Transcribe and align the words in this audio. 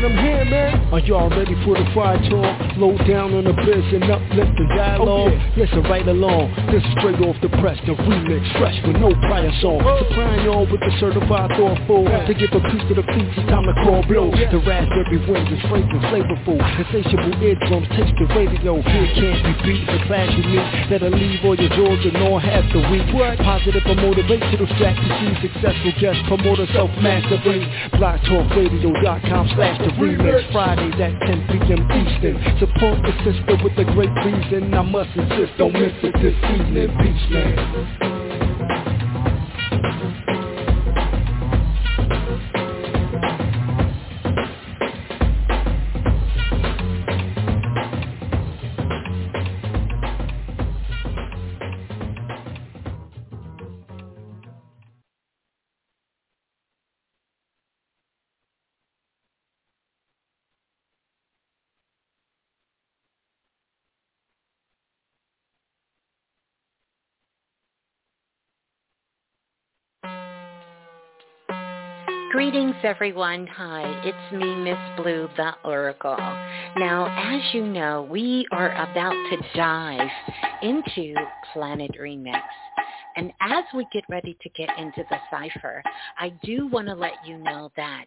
man, 0.00 0.12
I'm 0.12 0.24
here, 0.24 0.44
man. 0.44 0.92
Are 0.92 1.00
y'all 1.00 1.30
ready 1.30 1.54
for 1.64 1.76
the 1.76 1.84
fire 1.94 2.18
talk? 2.30 2.76
Low 2.76 2.96
down 3.06 3.34
on 3.34 3.44
the 3.44 3.52
biz 3.52 3.84
and 3.92 4.04
uplift 4.10 4.52
the 4.56 4.66
dialogue. 4.76 5.08
Oh, 5.08 5.28
yeah. 5.30 5.64
Listen 5.64 5.82
right 5.84 6.06
along. 6.06 6.52
This 6.72 6.82
is 6.82 6.92
straight 6.98 7.20
off 7.20 7.36
the 7.42 7.48
press, 7.60 7.78
the 7.86 7.94
remix, 7.94 8.42
fresh 8.58 8.76
with 8.86 8.96
no 8.96 9.12
prior 9.28 9.52
song. 9.60 9.80
Oh. 9.84 10.00
Supplying 10.08 10.44
y'all 10.44 10.66
with 10.66 10.80
the 10.80 10.92
certified 10.98 11.50
thoughtful. 11.56 12.04
Yeah. 12.04 12.26
To 12.26 12.34
give 12.34 12.52
a 12.52 12.60
piece 12.60 12.84
to 12.88 12.94
the 12.96 13.06
feet, 13.12 13.28
it's 13.36 13.46
time 13.48 13.64
to 13.68 13.74
call 13.84 14.02
blow. 14.08 14.32
Yeah. 14.34 14.50
The 14.50 14.60
raspberry 14.64 15.20
winds 15.28 15.50
is 15.52 15.62
fragrant, 15.68 16.04
flavorful. 16.08 16.58
Insatiable 16.58 17.36
eardrums, 17.42 17.88
taste 17.94 18.16
the 18.18 18.26
radio. 18.32 18.80
Here 18.80 19.08
can't 19.14 19.40
be 19.44 19.52
beat, 19.62 19.84
the 19.86 20.00
class 20.08 20.28
you 20.34 20.44
meet. 20.48 20.68
That'll 20.90 21.12
leave 21.12 21.44
all 21.44 21.56
your 21.56 21.70
jaws 21.76 22.02
and 22.08 22.16
all 22.24 22.40
half 22.40 22.64
the 22.72 22.82
week. 22.90 23.06
What? 23.14 23.38
Positive 23.38 23.84
or 23.84 23.98
motivational 24.00 24.68
strategy. 24.74 25.28
Successful 25.44 25.92
guest 26.00 26.18
promoter, 26.26 26.66
self-mastery. 26.72 27.62
BlogTalkRadio.com 27.94 29.44
slash 29.54 29.78
the 29.84 29.89
remix. 29.98 30.52
Fridays 30.52 30.94
at 31.00 31.18
10 31.26 31.46
p.m. 31.48 31.82
Eastern. 31.90 32.36
Support 32.58 33.02
the 33.02 33.12
sister 33.24 33.56
with 33.62 33.78
a 33.78 33.84
great 33.92 34.12
reason. 34.24 34.74
I 34.74 34.82
must 34.82 35.10
insist, 35.16 35.56
don't 35.58 35.72
miss 35.72 35.92
it 36.02 36.14
this 36.20 36.36
evening. 36.54 36.96
Peace, 36.98 37.30
man. 37.30 38.19
Everyone. 72.84 73.46
Hi, 73.46 73.82
it's 74.04 74.32
me, 74.32 74.54
Miss 74.56 74.78
Blue, 74.96 75.28
the 75.36 75.52
Oracle. 75.64 76.16
Now, 76.76 77.06
as 77.18 77.42
you 77.52 77.66
know, 77.66 78.06
we 78.10 78.46
are 78.52 78.70
about 78.72 79.12
to 79.12 79.36
dive 79.54 80.08
into 80.62 81.14
Planet 81.52 81.90
Remix. 82.00 82.40
And 83.16 83.32
as 83.40 83.64
we 83.74 83.86
get 83.92 84.04
ready 84.08 84.36
to 84.40 84.48
get 84.50 84.70
into 84.78 85.04
the 85.10 85.16
cipher, 85.30 85.82
I 86.18 86.30
do 86.42 86.68
want 86.68 86.88
to 86.88 86.94
let 86.94 87.14
you 87.26 87.38
know 87.38 87.70
that 87.76 88.06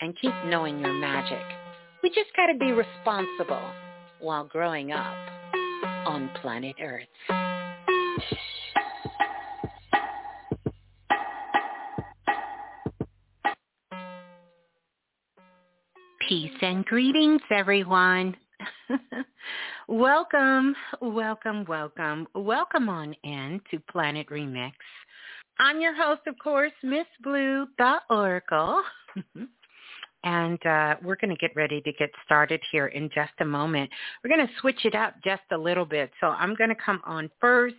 and 0.00 0.14
keep 0.20 0.32
knowing 0.46 0.78
your 0.78 0.92
magic. 0.92 1.42
We 2.02 2.10
just 2.10 2.34
got 2.36 2.46
to 2.46 2.58
be 2.58 2.72
responsible 2.72 3.70
while 4.20 4.44
growing 4.44 4.92
up 4.92 5.14
on 6.06 6.30
planet 6.40 6.76
Earth. 6.80 7.06
Peace 16.28 16.50
and 16.60 16.84
greetings, 16.84 17.40
everyone. 17.50 18.36
welcome, 19.88 20.74
welcome, 21.00 21.64
welcome, 21.68 22.26
welcome 22.34 22.88
on 22.88 23.14
in 23.22 23.60
to 23.70 23.78
Planet 23.90 24.28
Remix. 24.28 24.72
I'm 25.58 25.80
your 25.80 25.94
host, 25.94 26.22
of 26.26 26.36
course, 26.38 26.72
Miss 26.82 27.06
Blue, 27.22 27.66
the 27.78 27.98
Oracle. 28.10 28.82
and 30.26 30.66
uh, 30.66 30.96
we're 31.04 31.14
going 31.14 31.30
to 31.30 31.36
get 31.36 31.54
ready 31.54 31.80
to 31.80 31.92
get 31.92 32.10
started 32.24 32.60
here 32.72 32.88
in 32.88 33.08
just 33.14 33.30
a 33.38 33.44
moment. 33.44 33.88
We're 34.22 34.36
going 34.36 34.44
to 34.44 34.52
switch 34.60 34.84
it 34.84 34.96
up 34.96 35.14
just 35.24 35.42
a 35.52 35.56
little 35.56 35.84
bit. 35.84 36.10
So 36.20 36.26
I'm 36.26 36.56
going 36.56 36.68
to 36.68 36.76
come 36.84 37.00
on 37.04 37.30
first, 37.40 37.76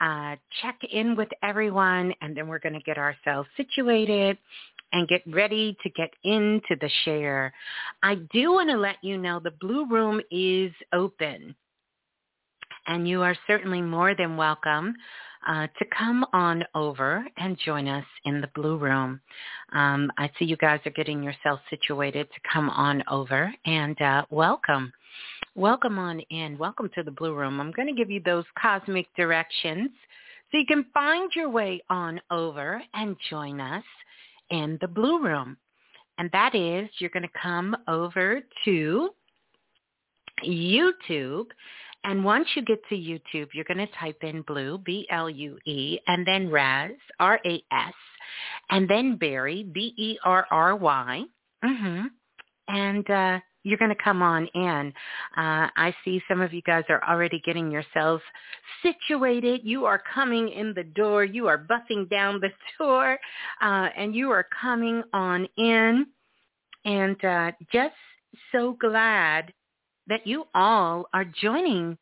uh, 0.00 0.36
check 0.62 0.78
in 0.90 1.14
with 1.16 1.28
everyone, 1.42 2.14
and 2.22 2.34
then 2.34 2.48
we're 2.48 2.60
going 2.60 2.72
to 2.72 2.80
get 2.80 2.96
ourselves 2.96 3.46
situated 3.58 4.38
and 4.94 5.06
get 5.06 5.20
ready 5.26 5.76
to 5.82 5.90
get 5.90 6.08
into 6.24 6.76
the 6.80 6.88
share. 7.04 7.52
I 8.02 8.14
do 8.32 8.52
want 8.52 8.70
to 8.70 8.78
let 8.78 8.96
you 9.02 9.18
know 9.18 9.38
the 9.38 9.52
Blue 9.60 9.86
Room 9.86 10.18
is 10.30 10.72
open, 10.94 11.54
and 12.86 13.08
you 13.08 13.22
are 13.22 13.36
certainly 13.46 13.80
more 13.80 14.14
than 14.14 14.36
welcome 14.36 14.94
uh, 15.46 15.66
to 15.78 15.84
come 15.96 16.24
on 16.32 16.64
over 16.74 17.24
and 17.36 17.58
join 17.58 17.88
us 17.88 18.04
in 18.24 18.40
the 18.40 18.50
Blue 18.54 18.76
Room. 18.76 19.20
Um, 19.72 20.10
I 20.18 20.30
see 20.38 20.44
you 20.44 20.56
guys 20.56 20.80
are 20.86 20.90
getting 20.90 21.22
yourselves 21.22 21.62
situated 21.70 22.28
to 22.30 22.48
come 22.52 22.70
on 22.70 23.02
over 23.08 23.52
and 23.64 24.00
uh, 24.00 24.24
welcome. 24.30 24.92
Welcome 25.54 25.98
on 25.98 26.20
in. 26.30 26.56
Welcome 26.58 26.90
to 26.94 27.02
the 27.02 27.10
Blue 27.10 27.34
Room. 27.34 27.60
I'm 27.60 27.72
going 27.72 27.88
to 27.88 27.94
give 27.94 28.10
you 28.10 28.20
those 28.24 28.44
cosmic 28.60 29.06
directions 29.16 29.90
so 30.50 30.58
you 30.58 30.66
can 30.66 30.86
find 30.94 31.30
your 31.34 31.48
way 31.50 31.82
on 31.90 32.20
over 32.30 32.82
and 32.94 33.16
join 33.28 33.60
us 33.60 33.84
in 34.50 34.78
the 34.80 34.88
Blue 34.88 35.22
Room. 35.22 35.56
And 36.18 36.30
that 36.32 36.54
is 36.54 36.88
you're 36.98 37.10
going 37.10 37.22
to 37.24 37.40
come 37.40 37.76
over 37.88 38.40
to 38.64 39.10
YouTube 40.44 41.46
and 42.04 42.24
once 42.24 42.48
you 42.54 42.62
get 42.62 42.80
to 42.88 42.96
YouTube, 42.96 43.48
you're 43.52 43.64
going 43.64 43.78
to 43.78 43.92
type 43.98 44.18
in 44.22 44.42
Blue, 44.42 44.78
B-L-U-E, 44.78 45.98
and 46.06 46.26
then 46.26 46.50
Raz, 46.50 46.92
R-A-S, 47.20 47.94
and 48.70 48.88
then 48.88 49.16
Barry, 49.16 49.62
B-E-R-R-Y. 49.62 51.24
Mm-hmm. 51.64 52.06
And 52.68 53.10
uh, 53.10 53.38
you're 53.62 53.78
going 53.78 53.94
to 53.94 54.02
come 54.02 54.22
on 54.22 54.46
in. 54.48 54.92
Uh, 55.36 55.68
I 55.76 55.94
see 56.04 56.20
some 56.28 56.40
of 56.40 56.52
you 56.52 56.62
guys 56.62 56.84
are 56.88 57.02
already 57.08 57.40
getting 57.44 57.70
yourselves 57.70 58.22
situated. 58.82 59.60
You 59.62 59.84
are 59.84 60.02
coming 60.12 60.48
in 60.48 60.74
the 60.74 60.84
door. 60.84 61.24
You 61.24 61.46
are 61.46 61.58
bussing 61.58 62.10
down 62.10 62.40
the 62.40 62.50
door, 62.78 63.18
uh, 63.60 63.88
and 63.96 64.14
you 64.14 64.30
are 64.30 64.46
coming 64.60 65.02
on 65.12 65.46
in. 65.56 66.06
And 66.84 67.24
uh, 67.24 67.52
just 67.72 67.94
so 68.50 68.76
glad 68.80 69.52
that 70.08 70.26
you 70.26 70.44
all 70.54 71.06
are 71.12 71.24
joining 71.24 71.98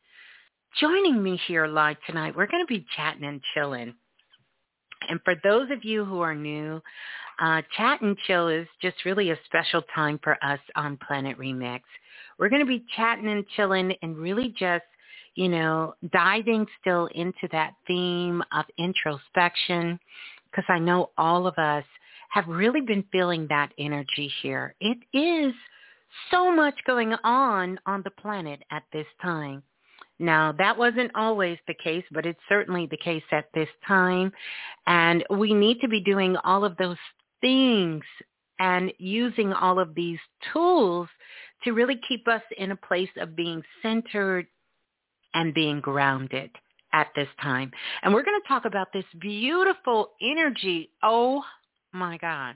joining 0.79 1.21
me 1.21 1.39
here 1.47 1.67
live 1.67 1.97
tonight. 2.07 2.35
We're 2.35 2.47
going 2.47 2.63
to 2.63 2.73
be 2.73 2.85
chatting 2.95 3.25
and 3.25 3.41
chilling. 3.53 3.93
And 5.09 5.19
for 5.25 5.35
those 5.43 5.69
of 5.71 5.83
you 5.83 6.05
who 6.05 6.21
are 6.21 6.35
new, 6.35 6.81
uh, 7.41 7.61
Chat 7.75 8.01
and 8.01 8.17
Chill 8.27 8.47
is 8.47 8.67
just 8.81 9.03
really 9.03 9.31
a 9.31 9.39
special 9.45 9.81
time 9.93 10.19
for 10.23 10.37
us 10.43 10.59
on 10.75 10.97
Planet 11.05 11.37
Remix. 11.37 11.81
We're 12.37 12.49
going 12.49 12.61
to 12.61 12.67
be 12.67 12.85
chatting 12.95 13.27
and 13.27 13.45
chilling 13.55 13.93
and 14.01 14.17
really 14.17 14.53
just, 14.57 14.85
you 15.35 15.49
know, 15.49 15.95
diving 16.13 16.65
still 16.79 17.07
into 17.15 17.47
that 17.51 17.73
theme 17.87 18.43
of 18.53 18.65
introspection 18.77 19.99
because 20.49 20.65
I 20.69 20.79
know 20.79 21.11
all 21.17 21.47
of 21.47 21.57
us 21.57 21.85
have 22.29 22.47
really 22.47 22.81
been 22.81 23.03
feeling 23.11 23.47
that 23.49 23.71
energy 23.77 24.31
here. 24.41 24.75
It 24.79 24.97
is 25.13 25.53
so 26.29 26.51
much 26.51 26.75
going 26.85 27.13
on 27.23 27.79
on 27.85 28.01
the 28.03 28.11
planet 28.11 28.61
at 28.71 28.83
this 28.91 29.07
time. 29.21 29.63
Now, 30.19 30.51
that 30.59 30.77
wasn't 30.77 31.11
always 31.15 31.57
the 31.67 31.73
case, 31.83 32.03
but 32.11 32.25
it's 32.27 32.39
certainly 32.47 32.85
the 32.85 32.97
case 32.97 33.23
at 33.31 33.45
this 33.53 33.69
time. 33.87 34.31
And 34.85 35.23
we 35.31 35.53
need 35.53 35.79
to 35.81 35.87
be 35.87 35.99
doing 35.99 36.37
all 36.43 36.63
of 36.63 36.77
those 36.77 36.97
things 37.41 38.03
and 38.59 38.93
using 38.99 39.51
all 39.51 39.79
of 39.79 39.95
these 39.95 40.19
tools 40.53 41.07
to 41.63 41.71
really 41.71 41.99
keep 42.07 42.27
us 42.27 42.43
in 42.57 42.71
a 42.71 42.75
place 42.75 43.09
of 43.17 43.35
being 43.35 43.63
centered 43.81 44.45
and 45.33 45.53
being 45.53 45.81
grounded 45.81 46.51
at 46.93 47.07
this 47.15 47.27
time. 47.41 47.71
And 48.03 48.13
we're 48.13 48.23
going 48.23 48.39
to 48.39 48.47
talk 48.47 48.65
about 48.65 48.93
this 48.93 49.05
beautiful 49.19 50.11
energy, 50.21 50.91
oh 51.01 51.43
my 51.93 52.17
God, 52.17 52.55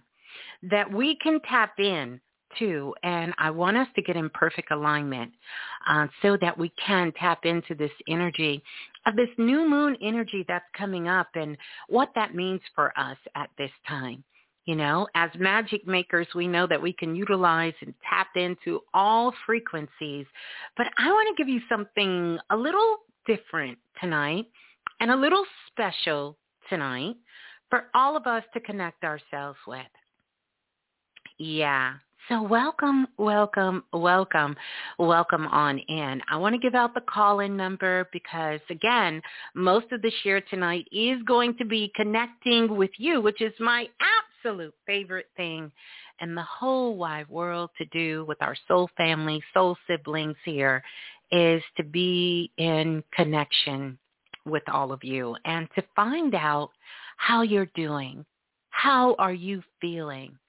that 0.70 0.92
we 0.92 1.16
can 1.16 1.40
tap 1.50 1.80
in 1.80 2.20
to. 2.60 2.94
And 3.04 3.34
I 3.38 3.52
want 3.52 3.78
us 3.78 3.88
to 3.96 4.02
get 4.02 4.16
in 4.16 4.30
perfect 4.30 4.72
alignment 4.72 5.32
uh, 5.88 6.08
so 6.22 6.38
that 6.42 6.58
we 6.58 6.72
can 6.84 7.12
tap 7.20 7.46
into 7.46 7.76
this 7.76 7.92
energy 8.08 8.64
of 9.06 9.16
this 9.16 9.30
new 9.38 9.70
moon 9.70 9.96
energy 10.02 10.44
that's 10.48 10.66
coming 10.78 11.08
up 11.08 11.28
and 11.36 11.58
what 11.88 12.10
that 12.16 12.34
means 12.34 12.62
for 12.74 12.98
us 12.98 13.18
at 13.36 13.50
this 13.58 13.72
time. 13.88 14.24
You 14.66 14.76
know, 14.76 15.08
as 15.14 15.30
magic 15.38 15.86
makers, 15.86 16.28
we 16.34 16.48
know 16.48 16.66
that 16.66 16.82
we 16.82 16.92
can 16.92 17.16
utilize 17.16 17.76
and 17.82 17.94
tap 18.10 18.30
into 18.36 18.82
all 18.96 19.32
frequencies. 19.46 20.26
But 20.76 20.88
I 20.98 21.12
want 21.12 21.36
to 21.36 21.42
give 21.42 21.48
you 21.48 21.62
something 21.70 22.40
a 22.50 22.58
little 22.58 22.98
different 23.28 23.78
tonight 24.02 24.46
and 25.00 25.12
a 25.12 25.16
little 25.16 25.46
special 25.68 26.36
tonight 26.68 27.16
for 27.70 27.86
all 27.94 28.18
of 28.18 28.26
us 28.26 28.44
to 28.54 28.60
connect 28.60 29.04
ourselves 29.04 29.60
with. 29.68 29.86
Yeah. 31.38 31.94
So 32.30 32.42
welcome, 32.42 33.06
welcome, 33.18 33.84
welcome, 33.94 34.56
welcome 34.98 35.46
on 35.46 35.78
in. 35.78 36.22
I 36.28 36.38
want 36.38 36.56
to 36.56 36.60
give 36.60 36.74
out 36.74 36.96
the 36.96 37.02
call-in 37.02 37.56
number 37.56 38.10
because, 38.12 38.60
again, 38.72 39.22
most 39.54 39.92
of 39.92 40.02
the 40.02 40.12
share 40.24 40.42
tonight 40.42 40.88
is 40.92 41.22
going 41.28 41.56
to 41.58 41.66
be 41.66 41.92
connecting 41.96 42.76
with 42.76 42.90
you, 42.98 43.22
which 43.22 43.42
is 43.42 43.54
my 43.60 43.88
absolute 44.44 44.74
favorite 44.88 45.28
thing 45.38 45.72
in 46.20 46.34
the 46.34 46.42
whole 46.42 46.96
wide 46.96 47.30
world 47.30 47.70
to 47.78 47.86
do 47.86 48.26
with 48.28 48.42
our 48.42 48.56
soul 48.68 48.90
family, 48.98 49.44
soul 49.54 49.78
siblings 49.86 50.38
here, 50.46 50.82
is 51.32 51.62
to 51.78 51.84
be 51.84 52.52
in 52.58 53.04
connection 53.14 54.00
with 54.46 54.64
all 54.68 54.92
of 54.92 55.04
you 55.04 55.36
and 55.46 55.68
to 55.76 55.84
find 55.96 56.34
out 56.34 56.72
how 57.18 57.44
you're 57.44 57.70
doing. 57.76 58.26
How 58.72 59.14
are 59.20 59.34
you 59.34 59.62
feeling? 59.80 60.40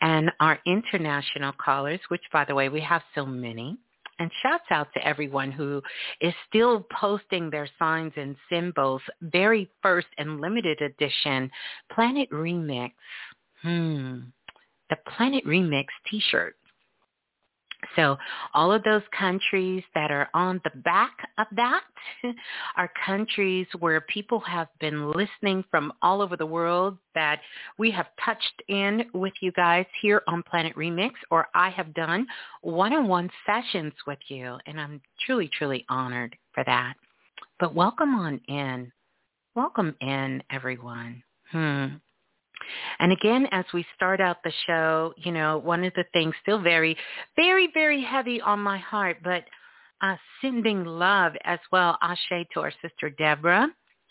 And 0.01 0.33
our 0.41 0.59
international 0.67 1.53
callers, 1.53 2.01
which 2.09 2.23
by 2.33 2.45
the 2.45 2.55
way, 2.55 2.71
we 2.71 2.81
have 2.81 3.03
so 3.15 3.27
many, 3.27 3.77
and 4.19 4.31
shouts 4.43 4.65
out 4.71 4.89
to 4.95 5.07
everyone 5.07 5.51
who 5.51 5.83
is 6.21 6.35
still 6.49 6.87
posting 6.93 7.51
their 7.51 7.69
signs 7.79 8.13
and 8.17 8.37
symbols. 8.51 9.03
Very 9.21 9.69
first 9.83 10.09
and 10.19 10.41
limited 10.41 10.81
edition 10.81 11.51
Planet 11.93 12.29
Remix. 12.31 12.93
Hmm. 13.63 14.21
The 14.91 14.97
Planet 15.17 15.45
Remix 15.47 15.87
t-shirt. 16.11 16.57
So 17.97 18.17
all 18.53 18.73
of 18.73 18.83
those 18.83 19.03
countries 19.19 19.83
that 19.95 20.11
are 20.11 20.29
on 20.35 20.61
the 20.65 20.79
back 20.81 21.13
of 21.39 21.47
that 21.53 21.83
are 22.77 22.91
countries 23.05 23.67
where 23.79 24.01
people 24.03 24.41
have 24.41 24.69
been 24.81 25.13
listening 25.13 25.65
from 25.71 25.93
all 26.03 26.21
over 26.21 26.37
the 26.37 26.47
world 26.47 26.99
that 27.15 27.41
we 27.79 27.91
have 27.91 28.07
touched 28.25 28.63
in 28.69 29.05
with 29.13 29.33
you 29.41 29.53
guys 29.53 29.87
here 30.03 30.23
on 30.27 30.43
Planet 30.43 30.75
Remix 30.77 31.13
or 31.31 31.47
I 31.55 31.71
have 31.71 31.95
done 31.95 32.27
one-on-one 32.63 33.31
sessions 33.47 33.93
with 34.07 34.19
you 34.29 34.59
and 34.67 34.81
I'm 34.81 35.01
truly, 35.25 35.51
truly 35.57 35.85
honored 35.89 36.37
for 36.53 36.65
that. 36.65 36.95
But 37.61 37.75
welcome 37.75 38.15
on 38.15 38.41
in. 38.49 38.93
Welcome 39.55 39.95
in, 40.01 40.43
everyone. 40.51 41.23
Hmm. 41.51 41.87
And 42.99 43.13
again, 43.13 43.47
as 43.51 43.65
we 43.73 43.85
start 43.95 44.21
out 44.21 44.43
the 44.43 44.53
show, 44.67 45.15
you 45.17 45.33
know, 45.33 45.59
one 45.59 45.85
of 45.85 45.93
the 45.95 46.05
things 46.13 46.35
still 46.43 46.61
very, 46.61 46.97
very, 47.37 47.69
very 47.73 48.03
heavy 48.03 48.41
on 48.41 48.61
my 48.61 48.79
heart, 48.79 49.19
but 49.23 49.45
uh, 50.01 50.17
sending 50.41 50.85
love 50.85 51.33
as 51.45 51.59
well, 51.73 51.97
Ashe 52.03 52.47
to 52.53 52.61
our 52.61 52.73
sister 52.83 53.11
Deborah, 53.11 53.69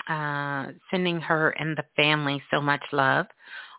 uh, 0.07 0.67
sending 0.89 1.19
her 1.21 1.51
and 1.51 1.77
the 1.77 1.85
family 1.95 2.41
so 2.51 2.59
much 2.59 2.83
love 2.91 3.27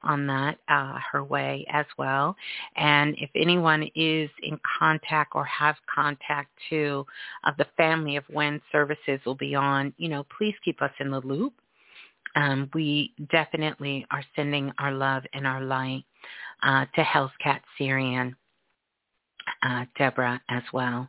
on 0.05 0.27
that 0.27 0.59
uh, 0.69 0.99
her 1.11 1.25
way 1.25 1.65
as 1.71 1.87
well. 1.99 2.37
And 2.77 3.15
if 3.19 3.31
anyone 3.35 3.85
is 3.95 4.31
in 4.43 4.61
contact 4.79 5.33
or 5.35 5.45
have 5.45 5.77
contact 5.93 6.51
to 6.71 7.07
of 7.45 7.57
the 7.57 7.67
family 7.77 8.17
of 8.17 8.25
when 8.31 8.61
services 8.71 9.21
will 9.25 9.35
be 9.35 9.55
on, 9.55 9.93
you 9.97 10.09
know, 10.09 10.27
please 10.37 10.55
keep 10.65 10.83
us 10.83 10.93
in 11.01 11.11
the 11.11 11.21
loop 11.21 11.55
um, 12.35 12.71
we 12.75 13.15
definitely 13.31 14.07
are 14.11 14.25
sending 14.37 14.73
our 14.79 14.93
love 14.93 15.23
and 15.33 15.47
our 15.47 15.63
light 15.63 16.05
uh, 16.63 16.87
to 16.95 17.03
Hell's 17.03 17.31
Cat 17.43 17.63
Syrian, 17.79 18.37
uh, 19.63 19.85
Deborah 19.99 20.41
as 20.49 20.63
well. 20.73 21.09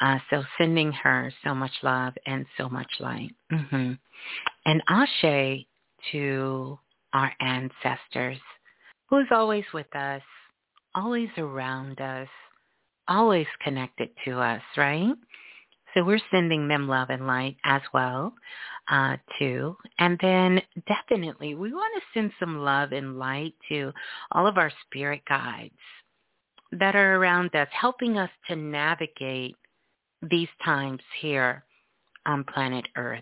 Uh, 0.00 0.18
so 0.30 0.42
sending 0.58 0.92
her 0.92 1.32
so 1.44 1.54
much 1.54 1.72
love 1.82 2.14
and 2.26 2.46
so 2.56 2.68
much 2.68 2.90
light. 3.00 3.34
Mm-hmm. 3.52 3.92
And 4.66 4.82
Ashe 4.88 5.64
to 6.12 6.78
our 7.12 7.32
ancestors, 7.40 8.38
who's 9.08 9.28
always 9.30 9.64
with 9.72 9.94
us, 9.96 10.22
always 10.94 11.28
around 11.38 12.00
us, 12.00 12.28
always 13.08 13.46
connected 13.62 14.10
to 14.24 14.38
us, 14.38 14.62
right? 14.76 15.14
So 15.98 16.04
we're 16.04 16.20
sending 16.30 16.68
them 16.68 16.86
love 16.86 17.10
and 17.10 17.26
light 17.26 17.56
as 17.64 17.82
well, 17.92 18.32
uh, 18.88 19.16
too. 19.36 19.76
And 19.98 20.16
then 20.22 20.62
definitely 20.86 21.56
we 21.56 21.72
want 21.72 21.92
to 21.96 22.20
send 22.20 22.30
some 22.38 22.60
love 22.60 22.92
and 22.92 23.18
light 23.18 23.54
to 23.68 23.92
all 24.30 24.46
of 24.46 24.58
our 24.58 24.70
spirit 24.86 25.22
guides 25.28 25.74
that 26.70 26.94
are 26.94 27.16
around 27.16 27.52
us, 27.56 27.66
helping 27.72 28.16
us 28.16 28.30
to 28.46 28.54
navigate 28.54 29.56
these 30.22 30.46
times 30.64 31.00
here 31.20 31.64
on 32.26 32.44
planet 32.44 32.86
Earth, 32.96 33.20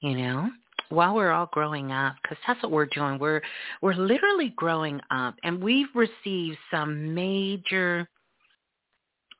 you 0.00 0.16
know? 0.16 0.50
while 0.88 1.16
we're 1.16 1.32
all 1.32 1.50
growing 1.52 1.90
up 1.90 2.14
because 2.22 2.36
that's 2.46 2.62
what 2.62 2.70
we're 2.70 2.86
doing 2.86 3.18
we're 3.18 3.40
we're 3.82 3.94
literally 3.94 4.52
growing 4.54 5.00
up 5.10 5.34
and 5.42 5.60
we've 5.60 5.88
received 5.96 6.56
some 6.70 7.12
major 7.12 8.08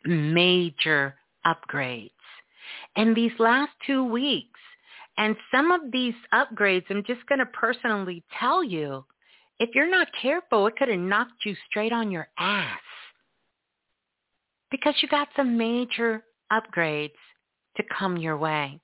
major 0.04 1.14
upgrades 1.46 2.10
in 2.96 3.14
these 3.14 3.32
last 3.38 3.72
two 3.86 4.04
weeks. 4.04 4.60
And 5.18 5.36
some 5.50 5.72
of 5.72 5.80
these 5.92 6.14
upgrades, 6.32 6.84
I'm 6.90 7.02
just 7.06 7.26
going 7.26 7.38
to 7.38 7.46
personally 7.46 8.22
tell 8.38 8.62
you, 8.62 9.04
if 9.58 9.70
you're 9.74 9.90
not 9.90 10.08
careful, 10.20 10.66
it 10.66 10.76
could 10.76 10.88
have 10.88 10.98
knocked 10.98 11.44
you 11.46 11.54
straight 11.68 11.92
on 11.92 12.10
your 12.10 12.28
ass 12.38 12.78
because 14.70 14.94
you 15.00 15.08
got 15.08 15.28
some 15.36 15.56
major 15.56 16.22
upgrades 16.52 17.10
to 17.76 17.82
come 17.98 18.18
your 18.18 18.36
way. 18.36 18.78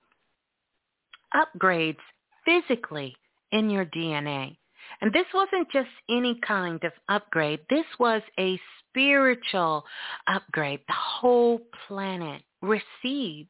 Upgrades 1.34 1.96
physically 2.44 3.14
in 3.52 3.68
your 3.70 3.84
DNA. 3.86 4.56
And 5.00 5.12
this 5.12 5.26
wasn't 5.34 5.70
just 5.70 5.88
any 6.08 6.38
kind 6.46 6.82
of 6.84 6.92
upgrade. 7.08 7.60
This 7.70 7.86
was 7.98 8.22
a 8.38 8.58
spiritual 8.88 9.84
upgrade. 10.26 10.80
The 10.86 10.94
whole 10.94 11.60
planet 11.86 12.42
received 12.60 13.48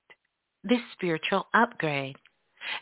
this 0.65 0.81
spiritual 0.93 1.47
upgrade. 1.55 2.17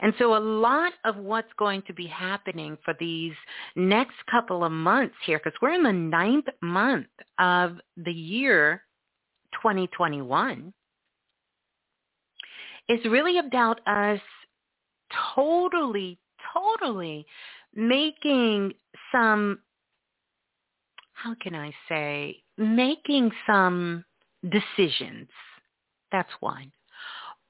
And 0.01 0.13
so 0.19 0.37
a 0.37 0.39
lot 0.39 0.93
of 1.05 1.17
what's 1.17 1.53
going 1.59 1.83
to 1.87 1.95
be 1.95 2.07
happening 2.07 2.77
for 2.85 2.95
these 3.01 3.33
next 3.77 4.17
couple 4.31 4.65
of 4.65 4.73
months 4.73 5.15
here, 5.25 5.41
because 5.43 5.59
we're 5.63 5.73
in 5.73 5.83
the 5.83 5.93
ninth 5.93 6.49
month 6.61 7.07
of 7.39 7.79
the 7.97 8.13
year 8.13 8.83
2021, 9.55 10.73
is 12.89 13.05
really 13.07 13.39
about 13.39 13.81
us 13.87 14.21
totally, 15.35 16.19
totally 16.53 17.25
making 17.75 18.73
some, 19.13 19.61
how 21.15 21.35
can 21.41 21.55
I 21.55 21.73
say, 21.89 22.43
making 22.59 23.31
some 23.47 24.05
decisions. 24.43 25.29
That's 26.13 26.31
one 26.41 26.73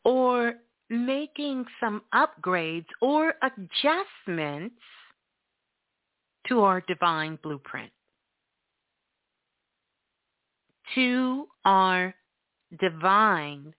or 0.04 0.54
making 0.88 1.64
some 1.78 2.02
upgrades 2.14 2.86
or 3.00 3.34
adjustments 3.42 4.74
to 6.48 6.62
our 6.62 6.82
divine 6.88 7.38
blueprint, 7.42 7.92
to 10.94 11.46
our 11.64 12.14
divine 12.80 13.72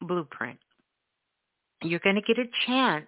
blueprint. 0.00 0.58
You're 1.82 2.00
going 2.00 2.16
to 2.16 2.22
get 2.22 2.38
a 2.38 2.48
chance 2.66 3.06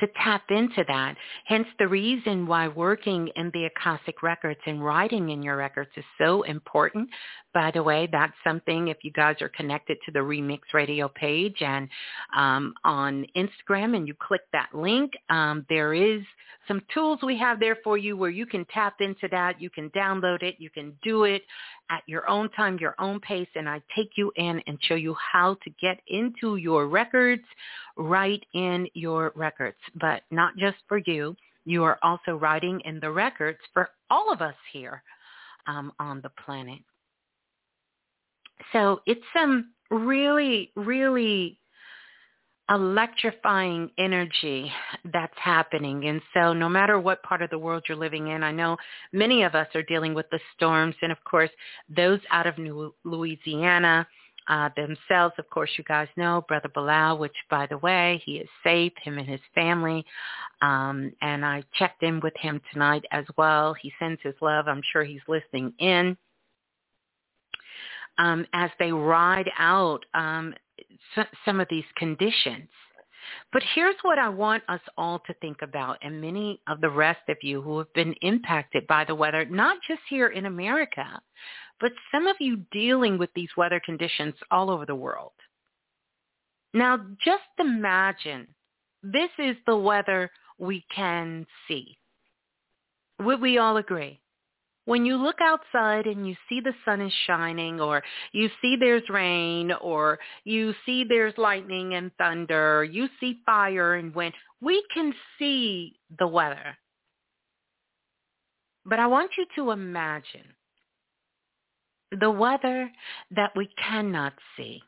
to 0.00 0.08
tap 0.22 0.42
into 0.50 0.84
that. 0.88 1.16
Hence 1.46 1.66
the 1.78 1.88
reason 1.88 2.46
why 2.46 2.68
working 2.68 3.28
in 3.36 3.50
the 3.54 3.66
Akashic 3.66 4.22
records 4.22 4.60
and 4.66 4.84
writing 4.84 5.30
in 5.30 5.42
your 5.42 5.56
records 5.56 5.90
is 5.96 6.04
so 6.18 6.42
important. 6.42 7.08
By 7.52 7.70
the 7.70 7.82
way, 7.82 8.08
that's 8.10 8.34
something 8.44 8.88
if 8.88 8.98
you 9.02 9.12
guys 9.12 9.36
are 9.40 9.48
connected 9.50 9.96
to 10.04 10.12
the 10.12 10.18
Remix 10.18 10.60
Radio 10.72 11.08
page 11.08 11.56
and 11.60 11.88
um, 12.36 12.74
on 12.84 13.24
Instagram 13.36 13.96
and 13.96 14.08
you 14.08 14.14
click 14.14 14.42
that 14.52 14.74
link, 14.74 15.12
um, 15.30 15.64
there 15.68 15.94
is 15.94 16.22
some 16.66 16.82
tools 16.92 17.20
we 17.22 17.38
have 17.38 17.60
there 17.60 17.76
for 17.84 17.98
you 17.98 18.16
where 18.16 18.30
you 18.30 18.46
can 18.46 18.64
tap 18.72 18.96
into 19.00 19.28
that. 19.30 19.60
You 19.60 19.70
can 19.70 19.90
download 19.90 20.42
it. 20.42 20.56
You 20.58 20.70
can 20.70 20.94
do 21.02 21.24
it 21.24 21.42
at 21.90 22.02
your 22.06 22.28
own 22.28 22.48
time, 22.50 22.78
your 22.80 22.94
own 22.98 23.20
pace, 23.20 23.48
and 23.54 23.68
I 23.68 23.82
take 23.94 24.12
you 24.16 24.32
in 24.36 24.60
and 24.66 24.78
show 24.82 24.94
you 24.94 25.14
how 25.32 25.56
to 25.62 25.70
get 25.80 26.00
into 26.08 26.56
your 26.56 26.86
records, 26.86 27.44
write 27.96 28.44
in 28.54 28.88
your 28.94 29.32
records, 29.34 29.76
but 30.00 30.22
not 30.30 30.56
just 30.56 30.76
for 30.88 30.98
you. 30.98 31.36
You 31.64 31.84
are 31.84 31.98
also 32.02 32.36
writing 32.36 32.80
in 32.84 33.00
the 33.00 33.10
records 33.10 33.58
for 33.72 33.90
all 34.10 34.32
of 34.32 34.42
us 34.42 34.54
here 34.72 35.02
um, 35.66 35.92
on 35.98 36.20
the 36.20 36.30
planet. 36.44 36.80
So 38.72 39.00
it's 39.06 39.24
some 39.34 39.72
really, 39.90 40.72
really 40.76 41.58
electrifying 42.70 43.90
energy 43.98 44.72
that's 45.12 45.36
happening. 45.36 46.06
And 46.06 46.20
so 46.32 46.54
no 46.54 46.68
matter 46.68 46.98
what 46.98 47.22
part 47.22 47.42
of 47.42 47.50
the 47.50 47.58
world 47.58 47.84
you're 47.88 47.98
living 47.98 48.28
in, 48.28 48.42
I 48.42 48.52
know 48.52 48.76
many 49.12 49.42
of 49.42 49.54
us 49.54 49.66
are 49.74 49.82
dealing 49.82 50.14
with 50.14 50.26
the 50.30 50.40
storms. 50.56 50.94
And 51.02 51.12
of 51.12 51.22
course, 51.24 51.50
those 51.94 52.20
out 52.30 52.46
of 52.46 52.56
New 52.56 52.94
Louisiana 53.04 54.06
uh, 54.48 54.68
themselves, 54.76 55.34
of 55.38 55.48
course, 55.50 55.70
you 55.78 55.84
guys 55.84 56.08
know 56.16 56.44
Brother 56.46 56.68
Balah, 56.68 57.18
which 57.18 57.36
by 57.50 57.66
the 57.66 57.78
way, 57.78 58.22
he 58.24 58.36
is 58.36 58.48
safe, 58.62 58.92
him 59.02 59.18
and 59.18 59.28
his 59.28 59.40
family. 59.54 60.04
Um, 60.62 61.12
and 61.22 61.44
I 61.44 61.62
checked 61.74 62.02
in 62.02 62.20
with 62.20 62.34
him 62.38 62.60
tonight 62.72 63.04
as 63.10 63.24
well. 63.36 63.74
He 63.74 63.92
sends 63.98 64.20
his 64.22 64.34
love. 64.40 64.68
I'm 64.68 64.82
sure 64.92 65.04
he's 65.04 65.20
listening 65.28 65.72
in. 65.78 66.16
Um, 68.18 68.46
as 68.52 68.70
they 68.78 68.92
ride 68.92 69.50
out 69.58 70.04
um, 70.14 70.54
some 71.44 71.60
of 71.60 71.66
these 71.70 71.84
conditions. 71.96 72.68
But 73.52 73.62
here's 73.74 73.96
what 74.02 74.18
I 74.18 74.28
want 74.28 74.62
us 74.68 74.80
all 74.96 75.20
to 75.20 75.34
think 75.34 75.62
about, 75.62 75.98
and 76.02 76.20
many 76.20 76.60
of 76.68 76.80
the 76.80 76.90
rest 76.90 77.28
of 77.28 77.36
you 77.42 77.62
who 77.62 77.78
have 77.78 77.92
been 77.94 78.14
impacted 78.20 78.86
by 78.86 79.04
the 79.04 79.14
weather, 79.14 79.44
not 79.46 79.78
just 79.86 80.02
here 80.08 80.28
in 80.28 80.46
America, 80.46 81.20
but 81.80 81.92
some 82.12 82.26
of 82.26 82.36
you 82.40 82.64
dealing 82.72 83.18
with 83.18 83.30
these 83.34 83.50
weather 83.56 83.80
conditions 83.84 84.34
all 84.50 84.70
over 84.70 84.86
the 84.86 84.94
world. 84.94 85.32
Now, 86.72 86.98
just 87.24 87.42
imagine 87.58 88.48
this 89.02 89.30
is 89.38 89.56
the 89.66 89.76
weather 89.76 90.30
we 90.58 90.84
can 90.94 91.46
see. 91.68 91.96
Would 93.20 93.40
we 93.40 93.58
all 93.58 93.76
agree? 93.76 94.20
when 94.86 95.06
you 95.06 95.16
look 95.16 95.40
outside 95.40 96.06
and 96.06 96.28
you 96.28 96.34
see 96.48 96.60
the 96.60 96.74
sun 96.84 97.00
is 97.00 97.12
shining 97.26 97.80
or 97.80 98.02
you 98.32 98.48
see 98.60 98.76
there's 98.78 99.08
rain 99.08 99.72
or 99.80 100.18
you 100.44 100.74
see 100.84 101.04
there's 101.04 101.34
lightning 101.38 101.94
and 101.94 102.10
thunder, 102.18 102.84
you 102.84 103.08
see 103.18 103.40
fire 103.46 103.94
and 103.94 104.14
wind, 104.14 104.34
we 104.60 104.84
can 104.92 105.14
see 105.38 105.94
the 106.18 106.26
weather. 106.26 106.76
But 108.84 108.98
I 108.98 109.06
want 109.06 109.30
you 109.38 109.46
to 109.56 109.70
imagine 109.70 110.44
the 112.10 112.30
weather 112.30 112.90
that 113.30 113.52
we 113.56 113.68
cannot 113.76 114.34
see. 114.56 114.82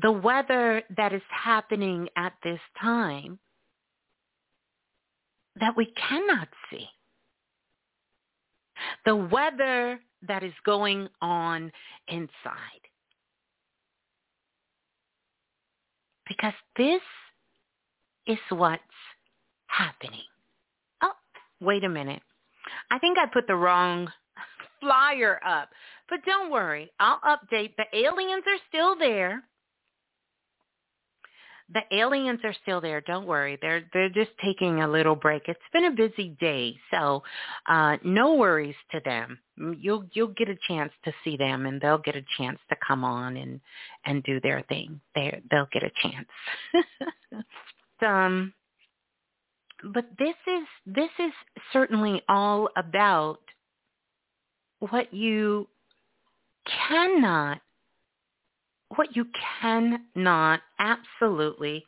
The 0.00 0.12
weather 0.12 0.82
that 0.96 1.12
is 1.12 1.22
happening 1.30 2.08
at 2.16 2.34
this 2.44 2.60
time 2.80 3.38
that 5.58 5.76
we 5.76 5.86
cannot 6.08 6.48
see 6.70 6.86
the 9.04 9.16
weather 9.16 10.00
that 10.26 10.42
is 10.42 10.52
going 10.64 11.08
on 11.20 11.72
inside. 12.08 12.30
Because 16.26 16.54
this 16.76 17.00
is 18.26 18.38
what's 18.50 18.82
happening. 19.68 20.24
Oh, 21.02 21.12
wait 21.60 21.84
a 21.84 21.88
minute. 21.88 22.22
I 22.90 22.98
think 22.98 23.18
I 23.18 23.26
put 23.26 23.46
the 23.46 23.54
wrong 23.54 24.08
flyer 24.80 25.40
up. 25.44 25.68
But 26.08 26.20
don't 26.24 26.50
worry, 26.50 26.90
I'll 27.00 27.20
update. 27.20 27.74
The 27.76 27.86
aliens 27.92 28.44
are 28.46 28.58
still 28.68 28.96
there 28.96 29.42
the 31.72 31.82
aliens 31.90 32.40
are 32.44 32.54
still 32.62 32.80
there. 32.80 33.00
Don't 33.00 33.26
worry. 33.26 33.58
They're 33.60 33.82
they're 33.92 34.08
just 34.08 34.30
taking 34.44 34.82
a 34.82 34.88
little 34.88 35.16
break. 35.16 35.42
It's 35.48 35.58
been 35.72 35.86
a 35.86 35.90
busy 35.90 36.36
day, 36.40 36.76
so 36.92 37.22
uh, 37.66 37.96
no 38.04 38.34
worries 38.34 38.76
to 38.92 39.00
them. 39.04 39.38
You'll 39.56 40.04
you'll 40.12 40.28
get 40.28 40.48
a 40.48 40.56
chance 40.68 40.92
to 41.04 41.12
see 41.24 41.36
them, 41.36 41.66
and 41.66 41.80
they'll 41.80 41.98
get 41.98 42.14
a 42.14 42.24
chance 42.38 42.58
to 42.68 42.76
come 42.86 43.04
on 43.04 43.36
and 43.36 43.60
and 44.04 44.22
do 44.22 44.40
their 44.40 44.62
thing. 44.68 45.00
They 45.14 45.42
they'll 45.50 45.68
get 45.72 45.82
a 45.82 45.90
chance. 46.02 47.44
um, 48.06 48.52
but 49.92 50.04
this 50.18 50.36
is 50.46 50.66
this 50.86 51.10
is 51.18 51.32
certainly 51.72 52.22
all 52.28 52.68
about 52.76 53.40
what 54.80 55.12
you 55.12 55.68
cannot 56.88 57.60
what 58.94 59.16
you 59.16 59.26
cannot 59.60 60.60
absolutely 60.78 61.84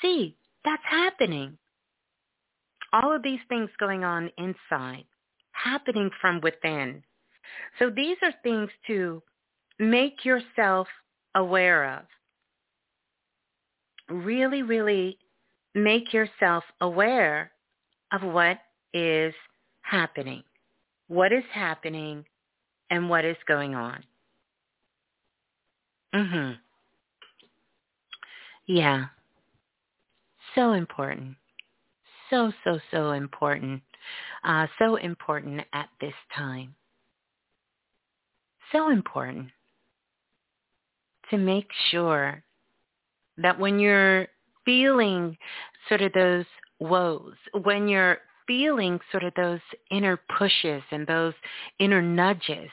see. 0.00 0.36
That's 0.64 0.82
happening. 0.88 1.58
All 2.92 3.14
of 3.14 3.22
these 3.22 3.40
things 3.48 3.70
going 3.78 4.04
on 4.04 4.30
inside, 4.38 5.04
happening 5.52 6.10
from 6.20 6.40
within. 6.40 7.02
So 7.78 7.90
these 7.90 8.16
are 8.22 8.32
things 8.42 8.70
to 8.86 9.22
make 9.78 10.24
yourself 10.24 10.88
aware 11.34 11.98
of. 11.98 12.02
Really, 14.08 14.62
really 14.62 15.18
make 15.74 16.12
yourself 16.12 16.64
aware 16.80 17.52
of 18.12 18.22
what 18.22 18.58
is 18.92 19.32
happening, 19.82 20.42
what 21.10 21.32
is 21.32 21.42
happening, 21.52 22.24
and 22.90 23.10
what 23.10 23.24
is 23.24 23.36
going 23.48 23.74
on. 23.74 24.04
Mhm. 26.14 26.56
Yeah. 28.66 29.06
So 30.54 30.72
important. 30.72 31.36
So 32.30 32.52
so 32.62 32.78
so 32.92 33.10
important. 33.10 33.82
Uh, 34.44 34.68
so 34.78 34.96
important 34.96 35.62
at 35.72 35.88
this 36.00 36.14
time. 36.32 36.76
So 38.70 38.90
important 38.90 39.50
to 41.30 41.38
make 41.38 41.68
sure 41.90 42.44
that 43.36 43.58
when 43.58 43.80
you're 43.80 44.28
feeling 44.64 45.36
sort 45.88 46.02
of 46.02 46.12
those 46.12 46.46
woes, 46.78 47.34
when 47.62 47.88
you're 47.88 48.18
feeling 48.50 48.98
sort 49.12 49.22
of 49.22 49.32
those 49.36 49.60
inner 49.92 50.18
pushes 50.36 50.82
and 50.90 51.06
those 51.06 51.34
inner 51.78 52.02
nudges, 52.02 52.68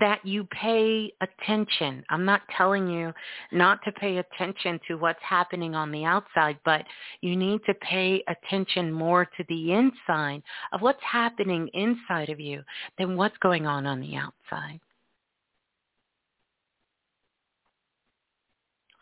that 0.00 0.18
you 0.26 0.42
pay 0.50 1.12
attention. 1.20 2.02
I'm 2.10 2.24
not 2.24 2.42
telling 2.56 2.90
you 2.90 3.12
not 3.52 3.78
to 3.84 3.92
pay 3.92 4.18
attention 4.18 4.80
to 4.88 4.96
what's 4.96 5.22
happening 5.22 5.76
on 5.76 5.92
the 5.92 6.04
outside, 6.04 6.58
but 6.64 6.82
you 7.20 7.36
need 7.36 7.60
to 7.66 7.74
pay 7.74 8.24
attention 8.26 8.92
more 8.92 9.24
to 9.24 9.44
the 9.48 9.72
inside 9.72 10.42
of 10.72 10.80
what's 10.82 10.98
happening 11.00 11.68
inside 11.72 12.28
of 12.28 12.40
you 12.40 12.64
than 12.98 13.16
what's 13.16 13.38
going 13.38 13.68
on 13.68 13.86
on 13.86 14.00
the 14.00 14.16
outside. 14.16 14.80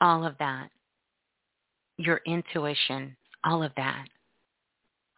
All 0.02 0.26
of 0.26 0.36
that, 0.40 0.68
your 1.96 2.20
intuition, 2.26 3.16
all 3.42 3.62
of 3.62 3.72
that, 3.78 4.04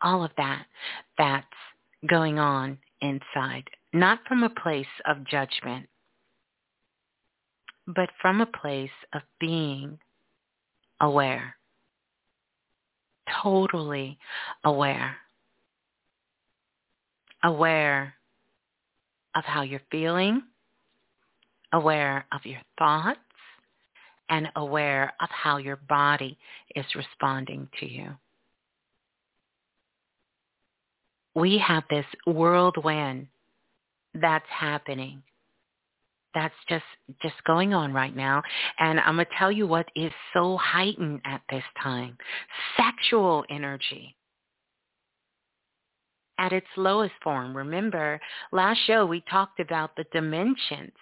all 0.03 0.25
of 0.25 0.31
that, 0.37 0.67
that's 1.19 1.47
going 2.09 2.38
on 2.38 2.79
inside 3.00 3.65
not 3.97 4.19
from 4.29 4.43
a 4.43 4.50
place 4.50 4.87
of 5.07 5.26
judgment, 5.26 5.88
but 7.87 8.11
from 8.21 8.43
a 8.43 8.47
place 8.47 8.91
of 9.15 9.23
being 9.41 9.99
aware, 11.00 11.57
totally 13.43 14.19
aware, 14.65 15.17
aware 17.43 18.15
of 19.35 19.45
how 19.45 19.62
you're 19.62 19.81
feeling, 19.91 20.43
aware 21.73 22.26
of 22.33 22.45
your 22.45 22.61
thoughts, 22.79 23.19
and 24.29 24.49
aware 24.57 25.15
of 25.21 25.29
how 25.31 25.57
your 25.57 25.76
body 25.76 26.37
is 26.75 26.85
responding 26.95 27.67
to 27.81 27.91
you. 27.91 28.11
We 31.37 31.59
have 31.59 31.85
this 31.90 32.07
whirlwind 32.26 33.28
that's 34.14 34.49
happening. 34.49 35.23
That's 36.35 36.55
just 36.66 36.85
just 37.23 37.35
going 37.47 37.75
on 37.75 37.93
right 37.93 38.16
now. 38.16 38.43
And 38.78 38.99
i'm 39.00 39.16
going 39.16 39.26
to 39.26 39.33
tell 39.38 39.52
you 39.52 39.66
what 39.66 39.87
is 39.95 40.12
so 40.33 40.57
heightened 40.57 41.21
at 41.26 41.43
this 41.50 41.62
time. 41.83 42.16
Sexual 42.76 43.45
energy. 43.50 44.16
At 46.38 46.52
its 46.52 46.66
lowest 46.76 47.14
form. 47.23 47.55
Remember 47.55 48.19
last 48.50 48.78
show 48.87 49.05
we 49.05 49.23
talked 49.31 49.61
about 49.61 49.95
the 49.97 50.05
dimensions. 50.12 50.93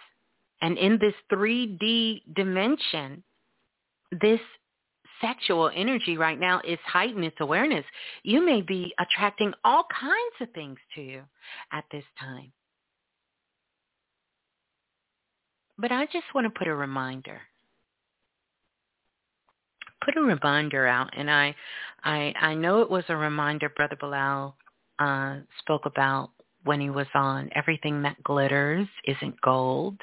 And 0.60 0.76
in 0.78 0.98
this 1.00 1.14
3d 1.32 2.22
dimension 2.34 3.22
this 4.20 4.40
sexual 5.24 5.70
energy 5.74 6.16
right 6.16 6.38
now 6.38 6.60
is 6.66 6.78
heightened 6.84 7.24
its 7.24 7.36
awareness 7.40 7.84
you 8.22 8.44
may 8.44 8.60
be 8.60 8.92
attracting 8.98 9.52
all 9.64 9.86
kinds 9.98 10.36
of 10.40 10.48
things 10.52 10.78
to 10.94 11.00
you 11.00 11.22
at 11.72 11.84
this 11.90 12.04
time 12.20 12.52
But 15.78 15.90
I 15.90 16.06
just 16.06 16.26
want 16.34 16.46
to 16.46 16.58
put 16.58 16.68
a 16.68 16.74
reminder. 16.74 17.40
Put 20.04 20.16
a 20.16 20.20
reminder 20.20 20.86
out, 20.86 21.10
and 21.16 21.30
I, 21.30 21.54
I, 22.04 22.34
I 22.40 22.54
know 22.54 22.82
it 22.82 22.90
was 22.90 23.04
a 23.08 23.16
reminder 23.16 23.70
Brother 23.70 23.96
Balah 23.96 24.52
uh, 24.98 25.36
spoke 25.60 25.86
about 25.86 26.30
when 26.64 26.80
he 26.80 26.90
was 26.90 27.06
on 27.14 27.50
everything 27.54 28.02
that 28.02 28.22
glitters 28.22 28.86
isn't 29.04 29.40
gold. 29.40 29.98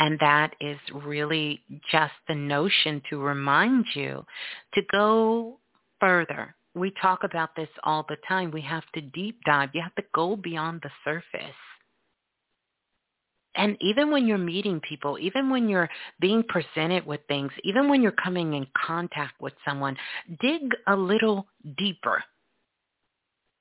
And 0.00 0.18
that 0.18 0.54
is 0.60 0.78
really 0.92 1.60
just 1.92 2.14
the 2.26 2.34
notion 2.34 3.02
to 3.10 3.20
remind 3.20 3.84
you 3.94 4.24
to 4.74 4.82
go 4.90 5.58
further. 6.00 6.56
We 6.74 6.92
talk 7.00 7.22
about 7.22 7.54
this 7.54 7.68
all 7.84 8.04
the 8.08 8.16
time. 8.26 8.50
We 8.50 8.62
have 8.62 8.84
to 8.94 9.00
deep 9.00 9.38
dive. 9.44 9.70
You 9.74 9.82
have 9.82 9.94
to 9.96 10.04
go 10.12 10.36
beyond 10.36 10.80
the 10.82 10.90
surface 11.04 11.54
and 13.56 13.76
even 13.80 14.10
when 14.10 14.26
you're 14.26 14.38
meeting 14.38 14.80
people, 14.80 15.18
even 15.18 15.50
when 15.50 15.68
you're 15.68 15.88
being 16.20 16.44
presented 16.44 17.04
with 17.04 17.20
things, 17.28 17.50
even 17.64 17.88
when 17.88 18.00
you're 18.02 18.12
coming 18.12 18.54
in 18.54 18.66
contact 18.86 19.40
with 19.40 19.52
someone, 19.64 19.96
dig 20.40 20.62
a 20.86 20.96
little 20.96 21.46
deeper. 21.76 22.22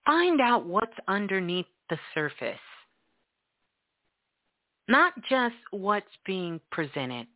Find 0.06 0.42
out 0.42 0.66
what's 0.66 0.94
underneath 1.08 1.66
the 1.90 1.98
surface. 2.14 2.60
Not 4.90 5.14
just 5.30 5.56
what's 5.70 6.08
being 6.26 6.60
presented. 6.72 7.28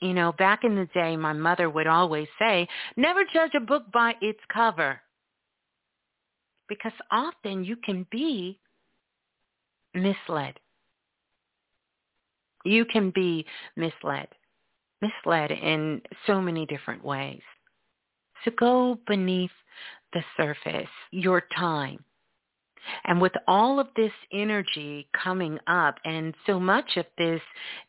You 0.00 0.14
know, 0.14 0.32
back 0.38 0.62
in 0.62 0.76
the 0.76 0.88
day, 0.94 1.16
my 1.16 1.32
mother 1.32 1.68
would 1.68 1.88
always 1.88 2.28
say, 2.38 2.68
never 2.96 3.22
judge 3.34 3.50
a 3.54 3.60
book 3.60 3.90
by 3.92 4.14
its 4.22 4.38
cover. 4.50 5.00
Because 6.68 6.92
often 7.10 7.64
you 7.64 7.74
can 7.76 8.06
be 8.12 8.60
misled. 9.94 10.54
You 12.64 12.84
can 12.84 13.10
be 13.10 13.44
misled, 13.76 14.28
misled 15.02 15.50
in 15.50 16.02
so 16.24 16.40
many 16.40 16.66
different 16.66 17.04
ways. 17.04 17.42
So 18.44 18.52
go 18.56 18.96
beneath 19.08 19.50
the 20.12 20.22
surface, 20.36 20.88
your 21.10 21.42
time. 21.58 22.04
And 23.04 23.20
with 23.20 23.32
all 23.46 23.78
of 23.78 23.88
this 23.96 24.12
energy 24.32 25.08
coming 25.12 25.58
up 25.66 25.96
and 26.04 26.34
so 26.46 26.58
much 26.58 26.96
of 26.96 27.06
this 27.18 27.40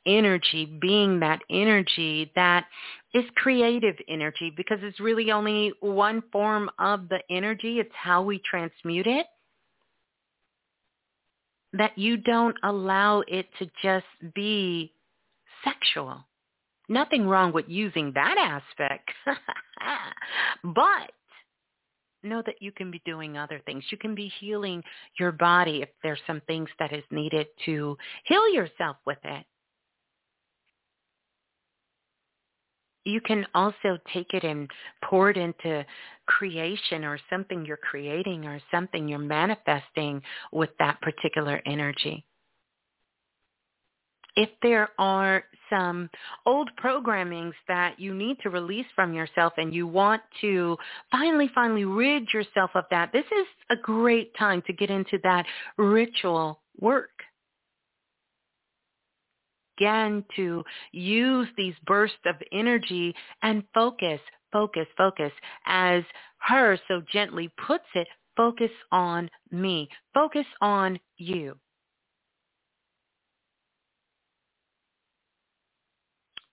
energy 0.06 0.66
being 0.82 1.20
that 1.20 1.40
energy 1.50 2.32
that 2.36 2.66
is 3.14 3.26
creative 3.36 3.96
energy 4.08 4.54
because 4.56 4.80
it's 4.82 5.00
really 5.00 5.32
only 5.32 5.74
one 5.80 6.24
form 6.32 6.70
of 6.80 7.10
the 7.10 7.20
energy. 7.30 7.80
It's 7.80 7.96
how 7.96 8.22
we 8.22 8.42
transmute 8.50 9.08
it 9.08 9.28
that 11.74 11.98
you 11.98 12.18
don't 12.18 12.58
allow 12.64 13.24
it 13.28 13.48
to 13.60 13.70
just 13.82 14.06
be 14.36 14.94
sexual. 15.64 16.26
Nothing 16.90 17.26
wrong 17.26 17.54
with 17.54 17.66
using 17.68 18.12
that 18.16 18.36
aspect. 18.38 19.10
but 20.64 21.12
know 22.24 22.42
that 22.46 22.62
you 22.62 22.72
can 22.72 22.92
be 22.92 23.02
doing 23.06 23.38
other 23.38 23.62
things. 23.66 23.84
You 23.90 23.98
can 23.98 24.16
be 24.16 24.32
healing 24.40 24.84
your 25.20 25.32
body 25.32 25.82
if 25.82 25.90
there's 26.04 26.20
some 26.28 26.42
things 26.48 26.70
that 26.80 26.94
is 26.94 27.04
needed 27.12 27.48
to 27.66 27.98
heal 28.26 28.54
yourself 28.54 28.98
with 29.06 29.20
it. 29.24 29.46
you 33.06 33.22
can 33.22 33.46
also 33.56 33.98
take 34.14 34.34
it 34.34 34.44
and 34.44 34.70
pour 35.04 35.30
it 35.30 35.38
into 35.38 35.86
creation 36.28 37.04
or 37.04 37.20
something 37.30 37.66
you're 37.66 37.78
creating 37.78 38.46
or 38.46 38.60
something 38.72 39.08
you're 39.08 39.20
manifesting 39.20 40.22
with 40.52 40.70
that 40.80 41.02
particular 41.02 41.62
energy. 41.66 42.24
If 44.36 44.50
there 44.62 44.90
are 44.98 45.44
some 45.70 46.10
old 46.46 46.70
programmings 46.82 47.54
that 47.68 48.00
you 48.00 48.14
need 48.14 48.38
to 48.44 48.50
release 48.50 48.86
from 48.96 49.14
yourself 49.14 49.54
and 49.58 49.74
you 49.74 49.88
want 49.88 50.22
to 50.42 50.78
finally, 51.12 51.50
finally 51.54 51.86
rid 51.86 52.28
yourself 52.34 52.72
of 52.76 52.86
that, 52.92 53.12
this 53.12 53.26
is 53.26 53.48
a 53.70 53.76
great 53.76 54.36
time 54.38 54.62
to 54.68 54.74
get 54.74 54.90
into 54.90 55.20
that 55.24 55.46
ritual 55.78 56.62
work. 56.80 57.10
Again, 59.80 60.24
to 60.36 60.64
use 60.92 61.48
these 61.58 61.74
bursts 61.86 62.18
of 62.26 62.36
energy 62.52 63.16
and 63.42 63.64
focus, 63.74 64.20
focus, 64.52 64.86
focus, 64.96 65.32
as 65.66 66.04
her 66.38 66.78
so 66.88 67.02
gently 67.12 67.52
puts 67.66 67.86
it, 67.96 68.08
focus 68.38 68.72
on 68.92 69.30
me, 69.52 69.90
focus 70.14 70.46
on 70.62 71.00
you. 71.18 71.56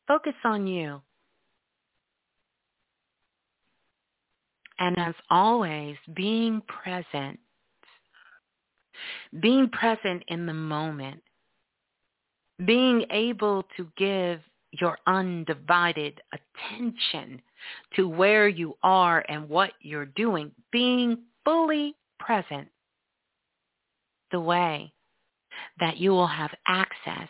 Focus 0.08 0.34
on 0.44 0.66
you. 0.66 1.00
And 4.80 4.98
as 4.98 5.14
always, 5.30 5.96
being 6.14 6.62
present. 6.62 7.38
Being 9.40 9.68
present 9.68 10.24
in 10.28 10.46
the 10.46 10.54
moment 10.54 11.22
being 12.64 13.04
able 13.10 13.64
to 13.76 13.88
give 13.96 14.40
your 14.72 14.98
undivided 15.06 16.20
attention 16.32 17.40
to 17.96 18.08
where 18.08 18.48
you 18.48 18.76
are 18.82 19.24
and 19.28 19.48
what 19.48 19.70
you're 19.80 20.06
doing, 20.06 20.50
being 20.72 21.18
fully 21.44 21.94
present 22.18 22.68
the 24.30 24.40
way 24.40 24.92
that 25.80 25.96
you 25.96 26.10
will 26.10 26.26
have 26.26 26.50
access 26.66 27.28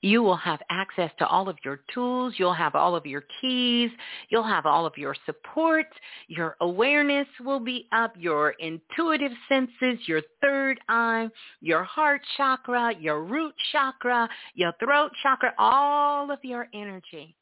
you 0.00 0.22
will 0.22 0.36
have 0.36 0.60
access 0.70 1.10
to 1.18 1.26
all 1.26 1.48
of 1.48 1.56
your 1.64 1.80
tools. 1.92 2.34
You'll 2.36 2.54
have 2.54 2.76
all 2.76 2.94
of 2.94 3.04
your 3.04 3.24
keys. 3.40 3.90
You'll 4.28 4.46
have 4.46 4.64
all 4.64 4.86
of 4.86 4.96
your 4.96 5.16
support. 5.26 5.86
Your 6.28 6.56
awareness 6.60 7.26
will 7.44 7.58
be 7.58 7.88
up. 7.90 8.14
Your 8.16 8.50
intuitive 8.60 9.32
senses, 9.48 9.98
your 10.06 10.22
third 10.40 10.78
eye, 10.88 11.28
your 11.60 11.82
heart 11.82 12.20
chakra, 12.36 12.94
your 12.98 13.24
root 13.24 13.54
chakra, 13.72 14.28
your 14.54 14.72
throat 14.78 15.10
chakra, 15.22 15.52
all 15.58 16.30
of 16.30 16.38
your 16.42 16.68
energy 16.72 17.34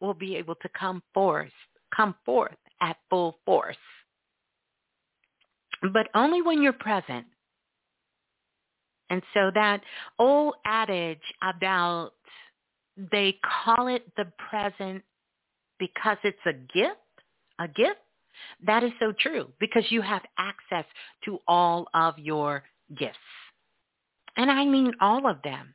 will 0.00 0.14
be 0.14 0.34
able 0.36 0.56
to 0.56 0.68
come 0.70 1.02
forth, 1.14 1.52
come 1.94 2.16
forth 2.24 2.56
at 2.80 2.96
full 3.08 3.38
force. 3.44 3.76
But 5.92 6.08
only 6.14 6.42
when 6.42 6.62
you're 6.62 6.72
present 6.72 7.26
and 9.10 9.22
so 9.34 9.50
that 9.54 9.82
old 10.18 10.54
adage 10.64 11.18
about 11.42 12.12
they 13.12 13.38
call 13.64 13.88
it 13.88 14.04
the 14.16 14.26
present 14.50 15.02
because 15.78 16.18
it's 16.22 16.38
a 16.46 16.52
gift, 16.52 16.96
a 17.58 17.66
gift, 17.66 18.00
that 18.64 18.82
is 18.82 18.92
so 19.00 19.12
true 19.18 19.48
because 19.58 19.84
you 19.90 20.00
have 20.00 20.22
access 20.38 20.84
to 21.24 21.38
all 21.48 21.88
of 21.94 22.18
your 22.18 22.62
gifts. 22.96 23.16
And 24.36 24.50
I 24.50 24.64
mean 24.64 24.92
all 25.00 25.28
of 25.28 25.42
them, 25.42 25.74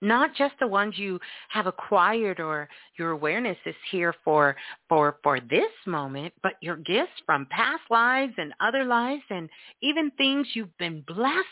not 0.00 0.34
just 0.34 0.54
the 0.60 0.66
ones 0.66 0.94
you 0.96 1.18
have 1.48 1.66
acquired 1.66 2.38
or 2.38 2.68
your 2.98 3.10
awareness 3.10 3.56
is 3.66 3.74
here 3.90 4.14
for, 4.24 4.56
for, 4.88 5.16
for 5.22 5.40
this 5.40 5.72
moment, 5.86 6.32
but 6.42 6.52
your 6.60 6.76
gifts 6.76 7.12
from 7.26 7.46
past 7.50 7.82
lives 7.90 8.34
and 8.38 8.54
other 8.60 8.84
lives 8.84 9.24
and 9.30 9.48
even 9.82 10.10
things 10.12 10.46
you've 10.54 10.76
been 10.78 11.02
blessed 11.06 11.44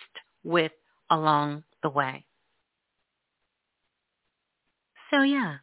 with 0.44 0.72
along 1.10 1.64
the 1.82 1.90
way. 1.90 2.24
So 5.10 5.22
yeah, 5.22 5.56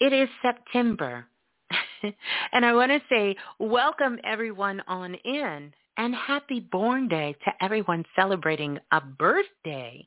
it 0.00 0.12
is 0.12 0.28
September. 0.42 1.26
and 2.52 2.64
I 2.64 2.74
want 2.74 2.92
to 2.92 3.00
say 3.08 3.36
welcome 3.58 4.18
everyone 4.24 4.82
on 4.86 5.14
in 5.24 5.72
and 5.96 6.14
happy 6.14 6.60
born 6.60 7.08
day 7.08 7.34
to 7.44 7.64
everyone 7.64 8.04
celebrating 8.14 8.78
a 8.92 9.00
birthday 9.00 10.06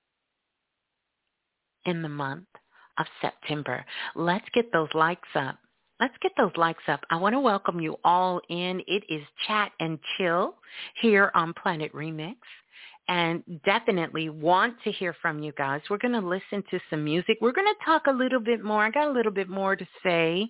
in 1.85 2.01
the 2.01 2.09
month 2.09 2.47
of 2.97 3.05
September. 3.21 3.83
Let's 4.15 4.45
get 4.53 4.71
those 4.71 4.89
likes 4.93 5.27
up. 5.35 5.57
Let's 5.99 6.15
get 6.21 6.31
those 6.37 6.51
likes 6.55 6.83
up. 6.87 7.01
I 7.09 7.17
want 7.17 7.33
to 7.33 7.39
welcome 7.39 7.81
you 7.81 7.97
all 8.05 8.39
in. 8.49 8.81
It 8.87 9.03
is 9.09 9.21
Chat 9.47 9.71
and 9.79 9.99
Chill 10.17 10.55
here 11.01 11.31
on 11.35 11.53
Planet 11.61 11.91
Remix. 11.93 12.37
And 13.09 13.43
definitely 13.65 14.29
want 14.29 14.75
to 14.83 14.91
hear 14.91 15.15
from 15.19 15.39
you 15.39 15.51
guys. 15.57 15.81
We're 15.89 15.97
going 15.97 16.13
to 16.13 16.25
listen 16.25 16.63
to 16.69 16.79
some 16.91 17.03
music. 17.03 17.39
We're 17.41 17.51
going 17.51 17.67
to 17.67 17.85
talk 17.85 18.03
a 18.07 18.11
little 18.11 18.39
bit 18.39 18.63
more. 18.63 18.85
I 18.85 18.91
got 18.91 19.07
a 19.07 19.11
little 19.11 19.31
bit 19.31 19.49
more 19.49 19.75
to 19.75 19.87
say 20.03 20.47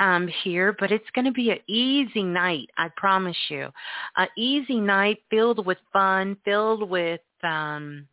um, 0.00 0.28
here, 0.42 0.74
but 0.78 0.90
it's 0.90 1.08
going 1.14 1.26
to 1.26 1.32
be 1.32 1.50
an 1.50 1.60
easy 1.68 2.24
night. 2.24 2.68
I 2.76 2.90
promise 2.96 3.36
you, 3.48 3.68
an 4.16 4.26
easy 4.36 4.80
night 4.80 5.18
filled 5.30 5.64
with 5.64 5.78
fun, 5.92 6.36
filled 6.44 6.90
with 6.90 7.20
um, 7.44 8.08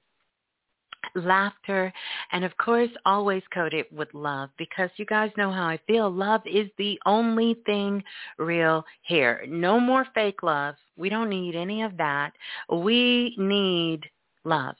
laughter, 1.15 1.93
and 2.31 2.43
of 2.43 2.55
course 2.57 2.89
always 3.05 3.43
coated 3.53 3.85
with 3.91 4.13
love 4.13 4.49
because 4.57 4.89
you 4.97 5.05
guys 5.05 5.31
know 5.37 5.51
how 5.51 5.65
I 5.65 5.79
feel. 5.87 6.09
Love 6.09 6.41
is 6.45 6.69
the 6.77 6.99
only 7.05 7.55
thing 7.65 8.03
real 8.37 8.83
here. 9.03 9.45
No 9.47 9.79
more 9.79 10.05
fake 10.13 10.43
love. 10.43 10.75
We 10.97 11.09
don't 11.09 11.29
need 11.29 11.55
any 11.55 11.83
of 11.83 11.97
that. 11.97 12.33
We 12.71 13.35
need 13.37 14.01
love. 14.43 14.75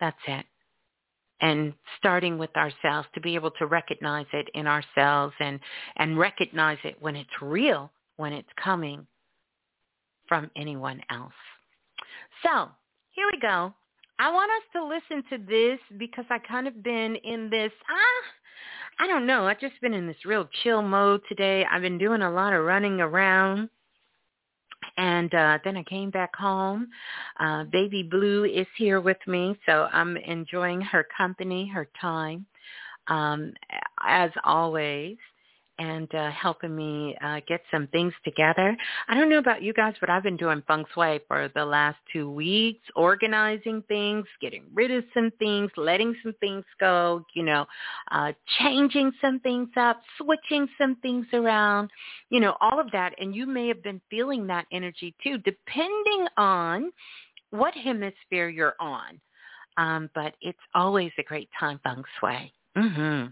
That's 0.00 0.16
it. 0.26 0.46
And 1.40 1.74
starting 1.98 2.38
with 2.38 2.56
ourselves 2.56 3.08
to 3.14 3.20
be 3.20 3.34
able 3.34 3.50
to 3.52 3.66
recognize 3.66 4.26
it 4.32 4.48
in 4.54 4.66
ourselves 4.66 5.34
and, 5.40 5.60
and 5.96 6.18
recognize 6.18 6.78
it 6.84 6.96
when 7.00 7.16
it's 7.16 7.42
real, 7.42 7.90
when 8.16 8.32
it's 8.32 8.48
coming 8.62 9.06
from 10.28 10.50
anyone 10.56 11.00
else. 11.10 11.32
So 12.42 12.68
here 13.10 13.26
we 13.32 13.40
go. 13.40 13.74
I 14.24 14.30
want 14.32 14.50
us 14.50 14.62
to 14.72 14.82
listen 14.86 15.22
to 15.28 15.46
this 15.46 15.78
because 15.98 16.24
I 16.30 16.38
kind 16.38 16.66
of 16.66 16.82
been 16.82 17.14
in 17.14 17.50
this, 17.50 17.70
ah, 17.90 19.04
I 19.04 19.06
don't 19.06 19.26
know. 19.26 19.46
I've 19.46 19.60
just 19.60 19.78
been 19.82 19.92
in 19.92 20.06
this 20.06 20.24
real 20.24 20.48
chill 20.62 20.80
mode 20.80 21.20
today. 21.28 21.66
I've 21.70 21.82
been 21.82 21.98
doing 21.98 22.22
a 22.22 22.30
lot 22.30 22.54
of 22.54 22.64
running 22.64 23.02
around. 23.02 23.68
And 24.96 25.34
uh, 25.34 25.58
then 25.62 25.76
I 25.76 25.82
came 25.82 26.08
back 26.10 26.34
home. 26.36 26.88
Uh, 27.38 27.64
Baby 27.64 28.02
Blue 28.02 28.46
is 28.46 28.66
here 28.78 29.02
with 29.02 29.18
me, 29.26 29.58
so 29.66 29.88
I'm 29.92 30.16
enjoying 30.16 30.80
her 30.80 31.06
company, 31.14 31.70
her 31.74 31.86
time, 32.00 32.46
um, 33.08 33.52
as 34.06 34.30
always 34.42 35.18
and 35.78 36.12
uh, 36.14 36.30
helping 36.30 36.74
me 36.74 37.16
uh, 37.22 37.40
get 37.48 37.60
some 37.70 37.86
things 37.88 38.12
together. 38.24 38.76
I 39.08 39.14
don't 39.14 39.28
know 39.28 39.38
about 39.38 39.62
you 39.62 39.72
guys, 39.72 39.94
but 40.00 40.08
I've 40.08 40.22
been 40.22 40.36
doing 40.36 40.62
feng 40.66 40.84
shui 40.94 41.20
for 41.26 41.50
the 41.54 41.64
last 41.64 41.98
two 42.12 42.30
weeks, 42.30 42.84
organizing 42.94 43.82
things, 43.88 44.26
getting 44.40 44.64
rid 44.72 44.90
of 44.90 45.04
some 45.12 45.32
things, 45.38 45.70
letting 45.76 46.14
some 46.22 46.34
things 46.40 46.64
go, 46.78 47.24
you 47.34 47.42
know, 47.42 47.66
uh, 48.10 48.32
changing 48.60 49.12
some 49.20 49.40
things 49.40 49.68
up, 49.76 50.00
switching 50.18 50.68
some 50.78 50.96
things 50.96 51.26
around, 51.32 51.90
you 52.30 52.40
know, 52.40 52.56
all 52.60 52.78
of 52.78 52.90
that. 52.92 53.14
And 53.18 53.34
you 53.34 53.46
may 53.46 53.68
have 53.68 53.82
been 53.82 54.00
feeling 54.10 54.46
that 54.46 54.66
energy 54.72 55.14
too, 55.22 55.38
depending 55.38 56.26
on 56.36 56.92
what 57.50 57.74
hemisphere 57.74 58.48
you're 58.48 58.76
on. 58.80 59.20
Um, 59.76 60.08
but 60.14 60.34
it's 60.40 60.58
always 60.74 61.10
a 61.18 61.24
great 61.24 61.48
time 61.58 61.80
feng 61.82 62.04
shui. 62.20 62.52
Mm-hmm. 62.76 63.26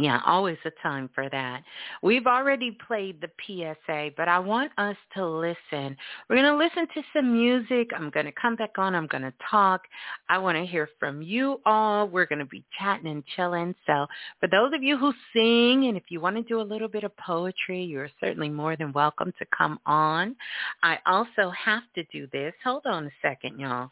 Yeah, 0.00 0.20
always 0.24 0.58
a 0.64 0.70
time 0.80 1.10
for 1.12 1.28
that. 1.28 1.64
We've 2.04 2.28
already 2.28 2.78
played 2.86 3.20
the 3.20 3.30
PSA, 3.44 4.10
but 4.16 4.28
I 4.28 4.38
want 4.38 4.70
us 4.78 4.96
to 5.14 5.26
listen. 5.26 5.96
We're 6.28 6.36
going 6.36 6.44
to 6.44 6.56
listen 6.56 6.86
to 6.94 7.02
some 7.12 7.32
music. 7.32 7.90
I'm 7.92 8.08
going 8.10 8.26
to 8.26 8.32
come 8.40 8.54
back 8.54 8.78
on. 8.78 8.94
I'm 8.94 9.08
going 9.08 9.24
to 9.24 9.34
talk. 9.50 9.82
I 10.28 10.38
want 10.38 10.56
to 10.56 10.64
hear 10.64 10.88
from 11.00 11.20
you 11.20 11.60
all. 11.66 12.06
We're 12.06 12.26
going 12.26 12.38
to 12.38 12.44
be 12.44 12.64
chatting 12.78 13.08
and 13.08 13.24
chilling. 13.34 13.74
So 13.86 14.06
for 14.38 14.48
those 14.48 14.72
of 14.72 14.84
you 14.84 14.96
who 14.96 15.12
sing 15.32 15.88
and 15.88 15.96
if 15.96 16.04
you 16.10 16.20
want 16.20 16.36
to 16.36 16.42
do 16.42 16.60
a 16.60 16.62
little 16.62 16.88
bit 16.88 17.02
of 17.02 17.16
poetry, 17.16 17.82
you're 17.82 18.10
certainly 18.20 18.50
more 18.50 18.76
than 18.76 18.92
welcome 18.92 19.32
to 19.40 19.46
come 19.56 19.80
on. 19.84 20.36
I 20.80 20.98
also 21.06 21.50
have 21.50 21.82
to 21.96 22.04
do 22.12 22.28
this. 22.32 22.54
Hold 22.62 22.86
on 22.86 23.06
a 23.06 23.10
second, 23.20 23.58
y'all. 23.58 23.90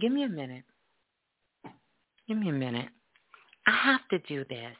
Give 0.00 0.10
me 0.10 0.24
a 0.24 0.28
minute. 0.28 0.64
Give 2.26 2.38
me 2.38 2.48
a 2.48 2.52
minute. 2.52 2.88
I 3.70 3.92
have 3.92 4.08
to 4.08 4.18
do 4.26 4.44
this. 4.48 4.76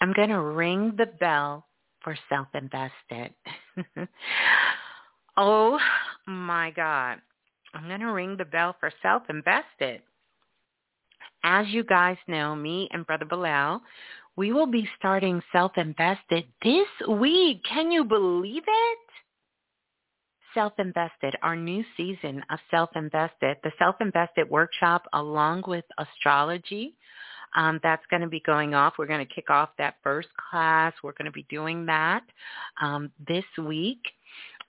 I'm 0.00 0.12
going 0.12 0.28
to 0.28 0.40
ring 0.40 0.94
the 0.96 1.06
bell 1.06 1.66
for 2.02 2.16
self-invested. 2.28 3.34
oh 5.36 5.78
my 6.26 6.70
God. 6.70 7.18
I'm 7.74 7.88
going 7.88 8.00
to 8.00 8.12
ring 8.12 8.36
the 8.36 8.44
bell 8.44 8.76
for 8.78 8.92
self-invested. 9.02 10.02
As 11.44 11.66
you 11.68 11.82
guys 11.82 12.16
know, 12.28 12.54
me 12.54 12.88
and 12.92 13.06
Brother 13.06 13.24
Balah, 13.24 13.80
we 14.36 14.52
will 14.52 14.66
be 14.66 14.88
starting 14.98 15.42
self-invested 15.52 16.44
this 16.62 16.88
week. 17.08 17.62
Can 17.64 17.90
you 17.90 18.04
believe 18.04 18.62
it? 18.66 18.98
Self-Invested, 20.54 21.36
our 21.42 21.56
new 21.56 21.84
season 21.96 22.42
of 22.50 22.58
Self-Invested, 22.70 23.56
the 23.62 23.72
Self-Invested 23.78 24.48
workshop 24.50 25.06
along 25.12 25.64
with 25.66 25.84
astrology. 25.98 26.94
Um, 27.54 27.80
that's 27.82 28.04
going 28.10 28.22
to 28.22 28.28
be 28.28 28.40
going 28.40 28.74
off. 28.74 28.94
We're 28.98 29.06
going 29.06 29.26
to 29.26 29.34
kick 29.34 29.50
off 29.50 29.70
that 29.78 29.96
first 30.02 30.28
class. 30.50 30.94
We're 31.02 31.12
going 31.12 31.26
to 31.26 31.32
be 31.32 31.46
doing 31.50 31.86
that 31.86 32.22
um, 32.80 33.10
this 33.28 33.44
week. 33.58 34.00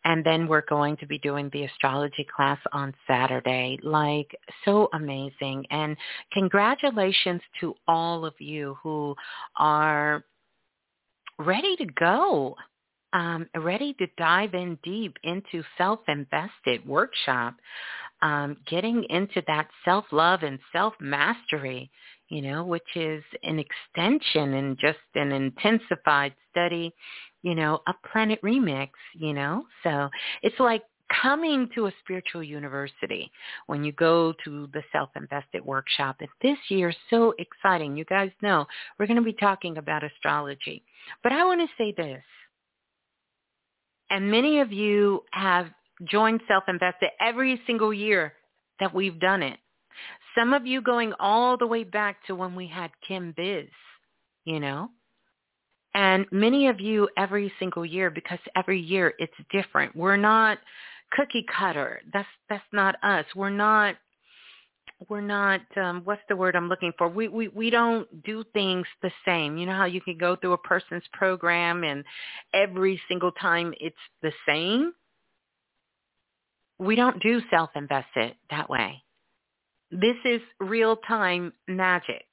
And 0.05 0.25
then 0.25 0.47
we're 0.47 0.65
going 0.67 0.97
to 0.97 1.07
be 1.07 1.17
doing 1.19 1.49
the 1.53 1.63
astrology 1.63 2.27
class 2.35 2.59
on 2.73 2.93
Saturday. 3.07 3.79
Like, 3.83 4.35
so 4.65 4.89
amazing. 4.93 5.65
And 5.71 5.95
congratulations 6.33 7.41
to 7.61 7.73
all 7.87 8.25
of 8.25 8.33
you 8.39 8.77
who 8.83 9.15
are 9.55 10.25
ready 11.39 11.77
to 11.77 11.85
go 11.85 12.55
um, 13.13 13.47
ready 13.55 13.93
to 13.93 14.07
dive 14.17 14.53
in 14.53 14.77
deep 14.83 15.15
into 15.23 15.63
self-invested 15.77 16.85
workshop, 16.85 17.55
um, 18.21 18.57
getting 18.67 19.03
into 19.09 19.41
that 19.47 19.67
self-love 19.85 20.43
and 20.43 20.59
self-mastery, 20.71 21.91
you 22.29 22.41
know, 22.41 22.63
which 22.63 22.95
is 22.95 23.23
an 23.43 23.59
extension 23.59 24.53
and 24.55 24.77
just 24.79 24.97
an 25.15 25.31
intensified 25.31 26.33
study, 26.49 26.93
you 27.43 27.53
know, 27.53 27.81
a 27.87 27.93
Planet 28.11 28.41
Remix, 28.41 28.89
you 29.15 29.33
know. 29.33 29.65
So 29.83 30.09
it's 30.41 30.59
like 30.59 30.83
coming 31.21 31.69
to 31.75 31.87
a 31.87 31.93
spiritual 32.03 32.43
university 32.43 33.31
when 33.67 33.83
you 33.83 33.91
go 33.91 34.33
to 34.43 34.67
the 34.73 34.81
self-invested 34.91 35.63
workshop. 35.63 36.15
And 36.19 36.29
this 36.41 36.57
year 36.69 36.89
is 36.89 36.95
so 37.09 37.33
exciting. 37.37 37.95
You 37.95 38.05
guys 38.05 38.31
know 38.41 38.65
we're 38.97 39.07
going 39.07 39.17
to 39.17 39.23
be 39.23 39.33
talking 39.33 39.77
about 39.77 40.03
astrology. 40.03 40.83
But 41.21 41.33
I 41.33 41.45
want 41.45 41.61
to 41.61 41.67
say 41.77 41.93
this. 41.95 42.23
And 44.13 44.29
many 44.29 44.59
of 44.59 44.71
you 44.71 45.23
have 45.31 45.71
joined 46.05 46.41
Self-Invested 46.47 47.09
every 47.19 47.59
single 47.65 47.91
year 47.91 48.33
that 48.79 48.93
we've 48.93 49.19
done 49.19 49.41
it. 49.41 49.57
Some 50.37 50.53
of 50.53 50.67
you 50.67 50.83
going 50.83 51.13
all 51.19 51.57
the 51.57 51.65
way 51.65 51.83
back 51.83 52.17
to 52.27 52.35
when 52.35 52.53
we 52.53 52.67
had 52.67 52.91
Kim 53.07 53.33
Biz, 53.35 53.65
you 54.45 54.59
know. 54.59 54.89
And 55.95 56.27
many 56.31 56.67
of 56.67 56.79
you 56.79 57.09
every 57.17 57.51
single 57.57 57.83
year 57.83 58.11
because 58.11 58.37
every 58.55 58.79
year 58.79 59.15
it's 59.17 59.33
different. 59.51 59.95
We're 59.95 60.15
not 60.15 60.59
cookie 61.13 61.45
cutter. 61.57 61.99
That's 62.13 62.27
that's 62.49 62.63
not 62.71 62.95
us. 63.01 63.25
We're 63.35 63.49
not 63.49 63.95
we're 65.09 65.21
not 65.21 65.61
um 65.77 66.01
what's 66.03 66.21
the 66.29 66.35
word 66.35 66.55
I'm 66.55 66.69
looking 66.69 66.91
for? 66.97 67.07
We 67.07 67.27
we 67.27 67.47
we 67.49 67.69
don't 67.69 68.23
do 68.23 68.43
things 68.53 68.85
the 69.01 69.11
same. 69.25 69.57
You 69.57 69.65
know 69.65 69.75
how 69.75 69.85
you 69.85 70.01
can 70.01 70.17
go 70.17 70.35
through 70.35 70.53
a 70.53 70.57
person's 70.57 71.03
program 71.13 71.83
and 71.83 72.03
every 72.53 72.99
single 73.07 73.31
time 73.31 73.73
it's 73.79 73.95
the 74.21 74.31
same? 74.47 74.93
We 76.79 76.95
don't 76.95 77.21
do 77.21 77.41
self-invested 77.49 78.35
that 78.49 78.69
way. 78.69 79.03
This 79.91 80.15
is 80.25 80.41
real-time 80.59 81.53
magic. 81.67 82.25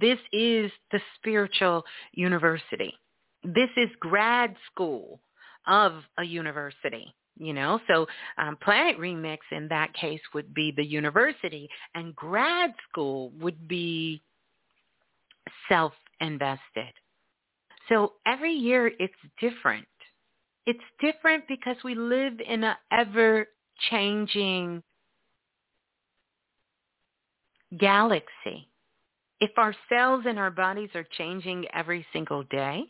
This 0.00 0.18
is 0.32 0.72
the 0.90 1.00
spiritual 1.14 1.84
university. 2.12 2.92
This 3.44 3.70
is 3.76 3.88
grad 4.00 4.56
school 4.72 5.20
of 5.66 6.02
a 6.18 6.24
university 6.24 7.14
you 7.38 7.52
know? 7.52 7.80
So 7.88 8.06
um, 8.38 8.56
planet 8.56 8.98
remix 8.98 9.38
in 9.52 9.68
that 9.68 9.94
case 9.94 10.20
would 10.34 10.52
be 10.54 10.72
the 10.76 10.84
university 10.84 11.68
and 11.94 12.14
grad 12.14 12.74
school 12.90 13.30
would 13.38 13.68
be 13.68 14.22
self 15.68 15.92
invested 16.20 16.92
so 17.88 18.14
every 18.26 18.52
year 18.52 18.90
it's 18.98 19.14
different. 19.40 19.86
It's 20.66 20.80
different 21.00 21.44
because 21.48 21.76
we 21.84 21.94
live 21.94 22.34
in 22.46 22.64
an 22.64 22.74
ever 22.90 23.46
changing 23.90 24.82
galaxy. 27.78 28.68
If 29.40 29.50
our 29.56 29.74
cells 29.88 30.24
and 30.26 30.38
our 30.38 30.50
bodies 30.50 30.90
are 30.94 31.06
changing 31.16 31.66
every 31.72 32.04
single 32.12 32.42
day 32.44 32.84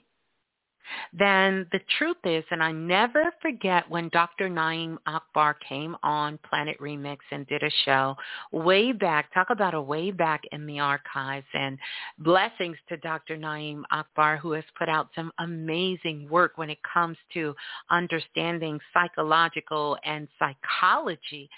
then 1.12 1.66
the 1.72 1.81
truth 1.99 2.16
is, 2.25 2.44
and 2.51 2.62
I 2.62 2.72
never 2.72 3.33
forget 3.42 3.88
when 3.88 4.09
Dr. 4.11 4.49
Na'im 4.49 4.99
Akbar 5.07 5.55
came 5.55 5.96
on 6.03 6.38
Planet 6.49 6.79
Remix 6.81 7.18
and 7.31 7.46
did 7.46 7.62
a 7.62 7.70
show 7.85 8.16
way 8.53 8.92
back, 8.92 9.33
talk 9.33 9.51
about 9.51 9.75
a 9.75 9.81
way 9.81 10.11
back 10.11 10.42
in 10.53 10.66
the 10.66 10.81
archives 10.81 11.46
and 11.55 11.79
blessings 12.18 12.77
to 12.88 12.96
Dr. 12.99 13.37
Na'im 13.37 13.83
Akbar 13.90 14.37
who 14.37 14.53
has 14.53 14.64
put 14.79 14.88
out 14.88 15.09
some 15.14 15.33
amazing 15.38 16.29
work 16.29 16.53
when 16.57 16.70
it 16.70 16.79
comes 16.83 17.16
to 17.35 17.55
understanding 17.90 18.79
psychological 18.92 19.96
and 20.05 20.29
psychology 20.38 21.49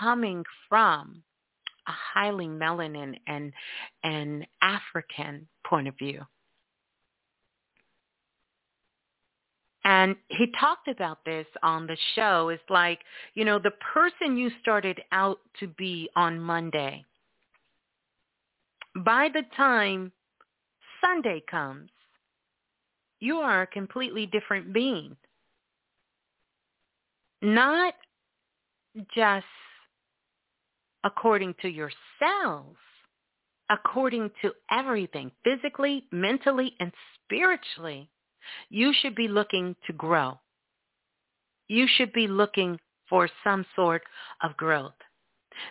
coming 0.00 0.44
from 0.68 1.22
a 1.86 1.92
highly 1.92 2.46
melanin 2.46 3.18
and, 3.26 3.52
and 4.04 4.46
African 4.62 5.48
point 5.66 5.88
of 5.88 5.96
view. 5.98 6.24
And 9.90 10.14
he 10.28 10.46
talked 10.60 10.86
about 10.86 11.18
this 11.24 11.46
on 11.64 11.88
the 11.88 11.96
show. 12.14 12.50
It's 12.50 12.62
like, 12.70 13.00
you 13.34 13.44
know, 13.44 13.58
the 13.58 13.72
person 13.92 14.36
you 14.36 14.48
started 14.60 15.00
out 15.10 15.40
to 15.58 15.66
be 15.66 16.08
on 16.14 16.38
Monday, 16.38 17.04
by 19.04 19.30
the 19.34 19.42
time 19.56 20.12
Sunday 21.00 21.42
comes, 21.50 21.90
you 23.18 23.38
are 23.38 23.62
a 23.62 23.66
completely 23.66 24.26
different 24.26 24.72
being. 24.72 25.16
Not 27.42 27.94
just 29.12 29.44
according 31.02 31.56
to 31.62 31.68
yourselves, 31.68 32.78
according 33.70 34.30
to 34.42 34.52
everything, 34.70 35.32
physically, 35.42 36.04
mentally, 36.12 36.76
and 36.78 36.92
spiritually. 37.24 38.08
You 38.68 38.92
should 38.92 39.14
be 39.14 39.28
looking 39.28 39.76
to 39.86 39.92
grow. 39.92 40.38
You 41.68 41.86
should 41.86 42.12
be 42.12 42.26
looking 42.26 42.78
for 43.08 43.28
some 43.44 43.64
sort 43.76 44.02
of 44.42 44.56
growth. 44.56 44.94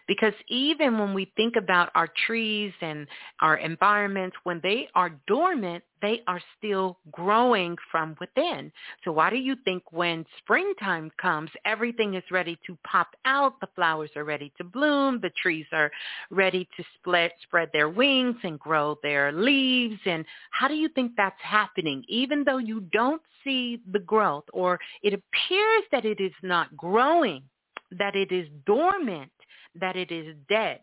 Because 0.08 0.34
even 0.48 0.98
when 0.98 1.14
we 1.14 1.32
think 1.36 1.56
about 1.56 1.90
our 1.96 2.10
trees 2.26 2.74
and 2.82 3.08
our 3.40 3.58
environments, 3.58 4.36
when 4.44 4.60
they 4.64 4.88
are 4.96 5.12
dormant, 5.28 5.84
they 6.02 6.22
are 6.28 6.42
still 6.58 6.98
growing 7.12 7.76
from 7.92 8.16
within. 8.20 8.72
So 9.04 9.12
why 9.12 9.30
do 9.30 9.38
you 9.38 9.56
think 9.66 9.84
when 9.92 10.26
springtime 10.40 11.12
comes, 11.22 11.50
everything 11.66 12.14
is 12.14 12.24
ready 12.32 12.58
to 12.68 12.78
pop 12.86 13.10
out, 13.26 13.60
the 13.60 13.68
flowers 13.76 14.10
are 14.16 14.24
ready 14.24 14.52
to 14.58 14.64
bloom, 14.64 15.20
the 15.22 15.32
trees 15.42 15.66
are 15.72 15.92
ready 16.30 16.68
to 16.78 16.84
split, 16.96 17.34
spread 17.44 17.70
their 17.74 17.90
wings 17.90 18.38
and 18.44 18.60
grow 18.60 18.98
their 19.04 19.32
leaves? 19.32 20.00
And 20.06 20.26
how 20.52 20.68
do 20.68 20.76
you 20.76 20.90
think 20.90 21.14
that's 21.18 21.42
happening? 21.42 22.04
Even 22.08 22.44
though 22.44 22.58
you 22.58 22.82
don't 22.92 23.22
see 23.44 23.82
the 23.92 24.00
growth 24.00 24.46
or 24.54 24.80
it 25.02 25.14
appears 25.14 25.84
that 25.92 26.06
it 26.06 26.20
is 26.20 26.34
not 26.44 26.76
growing, 26.78 27.44
that 27.92 28.16
it 28.16 28.32
is 28.32 28.48
dormant, 28.66 29.32
that 29.80 29.96
it 29.96 30.12
is 30.12 30.36
dead, 30.48 30.80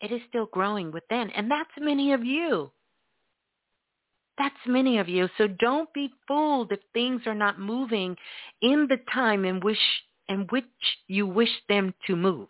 it 0.00 0.12
is 0.12 0.20
still 0.28 0.46
growing 0.46 0.92
within. 0.92 1.30
And 1.30 1.50
that's 1.50 1.70
many 1.78 2.12
of 2.12 2.24
you. 2.24 2.70
That's 4.38 4.54
many 4.66 4.98
of 4.98 5.08
you. 5.08 5.28
So 5.38 5.46
don't 5.46 5.92
be 5.94 6.10
fooled 6.28 6.72
if 6.72 6.80
things 6.92 7.22
are 7.26 7.34
not 7.34 7.58
moving 7.58 8.16
in 8.60 8.86
the 8.88 8.98
time 9.12 9.44
in 9.44 9.60
which, 9.60 9.78
in 10.28 10.46
which 10.50 10.64
you 11.08 11.26
wish 11.26 11.50
them 11.68 11.94
to 12.06 12.16
move. 12.16 12.48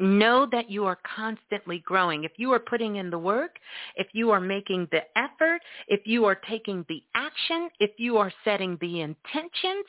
Know 0.00 0.46
that 0.52 0.70
you 0.70 0.86
are 0.86 0.98
constantly 1.16 1.82
growing. 1.84 2.22
If 2.24 2.32
you 2.36 2.52
are 2.52 2.60
putting 2.60 2.96
in 2.96 3.10
the 3.10 3.18
work, 3.18 3.58
if 3.96 4.06
you 4.12 4.30
are 4.30 4.40
making 4.40 4.88
the 4.92 5.02
effort, 5.16 5.60
if 5.88 6.00
you 6.06 6.24
are 6.24 6.36
taking 6.48 6.86
the 6.88 7.02
action, 7.14 7.68
if 7.80 7.90
you 7.98 8.16
are 8.16 8.32
setting 8.44 8.78
the 8.80 9.00
intentions, 9.00 9.84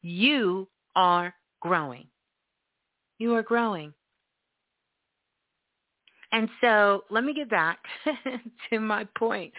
you 0.00 0.66
are 0.96 1.34
growing. 1.60 2.06
You 3.18 3.34
are 3.34 3.42
growing. 3.42 3.94
And 6.32 6.48
so 6.60 7.04
let 7.10 7.22
me 7.22 7.32
get 7.32 7.48
back 7.48 7.78
to 8.70 8.80
my 8.80 9.06
point 9.16 9.52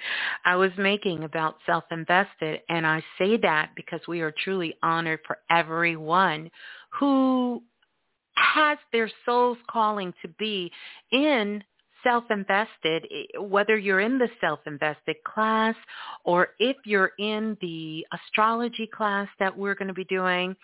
I 0.43 0.57
was 0.57 0.71
making 0.77 1.23
about 1.23 1.55
self-invested. 1.65 2.61
And 2.67 2.85
I 2.85 3.01
say 3.17 3.37
that 3.37 3.71
because 3.77 4.01
we 4.09 4.19
are 4.19 4.33
truly 4.43 4.75
honored 4.83 5.21
for 5.25 5.37
everyone 5.49 6.51
who 6.99 7.63
has 8.35 8.77
their 8.91 9.09
soul's 9.25 9.57
calling 9.69 10.13
to 10.21 10.27
be 10.37 10.69
in 11.13 11.63
self-invested, 12.03 13.07
whether 13.39 13.77
you're 13.77 14.01
in 14.01 14.17
the 14.17 14.29
self-invested 14.41 15.15
class 15.25 15.75
or 16.25 16.49
if 16.59 16.75
you're 16.85 17.11
in 17.17 17.57
the 17.61 18.05
astrology 18.13 18.87
class 18.93 19.27
that 19.39 19.57
we're 19.57 19.75
going 19.75 19.87
to 19.87 19.93
be 19.93 20.05
doing 20.05 20.55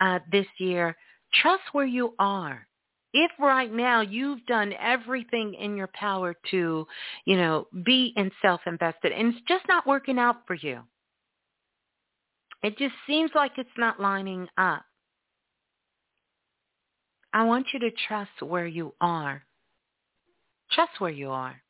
uh, 0.00 0.18
this 0.32 0.46
year, 0.58 0.96
trust 1.32 1.62
where 1.72 1.86
you 1.86 2.14
are 2.18 2.66
if 3.12 3.30
right 3.40 3.72
now 3.72 4.00
you've 4.00 4.44
done 4.46 4.72
everything 4.80 5.54
in 5.54 5.76
your 5.76 5.88
power 5.88 6.34
to, 6.50 6.86
you 7.24 7.36
know, 7.36 7.66
be 7.84 8.12
in 8.16 8.30
self-invested 8.40 9.12
and 9.12 9.34
it's 9.34 9.44
just 9.48 9.64
not 9.68 9.86
working 9.86 10.18
out 10.18 10.46
for 10.46 10.54
you, 10.54 10.80
it 12.62 12.76
just 12.78 12.94
seems 13.06 13.30
like 13.34 13.52
it's 13.56 13.68
not 13.76 14.00
lining 14.00 14.46
up. 14.58 14.84
I 17.32 17.44
want 17.44 17.66
you 17.72 17.80
to 17.80 17.90
trust 18.08 18.42
where 18.42 18.66
you 18.66 18.94
are. 19.00 19.42
Trust 20.72 20.92
where 20.98 21.10
you 21.10 21.30
are. 21.30 21.60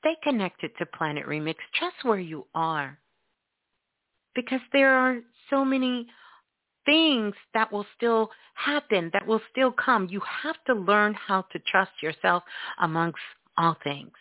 Stay 0.00 0.16
connected 0.22 0.70
to 0.78 0.86
Planet 0.86 1.26
Remix. 1.26 1.56
Trust 1.74 1.96
where 2.02 2.18
you 2.18 2.46
are. 2.54 2.98
Because 4.34 4.60
there 4.72 4.94
are 4.94 5.18
so 5.50 5.64
many 5.64 6.06
things 6.88 7.34
that 7.52 7.70
will 7.70 7.84
still 7.96 8.30
happen, 8.54 9.10
that 9.12 9.26
will 9.26 9.42
still 9.50 9.72
come. 9.72 10.08
You 10.10 10.22
have 10.42 10.56
to 10.66 10.74
learn 10.74 11.12
how 11.12 11.42
to 11.52 11.58
trust 11.70 11.90
yourself 12.02 12.42
amongst 12.80 13.20
all 13.58 13.76
things, 13.84 14.12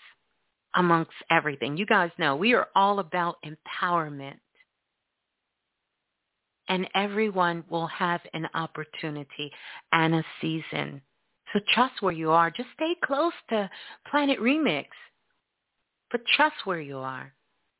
amongst 0.75 1.13
everything. 1.29 1.77
You 1.77 1.85
guys 1.85 2.11
know 2.19 2.35
we 2.35 2.53
are 2.53 2.67
all 2.75 2.99
about 2.99 3.37
empowerment. 3.45 4.39
And 6.67 6.89
everyone 6.93 7.63
will 7.69 7.87
have 7.87 8.19
an 8.33 8.49
opportunity 8.53 9.49
and 9.93 10.15
a 10.15 10.25
season. 10.41 11.01
So 11.53 11.61
trust 11.73 12.01
where 12.01 12.11
you 12.11 12.31
are. 12.31 12.51
Just 12.51 12.67
stay 12.73 12.93
close 13.01 13.31
to 13.49 13.69
Planet 14.11 14.39
Remix. 14.41 14.87
But 16.11 16.19
trust 16.35 16.55
where 16.65 16.81
you 16.81 16.97
are. 16.97 17.31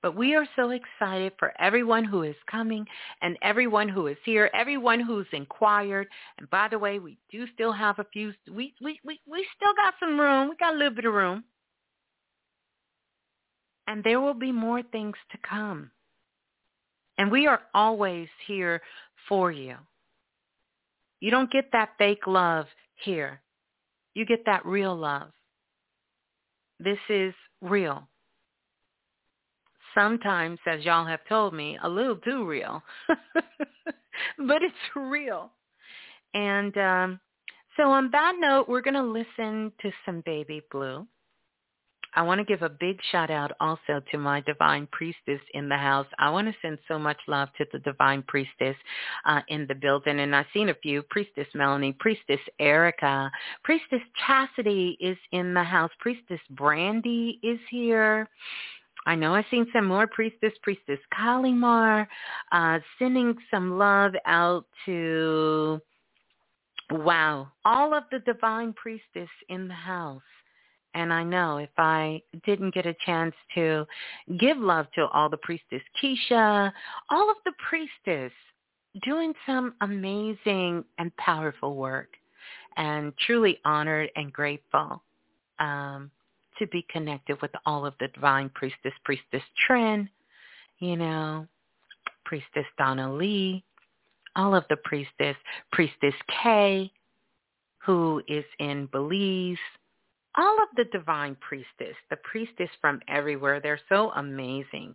But 0.08 0.16
we 0.16 0.36
are 0.36 0.48
so 0.56 0.70
excited 0.70 1.34
for 1.38 1.52
everyone 1.60 2.06
who 2.06 2.24
is 2.24 2.38
coming 2.50 2.86
and 3.22 3.38
everyone 3.42 3.90
who 3.90 4.08
is 4.08 4.16
here, 4.24 4.50
everyone 4.54 5.02
who's 5.02 5.28
inquired. 5.34 6.08
And 6.38 6.50
by 6.50 6.70
the 6.70 6.80
way, 6.80 6.98
we 6.98 7.18
do 7.30 7.46
still 7.54 7.74
have 7.74 8.00
a 8.00 8.06
few, 8.14 8.32
we, 8.50 8.74
we, 8.82 9.02
we, 9.04 9.20
we 9.30 9.46
still 9.58 9.74
got 9.76 9.96
some 10.00 10.18
room. 10.18 10.48
We 10.48 10.56
got 10.56 10.76
a 10.76 10.78
little 10.78 10.96
bit 10.96 11.04
of 11.04 11.14
room. 11.14 11.44
And 13.88 14.02
there 14.02 14.22
will 14.22 14.34
be 14.34 14.54
more 14.54 14.82
things 14.82 15.18
to 15.34 15.38
come. 15.40 15.92
And 17.18 17.30
we 17.30 17.46
are 17.46 17.64
always 17.74 18.30
here 18.48 18.82
for 19.28 19.52
you. 19.52 19.76
You 21.20 21.32
don't 21.32 21.52
get 21.52 21.66
that 21.74 21.90
fake 21.98 22.28
love 22.28 22.68
here. 23.04 23.42
You 24.14 24.26
get 24.26 24.46
that 24.46 24.66
real 24.66 24.96
love. 24.96 25.32
This 26.80 27.00
is 27.10 27.34
real 27.62 28.08
sometimes, 29.98 30.60
as 30.68 30.84
y'all 30.86 31.06
have 31.06 31.26
told 31.28 31.54
me, 31.54 31.78
a 31.84 31.90
little 31.90 32.18
too 32.18 32.46
real. 32.46 32.84
but 33.08 34.62
it's 34.62 34.96
real. 34.96 35.52
And 36.34 36.78
um, 36.78 37.20
so 37.78 37.90
on 37.90 38.10
that 38.12 38.36
note, 38.40 38.70
we're 38.70 38.82
going 38.82 38.94
to 38.94 39.02
listen 39.02 39.72
to 39.82 39.92
some 40.06 40.22
Baby 40.26 40.62
Blue. 40.72 41.08
I 42.18 42.24
want 42.24 42.40
to 42.40 42.46
give 42.46 42.64
a 42.64 42.70
big 42.70 43.00
shout 43.12 43.30
out 43.30 43.52
also 43.60 44.02
to 44.12 44.18
my 44.18 44.42
divine 44.42 44.88
priestess 44.92 45.40
in 45.54 45.70
the 45.70 45.78
house. 45.78 46.08
I 46.18 46.32
want 46.32 46.48
to 46.48 46.56
send 46.64 46.80
so 46.88 46.98
much 46.98 47.18
love 47.28 47.50
to 47.58 47.66
the 47.72 47.78
divine 47.80 48.24
priestess 48.28 48.76
uh, 49.26 49.42
in 49.50 49.68
the 49.68 49.76
building. 49.76 50.20
And 50.20 50.36
I've 50.36 50.48
seen 50.52 50.70
a 50.70 50.74
few, 50.76 51.04
Priestess 51.04 51.48
Melanie, 51.54 51.96
Priestess 52.00 52.40
Erica, 52.60 53.30
Priestess 53.64 54.02
Chastity 54.26 54.98
is 55.00 55.18
in 55.32 55.54
the 55.54 55.64
house, 55.64 55.92
Priestess 56.00 56.40
Brandy 56.50 57.40
is 57.44 57.60
here. 57.70 58.28
I 59.08 59.16
know 59.16 59.34
I've 59.34 59.46
seen 59.50 59.66
some 59.72 59.86
more 59.86 60.06
priestess, 60.06 60.52
priestess 60.62 61.00
Kalimar, 61.18 62.06
uh, 62.52 62.80
sending 63.00 63.36
some 63.50 63.78
love 63.78 64.12
out 64.26 64.66
to, 64.86 65.80
wow, 66.92 67.48
all 67.64 67.94
of 67.94 68.04
the 68.12 68.20
divine 68.20 68.74
priestess 68.74 69.30
in 69.48 69.70
the 69.70 69.74
house. 69.74 70.22
And 70.94 71.14
I 71.14 71.24
know 71.24 71.58
if 71.58 71.70
I 71.78 72.22
didn't 72.46 72.74
get 72.74 72.86
a 72.86 72.96
chance 73.06 73.34
to 73.56 73.86
give 74.40 74.58
love 74.58 74.88
to 74.96 75.08
all 75.08 75.30
the 75.30 75.38
priestess 75.38 75.82
Keisha, 76.04 76.74
all 77.10 77.30
of 77.30 77.38
the 77.46 77.54
priestess 77.70 78.34
doing 79.06 79.34
some 79.46 79.76
amazing 79.80 80.84
and 80.98 81.16
powerful 81.16 81.76
work 81.76 82.10
and 82.76 83.14
truly 83.26 83.60
honored 83.64 84.10
and 84.18 84.34
grateful. 84.34 85.02
Um, 85.60 86.12
to 86.60 86.68
be 86.68 86.86
connected 86.90 87.42
with 87.42 87.52
all 87.66 87.86
of 87.86 87.94
the 88.00 88.08
divine 88.10 88.50
priestess, 88.54 88.94
priestess 89.04 89.44
Trin, 89.66 90.10
you 90.80 90.96
know, 90.96 91.48
priestess 92.26 92.66
Donna 92.78 93.14
Lee, 93.14 93.64
all 94.36 94.54
of 94.54 94.66
the 94.70 94.78
priestess, 94.78 95.36
priestess 95.72 96.14
Kay, 96.44 96.92
who 97.80 98.22
is 98.28 98.46
in 98.60 98.88
Belize, 98.92 99.58
all 100.38 100.58
of 100.62 100.68
the 100.76 100.86
divine 100.92 101.36
priestess, 101.40 101.96
the 102.10 102.18
priestess 102.18 102.70
from 102.80 103.02
everywhere. 103.08 103.60
They're 103.60 103.80
so 103.90 104.12
amazing 104.12 104.94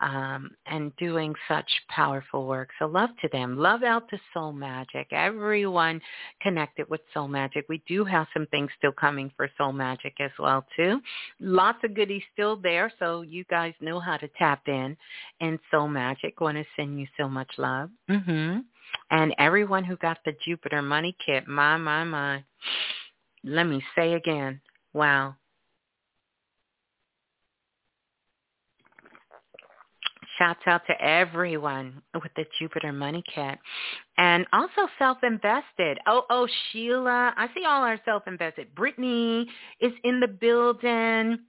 um, 0.00 0.50
and 0.66 0.96
doing 0.96 1.34
such 1.46 1.70
powerful 1.88 2.46
work. 2.46 2.70
So 2.78 2.86
love 2.86 3.10
to 3.22 3.28
them. 3.28 3.58
Love 3.58 3.82
out 3.82 4.08
to 4.08 4.18
Soul 4.32 4.52
Magic. 4.52 5.08
Everyone 5.12 6.00
connected 6.40 6.88
with 6.88 7.00
Soul 7.12 7.28
Magic. 7.28 7.66
We 7.68 7.82
do 7.86 8.04
have 8.04 8.26
some 8.32 8.46
things 8.46 8.70
still 8.78 8.92
coming 8.92 9.30
for 9.36 9.50
Soul 9.58 9.72
Magic 9.72 10.14
as 10.20 10.30
well 10.38 10.66
too. 10.74 11.00
Lots 11.38 11.78
of 11.84 11.94
goodies 11.94 12.22
still 12.32 12.56
there. 12.56 12.90
So 12.98 13.22
you 13.22 13.44
guys 13.50 13.74
know 13.80 14.00
how 14.00 14.16
to 14.16 14.28
tap 14.38 14.62
in. 14.66 14.96
And 15.40 15.58
Soul 15.70 15.88
Magic 15.88 16.40
want 16.40 16.56
to 16.56 16.64
send 16.76 16.98
you 16.98 17.06
so 17.18 17.28
much 17.28 17.50
love. 17.58 17.90
Mm-hmm. 18.08 18.60
And 19.10 19.34
everyone 19.38 19.84
who 19.84 19.96
got 19.96 20.18
the 20.24 20.32
Jupiter 20.44 20.82
Money 20.82 21.16
Kit, 21.24 21.46
my, 21.46 21.76
my, 21.76 22.04
my. 22.04 22.42
Let 23.44 23.64
me 23.64 23.82
say 23.94 24.14
again, 24.14 24.60
wow. 24.92 25.36
Shouts 30.40 30.60
out 30.66 30.80
to 30.86 30.94
everyone 31.04 32.00
with 32.14 32.32
the 32.34 32.46
Jupiter 32.58 32.92
Money 32.92 33.22
Kit. 33.34 33.58
And 34.16 34.46
also 34.54 34.88
self-invested. 34.98 35.98
Oh, 36.06 36.24
oh, 36.30 36.48
Sheila. 36.72 37.34
I 37.36 37.48
see 37.54 37.66
all 37.66 37.82
our 37.82 38.00
self-invested. 38.06 38.74
Brittany 38.74 39.46
is 39.80 39.92
in 40.02 40.18
the 40.18 40.28
building 40.28 41.40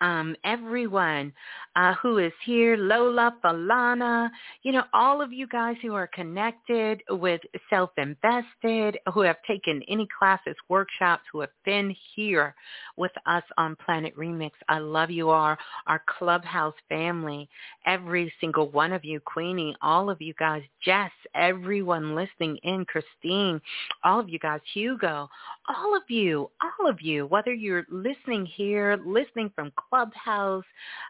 um, 0.00 0.36
everyone 0.44 1.32
uh, 1.76 1.94
who 1.94 2.18
is 2.18 2.32
here, 2.44 2.76
Lola, 2.76 3.36
Falana, 3.44 4.30
you 4.62 4.72
know, 4.72 4.84
all 4.92 5.22
of 5.22 5.32
you 5.32 5.46
guys 5.46 5.76
who 5.82 5.94
are 5.94 6.08
connected 6.08 7.02
with 7.10 7.40
Self-Invested, 7.70 8.98
who 9.12 9.20
have 9.20 9.36
taken 9.46 9.82
any 9.88 10.08
classes, 10.18 10.56
workshops, 10.68 11.22
who 11.32 11.40
have 11.40 11.50
been 11.64 11.94
here 12.14 12.54
with 12.96 13.12
us 13.26 13.44
on 13.56 13.76
Planet 13.84 14.16
Remix. 14.16 14.50
I 14.68 14.78
love 14.78 15.10
you 15.10 15.30
all, 15.30 15.56
our 15.86 16.02
clubhouse 16.18 16.74
family, 16.88 17.48
every 17.86 18.32
single 18.40 18.68
one 18.70 18.92
of 18.92 19.04
you, 19.04 19.20
Queenie, 19.20 19.76
all 19.82 20.10
of 20.10 20.20
you 20.20 20.34
guys, 20.38 20.62
Jess, 20.84 21.12
everyone 21.34 22.14
listening 22.14 22.56
in, 22.64 22.84
Christine, 22.84 23.60
all 24.04 24.18
of 24.18 24.28
you 24.28 24.38
guys, 24.38 24.60
Hugo, 24.74 25.28
all 25.68 25.96
of 25.96 26.02
you, 26.08 26.50
all 26.62 26.88
of 26.88 27.00
you, 27.00 27.26
whether 27.26 27.52
you're 27.52 27.86
listening 27.90 28.46
here, 28.46 28.98
listening 29.04 29.52
from 29.54 29.67
Clubhouse, 29.76 30.64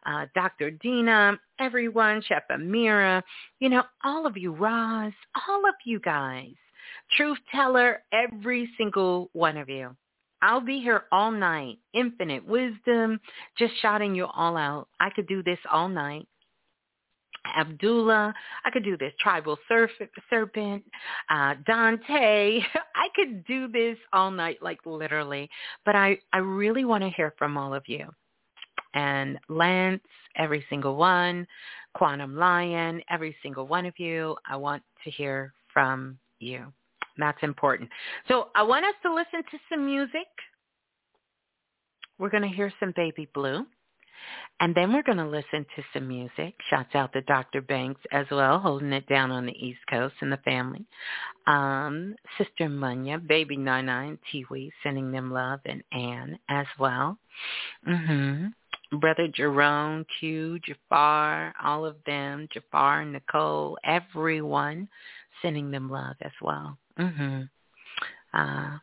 uh, 0.06 0.26
Dr. 0.34 0.70
Dina, 0.70 1.38
everyone, 1.60 2.22
Chef 2.22 2.42
Amira, 2.50 3.22
you 3.60 3.68
know, 3.68 3.82
all 4.04 4.26
of 4.26 4.36
you, 4.36 4.52
Roz, 4.52 5.12
all 5.48 5.68
of 5.68 5.74
you 5.84 6.00
guys, 6.00 6.54
Truth 7.16 7.38
Teller, 7.52 8.02
every 8.12 8.70
single 8.78 9.30
one 9.32 9.56
of 9.56 9.68
you. 9.68 9.96
I'll 10.40 10.60
be 10.60 10.80
here 10.80 11.04
all 11.10 11.32
night. 11.32 11.78
Infinite 11.94 12.46
wisdom, 12.46 13.20
just 13.58 13.74
shouting 13.82 14.14
you 14.14 14.26
all 14.26 14.56
out. 14.56 14.88
I 15.00 15.10
could 15.10 15.26
do 15.26 15.42
this 15.42 15.58
all 15.70 15.88
night. 15.88 16.28
Abdullah. 17.56 18.34
I 18.64 18.70
could 18.70 18.84
do 18.84 18.96
this. 18.96 19.12
Tribal 19.20 19.58
Serpent, 19.68 20.84
uh, 21.30 21.54
Dante. 21.66 22.60
I 22.94 23.08
could 23.14 23.44
do 23.46 23.68
this 23.68 23.98
all 24.12 24.30
night, 24.30 24.58
like 24.62 24.78
literally. 24.86 25.48
But 25.84 25.96
I, 25.96 26.18
I 26.32 26.38
really 26.38 26.84
want 26.84 27.02
to 27.04 27.10
hear 27.10 27.34
from 27.38 27.56
all 27.56 27.74
of 27.74 27.84
you. 27.86 28.08
And 28.94 29.38
Lance, 29.48 30.02
every 30.36 30.64
single 30.70 30.96
one, 30.96 31.46
Quantum 31.94 32.36
Lion, 32.36 33.02
every 33.10 33.36
single 33.42 33.66
one 33.66 33.86
of 33.86 33.98
you. 33.98 34.36
I 34.48 34.56
want 34.56 34.82
to 35.04 35.10
hear 35.10 35.52
from 35.72 36.18
you. 36.38 36.72
That's 37.16 37.42
important. 37.42 37.90
So 38.28 38.48
I 38.54 38.62
want 38.62 38.84
us 38.84 38.94
to 39.02 39.12
listen 39.12 39.42
to 39.50 39.58
some 39.70 39.84
music. 39.84 40.28
We're 42.18 42.30
going 42.30 42.48
to 42.48 42.48
hear 42.48 42.72
some 42.80 42.92
Baby 42.96 43.28
Blue. 43.34 43.66
And 44.60 44.74
then 44.74 44.92
we're 44.92 45.04
going 45.04 45.18
to 45.18 45.26
listen 45.26 45.64
to 45.76 45.82
some 45.92 46.08
music. 46.08 46.54
Shouts 46.68 46.94
out 46.94 47.12
to 47.12 47.20
Dr. 47.22 47.62
Banks 47.62 48.00
as 48.10 48.26
well, 48.30 48.58
holding 48.58 48.92
it 48.92 49.06
down 49.06 49.30
on 49.30 49.46
the 49.46 49.52
East 49.52 49.78
Coast 49.88 50.14
and 50.20 50.32
the 50.32 50.38
family. 50.38 50.84
Um, 51.46 52.16
Sister 52.36 52.68
Munya, 52.68 53.24
Baby 53.24 53.56
Nine 53.56 53.86
Nine, 53.86 54.18
Tiwi, 54.32 54.70
sending 54.82 55.12
them 55.12 55.32
love, 55.32 55.60
and 55.64 55.82
Anne 55.92 56.38
as 56.48 56.66
well. 56.78 57.18
Mm-hmm. 57.86 58.46
Brother 58.92 59.28
Jerome, 59.28 60.06
Q, 60.18 60.58
Jafar, 60.60 61.54
all 61.62 61.84
of 61.84 61.96
them, 62.06 62.48
Jafar, 62.52 63.04
Nicole, 63.04 63.78
everyone, 63.84 64.88
sending 65.42 65.70
them 65.70 65.90
love 65.90 66.16
as 66.22 66.32
well. 66.40 66.78
Mm-hmm. 66.98 67.42
Uh, 68.32 68.78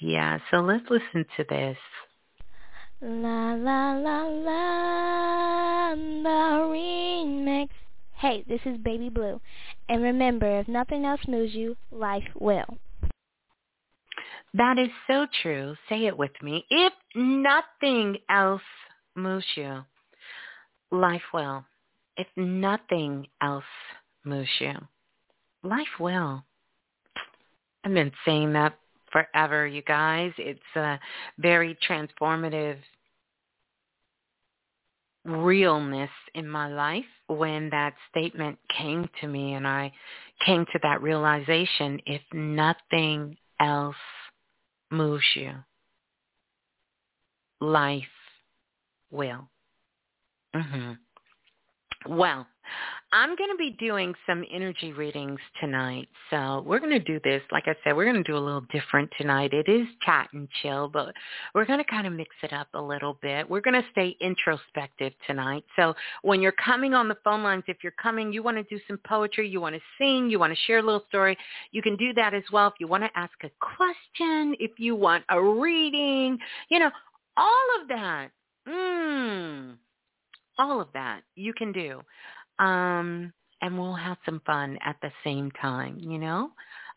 yeah, 0.00 0.38
so 0.50 0.58
let's 0.58 0.84
listen 0.90 1.26
to 1.36 1.44
this. 1.48 1.76
La 3.02 3.52
la 3.54 3.92
la 3.92 4.22
la, 4.22 5.94
the 5.94 6.64
remix. 6.72 7.68
Hey, 8.14 8.42
this 8.48 8.60
is 8.64 8.78
Baby 8.78 9.10
Blue. 9.10 9.38
And 9.90 10.02
remember, 10.02 10.60
if 10.60 10.66
nothing 10.66 11.04
else 11.04 11.20
moves 11.28 11.54
you, 11.54 11.76
life 11.92 12.24
will. 12.40 12.78
That 14.54 14.78
is 14.78 14.88
so 15.06 15.26
true. 15.42 15.76
Say 15.90 16.06
it 16.06 16.16
with 16.16 16.30
me. 16.42 16.64
If 16.70 16.94
nothing 17.14 18.16
else 18.30 18.62
moves 19.16 19.46
you, 19.56 19.82
life 20.90 21.22
will. 21.32 21.64
If 22.16 22.26
nothing 22.36 23.26
else 23.42 23.64
moves 24.24 24.48
you, 24.60 24.74
life 25.62 26.00
will. 26.00 26.42
I've 27.84 27.94
been 27.94 28.12
saying 28.24 28.52
that 28.54 28.78
forever, 29.12 29.66
you 29.66 29.82
guys. 29.82 30.32
It's 30.38 30.60
a 30.74 30.98
very 31.38 31.76
transformative 31.88 32.78
realness 35.24 36.10
in 36.34 36.48
my 36.48 36.68
life 36.68 37.04
when 37.26 37.68
that 37.70 37.94
statement 38.10 38.58
came 38.76 39.08
to 39.20 39.26
me 39.26 39.54
and 39.54 39.66
I 39.66 39.92
came 40.44 40.64
to 40.66 40.78
that 40.82 41.02
realization 41.02 42.00
if 42.06 42.22
nothing 42.32 43.36
else 43.60 43.96
moves 44.90 45.24
you, 45.34 45.52
life 47.60 48.04
will. 49.10 49.48
Mhm. 50.54 50.98
Well, 52.06 52.46
I'm 53.12 53.36
going 53.36 53.50
to 53.50 53.56
be 53.56 53.70
doing 53.70 54.14
some 54.26 54.44
energy 54.52 54.92
readings 54.92 55.38
tonight. 55.60 56.08
So 56.30 56.62
we're 56.66 56.80
going 56.80 56.90
to 56.90 56.98
do 56.98 57.20
this. 57.22 57.40
Like 57.52 57.64
I 57.66 57.74
said, 57.82 57.96
we're 57.96 58.04
going 58.04 58.22
to 58.22 58.30
do 58.30 58.36
a 58.36 58.38
little 58.38 58.64
different 58.72 59.10
tonight. 59.16 59.52
It 59.52 59.68
is 59.68 59.86
chat 60.04 60.28
and 60.32 60.48
chill, 60.60 60.88
but 60.88 61.14
we're 61.54 61.64
going 61.64 61.78
to 61.78 61.84
kind 61.84 62.06
of 62.06 62.12
mix 62.12 62.34
it 62.42 62.52
up 62.52 62.68
a 62.74 62.82
little 62.82 63.18
bit. 63.22 63.48
We're 63.48 63.60
going 63.60 63.80
to 63.80 63.88
stay 63.92 64.16
introspective 64.20 65.12
tonight. 65.26 65.64
So 65.76 65.94
when 66.22 66.40
you're 66.40 66.52
coming 66.52 66.94
on 66.94 67.08
the 67.08 67.16
phone 67.22 67.42
lines, 67.42 67.64
if 67.68 67.78
you're 67.82 67.92
coming, 67.92 68.32
you 68.32 68.42
want 68.42 68.56
to 68.56 68.64
do 68.64 68.80
some 68.88 68.98
poetry, 69.06 69.48
you 69.48 69.60
want 69.60 69.76
to 69.76 69.80
sing, 69.98 70.28
you 70.28 70.38
want 70.38 70.52
to 70.52 70.58
share 70.66 70.78
a 70.78 70.82
little 70.82 71.04
story, 71.08 71.36
you 71.70 71.82
can 71.82 71.96
do 71.96 72.12
that 72.14 72.34
as 72.34 72.44
well. 72.52 72.68
If 72.68 72.74
you 72.80 72.88
want 72.88 73.04
to 73.04 73.10
ask 73.18 73.34
a 73.44 73.50
question, 73.60 74.56
if 74.58 74.72
you 74.78 74.96
want 74.96 75.24
a 75.30 75.40
reading, 75.40 76.38
you 76.68 76.80
know, 76.80 76.90
all 77.36 77.68
of 77.80 77.88
that. 77.88 78.30
Mmm 78.68 79.76
all 80.58 80.80
of 80.80 80.88
that 80.94 81.22
you 81.34 81.52
can 81.52 81.72
do 81.72 82.00
um, 82.58 83.32
and 83.62 83.78
we'll 83.78 83.94
have 83.94 84.18
some 84.24 84.40
fun 84.46 84.78
at 84.84 84.96
the 85.02 85.10
same 85.24 85.50
time, 85.52 85.98
you 86.00 86.18
know? 86.18 86.50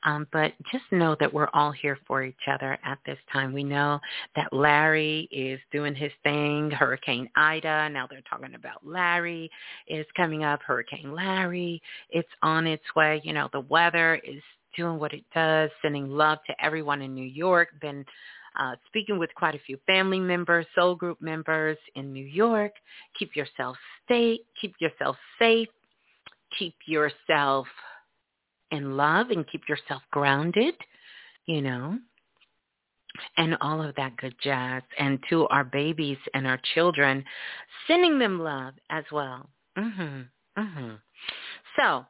Um, 0.04 0.28
but 0.32 0.54
just 0.72 0.86
know 0.92 1.18
that 1.20 1.34
we're 1.34 1.50
all 1.54 1.74
here 1.74 1.98
for 2.08 2.24
each 2.24 2.48
other 2.50 2.78
at 2.86 3.00
this 3.06 3.18
time. 3.34 3.52
We 3.52 3.66
know 3.66 4.00
that 4.38 4.54
Larry 4.54 5.28
is 5.30 5.60
doing 5.74 5.94
his 5.94 6.12
thing, 6.24 6.72
Hurricane 6.72 7.30
Ida. 7.36 7.90
Now 7.90 8.08
they're 8.10 8.22
talking 8.30 8.56
about 8.56 8.86
Larry 8.86 9.52
is 9.88 10.06
coming 10.16 10.46
up, 10.46 10.62
Hurricane 10.66 11.14
Larry. 11.14 11.82
It's 12.12 12.30
on 12.42 12.66
its 12.66 12.84
way. 12.96 13.20
You 13.26 13.34
know, 13.34 13.50
the 13.52 13.60
weather 13.62 14.22
is 14.24 14.42
doing 14.78 15.00
what 15.00 15.14
it 15.14 15.26
does, 15.36 15.70
sending 15.82 16.10
love 16.10 16.38
to 16.48 16.64
everyone 16.64 17.02
in 17.02 17.14
New 17.14 17.22
York. 17.22 17.68
Been 17.82 18.06
uh, 18.60 18.76
speaking 18.88 19.18
with 19.18 19.34
quite 19.36 19.56
a 19.56 19.60
few 19.60 19.78
family 19.88 20.20
members, 20.20 20.66
soul 20.76 20.96
group 20.96 21.22
members 21.22 21.78
in 21.96 22.12
New 22.14 22.26
York. 22.26 22.74
Keep 23.18 23.36
yourself 23.36 23.78
safe. 24.08 24.42
Keep 24.62 24.76
yourself 24.80 25.16
safe. 25.40 25.70
Keep 26.58 26.76
yourself 26.86 27.68
in 28.72 28.98
love 28.98 29.30
and 29.30 29.48
keep 29.52 29.62
yourself 29.68 30.02
grounded, 30.12 30.76
you 31.46 31.62
know, 31.62 31.98
and 33.38 33.58
all 33.62 33.82
of 33.82 33.96
that 33.96 34.16
good 34.18 34.36
jazz. 34.44 34.84
And 34.98 35.20
to 35.30 35.48
our 35.48 35.64
babies 35.64 36.18
and 36.34 36.46
our 36.46 36.60
children, 36.74 37.24
sending 37.88 38.20
them 38.20 38.40
love 38.40 38.74
as 38.90 39.06
well. 39.12 39.50
Mhm. 39.78 40.28
Mhm. 40.58 41.02
So, 41.76 42.06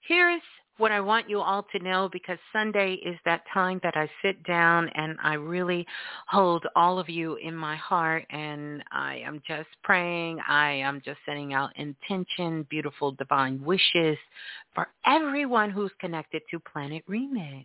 here's 0.00 0.42
what 0.82 0.90
I 0.90 1.00
want 1.00 1.30
you 1.30 1.40
all 1.40 1.64
to 1.70 1.78
know 1.78 2.08
because 2.12 2.38
Sunday 2.52 2.94
is 2.94 3.14
that 3.24 3.44
time 3.54 3.78
that 3.84 3.96
I 3.96 4.10
sit 4.20 4.42
down 4.42 4.88
and 4.96 5.16
I 5.22 5.34
really 5.34 5.86
hold 6.26 6.66
all 6.74 6.98
of 6.98 7.08
you 7.08 7.36
in 7.36 7.54
my 7.54 7.76
heart 7.76 8.26
and 8.30 8.82
I 8.90 9.22
am 9.24 9.40
just 9.46 9.68
praying. 9.84 10.40
I 10.48 10.72
am 10.72 11.00
just 11.04 11.20
sending 11.24 11.54
out 11.54 11.70
intention, 11.76 12.66
beautiful 12.68 13.12
divine 13.12 13.62
wishes 13.62 14.18
for 14.74 14.88
everyone 15.06 15.70
who's 15.70 15.92
connected 16.00 16.42
to 16.50 16.58
Planet 16.58 17.04
Remix. 17.08 17.64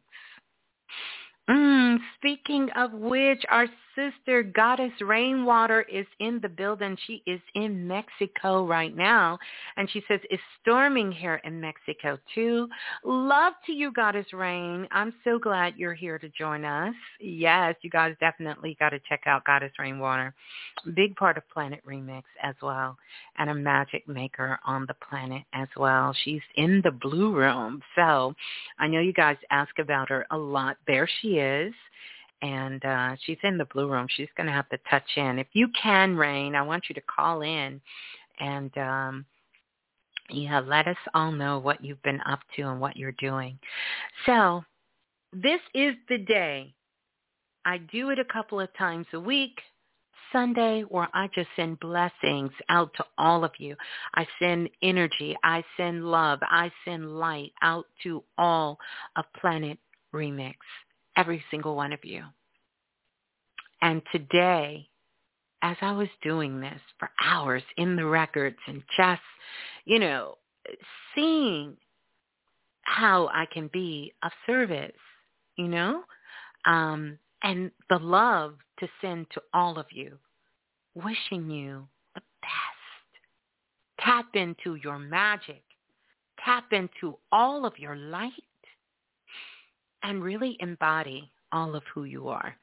Mm, 1.50 1.98
speaking 2.18 2.70
of 2.76 2.94
which, 2.94 3.44
our 3.50 3.66
sister 3.98 4.44
Goddess 4.44 4.92
Rainwater 5.02 5.82
is 5.82 6.06
in 6.20 6.40
the 6.42 6.50
building. 6.50 6.96
She 7.08 7.24
is 7.26 7.42
in 7.56 7.88
Mexico 7.88 8.66
right 8.66 8.96
now. 8.96 9.40
And 9.76 9.90
she 9.90 10.04
says, 10.08 10.20
it's 10.30 10.42
storming 10.62 11.12
here 11.12 11.42
in 11.44 11.60
Mexico 11.60 12.18
too. 12.36 12.68
Love 13.04 13.54
to 13.66 13.72
you, 13.72 13.92
Goddess 13.92 14.32
Rain. 14.34 14.88
I'm 14.92 15.14
so 15.24 15.40
glad 15.40 15.74
you're 15.78 15.94
here 15.94 16.20
to 16.20 16.30
join 16.30 16.64
us. 16.64 16.94
Yes, 17.20 17.76
you 17.82 17.90
guys 17.90 18.16
definitely 18.20 18.78
got 18.80 18.90
to 18.90 19.00
check 19.10 19.22
out 19.26 19.46
Goddess 19.46 19.72
Rainwater. 19.80 20.34
Big 20.96 21.16
part 21.16 21.38
of 21.38 21.50
Planet 21.50 21.82
Remix 21.88 22.24
as 22.44 22.56
well. 22.62 22.98
And 23.38 23.50
a 23.50 23.56
magic 23.56 24.08
maker 24.08 24.60
on 24.66 24.86
the 24.88 24.96
planet 25.10 25.44
as 25.54 25.68
well. 25.76 26.16
She's 26.24 26.42
in 26.56 26.82
the 26.84 26.92
blue 26.92 27.34
room. 27.34 27.82
So 27.96 28.34
I 28.80 28.88
know 28.88 29.00
you 29.00 29.14
guys 29.14 29.38
ask 29.50 29.78
about 29.80 30.10
her 30.10 30.26
a 30.32 30.38
lot. 30.38 30.78
There 30.86 31.10
she 31.22 31.40
is 31.40 31.74
and 32.42 32.84
uh, 32.86 33.16
she's 33.24 33.38
in 33.44 33.58
the 33.58 33.66
blue 33.66 33.90
room. 33.90 34.08
She's 34.10 34.30
going 34.36 34.48
to 34.48 34.54
have 34.54 34.70
to 34.70 34.80
touch 34.90 35.10
in. 35.16 35.40
If 35.40 35.48
you 35.54 35.70
can, 35.82 36.16
Rain, 36.16 36.56
I 36.56 36.62
want 36.62 36.86
you 36.90 36.96
to 36.96 37.02
call 37.02 37.42
in 37.42 37.82
and 38.40 38.78
um, 38.78 39.26
yeah, 40.30 40.60
let 40.60 40.88
us 40.88 40.98
all 41.14 41.32
know 41.32 41.60
what 41.60 41.84
you've 41.84 42.02
been 42.04 42.22
up 42.22 42.40
to 42.56 42.64
and 42.64 42.80
what 42.80 42.98
you're 42.98 43.14
doing. 43.14 43.58
So 44.26 44.64
this 45.34 45.62
is 45.74 45.96
the 46.10 46.20
day. 46.20 46.74
I 47.66 47.80
do 47.80 48.10
it 48.12 48.20
a 48.20 48.26
couple 48.26 48.60
of 48.60 48.70
times 48.78 49.08
a 49.14 49.20
week. 49.20 49.60
Sunday 50.34 50.82
where 50.90 51.08
I 51.14 51.30
just 51.34 51.48
send 51.56 51.80
blessings 51.80 52.52
out 52.68 52.94
to 52.96 53.06
all 53.18 53.46
of 53.46 53.52
you. 53.60 53.78
I 54.14 54.28
send 54.40 54.70
energy. 54.82 55.38
I 55.42 55.64
send 55.78 56.04
love. 56.04 56.40
I 56.42 56.70
send 56.84 57.18
light 57.18 57.54
out 57.62 57.86
to 58.04 58.24
all 58.38 58.78
of 59.16 59.24
Planet 59.40 59.78
Remix 60.14 60.56
every 61.18 61.44
single 61.52 61.76
one 61.76 61.92
of 61.92 62.06
you. 62.06 62.24
And 63.82 64.02
today, 64.12 64.88
as 65.62 65.76
I 65.82 65.92
was 65.92 66.08
doing 66.22 66.62
this 66.62 66.80
for 67.00 67.10
hours 67.24 67.64
in 67.78 67.96
the 67.96 68.06
records 68.06 68.58
and 68.68 68.84
just, 68.96 69.22
you 69.86 70.00
know, 70.00 70.38
seeing 71.16 71.76
how 72.84 73.28
I 73.28 73.46
can 73.52 73.70
be 73.74 74.14
of 74.24 74.32
service, 74.46 74.92
you 75.58 75.68
know, 75.68 76.04
um, 76.66 77.18
and 77.44 77.72
the 77.90 78.00
love 78.00 78.56
to 78.80 78.88
send 79.02 79.28
to 79.34 79.42
all 79.54 79.78
of 79.78 79.88
you, 79.92 80.18
wishing 80.96 81.50
you 81.50 81.88
the 82.16 82.22
best. 82.42 84.06
Tap 84.06 84.28
into 84.36 84.76
your 84.76 85.00
magic. 85.00 85.64
Tap 86.44 86.72
into 86.72 87.18
all 87.32 87.66
of 87.66 87.78
your 87.78 87.96
light 87.96 88.32
and 90.04 90.24
really 90.24 90.58
embody 90.60 91.32
all 91.52 91.76
of 91.76 91.84
who 91.94 92.04
you 92.04 92.28
are. 92.30 92.56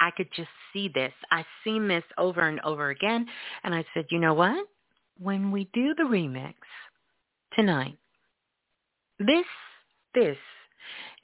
I 0.00 0.10
could 0.16 0.28
just 0.34 0.48
see 0.72 0.88
this. 0.88 1.12
I've 1.30 1.46
seen 1.64 1.88
this 1.88 2.04
over 2.18 2.40
and 2.48 2.60
over 2.60 2.90
again. 2.90 3.26
And 3.64 3.74
I 3.74 3.84
said, 3.94 4.06
you 4.10 4.18
know 4.18 4.34
what? 4.34 4.66
When 5.18 5.50
we 5.52 5.68
do 5.72 5.94
the 5.94 6.04
remix 6.04 6.54
tonight, 7.54 7.96
this, 9.18 9.44
this 10.14 10.36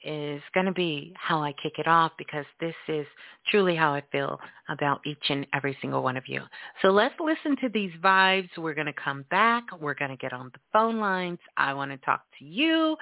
is 0.03 0.41
going 0.53 0.65
to 0.65 0.71
be 0.71 1.13
how 1.17 1.41
I 1.43 1.53
kick 1.61 1.73
it 1.77 1.87
off 1.87 2.11
because 2.17 2.45
this 2.59 2.75
is 2.87 3.05
truly 3.49 3.75
how 3.75 3.93
I 3.93 4.03
feel 4.11 4.39
about 4.69 5.01
each 5.05 5.23
and 5.29 5.45
every 5.53 5.77
single 5.81 6.03
one 6.03 6.17
of 6.17 6.23
you. 6.27 6.41
So 6.81 6.89
let's 6.89 7.15
listen 7.19 7.57
to 7.61 7.69
these 7.69 7.91
vibes. 8.01 8.49
We're 8.57 8.73
going 8.73 8.87
to 8.87 8.93
come 8.93 9.25
back. 9.29 9.63
We're 9.79 9.95
going 9.95 10.11
to 10.11 10.17
get 10.17 10.33
on 10.33 10.51
the 10.53 10.59
phone 10.71 10.99
lines. 10.99 11.39
I 11.57 11.73
want 11.73 11.91
to 11.91 11.97
talk 11.97 12.21
to 12.39 12.45
you. 12.45 12.95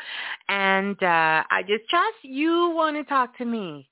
And 0.50 1.02
uh, 1.02 1.43
I 1.50 1.62
just 1.68 1.88
trust 1.89 2.18
you 2.24 2.72
want 2.76 2.95
to 2.95 3.04
talk 3.04 3.38
to 3.38 3.45
me 3.45 3.89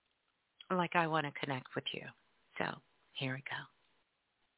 like 0.72 0.95
I 0.95 1.08
want 1.08 1.26
to 1.26 1.39
connect 1.39 1.76
with 1.76 1.86
you. 1.93 2.03
So 2.58 2.66
here 3.14 3.34
we 3.34 3.43
go 3.49 3.74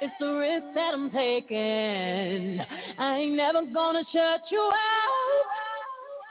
It's 0.00 0.14
the 0.20 0.32
risk 0.32 0.66
that 0.76 0.94
I'm 0.94 1.10
taking. 1.10 2.60
I 2.98 3.16
ain't 3.16 3.34
never 3.34 3.62
gonna 3.66 4.04
shut 4.12 4.42
you 4.48 4.60
out. 4.60 5.58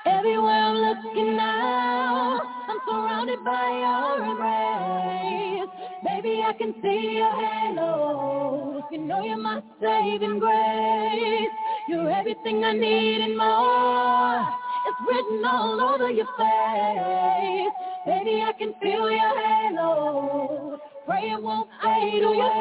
Everywhere 0.05 0.53
I'm 0.53 0.75
looking 0.77 1.35
now, 1.35 2.39
I'm 2.69 2.79
surrounded 2.87 3.43
by 3.43 3.67
your 3.83 4.23
embrace. 4.23 5.69
Baby, 6.01 6.43
I 6.45 6.53
can 6.57 6.75
see 6.81 7.17
your 7.17 7.29
halo. 7.29 8.87
You 8.89 8.99
know 8.99 9.21
you're 9.21 9.35
my 9.35 9.61
saving 9.81 10.39
grace. 10.39 11.49
You're 11.89 12.09
everything 12.09 12.63
I 12.63 12.71
need 12.71 13.19
and 13.19 13.37
more. 13.37 14.47
It's 14.87 14.97
written 15.09 15.43
all 15.45 15.81
over 15.81 16.09
your 16.09 16.27
face. 16.37 17.73
Baby, 18.05 18.43
I 18.43 18.53
can 18.57 18.73
feel 18.81 19.11
your 19.11 19.41
halo. 19.43 20.76
Pray 21.07 21.31
it 21.31 21.41
won't 21.41 21.69
fade 21.81 22.23
away. 22.23 22.37
I 22.37 22.51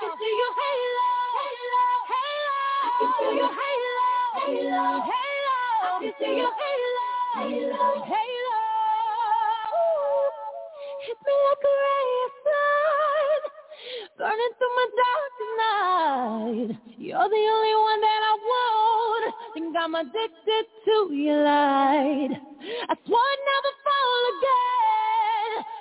can 0.00 0.12
see 0.18 0.34
your 0.40 0.52
halo. 0.58 1.10
Halo, 1.36 1.86
halo, 2.10 2.56
I 2.82 2.90
can 2.98 3.12
feel 3.20 3.34
your 3.36 3.52
halo. 3.52 4.10
Halo, 4.40 4.84
halo, 5.04 5.58
I 5.84 6.00
can 6.00 6.12
see 6.18 6.34
your. 6.40 6.52
Halo, 7.36 7.86
halo. 8.08 8.60
Hit 11.06 11.18
me 11.26 11.34
like 11.46 11.64
a 11.68 11.72
ray 11.84 12.10
of 12.26 12.32
sun, 12.44 13.40
burning 14.18 14.54
through 14.58 14.74
my 14.80 14.88
dark 15.02 15.36
night. 15.60 16.70
You're 16.98 17.28
the 17.30 17.44
only 17.52 17.74
one 17.84 18.00
that 18.02 18.22
I 18.24 18.34
want. 18.50 19.34
Think 19.54 19.76
I'm 19.76 19.94
addicted 19.94 20.64
to 20.86 20.96
your 21.14 21.44
light. 21.44 22.32
I 22.32 22.94
swore 23.06 23.20
I'd 23.20 23.42
never 23.52 23.72
fall 23.84 24.20
again, 24.34 24.77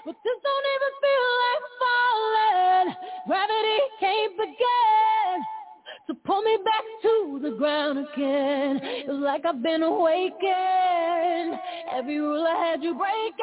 but 0.07 0.15
this 0.23 0.39
don't 0.41 0.67
even 0.75 0.93
feel 1.03 1.27
like 1.43 1.63
falling. 1.83 2.87
Gravity 3.27 3.79
can't 3.99 4.37
begin 4.37 5.35
to 6.07 6.13
pull 6.25 6.41
me 6.43 6.57
back 6.63 6.85
to 7.01 7.39
the 7.43 7.51
ground 7.57 7.99
again. 7.99 8.79
It's 8.81 9.09
like 9.09 9.43
I've 9.45 9.61
been 9.61 9.83
awakened. 9.83 11.59
Every 11.91 12.19
rule 12.21 12.47
I 12.47 12.71
had 12.71 12.81
you 12.81 12.93
breaking 12.95 13.35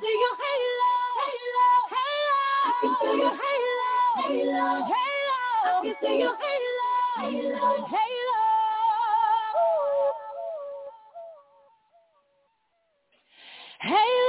feel 0.00 0.10
your 0.10 0.36
halo. 0.40 0.92
halo, 1.20 1.66
halo. 1.92 2.40
I 2.64 2.72
can 2.80 2.92
feel 3.00 3.16
your 3.16 3.34
halo. 3.40 3.92
Halo. 4.16 4.64
halo. 4.88 5.40
I 5.64 5.80
can 5.82 5.94
feel 6.00 6.16
your 6.18 6.36
halo. 6.40 6.90
Halo. 7.20 7.86
Halo. 7.86 8.40
Hey. 13.80 14.19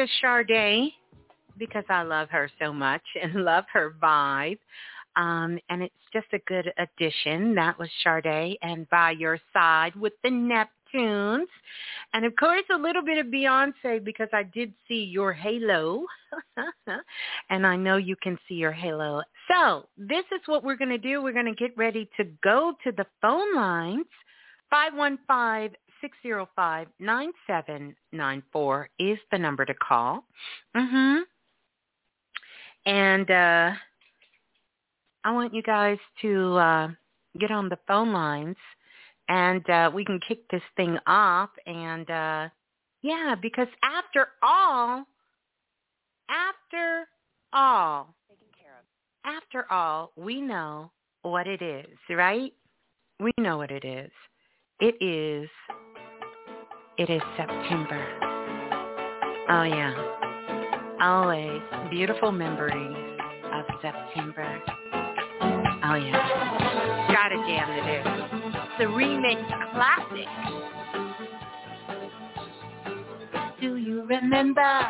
Bit 0.00 0.10
Sade 0.22 0.92
because 1.58 1.84
I 1.88 2.02
love 2.02 2.30
her 2.30 2.50
so 2.58 2.72
much 2.72 3.02
and 3.22 3.44
love 3.44 3.64
her 3.72 3.94
vibe. 4.02 4.58
Um, 5.16 5.58
and 5.68 5.82
it's 5.82 5.94
just 6.12 6.28
a 6.32 6.38
good 6.46 6.72
addition. 6.78 7.54
That 7.54 7.78
was 7.78 7.88
Sade 8.04 8.56
and 8.62 8.88
By 8.90 9.10
Your 9.10 9.38
Side 9.52 9.94
with 9.96 10.12
the 10.22 10.30
Neptunes. 10.30 11.46
And 12.14 12.24
of 12.24 12.34
course, 12.36 12.62
a 12.72 12.78
little 12.78 13.02
bit 13.02 13.18
of 13.18 13.26
Beyonce 13.26 14.02
because 14.02 14.28
I 14.32 14.44
did 14.44 14.72
see 14.86 15.02
your 15.04 15.32
halo. 15.32 16.04
and 17.50 17.66
I 17.66 17.76
know 17.76 17.96
you 17.96 18.14
can 18.22 18.38
see 18.48 18.54
your 18.54 18.72
halo. 18.72 19.22
So 19.52 19.86
this 19.98 20.24
is 20.32 20.40
what 20.46 20.62
we're 20.62 20.76
going 20.76 20.90
to 20.90 20.98
do. 20.98 21.22
We're 21.22 21.32
going 21.32 21.44
to 21.46 21.54
get 21.54 21.76
ready 21.76 22.08
to 22.16 22.24
go 22.42 22.74
to 22.84 22.92
the 22.92 23.06
phone 23.20 23.54
lines 23.54 24.06
515 24.70 25.76
605 26.00 26.88
9794 26.98 28.88
is 28.98 29.18
the 29.30 29.38
number 29.38 29.64
to 29.64 29.74
call. 29.74 30.24
Mm-hmm. 30.76 31.22
And 32.86 33.30
uh, 33.30 33.72
I 35.24 35.32
want 35.32 35.54
you 35.54 35.62
guys 35.62 35.98
to 36.22 36.56
uh, 36.56 36.88
get 37.38 37.50
on 37.50 37.68
the 37.68 37.78
phone 37.86 38.12
lines 38.12 38.56
and 39.28 39.68
uh, 39.70 39.90
we 39.94 40.04
can 40.04 40.18
kick 40.26 40.48
this 40.50 40.62
thing 40.76 40.98
off. 41.06 41.50
And 41.66 42.10
uh, 42.10 42.48
yeah, 43.02 43.34
because 43.40 43.68
after 43.82 44.28
all, 44.42 45.04
after 46.28 47.06
all, 47.52 48.14
after 49.24 49.70
all, 49.70 50.12
we 50.16 50.40
know 50.40 50.90
what 51.22 51.46
it 51.46 51.62
is, 51.62 51.96
right? 52.08 52.52
We 53.20 53.30
know 53.38 53.58
what 53.58 53.70
it 53.70 53.84
is. 53.84 54.10
It 54.82 54.96
is, 55.02 55.46
it 56.96 57.10
is 57.10 57.20
September. 57.36 58.02
Oh 59.50 59.64
yeah. 59.64 59.92
Always 61.02 61.60
beautiful 61.90 62.32
memories 62.32 62.96
of 63.52 63.66
September. 63.82 64.62
Oh 65.84 65.96
yeah. 65.96 67.12
Got 67.12 67.30
a 67.30 67.36
jam 67.46 67.68
to 67.76 67.82
do. 67.84 68.00
A 68.82 68.86
remix 68.88 69.44
classic. 69.74 70.28
Do 73.60 73.76
you 73.76 74.04
remember 74.04 74.80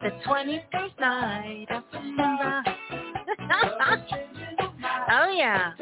the 0.00 0.10
21st 0.26 1.00
night 1.00 1.66
of 1.68 1.84
September? 1.92 2.62
oh 5.12 5.28
yeah. 5.36 5.74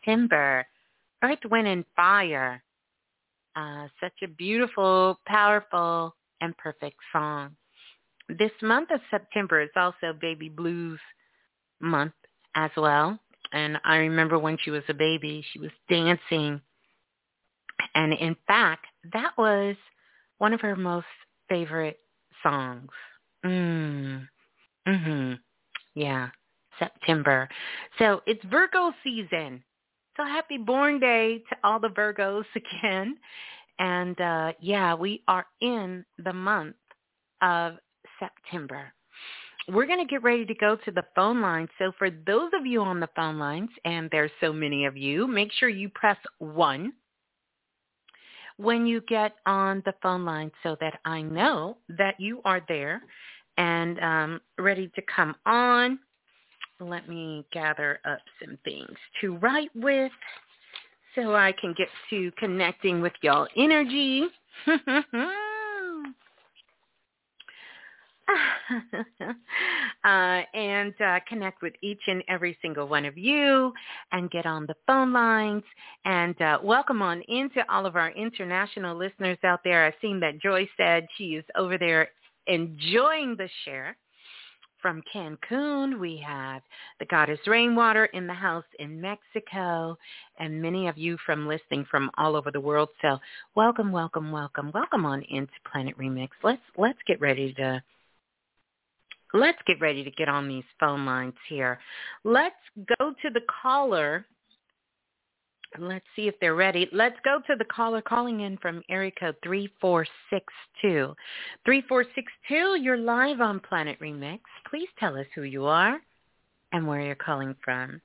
September? 0.00 0.66
Earth, 1.22 1.38
Wind, 1.50 1.68
and 1.68 1.84
Fire. 1.94 2.62
Uh, 3.56 3.88
such 4.00 4.12
a 4.22 4.28
beautiful, 4.28 5.18
powerful, 5.26 6.14
and 6.40 6.56
perfect 6.56 6.96
song. 7.12 7.56
This 8.28 8.52
month 8.62 8.90
of 8.92 9.00
September 9.10 9.60
is 9.60 9.70
also 9.76 10.12
Baby 10.18 10.48
Blues 10.48 11.00
month 11.80 12.12
as 12.54 12.70
well. 12.76 13.18
And 13.52 13.78
I 13.84 13.96
remember 13.96 14.38
when 14.38 14.56
she 14.62 14.70
was 14.70 14.84
a 14.88 14.94
baby, 14.94 15.44
she 15.52 15.58
was 15.58 15.70
dancing. 15.88 16.60
And 17.94 18.12
in 18.14 18.36
fact, 18.46 18.86
that 19.12 19.32
was 19.36 19.76
one 20.38 20.52
of 20.52 20.60
her 20.60 20.76
most 20.76 21.06
favorite 21.48 21.98
songs. 22.42 22.90
Mm. 23.44 24.28
Mhm. 24.86 25.40
Yeah. 25.94 26.30
September. 26.78 27.48
So 27.98 28.22
it's 28.26 28.42
Virgo 28.44 28.92
season. 29.02 29.62
So 30.16 30.24
happy 30.24 30.58
born 30.58 31.00
day 31.00 31.38
to 31.50 31.56
all 31.64 31.80
the 31.80 31.88
Virgos 31.88 32.44
again. 32.54 33.16
And 33.78 34.20
uh, 34.20 34.52
yeah, 34.60 34.94
we 34.94 35.22
are 35.28 35.46
in 35.60 36.04
the 36.18 36.32
month 36.32 36.76
of 37.42 37.74
September. 38.18 38.92
We're 39.68 39.86
going 39.86 40.04
to 40.04 40.10
get 40.10 40.22
ready 40.22 40.44
to 40.46 40.54
go 40.54 40.76
to 40.84 40.90
the 40.90 41.04
phone 41.14 41.40
line. 41.40 41.68
So 41.78 41.92
for 41.98 42.10
those 42.10 42.50
of 42.58 42.66
you 42.66 42.82
on 42.82 42.98
the 42.98 43.08
phone 43.14 43.38
lines, 43.38 43.70
and 43.84 44.08
there's 44.10 44.30
so 44.40 44.52
many 44.52 44.84
of 44.84 44.96
you, 44.96 45.26
make 45.26 45.52
sure 45.52 45.68
you 45.68 45.88
press 45.88 46.16
1 46.38 46.92
when 48.56 48.86
you 48.86 49.00
get 49.02 49.36
on 49.46 49.82
the 49.86 49.94
phone 50.02 50.24
line 50.24 50.50
so 50.62 50.76
that 50.80 51.00
I 51.06 51.22
know 51.22 51.78
that 51.96 52.20
you 52.20 52.42
are 52.44 52.60
there 52.68 53.02
and 53.56 53.98
um, 54.00 54.40
ready 54.58 54.88
to 54.94 55.02
come 55.14 55.34
on 55.46 55.98
let 56.80 57.08
me 57.08 57.44
gather 57.52 58.00
up 58.04 58.20
some 58.44 58.58
things 58.64 58.96
to 59.20 59.36
write 59.36 59.70
with 59.74 60.12
so 61.14 61.34
I 61.34 61.52
can 61.60 61.74
get 61.76 61.88
to 62.10 62.30
connecting 62.38 63.00
with 63.00 63.12
y'all 63.22 63.48
energy. 63.56 64.26
uh, 70.04 70.42
and 70.54 70.94
uh, 71.00 71.20
connect 71.28 71.62
with 71.62 71.74
each 71.82 72.00
and 72.06 72.22
every 72.28 72.56
single 72.62 72.86
one 72.86 73.04
of 73.04 73.18
you 73.18 73.72
and 74.12 74.30
get 74.30 74.46
on 74.46 74.66
the 74.66 74.74
phone 74.86 75.12
lines 75.12 75.62
and 76.04 76.40
uh, 76.40 76.58
welcome 76.62 77.02
on 77.02 77.22
into 77.28 77.64
all 77.72 77.86
of 77.86 77.96
our 77.96 78.10
international 78.12 78.96
listeners 78.96 79.38
out 79.44 79.60
there. 79.64 79.86
I've 79.86 79.94
seen 80.00 80.20
that 80.20 80.40
Joy 80.40 80.68
said 80.76 81.06
she 81.16 81.36
is 81.36 81.44
over 81.56 81.78
there 81.78 82.08
enjoying 82.46 83.36
the 83.36 83.48
share. 83.64 83.96
From 84.82 85.02
Cancun, 85.14 85.98
we 86.00 86.22
have 86.26 86.62
the 87.00 87.04
Goddess 87.04 87.40
Rainwater 87.46 88.06
in 88.06 88.26
the 88.26 88.32
house 88.32 88.64
in 88.78 88.98
Mexico, 89.00 89.96
and 90.38 90.62
many 90.62 90.88
of 90.88 90.96
you 90.96 91.18
from 91.26 91.46
listening 91.46 91.84
from 91.90 92.10
all 92.16 92.34
over 92.34 92.50
the 92.50 92.60
world. 92.60 92.88
So 93.02 93.18
welcome, 93.54 93.92
welcome, 93.92 94.32
welcome, 94.32 94.70
welcome 94.72 95.04
on 95.04 95.22
into 95.28 95.52
Planet 95.70 95.98
Remix. 95.98 96.30
Let's 96.42 96.62
let's 96.78 96.98
get 97.06 97.20
ready 97.20 97.52
to 97.54 97.82
let's 99.34 99.58
get 99.66 99.80
ready 99.80 100.02
to 100.02 100.10
get 100.12 100.28
on 100.28 100.48
these 100.48 100.64
phone 100.78 101.04
lines 101.04 101.34
here. 101.48 101.78
Let's 102.24 102.54
go 102.98 103.12
to 103.22 103.30
the 103.30 103.42
caller. 103.62 104.24
Let's 105.78 106.04
see 106.16 106.26
if 106.26 106.34
they're 106.40 106.54
ready. 106.56 106.88
Let's 106.92 107.16
go 107.24 107.40
to 107.46 107.54
the 107.56 107.64
caller 107.64 108.02
calling 108.02 108.40
in 108.40 108.56
from 108.58 108.82
area 108.90 109.12
code 109.18 109.36
3462. 109.44 111.14
3462, 111.64 112.82
you're 112.82 112.96
live 112.96 113.40
on 113.40 113.60
Planet 113.60 113.98
Remix. 114.00 114.40
Please 114.68 114.88
tell 114.98 115.16
us 115.16 115.26
who 115.34 115.42
you 115.42 115.66
are 115.66 116.00
and 116.72 116.86
where 116.86 117.02
you're 117.02 117.14
calling 117.14 117.54
from. 117.64 118.00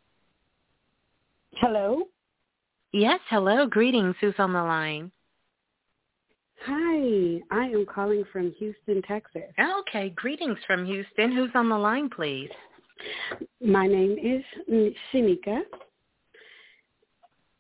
Hello? 1.56 2.04
Yes, 2.92 3.20
hello. 3.30 3.66
Greetings. 3.66 4.16
Who's 4.22 4.36
on 4.38 4.54
the 4.54 4.62
line? 4.62 5.12
Hi, 6.68 7.42
I 7.52 7.66
am 7.66 7.86
calling 7.86 8.24
from 8.32 8.54
Houston, 8.60 9.02
Texas. 9.08 9.44
Okay, 9.80 10.10
greetings 10.16 10.58
from 10.66 10.86
Houston. 10.86 11.32
Who's 11.32 11.52
on 11.54 11.70
the 11.70 11.78
line, 11.78 12.10
please? 12.10 12.50
My 13.62 13.88
name 13.88 14.18
is 14.22 14.44
Shanika, 15.14 15.62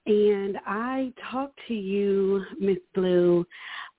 and 0.05 0.57
I 0.65 1.11
talked 1.31 1.59
to 1.67 1.73
you, 1.73 2.43
Miss 2.59 2.77
Blue, 2.93 3.45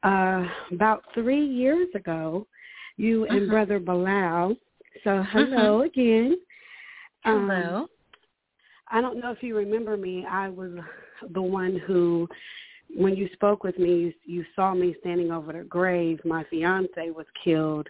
uh, 0.03 0.45
about 0.73 1.03
three 1.15 1.45
years 1.45 1.89
ago. 1.95 2.47
You 2.97 3.25
and 3.27 3.43
uh-huh. 3.43 3.51
Brother 3.51 3.81
Balah. 3.81 4.57
So 5.05 5.23
hello 5.33 5.79
uh-huh. 5.79 5.85
again. 5.85 6.37
Hello. 7.25 7.81
Um, 7.81 7.87
I 8.89 9.01
don't 9.01 9.21
know 9.21 9.33
if 9.33 9.43
you 9.43 9.57
remember 9.57 9.97
me. 9.97 10.25
I 10.31 10.49
was 10.49 10.71
the 11.33 11.43
one 11.43 11.81
who 11.87 12.29
when 12.95 13.17
you 13.17 13.29
spoke 13.33 13.65
with 13.65 13.79
me, 13.79 13.97
you, 13.99 14.13
you 14.25 14.45
saw 14.55 14.75
me 14.75 14.95
standing 15.01 15.33
over 15.33 15.53
the 15.53 15.65
grave. 15.65 16.21
My 16.25 16.45
fiance 16.45 17.11
was 17.11 17.27
killed, 17.43 17.89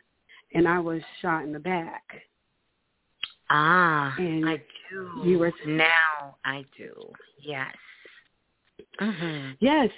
and 0.55 0.67
I 0.67 0.79
was 0.79 1.03
shot 1.21 1.45
in 1.45 1.53
the 1.53 1.59
back. 1.59 2.03
Ah, 3.51 4.14
and 4.19 4.49
I 4.49 4.57
do. 4.91 5.11
You 5.25 5.39
were 5.39 5.53
now. 5.67 6.37
I 6.45 6.64
do. 6.77 6.93
Yes. 7.41 7.75
Mm-hmm. 9.01 9.53
Yes. 9.61 9.91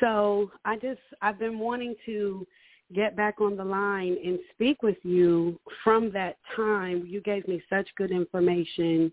So 0.00 0.50
I 0.64 0.76
just 0.76 1.00
I've 1.22 1.38
been 1.38 1.58
wanting 1.58 1.94
to 2.06 2.46
get 2.94 3.16
back 3.16 3.40
on 3.40 3.56
the 3.56 3.64
line 3.64 4.16
and 4.24 4.38
speak 4.52 4.82
with 4.82 4.96
you 5.02 5.58
from 5.84 6.10
that 6.12 6.36
time. 6.56 7.04
You 7.06 7.20
gave 7.20 7.46
me 7.46 7.62
such 7.70 7.88
good 7.96 8.10
information 8.10 9.12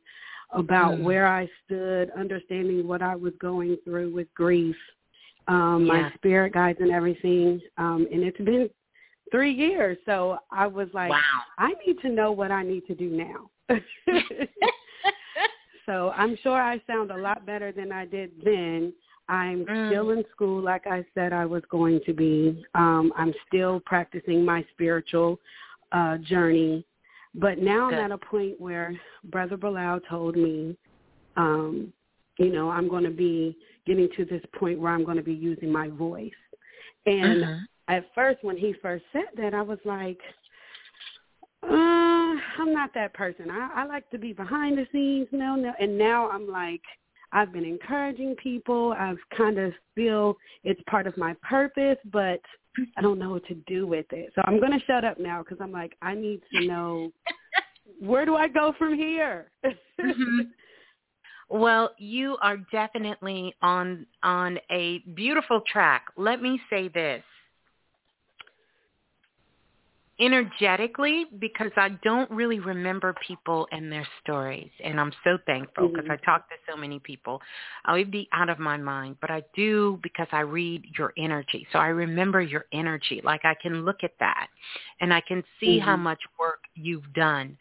about 0.52 0.95
mm. 0.95 1.04
where 1.04 1.28
I 1.28 1.48
stood, 1.66 2.10
understanding 2.18 2.88
what 2.88 3.02
I 3.02 3.16
was 3.16 3.34
going 3.39 3.78
through 3.86 4.14
with 4.14 4.34
grief 4.34 4.76
um, 5.48 5.86
yeah. 5.86 5.93
my 5.93 6.14
spirit 6.16 6.54
guides 6.54 6.80
and 6.82 6.91
everything. 6.91 7.62
Um, 7.78 8.08
and 8.12 8.24
it's 8.24 8.38
been 8.38 8.70
three 9.32 9.54
years. 9.54 9.98
So 10.06 10.38
I 10.52 10.68
was 10.68 10.88
like, 10.93 11.12
wow. 11.12 11.22
I 11.58 11.74
need 11.86 12.00
to 12.02 12.10
know 12.10 12.32
what 12.32 12.52
I 12.52 12.64
need 12.64 12.86
to 12.88 12.95
do 12.95 13.10
now. 13.10 13.50
so 15.88 16.12
I'm 16.16 16.38
sure 16.44 16.62
I 16.62 16.80
sound 16.86 17.10
a 17.10 17.18
lot 17.18 17.46
better 17.46 17.72
than 17.72 17.92
I 17.92 18.06
did 18.06 18.32
then. 18.44 18.94
I'm 19.30 19.66
mm. 19.66 19.90
still 19.90 20.12
in 20.12 20.24
school 20.32 20.62
like 20.62 20.86
I 20.86 21.04
said 21.16 21.34
I 21.34 21.46
was 21.46 21.64
going 21.70 22.02
to 22.06 22.14
be. 22.14 22.64
Um, 22.76 23.12
I'm 23.18 23.34
still 23.48 23.82
practicing 23.86 24.46
my 24.46 24.66
spiritual 24.74 25.40
uh, 25.92 26.18
journey. 26.18 26.86
But 27.36 27.60
now 27.60 27.90
Good. 27.90 28.00
I'm 28.00 28.06
at 28.06 28.12
a 28.12 28.18
point 28.18 28.60
where 28.60 28.98
Brother 29.26 29.58
Balah 29.58 30.02
told 30.10 30.36
me, 30.36 30.76
um, 31.36 31.94
you 32.38 32.52
know, 32.52 32.70
I'm 32.70 32.88
going 32.88 33.04
to 33.04 33.10
be 33.10 33.58
getting 33.86 34.10
to 34.18 34.26
this 34.26 34.42
point 34.58 34.80
where 34.80 34.92
I'm 34.92 35.04
going 35.06 35.18
to 35.18 35.24
be 35.24 35.34
using 35.34 35.72
my 35.72 35.88
voice. 35.88 36.32
And 37.06 37.44
uh-huh. 37.44 37.56
at 37.90 38.06
first, 38.14 38.44
when 38.44 38.58
he 38.58 38.74
first 38.82 39.04
said 39.14 39.28
that, 39.38 39.54
I 39.54 39.62
was 39.62 39.80
like, 39.86 40.20
uh, 41.70 42.61
I'm 42.61 42.74
not 42.74 42.93
that 42.95 43.13
person. 43.13 43.49
I, 43.49 43.70
I 43.76 43.86
like 43.86 44.09
to 44.11 44.18
be 44.18 44.34
behind 44.34 44.78
the 44.78 44.88
scenes. 44.91 45.28
No, 45.32 45.55
no. 45.55 45.74
And 45.80 45.97
now 45.97 46.30
I'm 46.30 46.47
like, 46.47 46.82
I've 47.32 47.51
been 47.51 47.65
encouraging 47.65 48.36
people. 48.41 48.95
I've 48.97 49.18
kind 49.36 49.57
of 49.57 49.74
feel 49.95 50.38
it's 50.63 50.82
part 50.89 51.07
of 51.07 51.18
my 51.18 51.36
purpose, 51.41 51.97
but 52.11 52.39
I 52.95 53.01
don't 53.01 53.20
know 53.20 53.32
what 53.32 53.45
to 53.47 53.55
do 53.68 53.86
with 53.88 54.05
it. 54.11 54.32
So 54.36 54.41
I'm 54.45 54.59
going 54.59 54.72
to 54.72 54.86
shut 54.86 55.03
up 55.03 55.20
now 55.20 55.43
because 55.43 55.57
I'm 55.61 55.72
like, 55.72 55.93
I 56.01 56.13
need 56.13 56.41
to 56.53 56.65
know 56.65 57.11
where 57.99 58.26
do 58.26 58.36
I 58.36 58.47
go 58.47 58.74
from 58.78 58.95
here? 58.95 59.51
mm-hmm. 59.65 60.41
Well, 61.49 61.91
you 61.97 62.38
are 62.41 62.57
definitely 62.72 63.55
on 63.61 64.05
on 64.22 64.59
a 64.70 64.99
beautiful 65.15 65.61
track. 65.61 66.07
Let 66.18 66.41
me 66.41 66.59
say 66.70 66.89
this. 66.89 67.24
Energetically, 70.20 71.26
because 71.39 71.72
I 71.78 71.89
don't 72.03 72.30
really 72.32 72.59
remember 72.59 73.13
people 73.26 73.68
and 73.72 73.91
their 73.91 74.07
stories, 74.24 74.72
and 74.84 74.99
I'm 74.99 75.11
so 75.24 75.38
thankful 75.45 75.89
because 75.89 76.05
mm-hmm. 76.05 76.13
I 76.13 76.26
talk 76.26 76.49
to 76.49 76.55
so 76.68 76.76
many 76.76 76.97
people. 76.97 77.39
I 77.86 77.93
would 77.93 78.09
be 78.09 78.28
out 78.34 78.49
of 78.49 78.57
my 78.57 78.78
mind, 78.78 79.18
but 79.22 79.30
I 79.30 79.43
do 79.55 79.99
because 80.01 80.28
I 80.32 80.39
read 80.39 80.86
your 80.97 81.13
energy. 81.20 81.68
So 81.72 81.78
I 81.78 81.88
remember 81.88 82.41
your 82.41 82.65
energy. 82.74 83.22
Like 83.24 83.41
I 83.45 83.53
can 83.61 83.86
look 83.86 84.03
at 84.03 84.13
that, 84.20 84.47
and 85.01 85.13
I 85.13 85.22
can 85.22 85.43
see 85.59 85.78
mm-hmm. 85.78 85.86
how 85.86 85.97
much 85.97 86.20
work 86.39 86.61
you've 86.74 87.13
done. 87.13 87.55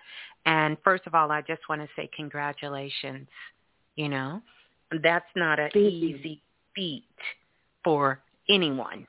And 0.47 0.79
first 0.83 1.07
of 1.07 1.15
all, 1.15 1.31
I 1.31 1.43
just 1.43 1.69
want 1.69 1.83
to 1.83 1.89
say 1.95 2.09
congratulations 2.17 3.27
you 3.97 4.11
know, 4.11 4.43
that's 5.03 5.27
not 5.35 5.59
an 5.59 5.71
easy 5.75 6.41
feat 6.75 7.05
for 7.83 8.21
anyone. 8.49 9.07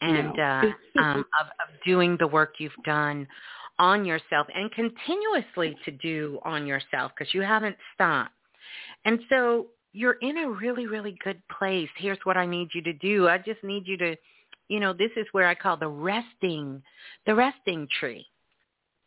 And 0.00 0.38
uh, 0.38 0.62
um, 1.02 1.24
of, 1.40 1.46
of 1.46 1.84
doing 1.84 2.16
the 2.18 2.26
work 2.26 2.54
you've 2.58 2.72
done 2.84 3.26
on 3.78 4.04
yourself 4.04 4.46
and 4.54 4.70
continuously 4.72 5.76
to 5.84 5.90
do 5.90 6.38
on 6.44 6.66
yourself 6.66 7.12
because 7.16 7.32
you 7.34 7.42
haven't 7.42 7.76
stopped. 7.94 8.32
And 9.04 9.20
so 9.28 9.66
you're 9.92 10.18
in 10.20 10.38
a 10.38 10.50
really, 10.50 10.86
really 10.86 11.16
good 11.24 11.40
place. 11.58 11.88
Here's 11.96 12.18
what 12.24 12.36
I 12.36 12.46
need 12.46 12.68
you 12.74 12.82
to 12.82 12.92
do. 12.94 13.28
I 13.28 13.38
just 13.38 13.62
need 13.62 13.86
you 13.86 13.96
to, 13.98 14.16
you 14.68 14.80
know, 14.80 14.92
this 14.92 15.10
is 15.16 15.26
where 15.32 15.46
I 15.46 15.54
call 15.54 15.76
the 15.76 15.88
resting, 15.88 16.82
the 17.26 17.34
resting 17.34 17.88
tree, 17.98 18.26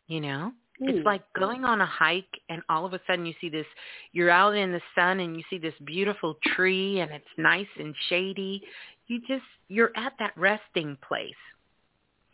you 0.08 0.20
know, 0.20 0.52
it's 0.80 0.98
hmm. 0.98 1.06
like 1.06 1.22
going 1.34 1.64
on 1.64 1.80
a 1.80 1.86
hike 1.86 2.40
and 2.48 2.62
all 2.68 2.86
of 2.86 2.94
a 2.94 3.00
sudden 3.06 3.26
you 3.26 3.34
see 3.40 3.48
this, 3.48 3.66
you're 4.12 4.30
out 4.30 4.56
in 4.56 4.72
the 4.72 4.80
sun 4.94 5.20
and 5.20 5.36
you 5.36 5.42
see 5.50 5.58
this 5.58 5.74
beautiful 5.84 6.36
tree 6.54 7.00
and 7.00 7.10
it's 7.10 7.24
nice 7.36 7.66
and 7.78 7.94
shady. 8.08 8.62
You 9.06 9.20
just, 9.20 9.44
you're 9.68 9.92
at 9.96 10.14
that 10.18 10.32
resting 10.36 10.96
place. 11.06 11.34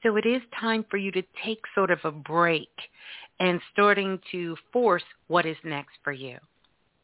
So 0.03 0.17
it 0.17 0.27
is 0.27 0.43
time 0.61 0.85
for 0.89 0.97
you 0.97 1.11
to 1.13 1.23
take 1.45 1.61
sort 1.75 1.91
of 1.91 1.99
a 2.05 2.13
break 2.13 2.71
and 3.41 3.61
starting 3.73 4.21
to 4.31 4.57
force 4.73 5.03
what 5.27 5.47
is 5.47 5.57
next 5.65 5.95
for 6.05 6.13
you. 6.13 6.39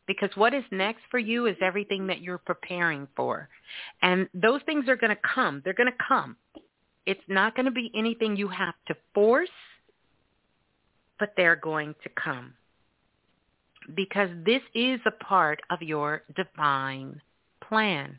Because 0.07 0.31
what 0.35 0.55
is 0.55 0.65
next 0.71 1.03
for 1.11 1.19
you 1.19 1.47
is 1.47 1.57
everything 1.61 2.07
that 2.09 2.21
you're 2.21 2.39
preparing 2.39 3.09
for. 3.17 3.49
And 4.03 4.29
those 4.35 4.61
things 4.67 4.89
are 4.89 4.97
going 4.97 5.15
to 5.15 5.23
come. 5.35 5.63
They're 5.65 5.75
going 5.75 5.91
to 5.91 6.05
come. 6.07 6.37
It's 7.07 7.21
not 7.29 7.57
going 7.57 7.67
to 7.67 7.73
be 7.73 7.91
anything 7.95 8.37
you 8.37 8.49
have 8.49 8.75
to 8.87 8.95
force 9.15 9.49
but 11.23 11.35
they're 11.37 11.55
going 11.55 11.95
to 12.03 12.09
come. 12.21 12.53
Because 13.95 14.29
this 14.45 14.61
is 14.75 14.99
a 15.07 15.25
part 15.25 15.61
of 15.71 15.81
your 15.81 16.25
divine 16.35 17.23
plan. 17.69 18.19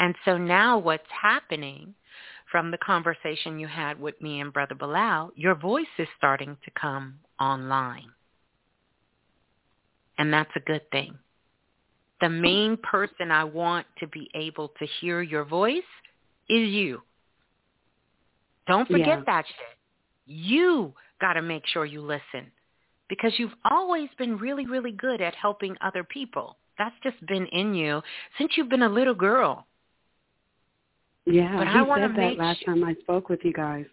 And 0.00 0.16
so 0.24 0.36
now 0.36 0.78
what's 0.78 1.06
happening 1.22 1.94
from 2.50 2.72
the 2.72 2.78
conversation 2.78 3.60
you 3.60 3.68
had 3.68 4.00
with 4.00 4.20
me 4.20 4.40
and 4.40 4.52
Brother 4.52 4.74
Balah, 4.74 5.30
your 5.36 5.54
voice 5.54 5.86
is 6.00 6.08
starting 6.18 6.56
to 6.64 6.70
come 6.72 7.20
online. 7.38 8.10
And 10.18 10.32
that's 10.32 10.50
a 10.56 10.60
good 10.60 10.90
thing. 10.90 11.16
The 12.20 12.28
main 12.28 12.76
person 12.76 13.30
I 13.30 13.44
want 13.44 13.86
to 14.00 14.08
be 14.08 14.28
able 14.34 14.72
to 14.80 14.86
hear 15.00 15.22
your 15.22 15.44
voice 15.44 15.78
is 16.48 16.70
you. 16.70 17.02
Don't 18.66 18.88
forget 18.88 19.06
yeah. 19.06 19.22
that 19.26 19.44
shit. 19.46 19.78
You 20.26 20.94
got 21.22 21.34
to 21.34 21.42
make 21.42 21.66
sure 21.68 21.86
you 21.86 22.02
listen 22.02 22.50
because 23.08 23.32
you've 23.38 23.54
always 23.70 24.08
been 24.18 24.36
really, 24.36 24.66
really 24.66 24.92
good 24.92 25.22
at 25.22 25.34
helping 25.34 25.76
other 25.80 26.04
people. 26.04 26.58
That's 26.78 26.94
just 27.02 27.24
been 27.26 27.46
in 27.46 27.74
you 27.74 28.02
since 28.38 28.52
you've 28.56 28.68
been 28.68 28.82
a 28.82 28.88
little 28.88 29.14
girl. 29.14 29.66
Yeah, 31.24 31.56
but 31.56 31.68
I 31.68 31.84
said 32.00 32.16
that 32.16 32.38
last 32.38 32.64
time 32.66 32.82
I 32.82 32.94
spoke 33.02 33.28
with 33.28 33.40
you 33.44 33.52
guys. 33.52 33.84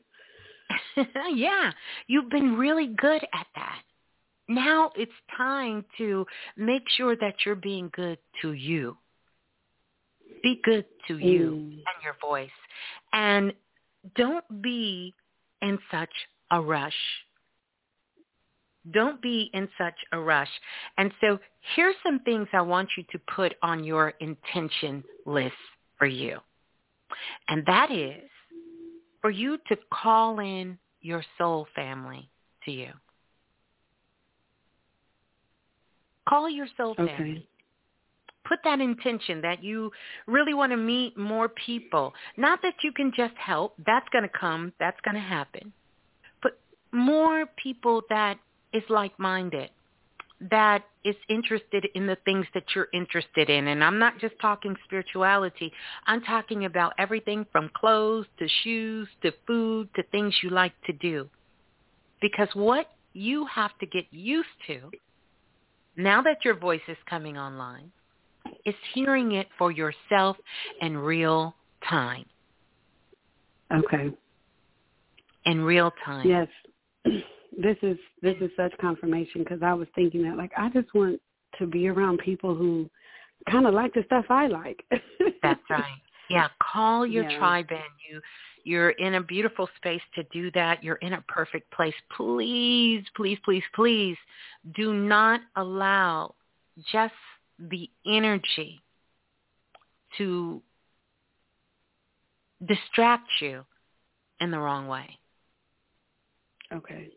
yeah, 1.34 1.71
you've 2.07 2.30
been 2.30 2.55
really 2.57 2.88
good 2.88 3.23
at 3.34 3.45
that. 3.55 3.82
Now 4.47 4.91
it's 4.95 5.11
time 5.38 5.86
to 5.99 6.25
make 6.57 6.84
sure 6.97 7.15
that 7.15 7.36
you're 7.45 7.55
being 7.55 7.91
good 7.93 8.17
to 8.41 8.53
you. 8.53 8.97
Be 10.41 10.59
good 10.63 10.86
to 11.07 11.19
you 11.19 11.51
Mm. 11.51 11.73
and 11.73 12.03
your 12.03 12.15
voice. 12.21 12.59
And 13.13 13.53
don't 14.15 14.61
be 14.61 15.13
in 15.61 15.77
such 15.91 16.13
a 16.51 16.61
rush. 16.61 16.93
Don't 18.91 19.21
be 19.21 19.49
in 19.53 19.67
such 19.77 19.95
a 20.11 20.19
rush. 20.19 20.49
And 20.97 21.11
so 21.21 21.39
here's 21.75 21.95
some 22.03 22.19
things 22.21 22.47
I 22.53 22.61
want 22.61 22.89
you 22.97 23.03
to 23.11 23.19
put 23.35 23.55
on 23.61 23.83
your 23.83 24.13
intention 24.19 25.03
list 25.25 25.53
for 25.97 26.07
you. 26.07 26.39
And 27.49 27.65
that 27.65 27.91
is 27.91 28.29
for 29.21 29.29
you 29.29 29.57
to 29.67 29.77
call 29.91 30.39
in 30.39 30.77
your 31.01 31.23
soul 31.37 31.67
family 31.75 32.29
to 32.65 32.71
you. 32.71 32.91
Call 36.27 36.49
your 36.49 36.67
soul 36.77 36.95
family. 36.95 37.11
Okay. 37.11 37.45
Put 38.47 38.59
that 38.63 38.79
intention 38.79 39.41
that 39.41 39.63
you 39.63 39.91
really 40.25 40.53
want 40.53 40.71
to 40.71 40.77
meet 40.77 41.17
more 41.17 41.49
people. 41.49 42.13
Not 42.37 42.61
that 42.61 42.75
you 42.83 42.91
can 42.91 43.11
just 43.15 43.35
help. 43.35 43.75
That's 43.85 44.07
going 44.09 44.23
to 44.23 44.29
come. 44.29 44.73
That's 44.79 44.99
going 45.03 45.15
to 45.15 45.21
happen. 45.21 45.73
More 46.91 47.45
people 47.61 48.01
that 48.09 48.37
is 48.73 48.83
like-minded, 48.89 49.69
that 50.51 50.83
is 51.03 51.15
interested 51.27 51.87
in 51.95 52.07
the 52.07 52.17
things 52.25 52.45
that 52.53 52.63
you're 52.73 52.87
interested 52.93 53.49
in. 53.49 53.67
And 53.67 53.83
I'm 53.83 53.99
not 53.99 54.19
just 54.19 54.35
talking 54.41 54.75
spirituality. 54.85 55.71
I'm 56.07 56.21
talking 56.21 56.65
about 56.65 56.93
everything 56.97 57.45
from 57.51 57.69
clothes 57.73 58.25
to 58.39 58.47
shoes 58.63 59.07
to 59.21 59.33
food 59.45 59.89
to 59.95 60.03
things 60.03 60.33
you 60.41 60.49
like 60.49 60.73
to 60.85 60.93
do. 60.93 61.29
Because 62.21 62.49
what 62.53 62.89
you 63.13 63.45
have 63.47 63.77
to 63.79 63.85
get 63.85 64.05
used 64.11 64.47
to 64.67 64.91
now 65.97 66.21
that 66.21 66.45
your 66.45 66.55
voice 66.55 66.81
is 66.87 66.97
coming 67.09 67.37
online 67.37 67.91
is 68.65 68.75
hearing 68.93 69.33
it 69.33 69.47
for 69.57 69.71
yourself 69.71 70.37
in 70.81 70.97
real 70.97 71.55
time. 71.87 72.25
Okay. 73.73 74.11
In 75.45 75.61
real 75.61 75.91
time. 76.05 76.27
Yes. 76.27 76.47
This 77.57 77.78
is 77.82 77.97
this 78.22 78.38
is 78.39 78.51
such 78.55 78.72
confirmation 78.80 79.43
because 79.43 79.62
I 79.64 79.74
was 79.74 79.88
thinking 79.93 80.22
that 80.24 80.38
like 80.38 80.51
I 80.55 80.70
just 80.70 80.93
want 80.93 81.20
to 81.57 81.66
be 81.66 81.88
around 81.89 82.20
people 82.20 82.55
who 82.55 82.89
kind 83.49 83.68
of 83.68 83.74
like 83.74 83.93
the 83.93 84.03
stuff 84.05 84.26
I 84.30 84.47
like. 84.47 84.86
That's 85.43 85.62
right. 85.70 85.99
Yeah, 86.30 86.47
call 86.62 87.05
your 87.05 87.24
Yeah. 87.24 87.39
tribe 87.39 87.72
in. 87.72 87.82
You 88.10 88.22
you're 88.64 88.91
in 88.91 89.16
a 89.16 89.22
beautiful 89.22 89.68
space 89.78 90.01
to 90.16 90.24
do 90.32 90.51
that. 90.51 90.84
You're 90.84 90.97
in 90.97 91.14
a 91.14 91.22
perfect 91.28 91.72
place. 91.72 91.95
Please, 92.16 93.03
please, 93.16 93.39
please, 93.43 93.64
please 93.74 94.18
do 94.76 94.93
not 94.93 95.41
allow 95.55 96.36
just 96.91 97.16
the 97.57 97.89
energy 98.05 98.82
to 100.18 100.62
distract 102.68 103.30
you 103.41 103.66
in 104.39 104.51
the 104.51 104.60
wrong 104.60 104.88
way. 104.88 105.18
Okay. 106.74 107.09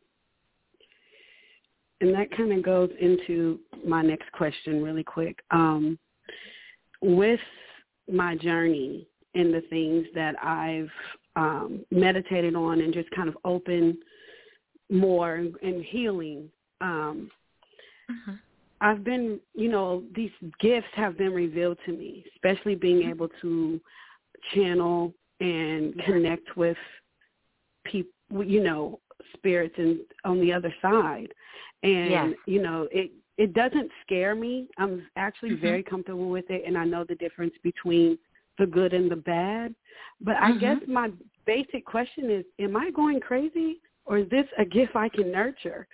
And 2.01 2.15
that 2.15 2.37
kind 2.37 2.53
of 2.53 2.65
goes 2.65 2.91
into 3.01 3.61
my 3.87 4.03
next 4.03 4.31
question 4.33 4.83
really 4.83 5.05
quick. 5.05 5.39
Um, 5.51 5.99
with 7.01 7.41
my 8.11 8.37
journey 8.37 9.07
and 9.35 9.55
the 9.55 9.63
things 9.71 10.07
that 10.15 10.35
I've 10.43 10.91
um, 11.37 11.85
meditated 11.91 12.55
on 12.57 12.81
and 12.81 12.93
just 12.93 13.11
kind 13.13 13.29
of 13.29 13.37
open 13.45 13.99
more 14.91 15.37
and, 15.37 15.55
and 15.63 15.85
healing, 15.85 16.49
um, 16.81 17.31
Mm-hmm. 18.11 18.33
I've 18.81 19.05
been, 19.05 19.39
you 19.55 19.69
know, 19.69 20.03
these 20.15 20.31
gifts 20.61 20.89
have 20.95 21.17
been 21.17 21.33
revealed 21.33 21.79
to 21.87 21.93
me, 21.93 22.25
especially 22.35 22.75
being 22.75 23.09
able 23.09 23.29
to 23.41 23.81
channel 24.55 25.15
and 25.41 25.95
connect 26.05 26.57
with 26.57 26.77
people, 27.85 28.45
you 28.45 28.63
know, 28.63 28.99
spirits 29.35 29.75
and 29.79 30.01
on 30.25 30.41
the 30.41 30.53
other 30.53 30.73
side. 30.83 31.33
And 31.83 32.11
Yes. 32.11 32.35
you 32.47 32.63
know, 32.63 32.89
it 32.93 33.11
it 33.39 33.55
doesn't 33.55 33.91
scare 34.05 34.35
me. 34.35 34.69
I'm 34.79 35.07
actually 35.17 35.51
Mhm. 35.51 35.61
very 35.63 35.83
comfortable 35.83 36.29
with 36.31 36.51
it 36.51 36.63
and 36.67 36.77
I 36.77 36.85
know 36.85 37.05
the 37.05 37.15
difference 37.17 37.55
between 37.63 38.19
the 38.59 38.67
good 38.67 38.93
and 38.93 39.11
the 39.11 39.17
bad. 39.17 39.75
But 40.21 40.37
I 40.37 40.53
Mhm. 40.53 40.61
guess 40.61 40.79
my 40.89 41.11
basic 41.47 41.85
question 41.85 42.31
is 42.31 42.45
am 42.59 42.77
I 42.77 42.91
going 42.91 43.21
crazy 43.21 43.81
or 44.05 44.19
is 44.19 44.29
this 44.31 44.47
a 44.59 44.65
gift 44.65 44.97
I 44.97 45.09
can 45.09 45.31
nurture? 45.33 45.87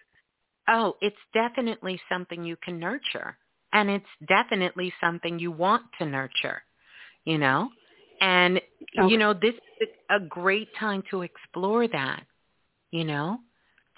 Oh, 0.68 0.96
it's 1.00 1.16
definitely 1.34 2.00
something 2.08 2.44
you 2.44 2.56
can 2.56 2.78
nurture. 2.78 3.38
And 3.72 3.90
it's 3.90 4.06
definitely 4.28 4.92
something 5.00 5.38
you 5.38 5.50
want 5.52 5.84
to 5.98 6.06
nurture, 6.06 6.62
you 7.24 7.38
know? 7.38 7.70
And, 8.20 8.60
Okay. 8.98 9.08
you 9.08 9.18
know, 9.18 9.34
this 9.34 9.54
is 9.80 9.88
a 10.10 10.20
great 10.20 10.68
time 10.78 11.02
to 11.10 11.22
explore 11.22 11.88
that, 11.88 12.24
you 12.90 13.04
know? 13.04 13.38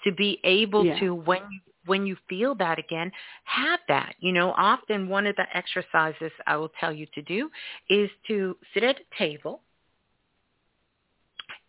To 0.05 0.11
be 0.11 0.39
able 0.43 0.85
Yeah. 0.85 0.99
to, 0.99 1.13
when 1.15 1.39
you, 1.51 1.59
when 1.85 2.05
you 2.05 2.15
feel 2.27 2.55
that 2.55 2.79
again, 2.79 3.11
have 3.45 3.79
that. 3.87 4.15
You 4.19 4.31
know, 4.31 4.53
often 4.57 5.07
one 5.09 5.27
of 5.27 5.35
the 5.35 5.45
exercises 5.55 6.31
I 6.47 6.57
will 6.57 6.71
tell 6.79 6.91
you 6.93 7.07
to 7.13 7.21
do 7.21 7.49
is 7.89 8.09
to 8.27 8.55
sit 8.73 8.83
at 8.83 8.97
a 8.97 9.17
table 9.17 9.61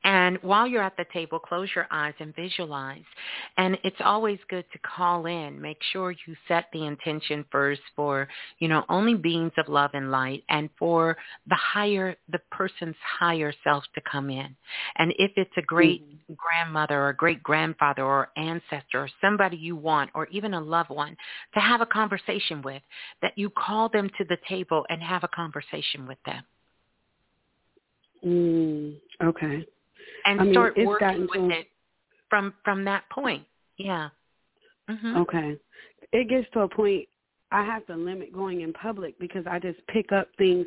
and 0.05 0.38
while 0.42 0.66
you're 0.66 0.82
at 0.82 0.96
the 0.96 1.07
table, 1.12 1.38
close 1.38 1.68
your 1.76 1.86
eyes 1.90 2.14
and 2.18 2.34
visualize. 2.34 3.05
And 3.57 3.78
it's 3.84 3.96
always 4.05 4.38
good 4.48 4.64
to 4.72 4.78
call 4.80 5.26
in. 5.26 5.61
Make 5.61 5.78
sure 5.92 6.11
you 6.11 6.34
set 6.48 6.66
the 6.72 6.86
intention 6.86 7.44
first 7.53 7.82
for, 7.94 8.26
you 8.59 8.66
know, 8.66 8.84
only 8.88 9.14
beings 9.14 9.53
of 9.59 9.68
love 9.68 9.90
and 9.94 10.11
light 10.11 10.42
and 10.48 10.68
for 10.78 11.16
the 11.48 11.55
higher, 11.55 12.16
the 12.30 12.40
person's 12.50 12.96
higher 13.18 13.53
self 13.62 13.84
to 13.94 14.00
come 14.11 14.28
in. 14.28 14.57
And 14.96 15.12
if 15.18 15.32
it's 15.36 15.57
a 15.57 15.62
great 15.62 16.03
grandmother 16.36 17.00
or 17.00 17.12
great 17.12 17.42
grandfather 17.42 18.03
or 18.03 18.28
ancestor 18.36 18.98
or 18.98 19.09
somebody 19.20 19.57
you 19.57 19.76
want 19.76 20.11
or 20.14 20.26
even 20.28 20.55
a 20.55 20.61
loved 20.61 20.90
one 20.90 21.16
to 21.55 21.61
have 21.61 21.80
a 21.80 21.86
conversation 21.86 22.61
with, 22.62 22.82
that 23.20 23.36
you 23.36 23.50
call 23.50 23.88
them 23.88 24.11
to 24.18 24.24
the 24.24 24.38
table 24.48 24.84
and 24.88 25.00
have 25.00 25.22
a 25.22 25.28
conversation 25.28 26.07
with 26.09 26.18
them. 26.26 26.42
Mm, 28.24 28.96
okay. 29.22 29.66
And 30.24 30.40
I 30.40 30.44
mean, 30.44 30.54
start 30.54 30.76
working 30.78 31.26
with 31.30 31.50
to- 31.50 31.58
it 31.60 31.66
from 32.28 32.54
from 32.64 32.84
that 32.84 33.04
point. 33.10 33.44
Yeah. 33.76 34.10
hmm 34.88 35.16
Okay. 35.16 35.56
It 36.12 36.28
gets 36.28 36.48
to 36.52 36.60
a 36.60 36.68
point 36.68 37.08
I 37.50 37.64
have 37.64 37.86
to 37.86 37.96
limit 37.96 38.32
going 38.32 38.62
in 38.62 38.72
public 38.72 39.18
because 39.18 39.44
I 39.46 39.58
just 39.58 39.78
pick 39.88 40.10
up 40.10 40.28
things, 40.38 40.66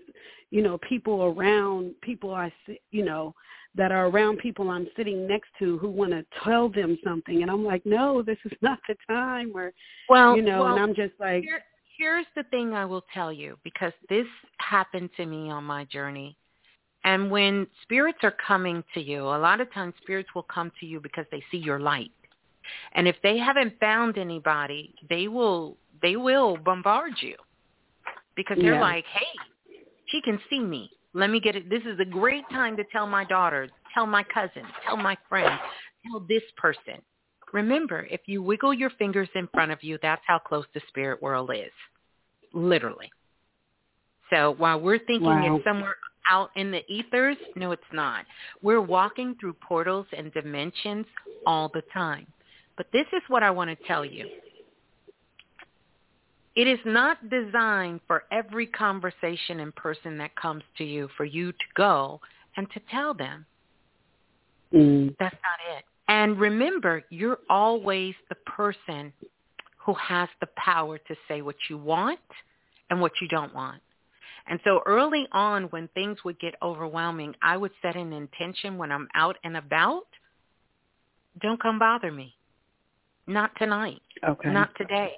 you 0.51 0.61
know, 0.61 0.77
people 0.87 1.23
around 1.23 1.95
people 2.01 2.33
I 2.33 2.53
see, 2.65 2.79
you 2.91 3.03
know, 3.03 3.33
that 3.73 3.91
are 3.91 4.07
around 4.07 4.37
people 4.37 4.69
I'm 4.69 4.87
sitting 4.95 5.27
next 5.27 5.49
to 5.59 5.77
who 5.79 5.89
want 5.89 6.11
to 6.11 6.25
tell 6.43 6.69
them 6.69 6.97
something 7.03 7.41
and 7.41 7.49
I'm 7.51 7.63
like, 7.63 7.85
"No, 7.85 8.21
this 8.21 8.37
is 8.45 8.53
not 8.61 8.79
the 8.87 8.95
time." 9.07 9.51
Or 9.55 9.73
Well, 10.09 10.35
you 10.35 10.43
know, 10.43 10.61
well, 10.61 10.75
and 10.75 10.79
I'm 10.79 10.95
just 10.95 11.13
like, 11.19 11.43
here, 11.43 11.63
here's 11.97 12.27
the 12.35 12.43
thing 12.43 12.73
I 12.73 12.85
will 12.85 13.05
tell 13.13 13.33
you 13.33 13.57
because 13.63 13.93
this 14.09 14.27
happened 14.59 15.09
to 15.17 15.25
me 15.25 15.49
on 15.49 15.63
my 15.63 15.85
journey. 15.85 16.37
And 17.05 17.29
when 17.29 17.67
spirits 17.83 18.17
are 18.23 18.35
coming 18.45 18.83
to 18.95 18.99
you, 18.99 19.21
a 19.21 19.37
lot 19.37 19.61
of 19.61 19.71
times 19.71 19.93
spirits 20.01 20.29
will 20.33 20.43
come 20.43 20.71
to 20.79 20.87
you 20.87 20.99
because 20.99 21.25
they 21.31 21.41
see 21.51 21.57
your 21.57 21.79
light. 21.79 22.11
And 22.93 23.07
if 23.07 23.15
they 23.21 23.37
haven't 23.37 23.79
found 23.79 24.17
anybody, 24.17 24.93
they 25.09 25.27
will 25.27 25.77
they 26.01 26.17
will 26.17 26.57
bombard 26.57 27.13
you. 27.21 27.35
Because 28.35 28.57
they're 28.59 28.73
Yeah. 28.73 28.81
like, 28.81 29.05
"Hey, 29.05 29.39
she 30.07 30.19
can 30.21 30.41
see 30.49 30.59
me. 30.59 30.91
Let 31.13 31.29
me 31.29 31.39
get 31.39 31.55
it. 31.55 31.69
This 31.69 31.85
is 31.85 31.99
a 31.99 32.05
great 32.05 32.49
time 32.49 32.75
to 32.75 32.83
tell 32.85 33.07
my 33.07 33.23
daughters, 33.23 33.71
tell 33.93 34.07
my 34.07 34.23
cousin, 34.23 34.65
tell 34.83 34.97
my 34.97 35.15
friend, 35.29 35.57
tell 36.07 36.19
this 36.21 36.43
person." 36.57 37.01
Remember, 37.53 38.07
if 38.09 38.27
you 38.27 38.41
wiggle 38.41 38.73
your 38.73 38.89
fingers 38.89 39.29
in 39.35 39.47
front 39.49 39.71
of 39.71 39.83
you, 39.83 39.99
that's 39.99 40.25
how 40.25 40.39
close 40.39 40.65
the 40.73 40.81
spirit 40.87 41.21
world 41.21 41.51
is. 41.53 41.71
Literally. 42.51 43.11
So 44.31 44.51
while 44.51 44.79
we're 44.79 44.97
thinking 44.97 45.27
Wow. 45.27 45.55
it's 45.55 45.63
somewhere 45.63 45.95
out 46.29 46.49
in 46.55 46.71
the 46.71 46.81
ethers, 46.91 47.37
no, 47.55 47.71
it's 47.71 47.81
not. 47.93 48.25
We're 48.61 48.81
walking 48.81 49.35
through 49.39 49.53
portals 49.53 50.07
and 50.15 50.33
dimensions 50.33 51.05
all 51.45 51.69
the 51.73 51.83
time. 51.93 52.27
But 52.77 52.87
this 52.91 53.05
is 53.13 53.21
what 53.27 53.43
I 53.43 53.51
want 53.51 53.69
to 53.69 53.87
tell 53.87 54.03
you. 54.03 54.27
It 56.55 56.67
is 56.67 56.79
not 56.85 57.29
designed 57.29 57.99
for 58.07 58.23
every 58.31 58.65
conversation 58.67 59.59
and 59.59 59.75
person 59.75 60.17
that 60.19 60.35
comes 60.35 60.63
to 60.77 60.83
you 60.85 61.09
for 61.17 61.25
you 61.25 61.51
to 61.51 61.65
go 61.75 62.21
and 62.55 62.69
to 62.71 62.79
tell 62.89 63.13
them. 63.13 63.45
mm, 64.73 65.15
That's 65.19 65.35
not 65.35 65.77
it. 65.77 65.83
And 66.07 66.39
remember, 66.39 67.03
you're 67.09 67.39
always 67.49 68.15
the 68.29 68.35
person 68.35 69.11
who 69.77 69.93
has 69.95 70.29
the 70.39 70.47
power 70.55 70.97
to 70.97 71.15
say 71.27 71.41
what 71.41 71.55
you 71.69 71.77
want 71.77 72.19
and 72.89 73.01
what 73.01 73.11
you 73.21 73.27
don't 73.27 73.53
want. 73.53 73.81
And 74.47 74.59
so 74.63 74.81
early 74.85 75.27
on 75.31 75.65
when 75.65 75.87
things 75.89 76.17
would 76.23 76.39
get 76.39 76.55
overwhelming, 76.61 77.33
I 77.41 77.57
would 77.57 77.71
set 77.81 77.95
an 77.95 78.13
intention 78.13 78.77
when 78.77 78.91
I'm 78.91 79.07
out 79.15 79.37
and 79.43 79.57
about, 79.57 80.05
don't 81.41 81.61
come 81.61 81.79
bother 81.79 82.11
me. 82.11 82.35
Not 83.27 83.51
tonight. 83.57 84.01
Okay. 84.23 84.51
Not 84.51 84.69
today. 84.77 85.13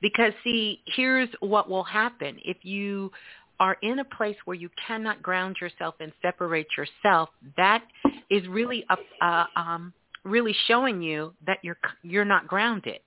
Because 0.00 0.32
see, 0.44 0.80
here's 0.86 1.28
what 1.40 1.68
will 1.68 1.82
happen. 1.82 2.38
If 2.44 2.58
you 2.62 3.10
are 3.58 3.76
in 3.82 3.98
a 3.98 4.04
place 4.04 4.36
where 4.44 4.56
you 4.56 4.70
cannot 4.86 5.22
ground 5.22 5.56
yourself 5.60 5.94
and 6.00 6.12
separate 6.22 6.68
yourself, 6.76 7.30
that 7.56 7.84
is 8.30 8.46
really 8.48 8.84
a, 8.90 9.24
uh, 9.24 9.46
um, 9.56 9.92
really 10.24 10.54
showing 10.66 11.02
you 11.02 11.32
that 11.46 11.58
you're 11.62 11.78
you're 12.02 12.24
not 12.24 12.46
grounded. 12.46 13.00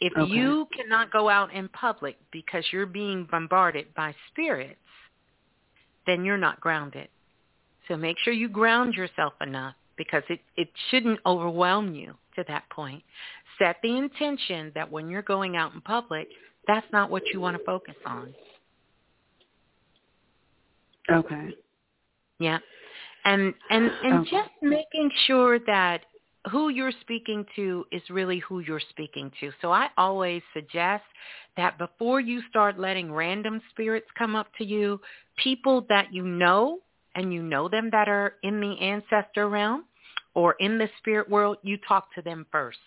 If 0.00 0.16
okay. 0.16 0.32
you 0.32 0.66
cannot 0.74 1.12
go 1.12 1.28
out 1.28 1.52
in 1.52 1.68
public 1.68 2.16
because 2.32 2.64
you're 2.72 2.86
being 2.86 3.28
bombarded 3.30 3.94
by 3.94 4.14
spirits, 4.30 4.78
then 6.06 6.24
you're 6.24 6.38
not 6.38 6.60
grounded. 6.60 7.08
So 7.86 7.96
make 7.96 8.16
sure 8.22 8.32
you 8.32 8.48
ground 8.48 8.94
yourself 8.94 9.34
enough 9.40 9.74
because 9.96 10.22
it, 10.30 10.40
it 10.56 10.68
shouldn't 10.90 11.20
overwhelm 11.26 11.94
you 11.94 12.14
to 12.36 12.44
that 12.48 12.64
point. 12.70 13.02
Set 13.58 13.76
the 13.82 13.98
intention 13.98 14.72
that 14.74 14.90
when 14.90 15.10
you're 15.10 15.22
going 15.22 15.56
out 15.56 15.74
in 15.74 15.82
public, 15.82 16.28
that's 16.66 16.86
not 16.92 17.10
what 17.10 17.22
you 17.32 17.40
want 17.40 17.58
to 17.58 17.64
focus 17.64 17.96
on. 18.06 18.32
Okay. 21.10 21.50
Yeah. 22.38 22.58
And 23.24 23.52
and 23.68 23.90
and 24.02 24.20
okay. 24.20 24.30
just 24.30 24.50
making 24.62 25.10
sure 25.26 25.58
that 25.66 26.02
who 26.50 26.70
you're 26.70 26.92
speaking 27.02 27.44
to 27.56 27.84
is 27.92 28.02
really 28.08 28.38
who 28.38 28.60
you're 28.60 28.80
speaking 28.90 29.30
to. 29.40 29.50
So 29.60 29.72
I 29.72 29.88
always 29.98 30.42
suggest 30.54 31.04
that 31.56 31.76
before 31.78 32.20
you 32.20 32.40
start 32.48 32.78
letting 32.78 33.12
random 33.12 33.60
spirits 33.70 34.06
come 34.16 34.34
up 34.34 34.46
to 34.58 34.64
you, 34.64 35.00
people 35.36 35.84
that 35.88 36.12
you 36.12 36.22
know 36.22 36.78
and 37.14 37.32
you 37.32 37.42
know 37.42 37.68
them 37.68 37.90
that 37.90 38.08
are 38.08 38.34
in 38.42 38.60
the 38.60 38.78
ancestor 38.80 39.48
realm 39.48 39.84
or 40.34 40.54
in 40.60 40.78
the 40.78 40.88
spirit 40.98 41.28
world, 41.28 41.58
you 41.62 41.76
talk 41.86 42.14
to 42.14 42.22
them 42.22 42.46
first. 42.50 42.78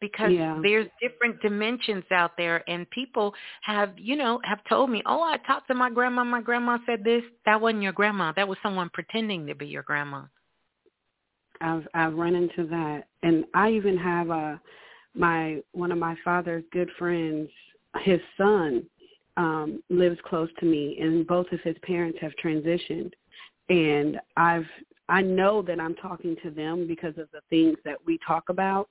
Because 0.00 0.30
yeah. 0.30 0.58
there's 0.62 0.86
different 1.00 1.40
dimensions 1.40 2.04
out 2.12 2.36
there 2.36 2.68
and 2.68 2.88
people 2.90 3.34
have, 3.62 3.92
you 3.96 4.14
know, 4.14 4.40
have 4.44 4.60
told 4.68 4.88
me, 4.90 5.02
oh, 5.06 5.22
I 5.22 5.38
talked 5.38 5.66
to 5.68 5.74
my 5.74 5.90
grandma. 5.90 6.22
My 6.22 6.40
grandma 6.40 6.78
said 6.86 7.02
this. 7.02 7.22
That 7.44 7.60
wasn't 7.60 7.82
your 7.82 7.92
grandma. 7.92 8.32
That 8.36 8.46
was 8.46 8.56
someone 8.62 8.88
pretending 8.92 9.46
to 9.46 9.54
be 9.54 9.66
your 9.66 9.82
grandma. 9.82 10.24
I've 11.64 11.88
I've 11.94 12.14
run 12.14 12.34
into 12.34 12.68
that, 12.68 13.04
and 13.22 13.44
I 13.54 13.70
even 13.70 13.96
have 13.96 14.30
a 14.30 14.60
my 15.14 15.62
one 15.72 15.90
of 15.92 15.98
my 15.98 16.14
father's 16.24 16.64
good 16.72 16.90
friends. 16.98 17.48
His 18.02 18.20
son 18.36 18.84
um, 19.36 19.82
lives 19.88 20.18
close 20.28 20.50
to 20.60 20.66
me, 20.66 20.98
and 21.00 21.26
both 21.26 21.46
of 21.52 21.60
his 21.60 21.76
parents 21.82 22.18
have 22.20 22.32
transitioned, 22.42 23.12
and 23.70 24.20
I've 24.36 24.66
I 25.08 25.22
know 25.22 25.62
that 25.62 25.80
I'm 25.80 25.94
talking 25.96 26.36
to 26.42 26.50
them 26.50 26.86
because 26.86 27.16
of 27.18 27.28
the 27.32 27.40
things 27.50 27.76
that 27.84 27.98
we 28.06 28.18
talk 28.26 28.44
about, 28.48 28.88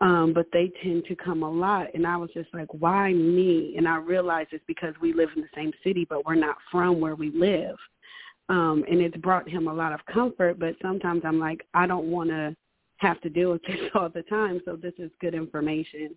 um, 0.00 0.32
but 0.34 0.46
they 0.52 0.70
tend 0.82 1.04
to 1.08 1.16
come 1.16 1.42
a 1.42 1.50
lot, 1.50 1.88
and 1.94 2.06
I 2.06 2.16
was 2.16 2.30
just 2.34 2.52
like, 2.54 2.68
why 2.72 3.12
me? 3.12 3.74
And 3.76 3.86
I 3.86 3.96
realized 3.96 4.50
it's 4.52 4.64
because 4.66 4.94
we 5.00 5.12
live 5.12 5.30
in 5.36 5.42
the 5.42 5.48
same 5.54 5.72
city, 5.82 6.06
but 6.08 6.24
we're 6.24 6.34
not 6.34 6.56
from 6.70 7.00
where 7.00 7.14
we 7.14 7.30
live 7.30 7.76
um, 8.48 8.84
and 8.90 9.00
it's 9.00 9.16
brought 9.18 9.48
him 9.48 9.68
a 9.68 9.74
lot 9.74 9.92
of 9.92 10.00
comfort. 10.06 10.58
But 10.58 10.74
sometimes 10.82 11.22
I'm 11.24 11.38
like, 11.38 11.66
I 11.74 11.86
don't 11.86 12.06
want 12.06 12.30
to 12.30 12.54
have 12.98 13.20
to 13.22 13.28
deal 13.28 13.52
with 13.52 13.62
this 13.62 13.78
all 13.94 14.08
the 14.08 14.22
time. 14.22 14.60
So 14.64 14.76
this 14.76 14.94
is 14.98 15.10
good 15.20 15.34
information 15.34 16.16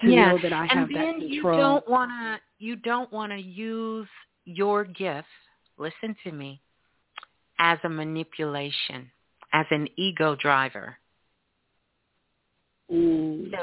to 0.00 0.08
yeah. 0.08 0.30
know 0.30 0.38
that 0.42 0.52
I 0.52 0.62
and 0.62 0.70
have 0.70 0.88
that 0.88 1.18
control. 1.18 1.56
you 1.56 1.62
don't 1.62 1.88
want 1.88 2.10
to 2.10 2.64
you 2.64 2.76
don't 2.76 3.12
want 3.12 3.32
to 3.32 3.38
use 3.38 4.08
your 4.44 4.84
gifts. 4.84 5.28
Listen 5.76 6.16
to 6.24 6.32
me, 6.32 6.60
as 7.58 7.78
a 7.84 7.88
manipulation, 7.88 9.10
as 9.52 9.66
an 9.70 9.88
ego 9.96 10.34
driver. 10.34 10.96
Mm. 12.92 13.50
So 13.52 13.58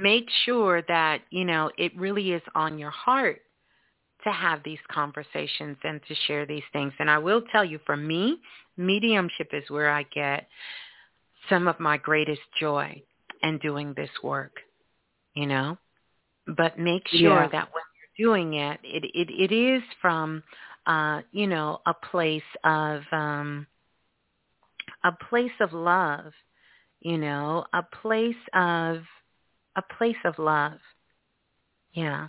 make 0.00 0.28
sure 0.44 0.82
that 0.88 1.22
you 1.30 1.44
know 1.44 1.70
it 1.78 1.96
really 1.96 2.32
is 2.32 2.42
on 2.54 2.78
your 2.78 2.90
heart 2.90 3.40
to 4.24 4.32
have 4.32 4.62
these 4.64 4.78
conversations 4.90 5.76
and 5.84 6.00
to 6.08 6.14
share 6.26 6.46
these 6.46 6.64
things. 6.72 6.92
And 6.98 7.10
I 7.10 7.18
will 7.18 7.42
tell 7.52 7.64
you, 7.64 7.78
for 7.86 7.96
me, 7.96 8.38
mediumship 8.76 9.50
is 9.52 9.68
where 9.70 9.90
I 9.90 10.02
get 10.04 10.48
some 11.48 11.68
of 11.68 11.78
my 11.80 11.96
greatest 11.96 12.40
joy 12.60 13.02
in 13.42 13.58
doing 13.58 13.94
this 13.94 14.10
work, 14.22 14.60
you 15.34 15.46
know. 15.46 15.78
But 16.46 16.78
make 16.78 17.06
sure 17.08 17.42
Yeah. 17.42 17.48
that 17.52 17.72
when 17.72 17.84
you're 18.18 18.28
doing 18.32 18.54
it, 18.54 18.80
it 18.82 19.04
it, 19.14 19.30
it 19.30 19.52
is 19.52 19.82
from, 20.00 20.42
uh, 20.86 21.22
you 21.32 21.46
know, 21.46 21.80
a 21.86 21.94
place 21.94 22.42
of 22.64 23.02
um, 23.12 23.66
a 25.04 25.12
place 25.12 25.52
of 25.60 25.72
love, 25.72 26.32
you 27.00 27.18
know, 27.18 27.64
a 27.72 27.82
place 27.82 28.36
of 28.54 29.02
a 29.76 29.82
place 29.96 30.16
of 30.24 30.38
love. 30.38 30.78
Yeah. 31.92 32.28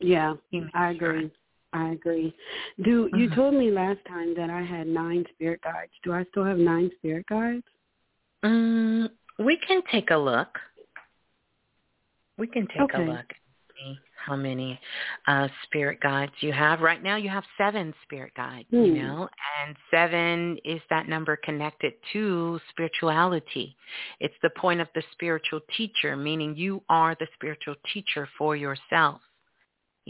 Yeah, 0.00 0.34
I 0.74 0.90
agree. 0.90 1.30
I 1.72 1.90
agree. 1.90 2.34
Do 2.82 3.08
you 3.12 3.28
Mhm. 3.28 3.34
told 3.34 3.54
me 3.54 3.70
last 3.70 4.04
time 4.06 4.34
that 4.34 4.50
I 4.50 4.62
had 4.62 4.88
nine 4.88 5.24
spirit 5.30 5.60
guides? 5.62 5.92
Do 6.02 6.12
I 6.12 6.24
still 6.24 6.44
have 6.44 6.58
nine 6.58 6.90
spirit 6.96 7.26
guides? 7.26 7.64
Mm, 8.44 9.10
we 9.38 9.56
can 9.58 9.82
take 9.82 10.10
a 10.10 10.16
look. 10.16 10.58
We 12.38 12.46
can 12.46 12.66
take 12.68 12.80
Okay. 12.80 13.04
a 13.04 13.06
look 13.06 13.34
and 13.86 13.98
how 14.16 14.34
many 14.34 14.80
uh, 15.26 15.48
spirit 15.64 16.00
guides 16.00 16.32
you 16.40 16.52
have. 16.52 16.80
Right 16.80 17.02
now 17.02 17.16
you 17.16 17.28
have 17.28 17.44
seven 17.56 17.94
spirit 18.02 18.32
guides, 18.34 18.68
you 18.72 18.90
Hmm. 18.90 18.94
know, 18.94 19.28
and 19.62 19.76
seven 19.90 20.58
is 20.64 20.80
that 20.90 21.06
number 21.08 21.36
connected 21.36 21.94
to 22.12 22.58
spirituality. 22.70 23.76
It's 24.18 24.34
the 24.42 24.50
point 24.50 24.80
of 24.80 24.88
the 24.94 25.02
spiritual 25.12 25.60
teacher, 25.76 26.16
meaning 26.16 26.56
you 26.56 26.82
are 26.88 27.14
the 27.14 27.28
spiritual 27.34 27.76
teacher 27.92 28.26
for 28.38 28.56
yourself 28.56 29.20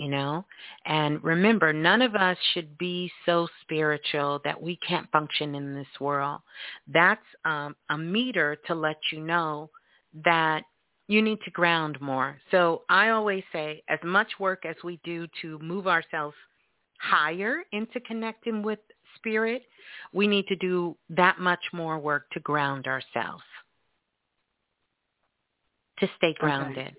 you 0.01 0.09
know? 0.09 0.46
And 0.86 1.22
remember 1.22 1.74
none 1.74 2.01
of 2.01 2.14
us 2.14 2.38
should 2.55 2.78
be 2.78 3.12
so 3.26 3.46
spiritual 3.61 4.40
that 4.44 4.61
we 4.61 4.76
can't 4.76 5.11
function 5.11 5.55
in 5.55 5.74
this 5.74 6.01
world. 6.01 6.40
That's 6.88 7.20
um, 7.44 7.76
a 7.90 7.98
meter 7.98 8.57
to 8.66 8.74
let 8.74 8.96
you 9.12 9.20
know 9.20 9.68
that 10.24 10.62
you 11.07 11.20
need 11.20 11.38
to 11.44 11.51
ground 11.51 12.01
more. 12.01 12.38
So 12.51 12.82
i 12.88 13.11
always 13.11 13.44
say 13.53 13.82
as 13.88 13.98
much 14.03 14.28
work 14.38 14.64
as 14.64 14.76
we 14.82 14.98
do 15.05 15.26
to 15.42 15.59
move 15.59 15.86
ourselves 15.86 16.36
higher 16.98 17.62
into 17.72 18.01
connecting 18.01 18.62
with 18.62 18.78
spirit 19.16 19.62
we 20.12 20.26
need 20.26 20.46
to 20.46 20.57
do 20.57 20.96
that 21.11 21.38
much 21.40 21.64
more 21.72 21.98
work 21.98 22.30
to 22.32 22.40
ground 22.40 22.86
ourselves. 22.86 23.42
To 25.98 26.09
stay 26.16 26.34
grounded 26.38 26.94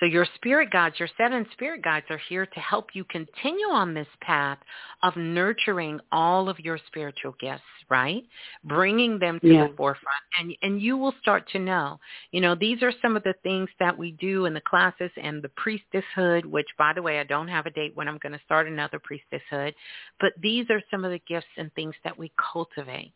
so 0.00 0.06
your 0.06 0.26
spirit 0.34 0.70
guides, 0.70 0.96
your 0.98 1.08
seven 1.16 1.46
spirit 1.52 1.82
guides 1.82 2.06
are 2.10 2.20
here 2.28 2.46
to 2.46 2.60
help 2.60 2.88
you 2.94 3.04
continue 3.04 3.66
on 3.68 3.94
this 3.94 4.08
path 4.20 4.58
of 5.02 5.16
nurturing 5.16 6.00
all 6.10 6.48
of 6.48 6.58
your 6.58 6.78
spiritual 6.86 7.34
gifts, 7.40 7.62
right? 7.88 8.24
Bringing 8.64 9.18
them 9.18 9.38
to 9.40 9.46
Yeah. 9.46 9.68
the 9.68 9.74
forefront. 9.76 10.16
And, 10.38 10.56
and 10.62 10.82
you 10.82 10.96
will 10.96 11.14
start 11.20 11.48
to 11.50 11.58
know, 11.60 12.00
you 12.32 12.40
know, 12.40 12.54
these 12.54 12.82
are 12.82 12.92
some 13.00 13.16
of 13.16 13.22
the 13.22 13.34
things 13.44 13.68
that 13.78 13.96
we 13.96 14.12
do 14.12 14.46
in 14.46 14.54
the 14.54 14.60
classes 14.60 15.12
and 15.16 15.42
the 15.42 15.50
priestesshood, 15.50 16.44
which 16.44 16.68
by 16.76 16.92
the 16.92 17.02
way, 17.02 17.20
I 17.20 17.24
don't 17.24 17.48
have 17.48 17.66
a 17.66 17.70
date 17.70 17.94
when 17.94 18.08
I'm 18.08 18.18
going 18.18 18.32
to 18.32 18.44
start 18.44 18.66
another 18.66 18.98
priestesshood, 18.98 19.74
but 20.20 20.32
these 20.40 20.68
are 20.70 20.82
some 20.90 21.04
of 21.04 21.12
the 21.12 21.20
gifts 21.28 21.46
and 21.56 21.72
things 21.74 21.94
that 22.02 22.18
we 22.18 22.32
cultivate. 22.52 23.12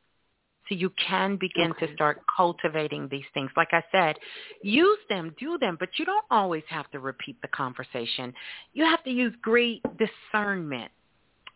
So 0.68 0.74
you 0.74 0.90
can 0.90 1.36
begin 1.36 1.70
Okay. 1.72 1.86
to 1.86 1.94
start 1.94 2.22
cultivating 2.34 3.08
these 3.08 3.24
things. 3.32 3.50
Like 3.56 3.72
I 3.72 3.82
said, 3.90 4.16
use 4.62 4.98
them, 5.08 5.34
do 5.38 5.58
them, 5.58 5.76
but 5.78 5.98
you 5.98 6.04
don't 6.04 6.24
always 6.30 6.64
have 6.68 6.90
to 6.90 7.00
repeat 7.00 7.40
the 7.42 7.48
conversation. 7.48 8.34
You 8.74 8.84
have 8.84 9.02
to 9.04 9.10
use 9.10 9.34
great 9.42 9.82
discernment 9.96 10.92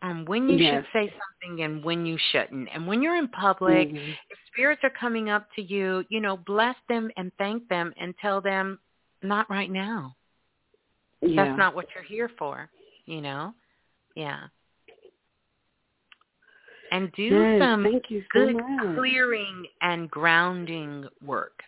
on 0.03 0.25
when 0.25 0.49
you 0.49 0.59
Yes. 0.59 0.85
should 0.85 0.93
say 0.93 1.15
something 1.43 1.63
and 1.63 1.85
when 1.85 2.07
you 2.07 2.17
shouldn't. 2.31 2.69
And 2.73 2.87
when 2.87 3.03
you're 3.03 3.17
in 3.17 3.29
public, 3.29 3.89
Mhm. 3.89 4.17
if 4.31 4.39
spirits 4.47 4.83
are 4.85 4.91
coming 4.91 5.31
up 5.31 5.51
to 5.55 5.63
you, 5.63 6.05
you 6.09 6.21
know, 6.21 6.37
bless 6.37 6.77
them 6.89 7.11
and 7.17 7.33
thank 7.37 7.69
them 7.69 7.93
and 7.97 8.17
tell 8.19 8.41
them, 8.41 8.81
not 9.23 9.49
right 9.51 9.71
now. 9.71 10.17
Yeah. 11.21 11.45
That's 11.45 11.59
not 11.59 11.75
what 11.75 11.87
you're 11.95 12.03
here 12.03 12.29
for, 12.31 12.69
you 13.07 13.21
know? 13.21 13.55
Yeah. 14.17 14.49
And 16.93 17.11
do 17.13 17.23
yes, 17.23 17.61
some 17.61 17.83
thank 17.83 18.05
you 18.11 18.23
so 18.33 18.45
good 18.45 18.55
much. 18.55 18.97
clearing 18.97 19.67
and 19.81 20.09
grounding 20.09 21.07
work. 21.25 21.61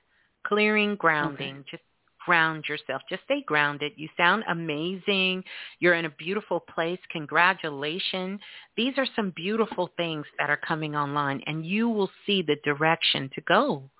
Clearing, 0.47 0.95
grounding. 0.97 1.65
Just 1.71 1.83
ground 2.27 2.65
yourself. 2.69 3.03
Just 3.09 3.25
stay 3.25 3.43
grounded. 3.47 3.93
You 3.97 4.09
sound 4.17 4.45
amazing. 4.49 5.45
You're 5.81 5.95
in 5.95 6.05
a 6.05 6.11
beautiful 6.11 6.61
place. 6.61 7.01
Congratulations. 7.11 8.41
These 8.77 8.95
are 8.97 9.07
some 9.17 9.33
beautiful 9.37 9.91
things 9.97 10.27
that 10.39 10.49
are 10.51 10.61
coming 10.71 10.95
online 10.97 11.43
and 11.47 11.67
you 11.67 11.89
will 11.89 12.11
see 12.25 12.43
the 12.43 12.57
direction 12.65 13.29
to 13.35 13.41
go 13.43 13.91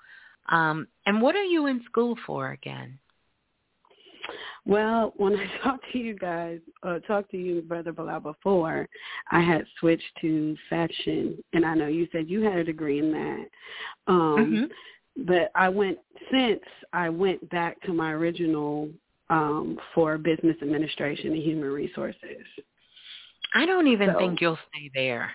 Um, 0.49 0.87
and 1.07 1.23
what 1.23 1.35
are 1.37 1.43
you 1.55 1.67
in 1.67 1.83
school 1.85 2.17
for 2.27 2.53
again? 2.53 2.99
Well, 4.65 5.13
when 5.17 5.37
I 5.37 5.47
talked 5.63 5.85
to 5.93 5.99
you 5.99 6.15
guys, 6.15 6.61
uh, 6.83 6.99
talked 7.01 7.31
to 7.33 7.37
you, 7.37 7.63
Brother 7.63 7.93
Balah, 7.93 8.23
before, 8.23 8.89
I 9.31 9.41
had 9.41 9.65
switched 9.79 10.03
to 10.23 10.57
fashion, 10.71 11.43
and 11.53 11.65
I 11.65 11.75
know 11.75 11.87
you 11.87 12.09
said 12.13 12.29
you 12.29 12.43
had 12.43 12.57
a 12.57 12.65
degree 12.65 12.99
in 12.99 13.13
that. 13.13 13.47
Um, 14.07 14.37
mm-hmm. 14.39 15.25
But 15.27 15.53
I 15.55 15.69
went 15.69 15.99
since 16.33 16.61
I 16.93 17.09
went 17.09 17.49
back 17.51 17.81
to 17.83 17.93
my 17.93 18.11
original 18.11 18.89
um, 19.31 19.79
for 19.95 20.19
business 20.19 20.57
administration 20.61 21.33
and 21.33 21.43
human 21.43 21.71
resources. 21.71 22.45
I 23.55 23.65
don't 23.65 23.87
even 23.87 24.11
so, 24.13 24.19
think 24.19 24.41
you'll 24.41 24.59
stay 24.71 24.91
there. 24.93 25.31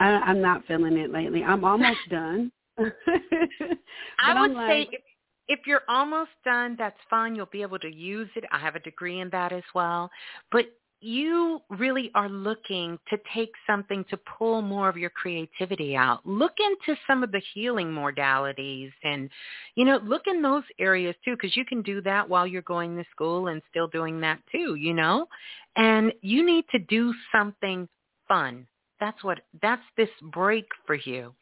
I, 0.00 0.06
I'm 0.06 0.40
not 0.40 0.64
feeling 0.66 0.96
it 0.96 1.12
lately. 1.12 1.44
I'm 1.44 1.64
almost 1.64 1.98
done. 2.10 2.50
I 2.78 4.40
would 4.40 4.52
like, 4.52 4.70
say 4.70 4.88
if, 4.90 5.02
if 5.48 5.60
you're 5.66 5.82
almost 5.88 6.30
done, 6.44 6.76
that's 6.78 6.98
fine. 7.10 7.34
You'll 7.34 7.46
be 7.46 7.62
able 7.62 7.78
to 7.80 7.92
use 7.92 8.28
it. 8.36 8.44
I 8.52 8.58
have 8.58 8.76
a 8.76 8.80
degree 8.80 9.20
in 9.20 9.30
that 9.30 9.52
as 9.52 9.64
well. 9.74 10.10
But 10.50 10.66
you 11.02 11.60
really 11.68 12.12
are 12.14 12.28
looking 12.28 12.96
to 13.10 13.18
take 13.34 13.50
something 13.66 14.04
to 14.08 14.16
pull 14.16 14.62
more 14.62 14.88
of 14.88 14.96
your 14.96 15.10
creativity 15.10 15.96
out. 15.96 16.24
Look 16.24 16.52
into 16.60 16.98
some 17.08 17.24
of 17.24 17.32
the 17.32 17.42
healing 17.52 17.88
modalities 17.88 18.92
and, 19.02 19.28
you 19.74 19.84
know, 19.84 19.98
look 20.04 20.22
in 20.28 20.42
those 20.42 20.62
areas 20.78 21.16
too, 21.24 21.32
because 21.32 21.56
you 21.56 21.64
can 21.64 21.82
do 21.82 22.00
that 22.02 22.28
while 22.28 22.46
you're 22.46 22.62
going 22.62 22.96
to 22.96 23.04
school 23.10 23.48
and 23.48 23.60
still 23.68 23.88
doing 23.88 24.20
that 24.20 24.38
too, 24.52 24.76
you 24.76 24.94
know? 24.94 25.26
And 25.74 26.12
you 26.22 26.46
need 26.46 26.66
to 26.70 26.78
do 26.78 27.12
something 27.34 27.88
fun. 28.28 28.68
That's 29.00 29.24
what, 29.24 29.40
that's 29.60 29.82
this 29.96 30.10
break 30.32 30.68
for 30.86 30.94
you. 30.94 31.34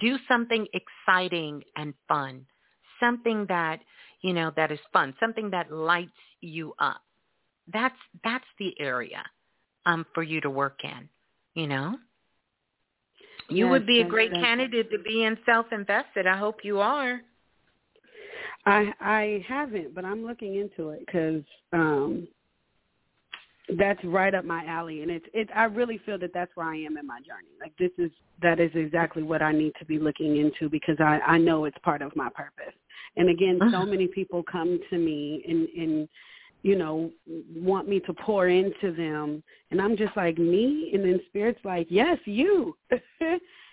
Do 0.00 0.18
something 0.26 0.66
exciting 0.74 1.62
and 1.76 1.94
fun. 2.08 2.44
Something 3.00 3.46
that, 3.48 3.80
you 4.22 4.32
know, 4.32 4.52
that 4.56 4.72
is 4.72 4.80
fun. 4.92 5.14
Something 5.20 5.50
that 5.50 5.72
lights 5.72 6.10
you 6.40 6.74
up 6.78 7.00
that's 7.72 7.96
that's 8.24 8.44
the 8.58 8.74
area 8.80 9.24
um, 9.86 10.06
for 10.14 10.22
you 10.22 10.40
to 10.40 10.50
work 10.50 10.80
in. 10.84 11.08
You 11.54 11.68
know, 11.68 11.96
you 13.48 13.64
yes, 13.64 13.70
would 13.70 13.86
be 13.86 14.00
a 14.00 14.08
great 14.08 14.30
candidate 14.32 14.90
to 14.90 14.98
be 14.98 15.24
in 15.24 15.38
self-invested. 15.46 16.26
I 16.26 16.36
hope 16.36 16.64
you 16.64 16.80
are. 16.80 17.20
I 18.66 18.92
I 19.00 19.44
haven't, 19.48 19.94
but 19.94 20.04
I'm 20.04 20.26
looking 20.26 20.56
into 20.56 20.90
it 20.90 21.00
because 21.06 21.42
um, 21.72 22.28
that's 23.78 24.02
right 24.04 24.34
up 24.34 24.44
my 24.44 24.64
alley, 24.66 25.02
and 25.02 25.10
it's 25.10 25.26
it. 25.34 25.48
I 25.54 25.64
really 25.64 25.98
feel 26.06 26.18
that 26.18 26.32
that's 26.32 26.50
where 26.54 26.66
I 26.66 26.76
am 26.76 26.96
in 26.96 27.06
my 27.06 27.18
journey. 27.18 27.48
Like 27.60 27.72
this 27.78 27.90
is 27.98 28.10
that 28.42 28.60
is 28.60 28.70
exactly 28.74 29.22
what 29.22 29.42
I 29.42 29.52
need 29.52 29.72
to 29.78 29.84
be 29.84 29.98
looking 29.98 30.36
into 30.36 30.68
because 30.68 30.96
I 31.00 31.20
I 31.26 31.38
know 31.38 31.64
it's 31.64 31.78
part 31.82 32.02
of 32.02 32.14
my 32.14 32.28
purpose. 32.34 32.74
And 33.16 33.30
again, 33.30 33.58
so 33.60 33.66
uh-huh. 33.78 33.86
many 33.86 34.06
people 34.08 34.42
come 34.42 34.78
to 34.90 34.98
me 34.98 35.44
and 35.48 35.68
and 35.70 36.08
you 36.66 36.76
know, 36.76 37.12
want 37.54 37.88
me 37.88 38.00
to 38.00 38.12
pour 38.12 38.48
into 38.48 38.92
them. 38.92 39.40
And 39.70 39.80
I'm 39.80 39.96
just 39.96 40.16
like, 40.16 40.36
me? 40.36 40.90
And 40.92 41.04
then 41.04 41.20
Spirit's 41.28 41.60
like, 41.64 41.86
yes, 41.90 42.18
you. 42.24 42.76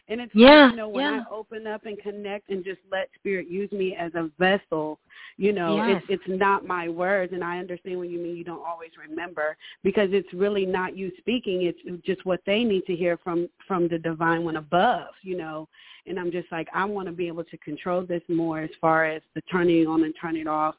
and 0.10 0.20
it's 0.20 0.34
yeah, 0.36 0.70
you 0.70 0.76
know, 0.76 0.90
when 0.90 1.06
yeah. 1.06 1.24
I 1.30 1.34
open 1.34 1.66
up 1.66 1.86
and 1.86 1.98
connect 1.98 2.50
and 2.50 2.64
just 2.64 2.80
let 2.92 3.10
Spirit 3.16 3.48
use 3.48 3.72
me 3.72 3.96
as 3.96 4.14
a 4.16 4.30
vessel, 4.38 5.00
you 5.38 5.54
know, 5.54 5.78
yes. 5.78 6.04
it, 6.10 6.16
it's 6.16 6.24
not 6.28 6.66
my 6.66 6.90
words. 6.90 7.32
And 7.34 7.44
I 7.44 7.60
understand 7.60 7.98
what 7.98 8.10
you 8.10 8.20
mean 8.20 8.36
you 8.36 8.44
don't 8.44 8.66
always 8.66 8.92
remember 8.98 9.56
because 9.84 10.10
it's 10.12 10.32
really 10.34 10.66
not 10.66 10.98
you 10.98 11.12
speaking. 11.18 11.64
It's 11.64 12.06
just 12.06 12.26
what 12.26 12.42
they 12.46 12.64
need 12.64 12.86
to 12.86 12.96
hear 12.96 13.18
from, 13.24 13.48
from 13.66 13.88
the 13.88 13.98
divine 13.98 14.44
one 14.44 14.58
above, 14.58 15.08
you 15.22 15.38
know. 15.38 15.70
And 16.06 16.20
I'm 16.20 16.32
just 16.32 16.52
like, 16.52 16.68
I 16.74 16.84
want 16.84 17.08
to 17.08 17.14
be 17.14 17.28
able 17.28 17.46
to 17.46 17.58
control 17.58 18.06
this 18.06 18.22
more 18.28 18.60
as 18.60 18.72
far 18.82 19.06
as 19.06 19.22
the 19.36 19.42
turning 19.50 19.88
on 19.88 20.04
and 20.04 20.14
turning 20.20 20.48
off 20.48 20.76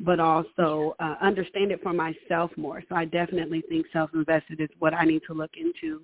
but 0.00 0.20
also 0.20 0.94
uh, 1.00 1.14
understand 1.20 1.72
it 1.72 1.82
for 1.82 1.92
myself 1.92 2.50
more. 2.56 2.82
So 2.88 2.94
I 2.94 3.06
definitely 3.06 3.62
think 3.68 3.86
self-invested 3.92 4.60
is 4.60 4.68
what 4.78 4.92
I 4.94 5.04
need 5.04 5.22
to 5.26 5.34
look 5.34 5.52
into. 5.56 6.02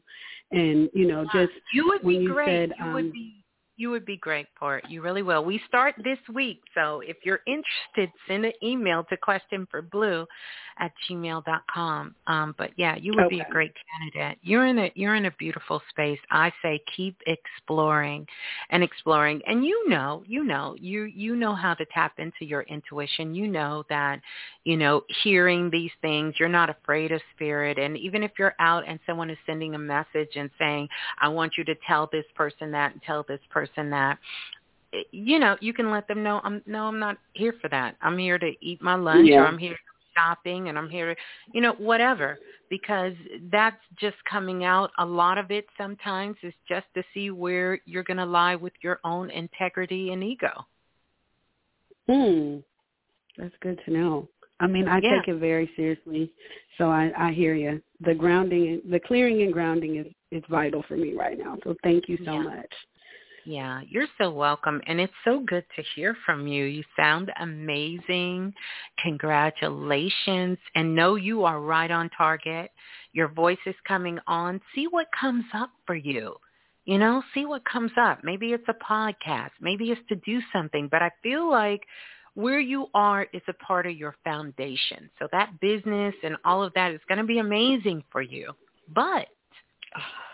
And, 0.50 0.88
you 0.94 1.06
know, 1.06 1.24
just 1.32 1.52
you 1.72 1.86
would 1.88 2.02
when 2.02 2.18
be 2.18 2.24
you 2.24 2.32
great. 2.32 2.48
said, 2.48 2.72
you 2.78 2.84
um, 2.84 2.94
would 2.94 3.12
be 3.12 3.41
you 3.82 3.90
would 3.90 4.06
be 4.06 4.16
great 4.16 4.46
for 4.56 4.78
it. 4.78 4.84
You 4.88 5.02
really 5.02 5.22
will. 5.22 5.44
We 5.44 5.60
start 5.66 5.96
this 6.04 6.18
week, 6.32 6.60
so 6.72 7.00
if 7.04 7.16
you're 7.24 7.40
interested, 7.48 8.16
send 8.28 8.44
an 8.44 8.52
email 8.62 9.04
to 9.10 9.16
questionforblue 9.16 10.24
at 10.78 10.92
gmail.com. 11.08 12.14
Um, 12.28 12.54
but 12.56 12.70
yeah, 12.76 12.96
you 12.96 13.12
would 13.12 13.24
okay. 13.24 13.36
be 13.36 13.40
a 13.40 13.50
great 13.50 13.72
candidate. 14.14 14.38
You're 14.42 14.66
in 14.66 14.78
a 14.78 14.92
you're 14.94 15.16
in 15.16 15.26
a 15.26 15.30
beautiful 15.32 15.82
space. 15.90 16.18
I 16.30 16.52
say 16.62 16.80
keep 16.96 17.16
exploring 17.26 18.26
and 18.70 18.82
exploring. 18.84 19.42
And 19.46 19.64
you 19.64 19.88
know, 19.88 20.22
you 20.26 20.44
know, 20.44 20.76
you 20.78 21.04
you 21.04 21.34
know 21.34 21.54
how 21.54 21.74
to 21.74 21.84
tap 21.92 22.12
into 22.18 22.44
your 22.44 22.62
intuition. 22.62 23.34
You 23.34 23.48
know 23.48 23.84
that, 23.88 24.20
you 24.64 24.76
know, 24.76 25.02
hearing 25.24 25.70
these 25.70 25.90
things, 26.00 26.34
you're 26.38 26.48
not 26.48 26.70
afraid 26.70 27.10
of 27.10 27.20
spirit. 27.34 27.78
And 27.78 27.96
even 27.96 28.22
if 28.22 28.30
you're 28.38 28.54
out 28.60 28.84
and 28.86 29.00
someone 29.06 29.28
is 29.28 29.38
sending 29.44 29.74
a 29.74 29.78
message 29.78 30.30
and 30.36 30.50
saying, 30.58 30.88
I 31.18 31.28
want 31.28 31.54
you 31.58 31.64
to 31.64 31.74
tell 31.86 32.08
this 32.12 32.24
person 32.34 32.70
that 32.72 32.92
and 32.92 33.02
tell 33.02 33.24
this 33.26 33.40
person 33.50 33.71
that, 33.76 34.18
you 35.10 35.38
know, 35.38 35.56
you 35.60 35.72
can 35.72 35.90
let 35.90 36.06
them 36.08 36.22
know 36.22 36.40
I'm 36.44 36.62
no, 36.66 36.84
I'm 36.84 36.98
not 36.98 37.16
here 37.32 37.54
for 37.60 37.68
that. 37.68 37.96
I'm 38.02 38.18
here 38.18 38.38
to 38.38 38.52
eat 38.60 38.82
my 38.82 38.94
lunch 38.94 39.28
yeah. 39.28 39.38
or 39.38 39.46
I'm 39.46 39.58
here 39.58 39.76
shopping 40.14 40.68
and 40.68 40.78
I'm 40.78 40.90
here 40.90 41.14
to, 41.14 41.20
you 41.52 41.60
know, 41.60 41.72
whatever, 41.78 42.38
because 42.68 43.14
that's 43.50 43.80
just 43.98 44.16
coming 44.30 44.64
out. 44.64 44.90
A 44.98 45.04
lot 45.04 45.38
of 45.38 45.50
it 45.50 45.66
sometimes 45.78 46.36
is 46.42 46.54
just 46.68 46.86
to 46.94 47.02
see 47.14 47.30
where 47.30 47.80
you're 47.86 48.02
going 48.02 48.18
to 48.18 48.26
lie 48.26 48.54
with 48.54 48.72
your 48.82 49.00
own 49.04 49.30
integrity 49.30 50.12
and 50.12 50.22
ego. 50.22 50.66
Hmm. 52.08 52.58
That's 53.38 53.54
good 53.60 53.80
to 53.86 53.92
know. 53.92 54.28
I 54.60 54.66
mean, 54.66 54.86
I 54.86 55.00
yeah. 55.02 55.18
take 55.18 55.28
it 55.28 55.40
very 55.40 55.68
seriously, 55.74 56.32
so 56.78 56.88
I, 56.88 57.10
I 57.16 57.32
hear 57.32 57.54
you. 57.54 57.82
The 58.00 58.14
grounding, 58.14 58.80
the 58.88 59.00
clearing 59.00 59.42
and 59.42 59.52
grounding 59.52 59.96
is 59.96 60.06
is 60.30 60.42
vital 60.48 60.84
for 60.88 60.96
me 60.96 61.14
right 61.14 61.38
now. 61.38 61.58
So 61.64 61.74
thank 61.82 62.08
you 62.08 62.16
so 62.24 62.34
yeah. 62.34 62.42
much. 62.42 62.72
Yeah, 63.44 63.80
you're 63.88 64.06
so 64.18 64.30
welcome. 64.30 64.80
And 64.86 65.00
it's 65.00 65.12
so 65.24 65.40
good 65.40 65.64
to 65.76 65.82
hear 65.94 66.16
from 66.24 66.46
you. 66.46 66.64
You 66.64 66.84
sound 66.96 67.32
amazing. 67.40 68.54
Congratulations. 69.02 70.58
And 70.74 70.94
know 70.94 71.16
you 71.16 71.44
are 71.44 71.60
right 71.60 71.90
on 71.90 72.08
target. 72.10 72.70
Your 73.12 73.28
voice 73.28 73.58
is 73.66 73.74
coming 73.86 74.18
on. 74.26 74.60
See 74.74 74.86
what 74.86 75.08
comes 75.18 75.44
up 75.54 75.70
for 75.86 75.96
you. 75.96 76.34
You 76.84 76.98
know, 76.98 77.22
see 77.34 77.44
what 77.46 77.64
comes 77.64 77.92
up. 77.96 78.20
Maybe 78.22 78.52
it's 78.52 78.68
a 78.68 78.74
podcast. 78.74 79.50
Maybe 79.60 79.90
it's 79.90 80.00
to 80.08 80.16
do 80.16 80.40
something. 80.52 80.88
But 80.90 81.02
I 81.02 81.10
feel 81.22 81.50
like 81.50 81.82
where 82.34 82.60
you 82.60 82.86
are 82.94 83.26
is 83.32 83.42
a 83.48 83.52
part 83.54 83.86
of 83.86 83.96
your 83.96 84.14
foundation. 84.24 85.10
So 85.18 85.28
that 85.32 85.60
business 85.60 86.14
and 86.22 86.36
all 86.44 86.62
of 86.62 86.72
that 86.74 86.92
is 86.92 87.00
going 87.08 87.18
to 87.18 87.24
be 87.24 87.38
amazing 87.38 88.04
for 88.10 88.22
you. 88.22 88.52
But 88.94 89.26
ah. 89.96 90.31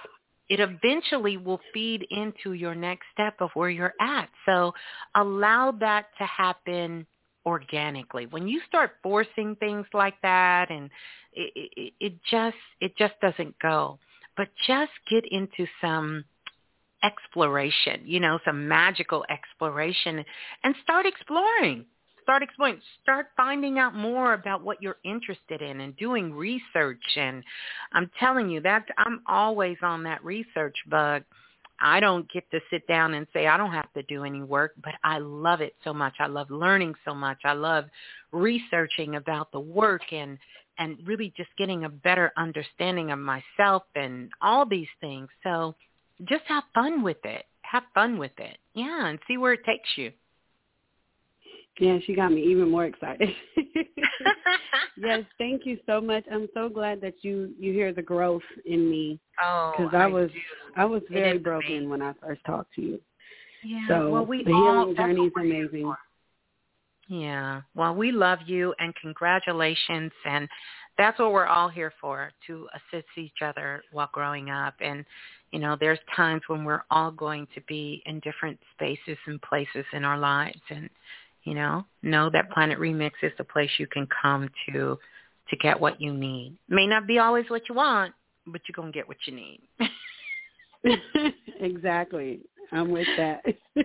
It 0.49 0.61
eventually 0.61 1.37
will 1.37 1.61
feed 1.73 2.07
into 2.11 2.53
your 2.55 2.75
next 2.75 3.07
step 3.13 3.35
of 3.41 3.51
where 3.55 3.71
you're 3.71 3.95
at. 4.01 4.29
So 4.47 4.73
allow 5.15 5.73
that 5.81 6.07
to 6.19 6.25
happen 6.25 7.07
organically. 7.45 8.27
When 8.27 8.49
you 8.49 8.61
start 8.67 8.93
forcing 9.03 9.57
things 9.57 9.87
like 9.93 10.21
that 10.23 10.71
and 10.71 10.91
it, 11.33 11.71
it, 11.77 11.93
it 12.01 12.13
just 12.31 12.57
it 12.81 12.97
just 12.97 13.15
doesn't 13.21 13.59
go. 13.59 13.99
But 14.37 14.49
just 14.67 14.93
get 15.11 15.25
into 15.31 15.67
some 15.81 16.25
exploration, 17.03 18.03
you 18.05 18.21
know, 18.21 18.39
some 18.45 18.69
magical 18.69 19.25
exploration 19.31 20.25
and 20.63 20.75
start 20.83 21.07
exploring 21.07 21.85
start 22.29 22.43
exploring, 22.43 22.79
start 23.03 23.29
finding 23.39 23.79
out 23.79 23.95
more 23.95 24.35
about 24.35 24.63
what 24.63 24.83
you're 24.83 24.99
interested 25.03 25.63
in 25.63 25.81
and 25.81 25.97
doing 25.97 26.31
research. 26.31 27.03
And 27.17 27.43
I'm 27.95 28.11
telling 28.21 28.51
you 28.51 28.61
that 28.61 28.85
I'm 28.99 29.23
always 29.27 29.79
on 29.81 30.03
that 30.03 30.23
research 30.23 30.77
bug. 30.91 31.23
I 31.81 32.01
don't 32.01 32.31
get 32.31 32.45
to 32.51 32.61
sit 32.71 32.87
down 32.87 33.15
and 33.15 33.27
say 33.33 33.47
I 33.47 33.57
don't 33.57 33.73
have 33.73 33.91
to 33.95 34.03
do 34.03 34.25
any 34.25 34.43
work, 34.43 34.75
but 34.85 34.93
I 35.03 35.21
love 35.21 35.63
it 35.63 35.75
so 35.85 35.95
much. 35.95 36.17
I 36.21 36.27
love 36.27 36.51
learning 36.51 36.97
so 37.03 37.15
much. 37.15 37.39
I 37.45 37.55
love 37.55 37.87
researching 38.31 39.15
about 39.15 39.51
the 39.51 39.61
work 39.61 40.13
and 40.13 40.37
and 40.77 40.99
really 41.07 41.33
just 41.35 41.49
getting 41.57 41.85
a 41.85 41.89
better 41.89 42.31
understanding 42.37 43.11
of 43.11 43.19
myself 43.19 43.85
and 43.97 44.31
all 44.43 44.67
these 44.67 44.87
things. 45.01 45.29
So 45.43 45.75
just 46.25 46.45
have 46.47 46.65
fun 46.75 47.03
with 47.03 47.25
it. 47.25 47.47
Have 47.63 47.85
fun 47.95 48.19
with 48.19 48.39
it. 48.39 48.59
Yeah, 48.75 49.07
and 49.07 49.19
see 49.27 49.39
where 49.39 49.55
it 49.55 49.65
takes 49.65 49.89
you. 49.97 50.13
Yeah, 51.79 51.99
she 52.05 52.15
got 52.15 52.33
me 52.33 52.43
even 52.43 52.71
more 52.71 52.87
excited. 52.87 53.29
yes, 54.97 55.25
thank 55.39 55.65
you 55.65 55.79
so 55.87 56.01
much. 56.01 56.25
I'm 56.31 56.49
so 56.55 56.69
glad 56.69 57.01
that 57.03 57.15
you 57.23 57.53
you 57.59 57.73
hear 57.73 57.93
the 57.93 58.03
growth 58.03 58.43
in 58.67 58.91
me. 58.91 59.21
Oh, 59.43 59.75
because 59.77 59.95
I, 59.95 60.05
I 60.05 60.07
was 60.07 60.31
do. 60.31 60.39
I 60.77 60.85
was 60.85 61.03
very 61.11 61.39
broken 61.39 61.71
amazing. 61.71 61.91
when 61.91 62.03
I 62.03 62.15
first 62.21 62.41
talked 62.45 62.75
to 62.75 62.83
you. 62.83 63.01
Yeah. 63.65 63.87
So 63.89 64.11
well, 64.11 64.27
we 64.27 64.45
the 64.45 64.53
all, 64.53 64.81
healing 64.81 64.97
journey 64.97 65.27
is 65.27 65.33
amazing. 65.37 65.95
Yeah. 67.09 67.63
Well, 67.75 67.95
we 67.95 68.13
love 68.13 68.41
you 68.47 68.75
and 68.79 68.95
congratulations 68.97 70.13
and 70.27 70.49
that's 70.99 71.19
what 71.19 71.33
we're 71.33 71.47
all 71.47 71.69
here 71.69 71.93
for 72.01 72.33
to 72.49 72.69
assist 72.75 73.07
each 73.17 73.41
other 73.43 73.83
while 73.93 74.11
growing 74.13 74.51
up 74.51 74.75
and 74.81 75.05
you 75.53 75.59
know 75.59 75.77
there's 75.79 76.01
times 76.15 76.43
when 76.49 76.65
we're 76.65 76.83
all 76.91 77.11
going 77.11 77.47
to 77.55 77.61
be 77.63 78.03
in 78.05 78.21
different 78.21 78.59
spaces 78.75 79.17
and 79.27 79.41
places 79.43 79.87
in 79.93 80.05
our 80.05 80.19
lives 80.19 80.61
and 80.71 80.91
you 81.49 81.55
know 81.55 81.85
know 82.03 82.31
that 82.31 82.51
planet 82.51 82.79
remix 82.79 83.13
is 83.23 83.33
the 83.39 83.45
place 83.45 83.71
you 83.79 83.87
can 83.87 84.07
come 84.23 84.49
to 84.69 84.99
to 85.49 85.57
get 85.57 85.81
what 85.81 86.01
you 86.01 86.13
need 86.13 86.59
may 86.69 86.87
not 86.87 87.07
be 87.07 87.19
always 87.19 87.49
what 87.49 87.69
you 87.69 87.75
want 87.75 88.13
but 88.47 88.61
you're 88.69 88.75
going 88.75 88.93
to 88.93 88.97
get 88.97 89.09
what 89.09 89.17
you 89.27 89.35
need 89.35 89.61
exactly 91.61 92.41
I'm 92.73 92.91
with 92.91 93.07
that. 93.17 93.45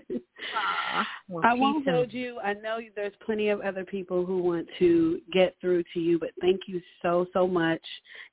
well, 1.29 1.43
I 1.43 1.53
won't 1.53 1.87
hold 1.87 2.13
you. 2.13 2.39
I 2.43 2.53
know 2.53 2.79
there's 2.95 3.13
plenty 3.25 3.49
of 3.49 3.61
other 3.61 3.85
people 3.85 4.25
who 4.25 4.39
want 4.39 4.67
to 4.79 5.21
get 5.31 5.55
through 5.61 5.83
to 5.93 5.99
you, 5.99 6.19
but 6.19 6.31
thank 6.41 6.61
you 6.67 6.81
so, 7.01 7.25
so 7.33 7.47
much. 7.47 7.81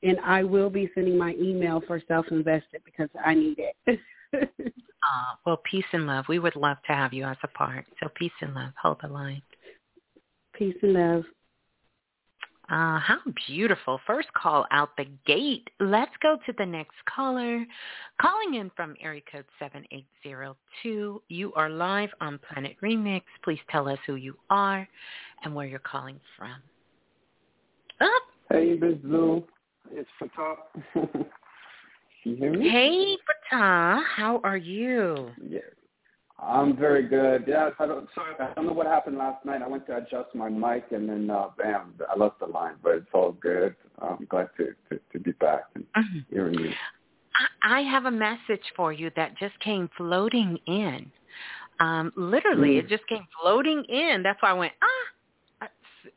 And 0.02 0.18
I 0.24 0.42
will 0.42 0.70
be 0.70 0.90
sending 0.94 1.16
my 1.16 1.34
email 1.40 1.82
for 1.86 2.02
self-invested 2.08 2.82
because 2.84 3.08
I 3.24 3.34
need 3.34 3.58
it. 3.58 3.98
uh, 4.34 5.34
well, 5.44 5.60
peace 5.70 5.84
and 5.92 6.06
love. 6.06 6.26
We 6.28 6.38
would 6.38 6.56
love 6.56 6.78
to 6.86 6.92
have 6.92 7.12
you 7.12 7.24
as 7.24 7.36
a 7.42 7.48
part. 7.48 7.86
So 8.00 8.08
peace 8.14 8.32
and 8.40 8.54
love. 8.54 8.72
Hold 8.80 8.98
the 9.02 9.08
line. 9.08 9.42
Peace 10.54 10.76
and 10.82 10.92
love. 10.92 11.24
Uh, 12.70 13.00
how 13.00 13.18
beautiful. 13.48 14.00
First 14.06 14.32
call 14.32 14.64
out 14.70 14.96
the 14.96 15.06
gate. 15.26 15.68
Let's 15.80 16.12
go 16.22 16.38
to 16.46 16.52
the 16.56 16.64
next 16.64 16.94
caller. 17.12 17.66
Calling 18.22 18.54
in 18.54 18.70
from 18.76 18.94
area 19.02 19.22
code 19.30 19.44
7802. 19.58 21.20
You 21.28 21.52
are 21.54 21.68
live 21.68 22.10
on 22.20 22.38
Planet 22.38 22.76
Remix. 22.80 23.22
Please 23.42 23.58
tell 23.70 23.88
us 23.88 23.98
who 24.06 24.14
you 24.14 24.36
are 24.50 24.86
and 25.42 25.52
where 25.52 25.66
you're 25.66 25.80
calling 25.80 26.20
from. 26.38 26.54
Up. 28.00 28.22
Hey, 28.50 28.76
Miss 28.80 28.98
Blue. 28.98 29.42
It's 29.90 30.08
Fatah. 30.20 30.56
you 32.24 32.36
hear 32.36 32.52
me? 32.52 32.68
Hey, 32.68 33.16
Fatah. 33.50 34.02
How 34.16 34.40
are 34.44 34.56
you? 34.56 35.30
Yes. 35.48 35.64
I'm 36.42 36.76
very 36.76 37.06
good. 37.06 37.44
Yeah, 37.46 37.70
I 37.78 37.86
don't, 37.86 38.08
sorry, 38.14 38.34
I 38.40 38.54
don't 38.54 38.66
know 38.66 38.72
what 38.72 38.86
happened 38.86 39.18
last 39.18 39.44
night. 39.44 39.60
I 39.62 39.68
went 39.68 39.86
to 39.88 39.96
adjust 39.98 40.34
my 40.34 40.48
mic 40.48 40.86
and 40.90 41.08
then 41.08 41.28
uh, 41.28 41.48
bam, 41.58 41.94
I 42.08 42.16
lost 42.18 42.38
the 42.40 42.46
line. 42.46 42.76
But 42.82 42.94
it's 42.94 43.06
all 43.12 43.32
good. 43.32 43.76
I'm 44.00 44.26
glad 44.30 44.48
to 44.56 44.74
to, 44.88 45.00
to 45.12 45.18
be 45.18 45.32
back 45.32 45.64
and 45.74 45.84
mm-hmm. 45.96 46.18
hearing 46.30 46.58
you. 46.58 46.70
I 47.62 47.80
have 47.82 48.06
a 48.06 48.10
message 48.10 48.64
for 48.74 48.92
you 48.92 49.10
that 49.16 49.36
just 49.38 49.58
came 49.60 49.88
floating 49.96 50.58
in. 50.66 51.10
Um, 51.78 52.12
literally, 52.16 52.74
mm. 52.74 52.78
it 52.80 52.88
just 52.88 53.06
came 53.06 53.26
floating 53.40 53.84
in. 53.88 54.22
That's 54.22 54.40
why 54.42 54.50
I 54.50 54.54
went 54.54 54.72
ah 54.82 54.86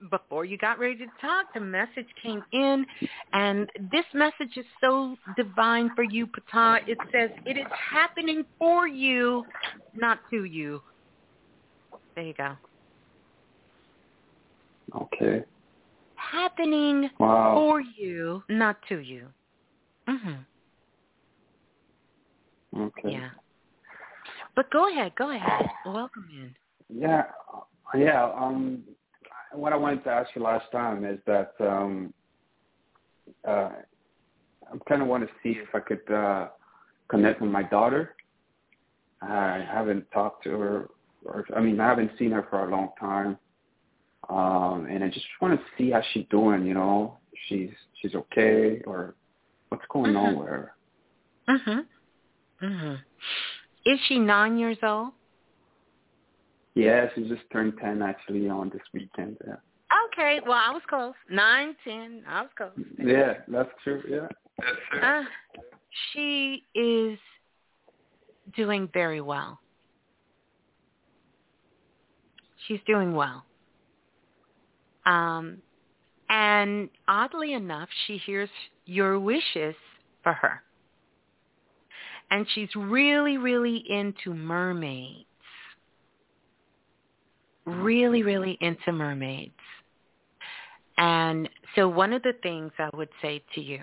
before 0.10 0.46
you 0.46 0.58
got 0.58 0.80
ready 0.80 0.98
to 0.98 1.06
talk, 1.22 1.54
the 1.54 1.60
message 1.60 2.08
came 2.22 2.44
in, 2.52 2.86
and 3.34 3.70
this 3.92 4.06
message 4.14 4.58
is 4.58 4.66
so 4.82 5.16
divine 5.36 5.92
for 5.96 6.04
you, 6.04 6.28
Ptah. 6.28 6.80
It 6.88 6.98
says, 7.12 7.30
it 7.46 7.58
is 7.58 7.66
happening 7.92 8.44
for 8.58 8.88
you, 8.88 9.46
not 9.96 10.20
to 10.32 10.46
you. 10.46 10.82
There 12.16 12.26
you 12.26 12.34
go. 12.34 12.56
Okay. 14.96 15.44
Happening 16.16 17.10
wow. 17.20 17.54
for 17.56 17.82
you, 17.82 18.44
not 18.50 18.78
to 18.90 19.00
you. 19.00 19.28
Mhm. 20.08 20.46
Okay. 22.78 23.12
Yeah. 23.12 23.30
But 24.56 24.70
go 24.72 24.90
ahead, 24.92 25.14
go 25.16 25.32
ahead. 25.32 25.70
Welcome 25.86 26.28
in. 26.32 26.56
Yeah, 26.90 27.24
yeah. 27.96 28.32
Um, 28.32 28.84
what 29.54 29.74
I 29.74 29.76
wanted 29.78 30.04
to 30.04 30.10
ask 30.10 30.30
you 30.36 30.42
last 30.42 30.72
time 30.72 31.06
is 31.06 31.20
that 31.26 31.54
um, 31.60 32.14
uh, 33.48 33.70
I 34.72 34.78
kind 34.88 35.02
of 35.02 35.08
want 35.08 35.24
to 35.28 35.30
see 35.42 35.60
if 35.60 35.74
I 35.74 35.80
could 35.80 36.12
uh, 36.12 36.48
connect 37.08 37.42
with 37.42 37.52
my 37.52 37.64
daughter. 37.64 38.16
I 39.22 39.66
haven't 39.72 40.10
talked 40.12 40.44
to 40.44 40.52
her, 40.52 40.90
or 41.24 41.46
I 41.56 41.62
mean, 41.62 41.80
I 41.80 41.88
haven't 41.88 42.12
seen 42.20 42.32
her 42.32 42.46
for 42.50 42.68
a 42.68 42.72
long 42.72 42.90
time, 43.00 43.38
um, 44.30 44.88
and 44.90 45.04
I 45.04 45.08
just 45.10 45.26
want 45.42 45.58
to 45.58 45.66
see 45.78 45.92
how 45.92 46.02
she's 46.14 46.26
doing. 46.30 46.66
You 46.66 46.74
know, 46.74 47.18
she's 47.48 47.70
she's 48.02 48.16
okay, 48.16 48.82
or 48.86 49.16
what's 49.70 49.86
going 49.90 50.14
mm-hmm. 50.14 50.18
on 50.18 50.40
with 50.40 50.48
her. 50.50 50.74
Mhm. 51.48 51.86
Mhm. 52.62 53.00
Is 53.86 54.00
she 54.08 54.20
nine 54.20 54.58
years 54.58 54.78
old? 54.84 55.14
Yeah, 56.76 57.08
she 57.14 57.28
just 57.28 57.44
turned 57.52 57.74
10 57.80 58.02
actually 58.02 58.50
on 58.50 58.70
this 58.70 58.82
weekend. 58.94 59.38
Yeah. 59.46 59.56
Okay, 60.12 60.40
well, 60.46 60.58
I 60.58 60.72
was 60.72 60.82
close. 60.90 61.14
Nine, 61.30 61.76
ten, 61.84 62.24
I 62.28 62.42
was 62.42 62.52
close. 62.58 62.72
Yeah, 62.98 63.34
that's 63.48 63.70
true. 63.84 64.02
Yeah. 64.08 64.28
That's 64.58 64.78
true. 64.90 65.02
Uh, 65.02 65.24
she 66.12 66.64
is 66.74 67.20
doing 68.56 68.90
very 68.94 69.22
well. 69.22 69.60
She's 72.68 72.80
doing 72.88 73.14
well. 73.14 73.46
Um, 75.06 75.58
and 76.30 76.90
oddly 77.08 77.54
enough, 77.54 77.90
she 78.08 78.18
hears 78.18 78.50
your 78.86 79.20
wishes 79.20 79.76
for 80.24 80.34
her. 80.34 80.64
And 82.32 82.48
she's 82.56 82.70
really, 82.76 83.38
really 83.38 83.84
into 83.90 84.34
mermaids 84.34 85.26
really, 87.66 88.24
really 88.24 88.58
into 88.62 88.92
mermaids. 88.92 89.52
And 90.98 91.50
so 91.76 91.88
one 91.88 92.14
of 92.14 92.22
the 92.24 92.34
things 92.44 92.72
I 92.78 92.90
would 92.96 93.10
say 93.22 93.44
to 93.56 93.62
you 93.62 93.82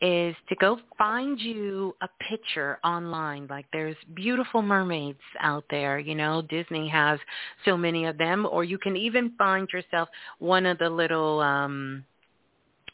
is 0.00 0.36
to 0.48 0.54
go 0.56 0.78
find 0.96 1.40
you 1.40 1.94
a 2.02 2.08
picture 2.28 2.78
online. 2.84 3.46
Like 3.48 3.66
there's 3.72 3.96
beautiful 4.14 4.62
mermaids 4.62 5.18
out 5.40 5.64
there, 5.70 5.98
you 5.98 6.14
know, 6.14 6.42
Disney 6.42 6.88
has 6.88 7.18
so 7.64 7.76
many 7.76 8.06
of 8.06 8.16
them, 8.16 8.46
or 8.50 8.64
you 8.64 8.78
can 8.78 8.96
even 8.96 9.32
find 9.36 9.68
yourself 9.72 10.08
one 10.38 10.66
of 10.66 10.78
the 10.78 10.88
little, 10.88 11.40
um, 11.40 12.04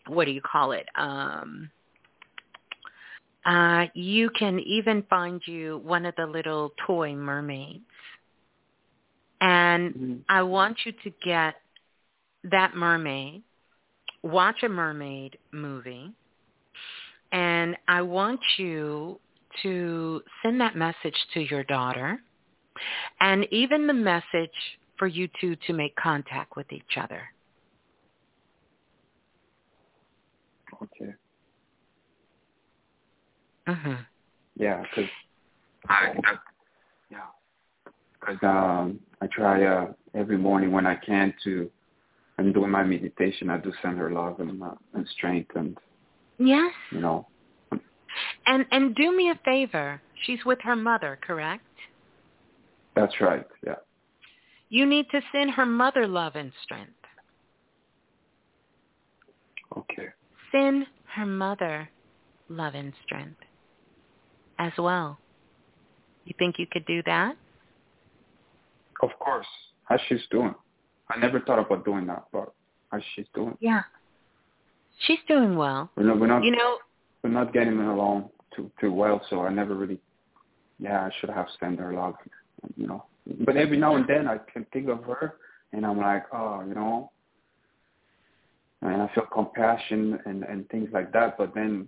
what 0.07 0.25
do 0.25 0.31
you 0.31 0.41
call 0.41 0.73
it? 0.73 0.87
Um, 0.97 1.71
uh, 3.45 3.87
you 3.93 4.31
can 4.31 4.59
even 4.61 5.03
find 5.11 5.43
you 5.45 5.83
one 5.85 6.07
of 6.07 6.17
the 6.17 6.27
little 6.27 6.73
toy 6.87 7.15
mermaids 7.15 7.85
and 9.45 9.95
mm-hmm. 9.95 10.15
I 10.27 10.43
want 10.43 10.79
you 10.87 10.93
to 11.05 11.11
get 11.23 11.57
that 12.45 12.75
mermaid, 12.75 13.43
watch 14.23 14.63
a 14.63 14.69
mermaid 14.71 15.37
movie, 15.53 16.13
and 17.31 17.77
I 17.87 18.01
want 18.01 18.41
you 18.57 19.21
to 19.63 20.23
send 20.43 20.61
that 20.63 20.77
message 20.77 21.17
to 21.35 21.41
your 21.41 21.63
daughter 21.65 22.19
and 23.21 23.47
even 23.51 23.87
the 23.87 23.93
message 23.93 24.51
for 24.99 25.07
you 25.07 25.29
two 25.41 25.57
to 25.67 25.75
make 25.75 25.95
contact 25.97 26.57
with 26.57 26.73
each 26.73 26.97
other. 26.99 27.23
Okay. 30.83 31.13
Mhm. 33.69 34.07
Yeah, 34.57 34.83
because 34.83 35.11
I, 35.89 36.15
I, 36.25 36.39
yeah, 37.11 37.27
because 38.21 38.43
um, 38.43 39.01
I 39.25 39.27
try 39.29 39.65
uh, 39.65 39.87
every 40.15 40.37
morning 40.37 40.71
when 40.71 40.87
I 40.87 40.97
can 40.97 41.33
to. 41.45 41.71
I'm 42.37 42.53
doing 42.53 42.71
my 42.71 42.83
meditation. 42.85 43.49
I 43.49 43.57
do 43.57 43.73
send 43.81 43.97
her 43.97 44.11
love 44.11 44.39
and, 44.41 44.63
uh, 44.63 44.75
and 44.93 45.09
strength 45.17 45.53
and. 45.55 45.79
Yes. 46.39 46.73
You 46.91 47.01
know. 47.01 47.27
And 48.47 48.67
and 48.71 48.95
do 48.95 49.17
me 49.17 49.31
a 49.31 49.41
favor. 49.45 50.01
She's 50.27 50.45
with 50.45 50.59
her 50.63 50.77
mother, 50.77 51.19
correct? 51.23 51.65
That's 52.95 53.15
right. 53.21 53.47
Yeah. 53.67 53.77
You 54.69 54.85
need 54.85 55.07
to 55.11 55.21
send 55.33 55.53
her 55.53 55.65
mother 55.65 56.07
love 56.07 56.37
and 56.37 56.53
strength. 56.63 56.93
Okay. 59.77 60.09
Send 60.53 60.87
her 61.15 61.27
mother 61.27 61.89
love 62.51 62.75
and 62.75 62.93
strength 63.05 63.41
as 64.59 64.73
well. 64.77 65.19
You 66.27 66.35
think 66.39 66.57
you 66.59 66.67
could 66.71 66.85
do 66.85 67.03
that? 67.07 67.37
Of 69.03 69.11
course. 69.19 69.47
How 69.85 69.99
she's 70.09 70.23
doing. 70.31 70.55
I 71.11 71.19
never 71.19 71.41
thought 71.41 71.59
about 71.59 71.85
doing 71.85 72.07
that, 72.07 72.25
but 72.33 72.53
how 72.91 72.99
she's 73.15 73.27
doing. 73.35 73.57
Yeah. 73.61 73.83
She's 75.01 75.19
doing 75.29 75.57
well. 75.57 75.91
We're 75.97 76.05
not, 76.05 76.21
we're 76.21 76.27
not, 76.27 76.45
you 76.45 76.53
know, 76.53 76.79
we're 77.23 77.31
not 77.31 77.53
getting 77.53 77.79
along 77.79 78.31
too 78.55 78.71
too 78.81 78.93
well, 78.93 79.21
so 79.29 79.43
I 79.43 79.51
never 79.51 79.75
really. 79.75 80.01
Yeah, 80.79 81.03
I 81.03 81.11
should 81.21 81.31
have 81.31 81.47
sent 81.61 81.79
her 81.79 81.93
love, 81.93 82.15
you 82.77 82.87
know. 82.87 83.05
But 83.41 83.57
every 83.57 83.77
now 83.77 83.97
and 83.97 84.07
then 84.09 84.27
I 84.29 84.39
can 84.53 84.67
think 84.73 84.89
of 84.89 85.05
her, 85.05 85.37
and 85.73 85.87
I'm 85.87 85.99
like, 85.99 86.25
oh, 86.33 86.65
you 86.67 86.75
know, 86.75 87.11
and 88.83 89.03
I 89.03 89.11
feel 89.15 89.27
compassion 89.33 90.19
and 90.27 90.45
and 90.45 90.69
things 90.69 90.89
like 90.93 91.13
that. 91.13 91.37
But 91.37 91.55
then 91.55 91.87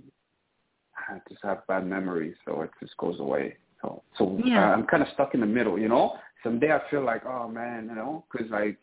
I 0.96 1.18
just 1.28 1.42
have 1.42 1.66
bad 1.66 1.86
memories, 1.86 2.34
so 2.44 2.62
it 2.62 2.70
just 2.80 2.96
goes 2.96 3.20
away. 3.20 3.56
So 3.82 4.02
so 4.18 4.38
yeah. 4.44 4.70
uh, 4.70 4.74
I'm 4.74 4.86
kind 4.86 5.02
of 5.02 5.08
stuck 5.14 5.34
in 5.34 5.40
the 5.40 5.46
middle, 5.46 5.78
you 5.78 5.88
know 5.88 6.18
someday 6.46 6.72
I 6.72 6.80
feel 6.90 7.04
like, 7.04 7.26
oh 7.26 7.48
man, 7.48 7.88
you 7.90 7.96
know, 7.96 8.24
because 8.30 8.50
like 8.50 8.78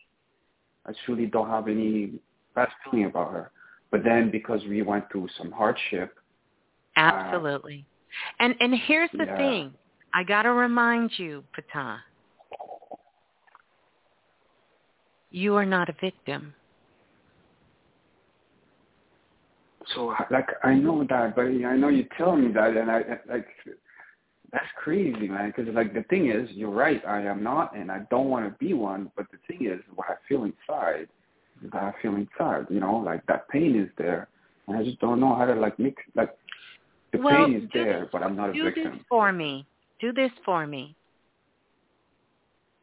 I 0.85 0.91
truly 1.05 1.27
don't 1.27 1.49
have 1.49 1.67
any 1.67 2.13
bad 2.55 2.67
feeling 2.83 3.05
about 3.05 3.31
her. 3.31 3.51
But 3.89 4.03
then 4.03 4.31
because 4.31 4.61
we 4.67 4.81
went 4.81 5.05
through 5.11 5.29
some 5.37 5.51
hardship. 5.51 6.15
Absolutely. 6.95 7.85
Uh, 8.39 8.43
and 8.43 8.55
and 8.59 8.75
here's 8.85 9.09
the 9.13 9.25
yeah. 9.25 9.37
thing. 9.37 9.73
I 10.13 10.23
got 10.23 10.43
to 10.43 10.51
remind 10.51 11.11
you, 11.17 11.43
Ptah. 11.57 11.97
You 15.31 15.55
are 15.55 15.65
not 15.65 15.89
a 15.89 15.95
victim. 15.99 16.53
So 19.95 20.13
like 20.29 20.47
I 20.63 20.75
know 20.75 21.05
that, 21.09 21.35
but 21.35 21.45
I 21.45 21.75
know 21.75 21.89
you 21.89 22.05
tell 22.17 22.35
me 22.35 22.51
that, 22.53 22.77
and 22.77 22.89
I 22.89 23.03
like 23.27 23.47
that's 24.53 24.65
crazy, 24.77 25.27
man. 25.27 25.51
Because 25.55 25.73
like 25.73 25.93
the 25.93 26.03
thing 26.03 26.29
is, 26.29 26.47
you're 26.51 26.69
right. 26.69 27.01
I 27.07 27.23
am 27.23 27.43
not, 27.43 27.75
and 27.75 27.91
I 27.91 28.01
don't 28.11 28.29
want 28.29 28.45
to 28.45 28.57
be 28.63 28.73
one. 28.73 29.11
But 29.17 29.25
the 29.31 29.39
thing 29.47 29.67
is, 29.67 29.81
what 29.95 30.07
I 30.09 30.15
feel 30.29 30.43
inside 30.43 31.07
is 31.63 31.71
that 31.71 31.81
I 31.81 31.93
feel 32.01 32.15
inside. 32.15 32.67
You 32.69 32.79
know, 32.79 32.97
like 32.97 33.25
that 33.25 33.49
pain 33.49 33.75
is 33.75 33.89
there, 33.97 34.27
and 34.67 34.77
I 34.77 34.83
just 34.83 34.99
don't 34.99 35.19
know 35.19 35.35
how 35.35 35.45
to 35.45 35.55
like 35.55 35.77
mix. 35.79 36.01
Like 36.15 36.37
the 37.11 37.17
well, 37.19 37.47
pain 37.47 37.55
is 37.55 37.69
there, 37.73 38.01
this, 38.01 38.09
but 38.11 38.21
I'm 38.21 38.35
not 38.35 38.51
a 38.51 38.63
victim. 38.63 38.83
Do 38.83 38.91
this 38.91 38.99
for 39.09 39.31
me. 39.31 39.65
Do 39.99 40.13
this 40.13 40.31
for 40.45 40.67
me. 40.67 40.95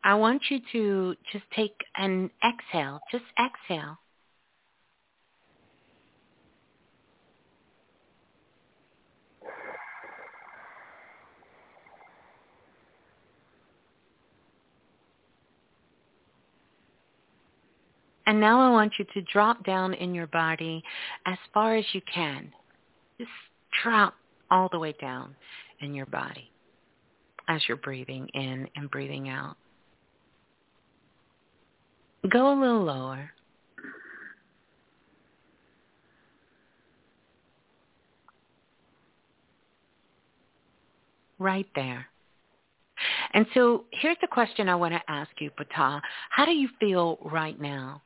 I 0.02 0.14
want 0.14 0.42
you 0.50 0.58
to 0.72 1.14
just 1.32 1.44
take 1.54 1.76
an 1.96 2.30
exhale. 2.44 3.00
Just 3.12 3.24
exhale. 3.38 3.96
And 18.26 18.40
now 18.40 18.60
I 18.60 18.70
want 18.70 18.92
you 18.98 19.04
to 19.14 19.22
drop 19.32 19.64
down 19.64 19.94
in 19.94 20.14
your 20.14 20.26
body 20.28 20.82
as 21.26 21.38
far 21.52 21.76
as 21.76 21.84
you 21.92 22.00
can. 22.12 22.52
Just 23.18 23.30
drop 23.82 24.14
all 24.50 24.68
the 24.70 24.78
way 24.78 24.94
down 25.00 25.34
in 25.80 25.94
your 25.94 26.06
body 26.06 26.50
as 27.48 27.60
you're 27.66 27.76
breathing 27.76 28.28
in 28.34 28.68
and 28.76 28.90
breathing 28.90 29.28
out. 29.28 29.56
Go 32.28 32.52
a 32.52 32.56
little 32.60 32.84
lower. 32.84 33.30
Right 41.38 41.66
there. 41.74 42.06
And 43.32 43.46
so 43.54 43.84
here's 43.92 44.18
the 44.20 44.26
question 44.26 44.68
I 44.68 44.74
want 44.74 44.92
to 44.92 45.00
ask 45.08 45.30
you, 45.40 45.50
Ptah. 45.50 46.00
How 46.28 46.44
do 46.44 46.52
you 46.52 46.68
feel 46.78 47.18
right 47.24 47.58
now? 47.58 48.02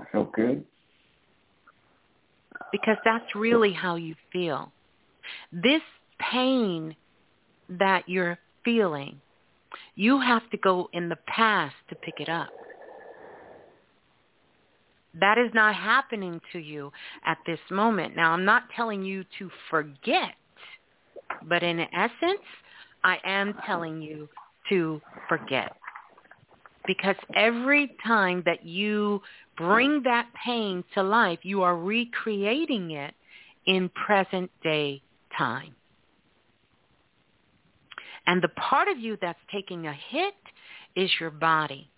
I 0.00 0.04
feel 0.12 0.30
good. 0.34 0.64
Because 2.72 2.96
that's 3.04 3.34
really 3.34 3.72
how 3.72 3.96
you 3.96 4.14
feel. 4.32 4.72
This 5.52 5.82
pain 6.18 6.96
that 7.68 8.08
you're 8.08 8.38
feeling, 8.64 9.20
you 9.94 10.20
have 10.20 10.48
to 10.50 10.56
go 10.56 10.88
in 10.92 11.08
the 11.08 11.18
past 11.26 11.74
to 11.88 11.94
pick 11.96 12.14
it 12.20 12.28
up. 12.28 12.48
That 15.18 15.38
is 15.38 15.50
not 15.54 15.74
happening 15.74 16.40
to 16.52 16.58
you 16.58 16.92
at 17.24 17.38
this 17.46 17.58
moment. 17.70 18.16
Now, 18.16 18.32
I'm 18.32 18.44
not 18.44 18.64
telling 18.74 19.02
you 19.02 19.24
to 19.38 19.50
forget, 19.70 20.34
but 21.48 21.62
in 21.62 21.80
essence, 21.80 22.44
I 23.02 23.18
am 23.24 23.54
telling 23.66 24.02
you 24.02 24.28
to 24.68 25.00
forget. 25.28 25.74
Because 26.86 27.16
every 27.34 27.96
time 28.06 28.42
that 28.46 28.64
you 28.64 29.20
bring 29.56 30.02
that 30.04 30.28
pain 30.44 30.84
to 30.94 31.02
life, 31.02 31.40
you 31.42 31.62
are 31.62 31.76
recreating 31.76 32.92
it 32.92 33.14
in 33.66 33.88
present 33.88 34.50
day 34.62 35.02
time. 35.36 35.74
And 38.26 38.42
the 38.42 38.48
part 38.48 38.88
of 38.88 38.98
you 38.98 39.16
that's 39.20 39.38
taking 39.52 39.86
a 39.86 39.92
hit 39.92 40.34
is 40.94 41.10
your 41.20 41.30
body. 41.30 41.88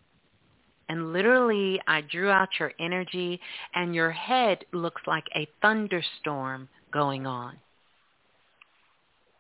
And 0.89 1.13
literally, 1.13 1.81
I 1.87 2.01
drew 2.01 2.31
out 2.31 2.49
your 2.59 2.73
energy, 2.81 3.41
and 3.75 3.95
your 3.95 4.11
head 4.11 4.65
looks 4.73 5.03
like 5.07 5.25
a 5.35 5.47
thunderstorm 5.61 6.69
going 6.93 7.27
on. 7.27 7.57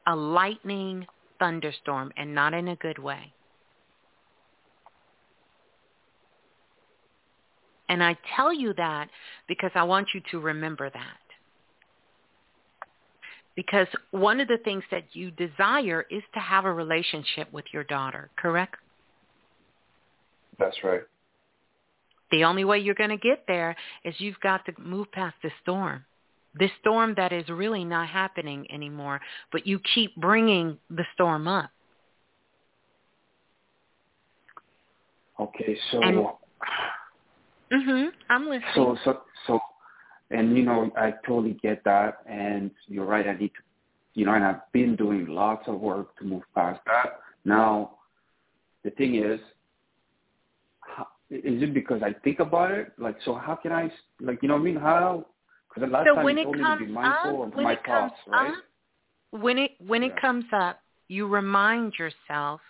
A 0.06 0.14
lightning 0.14 1.06
thunderstorm, 1.38 2.12
and 2.16 2.34
not 2.34 2.52
in 2.52 2.68
a 2.68 2.76
good 2.76 2.98
way. 2.98 3.32
And 7.88 8.02
I 8.02 8.16
tell 8.36 8.52
you 8.52 8.74
that 8.74 9.08
because 9.46 9.70
I 9.74 9.82
want 9.82 10.08
you 10.14 10.20
to 10.30 10.40
remember 10.40 10.90
that. 10.90 11.16
Because 13.56 13.88
one 14.12 14.40
of 14.40 14.46
the 14.46 14.58
things 14.58 14.84
that 14.90 15.04
you 15.12 15.30
desire 15.32 16.06
is 16.10 16.22
to 16.34 16.40
have 16.40 16.64
a 16.64 16.72
relationship 16.72 17.52
with 17.52 17.64
your 17.72 17.84
daughter, 17.84 18.30
correct? 18.36 18.76
That's 20.58 20.76
right. 20.84 21.02
The 22.30 22.44
only 22.44 22.64
way 22.64 22.78
you're 22.78 22.94
going 22.94 23.10
to 23.10 23.16
get 23.16 23.44
there 23.48 23.74
is 24.04 24.14
you've 24.18 24.38
got 24.40 24.64
to 24.66 24.72
move 24.78 25.10
past 25.12 25.34
this 25.42 25.52
storm. 25.62 26.04
This 26.54 26.70
storm 26.80 27.14
that 27.16 27.32
is 27.32 27.48
really 27.48 27.84
not 27.84 28.08
happening 28.08 28.66
anymore, 28.70 29.20
but 29.50 29.66
you 29.66 29.80
keep 29.94 30.14
bringing 30.16 30.78
the 30.90 31.04
storm 31.14 31.48
up. 31.48 31.70
Okay, 35.40 35.78
so 35.90 36.02
And- 36.02 36.26
Mhm. 37.72 38.12
I'm 38.28 38.48
listening. 38.48 38.72
so 38.74 38.96
so 39.04 39.22
so 39.46 39.60
and 40.30 40.56
you 40.56 40.64
know 40.64 40.90
I 40.96 41.12
totally 41.26 41.54
get 41.62 41.82
that 41.84 42.18
and 42.26 42.70
you're 42.86 43.04
right 43.04 43.26
I 43.26 43.34
need 43.34 43.48
to 43.48 43.62
you 44.14 44.26
know 44.26 44.34
and 44.34 44.44
I've 44.44 44.70
been 44.72 44.96
doing 44.96 45.26
lots 45.26 45.68
of 45.68 45.80
work 45.80 46.16
to 46.18 46.24
move 46.24 46.42
past 46.54 46.80
that. 46.86 47.20
Now 47.44 47.98
the 48.84 48.90
thing 48.90 49.16
is 49.16 49.40
how, 50.80 51.06
is 51.30 51.62
it 51.62 51.74
because 51.74 52.02
I 52.02 52.14
think 52.24 52.40
about 52.40 52.70
it? 52.70 52.92
Like 52.98 53.16
so 53.24 53.34
how 53.34 53.54
can 53.54 53.72
I 53.72 53.90
like 54.20 54.42
you 54.42 54.48
know 54.48 54.54
what 54.54 54.60
I 54.60 54.64
mean 54.64 54.76
how 54.76 55.26
because 55.68 55.88
the 55.88 55.92
last 55.92 56.06
so 56.06 56.14
time 56.14 56.24
when 56.24 56.38
you 56.38 56.48
it 56.50 56.58
comes 56.58 56.80
to 56.80 56.86
be 56.86 56.92
mindful 56.92 57.42
up, 57.42 57.48
of 57.48 57.54
my 57.54 57.76
thoughts, 57.86 58.14
right? 58.26 58.50
up, 58.50 58.64
when 59.30 59.58
it 59.58 59.72
when 59.86 60.02
it 60.02 60.18
comes 60.20 60.44
up, 60.52 60.80
you 61.08 61.26
remind 61.26 61.94
yourself 61.98 62.60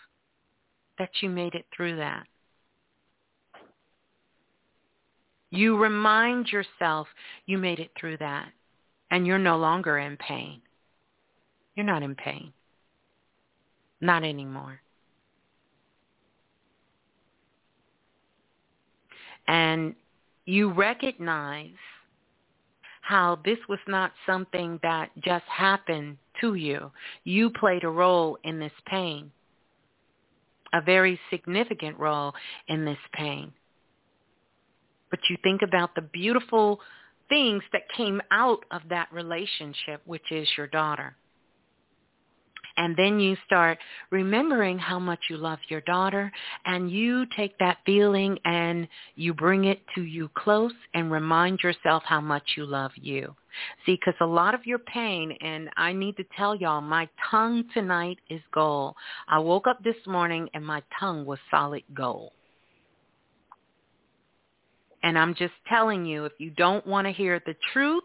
that 0.98 1.10
you 1.20 1.28
made 1.28 1.54
it 1.54 1.66
through 1.74 1.96
that. 1.96 2.26
You 5.50 5.76
remind 5.78 6.48
yourself 6.48 7.08
you 7.46 7.58
made 7.58 7.78
it 7.78 7.90
through 7.98 8.18
that 8.18 8.50
and 9.10 9.26
you're 9.26 9.38
no 9.38 9.56
longer 9.56 9.98
in 9.98 10.16
pain. 10.16 10.60
You're 11.74 11.86
not 11.86 12.02
in 12.02 12.14
pain. 12.14 12.52
Not 14.00 14.24
anymore. 14.24 14.80
And 19.46 19.94
you 20.44 20.70
recognize 20.72 21.70
how 23.00 23.38
this 23.44 23.58
was 23.68 23.78
not 23.88 24.12
something 24.26 24.78
that 24.82 25.10
just 25.24 25.44
happened 25.46 26.18
to 26.42 26.54
you. 26.54 26.90
You 27.24 27.48
played 27.50 27.84
a 27.84 27.88
role 27.88 28.36
in 28.44 28.58
this 28.58 28.72
pain, 28.86 29.30
a 30.74 30.82
very 30.82 31.18
significant 31.30 31.98
role 31.98 32.34
in 32.68 32.84
this 32.84 32.98
pain. 33.14 33.52
But 35.10 35.20
you 35.30 35.36
think 35.42 35.62
about 35.62 35.94
the 35.94 36.02
beautiful 36.02 36.80
things 37.28 37.62
that 37.72 37.82
came 37.96 38.20
out 38.30 38.64
of 38.70 38.82
that 38.88 39.08
relationship, 39.12 40.02
which 40.06 40.30
is 40.30 40.48
your 40.56 40.66
daughter. 40.66 41.16
And 42.78 42.96
then 42.96 43.18
you 43.18 43.36
start 43.44 43.78
remembering 44.10 44.78
how 44.78 45.00
much 45.00 45.18
you 45.28 45.36
love 45.36 45.58
your 45.68 45.80
daughter 45.80 46.30
and 46.64 46.88
you 46.88 47.26
take 47.36 47.58
that 47.58 47.78
feeling 47.84 48.38
and 48.44 48.86
you 49.16 49.34
bring 49.34 49.64
it 49.64 49.80
to 49.96 50.02
you 50.02 50.30
close 50.36 50.72
and 50.94 51.10
remind 51.10 51.58
yourself 51.64 52.04
how 52.06 52.20
much 52.20 52.52
you 52.56 52.64
love 52.64 52.92
you. 52.94 53.34
See, 53.84 53.94
because 53.96 54.14
a 54.20 54.26
lot 54.26 54.54
of 54.54 54.64
your 54.64 54.78
pain, 54.78 55.36
and 55.40 55.68
I 55.76 55.92
need 55.92 56.16
to 56.18 56.24
tell 56.36 56.54
y'all, 56.54 56.80
my 56.80 57.08
tongue 57.28 57.64
tonight 57.74 58.18
is 58.30 58.40
gold. 58.54 58.94
I 59.26 59.40
woke 59.40 59.66
up 59.66 59.82
this 59.82 59.96
morning 60.06 60.48
and 60.54 60.64
my 60.64 60.80
tongue 61.00 61.26
was 61.26 61.40
solid 61.50 61.82
gold. 61.92 62.30
And 65.08 65.18
I'm 65.18 65.34
just 65.34 65.54
telling 65.66 66.04
you, 66.04 66.26
if 66.26 66.34
you 66.36 66.50
don't 66.50 66.86
want 66.86 67.06
to 67.06 67.12
hear 67.14 67.40
the 67.46 67.54
truth, 67.72 68.04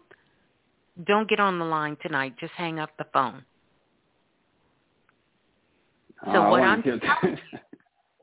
don't 1.06 1.28
get 1.28 1.38
on 1.38 1.58
the 1.58 1.64
line 1.66 1.98
tonight. 2.00 2.32
Just 2.40 2.54
hang 2.54 2.78
up 2.78 2.96
the 2.96 3.04
phone. 3.12 3.44
So 6.24 6.44
Uh, 6.44 6.50
what 6.50 6.62
I'm 6.62 6.82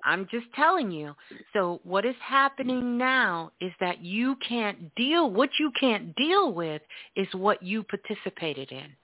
I'm 0.04 0.28
just 0.32 0.48
telling 0.56 0.90
you. 0.90 1.16
So 1.54 1.80
what 1.84 2.08
is 2.08 2.16
happening 2.28 2.98
now 2.98 3.52
is 3.62 3.72
that 3.80 4.02
you 4.02 4.36
can't 4.38 4.96
deal, 4.96 5.30
what 5.30 5.52
you 5.60 5.72
can't 5.80 6.16
deal 6.16 6.52
with 6.52 6.82
is 7.16 7.28
what 7.36 7.62
you 7.62 7.84
participated 7.84 8.72
in. 8.72 8.96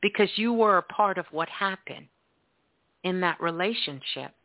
Because 0.00 0.28
you 0.36 0.52
were 0.52 0.78
a 0.78 0.84
part 0.84 1.18
of 1.18 1.26
what 1.32 1.48
happened 1.48 2.06
in 3.02 3.20
that 3.22 3.40
relationship. 3.40 4.36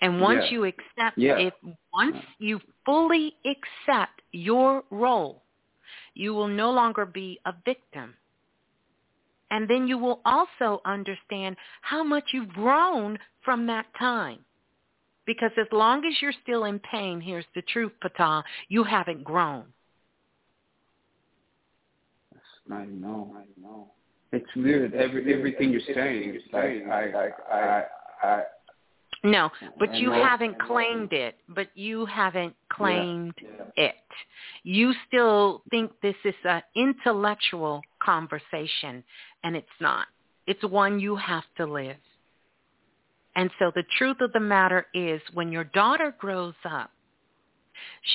And 0.00 0.20
once 0.20 0.44
Yeah. 0.44 0.50
you 0.50 0.64
accept 0.64 1.18
Yeah. 1.18 1.38
if 1.38 1.54
once 1.92 2.16
you 2.38 2.60
fully 2.84 3.36
accept 3.44 4.20
your 4.32 4.84
role, 4.90 5.42
you 6.14 6.34
will 6.34 6.48
no 6.48 6.70
longer 6.70 7.06
be 7.06 7.40
a 7.44 7.52
victim. 7.64 8.16
And 9.50 9.68
then 9.68 9.86
you 9.86 9.96
will 9.96 10.20
also 10.24 10.80
understand 10.84 11.56
how 11.80 12.02
much 12.02 12.34
you've 12.34 12.52
grown 12.52 13.18
from 13.42 13.66
that 13.66 13.92
time. 13.94 14.44
Because 15.24 15.52
as 15.56 15.70
long 15.72 16.04
as 16.04 16.20
you're 16.20 16.32
still 16.32 16.64
in 16.64 16.78
pain, 16.80 17.20
here's 17.20 17.46
the 17.54 17.62
truth, 17.62 17.92
Ptah, 18.00 18.44
you 18.68 18.84
haven't 18.84 19.24
grown. 19.24 19.72
I 22.70 22.84
know, 22.86 23.34
I 23.36 23.44
know. 23.60 23.92
It's 24.32 24.54
weird. 24.56 24.94
Every 24.94 25.32
everything 25.32 25.70
you're 25.70 25.94
saying 25.94 26.34
is 26.34 26.42
like 26.52 26.84
I 26.90 27.30
I 27.52 27.56
I 27.56 27.84
I. 28.22 28.42
No, 29.26 29.50
but 29.78 29.92
you 29.94 30.12
haven't 30.12 30.56
claimed 30.60 31.12
it. 31.12 31.34
But 31.48 31.66
you 31.74 32.06
haven't 32.06 32.54
claimed 32.68 33.34
yeah. 33.42 33.88
it. 33.88 33.94
You 34.62 34.92
still 35.08 35.62
think 35.70 35.90
this 36.00 36.14
is 36.24 36.34
an 36.44 36.62
intellectual 36.76 37.82
conversation, 38.00 39.02
and 39.42 39.56
it's 39.56 39.66
not. 39.80 40.06
It's 40.46 40.62
one 40.62 41.00
you 41.00 41.16
have 41.16 41.42
to 41.56 41.66
live. 41.66 41.96
And 43.34 43.50
so 43.58 43.72
the 43.74 43.82
truth 43.98 44.20
of 44.20 44.32
the 44.32 44.40
matter 44.40 44.86
is 44.94 45.20
when 45.34 45.50
your 45.50 45.64
daughter 45.64 46.14
grows 46.16 46.54
up, 46.64 46.90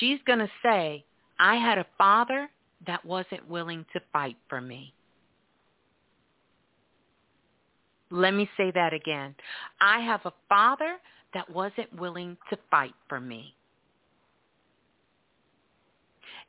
she's 0.00 0.18
going 0.26 0.38
to 0.38 0.50
say, 0.62 1.04
I 1.38 1.56
had 1.56 1.76
a 1.76 1.86
father 1.98 2.48
that 2.86 3.04
wasn't 3.04 3.48
willing 3.48 3.84
to 3.92 4.00
fight 4.14 4.36
for 4.48 4.62
me. 4.62 4.94
Let 8.12 8.34
me 8.34 8.48
say 8.58 8.70
that 8.72 8.92
again. 8.92 9.34
I 9.80 10.00
have 10.00 10.20
a 10.26 10.32
father 10.46 10.98
that 11.32 11.48
wasn't 11.48 11.98
willing 11.98 12.36
to 12.50 12.58
fight 12.70 12.94
for 13.08 13.18
me. 13.18 13.54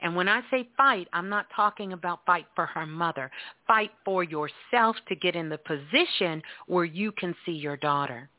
And 0.02 0.14
when 0.14 0.27
I 0.27 0.41
say 0.52 0.68
fight, 0.76 1.07
I'm 1.14 1.30
not 1.30 1.45
talking 1.56 1.94
about 1.94 2.26
fight 2.26 2.48
for 2.53 2.65
her 2.65 2.85
mother. 2.85 3.31
Fight 3.65 3.91
for 4.03 4.26
yourself 4.26 4.98
to 5.07 5.15
get 5.15 5.38
in 5.38 5.48
the 5.48 5.57
position 5.57 6.41
where 6.68 6.84
you 6.84 7.14
can 7.14 7.34
see 7.45 7.53
your 7.53 7.77
daughter. 7.77 8.30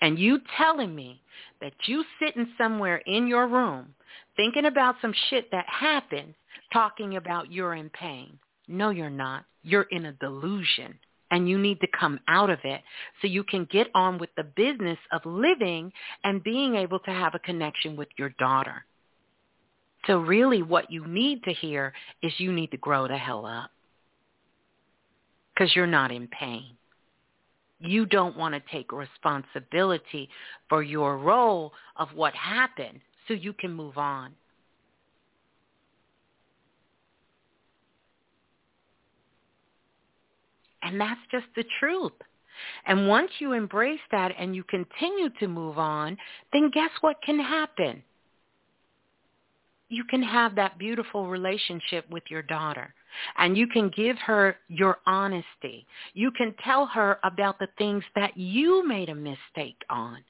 And 0.00 0.18
you 0.18 0.40
telling 0.56 0.94
me 0.94 1.20
that 1.60 1.74
you 1.84 2.04
sitting 2.18 2.48
somewhere 2.56 3.02
in 3.04 3.26
your 3.26 3.48
room 3.48 3.94
thinking 4.34 4.64
about 4.64 4.96
some 5.02 5.14
shit 5.28 5.50
that 5.50 5.66
happened, 5.68 6.32
talking 6.72 7.16
about 7.16 7.52
you're 7.52 7.74
in 7.74 7.90
pain. 7.90 8.38
No, 8.66 8.88
you're 8.88 9.10
not. 9.10 9.44
You're 9.62 9.88
in 9.90 10.06
a 10.06 10.12
delusion. 10.12 10.98
And 11.34 11.48
you 11.48 11.58
need 11.58 11.80
to 11.80 11.88
come 11.98 12.20
out 12.28 12.48
of 12.48 12.60
it 12.62 12.80
so 13.20 13.26
you 13.26 13.42
can 13.42 13.66
get 13.68 13.88
on 13.92 14.18
with 14.18 14.30
the 14.36 14.44
business 14.44 14.98
of 15.10 15.20
living 15.26 15.92
and 16.22 16.44
being 16.44 16.76
able 16.76 17.00
to 17.00 17.10
have 17.10 17.34
a 17.34 17.40
connection 17.40 17.96
with 17.96 18.06
your 18.16 18.28
daughter. 18.38 18.84
So 20.06 20.18
really 20.18 20.62
what 20.62 20.92
you 20.92 21.04
need 21.08 21.42
to 21.42 21.52
hear 21.52 21.92
is 22.22 22.32
you 22.38 22.52
need 22.52 22.70
to 22.70 22.76
grow 22.76 23.08
the 23.08 23.18
hell 23.18 23.46
up 23.46 23.72
because 25.52 25.74
you're 25.74 25.88
not 25.88 26.12
in 26.12 26.28
pain. 26.28 26.76
You 27.80 28.06
don't 28.06 28.36
want 28.36 28.54
to 28.54 28.62
take 28.70 28.92
responsibility 28.92 30.28
for 30.68 30.84
your 30.84 31.18
role 31.18 31.72
of 31.96 32.10
what 32.14 32.32
happened 32.34 33.00
so 33.26 33.34
you 33.34 33.54
can 33.54 33.72
move 33.72 33.98
on. 33.98 34.30
And 40.84 41.00
that's 41.00 41.20
just 41.32 41.46
the 41.56 41.64
truth. 41.80 42.12
And 42.86 43.08
once 43.08 43.30
you 43.38 43.52
embrace 43.52 44.00
that 44.12 44.32
and 44.38 44.54
you 44.54 44.62
continue 44.64 45.30
to 45.40 45.48
move 45.48 45.78
on, 45.78 46.16
then 46.52 46.70
guess 46.72 46.90
what 47.00 47.16
can 47.24 47.40
happen? 47.40 48.02
You 49.88 50.04
can 50.04 50.22
have 50.22 50.54
that 50.56 50.78
beautiful 50.78 51.28
relationship 51.28 52.08
with 52.10 52.24
your 52.28 52.42
daughter 52.42 52.94
and 53.36 53.56
you 53.56 53.66
can 53.66 53.90
give 53.96 54.16
her 54.18 54.56
your 54.68 54.98
honesty. 55.06 55.86
You 56.14 56.30
can 56.30 56.54
tell 56.64 56.86
her 56.86 57.18
about 57.22 57.58
the 57.58 57.68
things 57.78 58.04
that 58.14 58.36
you 58.36 58.86
made 58.86 59.08
a 59.08 59.14
mistake 59.14 59.82
on 59.90 60.24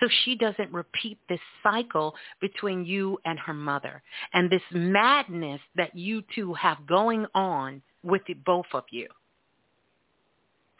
so 0.00 0.08
she 0.24 0.34
doesn't 0.34 0.72
repeat 0.72 1.18
this 1.28 1.40
cycle 1.62 2.14
between 2.40 2.84
you 2.84 3.18
and 3.24 3.38
her 3.38 3.54
mother 3.54 4.02
and 4.32 4.50
this 4.50 4.62
madness 4.72 5.60
that 5.76 5.94
you 5.94 6.22
two 6.34 6.54
have 6.54 6.86
going 6.86 7.26
on 7.34 7.82
with 8.02 8.22
both 8.44 8.66
of 8.72 8.84
you. 8.90 9.06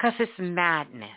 Because 0.03 0.17
it's 0.21 0.33
madness. 0.39 1.09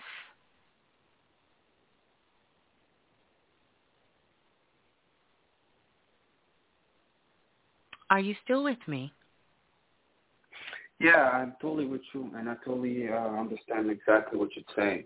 Are 8.12 8.20
you 8.20 8.36
still 8.44 8.64
with 8.64 8.78
me? 8.88 9.12
Yeah, 11.00 11.30
I'm 11.30 11.54
totally 11.60 11.88
with 11.88 12.02
you, 12.14 12.30
and 12.38 12.48
I 12.48 12.56
totally 12.64 13.10
uh, 13.10 13.16
understand 13.16 13.90
exactly 13.90 14.38
what 14.38 14.50
you're 14.56 14.64
saying. 14.78 15.06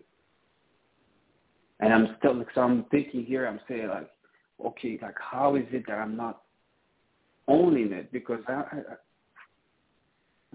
And 1.79 1.93
I'm 1.93 2.15
still, 2.19 2.35
like, 2.35 2.47
so 2.53 2.61
I'm 2.61 2.83
thinking 2.91 3.23
here. 3.23 3.47
I'm 3.47 3.61
saying 3.69 3.87
like, 3.87 4.09
okay, 4.65 4.99
like 5.01 5.15
how 5.19 5.55
is 5.55 5.63
it 5.71 5.85
that 5.87 5.97
I'm 5.97 6.17
not 6.17 6.41
owning 7.47 7.93
it? 7.93 8.11
Because 8.11 8.41
I, 8.49 8.51
I 8.51 8.81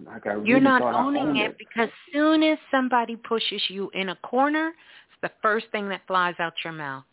like 0.02 0.26
I 0.26 0.32
really 0.32 0.50
You're 0.50 0.60
not 0.60 0.82
owning 0.82 1.22
owned 1.22 1.38
it 1.38 1.56
because 1.58 1.88
soon 2.12 2.42
as 2.42 2.58
somebody 2.70 3.16
pushes 3.16 3.62
you 3.68 3.90
in 3.94 4.08
a 4.08 4.16
corner, 4.16 4.68
it's 4.68 5.20
the 5.22 5.30
first 5.40 5.66
thing 5.72 5.88
that 5.90 6.02
flies 6.06 6.34
out 6.38 6.54
your 6.64 6.72
mouth. 6.72 7.04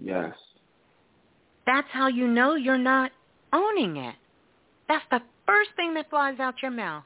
Yes. 0.00 0.34
That's 1.66 1.88
how 1.90 2.08
you 2.08 2.28
know 2.28 2.54
you're 2.54 2.78
not 2.78 3.10
owning 3.52 3.96
it. 3.96 4.14
That's 4.88 5.04
the 5.10 5.20
first 5.46 5.70
thing 5.76 5.94
that 5.94 6.08
flies 6.10 6.38
out 6.38 6.62
your 6.62 6.70
mouth 6.70 7.04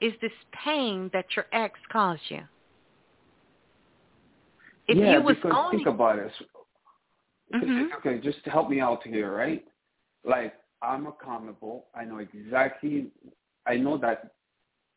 is 0.00 0.12
this 0.20 0.32
pain 0.64 1.10
that 1.12 1.26
your 1.34 1.46
ex 1.52 1.78
caused 1.90 2.22
you. 2.28 2.40
If 4.88 4.98
yeah, 4.98 5.14
you 5.14 5.22
was 5.22 5.36
because 5.36 5.52
owning 5.56 5.78
think 5.78 5.88
about 5.88 6.18
it. 6.18 6.32
Mhm. 7.52 7.92
Okay, 7.98 8.18
just 8.18 8.44
help 8.46 8.68
me 8.68 8.80
out 8.80 9.06
here, 9.06 9.32
right? 9.32 9.64
Like 10.24 10.54
I'm 10.82 11.06
accountable. 11.06 11.86
I 11.94 12.04
know 12.04 12.18
exactly. 12.18 13.08
I 13.66 13.76
know 13.76 13.96
that. 13.98 14.32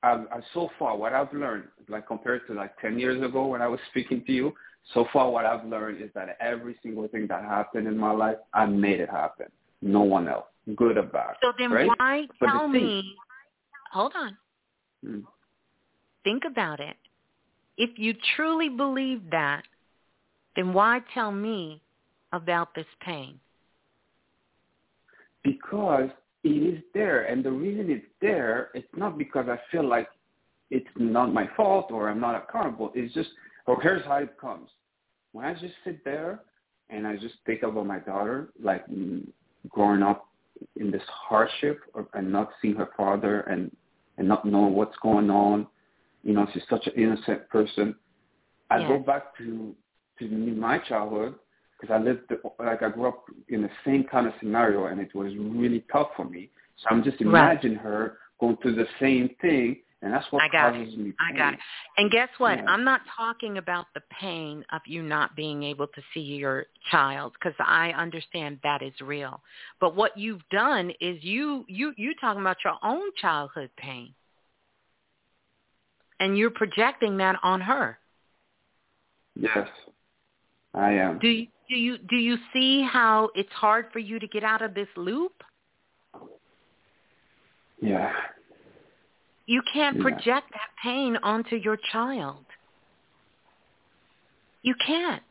I've, 0.04 0.22
I, 0.32 0.40
so 0.54 0.70
far, 0.78 0.96
what 0.98 1.14
I've 1.14 1.34
learned, 1.34 1.66
like 1.90 2.08
compared 2.08 2.46
to 2.48 2.54
like 2.54 2.80
ten 2.80 3.00
years 3.00 3.22
ago 3.24 3.48
when 3.48 3.62
I 3.62 3.68
was 3.68 3.80
speaking 3.90 4.24
to 4.26 4.32
you, 4.32 4.54
so 4.94 5.08
far 5.12 5.32
what 5.32 5.46
I've 5.46 5.66
learned 5.66 6.02
is 6.02 6.10
that 6.16 6.38
every 6.40 6.76
single 6.84 7.08
thing 7.08 7.28
that 7.28 7.44
happened 7.44 7.88
in 7.88 7.98
my 7.98 8.12
life, 8.12 8.38
I 8.54 8.66
made 8.66 9.00
it 9.00 9.10
happen. 9.10 9.48
No 9.82 10.02
one 10.02 10.28
else, 10.28 10.46
good 10.76 10.98
or 10.98 11.04
bad. 11.04 11.36
So 11.42 11.54
then 11.58 11.72
right? 11.72 11.88
why 11.98 12.28
But 12.40 12.48
the 12.48 12.52
tell 12.52 12.72
thing- 12.72 12.84
me 12.84 13.16
hold 13.92 14.14
on. 14.16 14.38
Hmm. 15.04 15.20
Think 16.24 16.44
about 16.46 16.80
it. 16.80 16.98
If 17.78 17.92
you 17.98 18.14
truly 18.36 18.70
believe 18.70 19.22
that, 19.32 19.64
then 20.56 20.74
why 20.74 21.02
tell 21.14 21.32
me 21.32 21.82
about 22.32 22.74
this 22.74 22.86
pain? 23.02 23.40
Because 25.46 26.10
it 26.44 26.50
is 26.50 26.84
there. 26.94 27.24
And 27.24 27.44
the 27.44 27.52
reason 27.52 27.90
it's 27.90 28.06
there 28.22 28.70
it's 28.74 28.88
not 28.96 29.18
because 29.18 29.48
i 29.48 29.58
feel 29.72 29.88
like 29.88 30.10
it's 30.72 30.94
not 30.98 31.34
my 31.34 31.48
fault 31.56 31.92
or 31.92 32.10
i'm 32.10 32.20
not 32.20 32.36
accountable. 32.36 32.92
It's 32.96 33.14
just 33.14 33.30
or 33.68 33.82
here's 33.82 34.06
how 34.06 34.18
it 34.18 34.38
comes. 34.40 34.70
When 35.32 35.46
i 35.46 35.54
just 35.54 35.76
sit 35.86 36.04
there 36.04 36.42
and 36.90 37.08
i 37.08 37.16
just 37.16 37.36
think 37.46 37.64
about 37.64 37.86
my 37.86 38.00
daughter 38.00 38.50
like 38.62 38.86
mm, 38.88 39.26
growing 39.70 40.04
up 40.04 40.28
in 40.76 40.92
this 40.92 41.02
hardship 41.08 41.80
or, 41.94 42.08
and 42.14 42.32
not 42.32 42.50
seeing 42.62 42.76
her 42.76 42.90
father 42.98 43.42
and 43.42 43.76
and 44.18 44.28
not 44.28 44.46
knowing 44.46 44.74
what's 44.74 44.96
going 45.02 45.30
on 45.30 45.68
you 46.26 46.34
know 46.34 46.48
she's 46.54 46.64
such 46.70 46.88
an 46.88 46.94
innocent 46.98 47.48
person. 47.50 47.96
I 48.70 48.80
go 48.80 48.98
back 48.98 49.38
to 49.38 49.74
to 50.20 50.28
my 50.28 50.80
childhood 50.80 51.36
because 51.86 52.02
I 52.02 52.04
lived 52.04 52.32
like 52.60 52.84
I 52.84 52.90
grew 52.90 53.08
up 53.08 53.26
in 53.50 53.62
the 53.62 53.70
same 53.84 54.04
kind 54.06 54.28
of 54.28 54.34
scenario, 54.40 54.86
and 54.86 55.00
it 55.00 55.14
was 55.16 55.34
really 55.38 55.84
tough 55.92 56.10
for 56.16 56.26
me. 56.26 56.50
So 56.78 56.88
I'm 56.90 57.04
just 57.04 57.22
Right. 57.22 57.64
her 57.64 58.18
going 58.40 58.58
through 58.58 58.76
the 58.76 58.88
same 59.00 59.30
thing, 59.42 59.82
and 60.02 60.14
that's 60.14 60.30
what 60.32 60.44
I 60.44 60.50
got 60.50 60.76
it. 60.76 60.80
causes 60.86 60.98
me. 60.98 61.14
I 61.20 61.32
got 61.38 61.54
it. 61.54 61.60
And 61.98 62.12
guess 62.12 62.30
what? 62.38 62.58
Yeah. 62.58 62.66
I'm 62.68 62.84
not 62.84 63.02
talking 63.16 63.58
about 63.58 63.86
the 63.94 64.02
pain 64.20 64.66
of 64.72 64.82
you 64.86 65.02
not 65.02 65.36
being 65.36 65.64
able 65.64 65.88
to 65.88 66.02
see 66.14 66.20
your 66.20 66.66
child 66.92 67.34
because 67.34 67.56
I 67.60 67.92
understand 67.92 68.60
that 68.64 68.82
is 68.82 69.00
real. 69.02 69.42
But 69.80 69.96
what 69.96 70.18
you've 70.18 70.48
done 70.50 70.92
is 71.00 71.24
you 71.24 71.66
you 71.68 71.94
you 71.98 72.14
talking 72.16 72.42
about 72.42 72.58
your 72.64 72.78
own 72.84 73.12
childhood 73.16 73.72
pain. 73.78 74.14
And 76.20 76.38
you're 76.38 76.52
projecting 76.52 77.18
that 77.18 77.38
on 77.44 77.60
her. 77.60 78.00
Yes, 79.36 79.68
I 80.76 80.92
am. 80.94 81.20
Do 81.20 81.28
you 81.30 81.48
do 81.70 81.76
you 81.76 81.98
do 81.98 82.16
you 82.18 82.38
see 82.54 82.84
how 82.84 83.30
it's 83.34 83.52
hard 83.52 83.88
for 83.92 84.00
you 84.00 84.20
to 84.20 84.28
get 84.28 84.44
out 84.44 84.62
of 84.62 84.74
this 84.74 84.90
loop? 84.96 85.32
Yeah, 87.82 88.12
You 89.48 89.62
can't 89.72 89.98
Yeah. 89.98 90.02
project 90.02 90.52
that 90.52 90.70
pain 90.82 91.18
onto 91.18 91.56
your 91.56 91.78
child. 91.78 92.46
You 94.64 94.74
can't. 94.76 95.25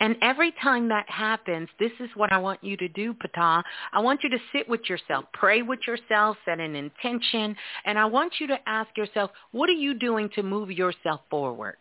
And 0.00 0.16
every 0.22 0.52
time 0.62 0.88
that 0.88 1.08
happens, 1.10 1.68
this 1.80 1.90
is 1.98 2.08
what 2.14 2.32
I 2.32 2.38
want 2.38 2.62
you 2.62 2.76
to 2.76 2.88
do, 2.88 3.14
Ptah. 3.14 3.62
I 3.92 4.00
want 4.00 4.22
you 4.22 4.30
to 4.30 4.38
sit 4.52 4.68
with 4.68 4.88
yourself, 4.88 5.24
pray 5.32 5.62
with 5.62 5.80
yourself, 5.86 6.36
set 6.44 6.60
an 6.60 6.76
intention, 6.76 7.56
and 7.84 7.98
I 7.98 8.04
want 8.04 8.34
you 8.38 8.46
to 8.48 8.58
ask 8.68 8.96
yourself, 8.96 9.30
what 9.50 9.68
are 9.68 9.72
you 9.72 9.94
doing 9.94 10.30
to 10.36 10.42
move 10.42 10.70
yourself 10.70 11.22
forward? 11.28 11.76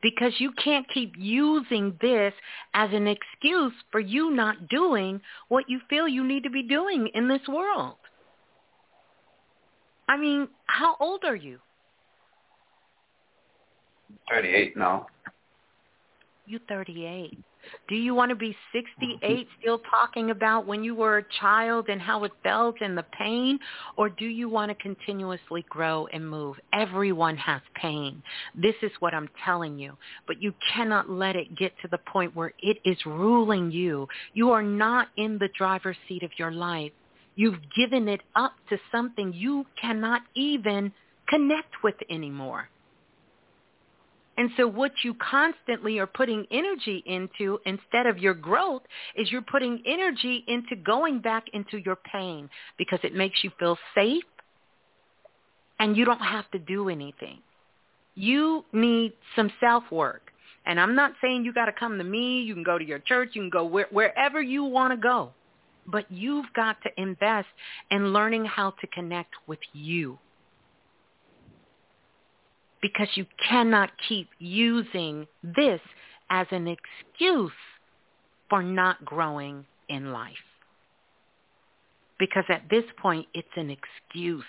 Because 0.00 0.32
you 0.38 0.52
can't 0.52 0.86
keep 0.88 1.14
using 1.18 1.96
this 2.00 2.32
as 2.72 2.90
an 2.92 3.08
excuse 3.08 3.72
for 3.90 4.00
you 4.00 4.30
not 4.30 4.68
doing 4.68 5.20
what 5.48 5.64
you 5.68 5.80
feel 5.88 6.08
you 6.08 6.24
need 6.24 6.44
to 6.44 6.50
be 6.50 6.62
doing 6.62 7.08
in 7.14 7.28
this 7.28 7.46
world. 7.48 7.96
I 10.08 10.16
mean, 10.18 10.48
how 10.66 10.96
old 11.00 11.24
are 11.24 11.36
you? 11.36 11.58
38 14.30 14.76
now 14.76 15.06
you 16.46 16.58
38. 16.68 17.38
Do 17.88 17.94
you 17.94 18.14
want 18.14 18.30
to 18.30 18.36
be 18.36 18.56
68 18.72 19.20
mm-hmm. 19.22 19.50
still 19.60 19.80
talking 19.90 20.30
about 20.30 20.66
when 20.66 20.84
you 20.84 20.94
were 20.94 21.18
a 21.18 21.24
child 21.40 21.88
and 21.88 22.00
how 22.00 22.24
it 22.24 22.32
felt 22.42 22.76
and 22.80 22.96
the 22.96 23.04
pain? 23.18 23.58
Or 23.96 24.08
do 24.08 24.26
you 24.26 24.48
want 24.48 24.70
to 24.70 24.74
continuously 24.74 25.64
grow 25.68 26.06
and 26.12 26.28
move? 26.28 26.56
Everyone 26.72 27.36
has 27.36 27.62
pain. 27.74 28.22
This 28.54 28.74
is 28.82 28.90
what 29.00 29.14
I'm 29.14 29.28
telling 29.44 29.78
you. 29.78 29.96
But 30.26 30.42
you 30.42 30.52
cannot 30.74 31.08
let 31.08 31.36
it 31.36 31.56
get 31.56 31.72
to 31.82 31.88
the 31.88 31.98
point 31.98 32.36
where 32.36 32.52
it 32.60 32.78
is 32.84 32.98
ruling 33.06 33.70
you. 33.70 34.08
You 34.34 34.50
are 34.50 34.62
not 34.62 35.08
in 35.16 35.38
the 35.38 35.48
driver's 35.56 35.96
seat 36.08 36.22
of 36.22 36.30
your 36.36 36.52
life. 36.52 36.92
You've 37.36 37.60
given 37.76 38.08
it 38.08 38.20
up 38.36 38.52
to 38.68 38.78
something 38.92 39.32
you 39.32 39.66
cannot 39.80 40.22
even 40.34 40.92
connect 41.28 41.82
with 41.82 41.96
anymore. 42.10 42.68
And 44.36 44.50
so 44.56 44.66
what 44.66 44.92
you 45.04 45.14
constantly 45.14 45.98
are 45.98 46.06
putting 46.06 46.46
energy 46.50 47.02
into 47.06 47.58
instead 47.66 48.06
of 48.06 48.18
your 48.18 48.34
growth 48.34 48.82
is 49.16 49.30
you're 49.30 49.42
putting 49.42 49.82
energy 49.86 50.44
into 50.48 50.74
going 50.76 51.20
back 51.20 51.44
into 51.52 51.78
your 51.78 51.96
pain 51.96 52.50
because 52.76 52.98
it 53.04 53.14
makes 53.14 53.44
you 53.44 53.50
feel 53.58 53.78
safe 53.94 54.24
and 55.78 55.96
you 55.96 56.04
don't 56.04 56.18
have 56.18 56.50
to 56.50 56.58
do 56.58 56.88
anything. 56.88 57.38
You 58.16 58.64
need 58.72 59.12
some 59.36 59.50
self-work. 59.60 60.22
And 60.66 60.80
I'm 60.80 60.94
not 60.94 61.12
saying 61.20 61.44
you 61.44 61.52
got 61.52 61.66
to 61.66 61.72
come 61.72 61.98
to 61.98 62.04
me. 62.04 62.40
You 62.42 62.54
can 62.54 62.62
go 62.62 62.78
to 62.78 62.84
your 62.84 63.00
church. 63.00 63.30
You 63.34 63.42
can 63.42 63.50
go 63.50 63.64
where, 63.64 63.86
wherever 63.90 64.40
you 64.40 64.64
want 64.64 64.92
to 64.92 64.96
go. 64.96 65.32
But 65.86 66.10
you've 66.10 66.46
got 66.56 66.76
to 66.82 66.90
invest 67.00 67.48
in 67.90 68.12
learning 68.12 68.46
how 68.46 68.70
to 68.80 68.86
connect 68.86 69.34
with 69.46 69.58
you 69.72 70.18
because 72.84 73.08
you 73.14 73.24
cannot 73.48 73.88
keep 74.06 74.28
using 74.38 75.26
this 75.42 75.80
as 76.28 76.46
an 76.50 76.68
excuse 76.68 77.50
for 78.50 78.62
not 78.62 79.02
growing 79.06 79.64
in 79.88 80.12
life. 80.12 80.34
Because 82.18 82.44
at 82.50 82.64
this 82.68 82.84
point, 83.00 83.26
it's 83.32 83.48
an 83.56 83.70
excuse. 83.70 84.44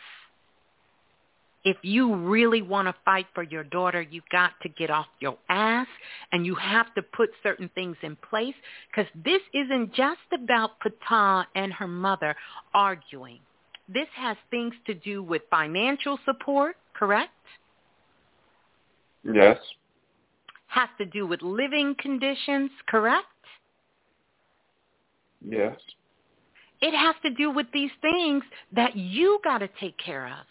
If 1.63 1.77
you 1.81 2.13
really 2.13 2.61
want 2.61 2.89
to 2.89 2.95
fight 3.05 3.25
for 3.33 3.41
your 3.41 3.63
daughter, 3.63 4.01
you've 4.01 4.29
got 4.29 4.51
to 4.63 4.69
get 4.69 4.89
off 4.89 5.07
your 5.21 5.37
ass 5.47 5.87
and 6.33 6.45
you 6.45 6.55
have 6.55 6.93
to 6.95 7.03
put 7.03 7.29
certain 7.41 7.69
things 7.73 7.95
in 8.03 8.17
place 8.17 8.53
because 8.91 9.09
this 9.23 9.41
isn't 9.53 9.93
just 9.93 10.19
about 10.33 10.71
Ptah 10.81 11.45
and 11.55 11.71
her 11.71 11.87
mother 11.87 12.35
arguing. 12.73 13.39
This 13.87 14.09
has 14.17 14.35
things 14.51 14.73
to 14.87 14.93
do 14.93 15.23
with 15.23 15.43
financial 15.49 16.19
support, 16.25 16.75
correct? 16.93 17.31
Yes. 19.33 19.57
Has 20.67 20.89
to 20.97 21.05
do 21.05 21.25
with 21.25 21.41
living 21.41 21.95
conditions, 21.99 22.69
correct? 22.87 23.25
Yes. 25.47 25.77
It 26.81 26.95
has 26.95 27.15
to 27.23 27.31
do 27.31 27.49
with 27.51 27.67
these 27.73 27.91
things 28.01 28.43
that 28.73 28.95
you 28.95 29.39
got 29.43 29.59
to 29.59 29.69
take 29.79 29.97
care 29.97 30.27
of. 30.27 30.45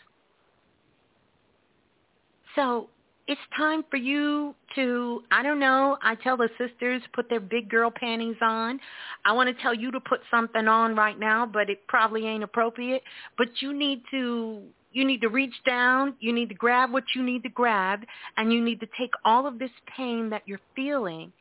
So 2.54 2.88
it's 3.26 3.40
time 3.56 3.84
for 3.90 3.96
you 3.96 4.54
to, 4.74 5.22
I 5.30 5.42
don't 5.42 5.58
know, 5.58 5.96
I 6.02 6.14
tell 6.16 6.36
the 6.36 6.48
sisters 6.58 7.02
put 7.14 7.28
their 7.28 7.40
big 7.40 7.68
girl 7.70 7.90
panties 7.94 8.36
on. 8.42 8.78
I 9.24 9.32
want 9.32 9.54
to 9.54 9.62
tell 9.62 9.74
you 9.74 9.90
to 9.92 10.00
put 10.00 10.20
something 10.30 10.68
on 10.68 10.94
right 10.94 11.18
now, 11.18 11.46
but 11.46 11.70
it 11.70 11.86
probably 11.88 12.26
ain't 12.26 12.44
appropriate. 12.44 13.02
But 13.38 13.48
you 13.60 13.72
need 13.72 14.02
to 14.10 14.62
you 14.94 15.04
need 15.04 15.20
to 15.20 15.28
reach 15.28 15.54
down, 15.66 16.14
you 16.20 16.32
need 16.32 16.48
to 16.48 16.54
grab 16.54 16.92
what 16.92 17.04
you 17.14 17.22
need 17.22 17.42
to 17.42 17.48
grab, 17.48 18.04
and 18.36 18.52
you 18.52 18.62
need 18.62 18.80
to 18.80 18.88
take 18.98 19.10
all 19.24 19.46
of 19.46 19.58
this 19.58 19.70
pain 19.96 20.30
that 20.30 20.42
you're 20.46 20.60
feeling 20.74 21.32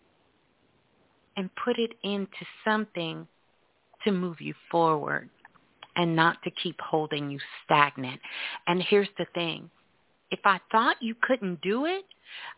and 1.37 1.49
put 1.63 1.77
it 1.79 1.91
into 2.03 2.45
something 2.65 3.27
to 4.03 4.11
move 4.11 4.41
you 4.41 4.53
forward 4.69 5.29
and 5.95 6.15
not 6.15 6.41
to 6.43 6.51
keep 6.51 6.79
holding 6.81 7.29
you 7.29 7.39
stagnant. 7.63 8.19
And 8.67 8.81
here's 8.81 9.09
the 9.17 9.27
thing. 9.33 9.69
If 10.31 10.39
I 10.45 10.59
thought 10.71 10.97
you 10.99 11.15
couldn't 11.21 11.61
do 11.61 11.85
it, 11.85 12.05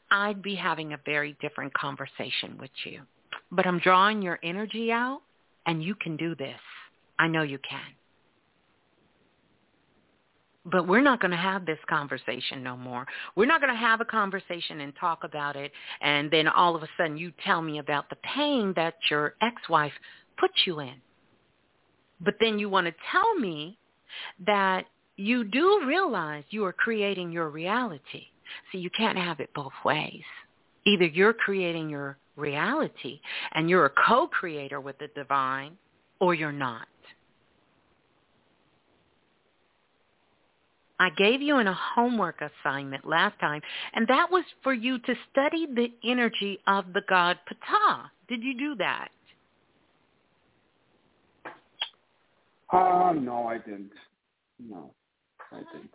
I'd 0.09 0.41
be 0.41 0.55
having 0.55 0.93
a 0.93 0.99
very 1.05 1.35
different 1.41 1.73
conversation 1.73 2.57
with 2.57 2.71
you. 2.85 3.01
But 3.51 3.67
I'm 3.67 3.79
drawing 3.79 4.21
your 4.21 4.39
energy 4.43 4.91
out, 4.91 5.21
and 5.65 5.83
you 5.83 5.93
can 5.95 6.15
do 6.15 6.35
this. 6.35 6.59
I 7.19 7.27
know 7.27 7.41
you 7.43 7.59
can. 7.69 8.04
But 10.65 10.87
we're 10.87 11.01
not 11.01 11.21
going 11.21 11.31
to 11.31 11.37
have 11.37 11.65
this 11.65 11.77
conversation 11.87 12.63
no 12.63 12.75
more. 12.75 13.05
We're 13.35 13.45
not 13.45 13.61
going 13.61 13.73
to 13.73 13.79
have 13.79 14.01
a 14.01 14.05
conversation 14.05 14.81
and 14.81 14.93
talk 14.99 15.23
about 15.23 15.55
it, 15.55 15.71
and 16.01 16.31
then 16.31 16.47
all 16.47 16.75
of 16.75 16.81
a 16.81 16.87
sudden 16.97 17.17
you 17.17 17.31
tell 17.43 17.61
me 17.61 17.77
about 17.77 18.09
the 18.09 18.17
pain 18.35 18.73
that 18.75 18.95
your 19.09 19.35
ex-wife 19.41 19.93
put 20.37 20.51
you 20.65 20.79
in. 20.79 20.95
But 22.19 22.35
then 22.39 22.57
you 22.57 22.69
want 22.69 22.87
to 22.87 22.93
tell 23.11 23.35
me 23.35 23.77
that 24.45 24.85
you 25.17 25.43
do 25.43 25.83
realize 25.85 26.43
you 26.49 26.65
are 26.65 26.73
creating 26.73 27.31
your 27.31 27.49
reality. 27.49 28.23
So 28.71 28.77
you 28.77 28.89
can't 28.89 29.17
have 29.17 29.39
it 29.39 29.49
both 29.53 29.73
ways. 29.83 30.23
Either 30.85 31.05
you're 31.05 31.33
creating 31.33 31.89
your 31.89 32.17
reality 32.35 33.19
and 33.53 33.69
you're 33.69 33.85
a 33.85 34.07
co-creator 34.07 34.79
with 34.79 34.97
the 34.97 35.07
divine, 35.15 35.77
or 36.19 36.33
you're 36.33 36.51
not. 36.51 36.87
I 40.99 41.09
gave 41.09 41.41
you 41.41 41.57
in 41.59 41.67
a 41.67 41.73
homework 41.73 42.41
assignment 42.41 43.05
last 43.05 43.37
time, 43.39 43.61
and 43.93 44.07
that 44.07 44.31
was 44.31 44.43
for 44.63 44.73
you 44.73 44.97
to 44.99 45.15
study 45.31 45.67
the 45.73 45.91
energy 46.09 46.59
of 46.67 46.85
the 46.93 47.01
god 47.09 47.37
Ptah. 47.47 48.05
Did 48.27 48.43
you 48.43 48.57
do 48.57 48.75
that? 48.75 49.09
Uh, 52.71 53.13
no, 53.13 53.47
I 53.47 53.57
didn't. 53.57 53.91
No, 54.59 54.91
I 55.51 55.57
didn't. 55.57 55.91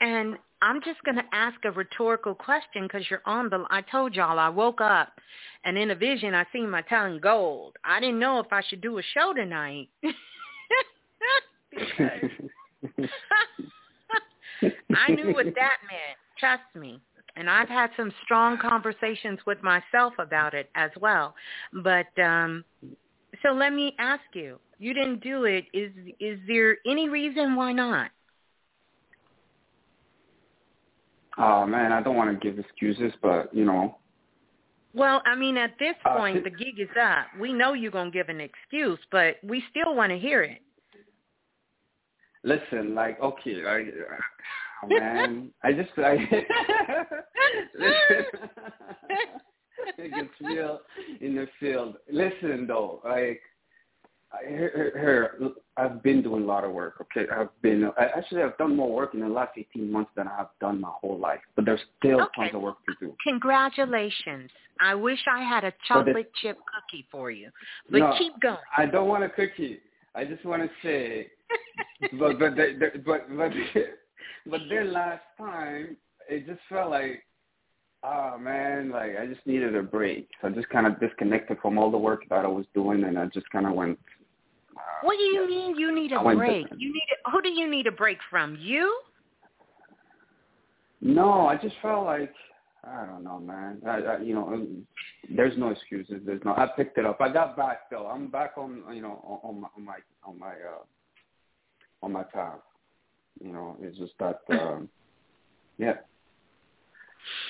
And 0.00 0.36
I'm 0.62 0.80
just 0.82 1.02
going 1.04 1.16
to 1.16 1.24
ask 1.32 1.56
a 1.64 1.70
rhetorical 1.70 2.34
question 2.34 2.84
because 2.84 3.02
you're 3.10 3.22
on 3.26 3.48
the. 3.48 3.64
I 3.70 3.82
told 3.82 4.14
y'all 4.14 4.38
I 4.38 4.48
woke 4.48 4.80
up, 4.80 5.12
and 5.64 5.76
in 5.76 5.90
a 5.90 5.94
vision 5.94 6.34
I 6.34 6.44
seen 6.52 6.70
my 6.70 6.82
tongue 6.82 7.20
gold. 7.20 7.76
I 7.84 8.00
didn't 8.00 8.18
know 8.18 8.40
if 8.40 8.46
I 8.52 8.62
should 8.68 8.80
do 8.80 8.98
a 8.98 9.02
show 9.14 9.32
tonight. 9.34 9.88
I 14.96 15.12
knew 15.12 15.32
what 15.32 15.46
that 15.46 15.78
meant. 15.90 16.18
Trust 16.38 16.62
me. 16.74 17.00
And 17.36 17.48
I've 17.48 17.68
had 17.68 17.90
some 17.96 18.12
strong 18.24 18.58
conversations 18.58 19.38
with 19.46 19.62
myself 19.62 20.12
about 20.18 20.54
it 20.54 20.70
as 20.74 20.90
well. 21.00 21.34
But 21.72 22.06
um 22.22 22.64
so 23.42 23.52
let 23.52 23.72
me 23.72 23.94
ask 23.98 24.22
you. 24.32 24.58
You 24.78 24.94
didn't 24.94 25.22
do 25.22 25.44
it. 25.44 25.66
Is 25.72 25.92
is 26.20 26.38
there 26.46 26.78
any 26.86 27.08
reason 27.08 27.54
why 27.56 27.72
not? 27.72 28.10
Oh 31.36 31.64
man, 31.66 31.92
I 31.92 32.02
don't 32.02 32.16
want 32.16 32.30
to 32.30 32.50
give 32.50 32.58
excuses, 32.58 33.12
but 33.22 33.54
you 33.54 33.64
know. 33.64 33.98
Well, 34.94 35.22
I 35.26 35.36
mean, 35.36 35.56
at 35.56 35.78
this 35.78 35.94
Uh, 36.04 36.16
point, 36.16 36.36
t- 36.38 36.50
the 36.50 36.50
gig 36.50 36.80
is 36.80 36.88
up. 37.00 37.26
We 37.38 37.52
know 37.52 37.74
you're 37.74 37.92
gonna 37.92 38.10
give 38.10 38.28
an 38.28 38.40
excuse, 38.40 38.98
but 39.12 39.36
we 39.44 39.62
still 39.70 39.94
want 39.94 40.10
to 40.10 40.18
hear 40.18 40.42
it. 40.42 40.60
Listen, 42.48 42.94
like 42.94 43.20
okay, 43.20 43.62
I, 43.66 43.76
oh, 43.76 44.14
ah, 44.82 44.86
man, 44.88 45.50
I 45.62 45.72
just 45.72 45.90
I 45.98 46.14
listen. 47.78 48.26
it 49.98 50.14
gets 50.14 50.30
real 50.40 50.80
in 51.20 51.34
the 51.34 51.46
field. 51.60 51.96
Listen 52.10 52.66
though, 52.66 53.02
like 53.04 53.42
I, 54.32 54.48
here, 54.48 54.92
here, 54.94 55.50
I've 55.76 56.02
been 56.02 56.22
doing 56.22 56.44
a 56.44 56.46
lot 56.46 56.64
of 56.64 56.72
work. 56.72 56.94
Okay, 57.02 57.28
I've 57.30 57.50
been 57.60 57.90
I, 57.98 58.04
actually 58.16 58.42
I've 58.42 58.56
done 58.56 58.74
more 58.74 58.94
work 58.94 59.12
in 59.12 59.20
the 59.20 59.28
last 59.28 59.52
eighteen 59.58 59.92
months 59.92 60.10
than 60.16 60.26
I've 60.26 60.46
done 60.58 60.80
my 60.80 60.92
whole 61.02 61.18
life. 61.18 61.40
But 61.54 61.66
there's 61.66 61.80
still 61.98 62.22
Okay. 62.22 62.44
tons 62.44 62.54
of 62.54 62.62
work 62.62 62.78
to 62.86 62.94
do. 62.98 63.14
Congratulations. 63.26 64.50
I 64.80 64.94
wish 64.94 65.18
I 65.30 65.42
had 65.42 65.64
a 65.64 65.72
chocolate 65.86 66.32
chip 66.40 66.56
cookie 66.56 67.06
for 67.10 67.30
you. 67.30 67.50
But 67.90 67.98
No, 67.98 68.14
keep 68.16 68.40
going. 68.40 68.56
I 68.74 68.86
don't 68.86 69.08
want 69.08 69.22
a 69.22 69.28
cookie. 69.28 69.80
I 70.14 70.24
just 70.24 70.46
want 70.46 70.62
to 70.62 70.70
say 70.82 71.30
but 72.18 72.38
but 72.38 72.54
but 72.56 73.04
but 73.04 73.26
but 74.46 74.60
then 74.68 74.92
last 74.92 75.22
time 75.38 75.96
it 76.28 76.46
just 76.46 76.60
felt 76.68 76.90
like 76.90 77.24
oh 78.04 78.38
man, 78.38 78.90
like 78.90 79.16
I 79.20 79.26
just 79.26 79.44
needed 79.46 79.74
a 79.76 79.82
break. 79.82 80.28
So 80.40 80.48
I 80.48 80.50
just 80.50 80.68
kind 80.68 80.86
of 80.86 81.00
disconnected 81.00 81.58
from 81.60 81.78
all 81.78 81.90
the 81.90 81.98
work 81.98 82.22
that 82.30 82.44
I 82.44 82.48
was 82.48 82.66
doing, 82.74 83.04
and 83.04 83.18
I 83.18 83.26
just 83.26 83.48
kind 83.50 83.66
of 83.66 83.72
went. 83.72 83.98
Uh, 84.76 84.80
what 85.02 85.16
do 85.16 85.24
you 85.24 85.48
mean 85.48 85.76
you 85.76 85.94
need 85.94 86.12
a 86.12 86.22
break? 86.22 86.66
You 86.76 86.92
need 86.92 87.08
a, 87.26 87.30
who 87.30 87.42
do 87.42 87.48
you 87.48 87.70
need 87.70 87.86
a 87.86 87.92
break 87.92 88.18
from? 88.30 88.56
You? 88.60 89.00
No, 91.00 91.46
I 91.46 91.56
just 91.56 91.74
felt 91.82 92.04
like 92.06 92.32
I 92.84 93.06
don't 93.06 93.24
know, 93.24 93.38
man. 93.38 93.80
I, 93.86 93.98
I, 93.98 94.18
you 94.20 94.34
know, 94.34 94.66
there's 95.34 95.56
no 95.58 95.68
excuses. 95.68 96.20
There's 96.24 96.40
no. 96.44 96.52
I 96.52 96.68
picked 96.76 96.98
it 96.98 97.06
up. 97.06 97.20
I 97.20 97.28
got 97.28 97.56
back 97.56 97.90
though. 97.90 98.06
I'm 98.06 98.28
back 98.28 98.52
on, 98.56 98.82
you 98.92 99.02
know, 99.02 99.40
on, 99.42 99.64
on 99.76 99.84
my 99.84 99.98
on 100.24 100.38
my 100.38 100.52
uh 100.52 100.84
on 102.02 102.12
my 102.12 102.22
path. 102.22 102.60
You 103.42 103.52
know, 103.52 103.76
it's 103.80 103.98
just 103.98 104.12
that. 104.18 104.40
um 104.50 104.88
Yeah. 105.78 105.94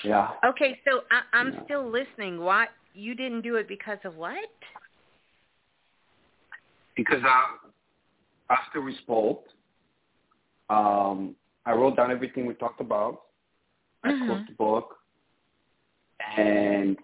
Yeah. 0.03 0.29
Okay, 0.45 0.79
so 0.85 1.01
I, 1.11 1.37
I'm 1.37 1.53
yeah. 1.53 1.63
still 1.65 1.89
listening. 1.89 2.39
Why 2.39 2.67
you 2.93 3.15
didn't 3.15 3.41
do 3.41 3.55
it 3.55 3.67
because 3.67 3.99
of 4.03 4.15
what? 4.15 4.37
Because 6.95 7.21
I, 7.23 7.55
after 8.53 8.81
we 8.81 8.95
spoke, 8.97 9.45
um, 10.69 11.35
I 11.65 11.73
wrote 11.73 11.95
down 11.95 12.11
everything 12.11 12.45
we 12.45 12.53
talked 12.55 12.81
about. 12.81 13.21
I 14.03 14.09
mm-hmm. 14.09 14.25
closed 14.25 14.49
the 14.49 14.53
book, 14.53 14.95
and 16.37 16.97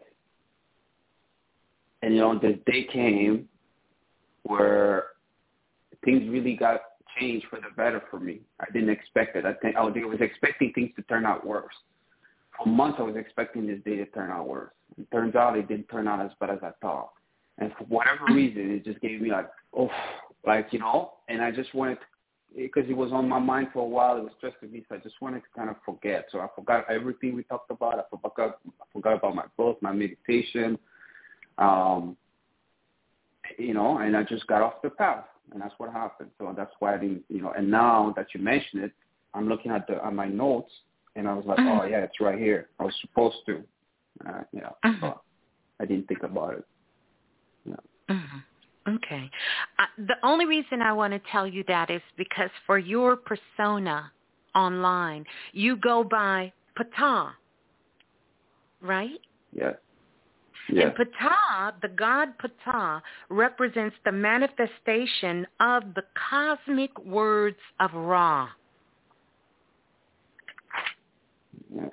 and 2.02 2.14
you 2.14 2.20
know 2.20 2.38
the 2.38 2.60
day 2.72 2.88
came 2.92 3.48
where 4.44 5.06
things 6.04 6.24
really 6.30 6.56
got 6.56 6.82
changed 7.20 7.48
for 7.50 7.58
the 7.58 7.74
better 7.76 8.04
for 8.10 8.20
me. 8.20 8.42
I 8.60 8.66
didn't 8.72 8.90
expect 8.90 9.36
it. 9.36 9.46
I 9.46 9.54
think 9.56 9.76
I 9.76 9.82
was 9.82 10.20
expecting 10.20 10.72
things 10.74 10.92
to 10.96 11.02
turn 11.04 11.26
out 11.26 11.46
worse 11.46 11.74
for 12.58 12.68
months 12.68 12.98
I 13.00 13.04
was 13.04 13.16
expecting 13.16 13.68
this 13.68 13.80
day 13.86 13.98
to 13.98 14.06
turn 14.08 14.32
out 14.32 14.48
worse. 14.48 14.72
It 14.98 15.10
turns 15.12 15.36
out 15.36 15.58
it 15.58 15.68
didn't 15.68 15.90
turn 15.90 16.08
out 16.08 16.24
as 16.24 16.32
bad 16.40 16.52
as 16.52 16.60
I 16.64 16.72
thought. 16.82 17.12
And 17.58 17.72
for 17.78 17.86
whatever 17.86 18.26
reason, 18.34 18.72
it 18.72 18.86
just 18.86 19.02
gave 19.02 19.22
me 19.22 19.32
like, 19.32 19.50
oh, 19.78 19.90
like, 20.46 20.68
you 20.72 20.80
know, 20.80 21.14
and 21.30 21.42
I 21.42 21.52
just 21.52 21.74
wanted 21.74 21.98
because 22.56 22.86
it 22.90 22.96
was 22.96 23.12
on 23.12 23.28
my 23.28 23.40
mind 23.40 23.68
for 23.74 23.80
a 23.80 23.88
while. 23.88 24.18
It 24.18 24.24
was 24.24 24.32
stressing 24.38 24.72
me, 24.72 24.86
so 24.88 24.96
I 24.96 25.00
just 25.00 25.16
wanted 25.22 25.42
to 25.42 25.48
kind 25.56 25.70
of 25.70 25.76
forget. 25.86 26.28
So 26.32 26.40
I 26.40 26.48
forgot 26.56 26.86
everything 26.90 27.36
we 27.36 27.44
talked 27.44 27.70
about. 27.70 28.00
I 28.00 28.04
forgot, 28.10 28.60
I 28.68 28.86
forgot 28.94 29.18
about 29.18 29.36
my 29.36 29.46
book, 29.58 29.82
my 29.82 29.92
meditation, 29.92 30.78
um, 31.58 32.16
you 33.58 33.74
know, 33.74 33.98
and 33.98 34.16
I 34.16 34.24
just 34.24 34.48
got 34.48 34.62
off 34.62 34.82
the 34.82 34.90
path, 34.90 35.26
and 35.52 35.62
that's 35.62 35.74
what 35.78 35.92
happened. 35.92 36.30
So 36.38 36.54
that's 36.56 36.72
why 36.80 36.96
I 36.96 36.98
didn't, 36.98 37.24
you 37.30 37.42
know. 37.42 37.54
And 37.58 37.70
now 37.70 38.14
that 38.16 38.28
you 38.34 38.42
mention 38.42 38.84
it, 38.84 38.92
I'm 39.34 39.48
looking 39.48 39.72
at 39.72 39.88
the 39.88 40.04
at 40.04 40.14
my 40.14 40.28
notes, 40.28 40.72
and 41.16 41.28
I 41.28 41.34
was 41.34 41.46
like, 41.46 41.58
mm-hmm. 41.58 41.80
oh 41.80 41.86
yeah, 41.86 42.00
it's 42.00 42.20
right 42.20 42.38
here. 42.38 42.70
I 42.80 42.84
was 42.84 42.94
supposed 43.02 43.38
to, 43.48 43.64
uh, 44.28 44.42
you 44.52 44.62
know, 44.62 44.76
but 45.02 45.22
I 45.80 45.86
didn't 45.86 46.08
think 46.08 46.24
about 46.24 46.54
it. 46.56 46.66
Yeah. 47.66 47.76
Mm-hmm. 48.10 48.96
Okay. 48.96 49.30
Uh, 49.80 49.86
the 49.98 50.16
only 50.24 50.46
reason 50.46 50.82
I 50.82 50.94
want 50.94 51.14
to 51.14 51.22
tell 51.32 51.48
you 51.48 51.64
that 51.68 51.90
is 51.90 52.02
because 52.18 52.52
for 52.68 52.78
your 52.78 53.16
persona 53.16 54.12
online, 54.54 55.26
you 55.54 55.76
go 55.78 56.04
by 56.04 56.54
Ptah, 56.78 57.32
right? 58.82 59.20
Yes. 59.54 59.76
Yes. 60.70 60.94
And 60.98 61.08
Ptah, 61.08 61.74
the 61.82 61.90
god 61.90 62.30
Ptah, 62.40 63.02
represents 63.30 63.96
the 64.04 64.12
manifestation 64.12 65.46
of 65.60 65.94
the 65.94 66.04
cosmic 66.30 66.98
words 67.06 67.58
of 67.80 67.94
Ra. 67.94 68.50
Yes. 71.74 71.90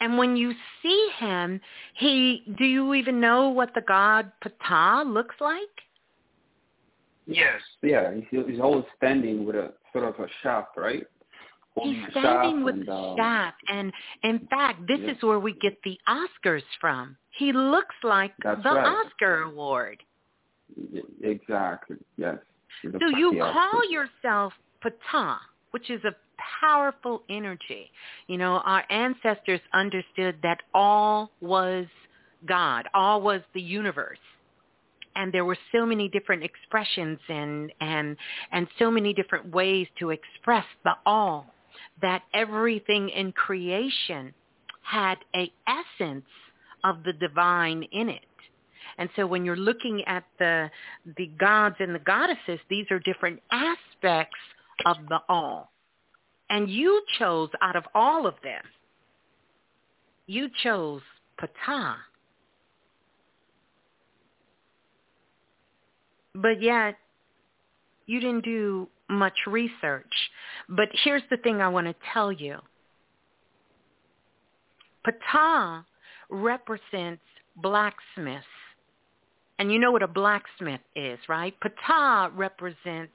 And 0.00 0.16
when 0.16 0.34
you 0.34 0.52
see 0.82 1.10
him, 1.18 1.60
he 1.94 2.42
do 2.58 2.64
you 2.64 2.94
even 2.94 3.20
know 3.20 3.50
what 3.50 3.74
the 3.74 3.82
god 3.82 4.32
Ptah 4.42 5.04
looks 5.06 5.36
like? 5.40 5.60
Yes, 7.26 7.60
yeah. 7.82 8.12
He's, 8.14 8.44
he's 8.46 8.60
always 8.60 8.84
standing 8.96 9.44
with 9.44 9.54
a 9.54 9.72
sort 9.92 10.04
of 10.04 10.18
a 10.18 10.28
shaft, 10.42 10.76
right? 10.76 11.06
He's 11.82 11.96
standing 12.10 12.64
with 12.64 12.74
and, 12.74 12.86
the 12.86 13.14
staff 13.14 13.54
and 13.68 13.92
in 14.22 14.46
fact, 14.50 14.82
this 14.88 14.98
is 15.00 15.22
where 15.22 15.38
we 15.38 15.54
get 15.54 15.78
the 15.84 15.98
Oscars 16.08 16.62
from. 16.80 17.16
He 17.30 17.52
looks 17.52 17.94
like 18.02 18.32
That's 18.42 18.62
the 18.62 18.70
right. 18.70 19.04
Oscar 19.06 19.42
award. 19.42 20.02
Exactly. 21.22 21.96
Yes. 22.16 22.38
So 22.82 23.16
you 23.16 23.38
call 23.38 23.90
yourself 23.90 24.52
Ptah, 24.82 25.38
which 25.70 25.90
is 25.90 26.02
a 26.04 26.14
powerful 26.60 27.22
energy. 27.28 27.90
You 28.26 28.38
know, 28.38 28.60
our 28.64 28.84
ancestors 28.90 29.60
understood 29.72 30.36
that 30.42 30.58
all 30.74 31.30
was 31.40 31.86
God, 32.46 32.88
all 32.94 33.20
was 33.20 33.42
the 33.54 33.60
universe. 33.60 34.18
And 35.16 35.32
there 35.32 35.44
were 35.44 35.58
so 35.72 35.84
many 35.84 36.08
different 36.08 36.44
expressions 36.44 37.18
and 37.28 37.72
and 37.80 38.16
and 38.52 38.68
so 38.78 38.90
many 38.90 39.12
different 39.12 39.50
ways 39.52 39.86
to 39.98 40.10
express 40.10 40.64
the 40.84 40.92
all 41.04 41.52
that 42.02 42.22
everything 42.34 43.08
in 43.10 43.32
creation 43.32 44.32
had 44.82 45.18
a 45.34 45.50
essence 45.66 46.24
of 46.84 47.02
the 47.04 47.12
divine 47.12 47.82
in 47.92 48.08
it. 48.08 48.24
And 48.98 49.08
so 49.16 49.26
when 49.26 49.44
you're 49.44 49.56
looking 49.56 50.02
at 50.06 50.24
the 50.38 50.70
the 51.16 51.26
gods 51.38 51.76
and 51.78 51.94
the 51.94 52.00
goddesses, 52.00 52.60
these 52.68 52.86
are 52.90 52.98
different 52.98 53.40
aspects 53.50 54.38
of 54.86 54.96
the 55.08 55.20
all. 55.28 55.70
And 56.50 56.68
you 56.68 57.00
chose 57.18 57.48
out 57.62 57.76
of 57.76 57.84
all 57.94 58.26
of 58.26 58.34
them, 58.42 58.62
you 60.26 60.48
chose 60.62 61.02
Ptah. 61.40 61.96
But 66.34 66.60
yet, 66.62 66.96
you 68.06 68.20
didn't 68.20 68.44
do 68.44 68.88
much 69.10 69.34
research. 69.46 70.30
But 70.68 70.88
here's 71.04 71.22
the 71.30 71.36
thing 71.38 71.60
I 71.60 71.68
want 71.68 71.86
to 71.86 71.94
tell 72.12 72.32
you. 72.32 72.58
Ptah 75.06 75.84
represents 76.28 77.22
blacksmiths. 77.56 78.44
And 79.58 79.70
you 79.70 79.78
know 79.78 79.92
what 79.92 80.02
a 80.02 80.08
blacksmith 80.08 80.80
is, 80.96 81.18
right? 81.28 81.54
Ptah 81.60 82.30
represents 82.34 83.12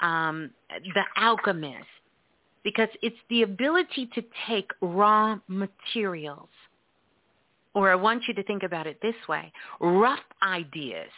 um, 0.00 0.50
the 0.68 1.04
alchemist 1.16 1.86
because 2.62 2.88
it's 3.02 3.16
the 3.30 3.42
ability 3.42 4.10
to 4.14 4.22
take 4.48 4.70
raw 4.80 5.38
materials, 5.48 6.48
or 7.74 7.90
I 7.90 7.94
want 7.94 8.22
you 8.26 8.34
to 8.34 8.42
think 8.42 8.62
about 8.62 8.86
it 8.86 8.98
this 9.02 9.14
way, 9.28 9.52
rough 9.80 10.20
ideas, 10.42 11.10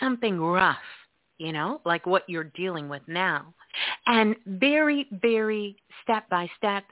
something 0.00 0.40
rough, 0.40 0.76
you 1.38 1.52
know, 1.52 1.80
like 1.84 2.06
what 2.06 2.22
you're 2.28 2.44
dealing 2.44 2.88
with 2.88 3.02
now, 3.06 3.52
and 4.06 4.36
very, 4.46 5.06
very 5.22 5.76
step 6.02 6.28
by 6.28 6.48
step 6.56 6.84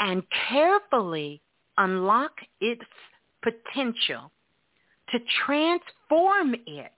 and 0.00 0.22
carefully 0.48 1.40
unlock 1.78 2.32
its 2.60 2.82
potential 3.42 4.30
to 5.10 5.18
transform 5.46 6.54
it 6.66 6.92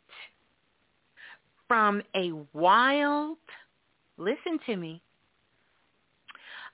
from 1.69 2.03
a 2.15 2.33
wild, 2.53 3.39
listen 4.19 4.59
to 4.67 4.77
me, 4.77 5.03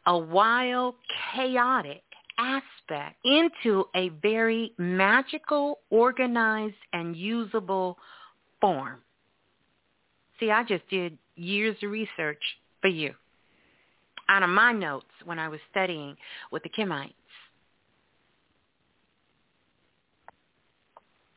a 0.07 0.17
wild, 0.19 0.95
chaotic 1.35 2.03
aspect 2.39 3.17
into 3.25 3.85
a 3.95 4.11
very 4.21 4.73
magical, 4.79 5.79
organized, 5.91 6.75
and 6.93 7.17
usable 7.17 7.97
form. 8.61 9.01
See, 10.43 10.51
I 10.51 10.65
just 10.65 10.89
did 10.89 11.17
years 11.37 11.77
of 11.85 11.93
research 11.93 12.43
for 12.81 12.89
you 12.89 13.15
out 14.29 14.43
of 14.43 14.49
my 14.49 14.73
notes 14.73 15.07
when 15.25 15.39
I 15.39 15.47
was 15.47 15.61
studying 15.71 16.17
with 16.51 16.65
the 16.65 16.69
Kemites. 16.69 17.15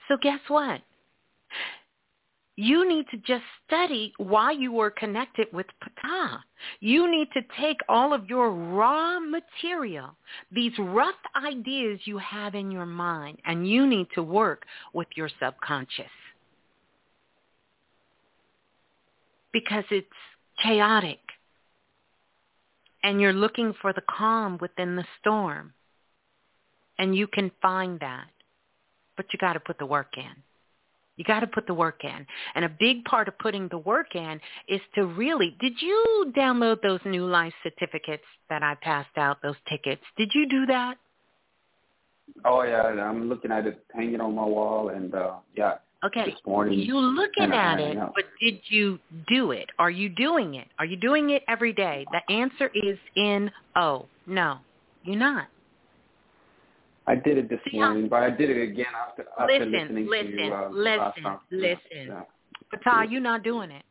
So 0.07 0.17
guess 0.19 0.39
what? 0.47 0.81
You 2.55 2.89
need 2.89 3.05
to 3.11 3.17
just 3.17 3.43
study 3.67 4.11
why 4.17 4.53
you 4.53 4.71
were 4.71 4.89
connected 4.89 5.49
with 5.53 5.67
Ptah. 5.83 6.39
You 6.79 7.11
need 7.11 7.27
to 7.33 7.41
take 7.61 7.77
all 7.87 8.11
of 8.11 8.27
your 8.27 8.49
raw 8.49 9.19
material, 9.19 10.15
these 10.51 10.73
rough 10.79 11.13
ideas 11.35 11.99
you 12.05 12.17
have 12.17 12.55
in 12.55 12.71
your 12.71 12.87
mind, 12.87 13.37
and 13.45 13.69
you 13.69 13.85
need 13.85 14.07
to 14.15 14.23
work 14.23 14.65
with 14.93 15.09
your 15.15 15.29
subconscious. 15.39 16.05
Because 19.55 19.85
it's 19.89 20.07
chaotic. 20.61 21.19
And 23.03 23.21
you're 23.21 23.31
looking 23.31 23.73
for 23.81 23.93
the 23.93 24.01
calm 24.01 24.57
within 24.59 24.97
the 24.97 25.05
storm. 25.21 25.73
And 26.99 27.15
you 27.15 27.25
can 27.25 27.51
find 27.61 27.97
that. 28.01 28.27
But 29.15 29.27
you 29.31 29.39
got 29.39 29.53
to 29.53 29.61
put 29.61 29.79
the 29.79 29.85
work 29.85 30.17
in. 30.17 30.43
You 31.15 31.23
got 31.23 31.39
to 31.39 31.47
put 31.47 31.67
the 31.67 31.73
work 31.73 32.03
in. 32.03 32.27
And 32.53 32.65
a 32.65 32.69
big 32.69 33.05
part 33.05 33.29
of 33.29 33.39
putting 33.39 33.69
the 33.69 33.77
work 33.77 34.13
in 34.15 34.41
is 34.67 34.81
to 34.95 35.05
really, 35.05 35.55
did 35.61 35.81
you 35.81 36.33
download 36.35 36.81
those 36.81 36.99
new 37.05 37.25
life 37.25 37.53
certificates 37.63 38.25
that 38.49 38.61
I 38.61 38.75
passed 38.81 39.17
out, 39.17 39.41
those 39.41 39.55
tickets? 39.69 40.01
Did 40.17 40.31
you 40.35 40.49
do 40.49 40.65
that? 40.65 40.97
Oh 42.43 42.63
yeah, 42.63 42.81
I'm 42.81 43.29
looking 43.29 43.53
at 43.53 43.67
it 43.67 43.85
hanging 43.95 44.19
on 44.19 44.35
my 44.35 44.43
wall 44.43 44.89
and 44.89 45.15
uh 45.15 45.35
yeah. 45.55 45.75
Okay. 46.05 46.25
This 46.25 46.39
morning. 46.45 46.79
You 46.79 46.99
looking 46.99 47.51
at 47.51 47.79
it, 47.79 47.97
but 47.97 48.25
did 48.39 48.59
you 48.67 48.99
do 49.27 49.51
it? 49.51 49.69
Are 49.79 49.89
you 49.89 50.09
doing 50.09 50.55
it? 50.55 50.67
Are 50.77 50.85
you 50.85 50.97
doing 50.97 51.31
it 51.31 51.43
every 51.47 51.73
day? 51.73 52.05
The 52.11 52.33
answer 52.33 52.69
is 52.75 52.97
in 53.15 53.49
O. 53.75 54.05
No, 54.27 54.59
you're 55.03 55.15
not. 55.15 55.47
I 57.07 57.15
did 57.15 57.37
it 57.37 57.49
this 57.49 57.59
See 57.69 57.77
morning, 57.77 58.07
but 58.07 58.23
I 58.23 58.29
did 58.29 58.49
it 58.49 58.61
again 58.61 58.85
after, 59.07 59.25
after 59.39 59.53
listen, 59.53 59.71
listening 59.71 60.07
listen, 60.09 60.31
to 60.31 60.43
you. 60.43 60.53
Uh, 60.53 60.69
listen, 60.71 61.37
listen, 61.51 61.79
listen. 61.91 62.25
Ptah, 62.85 63.09
you're 63.09 63.21
not 63.21 63.43
doing 63.43 63.71
it. 63.71 63.83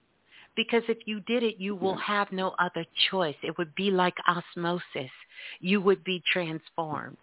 Because 0.57 0.83
if 0.89 0.99
you 1.07 1.21
did 1.21 1.43
it, 1.43 1.57
you 1.59 1.75
will 1.75 1.97
yeah. 1.97 2.17
have 2.19 2.33
no 2.33 2.55
other 2.61 2.85
choice. 3.11 3.35
It 3.43 3.59
would 3.59 3.75
be 3.75 3.91
like 3.91 4.15
osmosis. 4.29 5.11
You 5.61 5.81
would 5.81 6.05
be 6.05 6.23
transformed. 6.33 7.17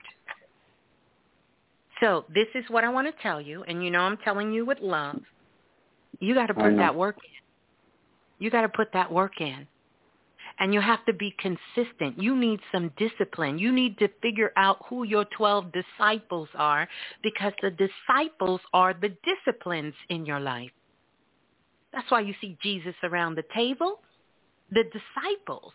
So 2.02 2.26
this 2.34 2.48
is 2.56 2.66
what 2.70 2.84
I 2.84 2.90
want 2.90 3.08
to 3.08 3.22
tell 3.22 3.40
you, 3.40 3.64
and 3.64 3.84
you 3.84 3.92
know 3.92 4.02
I'm 4.02 4.18
telling 4.18 4.52
you 4.52 4.66
with 4.66 4.80
love. 4.82 5.22
You 6.20 6.34
got 6.34 6.48
to 6.48 6.54
put 6.54 6.76
that 6.78 6.96
work 6.96 7.16
in. 7.18 8.44
You 8.44 8.50
got 8.50 8.62
to 8.62 8.70
put 8.70 8.92
that 8.94 9.12
work 9.12 9.40
in 9.40 9.68
and 10.60 10.74
you 10.74 10.80
have 10.82 11.04
to 11.06 11.14
be 11.14 11.36
consistent. 11.40 12.22
You 12.22 12.36
need 12.36 12.60
some 12.72 12.92
discipline. 12.98 13.58
You 13.58 13.72
need 13.72 13.98
to 13.98 14.08
figure 14.22 14.52
out 14.56 14.86
who 14.88 15.04
your 15.04 15.26
12 15.36 15.72
disciples 15.72 16.50
are 16.56 16.88
because 17.24 17.54
the 17.62 17.72
disciples 17.72 18.62
are 18.74 18.94
the 18.94 19.16
disciplines 19.24 19.96
in 20.10 20.26
your 20.26 20.40
life. 20.40 20.70
That's 21.94 22.10
why 22.10 22.22
you 22.22 22.34
see 22.40 22.58
Jesus 22.62 22.96
around 23.04 23.36
the 23.36 23.44
table. 23.56 24.02
The 24.72 24.84
disciples, 24.84 25.74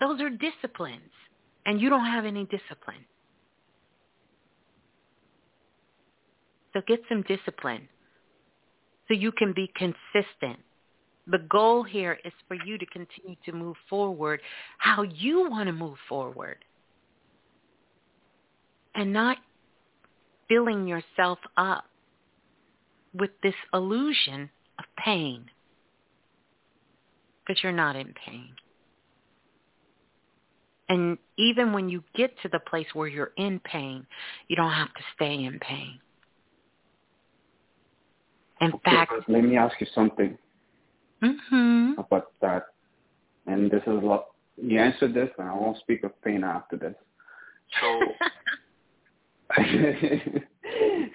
those 0.00 0.20
are 0.20 0.30
disciplines, 0.30 1.12
and 1.66 1.80
you 1.80 1.88
don't 1.88 2.06
have 2.06 2.24
any 2.24 2.44
discipline. 2.44 3.04
So 6.78 6.82
get 6.86 7.00
some 7.08 7.22
discipline 7.22 7.88
so 9.08 9.14
you 9.14 9.32
can 9.32 9.52
be 9.52 9.68
consistent 9.74 10.60
the 11.26 11.38
goal 11.38 11.82
here 11.82 12.18
is 12.24 12.32
for 12.46 12.56
you 12.64 12.78
to 12.78 12.86
continue 12.86 13.36
to 13.44 13.52
move 13.52 13.76
forward 13.90 14.40
how 14.78 15.02
you 15.02 15.50
want 15.50 15.66
to 15.66 15.72
move 15.72 15.98
forward 16.08 16.64
and 18.94 19.12
not 19.12 19.38
filling 20.48 20.86
yourself 20.86 21.38
up 21.56 21.84
with 23.12 23.30
this 23.42 23.54
illusion 23.74 24.48
of 24.78 24.84
pain 25.04 25.44
because 27.46 27.62
you're 27.62 27.72
not 27.72 27.96
in 27.96 28.14
pain. 28.26 28.50
And 30.88 31.18
even 31.36 31.72
when 31.72 31.88
you 31.88 32.02
get 32.14 32.30
to 32.42 32.48
the 32.48 32.60
place 32.60 32.86
where 32.94 33.08
you're 33.08 33.32
in 33.36 33.60
pain, 33.60 34.06
you 34.48 34.56
don't 34.56 34.72
have 34.72 34.94
to 34.94 35.02
stay 35.14 35.44
in 35.44 35.58
pain. 35.58 35.98
In 38.60 38.72
okay, 38.72 38.90
fact, 38.90 39.12
let 39.28 39.44
me 39.44 39.56
ask 39.56 39.80
you 39.80 39.86
something 39.94 40.36
mm-hmm. 41.22 41.92
about 41.98 42.32
that. 42.40 42.66
And 43.46 43.70
this 43.70 43.82
is 43.86 44.02
what 44.02 44.28
you 44.56 44.78
answered 44.80 45.14
this, 45.14 45.30
and 45.38 45.48
I 45.48 45.54
won't 45.54 45.78
speak 45.78 46.04
of 46.04 46.20
pain 46.22 46.44
after 46.44 46.76
this. 46.76 46.94
So, 47.80 48.00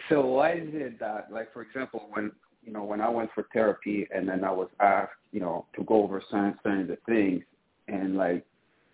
so 0.10 0.26
why 0.26 0.54
is 0.54 0.70
it 0.72 1.00
that, 1.00 1.32
like, 1.32 1.52
for 1.54 1.62
example, 1.62 2.08
when 2.12 2.32
you 2.64 2.72
know 2.72 2.84
when 2.84 3.02
I 3.02 3.10
went 3.10 3.30
for 3.36 3.46
therapy, 3.54 4.08
and 4.14 4.28
then 4.28 4.44
I 4.44 4.52
was 4.52 4.70
asked, 4.80 5.12
you 5.32 5.42
know, 5.42 5.66
to 5.76 5.84
go 5.84 6.04
over 6.04 6.24
certain 6.32 6.58
certain 6.64 6.98
things, 7.08 7.44
and 7.88 8.16
like 8.16 8.46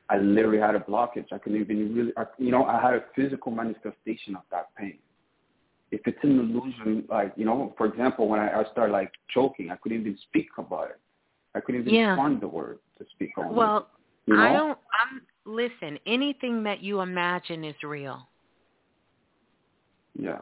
I 0.09 0.17
literally 0.17 0.59
had 0.59 0.75
a 0.75 0.79
blockage. 0.79 1.31
I 1.31 1.37
couldn't 1.37 1.61
even 1.61 1.93
really, 1.93 2.11
you 2.39 2.51
know, 2.51 2.65
I 2.65 2.81
had 2.81 2.95
a 2.95 3.03
physical 3.15 3.51
manifestation 3.51 4.35
of 4.35 4.41
that 4.51 4.68
if 5.91 6.01
it's 6.05 6.17
an 6.23 6.39
illusion, 6.39 7.05
like 7.09 7.33
you 7.35 7.45
know, 7.45 7.73
for 7.77 7.87
example, 7.87 8.27
when 8.27 8.39
I, 8.39 8.61
I 8.61 8.63
start 8.71 8.91
like 8.91 9.11
choking, 9.33 9.71
I 9.71 9.75
couldn't 9.77 10.01
even 10.01 10.17
speak 10.27 10.47
about 10.57 10.89
it. 10.89 10.99
I 11.55 11.59
couldn't 11.59 11.81
even 11.81 11.93
yeah. 11.93 12.15
find 12.15 12.39
the 12.39 12.47
word 12.47 12.79
to 12.99 13.05
speak 13.15 13.31
on. 13.37 13.55
Well, 13.55 13.89
you 14.25 14.35
know? 14.35 14.41
I 14.41 14.53
don't. 14.53 14.77
I'm 14.99 15.21
listen. 15.45 15.97
Anything 16.05 16.63
that 16.63 16.81
you 16.81 17.01
imagine 17.01 17.63
is 17.63 17.75
real. 17.83 18.27
Yeah. 20.17 20.39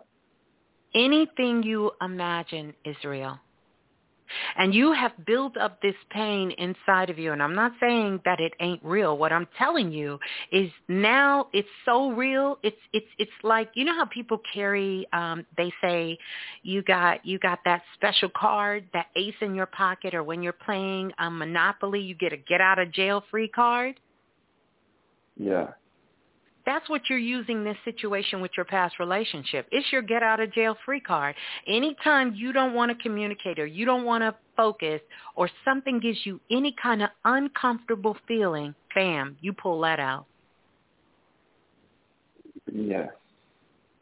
Anything 0.96 1.64
you 1.64 1.92
imagine 2.02 2.74
is 2.84 2.96
real. 3.04 3.40
And 4.58 4.74
you 4.74 4.92
have 4.94 5.12
built 5.26 5.58
up 5.58 5.82
this 5.82 5.96
pain 6.10 6.52
inside 6.52 7.10
of 7.10 7.18
you. 7.18 7.32
And 7.32 7.42
I'm 7.42 7.56
not 7.56 7.74
saying 7.80 8.22
that 8.26 8.40
it 8.40 8.54
ain't 8.60 8.84
real. 8.84 9.18
What 9.18 9.32
I'm 9.32 9.48
telling 9.58 9.92
you 9.92 10.20
is 10.52 10.70
now 10.88 11.48
it's 11.54 11.68
so 11.86 12.12
real. 12.12 12.60
It's 12.64 12.78
it's 12.94 13.08
it's 13.18 13.32
like 13.44 13.70
you 13.74 13.86
know 13.86 13.96
how 13.96 14.06
people 14.06 14.42
carry 14.54 15.08
um 15.14 15.46
they 15.58 15.72
say 15.82 16.18
you 16.64 16.82
got 16.84 17.26
you 17.26 17.40
got 17.40 17.60
that 17.66 17.82
special 17.96 18.30
card, 18.36 18.86
that 18.94 19.08
ace 19.16 19.36
in 19.42 19.56
your 19.56 19.66
pocket 19.68 20.14
or 20.14 20.24
when 20.24 20.42
you're 20.42 20.54
playing 20.54 21.12
um, 21.20 21.38
Monopoly 21.38 22.02
you 22.02 22.16
get 22.16 22.34
a 22.34 22.38
get 22.38 22.62
out 22.62 22.80
of 22.80 22.92
jail 22.92 23.24
free 23.30 23.48
card. 23.48 24.00
Yeah. 25.38 25.68
That's 26.68 26.90
what 26.90 27.04
you're 27.10 27.18
using 27.18 27.64
this 27.64 27.78
situation 27.86 28.42
with 28.42 28.52
your 28.58 28.66
past 28.66 29.00
relationship. 29.00 29.68
It's 29.72 29.90
your 29.90 30.02
get 30.02 30.22
out 30.22 30.42
of 30.42 30.52
jail 30.52 30.76
free 30.86 31.00
card. 31.00 31.34
Anytime 31.66 32.36
you 32.36 32.52
don't 32.52 32.74
want 32.74 32.92
to 32.92 33.02
communicate 33.02 33.58
or 33.58 33.66
you 33.66 33.86
don't 33.86 34.04
want 34.04 34.22
to 34.22 34.36
focus 34.58 35.00
or 35.36 35.50
something 35.64 36.02
gives 36.02 36.20
you 36.26 36.42
any 36.52 36.76
kind 36.84 37.02
of 37.02 37.10
uncomfortable 37.24 38.18
feeling, 38.28 38.76
bam, 38.94 39.38
you 39.40 39.54
pull 39.54 39.80
that 39.80 40.02
out. 40.02 40.26
Yes. 42.70 43.12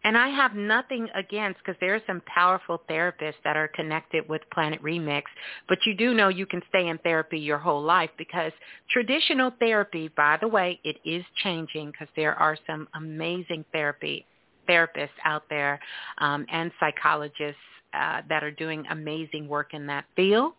And 0.06 0.16
I 0.16 0.30
have 0.30 0.54
nothing 0.54 1.10
against 1.16 1.58
because 1.58 1.76
there 1.82 1.96
are 1.96 2.02
some 2.06 2.22
powerful 2.28 2.80
therapists 2.88 3.42
that 3.44 3.58
are 3.58 3.68
connected 3.68 4.30
with 4.30 4.44
Planet 4.54 4.80
Remix, 4.84 5.24
but 5.68 5.80
you 5.84 5.96
do 5.96 6.14
know 6.14 6.28
you 6.28 6.46
can 6.46 6.62
stay 6.70 6.90
in 6.90 7.00
therapy 7.00 7.40
your 7.40 7.58
whole 7.58 7.82
life 7.82 8.12
because 8.16 8.52
traditional 8.92 9.52
therapy, 9.60 10.12
by 10.16 10.38
the 10.40 10.48
way, 10.48 10.80
it 10.84 10.98
is 11.04 11.26
changing 11.44 11.90
because 11.90 12.08
there 12.16 12.36
are 12.36 12.56
some 12.68 12.88
amazing 12.94 13.66
therapy 13.74 14.28
therapists 14.70 15.10
out 15.24 15.44
there 15.50 15.80
um, 16.20 16.46
and 16.52 16.72
psychologists 16.80 17.58
uh, 17.96 18.22
that 18.30 18.44
are 18.44 18.52
doing 18.52 18.84
amazing 18.92 19.48
work 19.48 19.74
in 19.74 19.88
that 19.88 20.06
field. 20.16 20.54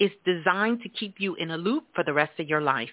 It's 0.00 0.14
designed 0.24 0.82
to 0.82 0.88
keep 0.88 1.20
you 1.20 1.36
in 1.36 1.52
a 1.52 1.56
loop 1.56 1.84
for 1.94 2.02
the 2.02 2.12
rest 2.12 2.32
of 2.40 2.48
your 2.48 2.60
life. 2.60 2.90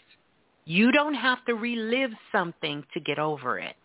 You 0.65 0.91
don't 0.91 1.15
have 1.15 1.43
to 1.45 1.55
relive 1.55 2.11
something 2.31 2.83
to 2.93 2.99
get 2.99 3.17
over 3.17 3.57
it. 3.57 3.75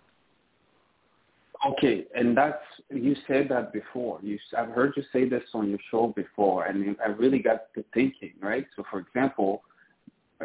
Okay, 1.67 2.05
and 2.15 2.37
that's 2.37 2.63
you 2.91 3.17
said 3.27 3.49
that 3.49 3.73
before. 3.73 4.19
You, 4.23 4.39
I've 4.57 4.71
heard 4.71 4.93
you 4.97 5.03
say 5.13 5.29
this 5.29 5.43
on 5.55 5.71
your 5.71 5.79
show 5.91 6.13
before, 6.15 6.67
and 6.67 6.97
I 7.05 7.09
really 7.09 7.39
got 7.39 7.73
to 7.75 7.85
thinking, 7.95 8.33
right? 8.41 8.67
So, 8.77 8.85
for 8.91 9.01
example, 9.01 9.63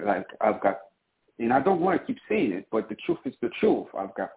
like 0.05 0.27
I've 0.39 0.61
got, 0.61 0.79
and 1.39 1.51
I 1.51 1.59
don't 1.61 1.81
want 1.81 1.99
to 1.99 2.05
keep 2.07 2.17
saying 2.29 2.53
it, 2.53 2.67
but 2.71 2.89
the 2.89 2.95
truth 3.05 3.19
is 3.25 3.33
the 3.41 3.49
truth. 3.59 3.87
I've 3.97 4.15
got, 4.15 4.31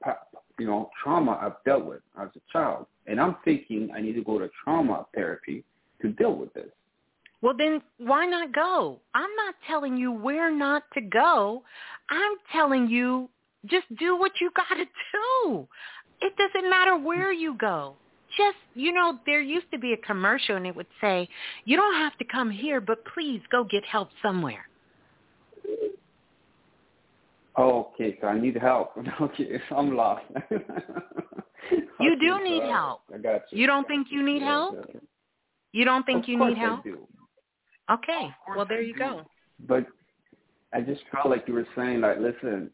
you 0.58 0.66
know, 0.66 0.90
trauma 1.02 1.38
I've 1.40 1.62
dealt 1.64 1.84
with 1.84 2.00
as 2.20 2.28
a 2.34 2.40
child, 2.52 2.86
and 3.06 3.20
I'm 3.20 3.36
thinking 3.44 3.90
I 3.94 4.00
need 4.00 4.14
to 4.14 4.24
go 4.24 4.38
to 4.38 4.50
trauma 4.64 5.06
therapy 5.14 5.64
to 6.00 6.08
deal 6.08 6.34
with 6.34 6.52
this. 6.54 6.70
Well, 7.42 7.54
then 7.56 7.82
why 7.98 8.26
not 8.26 8.52
go? 8.52 9.00
I'm 9.14 9.30
not 9.36 9.54
telling 9.66 9.96
you 9.96 10.12
where 10.12 10.50
not 10.50 10.84
to 10.94 11.00
go. 11.00 11.62
I'm 12.08 12.36
telling 12.52 12.88
you 12.88 13.28
just 13.66 13.86
do 13.98 14.16
what 14.16 14.32
you 14.40 14.50
got 14.54 14.74
to 14.76 14.84
do 15.44 15.68
it 16.22 16.34
doesn't 16.36 16.70
matter 16.70 16.96
where 16.96 17.32
you 17.32 17.54
go. 17.54 17.94
Just, 18.36 18.56
you 18.74 18.92
know, 18.92 19.18
there 19.26 19.42
used 19.42 19.70
to 19.72 19.78
be 19.78 19.92
a 19.92 19.96
commercial 19.98 20.56
and 20.56 20.66
it 20.66 20.74
would 20.74 20.86
say, 21.00 21.28
you 21.64 21.76
don't 21.76 21.94
have 21.94 22.16
to 22.18 22.24
come 22.24 22.50
here, 22.50 22.80
but 22.80 23.04
please 23.12 23.42
go 23.50 23.64
get 23.64 23.84
help 23.84 24.08
somewhere. 24.22 24.66
okay, 27.58 28.16
so 28.20 28.26
I 28.26 28.40
need 28.40 28.56
help. 28.56 28.92
Okay, 29.20 29.60
I'm 29.76 29.94
lost. 29.94 30.24
you 30.50 32.16
do 32.18 32.42
need 32.42 32.62
help. 32.62 33.02
I 33.12 33.18
got 33.18 33.42
you. 33.50 33.60
You 33.60 33.66
don't 33.66 33.86
think 33.86 34.08
you 34.10 34.22
need 34.24 34.42
help? 34.42 34.76
You 35.72 35.84
don't 35.84 36.04
think 36.06 36.24
of 36.24 36.28
you 36.28 36.46
need 36.46 36.56
help? 36.56 36.80
I 36.80 36.82
do. 36.82 37.06
Okay, 37.90 38.28
well 38.56 38.64
there 38.66 38.80
you 38.80 38.94
go. 38.94 39.22
But 39.68 39.86
I 40.72 40.80
just 40.80 41.02
felt 41.12 41.28
like 41.28 41.44
you 41.46 41.54
were 41.54 41.66
saying, 41.76 42.00
like, 42.00 42.18
listen, 42.18 42.70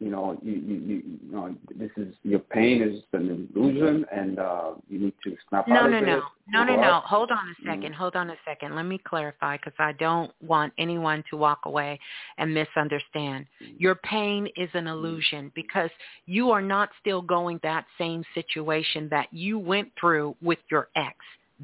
you 0.00 0.10
know, 0.10 0.38
you, 0.42 0.52
you, 0.52 0.74
you, 0.74 1.02
you 1.04 1.32
know, 1.32 1.54
this 1.76 1.90
is 1.96 2.14
your 2.24 2.40
pain 2.40 2.82
is 2.82 3.02
an 3.12 3.48
illusion, 3.54 4.04
and 4.12 4.38
uh, 4.38 4.72
you 4.88 4.98
need 4.98 5.14
to 5.22 5.36
snap 5.48 5.68
no, 5.68 5.76
out 5.76 5.90
no, 5.90 5.98
of 5.98 6.04
no. 6.04 6.16
it. 6.18 6.22
No, 6.48 6.64
no, 6.64 6.74
no, 6.74 6.82
no. 6.82 7.00
Hold 7.04 7.30
on 7.30 7.38
a 7.38 7.68
2nd 7.68 7.90
mm 7.90 7.94
Hold 7.94 8.16
on 8.16 8.30
a 8.30 8.34
second. 8.44 8.74
Let 8.74 8.86
me 8.86 9.00
clarify 9.02 9.56
because 9.56 9.72
I 9.78 9.92
don't 9.92 10.32
want 10.42 10.72
anyone 10.78 11.22
to 11.30 11.36
walk 11.36 11.60
away 11.64 11.98
and 12.38 12.52
misunderstand. 12.52 13.46
mm 13.62 13.74
Your 13.78 13.94
pain 13.94 14.48
is 14.56 14.68
an 14.74 14.88
illusion 14.88 15.52
because 15.54 15.90
you 16.26 16.50
are 16.50 16.62
not 16.62 16.90
still 17.00 17.22
going 17.22 17.60
that 17.62 17.86
same 17.96 18.24
situation 18.34 19.08
that 19.10 19.28
you 19.32 19.58
went 19.58 19.90
through 19.98 20.34
with 20.42 20.58
your 20.70 20.88
ex. 20.96 21.16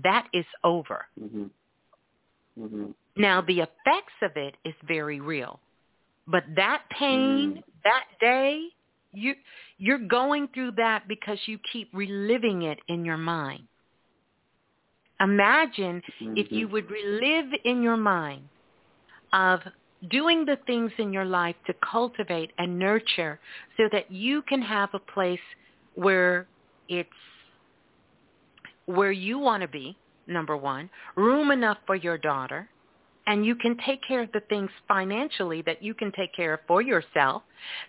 That 0.05 0.29
is 0.33 0.47
over. 0.63 1.07
Mm-hmm. 1.21 1.45
Mm-hmm. 2.63 2.85
Now 3.17 3.41
the 3.41 3.61
effects 3.61 4.15
of 4.23 4.31
it 4.37 4.55
is 4.65 4.75
very 4.87 5.21
real. 5.21 5.59
But 6.27 6.45
that 6.57 6.83
pain, 6.91 7.57
Mm. 7.57 7.63
that 7.85 8.05
day, 8.21 8.69
you 9.13 9.35
you're 9.79 9.99
going 9.99 10.49
through 10.49 10.73
that 10.73 11.09
because 11.09 11.39
you 11.47 11.59
keep 11.73 11.89
reliving 11.93 12.63
it 12.63 12.79
in 12.89 13.05
your 13.05 13.17
mind. 13.17 13.67
Imagine 15.21 16.03
if 16.37 16.47
Mm-hmm. 16.47 16.57
you 16.57 16.69
would 16.69 16.91
relive 16.91 17.53
in 17.65 17.83
your 17.83 17.97
mind 17.97 18.49
of 19.33 19.61
doing 20.11 20.45
the 20.45 20.57
things 20.67 20.93
in 20.99 21.13
your 21.13 21.25
life 21.25 21.57
to 21.67 21.75
cultivate 21.91 22.53
and 22.59 22.79
nurture 22.79 23.39
so 23.77 23.89
that 23.93 24.11
you 24.11 24.43
can 24.43 24.63
have 24.63 24.91
a 24.95 24.99
place 25.13 25.41
where 25.95 26.49
it's 26.89 27.11
where 28.87 29.13
you 29.13 29.39
want 29.39 29.63
to 29.63 29.69
be, 29.69 29.97
number 30.27 30.57
one, 30.57 30.91
room 31.17 31.51
enough 31.51 31.79
for 31.87 31.95
your 31.95 32.19
daughter, 32.19 32.69
and 33.31 33.47
you 33.47 33.55
can 33.55 33.77
take 33.87 34.03
care 34.03 34.23
of 34.23 34.33
the 34.33 34.41
things 34.49 34.69
financially 34.89 35.63
that 35.63 35.81
you 35.81 35.95
can 35.95 36.11
take 36.11 36.35
care 36.35 36.55
of 36.55 36.61
for 36.67 36.83
yourself 36.83 37.43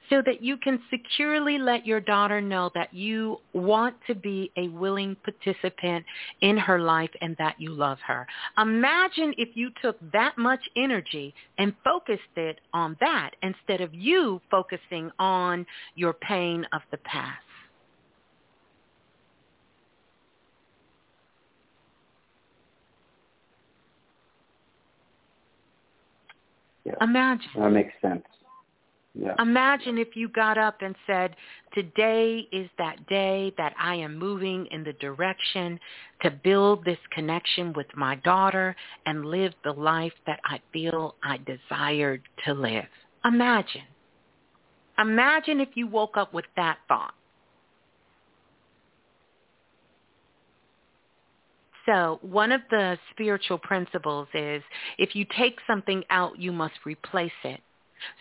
so 0.08 0.22
that 0.24 0.44
you 0.44 0.56
can 0.56 0.80
securely 0.92 1.58
let 1.58 1.84
your 1.84 2.00
daughter 2.00 2.40
know 2.40 2.70
that 2.76 2.94
you 2.94 3.38
want 3.52 3.96
to 4.06 4.14
be 4.14 4.52
a 4.56 4.68
willing 4.68 5.18
participant 5.24 6.06
in 6.42 6.58
her 6.58 6.80
life 6.80 7.10
and 7.22 7.36
that 7.40 7.56
you 7.58 7.74
love 7.74 7.98
her. 8.06 8.28
Imagine 8.60 9.34
if 9.40 9.50
you 9.56 9.72
took 9.82 9.98
that 10.14 10.38
much 10.38 10.62
energy 10.78 11.34
and 11.58 11.74
focused 11.84 12.22
it 12.36 12.60
on 12.72 12.96
that 13.00 13.32
instead 13.42 13.82
of 13.82 13.92
you 13.96 14.40
focusing 14.52 15.10
on 15.18 15.66
your 15.96 16.14
pain 16.14 16.68
of 16.72 16.82
the 16.92 16.98
past. 16.98 17.42
Yeah. 26.84 26.94
Imagine. 27.02 27.50
That 27.56 27.70
makes 27.70 27.94
sense. 28.02 28.24
Yeah. 29.14 29.36
Imagine 29.40 29.98
if 29.98 30.16
you 30.16 30.30
got 30.30 30.58
up 30.58 30.82
and 30.82 30.96
said, 31.06 31.36
today 31.74 32.48
is 32.52 32.70
that 32.78 33.06
day 33.08 33.54
that 33.58 33.74
I 33.78 33.96
am 33.96 34.18
moving 34.18 34.68
in 34.72 34.84
the 34.84 34.94
direction 34.94 35.80
to 36.22 36.32
build 36.32 36.86
this 36.86 36.98
connection 37.12 37.74
with 37.74 37.88
my 37.94 38.16
daughter 38.16 38.74
and 39.06 39.26
live 39.26 39.54
the 39.66 39.74
life 39.74 40.14
that 40.28 40.40
I 40.46 40.62
feel 40.72 41.16
I 41.24 41.40
desired 41.40 42.22
to 42.46 42.54
live. 42.54 42.86
Imagine. 43.26 43.84
Imagine 44.98 45.60
if 45.60 45.70
you 45.76 45.88
woke 45.88 46.16
up 46.16 46.34
with 46.34 46.46
that 46.56 46.78
thought. 46.88 47.14
So 51.86 52.20
one 52.22 52.52
of 52.52 52.62
the 52.70 52.98
spiritual 53.12 53.58
principles 53.58 54.28
is 54.34 54.62
if 54.98 55.16
you 55.16 55.26
take 55.38 55.58
something 55.66 56.04
out, 56.10 56.40
you 56.40 56.52
must 56.52 56.76
replace 56.86 57.32
it. 57.44 57.62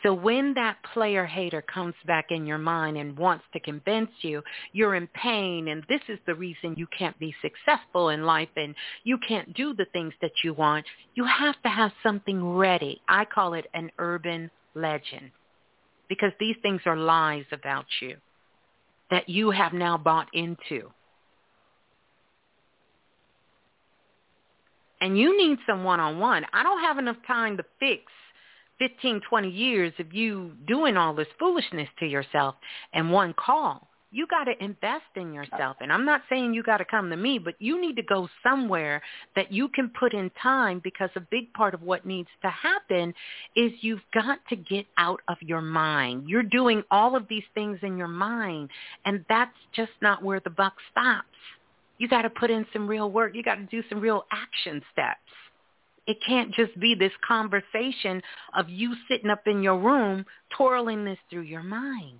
So 0.02 0.12
when 0.12 0.54
that 0.54 0.76
player 0.92 1.24
hater 1.24 1.62
comes 1.62 1.94
back 2.06 2.26
in 2.30 2.46
your 2.46 2.58
mind 2.58 2.96
and 2.96 3.16
wants 3.16 3.44
to 3.52 3.60
convince 3.60 4.10
you 4.20 4.42
you're 4.72 4.94
in 4.94 5.06
pain 5.08 5.68
and 5.68 5.82
this 5.88 6.02
is 6.08 6.18
the 6.26 6.34
reason 6.34 6.74
you 6.76 6.86
can't 6.86 7.18
be 7.18 7.34
successful 7.40 8.10
in 8.10 8.24
life 8.24 8.50
and 8.56 8.74
you 9.04 9.18
can't 9.26 9.54
do 9.54 9.74
the 9.74 9.86
things 9.92 10.12
that 10.20 10.32
you 10.44 10.52
want, 10.52 10.84
you 11.14 11.24
have 11.24 11.60
to 11.62 11.68
have 11.68 11.92
something 12.02 12.56
ready. 12.56 13.00
I 13.08 13.24
call 13.24 13.54
it 13.54 13.66
an 13.72 13.90
urban 13.98 14.50
legend 14.74 15.30
because 16.08 16.32
these 16.38 16.56
things 16.62 16.82
are 16.86 16.96
lies 16.96 17.46
about 17.52 17.86
you 18.00 18.16
that 19.10 19.28
you 19.28 19.50
have 19.50 19.72
now 19.72 19.96
bought 19.96 20.28
into. 20.32 20.90
And 25.00 25.18
you 25.18 25.36
need 25.36 25.58
some 25.66 25.84
one-on-one. 25.84 26.46
I 26.52 26.62
don't 26.62 26.80
have 26.80 26.98
enough 26.98 27.16
time 27.26 27.56
to 27.56 27.64
fix 27.78 28.02
15, 28.78 29.20
20 29.28 29.48
years 29.50 29.92
of 29.98 30.12
you 30.12 30.52
doing 30.66 30.96
all 30.96 31.14
this 31.14 31.28
foolishness 31.38 31.88
to 32.00 32.06
yourself 32.06 32.54
in 32.94 33.10
one 33.10 33.34
call. 33.34 33.86
You 34.12 34.26
got 34.26 34.44
to 34.44 34.64
invest 34.64 35.04
in 35.14 35.32
yourself. 35.32 35.76
And 35.80 35.92
I'm 35.92 36.04
not 36.04 36.22
saying 36.28 36.52
you 36.52 36.64
got 36.64 36.78
to 36.78 36.84
come 36.84 37.10
to 37.10 37.16
me, 37.16 37.38
but 37.38 37.54
you 37.60 37.80
need 37.80 37.94
to 37.94 38.02
go 38.02 38.28
somewhere 38.42 39.00
that 39.36 39.52
you 39.52 39.68
can 39.68 39.88
put 39.88 40.14
in 40.14 40.30
time 40.42 40.80
because 40.82 41.10
a 41.14 41.20
big 41.20 41.52
part 41.52 41.74
of 41.74 41.82
what 41.82 42.04
needs 42.04 42.28
to 42.42 42.50
happen 42.50 43.14
is 43.54 43.70
you've 43.82 44.00
got 44.12 44.40
to 44.48 44.56
get 44.56 44.86
out 44.98 45.20
of 45.28 45.36
your 45.40 45.60
mind. 45.60 46.28
You're 46.28 46.42
doing 46.42 46.82
all 46.90 47.14
of 47.14 47.28
these 47.28 47.44
things 47.54 47.78
in 47.82 47.96
your 47.96 48.08
mind, 48.08 48.70
and 49.04 49.24
that's 49.28 49.56
just 49.72 49.92
not 50.02 50.24
where 50.24 50.40
the 50.40 50.50
buck 50.50 50.74
stops. 50.90 51.28
You 52.00 52.08
got 52.08 52.22
to 52.22 52.30
put 52.30 52.50
in 52.50 52.66
some 52.72 52.88
real 52.88 53.10
work. 53.10 53.34
You 53.34 53.42
got 53.42 53.56
to 53.56 53.66
do 53.66 53.82
some 53.90 54.00
real 54.00 54.24
action 54.32 54.80
steps. 54.90 55.20
It 56.06 56.16
can't 56.26 56.50
just 56.54 56.80
be 56.80 56.94
this 56.94 57.12
conversation 57.28 58.22
of 58.56 58.70
you 58.70 58.94
sitting 59.06 59.28
up 59.28 59.42
in 59.46 59.62
your 59.62 59.78
room 59.78 60.24
twirling 60.56 61.04
this 61.04 61.18
through 61.28 61.42
your 61.42 61.62
mind. 61.62 62.18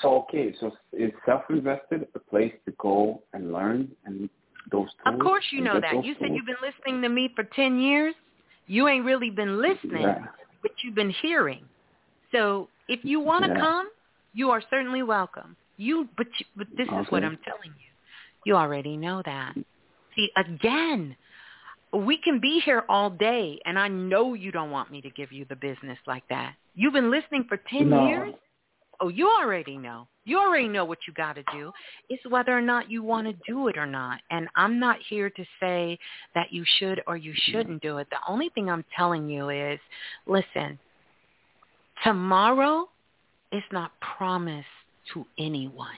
So 0.00 0.24
okay, 0.24 0.54
so 0.58 0.72
is 0.94 1.12
self-invested 1.26 2.08
a 2.14 2.18
place 2.18 2.54
to 2.64 2.72
go 2.78 3.22
and 3.34 3.52
learn 3.52 3.90
and 4.06 4.30
those 4.72 4.88
tools? 5.04 5.14
Of 5.14 5.20
course 5.20 5.44
you 5.50 5.60
know 5.60 5.78
that. 5.78 6.02
You 6.02 6.14
said 6.14 6.28
tools? 6.28 6.36
you've 6.36 6.46
been 6.46 6.56
listening 6.62 7.02
to 7.02 7.10
me 7.10 7.30
for 7.36 7.44
10 7.44 7.78
years. 7.78 8.14
You 8.66 8.88
ain't 8.88 9.04
really 9.04 9.28
been 9.28 9.60
listening, 9.60 10.02
Yeah. 10.02 10.24
but 10.62 10.72
you've 10.82 10.94
been 10.94 11.14
hearing. 11.20 11.66
So 12.32 12.68
if 12.88 13.04
you 13.04 13.20
want 13.20 13.44
to 13.44 13.50
Yeah. 13.50 13.60
come, 13.60 13.90
you 14.32 14.50
are 14.50 14.62
certainly 14.70 15.02
welcome. 15.02 15.54
You, 15.78 16.08
but 16.16 16.26
you, 16.38 16.46
but 16.56 16.66
this 16.76 16.88
is 16.88 17.06
what 17.10 17.24
I'm 17.24 17.38
telling 17.44 17.70
you. 17.78 17.88
You 18.44 18.56
already 18.56 18.96
know 18.96 19.22
that. 19.24 19.54
See, 20.14 20.28
again, 20.36 21.16
we 21.92 22.18
can 22.18 22.40
be 22.40 22.60
here 22.64 22.84
all 22.88 23.10
day, 23.10 23.58
and 23.64 23.78
I 23.78 23.88
know 23.88 24.34
you 24.34 24.52
don't 24.52 24.70
want 24.70 24.90
me 24.90 25.00
to 25.00 25.10
give 25.10 25.32
you 25.32 25.46
the 25.48 25.56
business 25.56 25.98
like 26.06 26.24
that. 26.28 26.54
You've 26.74 26.92
been 26.92 27.10
listening 27.10 27.44
for 27.48 27.56
10 27.70 27.90
No. 27.90 28.06
years? 28.08 28.34
Oh, 29.00 29.08
you 29.08 29.28
already 29.28 29.78
know. 29.78 30.08
You 30.24 30.38
already 30.38 30.66
know 30.68 30.84
what 30.84 30.98
you 31.06 31.14
got 31.14 31.36
to 31.36 31.44
do. 31.52 31.72
It's 32.10 32.22
whether 32.28 32.56
or 32.56 32.60
not 32.60 32.90
you 32.90 33.02
want 33.02 33.28
to 33.28 33.34
do 33.46 33.68
it 33.68 33.78
or 33.78 33.86
not. 33.86 34.20
And 34.30 34.48
I'm 34.56 34.80
not 34.80 34.98
here 35.08 35.30
to 35.30 35.44
say 35.60 35.98
that 36.34 36.52
you 36.52 36.64
should 36.78 37.00
or 37.06 37.16
you 37.16 37.32
shouldn't 37.34 37.80
do 37.80 37.98
it. 37.98 38.08
The 38.10 38.18
only 38.28 38.50
thing 38.50 38.68
I'm 38.68 38.84
telling 38.96 39.30
you 39.30 39.50
is, 39.50 39.78
listen, 40.26 40.78
tomorrow 42.02 42.88
is 43.52 43.62
not 43.70 43.92
promised 44.16 44.66
to 45.14 45.24
anyone. 45.38 45.88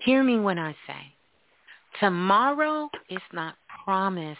Hear 0.00 0.22
me 0.22 0.38
when 0.38 0.58
I 0.58 0.72
say, 0.86 1.14
tomorrow 2.00 2.88
is 3.10 3.22
not 3.32 3.54
promised 3.84 4.38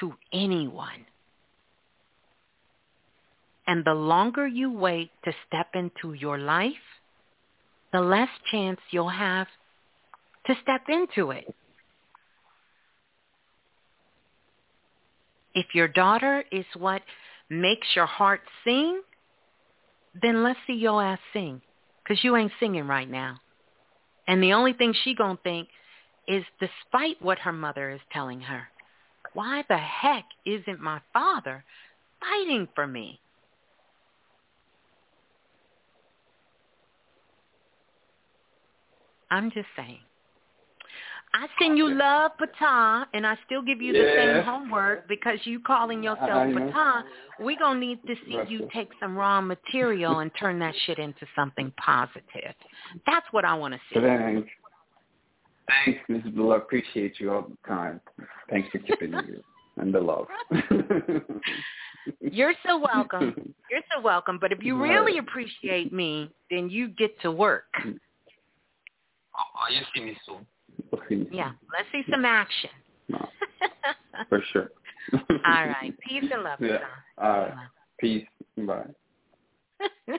to 0.00 0.12
anyone. 0.32 1.06
And 3.66 3.84
the 3.84 3.94
longer 3.94 4.46
you 4.46 4.72
wait 4.72 5.10
to 5.24 5.32
step 5.46 5.68
into 5.74 6.12
your 6.12 6.38
life, 6.38 6.72
the 7.92 8.00
less 8.00 8.28
chance 8.50 8.80
you'll 8.90 9.08
have 9.08 9.46
to 10.46 10.54
step 10.62 10.82
into 10.88 11.30
it. 11.30 11.54
If 15.54 15.66
your 15.74 15.88
daughter 15.88 16.44
is 16.50 16.66
what 16.76 17.02
makes 17.48 17.86
your 17.94 18.06
heart 18.06 18.40
sing, 18.64 19.00
then 20.20 20.42
let's 20.42 20.58
see 20.66 20.74
your 20.74 21.02
ass 21.02 21.18
sing, 21.32 21.60
because 22.02 22.22
you 22.22 22.36
ain't 22.36 22.52
singing 22.60 22.86
right 22.86 23.10
now. 23.10 23.40
And 24.26 24.42
the 24.42 24.52
only 24.52 24.72
thing 24.72 24.94
she 25.04 25.14
gonna 25.14 25.38
think 25.42 25.68
is, 26.26 26.44
despite 26.60 27.20
what 27.20 27.38
her 27.40 27.52
mother 27.52 27.90
is 27.90 28.00
telling 28.12 28.40
her, 28.40 28.68
why 29.32 29.64
the 29.68 29.76
heck 29.76 30.24
isn't 30.46 30.80
my 30.80 31.00
father 31.12 31.64
fighting 32.20 32.68
for 32.74 32.86
me? 32.86 33.20
I'm 39.30 39.50
just 39.50 39.66
saying. 39.76 39.98
I 41.34 41.48
send 41.58 41.76
you 41.76 41.92
love, 41.92 42.30
Ptah, 42.38 43.06
and 43.12 43.26
I 43.26 43.36
still 43.44 43.60
give 43.60 43.82
you 43.82 43.92
the 43.92 44.14
same 44.16 44.44
homework 44.44 45.08
because 45.08 45.40
you 45.42 45.58
calling 45.58 46.00
yourself 46.00 46.30
I 46.30 46.46
know. 46.46 46.70
Ptah. 46.70 47.02
We're 47.40 47.58
going 47.58 47.80
to 47.80 47.86
need 47.86 47.98
to 48.06 48.14
see 48.24 48.36
That's 48.36 48.48
you 48.48 48.62
it. 48.62 48.70
take 48.72 48.90
some 49.00 49.16
raw 49.16 49.40
material 49.40 50.20
and 50.20 50.30
turn 50.38 50.60
that 50.60 50.74
shit 50.86 51.00
into 51.00 51.26
something 51.34 51.72
positive. 51.76 52.54
That's 53.04 53.26
what 53.32 53.44
I 53.44 53.54
want 53.54 53.74
to 53.74 53.80
see. 53.92 54.00
Thanks. 54.00 54.48
Thanks, 55.84 56.00
Mrs. 56.08 56.36
Blue. 56.36 56.52
I 56.52 56.58
appreciate 56.58 57.18
you 57.18 57.32
all 57.32 57.48
the 57.48 57.68
time. 57.68 58.00
Thanks 58.48 58.68
for 58.70 58.78
keeping 58.78 59.10
me 59.10 59.22
and 59.76 59.92
the 59.92 60.00
love. 60.00 60.28
You're 62.20 62.54
so 62.64 62.78
welcome. 62.78 63.54
You're 63.70 63.82
so 63.92 64.00
welcome. 64.00 64.38
But 64.40 64.52
if 64.52 64.62
you 64.62 64.80
really 64.80 65.18
appreciate 65.18 65.92
me, 65.92 66.30
then 66.48 66.70
you 66.70 66.88
get 66.88 67.20
to 67.22 67.32
work. 67.32 67.64
Mm. 67.84 67.98
Oh, 69.36 69.42
oh, 69.56 69.74
you 69.74 69.80
see 69.92 70.04
me 70.04 70.16
soon. 70.24 70.46
We'll 70.90 71.02
see 71.08 71.16
me 71.16 71.24
soon. 71.26 71.34
Yeah, 71.34 71.52
let's 71.72 71.88
see 71.92 72.02
some 72.10 72.24
action. 72.24 72.70
No, 73.08 73.28
for 74.28 74.42
sure. 74.52 74.70
All 75.12 75.66
right. 75.66 75.94
Peace 76.08 76.24
and 76.32 76.42
love, 76.42 76.58
Yeah. 76.60 76.78
All 77.18 77.40
right. 77.40 77.68
Peace. 77.98 78.26
Bye. 78.56 78.86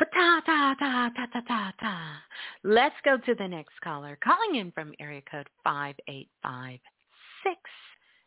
Ta 0.00 0.40
ta 0.44 0.74
ta 0.78 1.10
ta 1.14 1.26
ta 1.32 1.40
ta 1.46 1.72
ta. 1.78 2.22
Let's 2.64 2.94
go 3.04 3.18
to 3.18 3.34
the 3.34 3.46
next 3.46 3.78
caller. 3.82 4.18
Calling 4.24 4.56
in 4.58 4.72
from 4.72 4.94
area 4.98 5.20
code 5.30 5.48
5856. 5.64 7.60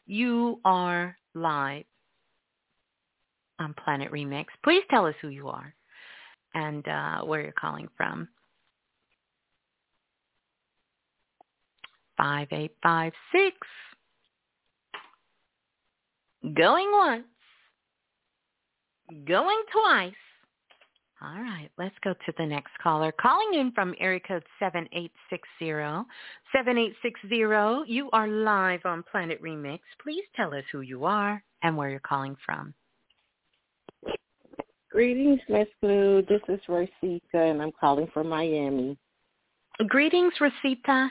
You 0.06 0.60
are 0.64 1.18
live 1.34 1.86
on 3.60 3.74
Planet 3.84 4.12
Remix. 4.12 4.46
Please 4.64 4.84
tell 4.90 5.06
us 5.08 5.16
who 5.22 5.30
you 5.30 5.48
are 5.50 5.74
and 6.54 6.88
uh, 6.88 7.22
where 7.24 7.42
you're 7.42 7.54
calling 7.60 7.90
from. 7.98 8.28
5856. 12.18 13.58
Going 16.56 16.92
once. 16.92 17.26
Going 19.26 19.62
twice. 19.72 20.14
All 21.22 21.42
right, 21.42 21.70
let's 21.78 21.96
go 22.04 22.14
to 22.14 22.34
the 22.38 22.46
next 22.46 22.72
caller. 22.82 23.14
Calling 23.14 23.54
in 23.58 23.72
from 23.72 23.96
area 23.98 24.20
code 24.20 24.44
7860. 24.60 26.10
7860, 26.52 27.92
you 27.92 28.10
are 28.12 28.28
live 28.28 28.82
on 28.84 29.04
Planet 29.10 29.42
Remix. 29.42 29.80
Please 30.02 30.26
tell 30.36 30.54
us 30.54 30.66
who 30.70 30.82
you 30.82 31.06
are 31.06 31.42
and 31.62 31.78
where 31.78 31.90
you're 31.90 32.02
calling 32.02 32.36
from. 32.46 32.74
Greetings, 34.92 35.40
Miss 35.48 35.70
Blue. 35.82 36.24
This 36.28 36.42
is 36.50 36.60
Rosita, 36.68 37.22
and 37.34 37.62
I'm 37.62 37.72
calling 37.80 38.08
from 38.14 38.28
Miami. 38.28 38.98
Greetings, 39.88 40.34
Rosita. 40.42 41.10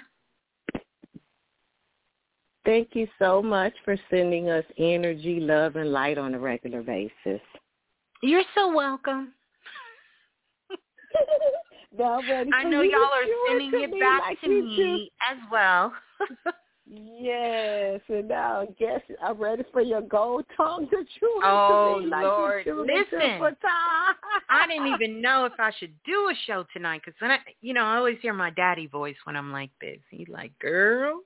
Thank 2.65 2.91
you 2.93 3.09
so 3.19 3.43
much 3.43 3.73
for 3.85 3.97
sending 4.09 4.49
us 4.49 4.65
energy, 4.79 5.41
love, 5.41 5.77
and 5.77 5.93
light 5.93 6.17
on 6.17 6.35
a 6.35 6.39
regular 6.39 6.83
basis. 6.83 7.41
You're 8.23 8.45
so 8.55 8.73
welcome. 8.73 9.33
I 12.01 12.65
know 12.65 12.83
y'all 12.83 13.01
are 13.03 13.25
sending 13.49 13.83
it 13.83 13.91
back 14.01 14.21
like 14.21 14.41
to 14.43 14.49
me 14.49 15.11
as 15.29 15.37
well. 15.51 15.93
yes, 16.87 18.01
and 18.09 18.29
now 18.29 18.61
I 18.61 18.67
guess 18.79 19.01
I'm 19.23 19.39
ready 19.39 19.65
for 19.73 19.83
your 19.83 20.01
gold 20.01 20.45
tongue 20.57 20.89
to 20.89 21.05
chew 21.19 21.41
Oh 21.45 21.97
to 21.99 22.01
me 22.01 22.11
like 22.11 22.25
Lord, 22.25 22.67
you 22.67 22.81
listen! 22.81 23.41
I 24.49 24.67
didn't 24.69 24.87
even 24.87 25.21
know 25.21 25.45
if 25.47 25.53
I 25.59 25.73
should 25.79 25.95
do 26.07 26.31
a 26.31 26.35
show 26.47 26.65
tonight 26.73 27.03
because 27.05 27.21
when 27.21 27.33
I, 27.33 27.39
you 27.61 27.75
know, 27.75 27.85
I 27.85 27.97
always 27.97 28.19
hear 28.23 28.33
my 28.33 28.51
daddy 28.51 28.87
voice 28.87 29.17
when 29.25 29.37
I'm 29.37 29.53
like 29.53 29.71
this. 29.81 29.99
He's 30.11 30.29
like, 30.29 30.57
"Girl." 30.61 31.21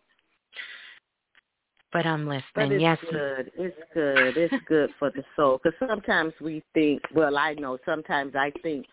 But 1.96 2.04
I'm 2.04 2.26
listening. 2.26 2.42
But 2.54 2.72
it's 2.72 2.82
yes, 2.82 2.98
good. 3.10 3.50
It's 3.56 3.76
good. 3.94 4.36
It's 4.36 4.54
good 4.66 4.90
for 4.98 5.10
the 5.10 5.24
soul. 5.34 5.58
Because 5.64 5.78
sometimes 5.88 6.34
we 6.42 6.62
think, 6.74 7.00
well, 7.14 7.38
I 7.38 7.54
know 7.54 7.78
sometimes 7.86 8.34
I 8.34 8.52
think 8.62 8.84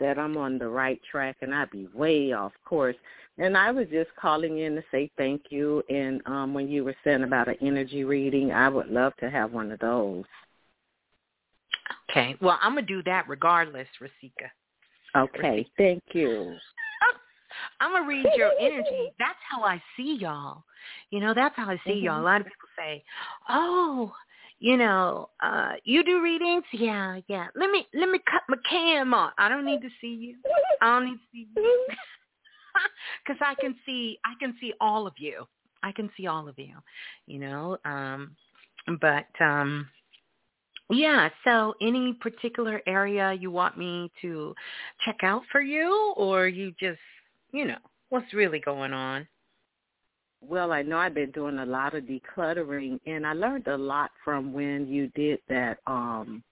that 0.00 0.18
I'm 0.18 0.36
on 0.36 0.58
the 0.58 0.66
right 0.66 1.00
track 1.08 1.36
and 1.40 1.54
I'd 1.54 1.70
be 1.70 1.86
way 1.94 2.32
off 2.32 2.50
course. 2.64 2.96
And 3.38 3.56
I 3.56 3.70
was 3.70 3.86
just 3.92 4.10
calling 4.20 4.58
in 4.58 4.74
to 4.74 4.82
say 4.90 5.08
thank 5.16 5.42
you. 5.50 5.84
And 5.88 6.20
um 6.26 6.52
when 6.52 6.68
you 6.68 6.82
were 6.82 6.96
saying 7.04 7.22
about 7.22 7.46
an 7.46 7.58
energy 7.62 8.02
reading, 8.02 8.50
I 8.50 8.68
would 8.68 8.88
love 8.88 9.12
to 9.20 9.30
have 9.30 9.52
one 9.52 9.70
of 9.70 9.78
those. 9.78 10.24
Okay. 12.10 12.34
Well, 12.40 12.58
I'm 12.60 12.74
gonna 12.74 12.86
do 12.86 13.04
that 13.04 13.28
regardless, 13.28 13.86
Rasika. 14.02 14.50
Okay. 15.16 15.64
Thank 15.76 16.02
you. 16.12 16.56
I'm 17.80 17.92
gonna 17.92 18.06
read 18.06 18.26
your 18.34 18.52
energy. 18.60 19.10
That's 19.18 19.38
how 19.50 19.62
I 19.62 19.82
see 19.96 20.18
y'all. 20.20 20.64
You 21.10 21.20
know, 21.20 21.34
that's 21.34 21.56
how 21.56 21.68
I 21.70 21.80
see 21.86 22.00
y'all. 22.00 22.20
A 22.20 22.24
lot 22.24 22.40
of 22.40 22.46
people 22.46 22.68
say, 22.76 23.04
"Oh, 23.48 24.12
you 24.60 24.76
know, 24.76 25.30
uh, 25.40 25.72
you 25.84 26.04
do 26.04 26.22
readings? 26.22 26.64
Yeah, 26.72 27.20
yeah. 27.28 27.48
Let 27.54 27.70
me 27.70 27.86
let 27.94 28.08
me 28.08 28.18
cut 28.30 28.42
my 28.48 28.56
cam 28.68 29.14
off. 29.14 29.32
I 29.38 29.48
don't 29.48 29.64
need 29.64 29.82
to 29.82 29.90
see 30.00 30.14
you. 30.14 30.36
I 30.80 30.86
don't 30.98 31.06
need 31.06 31.16
to 31.16 31.26
see 31.32 31.46
you 31.54 31.86
because 33.24 33.40
I 33.40 33.54
can 33.60 33.76
see 33.86 34.18
I 34.24 34.34
can 34.40 34.54
see 34.60 34.72
all 34.80 35.06
of 35.06 35.14
you. 35.18 35.46
I 35.82 35.92
can 35.92 36.10
see 36.16 36.26
all 36.26 36.48
of 36.48 36.58
you. 36.58 36.74
You 37.26 37.38
know, 37.38 37.78
um, 37.84 38.36
but 39.00 39.28
um, 39.40 39.88
yeah. 40.90 41.28
So, 41.44 41.74
any 41.80 42.14
particular 42.14 42.80
area 42.86 43.32
you 43.34 43.50
want 43.50 43.76
me 43.76 44.10
to 44.22 44.54
check 45.04 45.18
out 45.22 45.42
for 45.52 45.60
you, 45.60 46.14
or 46.16 46.48
you 46.48 46.72
just, 46.80 46.98
you 47.52 47.66
know, 47.66 47.78
what's 48.10 48.32
really 48.34 48.60
going 48.60 48.92
on? 48.92 49.26
Well, 50.40 50.70
I 50.70 50.82
know 50.82 50.98
I've 50.98 51.14
been 51.14 51.32
doing 51.32 51.58
a 51.58 51.66
lot 51.66 51.94
of 51.94 52.04
decluttering 52.04 53.00
and 53.06 53.26
I 53.26 53.32
learned 53.32 53.66
a 53.66 53.76
lot 53.76 54.10
from 54.24 54.52
when 54.52 54.86
you 54.86 55.08
did 55.14 55.40
that 55.48 55.78
um 55.86 56.42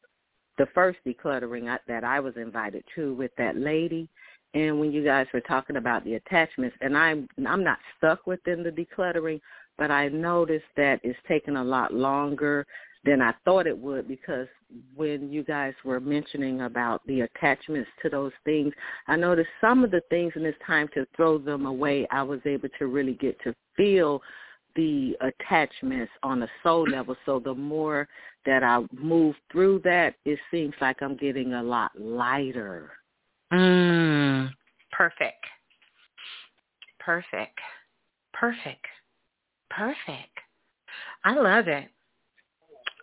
the 0.58 0.66
first 0.74 0.98
decluttering 1.06 1.76
that 1.86 2.02
I 2.02 2.18
was 2.18 2.34
invited 2.36 2.82
to 2.94 3.14
with 3.14 3.30
that 3.36 3.56
lady 3.56 4.08
and 4.54 4.80
when 4.80 4.90
you 4.90 5.04
guys 5.04 5.26
were 5.32 5.40
talking 5.42 5.76
about 5.76 6.02
the 6.04 6.14
attachments 6.14 6.76
and 6.80 6.96
I'm 6.96 7.28
I'm 7.46 7.62
not 7.62 7.78
stuck 7.96 8.26
within 8.26 8.62
the 8.62 8.70
decluttering, 8.70 9.40
but 9.78 9.90
I 9.90 10.08
noticed 10.08 10.64
that 10.76 11.00
it's 11.04 11.18
taken 11.28 11.56
a 11.56 11.64
lot 11.64 11.92
longer 11.92 12.66
than 13.06 13.22
I 13.22 13.32
thought 13.44 13.66
it 13.66 13.78
would 13.78 14.08
because 14.08 14.48
when 14.94 15.32
you 15.32 15.44
guys 15.44 15.72
were 15.84 16.00
mentioning 16.00 16.62
about 16.62 17.06
the 17.06 17.22
attachments 17.22 17.88
to 18.02 18.10
those 18.10 18.32
things, 18.44 18.74
I 19.06 19.16
noticed 19.16 19.48
some 19.60 19.84
of 19.84 19.92
the 19.92 20.02
things 20.10 20.32
and 20.34 20.44
it's 20.44 20.58
time 20.66 20.88
to 20.94 21.06
throw 21.16 21.38
them 21.38 21.64
away. 21.66 22.06
I 22.10 22.22
was 22.22 22.40
able 22.44 22.68
to 22.78 22.86
really 22.88 23.14
get 23.14 23.40
to 23.44 23.54
feel 23.76 24.20
the 24.74 25.16
attachments 25.20 26.12
on 26.22 26.42
a 26.42 26.48
soul 26.62 26.86
level. 26.86 27.16
So 27.24 27.38
the 27.38 27.54
more 27.54 28.08
that 28.44 28.62
I 28.62 28.84
move 28.92 29.36
through 29.50 29.80
that, 29.84 30.16
it 30.24 30.38
seems 30.50 30.74
like 30.80 31.00
I'm 31.00 31.16
getting 31.16 31.54
a 31.54 31.62
lot 31.62 31.92
lighter. 31.98 32.90
Mm, 33.52 34.50
perfect. 34.92 35.44
Perfect. 36.98 37.58
Perfect. 38.32 38.84
Perfect. 39.70 40.38
I 41.24 41.34
love 41.34 41.68
it. 41.68 41.88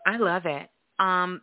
I 0.05 0.17
love 0.17 0.45
it. 0.45 0.69
Um, 0.99 1.41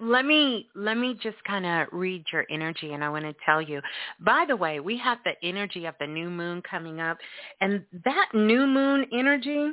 let 0.00 0.24
me 0.24 0.68
let 0.74 0.96
me 0.96 1.16
just 1.22 1.36
kind 1.44 1.64
of 1.64 1.88
read 1.92 2.24
your 2.32 2.44
energy 2.50 2.92
and 2.92 3.04
I 3.04 3.08
want 3.08 3.24
to 3.24 3.34
tell 3.46 3.62
you. 3.62 3.80
By 4.20 4.44
the 4.48 4.56
way, 4.56 4.80
we 4.80 4.98
have 4.98 5.18
the 5.24 5.34
energy 5.46 5.86
of 5.86 5.94
the 6.00 6.06
new 6.06 6.28
moon 6.28 6.62
coming 6.68 7.00
up 7.00 7.18
and 7.60 7.84
that 8.04 8.28
new 8.34 8.66
moon 8.66 9.06
energy 9.12 9.70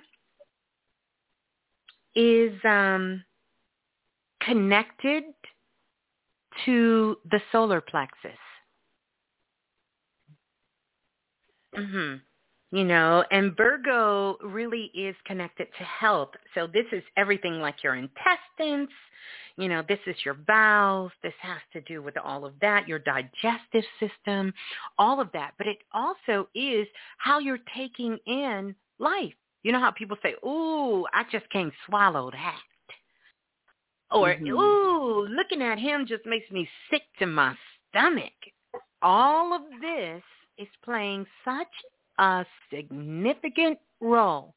is 2.15 2.53
um 2.63 3.23
connected 4.41 5.23
to 6.65 7.17
the 7.31 7.41
solar 7.51 7.81
plexus. 7.81 8.37
Mhm 11.75 12.21
you 12.71 12.83
know, 12.83 13.23
and 13.31 13.57
Virgo 13.57 14.37
really 14.43 14.91
is 14.93 15.15
connected 15.25 15.67
to 15.77 15.83
health. 15.83 16.29
So 16.53 16.67
this 16.67 16.85
is 16.91 17.03
everything 17.17 17.59
like 17.59 17.83
your 17.83 17.95
intestines, 17.95 18.89
you 19.57 19.67
know, 19.67 19.83
this 19.87 19.99
is 20.05 20.15
your 20.23 20.35
bowels, 20.35 21.11
this 21.23 21.33
has 21.41 21.59
to 21.73 21.81
do 21.81 22.01
with 22.01 22.15
all 22.17 22.45
of 22.45 22.53
that, 22.61 22.87
your 22.87 22.99
digestive 22.99 23.83
system, 23.99 24.53
all 24.97 25.19
of 25.19 25.31
that. 25.33 25.53
But 25.57 25.67
it 25.67 25.79
also 25.93 26.47
is 26.53 26.87
how 27.17 27.39
you're 27.39 27.59
taking 27.75 28.17
in 28.25 28.75
life. 28.99 29.33
You 29.63 29.71
know 29.71 29.79
how 29.79 29.91
people 29.91 30.17
say, 30.23 30.35
ooh, 30.45 31.05
I 31.13 31.23
just 31.31 31.49
can't 31.49 31.73
swallow 31.85 32.31
that. 32.31 32.61
Or, 34.11 34.29
mm-hmm. 34.29 34.47
ooh, 34.47 35.27
looking 35.27 35.61
at 35.61 35.77
him 35.77 36.05
just 36.07 36.25
makes 36.25 36.49
me 36.51 36.67
sick 36.89 37.03
to 37.19 37.25
my 37.25 37.55
stomach. 37.89 38.33
All 39.01 39.53
of 39.53 39.61
this 39.81 40.23
is 40.57 40.67
playing 40.83 41.25
such 41.43 41.67
a 42.19 42.45
significant 42.73 43.79
role 44.01 44.53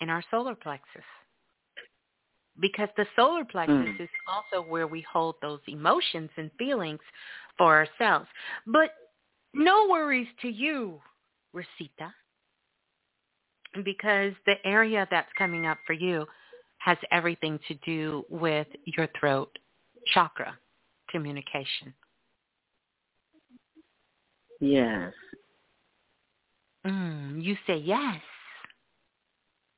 in 0.00 0.10
our 0.10 0.22
solar 0.30 0.54
plexus 0.54 1.04
because 2.60 2.88
the 2.96 3.06
solar 3.16 3.44
plexus 3.44 3.74
mm. 3.74 4.00
is 4.00 4.08
also 4.28 4.66
where 4.68 4.86
we 4.86 5.04
hold 5.10 5.36
those 5.40 5.60
emotions 5.66 6.30
and 6.36 6.50
feelings 6.58 7.00
for 7.56 7.76
ourselves. 7.76 8.26
But 8.66 8.90
no 9.54 9.88
worries 9.88 10.28
to 10.42 10.48
you, 10.48 11.00
Rosita, 11.52 12.12
because 13.84 14.32
the 14.46 14.54
area 14.64 15.06
that's 15.10 15.30
coming 15.36 15.66
up 15.66 15.78
for 15.86 15.94
you 15.94 16.26
has 16.78 16.98
everything 17.10 17.58
to 17.68 17.74
do 17.86 18.24
with 18.28 18.66
your 18.84 19.08
throat 19.18 19.50
chakra 20.12 20.56
communication. 21.10 21.94
Yes. 24.60 25.12
Mm, 26.86 27.42
you 27.42 27.56
say 27.66 27.76
yes. 27.76 28.20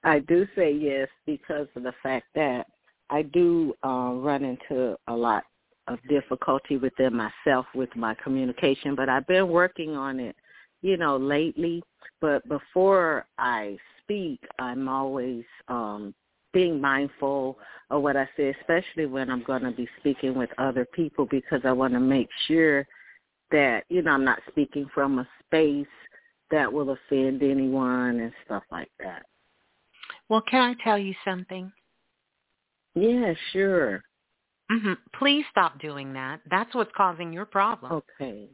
I 0.04 0.20
do 0.20 0.46
say 0.54 0.72
yes 0.72 1.08
because 1.26 1.66
of 1.74 1.82
the 1.82 1.94
fact 2.02 2.26
that 2.34 2.66
I 3.10 3.22
do 3.22 3.74
uh, 3.84 4.12
run 4.14 4.44
into 4.44 4.96
a 5.08 5.14
lot 5.14 5.44
of 5.88 5.98
difficulty 6.08 6.76
within 6.76 7.14
myself 7.14 7.66
with 7.74 7.94
my 7.94 8.14
communication, 8.22 8.94
but 8.94 9.08
I've 9.08 9.26
been 9.26 9.48
working 9.48 9.96
on 9.96 10.18
it, 10.18 10.36
you 10.82 10.96
know, 10.96 11.16
lately. 11.16 11.82
But 12.20 12.48
before 12.48 13.26
I 13.38 13.76
speak, 14.02 14.40
I'm 14.58 14.88
always 14.88 15.44
um 15.68 16.14
being 16.52 16.80
mindful 16.80 17.58
of 17.90 18.02
what 18.02 18.16
I 18.16 18.28
say, 18.36 18.54
especially 18.60 19.06
when 19.06 19.30
I'm 19.30 19.42
going 19.42 19.62
to 19.62 19.70
be 19.72 19.88
speaking 20.00 20.34
with 20.34 20.50
other 20.58 20.86
people, 20.92 21.26
because 21.26 21.60
I 21.64 21.72
want 21.72 21.92
to 21.94 22.00
make 22.00 22.28
sure 22.48 22.86
that 23.50 23.84
you 23.88 24.02
know 24.02 24.12
I'm 24.12 24.24
not 24.24 24.40
speaking 24.48 24.86
from 24.94 25.18
a 25.20 25.28
space 25.44 25.86
that 26.50 26.72
will 26.72 26.90
offend 26.90 27.42
anyone 27.42 28.20
and 28.20 28.32
stuff 28.44 28.62
like 28.70 28.90
that. 29.00 29.24
Well, 30.28 30.42
can 30.42 30.62
I 30.62 30.84
tell 30.84 30.98
you 30.98 31.14
something? 31.24 31.72
Yeah, 32.94 33.34
sure. 33.52 34.02
Mm-hmm. 34.70 34.94
Please 35.18 35.44
stop 35.50 35.78
doing 35.80 36.12
that. 36.14 36.40
That's 36.50 36.74
what's 36.74 36.90
causing 36.96 37.32
your 37.32 37.46
problem. 37.46 37.92
Okay. 38.20 38.48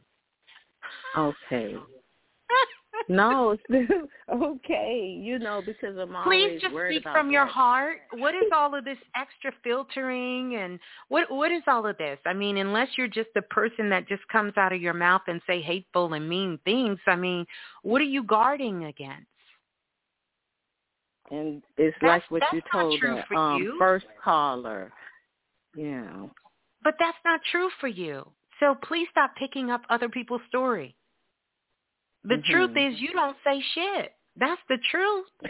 Okay. 1.17 1.75
no, 3.09 3.57
okay. 4.33 5.19
You 5.21 5.39
know, 5.39 5.63
because 5.65 5.97
I'm 5.99 6.09
Please 6.25 6.45
always 6.47 6.61
just 6.61 6.75
worried 6.75 7.03
speak 7.03 7.13
from 7.13 7.31
your 7.31 7.47
heart. 7.47 7.99
What 8.13 8.35
is 8.35 8.51
all 8.55 8.75
of 8.75 8.85
this 8.85 8.99
extra 9.17 9.53
filtering 9.63 10.57
and 10.57 10.79
what 11.09 11.31
what 11.31 11.51
is 11.51 11.63
all 11.67 11.87
of 11.87 11.97
this? 11.99 12.19
I 12.27 12.33
mean, 12.33 12.57
unless 12.59 12.89
you're 12.97 13.09
just 13.09 13.31
the 13.35 13.43
person 13.43 13.89
that 13.91 14.09
just 14.09 14.27
comes 14.29 14.53
out 14.57 14.73
of 14.73 14.81
your 14.81 14.95
mouth 14.95 15.23
and 15.27 15.41
say 15.47 15.61
hateful 15.61 16.13
and 16.15 16.29
mean 16.29 16.59
things, 16.65 16.99
I 17.07 17.17
mean, 17.17 17.47
what 17.83 18.01
are 18.01 18.05
you 18.05 18.23
guarding 18.25 18.85
against? 18.85 19.27
And 21.31 21.63
it's 21.79 21.97
That's- 22.01 22.23
like 22.23 22.31
what 22.31 22.53
you 22.53 22.61
told 22.71 23.01
that 23.03 23.27
for 23.29 23.37
um 23.37 23.63
you. 23.63 23.77
first 23.79 24.07
caller. 24.23 24.93
Yeah. 25.75 26.27
But 26.85 26.95
that's 26.99 27.19
not 27.25 27.41
true 27.51 27.71
for 27.81 27.89
you. 27.89 28.27
So 28.61 28.75
please 28.83 29.09
stop 29.11 29.35
picking 29.37 29.71
up 29.71 29.83
other 29.89 30.09
people's 30.09 30.43
story. 30.49 30.95
The 32.25 32.37
Mhm. 32.37 32.45
truth 32.45 32.77
is 32.77 33.01
you 33.01 33.13
don't 33.13 33.37
say 33.45 33.61
shit. 33.75 34.15
That's 34.37 34.63
the 34.69 34.79
truth. 34.91 35.27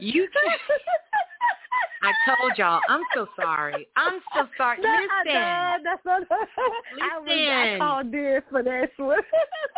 You 0.00 0.28
can't. 0.28 0.60
I 2.02 2.12
told 2.26 2.58
y'all, 2.58 2.80
I'm 2.88 3.04
so 3.14 3.26
sorry. 3.36 3.88
I'm 3.96 4.20
so 4.34 4.46
sorry. 4.56 4.78
No, 4.82 4.90
Listen. 4.90 5.32
no, 5.32 5.76
that's 5.82 6.04
not, 6.04 6.20
listen. 6.22 7.02
I 7.02 7.18
was 7.18 7.38
I 7.48 7.78
called 7.78 8.12
dear 8.12 8.44
for 8.50 8.62
this 8.62 8.90
one. 8.96 9.20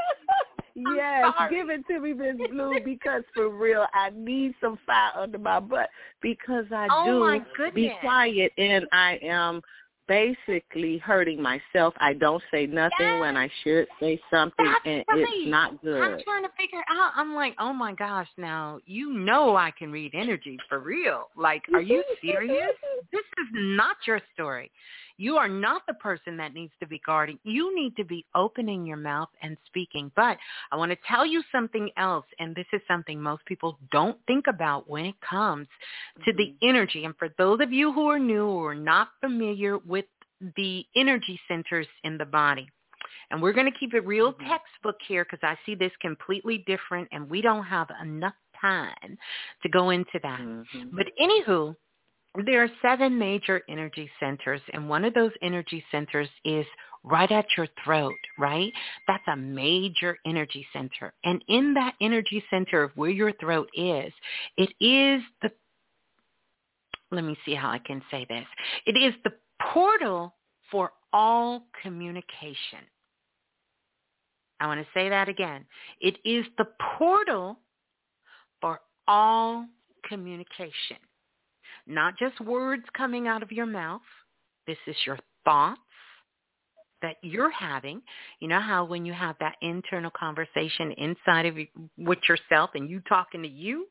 yes, 0.74 1.33
give 1.51 1.70
it 1.70 1.87
to 1.87 2.01
me, 2.01 2.15
Miss 2.15 2.37
Blue, 2.51 2.81
because 2.83 3.23
for 3.35 3.49
real, 3.51 3.87
I 3.93 4.11
need 4.11 4.55
some 4.61 4.78
fire 4.87 5.12
under 5.15 5.39
my 5.39 5.61
butt 5.61 5.91
because 6.20 6.65
I 6.73 6.89
Oh, 6.91 7.05
do 7.05 7.70
be 7.73 7.93
quiet 8.01 8.53
and 8.59 8.87
I 8.93 9.19
am 9.23 9.61
basically 10.09 10.99
hurting 10.99 11.41
myself. 11.41 11.95
I 11.99 12.12
don't 12.12 12.43
say 12.51 12.66
nothing 12.66 13.20
when 13.20 13.37
I 13.37 13.51
should 13.62 13.87
say 14.01 14.20
something, 14.31 14.65
That's 14.65 14.81
and 14.85 15.05
right. 15.09 15.27
it's 15.28 15.51
not 15.51 15.83
good. 15.83 16.01
I'm 16.01 16.20
trying 16.24 16.45
to 16.45 16.51
figure 16.59 16.83
out. 16.91 17.12
I'm 17.16 17.35
like, 17.35 17.55
oh 17.59 17.73
my 17.73 17.93
gosh, 17.93 18.28
now 18.37 18.81
you 18.87 19.12
know 19.12 19.57
I 19.57 19.70
can 19.70 19.91
read 19.91 20.12
energy 20.15 20.59
for 20.69 20.78
real. 20.78 21.28
Like, 21.37 21.62
are 21.74 21.83
you 21.83 22.03
serious? 22.23 22.73
this 23.12 23.20
is 23.39 23.47
not 23.53 23.97
your 24.07 24.20
story. 24.35 24.70
You 25.18 25.36
are 25.36 25.48
not 25.48 25.82
the 25.86 25.94
person 25.94 26.36
that 26.36 26.55
needs 26.55 26.72
to 26.80 26.86
be 26.86 27.01
guarding. 27.05 27.38
You 27.43 27.74
need 27.74 27.97
to 27.97 28.05
be 28.05 28.26
opening 28.34 28.86
your 28.86 28.97
mouth 28.97 29.28
and 29.43 29.56
speaking. 29.66 30.12
But 30.14 30.38
I 30.70 30.76
want 30.76 30.93
to 30.93 30.98
tell 31.09 31.24
you 31.24 31.43
something 31.51 31.90
else, 31.97 32.26
and 32.38 32.55
this 32.55 32.66
is 32.72 32.80
something 32.86 33.20
most 33.20 33.44
people 33.47 33.78
don't 33.90 34.18
think 34.26 34.47
about 34.47 34.88
when 34.88 35.06
it 35.06 35.14
comes 35.28 35.68
to 36.24 36.32
the 36.32 36.55
energy. 36.62 37.05
And 37.05 37.16
for 37.16 37.28
those 37.38 37.60
of 37.60 37.72
you 37.72 37.93
who 37.93 38.09
are 38.09 38.18
new 38.18 38.47
or 38.47 38.74
not 38.74 39.09
familiar 39.20 39.78
with 39.78 40.05
the 40.56 40.84
energy 40.94 41.40
centers 41.48 41.86
in 42.05 42.18
the 42.18 42.26
body, 42.26 42.68
and 43.30 43.43
we're 43.43 43.52
going 43.52 43.70
to 43.70 43.78
keep 43.78 43.94
it 43.94 44.06
real 44.06 44.32
textbook 44.48 44.97
here 45.06 45.24
because 45.24 45.40
I 45.43 45.56
see 45.66 45.74
this 45.74 45.93
completely 46.01 46.59
different 46.66 47.09
and 47.10 47.28
we 47.28 47.40
don't 47.40 47.64
have 47.64 47.88
enough 48.02 48.34
time 48.60 49.18
to 49.62 49.68
go 49.68 49.90
into 49.90 50.18
that. 50.22 50.40
Mhm. 50.40 50.90
But 50.93 51.06
anywho, 51.20 51.76
there 52.44 52.62
are 52.62 52.70
seven 52.82 53.18
major 53.18 53.62
energy 53.68 54.10
centers, 54.20 54.60
and 54.72 54.88
one 54.88 55.04
of 55.04 55.14
those 55.14 55.32
energy 55.42 55.84
centers 55.90 56.28
is 56.44 56.66
right 57.04 57.30
at 57.30 57.46
your 57.56 57.68
throat, 57.84 58.14
right? 58.38 58.72
That's 59.06 59.26
a 59.28 59.36
major 59.36 60.18
energy 60.26 60.66
center. 60.72 61.14
And 61.24 61.42
in 61.48 61.72
that 61.74 61.94
energy 62.00 62.42
center 62.50 62.82
of 62.82 62.90
where 62.96 63.10
your 63.10 63.32
throat 63.34 63.68
is, 63.74 64.12
it 64.56 64.70
is 64.80 65.22
the, 65.40 65.50
let 67.12 67.24
me 67.24 67.38
see 67.44 67.54
how 67.54 67.70
I 67.70 67.78
can 67.78 68.02
say 68.10 68.26
this. 68.28 68.44
It 68.86 68.98
is 68.98 69.14
the 69.24 69.32
portal 69.72 70.34
for 70.70 70.90
all 71.12 71.62
communication. 71.82 72.80
I 74.58 74.66
want 74.66 74.80
to 74.80 74.86
say 74.92 75.08
that 75.08 75.28
again. 75.28 75.64
It 76.00 76.18
is 76.24 76.44
the 76.58 76.66
portal 76.98 77.58
for 78.60 78.80
all 79.06 79.66
communication 80.08 80.96
not 81.86 82.18
just 82.18 82.40
words 82.40 82.84
coming 82.96 83.28
out 83.28 83.42
of 83.42 83.52
your 83.52 83.66
mouth. 83.66 84.02
This 84.66 84.78
is 84.86 84.96
your 85.06 85.18
thoughts 85.44 85.80
that 87.02 87.16
you're 87.22 87.50
having. 87.50 88.02
You 88.40 88.48
know 88.48 88.60
how 88.60 88.84
when 88.84 89.04
you 89.04 89.12
have 89.12 89.36
that 89.40 89.56
internal 89.62 90.10
conversation 90.10 90.92
inside 90.92 91.46
of 91.46 91.58
you 91.58 91.66
with 91.98 92.18
yourself 92.28 92.70
and 92.74 92.88
you 92.88 93.00
talking 93.08 93.42
to 93.42 93.48
you 93.48 93.86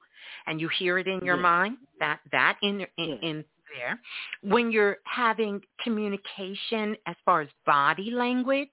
and 0.47 0.59
you 0.59 0.67
hear 0.69 0.97
it 0.97 1.07
in 1.07 1.23
your 1.23 1.35
Yeah. 1.37 1.41
mind, 1.41 1.77
that 1.99 2.19
that 2.31 2.57
in 2.61 2.81
in, 2.97 3.09
Yeah. 3.09 3.15
in 3.21 3.45
there. 3.73 4.01
When 4.41 4.71
you're 4.71 4.97
having 5.05 5.61
communication 5.81 6.97
as 7.05 7.15
far 7.25 7.41
as 7.41 7.49
body 7.65 8.11
language, 8.11 8.71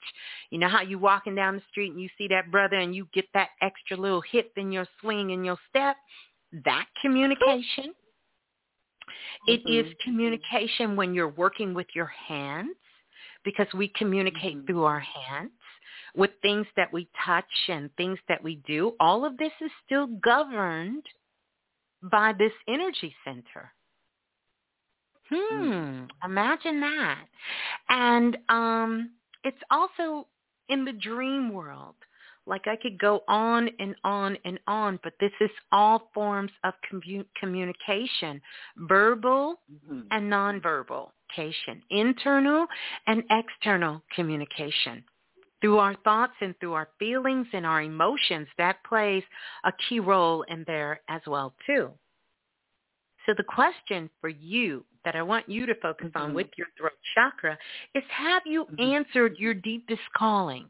you 0.50 0.58
know 0.58 0.68
how 0.68 0.82
you 0.82 0.98
walking 0.98 1.34
down 1.34 1.56
the 1.56 1.62
street 1.70 1.92
and 1.92 2.00
you 2.00 2.08
see 2.16 2.28
that 2.28 2.50
brother 2.50 2.76
and 2.76 2.94
you 2.94 3.06
get 3.12 3.26
that 3.34 3.50
extra 3.60 3.96
little 3.96 4.20
hip 4.22 4.52
in 4.56 4.72
your 4.72 4.86
swing 5.00 5.32
and 5.32 5.44
your 5.44 5.58
step, 5.68 5.96
that 6.64 6.86
communication. 7.00 7.94
It 9.46 9.62
is 9.66 9.86
Mhm. 9.86 9.98
communication 10.04 10.96
when 10.96 11.14
you're 11.14 11.28
working 11.28 11.74
with 11.74 11.88
your 11.94 12.06
hands 12.06 12.76
because 13.44 13.72
we 13.74 13.88
communicate 13.88 14.54
Mhm. 14.54 14.66
through 14.66 14.84
our 14.84 15.00
hands 15.00 15.52
with 16.14 16.30
things 16.42 16.66
that 16.76 16.92
we 16.92 17.08
touch 17.24 17.68
and 17.68 17.94
things 17.96 18.18
that 18.28 18.42
we 18.42 18.56
do. 18.66 18.94
All 19.00 19.24
of 19.24 19.36
this 19.38 19.52
is 19.60 19.70
still 19.84 20.06
governed 20.06 21.04
by 22.02 22.32
this 22.32 22.52
energy 22.68 23.14
center. 23.24 23.72
Hmm, 25.30 26.04
imagine 26.24 26.80
that. 26.80 27.24
And 27.88 28.36
um 28.48 29.12
it's 29.44 29.62
also 29.70 30.28
in 30.68 30.84
the 30.84 30.92
dream 30.92 31.52
world. 31.52 31.96
Like 32.46 32.66
I 32.66 32.76
could 32.76 32.98
go 32.98 33.22
on 33.28 33.68
and 33.78 33.94
on 34.04 34.36
and 34.44 34.58
on, 34.66 34.98
but 35.04 35.14
this 35.20 35.32
is 35.40 35.50
all 35.70 36.10
forms 36.12 36.50
of 36.64 36.74
commu- 36.90 37.26
communication, 37.38 38.40
verbal 38.76 39.60
Mhm. 39.70 40.08
and 40.10 40.32
nonverbal 40.32 41.12
communication, 41.34 41.82
internal 41.90 42.66
and 43.06 43.24
external 43.30 44.02
communication. 44.14 45.04
Through 45.60 45.78
our 45.78 45.94
thoughts 46.02 46.34
and 46.40 46.58
through 46.58 46.72
our 46.74 46.88
feelings 46.98 47.46
and 47.52 47.64
our 47.64 47.82
emotions, 47.82 48.48
that 48.58 48.82
plays 48.84 49.22
a 49.64 49.72
key 49.88 50.00
role 50.00 50.42
in 50.42 50.64
there 50.66 51.00
as 51.08 51.22
well 51.26 51.54
too. 51.66 51.92
So 53.26 53.34
the 53.34 53.44
question 53.44 54.10
for 54.20 54.28
you 54.28 54.84
that 55.04 55.14
I 55.14 55.22
want 55.22 55.48
you 55.48 55.66
to 55.66 55.74
focus 55.76 56.08
on 56.16 56.30
Mhm. 56.30 56.34
with 56.34 56.48
your 56.56 56.66
throat 56.76 56.98
chakra 57.14 57.56
is 57.94 58.02
have 58.08 58.44
you 58.44 58.64
Mhm. 58.66 58.80
answered 58.80 59.38
your 59.38 59.54
deepest 59.54 60.02
calling? 60.14 60.68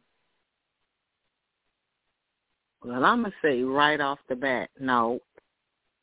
Well, 2.84 3.04
I'm 3.04 3.22
gonna 3.22 3.34
say 3.42 3.62
right 3.62 4.00
off 4.00 4.18
the 4.28 4.36
bat, 4.36 4.70
no, 4.80 5.20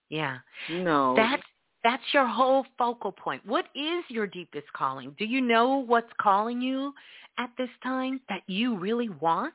Yeah. 0.09 0.39
no. 0.69 1.13
That's 1.15 1.43
that's 1.83 2.03
your 2.13 2.27
whole 2.27 2.65
focal 2.77 3.11
point. 3.11 3.45
What 3.45 3.67
is 3.73 4.03
your 4.09 4.27
deepest 4.27 4.71
calling? 4.73 5.15
Do 5.17 5.25
you 5.25 5.41
know 5.41 5.77
what's 5.77 6.11
calling 6.19 6.61
you 6.61 6.93
at 7.37 7.49
this 7.57 7.69
time 7.83 8.19
that 8.29 8.43
you 8.47 8.77
really 8.77 9.09
want? 9.09 9.53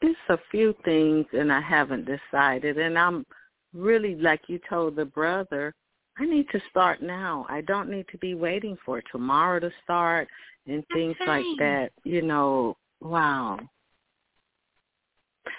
It's 0.00 0.18
a 0.28 0.38
few 0.50 0.74
things, 0.84 1.26
and 1.32 1.52
I 1.52 1.60
haven't 1.60 2.06
decided. 2.06 2.78
And 2.78 2.98
I'm 2.98 3.26
really 3.72 4.14
like 4.16 4.42
you 4.48 4.60
told 4.68 4.96
the 4.96 5.06
brother. 5.06 5.74
I 6.18 6.24
need 6.26 6.48
to 6.50 6.60
start 6.70 7.02
now. 7.02 7.46
I 7.48 7.62
don't 7.62 7.88
need 7.88 8.06
to 8.10 8.18
be 8.18 8.34
waiting 8.34 8.76
for 8.84 9.02
tomorrow 9.10 9.60
to 9.60 9.70
start 9.84 10.28
and 10.66 10.84
things 10.92 11.16
like 11.26 11.46
that. 11.58 11.90
You 12.04 12.22
know, 12.22 12.76
wow. 13.00 13.58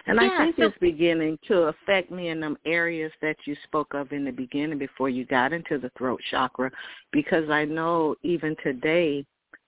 And 0.06 0.20
I 0.20 0.38
think 0.38 0.56
so- 0.56 0.64
it's 0.64 0.78
beginning 0.80 1.38
to 1.48 1.64
affect 1.64 2.12
me 2.12 2.30
in 2.30 2.40
them 2.40 2.58
areas 2.66 3.12
that 3.22 3.38
you 3.46 3.56
spoke 3.64 3.94
of 3.94 4.12
in 4.12 4.26
the 4.26 4.32
beginning 4.32 4.78
before 4.78 5.10
you 5.10 5.26
got 5.26 5.54
into 5.54 5.78
the 5.78 5.92
throat 5.98 6.22
chakra 6.32 6.72
because 7.12 7.50
I 7.50 7.66
know 7.66 8.16
even 8.24 8.56
today 8.64 9.26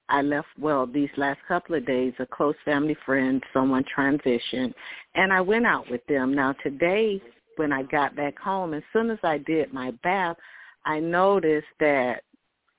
I 0.10 0.22
left 0.22 0.48
well 0.60 0.86
these 0.86 1.10
last 1.16 1.40
couple 1.48 1.76
of 1.76 1.86
days 1.86 2.14
a 2.20 2.26
close 2.26 2.56
family 2.66 2.98
friend, 3.06 3.42
someone 3.54 3.86
transitioned 3.96 4.74
and 5.16 5.32
I 5.32 5.42
went 5.42 5.66
out 5.66 5.90
with 5.90 6.06
them. 6.08 6.34
Now 6.34 6.54
today 6.64 7.22
when 7.58 7.72
I 7.72 7.84
got 7.84 8.16
back 8.16 8.38
home, 8.40 8.74
as 8.74 8.84
soon 8.94 9.10
as 9.10 9.20
I 9.24 9.38
did 9.38 9.74
my 9.74 9.92
bath, 10.04 10.38
I 10.86 11.00
noticed 11.00 11.68
that 11.80 12.24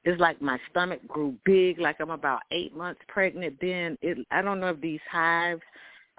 it's 0.04 0.20
like 0.20 0.42
my 0.42 0.58
stomach 0.70 1.00
grew 1.06 1.34
big, 1.44 1.78
like 1.78 1.96
I'm 2.00 2.10
about 2.10 2.40
eight 2.50 2.76
months 2.76 3.00
pregnant. 3.08 3.56
Then 3.60 3.96
it, 4.02 4.18
I 4.30 4.42
don't 4.42 4.60
know 4.60 4.70
if 4.70 4.80
these 4.80 5.00
hives 5.10 5.62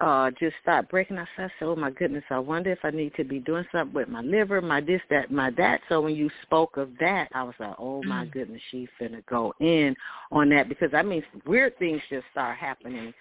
uh 0.00 0.30
just 0.40 0.56
start 0.60 0.88
breaking. 0.88 1.18
I 1.18 1.26
said, 1.36 1.50
"Oh 1.60 1.76
my 1.76 1.90
goodness! 1.90 2.24
I 2.30 2.38
wonder 2.38 2.72
if 2.72 2.80
I 2.82 2.90
need 2.90 3.14
to 3.14 3.24
be 3.24 3.38
doing 3.38 3.64
something 3.70 3.94
with 3.94 4.08
my 4.08 4.22
liver, 4.22 4.60
my 4.60 4.80
this, 4.80 5.00
that, 5.10 5.30
my 5.30 5.50
that." 5.50 5.82
So 5.88 6.00
when 6.00 6.16
you 6.16 6.30
spoke 6.42 6.76
of 6.76 6.90
that, 6.98 7.28
I 7.32 7.42
was 7.42 7.54
like, 7.60 7.74
"Oh 7.78 8.02
my 8.02 8.24
mm. 8.24 8.32
goodness, 8.32 8.60
she's 8.70 8.88
finna 9.00 9.24
go 9.26 9.54
in 9.60 9.94
on 10.32 10.48
that," 10.48 10.68
because 10.68 10.90
I 10.94 11.02
mean, 11.02 11.22
weird 11.46 11.78
things 11.78 12.00
just 12.10 12.24
start 12.32 12.56
happening 12.56 13.12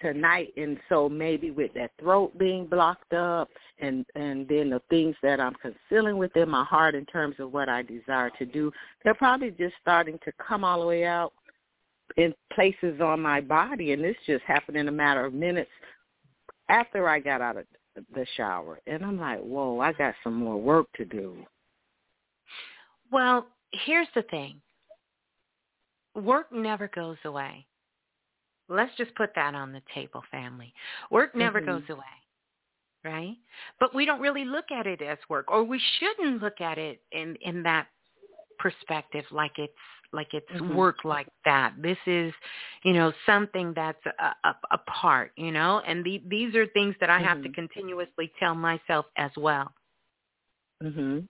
tonight. 0.00 0.52
And 0.56 0.78
so 0.88 1.08
maybe 1.08 1.50
with 1.50 1.72
that 1.74 1.90
throat 2.00 2.36
being 2.38 2.66
blocked 2.66 3.12
up 3.12 3.48
and 3.80 4.04
and 4.14 4.48
then 4.48 4.70
the 4.70 4.82
things 4.90 5.14
that 5.22 5.40
I'm 5.40 5.54
concealing 5.54 6.18
within 6.18 6.48
my 6.48 6.64
heart 6.64 6.94
in 6.94 7.04
terms 7.06 7.36
of 7.38 7.52
what 7.52 7.68
I 7.68 7.82
desire 7.82 8.30
to 8.38 8.46
do 8.46 8.72
they're 9.04 9.14
probably 9.14 9.50
just 9.52 9.74
starting 9.80 10.18
to 10.24 10.32
come 10.46 10.64
all 10.64 10.80
the 10.80 10.86
way 10.86 11.04
out 11.04 11.32
in 12.16 12.34
places 12.52 13.00
on 13.00 13.20
my 13.20 13.40
body. 13.40 13.92
And 13.92 14.02
this 14.02 14.16
just 14.26 14.44
happened 14.44 14.76
in 14.76 14.88
a 14.88 14.92
matter 14.92 15.24
of 15.24 15.34
minutes 15.34 15.70
after 16.68 17.08
I 17.08 17.20
got 17.20 17.40
out 17.40 17.56
of 17.56 17.64
the 18.14 18.26
shower. 18.36 18.80
And 18.86 19.04
I'm 19.04 19.18
like 19.18 19.40
whoa 19.40 19.80
I 19.80 19.92
got 19.92 20.14
some 20.24 20.34
more 20.34 20.60
work 20.60 20.86
to 20.96 21.04
do. 21.04 21.36
Well 23.10 23.46
here's 23.72 24.08
the 24.14 24.22
thing. 24.22 24.60
Work 26.14 26.52
never 26.52 26.88
goes 26.88 27.18
away 27.24 27.67
Let's 28.68 28.94
just 28.96 29.14
put 29.14 29.30
that 29.34 29.54
on 29.54 29.72
the 29.72 29.82
table, 29.94 30.22
family. 30.30 30.72
Work 31.10 31.34
never 31.34 31.60
mm-hmm. 31.60 31.70
goes 31.70 31.82
away, 31.88 32.04
right? 33.04 33.36
But 33.80 33.94
we 33.94 34.04
don't 34.04 34.20
really 34.20 34.44
look 34.44 34.70
at 34.70 34.86
it 34.86 35.00
as 35.02 35.18
work, 35.28 35.50
or 35.50 35.64
we 35.64 35.80
shouldn't 35.98 36.42
look 36.42 36.60
at 36.60 36.78
it 36.78 37.00
in 37.12 37.36
in 37.40 37.62
that 37.64 37.86
perspective, 38.58 39.24
like 39.30 39.52
it's 39.56 39.72
like 40.12 40.28
it's 40.32 40.50
mm-hmm. 40.50 40.74
work 40.74 41.04
like 41.04 41.28
that. 41.44 41.74
This 41.80 41.98
is, 42.06 42.32
you 42.82 42.94
know, 42.94 43.12
something 43.26 43.72
that's 43.74 44.00
a, 44.06 44.48
a, 44.48 44.56
a 44.72 44.78
part, 45.00 45.32
you 45.36 45.52
know, 45.52 45.82
and 45.86 46.04
the, 46.04 46.22
these 46.26 46.54
are 46.54 46.66
things 46.68 46.94
that 47.00 47.10
I 47.10 47.18
mm-hmm. 47.18 47.24
have 47.28 47.42
to 47.42 47.48
mm-hmm. 47.48 47.54
continuously 47.54 48.32
tell 48.38 48.54
myself 48.54 49.06
as 49.16 49.30
well. 49.36 49.70
Mm-hmm. 50.82 51.20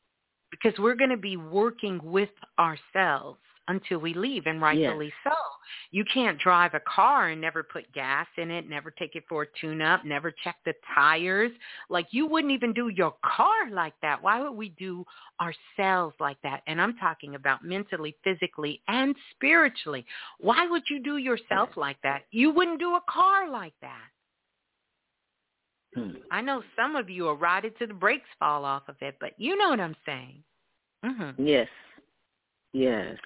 Because 0.50 0.78
we're 0.78 0.94
going 0.94 1.10
to 1.10 1.16
be 1.16 1.36
working 1.36 2.00
with 2.02 2.30
ourselves 2.58 3.40
until 3.68 3.98
we 3.98 4.14
leave, 4.14 4.46
and 4.46 4.60
rightfully 4.60 5.06
yes. 5.06 5.32
so. 5.32 5.36
You 5.90 6.04
can't 6.12 6.38
drive 6.38 6.74
a 6.74 6.80
car 6.80 7.28
and 7.28 7.40
never 7.40 7.62
put 7.62 7.92
gas 7.92 8.26
in 8.36 8.50
it, 8.50 8.68
never 8.68 8.90
take 8.90 9.14
it 9.14 9.24
for 9.28 9.42
a 9.42 9.46
tune-up, 9.60 10.04
never 10.04 10.32
check 10.44 10.56
the 10.64 10.74
tires. 10.94 11.52
Like 11.88 12.06
you 12.10 12.26
wouldn't 12.26 12.52
even 12.52 12.72
do 12.72 12.88
your 12.88 13.14
car 13.24 13.70
like 13.70 13.94
that. 14.02 14.22
Why 14.22 14.40
would 14.40 14.56
we 14.56 14.70
do 14.70 15.04
ourselves 15.40 16.14
like 16.20 16.38
that? 16.42 16.62
And 16.66 16.80
I'm 16.80 16.96
talking 16.96 17.34
about 17.34 17.64
mentally, 17.64 18.16
physically, 18.24 18.82
and 18.88 19.14
spiritually. 19.34 20.04
Why 20.40 20.66
would 20.66 20.82
you 20.90 21.02
do 21.02 21.18
yourself 21.18 21.70
like 21.76 21.98
that? 22.02 22.22
You 22.30 22.50
wouldn't 22.50 22.80
do 22.80 22.94
a 22.94 23.02
car 23.08 23.50
like 23.50 23.74
that. 23.82 24.08
Hmm. 25.94 26.16
I 26.30 26.40
know 26.40 26.62
some 26.76 26.96
of 26.96 27.08
you 27.08 27.28
are 27.28 27.34
riding 27.34 27.72
to 27.78 27.86
the 27.86 27.94
brakes 27.94 28.28
fall 28.38 28.64
off 28.64 28.88
of 28.88 28.96
it, 29.00 29.16
but 29.20 29.32
you 29.38 29.56
know 29.56 29.70
what 29.70 29.80
I'm 29.80 29.96
saying. 30.04 30.42
Mm-hmm. 31.04 31.46
Yes. 31.46 31.68
Yes. 32.72 33.16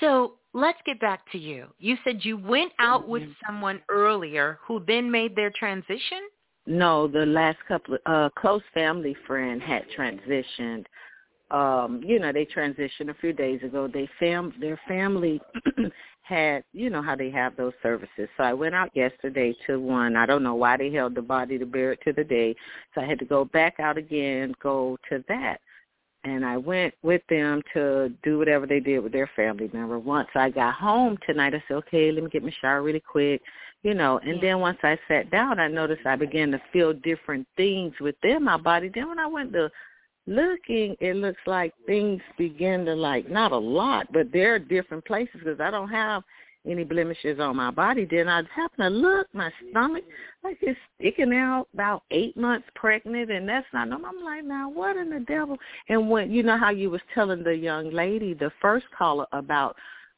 So 0.00 0.34
let's 0.52 0.78
get 0.86 1.00
back 1.00 1.30
to 1.32 1.38
you. 1.38 1.66
You 1.78 1.96
said 2.04 2.24
you 2.24 2.36
went 2.36 2.72
out 2.78 3.08
with 3.08 3.22
mm-hmm. 3.22 3.32
someone 3.46 3.80
earlier 3.88 4.58
who 4.66 4.82
then 4.86 5.10
made 5.10 5.36
their 5.36 5.50
transition? 5.50 6.20
No, 6.66 7.06
the 7.06 7.26
last 7.26 7.58
couple 7.68 7.94
of 7.94 8.00
uh 8.06 8.30
close 8.38 8.62
family 8.72 9.14
friend 9.26 9.60
had 9.60 9.84
transitioned. 9.96 10.86
Um, 11.50 12.00
you 12.04 12.18
know, 12.18 12.32
they 12.32 12.46
transitioned 12.46 13.10
a 13.10 13.14
few 13.20 13.32
days 13.32 13.62
ago. 13.62 13.86
They 13.86 14.08
fam 14.18 14.54
their 14.58 14.80
family 14.88 15.40
had, 16.22 16.64
you 16.72 16.88
know 16.88 17.02
how 17.02 17.14
they 17.14 17.30
have 17.30 17.54
those 17.54 17.74
services. 17.82 18.28
So 18.36 18.44
I 18.44 18.54
went 18.54 18.74
out 18.74 18.90
yesterday 18.94 19.54
to 19.66 19.78
one. 19.78 20.16
I 20.16 20.24
don't 20.24 20.42
know 20.42 20.54
why 20.54 20.78
they 20.78 20.90
held 20.90 21.14
the 21.14 21.22
body 21.22 21.58
to 21.58 21.66
bear 21.66 21.92
it 21.92 22.00
to 22.06 22.14
the 22.14 22.24
day. 22.24 22.56
So 22.94 23.02
I 23.02 23.04
had 23.04 23.18
to 23.18 23.26
go 23.26 23.44
back 23.44 23.78
out 23.78 23.98
again, 23.98 24.54
go 24.62 24.96
to 25.10 25.22
that 25.28 25.60
and 26.24 26.44
I 26.44 26.56
went 26.56 26.94
with 27.02 27.22
them 27.28 27.62
to 27.74 28.10
do 28.22 28.38
whatever 28.38 28.66
they 28.66 28.80
did 28.80 29.00
with 29.00 29.12
their 29.12 29.30
family 29.36 29.70
member. 29.72 29.98
Once 29.98 30.28
I 30.34 30.50
got 30.50 30.74
home 30.74 31.18
tonight, 31.26 31.54
I 31.54 31.62
said, 31.68 31.74
okay, 31.74 32.10
let 32.10 32.24
me 32.24 32.30
get 32.30 32.42
my 32.42 32.52
shower 32.60 32.82
really 32.82 33.00
quick, 33.00 33.42
you 33.82 33.94
know. 33.94 34.18
And 34.24 34.40
then 34.42 34.60
once 34.60 34.78
I 34.82 34.98
sat 35.06 35.30
down, 35.30 35.60
I 35.60 35.68
noticed 35.68 36.06
I 36.06 36.16
began 36.16 36.50
to 36.52 36.62
feel 36.72 36.92
different 36.92 37.46
things 37.56 37.92
within 38.00 38.42
my 38.42 38.56
body. 38.56 38.90
Then 38.92 39.08
when 39.08 39.18
I 39.18 39.26
went 39.26 39.52
to 39.52 39.70
looking, 40.26 40.96
it 41.00 41.16
looks 41.16 41.40
like 41.46 41.74
things 41.86 42.22
begin 42.38 42.84
to 42.86 42.94
like, 42.94 43.30
not 43.30 43.52
a 43.52 43.58
lot, 43.58 44.06
but 44.12 44.32
there 44.32 44.54
are 44.54 44.58
different 44.58 45.04
places 45.04 45.36
because 45.38 45.60
I 45.60 45.70
don't 45.70 45.90
have– 45.90 46.22
any 46.66 46.84
blemishes 46.84 47.40
on 47.40 47.56
my 47.56 47.70
body. 47.70 48.06
Then 48.10 48.28
I 48.28 48.42
happen 48.54 48.84
to 48.84 48.88
look, 48.88 49.26
my 49.32 49.50
stomach, 49.70 50.04
like 50.42 50.58
it's 50.60 50.78
sticking 50.98 51.34
out 51.34 51.68
about 51.74 52.04
eight 52.10 52.36
months 52.36 52.66
pregnant, 52.74 53.30
and 53.30 53.48
that's 53.48 53.66
not 53.72 53.88
normal. 53.88 54.10
I'm 54.10 54.24
like, 54.24 54.44
now 54.44 54.70
what 54.70 54.96
in 54.96 55.10
the 55.10 55.20
devil? 55.20 55.58
And 55.88 56.08
when 56.08 56.30
you 56.30 56.42
know 56.42 56.58
how 56.58 56.70
you 56.70 56.90
was 56.90 57.02
telling 57.14 57.44
the 57.44 57.54
young 57.54 57.90
lady, 57.90 58.34
the 58.34 58.50
first 58.60 58.86
caller 58.96 59.26
about 59.32 59.76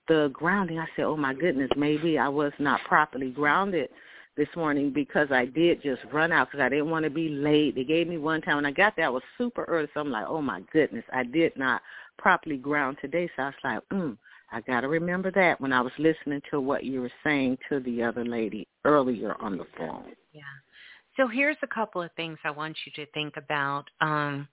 the 0.08 0.30
grounding, 0.32 0.78
I 0.78 0.86
said, 0.94 1.04
oh 1.04 1.16
my 1.16 1.34
goodness, 1.34 1.70
maybe 1.76 2.18
I 2.18 2.28
was 2.28 2.52
not 2.58 2.80
properly 2.84 3.30
grounded 3.30 3.88
this 4.36 4.48
morning 4.54 4.92
because 4.92 5.28
I 5.30 5.46
did 5.46 5.82
just 5.82 6.02
run 6.12 6.30
out 6.30 6.48
because 6.50 6.62
I 6.62 6.68
didn't 6.68 6.90
want 6.90 7.04
to 7.04 7.10
be 7.10 7.28
late. 7.28 7.74
They 7.74 7.84
gave 7.84 8.06
me 8.06 8.18
one 8.18 8.42
time 8.42 8.56
when 8.56 8.66
I 8.66 8.70
got 8.70 8.94
there, 8.94 9.06
I 9.06 9.10
was 9.10 9.22
super 9.38 9.64
early, 9.64 9.88
so 9.94 10.00
I'm 10.00 10.10
like, 10.10 10.26
oh 10.28 10.42
my 10.42 10.60
goodness, 10.72 11.04
I 11.12 11.24
did 11.24 11.56
not 11.56 11.82
properly 12.18 12.56
ground 12.56 12.98
today. 13.00 13.28
So 13.34 13.42
I 13.42 13.46
was 13.46 13.54
like, 13.64 13.88
mm, 13.90 14.16
I 14.52 14.60
got 14.60 14.82
to 14.82 14.88
remember 14.88 15.30
that 15.32 15.60
when 15.60 15.72
I 15.72 15.80
was 15.80 15.92
listening 15.98 16.40
to 16.50 16.60
what 16.60 16.84
you 16.84 17.00
were 17.00 17.12
saying 17.24 17.58
to 17.68 17.80
the 17.80 18.02
other 18.02 18.24
lady 18.24 18.68
earlier 18.84 19.34
on 19.40 19.58
the 19.58 19.66
phone. 19.76 20.12
Yeah. 20.32 20.42
So 21.16 21.26
here's 21.26 21.56
a 21.62 21.66
couple 21.66 22.02
of 22.02 22.10
things 22.16 22.38
I 22.44 22.50
want 22.50 22.76
you 22.84 23.04
to 23.04 23.10
think 23.12 23.36
about. 23.36 23.84
Um, 24.00 24.46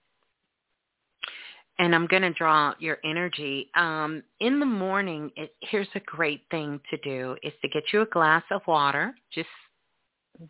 and 1.80 1.94
I'm 1.94 2.08
going 2.08 2.22
to 2.22 2.34
draw 2.34 2.74
your 2.80 2.98
energy. 3.04 3.70
Um, 3.76 4.24
in 4.40 4.60
the 4.60 4.66
morning, 4.66 5.32
it, 5.36 5.56
here's 5.62 5.88
a 5.96 6.00
great 6.02 6.42
thing 6.52 6.80
to 6.90 6.98
do 6.98 7.36
is 7.44 7.54
to 7.62 7.70
get 7.70 7.84
you 7.92 8.02
a 8.02 8.06
glass 8.06 8.44
of 8.52 8.62
water, 8.68 9.16
just 9.34 9.50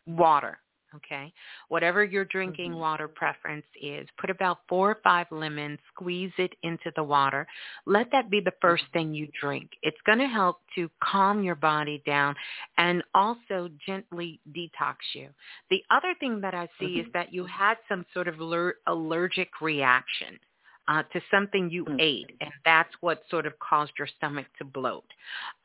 water, 0.06 0.60
okay? 0.96 1.32
Whatever 1.70 2.04
your 2.04 2.26
drinking 2.26 2.72
mm-hmm. 2.72 2.80
water 2.80 3.08
preference 3.08 3.66
is, 3.82 4.08
put 4.20 4.30
about 4.30 4.60
four 4.68 4.92
or 4.92 5.00
five 5.04 5.28
lemons, 5.32 5.80
squeeze 5.94 6.32
it 6.38 6.54
into 6.64 6.92
the 6.96 7.04
water. 7.04 7.48
Let 7.86 8.12
that 8.12 8.30
be 8.30 8.40
the 8.40 8.54
first 8.62 8.84
mm-hmm. 8.86 8.98
thing 9.00 9.14
you 9.14 9.28
drink. 9.40 9.72
It's 9.82 9.98
going 10.06 10.20
to 10.20 10.28
help 10.28 10.58
to 10.76 10.90
calm 11.04 11.44
your 11.44 11.56
body 11.56 12.02
down 12.06 12.36
and 12.78 13.04
also 13.14 13.70
gently 13.86 14.40
detox 14.52 14.96
you. 15.14 15.30
The 15.70 15.84
other 15.92 16.14
thing 16.20 16.42
that 16.42 16.54
I 16.54 16.68
see 16.80 16.86
mm-hmm. 16.86 17.08
is 17.08 17.14
that 17.14 17.34
you 17.34 17.46
had 17.46 17.78
some 17.90 18.06
sort 18.14 18.28
of 18.28 18.40
allergic 18.88 19.62
reaction 19.62 20.40
uh, 20.88 21.04
to 21.14 21.22
something 21.32 21.70
you 21.70 21.86
mm-hmm. 21.86 22.00
ate, 22.00 22.32
and 22.42 22.52
that's 22.66 22.90
what 23.02 23.24
sort 23.30 23.46
of 23.46 23.54
caused 23.60 23.94
your 23.98 24.08
stomach 24.18 24.48
to 24.58 24.66
bloat. 24.66 25.06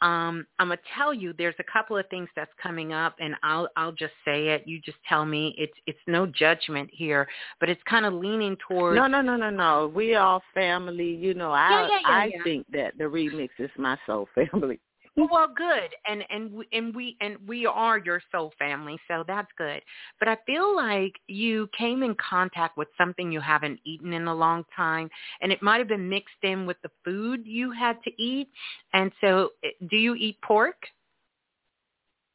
Um, 0.00 0.46
I'm 0.58 0.68
gonna 0.68 0.78
tell 0.96 1.12
you, 1.12 1.34
there's 1.36 1.54
a 1.58 1.64
couple 1.64 1.96
of 1.96 2.08
things 2.08 2.28
that's 2.36 2.50
coming 2.62 2.92
up, 2.92 3.16
and 3.18 3.34
I'll 3.42 3.68
I'll 3.76 3.92
just 3.92 4.12
say 4.24 4.48
it. 4.48 4.62
You 4.66 4.80
just 4.80 4.98
tell 5.08 5.24
me. 5.24 5.54
It's 5.58 5.72
it's 5.86 5.98
no 6.06 6.26
judgment 6.26 6.90
here, 6.92 7.26
but 7.60 7.68
it's 7.68 7.82
kind 7.88 8.06
of 8.06 8.14
leaning 8.14 8.56
towards. 8.68 8.96
No, 8.96 9.06
no, 9.06 9.20
no, 9.20 9.36
no, 9.36 9.50
no. 9.50 9.92
We 9.94 10.14
all 10.14 10.42
family. 10.54 11.14
You 11.14 11.34
know, 11.34 11.50
I 11.50 11.70
yeah, 11.70 11.88
yeah, 11.88 11.98
yeah, 12.00 12.40
I 12.40 12.44
think 12.44 12.66
that 12.72 12.98
the 12.98 13.04
remix 13.04 13.48
is 13.58 13.70
my 13.76 13.98
soul 14.06 14.28
family. 14.34 14.78
Well, 15.18 15.48
good, 15.52 15.90
and 16.06 16.22
and 16.30 16.64
and 16.72 16.94
we 16.94 17.16
and 17.20 17.38
we 17.48 17.66
are 17.66 17.98
your 17.98 18.22
soul 18.30 18.52
family, 18.56 19.00
so 19.08 19.24
that's 19.26 19.50
good. 19.58 19.82
But 20.20 20.28
I 20.28 20.36
feel 20.46 20.76
like 20.76 21.14
you 21.26 21.68
came 21.76 22.04
in 22.04 22.14
contact 22.14 22.76
with 22.76 22.86
something 22.96 23.32
you 23.32 23.40
haven't 23.40 23.80
eaten 23.84 24.12
in 24.12 24.28
a 24.28 24.34
long 24.34 24.64
time, 24.76 25.10
and 25.42 25.50
it 25.50 25.60
might 25.60 25.78
have 25.78 25.88
been 25.88 26.08
mixed 26.08 26.44
in 26.44 26.66
with 26.66 26.76
the 26.84 26.90
food 27.04 27.44
you 27.44 27.72
had 27.72 28.00
to 28.04 28.12
eat. 28.22 28.48
And 28.92 29.10
so, 29.20 29.50
eh, 29.64 29.70
do 29.90 29.96
you 29.96 30.14
eat 30.14 30.40
pork? 30.40 30.76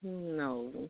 No. 0.03 0.89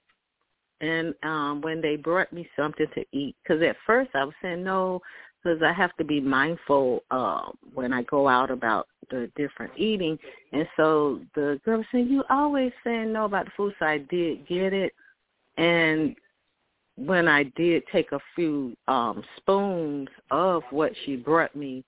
And 0.81 1.13
um 1.21 1.61
when 1.61 1.79
they 1.79 1.95
brought 1.95 2.33
me 2.33 2.49
something 2.55 2.87
to 2.95 3.05
eat, 3.11 3.35
because 3.43 3.61
at 3.61 3.75
first 3.85 4.09
I 4.15 4.23
was 4.23 4.33
saying 4.41 4.63
no, 4.63 4.99
because 5.43 5.61
I 5.61 5.73
have 5.73 5.95
to 5.97 6.03
be 6.03 6.21
mindful 6.21 7.03
uh, 7.11 7.51
when 7.73 7.91
I 7.93 8.03
go 8.03 8.27
out 8.27 8.49
about 8.49 8.87
the 9.09 9.29
different 9.35 9.73
eating. 9.77 10.17
And 10.51 10.67
so 10.77 11.19
the 11.35 11.59
girl 11.65 11.77
was 11.77 11.85
saying, 11.91 12.07
you 12.07 12.23
always 12.29 12.71
saying 12.83 13.11
no 13.11 13.25
about 13.25 13.45
the 13.45 13.51
food, 13.57 13.73
so 13.79 13.85
I 13.85 13.97
did 13.97 14.47
get 14.47 14.73
it. 14.73 14.93
And 15.57 16.15
when 16.95 17.27
I 17.27 17.43
did 17.55 17.83
take 17.91 18.11
a 18.11 18.19
few 18.35 18.75
um 18.87 19.23
spoons 19.37 20.09
of 20.31 20.63
what 20.69 20.91
she 21.05 21.15
brought 21.15 21.55
me, 21.55 21.83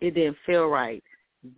it 0.00 0.14
didn't 0.14 0.36
feel 0.44 0.66
right. 0.66 1.02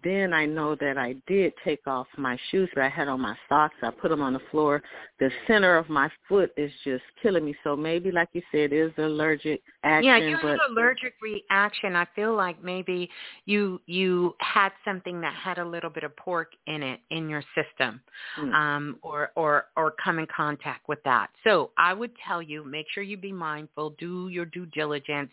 Then 0.03 0.33
I 0.33 0.47
know 0.47 0.75
that 0.77 0.97
I 0.97 1.15
did 1.27 1.53
take 1.63 1.87
off 1.87 2.07
my 2.17 2.39
shoes, 2.51 2.71
that 2.75 2.85
I 2.85 2.89
had 2.89 3.07
on 3.07 3.21
my 3.21 3.37
socks. 3.51 3.75
I 3.83 3.91
put 3.91 4.09
them 4.09 4.23
on 4.23 4.33
the 4.33 4.41
floor. 4.51 4.83
The 5.21 5.31
center 5.47 5.77
of 5.77 5.91
my 5.91 6.09
foot 6.27 6.53
is 6.57 6.73
just 6.85 7.05
killing 7.23 7.45
me. 7.45 7.55
So 7.63 7.77
maybe, 7.77 8.11
like 8.11 8.31
you 8.33 8.41
said, 8.51 8.73
it 8.73 8.73
is 8.73 8.93
allergic 8.97 9.63
action. 9.83 10.09
Yeah, 10.09 10.17
you 10.17 10.37
had 10.37 10.45
an 10.53 10.59
allergic 10.71 11.15
reaction. 11.21 11.97
I 11.97 12.07
feel 12.17 12.35
like 12.35 12.63
maybe 12.65 13.11
you 13.45 13.79
you 13.85 14.35
had 14.41 14.71
something 14.87 15.21
that 15.21 15.35
had 15.35 15.59
a 15.59 15.65
little 15.65 15.91
bit 15.91 16.03
of 16.05 16.17
pork 16.17 16.53
in 16.67 16.83
it 16.83 17.01
in 17.11 17.29
your 17.29 17.43
system, 17.55 18.01
Mm. 18.39 18.55
um, 18.55 18.99
or 19.03 19.33
or 19.37 19.67
or 19.77 19.91
come 20.03 20.19
in 20.19 20.27
contact 20.35 20.89
with 20.89 21.03
that. 21.05 21.29
So 21.45 21.73
I 21.77 21.93
would 21.93 22.13
tell 22.27 22.41
you, 22.41 22.65
make 22.65 22.87
sure 22.91 23.03
you 23.03 23.19
be 23.19 23.33
mindful. 23.33 23.91
Do 23.99 24.29
your 24.29 24.47
due 24.47 24.67
diligence. 24.67 25.31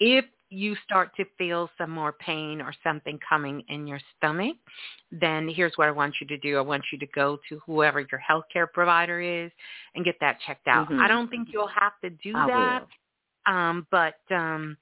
If 0.00 0.24
you 0.52 0.76
start 0.84 1.14
to 1.16 1.24
feel 1.38 1.68
some 1.78 1.90
more 1.90 2.12
pain 2.12 2.60
or 2.60 2.72
something 2.84 3.18
coming 3.26 3.62
in 3.68 3.86
your 3.86 4.00
stomach, 4.16 4.56
then 5.10 5.48
here's 5.48 5.72
what 5.76 5.88
I 5.88 5.90
want 5.90 6.14
you 6.20 6.26
to 6.28 6.36
do. 6.38 6.58
I 6.58 6.60
want 6.60 6.82
you 6.92 6.98
to 6.98 7.06
go 7.14 7.38
to 7.48 7.60
whoever 7.66 8.00
your 8.00 8.20
healthcare 8.30 8.70
provider 8.70 9.20
is 9.20 9.50
and 9.94 10.04
get 10.04 10.16
that 10.20 10.38
checked 10.46 10.68
out. 10.68 10.88
Mhm. 10.88 11.00
I 11.00 11.08
don't 11.08 11.28
think 11.28 11.48
you'll 11.52 11.66
have 11.68 11.98
to 12.02 12.10
do 12.10 12.36
I 12.36 12.46
that. 12.46 12.86
will. 13.46 13.54
Um, 13.54 13.86
but 13.90 14.20
um, 14.30 14.76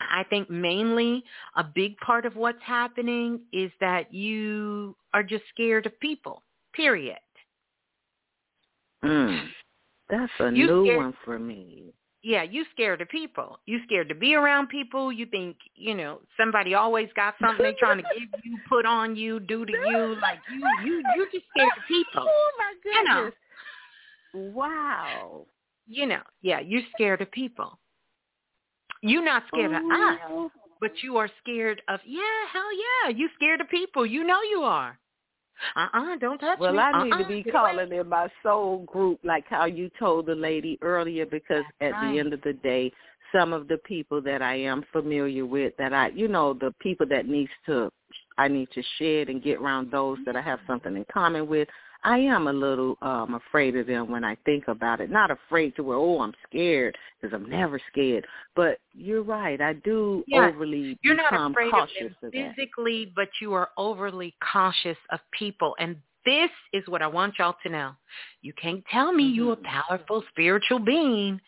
I 0.00 0.24
think 0.24 0.50
mainly 0.50 1.24
a 1.56 1.64
big 1.64 1.96
part 1.98 2.26
of 2.26 2.36
what's 2.36 2.62
happening 2.62 3.40
is 3.52 3.70
that 3.80 4.12
you 4.12 4.96
are 5.14 5.22
just 5.22 5.44
scared 5.48 5.86
of 5.86 5.98
people, 6.00 6.42
period. 6.74 7.18
Mm. 9.04 9.48
That's 10.08 10.32
a 10.40 10.50
You 10.52 10.66
new 10.66 10.84
scared- 10.84 10.98
one 10.98 11.12
for 11.24 11.38
me. 11.38 11.94
Yeah, 12.22 12.42
you 12.42 12.64
scared 12.72 13.00
of 13.00 13.08
people. 13.08 13.60
You 13.64 13.80
scared 13.86 14.08
to 14.10 14.14
be 14.14 14.34
around 14.34 14.68
people. 14.68 15.10
You 15.10 15.24
think, 15.26 15.56
you 15.74 15.94
know, 15.94 16.20
somebody 16.36 16.74
always 16.74 17.08
got 17.16 17.34
something 17.40 17.64
they 17.64 17.74
trying 17.78 17.96
to 17.96 18.04
give 18.18 18.28
you, 18.44 18.58
put 18.68 18.84
on 18.84 19.16
you, 19.16 19.40
do 19.40 19.64
to 19.64 19.72
you. 19.72 20.16
Like 20.20 20.38
you, 20.52 20.62
you, 20.84 21.02
you're 21.16 21.26
just 21.32 21.46
scared 21.54 21.70
of 21.76 21.84
people. 21.88 22.26
Oh 22.28 22.50
my 22.58 22.74
You 22.84 23.04
know. 23.04 23.14
goodness! 24.34 24.54
Wow. 24.54 25.46
You 25.86 26.06
know, 26.06 26.20
yeah, 26.42 26.60
you're 26.60 26.82
scared 26.94 27.20
of 27.22 27.30
people. 27.32 27.78
You're 29.02 29.24
not 29.24 29.44
scared 29.48 29.72
of 29.72 29.82
Oh, 29.82 30.44
us, 30.44 30.50
but 30.80 30.92
you 31.02 31.16
are 31.16 31.28
scared 31.42 31.80
of, 31.88 32.00
yeah, 32.06 32.20
hell 32.52 32.68
yeah, 32.76 33.10
you 33.16 33.28
scared 33.34 33.60
of 33.60 33.68
people. 33.70 34.04
You 34.04 34.24
know 34.24 34.40
you 34.42 34.60
are. 34.60 34.98
Uh-uh, 35.76 36.16
don't 36.16 36.38
touch 36.38 36.58
Well, 36.58 36.72
me. 36.72 36.78
I 36.78 37.04
need 37.04 37.12
uh-uh, 37.12 37.22
to 37.22 37.28
be 37.28 37.42
calling 37.44 37.92
in 37.92 38.08
my 38.08 38.28
soul 38.42 38.84
group 38.86 39.20
like 39.24 39.44
how 39.48 39.66
you 39.66 39.90
told 39.98 40.26
the 40.26 40.34
lady 40.34 40.78
earlier 40.82 41.26
because 41.26 41.64
That's 41.80 41.94
at 41.94 42.02
right. 42.02 42.12
the 42.12 42.18
end 42.18 42.32
of 42.32 42.42
the 42.42 42.54
day, 42.54 42.92
some 43.32 43.52
of 43.52 43.68
the 43.68 43.78
people 43.78 44.20
that 44.22 44.42
I 44.42 44.56
am 44.56 44.84
familiar 44.92 45.46
with 45.46 45.74
that 45.78 45.92
I, 45.92 46.08
you 46.08 46.28
know, 46.28 46.54
the 46.54 46.74
people 46.80 47.06
that 47.08 47.26
needs 47.26 47.50
to, 47.66 47.90
I 48.38 48.48
need 48.48 48.68
to 48.74 48.82
shed 48.98 49.28
and 49.28 49.42
get 49.42 49.58
around 49.58 49.90
those 49.90 50.18
that 50.26 50.36
I 50.36 50.42
have 50.42 50.60
something 50.66 50.96
in 50.96 51.04
common 51.12 51.46
with. 51.46 51.68
I 52.02 52.18
am 52.18 52.46
a 52.46 52.52
little 52.52 52.96
um 53.02 53.34
afraid 53.34 53.76
of 53.76 53.86
them 53.86 54.10
when 54.10 54.24
I 54.24 54.36
think 54.44 54.68
about 54.68 55.00
it. 55.00 55.10
Not 55.10 55.30
afraid 55.30 55.76
to 55.76 55.82
where, 55.82 55.98
oh, 55.98 56.20
I'm 56.20 56.34
scared 56.48 56.96
because 57.20 57.34
I'm 57.34 57.48
never 57.48 57.80
scared. 57.90 58.26
But 58.56 58.78
you're 58.92 59.22
right. 59.22 59.60
I 59.60 59.74
do 59.74 60.24
Yeah, 60.26 60.48
overly 60.48 60.98
You're 61.02 61.16
not 61.16 61.50
afraid 61.50 61.70
cautious 61.70 62.12
of 62.22 62.32
them 62.32 62.54
physically, 62.56 63.12
but 63.14 63.28
you 63.40 63.52
are 63.52 63.70
overly 63.76 64.34
cautious 64.52 64.98
of 65.10 65.20
people. 65.38 65.74
And 65.78 65.96
this 66.24 66.50
is 66.72 66.82
what 66.88 67.02
I 67.02 67.06
want 67.06 67.38
y'all 67.38 67.56
to 67.62 67.68
know. 67.68 67.92
You 68.42 68.52
can't 68.54 68.84
tell 68.90 69.12
me 69.12 69.24
you're 69.24 69.54
a 69.54 69.56
powerful 69.56 70.22
spiritual 70.30 70.78
being, 70.78 71.40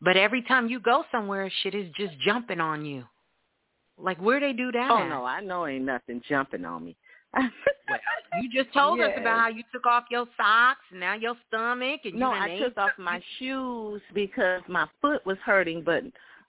but 0.00 0.16
every 0.16 0.42
time 0.42 0.68
you 0.68 0.80
go 0.80 1.04
somewhere, 1.10 1.50
shit 1.62 1.74
is 1.74 1.90
just 1.96 2.18
jumping 2.20 2.60
on 2.60 2.84
you. 2.84 3.04
Like 3.98 4.18
where 4.18 4.40
they 4.40 4.52
do 4.52 4.72
that? 4.72 4.90
Oh 4.90 4.98
at? 4.98 5.08
no, 5.08 5.24
I 5.24 5.40
know 5.40 5.66
ain't 5.66 5.84
nothing 5.84 6.22
jumping 6.28 6.64
on 6.64 6.84
me. 6.84 6.96
Well, 7.34 7.48
you 8.42 8.50
just 8.50 8.72
told 8.74 9.00
us 9.00 9.12
about 9.16 9.40
how 9.40 9.48
you 9.48 9.62
took 9.72 9.86
off 9.86 10.04
your 10.10 10.26
socks 10.36 10.80
and 10.90 11.00
now 11.00 11.14
your 11.14 11.34
stomach 11.48 12.00
and 12.04 12.14
No, 12.18 12.32
I 12.32 12.58
took 12.58 12.76
off 12.78 12.92
my 12.98 13.20
shoes 13.38 14.00
because 14.14 14.62
my 14.68 14.86
foot 15.00 15.24
was 15.26 15.38
hurting, 15.44 15.82
but 15.82 16.04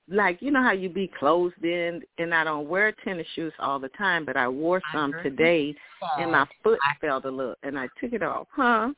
like 0.09 0.41
you 0.41 0.51
know 0.51 0.61
how 0.61 0.71
you 0.73 0.89
be 0.89 1.09
closed 1.19 1.63
in 1.63 2.01
and 2.17 2.33
I 2.33 2.43
don't 2.43 2.67
wear 2.67 2.91
tennis 3.03 3.27
shoes 3.35 3.53
all 3.59 3.79
the 3.79 3.89
time, 3.89 4.25
but 4.25 4.35
I 4.35 4.47
wore 4.47 4.81
some 4.93 5.13
heard 5.13 5.23
today 5.23 5.75
and 6.19 6.31
my 6.31 6.45
foot 6.63 6.79
I- 6.81 6.99
felt 6.99 7.25
a 7.25 7.29
little 7.31 7.55
and 7.63 7.77
I 7.79 7.87
took 8.01 8.13
it 8.13 8.21
off. 8.23 8.47
Huh? 8.51 8.91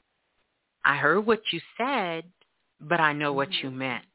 I 0.83 0.97
heard 0.97 1.25
what 1.25 1.41
you 1.51 1.59
said, 1.77 2.23
but 2.79 2.99
I 2.99 3.13
know 3.13 3.33
what 3.33 3.49
Mm-hmm. 3.49 3.67
you 3.67 3.71
meant. 3.71 4.05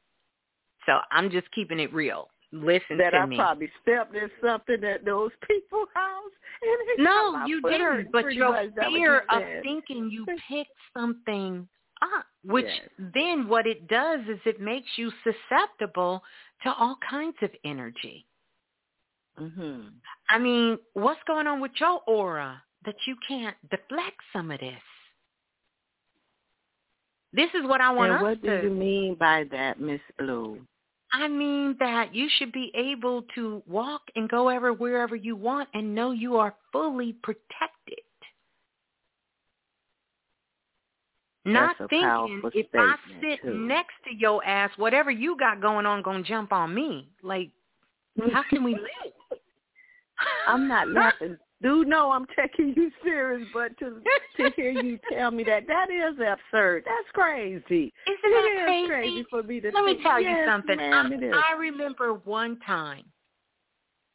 So 0.86 0.98
I'm 1.12 1.30
just 1.30 1.50
keeping 1.52 1.78
it 1.78 1.92
real. 1.92 2.28
Listen 2.52 2.98
That 2.98 3.10
to 3.10 3.18
I 3.18 3.26
me. 3.26 3.36
probably 3.36 3.70
stepped 3.82 4.14
in 4.14 4.28
something 4.42 4.82
at 4.82 5.04
those 5.04 5.30
people's 5.48 5.88
house 5.94 6.32
and 6.98 7.04
No, 7.04 7.44
you 7.46 7.60
didn't. 7.62 8.10
But 8.12 8.32
your 8.34 8.50
much. 8.50 8.70
That 8.76 8.90
what 8.90 8.92
fear 8.92 9.14
you 9.30 9.36
of 9.38 9.42
said. 9.42 9.62
thinking 9.62 10.10
you 10.10 10.26
picked 10.48 10.70
something 10.96 11.68
up, 12.02 12.26
which 12.44 12.64
Yes. 12.66 12.88
then 13.14 13.46
what 13.46 13.66
it 13.66 13.86
does 13.88 14.20
is 14.28 14.40
it 14.44 14.60
makes 14.60 14.88
you 14.96 15.12
susceptible 15.22 16.22
to 16.64 16.72
all 16.72 16.96
kinds 17.08 17.36
of 17.42 17.50
energy. 17.64 18.26
Mhm. 19.38 19.92
I 20.28 20.38
mean, 20.38 20.78
what's 20.94 21.22
going 21.26 21.46
on 21.46 21.60
with 21.60 21.72
your 21.78 22.02
aura 22.06 22.62
that 22.84 22.96
you 23.06 23.16
can't 23.26 23.56
deflect 23.70 24.16
some 24.32 24.50
of 24.50 24.58
this? 24.60 24.82
This 27.32 27.50
is 27.54 27.62
what 27.64 27.80
I 27.80 27.90
want 27.90 28.10
And 28.10 28.16
us 28.16 28.22
what 28.22 28.42
do 28.42 28.60
you 28.64 28.70
mean 28.70 29.14
by 29.14 29.44
that, 29.52 29.78
Miss 29.80 30.00
Blue? 30.18 30.66
I 31.12 31.28
mean 31.28 31.76
that 31.80 32.14
you 32.14 32.28
should 32.38 32.52
be 32.52 32.70
able 32.74 33.22
to 33.34 33.62
walk 33.66 34.02
and 34.14 34.28
go 34.28 34.48
ever 34.48 34.72
wherever 34.72 35.16
you 35.16 35.34
want 35.34 35.68
and 35.74 35.94
know 35.94 36.12
you 36.12 36.36
are 36.36 36.54
fully 36.72 37.14
protected. 37.22 37.98
Not 41.44 41.76
thinking 41.88 42.42
if 42.54 42.66
I 42.74 42.94
sit 43.20 43.42
too. 43.42 43.54
next 43.54 43.94
to 44.04 44.14
your 44.14 44.44
ass, 44.44 44.70
whatever 44.76 45.10
you 45.10 45.36
got 45.38 45.60
going 45.60 45.86
on 45.86 46.02
gonna 46.02 46.22
jump 46.22 46.52
on 46.52 46.74
me. 46.74 47.08
Like, 47.22 47.48
how 48.32 48.42
can 48.48 48.62
we 48.62 48.72
live? 48.74 49.38
I'm 50.46 50.68
not 50.68 50.88
laughing. 50.92 51.38
Do 51.62 51.84
know 51.84 52.10
I'm 52.10 52.26
taking 52.34 52.72
you 52.76 52.90
serious, 53.04 53.46
but 53.52 53.76
to 53.80 54.00
to 54.38 54.50
hear 54.56 54.70
you 54.70 54.98
tell 55.12 55.30
me 55.30 55.44
that 55.44 55.66
that 55.66 55.88
is 55.90 56.14
absurd. 56.18 56.84
That's 56.86 57.10
crazy. 57.12 57.92
Isn't 58.06 58.18
It 58.24 58.30
that 58.30 58.46
is 58.46 58.64
crazy? 58.64 58.86
crazy 58.88 59.26
for 59.28 59.42
me 59.42 59.60
to 59.60 59.70
Let 59.74 59.84
me 59.84 59.92
think- 59.92 60.02
tell 60.02 60.20
you 60.20 60.44
something. 60.46 60.76
ma'am. 60.78 61.12
I, 61.34 61.52
I 61.54 61.58
remember 61.58 62.14
one 62.14 62.58
time 62.66 63.04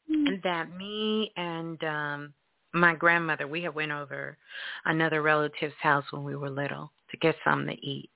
Mm. 0.07 0.43
that 0.43 0.69
me 0.77 1.31
and 1.35 1.83
um 1.83 2.33
my 2.75 2.93
grandmother 2.93 3.47
we 3.47 3.63
had 3.63 3.73
went 3.73 3.91
over 3.91 4.37
another 4.85 5.23
relative's 5.23 5.73
house 5.81 6.05
when 6.11 6.23
we 6.23 6.35
were 6.35 6.49
little 6.51 6.91
to 7.09 7.17
get 7.17 7.35
something 7.43 7.75
to 7.75 7.81
eat. 7.83 8.11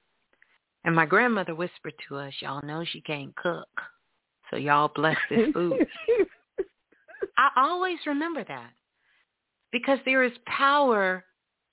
And 0.85 0.95
my 0.95 1.07
grandmother 1.07 1.56
whispered 1.56 1.95
to 2.07 2.18
us, 2.18 2.34
Y'all 2.41 2.61
know 2.64 2.85
she 2.85 3.01
can't 3.01 3.35
cook. 3.38 3.68
So 4.51 4.57
y'all 4.57 4.91
bless 4.93 5.18
this 5.31 5.51
food. 5.51 5.88
I 7.39 7.49
always 7.57 7.97
remember 8.06 8.43
that. 8.43 8.69
Because 9.71 9.99
there 10.05 10.23
is 10.23 10.31
power 10.45 11.23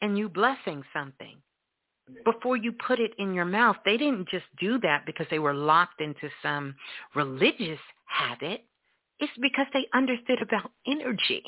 in 0.03 0.17
you 0.17 0.29
blessing 0.29 0.83
something 0.93 1.37
before 2.25 2.57
you 2.57 2.73
put 2.73 3.01
it 3.01 3.13
in 3.19 3.35
your 3.35 3.45
mouth. 3.45 3.77
They 3.85 3.97
didn't 3.97 4.29
just 4.29 4.45
do 4.61 4.79
that 4.81 5.05
because 5.07 5.27
they 5.31 5.39
were 5.39 5.55
locked 5.55 6.01
into 6.01 6.29
some 6.43 6.75
religious 7.15 7.81
habit. 8.05 8.65
It's 9.19 9.33
because 9.41 9.67
they 9.73 9.87
understood 9.95 10.43
about 10.43 10.71
energy. 10.87 11.43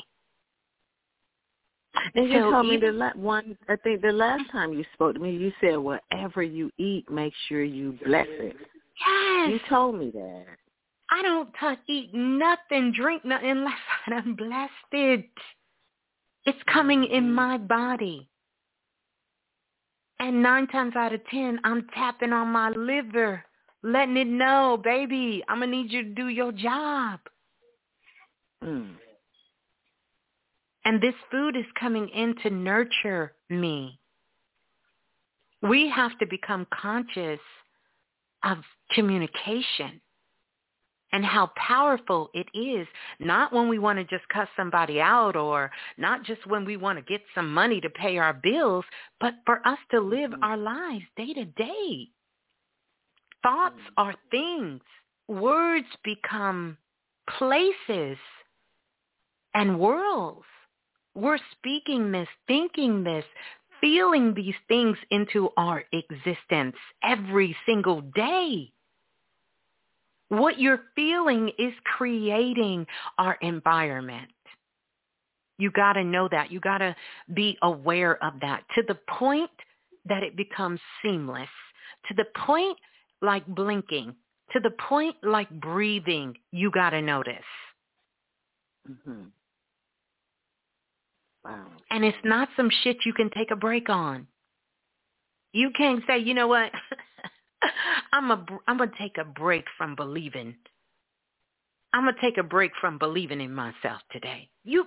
And 2.15 2.29
you 2.29 2.39
So 2.39 2.51
told 2.51 2.67
me 2.67 2.77
the 2.77 2.91
la- 2.91 3.13
one. 3.13 3.57
I 3.67 3.75
think 3.77 4.01
the 4.01 4.11
last 4.11 4.49
time 4.51 4.73
you 4.73 4.85
spoke 4.93 5.15
to 5.15 5.19
me, 5.19 5.31
you 5.31 5.51
said 5.61 5.77
whatever 5.77 6.43
you 6.43 6.71
eat, 6.77 7.09
make 7.09 7.33
sure 7.47 7.63
you 7.63 7.97
bless 8.05 8.27
it. 8.29 8.55
Yes. 9.07 9.49
You 9.49 9.59
told 9.69 9.95
me 9.95 10.11
that. 10.11 10.45
I 11.11 11.21
don't 11.23 11.49
touch, 11.59 11.79
eat 11.87 12.13
nothing, 12.13 12.93
drink 12.95 13.25
nothing 13.25 13.49
unless 13.49 13.73
I'm 14.07 14.35
blessed 14.35 14.71
it. 14.91 15.29
It's 16.49 16.57
coming 16.73 17.03
in 17.03 17.31
my 17.31 17.59
body. 17.59 18.27
And 20.17 20.41
nine 20.41 20.65
times 20.65 20.95
out 20.95 21.13
of 21.13 21.21
ten, 21.27 21.59
I'm 21.63 21.85
tapping 21.93 22.33
on 22.33 22.47
my 22.47 22.71
liver, 22.71 23.43
letting 23.83 24.17
it 24.17 24.25
know, 24.25 24.81
baby, 24.83 25.43
I'm 25.47 25.59
going 25.59 25.69
to 25.69 25.77
need 25.77 25.91
you 25.91 26.01
to 26.05 26.09
do 26.09 26.27
your 26.29 26.51
job. 26.51 27.19
Mm. 28.65 28.95
And 30.85 30.99
this 30.99 31.13
food 31.29 31.55
is 31.55 31.65
coming 31.79 32.09
in 32.09 32.33
to 32.41 32.49
nurture 32.49 33.33
me. 33.51 33.99
We 35.61 35.87
have 35.89 36.17
to 36.17 36.25
become 36.25 36.65
conscious 36.73 37.39
of 38.43 38.57
communication 38.95 40.01
and 41.11 41.25
how 41.25 41.51
powerful 41.55 42.29
it 42.33 42.47
is, 42.53 42.87
not 43.19 43.51
when 43.53 43.67
we 43.67 43.79
want 43.79 43.97
to 43.97 44.05
just 44.05 44.27
cuss 44.29 44.47
somebody 44.55 45.01
out 45.01 45.35
or 45.35 45.71
not 45.97 46.23
just 46.23 46.45
when 46.47 46.65
we 46.65 46.77
want 46.77 46.97
to 46.99 47.11
get 47.11 47.21
some 47.33 47.53
money 47.53 47.81
to 47.81 47.89
pay 47.89 48.17
our 48.17 48.33
bills, 48.33 48.85
but 49.19 49.33
for 49.45 49.65
us 49.67 49.79
to 49.91 49.99
live 49.99 50.31
mm-hmm. 50.31 50.43
our 50.43 50.57
lives 50.57 51.05
day 51.17 51.33
to 51.33 51.45
day. 51.45 52.07
Thoughts 53.43 53.79
mm-hmm. 53.79 54.07
are 54.07 54.15
things. 54.31 54.81
Words 55.27 55.87
become 56.03 56.77
places 57.37 58.17
and 59.53 59.79
worlds. 59.79 60.45
We're 61.15 61.39
speaking 61.57 62.11
this, 62.11 62.27
thinking 62.47 63.03
this, 63.03 63.25
feeling 63.81 64.33
these 64.33 64.55
things 64.67 64.97
into 65.11 65.49
our 65.57 65.83
existence 65.91 66.75
every 67.03 67.55
single 67.65 68.01
day. 68.01 68.71
What 70.29 70.59
you're 70.59 70.81
feeling 70.95 71.51
is 71.57 71.73
creating 71.97 72.85
our 73.17 73.37
environment. 73.41 74.29
You 75.57 75.71
got 75.71 75.93
to 75.93 76.03
know 76.03 76.29
that. 76.31 76.51
You 76.51 76.59
got 76.59 76.77
to 76.77 76.95
be 77.33 77.57
aware 77.61 78.23
of 78.23 78.33
that 78.41 78.63
to 78.75 78.83
the 78.87 78.97
point 79.09 79.49
that 80.05 80.23
it 80.23 80.37
becomes 80.37 80.79
seamless, 81.01 81.49
to 82.07 82.13
the 82.13 82.25
point 82.45 82.77
like 83.21 83.45
blinking, 83.47 84.15
to 84.53 84.59
the 84.59 84.71
point 84.87 85.15
like 85.23 85.49
breathing. 85.49 86.37
You 86.51 86.71
got 86.71 86.91
to 86.91 87.01
notice. 87.01 87.35
Mm-hmm. 88.89 89.23
Wow. 91.43 91.65
And 91.89 92.05
it's 92.05 92.17
not 92.23 92.49
some 92.55 92.69
shit 92.83 92.97
you 93.05 93.13
can 93.13 93.29
take 93.31 93.51
a 93.51 93.55
break 93.55 93.89
on. 93.89 94.27
You 95.51 95.71
can't 95.75 96.03
say, 96.07 96.19
you 96.19 96.33
know 96.33 96.47
what? 96.47 96.71
I'm 98.13 98.31
a 98.31 98.45
I'm 98.67 98.77
gonna 98.77 98.91
take 98.99 99.17
a 99.17 99.25
break 99.25 99.65
from 99.77 99.95
believing. 99.95 100.55
I'm 101.93 102.05
gonna 102.05 102.17
take 102.21 102.37
a 102.37 102.43
break 102.43 102.71
from 102.79 102.97
believing 102.97 103.41
in 103.41 103.53
myself 103.53 104.01
today. 104.11 104.49
You, 104.63 104.85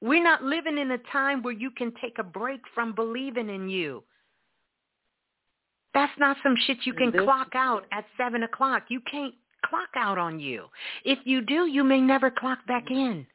we're 0.00 0.22
not 0.22 0.42
living 0.42 0.78
in 0.78 0.90
a 0.90 0.98
time 1.12 1.42
where 1.42 1.54
you 1.54 1.70
can 1.70 1.92
take 2.00 2.18
a 2.18 2.24
break 2.24 2.60
from 2.74 2.94
believing 2.94 3.48
in 3.48 3.68
you. 3.68 4.04
That's 5.94 6.12
not 6.18 6.36
some 6.42 6.56
shit 6.66 6.78
you 6.84 6.92
can 6.92 7.10
this, 7.10 7.22
clock 7.22 7.54
out 7.54 7.86
at 7.92 8.04
seven 8.18 8.42
o'clock. 8.42 8.84
You 8.88 9.00
can't 9.10 9.34
clock 9.64 9.88
out 9.96 10.18
on 10.18 10.38
you. 10.38 10.66
If 11.04 11.18
you 11.24 11.40
do, 11.40 11.66
you 11.66 11.82
may 11.82 12.00
never 12.00 12.30
clock 12.30 12.58
back 12.66 12.90
in. 12.90 13.26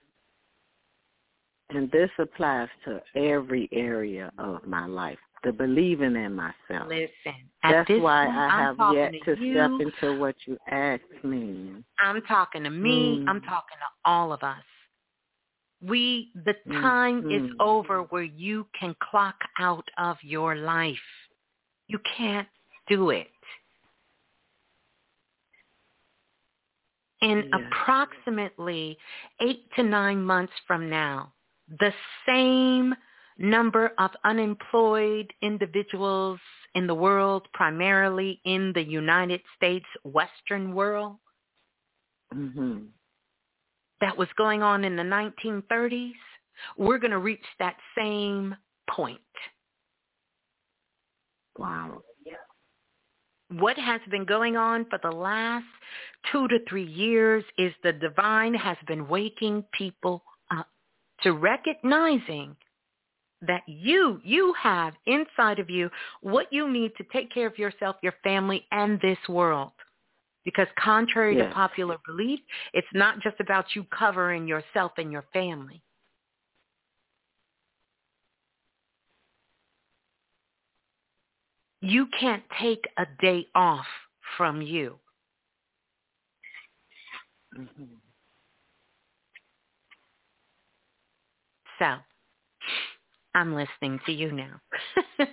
And 1.70 1.90
this 1.92 2.10
applies 2.20 2.68
to 2.86 3.02
every 3.16 3.70
area 3.72 4.32
of 4.38 4.66
my 4.68 4.86
life 4.86 5.18
the 5.44 5.52
believing 5.52 6.16
in 6.16 6.36
myself. 6.36 6.88
Listen, 6.88 7.10
that's 7.64 7.90
why 7.90 8.26
point, 8.26 8.38
I 8.38 8.50
have 8.50 8.96
yet 8.96 9.14
to, 9.26 9.36
to 9.36 9.54
step 9.54 9.72
into 9.80 10.20
what 10.20 10.36
you 10.46 10.58
asked 10.70 11.24
me. 11.24 11.72
I'm 12.00 12.22
talking 12.24 12.64
to 12.64 12.70
me. 12.70 13.20
Mm. 13.20 13.30
I'm 13.30 13.42
talking 13.42 13.78
to 13.80 14.10
all 14.10 14.34
of 14.34 14.44
us. 14.44 14.62
We, 15.84 16.30
the 16.46 16.54
time 16.72 17.24
mm. 17.24 17.36
is 17.36 17.42
mm-hmm. 17.42 17.62
over 17.62 18.04
where 18.04 18.24
you 18.24 18.68
can 18.80 18.96
clock 19.10 19.36
out 19.60 19.88
of 19.98 20.18
your 20.22 20.56
life. 20.56 20.96
You 21.88 22.00
can't 22.18 22.48
do 22.88 23.10
it. 23.10 23.28
In 27.22 27.50
yes. 27.52 27.62
approximately 27.72 28.98
eight 29.42 29.64
to 29.76 29.84
nine 29.84 30.24
months 30.24 30.54
from 30.68 30.90
now, 30.90 31.34
the 31.80 31.94
same 32.28 32.96
number 33.42 33.92
of 33.98 34.12
unemployed 34.24 35.32
individuals 35.42 36.40
in 36.76 36.88
the 36.88 36.96
world, 36.96 37.48
primarily 37.54 38.40
in 38.46 38.72
the 38.74 38.84
United 38.84 39.42
States 39.56 39.86
Western 40.04 40.74
world, 40.74 41.18
mm-hmm. 42.34 42.80
that 44.00 44.18
was 44.18 44.30
going 44.38 44.62
on 44.62 44.84
in 44.84 44.96
the 44.96 45.04
1930s, 45.04 46.14
we're 46.78 46.98
going 46.98 47.12
to 47.12 47.18
reach 47.18 47.40
that 47.60 47.76
same 47.98 48.56
point. 48.90 49.20
Wow. 51.58 52.02
What 53.60 53.78
has 53.78 54.00
been 54.10 54.24
going 54.24 54.56
on 54.56 54.86
for 54.90 54.98
the 55.04 55.12
last 55.12 55.66
two 56.32 56.48
to 56.48 56.60
three 56.70 56.86
years 56.86 57.44
is 57.58 57.74
the 57.84 57.92
divine 57.92 58.54
has 58.54 58.78
been 58.88 59.10
waking 59.10 59.66
people 59.74 60.24
up 60.50 60.70
to 61.24 61.34
recognizing 61.34 62.56
that 63.42 63.64
you, 63.68 64.20
you 64.24 64.54
have 64.62 64.94
inside 65.06 65.60
of 65.60 65.70
you 65.70 65.90
what 66.22 66.52
you 66.52 66.72
need 66.72 66.92
to 66.98 67.04
take 67.12 67.32
care 67.34 67.48
of 67.48 67.58
yourself, 67.58 67.96
your 68.02 68.14
family, 68.24 68.66
and 68.72 69.00
this 69.02 69.18
world. 69.28 69.72
Because 70.44 70.68
contrary 70.78 71.38
yes. 71.38 71.50
to 71.50 71.54
popular 71.54 71.98
belief, 72.06 72.40
it's 72.74 72.88
not 72.94 73.20
just 73.22 73.40
about 73.40 73.76
you 73.76 73.86
covering 73.98 74.48
yourself 74.48 74.94
and 74.98 75.12
your 75.12 75.26
family. 75.34 75.82
You 81.82 82.08
can't 82.20 82.44
take 82.60 82.86
a 82.98 83.06
day 83.22 83.48
off 83.56 83.86
from 84.38 84.62
you. 84.62 85.00
Mm-hmm. 87.58 87.84
So, 91.80 91.96
I'm 93.36 93.56
listening 93.56 94.00
to 94.06 94.12
you 94.12 94.32
now. 94.32 94.62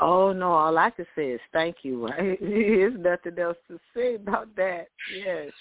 oh 0.00 0.32
no, 0.32 0.52
all 0.52 0.76
I 0.78 0.90
can 0.90 1.06
say 1.14 1.30
is 1.30 1.40
thank 1.52 1.76
you. 1.82 2.08
There's 2.40 2.98
nothing 2.98 3.38
else 3.38 3.58
to 3.68 3.78
say 3.94 4.16
about 4.16 4.54
that. 4.56 4.88
Yes. 5.16 5.52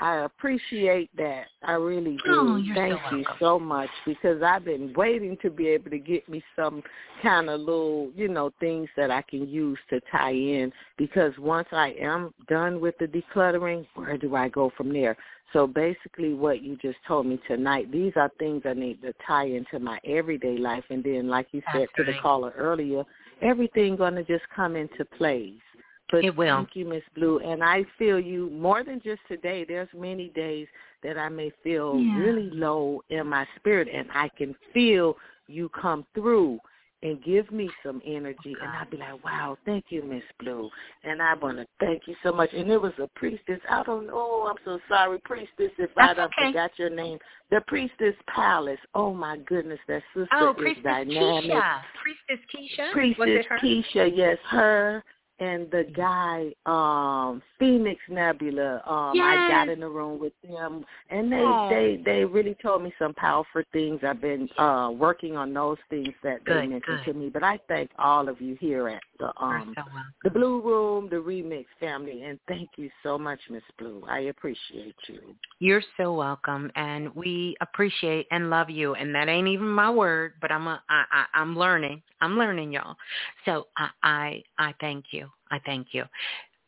I 0.00 0.24
appreciate 0.24 1.14
that. 1.18 1.44
I 1.62 1.72
really 1.72 2.16
do. 2.24 2.28
Oh, 2.28 2.62
Thank 2.74 2.98
so 3.10 3.16
you 3.16 3.24
so 3.38 3.58
much 3.58 3.90
because 4.06 4.42
I've 4.42 4.64
been 4.64 4.94
waiting 4.96 5.36
to 5.42 5.50
be 5.50 5.68
able 5.68 5.90
to 5.90 5.98
get 5.98 6.26
me 6.26 6.42
some 6.56 6.82
kind 7.22 7.50
of 7.50 7.60
little, 7.60 8.10
you 8.16 8.28
know, 8.28 8.50
things 8.60 8.88
that 8.96 9.10
I 9.10 9.20
can 9.20 9.46
use 9.46 9.78
to 9.90 10.00
tie 10.10 10.32
in 10.32 10.72
because 10.96 11.32
once 11.38 11.68
I 11.72 11.94
am 12.00 12.32
done 12.48 12.80
with 12.80 12.94
the 12.98 13.06
decluttering, 13.06 13.86
where 13.94 14.16
do 14.16 14.34
I 14.36 14.48
go 14.48 14.72
from 14.74 14.90
there? 14.90 15.16
So 15.52 15.66
basically 15.66 16.34
what 16.34 16.62
you 16.62 16.76
just 16.76 16.98
told 17.06 17.26
me 17.26 17.40
tonight, 17.48 17.90
these 17.90 18.12
are 18.16 18.30
things 18.38 18.62
I 18.64 18.74
need 18.74 19.02
to 19.02 19.12
tie 19.26 19.46
into 19.46 19.78
my 19.78 19.98
everyday 20.04 20.56
life 20.56 20.84
and 20.90 21.02
then 21.02 21.28
like 21.28 21.48
you 21.52 21.62
said 21.72 21.82
That's 21.82 21.92
to 21.96 22.02
right. 22.04 22.14
the 22.14 22.20
caller 22.20 22.52
earlier, 22.56 23.04
everything 23.42 23.96
going 23.96 24.14
to 24.14 24.24
just 24.24 24.44
come 24.54 24.76
into 24.76 25.04
place. 25.04 25.54
But 26.10 26.24
it 26.24 26.36
will. 26.36 26.56
Thank 26.56 26.70
you, 26.74 26.86
Miss 26.86 27.02
Blue. 27.14 27.38
And 27.38 27.62
I 27.62 27.84
feel 27.98 28.18
you 28.18 28.50
more 28.50 28.82
than 28.82 29.00
just 29.00 29.20
today. 29.28 29.64
There's 29.66 29.88
many 29.96 30.28
days 30.30 30.66
that 31.02 31.16
I 31.16 31.28
may 31.28 31.52
feel 31.62 31.98
yeah. 31.98 32.16
really 32.18 32.50
low 32.50 33.02
in 33.10 33.28
my 33.28 33.46
spirit, 33.56 33.88
and 33.92 34.08
I 34.12 34.28
can 34.36 34.56
feel 34.74 35.16
you 35.46 35.68
come 35.68 36.04
through 36.14 36.58
and 37.02 37.22
give 37.24 37.50
me 37.50 37.70
some 37.84 38.02
energy. 38.06 38.54
And 38.60 38.70
I'd 38.70 38.90
be 38.90 38.98
like, 38.98 39.24
wow, 39.24 39.56
thank 39.64 39.86
you, 39.88 40.02
Miss 40.02 40.22
Blue. 40.38 40.68
And 41.04 41.22
I 41.22 41.34
want 41.34 41.58
to 41.58 41.66
thank 41.78 42.02
you 42.06 42.14
so 42.22 42.32
much. 42.32 42.50
And 42.52 42.70
it 42.70 42.80
was 42.80 42.92
a 42.98 43.08
priestess. 43.14 43.60
I 43.70 43.82
don't 43.84 44.06
know. 44.06 44.48
I'm 44.48 44.56
so 44.64 44.78
sorry, 44.88 45.18
priestess, 45.24 45.70
if 45.78 45.90
That's 45.96 46.18
I 46.18 46.22
okay. 46.24 46.48
forgot 46.48 46.72
your 46.76 46.90
name. 46.90 47.18
The 47.50 47.62
priestess 47.66 48.14
palace. 48.28 48.78
Oh, 48.94 49.14
my 49.14 49.38
goodness. 49.38 49.80
That 49.88 50.02
sister 50.14 50.28
oh, 50.32 50.50
is 50.50 50.56
priestess 50.58 50.84
dynamic. 50.84 51.50
Keisha. 51.50 51.80
Priestess 52.02 52.46
Keisha. 52.54 52.92
Priestess 52.92 53.46
Keisha. 53.62 54.10
Yes, 54.14 54.38
her 54.50 55.02
and 55.40 55.70
the 55.70 55.84
guy 55.96 56.52
um 56.66 57.42
Phoenix 57.58 58.00
Nebula 58.08 58.82
um 58.86 59.12
yes. 59.14 59.24
I 59.24 59.48
got 59.48 59.68
in 59.68 59.80
the 59.80 59.88
room 59.88 60.20
with 60.20 60.34
them 60.48 60.84
and 61.10 61.32
they 61.32 61.40
oh. 61.40 61.68
they 61.70 62.00
they 62.04 62.24
really 62.24 62.56
told 62.62 62.82
me 62.82 62.92
some 62.98 63.14
powerful 63.14 63.62
things 63.72 64.00
I've 64.06 64.20
been 64.20 64.48
uh 64.58 64.90
working 64.92 65.36
on 65.36 65.52
those 65.52 65.78
things 65.88 66.14
that 66.22 66.44
good, 66.44 66.56
they 66.56 66.66
mentioned 66.66 67.00
good. 67.04 67.12
to 67.12 67.18
me 67.18 67.28
but 67.30 67.42
I 67.42 67.58
thank 67.68 67.90
all 67.98 68.28
of 68.28 68.40
you 68.40 68.56
here 68.60 68.88
at 68.88 69.02
the 69.20 69.32
um 69.40 69.74
so 69.76 69.84
the 70.24 70.30
Blue 70.30 70.60
Room 70.60 71.08
the 71.08 71.16
Remix 71.16 71.66
family 71.78 72.24
and 72.24 72.40
thank 72.48 72.70
you 72.76 72.90
so 73.02 73.16
much 73.16 73.38
Miss 73.48 73.62
Blue 73.78 74.02
I 74.08 74.20
appreciate 74.20 74.96
you 75.06 75.36
you're 75.60 75.82
so 75.96 76.14
welcome 76.14 76.72
and 76.74 77.14
we 77.14 77.56
appreciate 77.60 78.26
and 78.32 78.50
love 78.50 78.70
you 78.70 78.94
and 78.94 79.14
that 79.14 79.28
ain't 79.28 79.46
even 79.46 79.68
my 79.68 79.90
word 79.90 80.32
but 80.40 80.50
I'm 80.50 80.66
a 80.66 80.82
I, 80.88 81.04
I 81.12 81.24
I'm 81.34 81.56
learning 81.56 82.02
I'm 82.20 82.36
learning 82.36 82.72
y'all 82.72 82.96
so 83.44 83.68
I 83.76 83.90
I 84.02 84.42
I 84.58 84.74
thank 84.80 85.06
you 85.12 85.28
I 85.50 85.58
thank 85.64 85.88
you. 85.92 86.04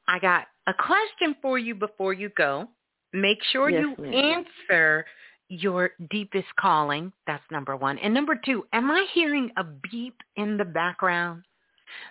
I 0.09 0.19
got 0.19 0.47
a 0.67 0.75
question 0.75 1.37
for 1.41 1.59
you 1.59 1.75
before 1.75 2.13
you 2.13 2.31
go. 2.37 2.69
Make 3.13 3.39
sure 3.53 3.71
yes, 3.71 3.85
you 3.85 4.05
ma'am. 4.05 4.45
answer 4.65 5.05
your 5.49 5.91
deepest 6.11 6.49
calling. 6.59 7.13
That's 7.27 7.43
number 7.51 7.77
one. 7.77 7.99
And 7.99 8.13
number 8.13 8.41
two, 8.45 8.65
am 8.73 8.91
I 8.91 9.07
hearing 9.13 9.51
a 9.57 9.65
beep 9.91 10.17
in 10.37 10.57
the 10.57 10.65
background? 10.65 11.45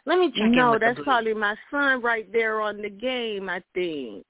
Let 0.06 0.20
me 0.20 0.32
check 0.36 0.50
no, 0.52 0.78
that's 0.80 1.00
probably 1.04 1.34
my 1.34 1.56
son 1.70 2.02
right 2.02 2.32
there 2.32 2.62
on 2.62 2.82
the 2.82 2.90
game, 2.90 3.50
I 3.50 3.62
think. 3.74 4.26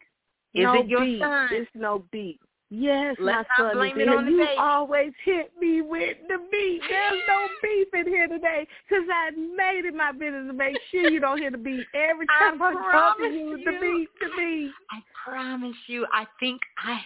Is 0.54 0.64
no 0.64 0.82
it 0.82 0.88
your 0.88 1.02
beep. 1.02 1.22
son? 1.22 1.50
It's 1.52 1.72
no 1.74 2.04
beep. 2.12 2.40
Yes, 2.74 3.18
Let's 3.20 3.50
my 3.58 3.66
son 3.66 3.76
blame 3.76 3.98
is 3.98 4.04
it 4.04 4.08
on 4.10 4.28
you 4.28 4.38
baby. 4.38 4.52
always 4.58 5.12
hit 5.26 5.52
me 5.60 5.82
with 5.82 6.18
the 6.30 6.38
beat. 6.50 6.82
There's 6.90 7.22
no 7.28 7.48
beef 7.62 7.88
in 7.94 8.08
here 8.08 8.30
today 8.30 8.66
because 8.88 9.04
I 9.14 9.32
made 9.32 9.84
it 9.84 9.94
my 9.94 10.14
business 10.14 10.48
to 10.48 10.54
make 10.54 10.78
sure 10.90 11.10
you 11.10 11.20
don't 11.20 11.38
hear 11.38 11.52
the 11.52 11.58
beat 11.58 11.86
every 11.94 12.26
time 12.28 12.62
I, 12.62 12.70
I 12.70 12.92
talk 12.94 13.18
to 13.18 13.26
you, 13.26 13.58
you. 13.58 13.66
The 13.66 13.72
beat, 13.72 14.08
the 14.22 14.30
beat. 14.38 14.72
I 14.90 15.02
promise 15.22 15.76
you. 15.88 16.08
I 16.14 16.26
think 16.40 16.62
I, 16.82 17.02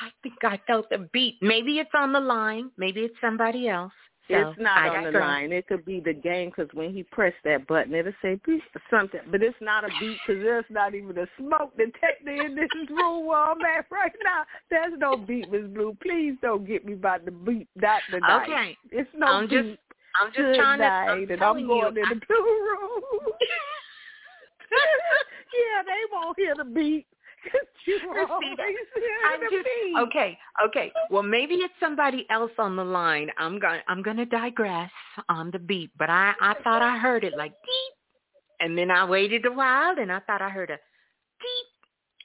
I 0.00 0.08
think 0.22 0.36
I 0.42 0.58
felt 0.66 0.88
the 0.88 1.06
beat. 1.12 1.36
Maybe 1.42 1.80
it's 1.80 1.90
on 1.94 2.14
the 2.14 2.20
line. 2.20 2.70
Maybe 2.78 3.00
it's 3.00 3.14
somebody 3.20 3.68
else. 3.68 3.92
So 4.28 4.36
it's 4.36 4.58
not 4.58 4.78
I 4.78 4.88
on 4.96 5.12
the 5.12 5.18
line. 5.18 5.52
It 5.52 5.66
could 5.66 5.84
be 5.84 6.00
the 6.00 6.14
game 6.14 6.48
because 6.48 6.72
when 6.72 6.94
he 6.94 7.02
pressed 7.02 7.36
that 7.44 7.66
button, 7.66 7.94
it'll 7.94 8.12
say 8.22 8.40
beep 8.46 8.62
or 8.74 8.80
something. 8.90 9.20
But 9.30 9.42
it's 9.42 9.56
not 9.60 9.84
a 9.84 9.88
beat 10.00 10.16
because 10.26 10.42
there's 10.42 10.64
not 10.70 10.94
even 10.94 11.18
a 11.18 11.26
smoke 11.38 11.76
detector 11.76 12.32
in 12.32 12.54
this 12.54 12.70
room 12.90 13.26
where 13.26 13.38
I'm 13.38 13.60
at 13.60 13.86
right 13.90 14.12
now. 14.24 14.44
There's 14.70 14.98
no 14.98 15.16
beat, 15.16 15.50
Miss 15.52 15.66
Blue. 15.66 15.96
Please 16.02 16.36
don't 16.40 16.66
get 16.66 16.86
me 16.86 16.94
about 16.94 17.26
the 17.26 17.32
beat. 17.32 17.68
Not 17.76 18.00
the 18.10 18.20
night. 18.20 18.48
Okay. 18.48 18.76
It's 18.92 19.10
no 19.14 19.26
I'm 19.26 19.48
beat. 19.48 19.62
just 19.62 19.78
I'm 20.20 20.28
just 20.28 20.36
Good 20.38 20.56
trying 20.56 20.78
to 20.78 20.84
night, 20.84 21.08
I'm 21.10 21.30
and 21.30 21.42
I'm 21.42 21.66
going 21.66 21.96
you, 21.96 22.02
in 22.02 22.08
the 22.08 22.14
blue 22.26 22.36
room. 22.38 23.00
yeah, 25.52 25.82
they 25.84 26.02
won't 26.12 26.38
hear 26.38 26.54
the 26.56 26.64
beat. 26.64 27.06
'Cause 27.50 27.68
you 27.86 27.98
Christina, 28.92 29.12
I'm 29.34 29.40
just 29.50 29.64
beat. 29.64 29.96
okay. 29.98 30.38
Okay. 30.66 30.92
Well, 31.10 31.22
maybe 31.22 31.54
it's 31.56 31.74
somebody 31.80 32.26
else 32.30 32.52
on 32.58 32.76
the 32.76 32.84
line. 32.84 33.30
I'm 33.38 33.58
gonna, 33.58 33.82
I'm 33.88 34.02
going 34.02 34.16
to 34.16 34.24
digress 34.26 34.90
on 35.28 35.50
the 35.50 35.58
beat, 35.58 35.90
but 35.98 36.10
I 36.10 36.34
I 36.40 36.54
thought 36.64 36.82
I 36.82 36.96
heard 36.98 37.24
it 37.24 37.36
like 37.36 37.52
beep, 37.52 37.94
and 38.60 38.76
then 38.76 38.90
I 38.90 39.04
waited 39.04 39.44
a 39.46 39.52
while, 39.52 39.98
and 39.98 40.10
I 40.10 40.20
thought 40.20 40.42
I 40.42 40.48
heard 40.48 40.70
a 40.70 40.74
beep. 40.74 40.80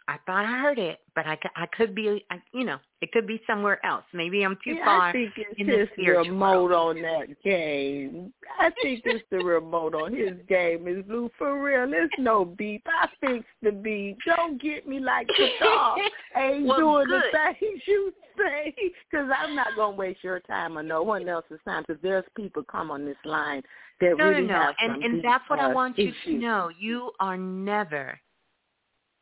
I 0.09 0.17
thought 0.25 0.43
I 0.43 0.57
heard 0.59 0.79
it, 0.79 1.01
but 1.13 1.27
I, 1.27 1.37
I 1.55 1.67
could 1.67 1.93
be, 1.93 2.25
I, 2.31 2.41
you 2.51 2.65
know, 2.65 2.77
it 2.99 3.11
could 3.11 3.27
be 3.27 3.39
somewhere 3.45 3.79
else. 3.85 4.03
Maybe 4.11 4.41
I'm 4.43 4.57
too 4.63 4.71
yeah, 4.71 4.85
far. 4.85 5.01
I 5.01 5.11
think 5.11 5.33
it's 5.37 5.53
in 5.59 5.67
the 5.67 5.87
his 5.95 6.07
remote 6.07 6.71
on 6.71 6.99
that 7.03 7.27
game. 7.43 8.33
I 8.59 8.71
think 8.81 9.03
it's 9.05 9.23
the 9.29 9.37
remote 9.37 9.93
on 9.93 10.15
his 10.15 10.33
game. 10.47 10.87
Is 10.87 11.05
Blue 11.05 11.29
for 11.37 11.63
real? 11.63 11.87
There's 11.87 12.09
no 12.17 12.43
beep. 12.43 12.81
I 12.87 13.07
fixed 13.21 13.45
the 13.61 13.71
beep. 13.71 14.17
Don't 14.25 14.59
get 14.59 14.87
me 14.87 14.99
like 14.99 15.27
the 15.27 15.47
dog 15.59 15.99
ain't 16.35 16.65
Well, 16.65 16.79
doing 16.79 17.05
good. 17.05 17.21
the 17.31 17.53
things 17.59 17.81
you 17.87 18.11
say. 18.35 18.73
Because 19.11 19.29
I'm 19.37 19.55
not 19.55 19.67
gonna 19.75 19.95
waste 19.95 20.23
your 20.23 20.39
time 20.39 20.75
or 20.75 20.81
no 20.81 21.03
one 21.03 21.29
else's 21.29 21.59
time. 21.65 21.83
Because 21.87 22.01
there's 22.01 22.25
people 22.35 22.63
come 22.63 22.89
on 22.89 23.05
this 23.05 23.15
line 23.25 23.61
that 24.01 24.17
no, 24.17 24.25
really 24.25 24.41
no, 24.41 24.47
no. 24.55 24.61
have 24.63 24.75
And 24.81 24.93
some 24.95 25.03
and 25.03 25.23
that's 25.23 25.47
what 25.51 25.59
I 25.59 25.65
uh, 25.69 25.73
want 25.75 25.99
you 25.99 26.05
issues. 26.07 26.15
to 26.25 26.33
know. 26.33 26.71
You 26.79 27.11
are 27.19 27.37
never. 27.37 28.19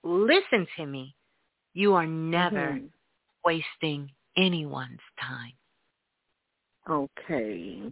Listen 0.04 0.68
to 0.78 0.86
me. 0.86 1.16
You 1.74 1.94
are 1.96 2.06
never 2.08 2.74
Mhm. 2.74 2.90
wasting 3.44 4.12
anyone's 4.36 5.02
time. 5.20 5.54
Okay. 6.90 7.92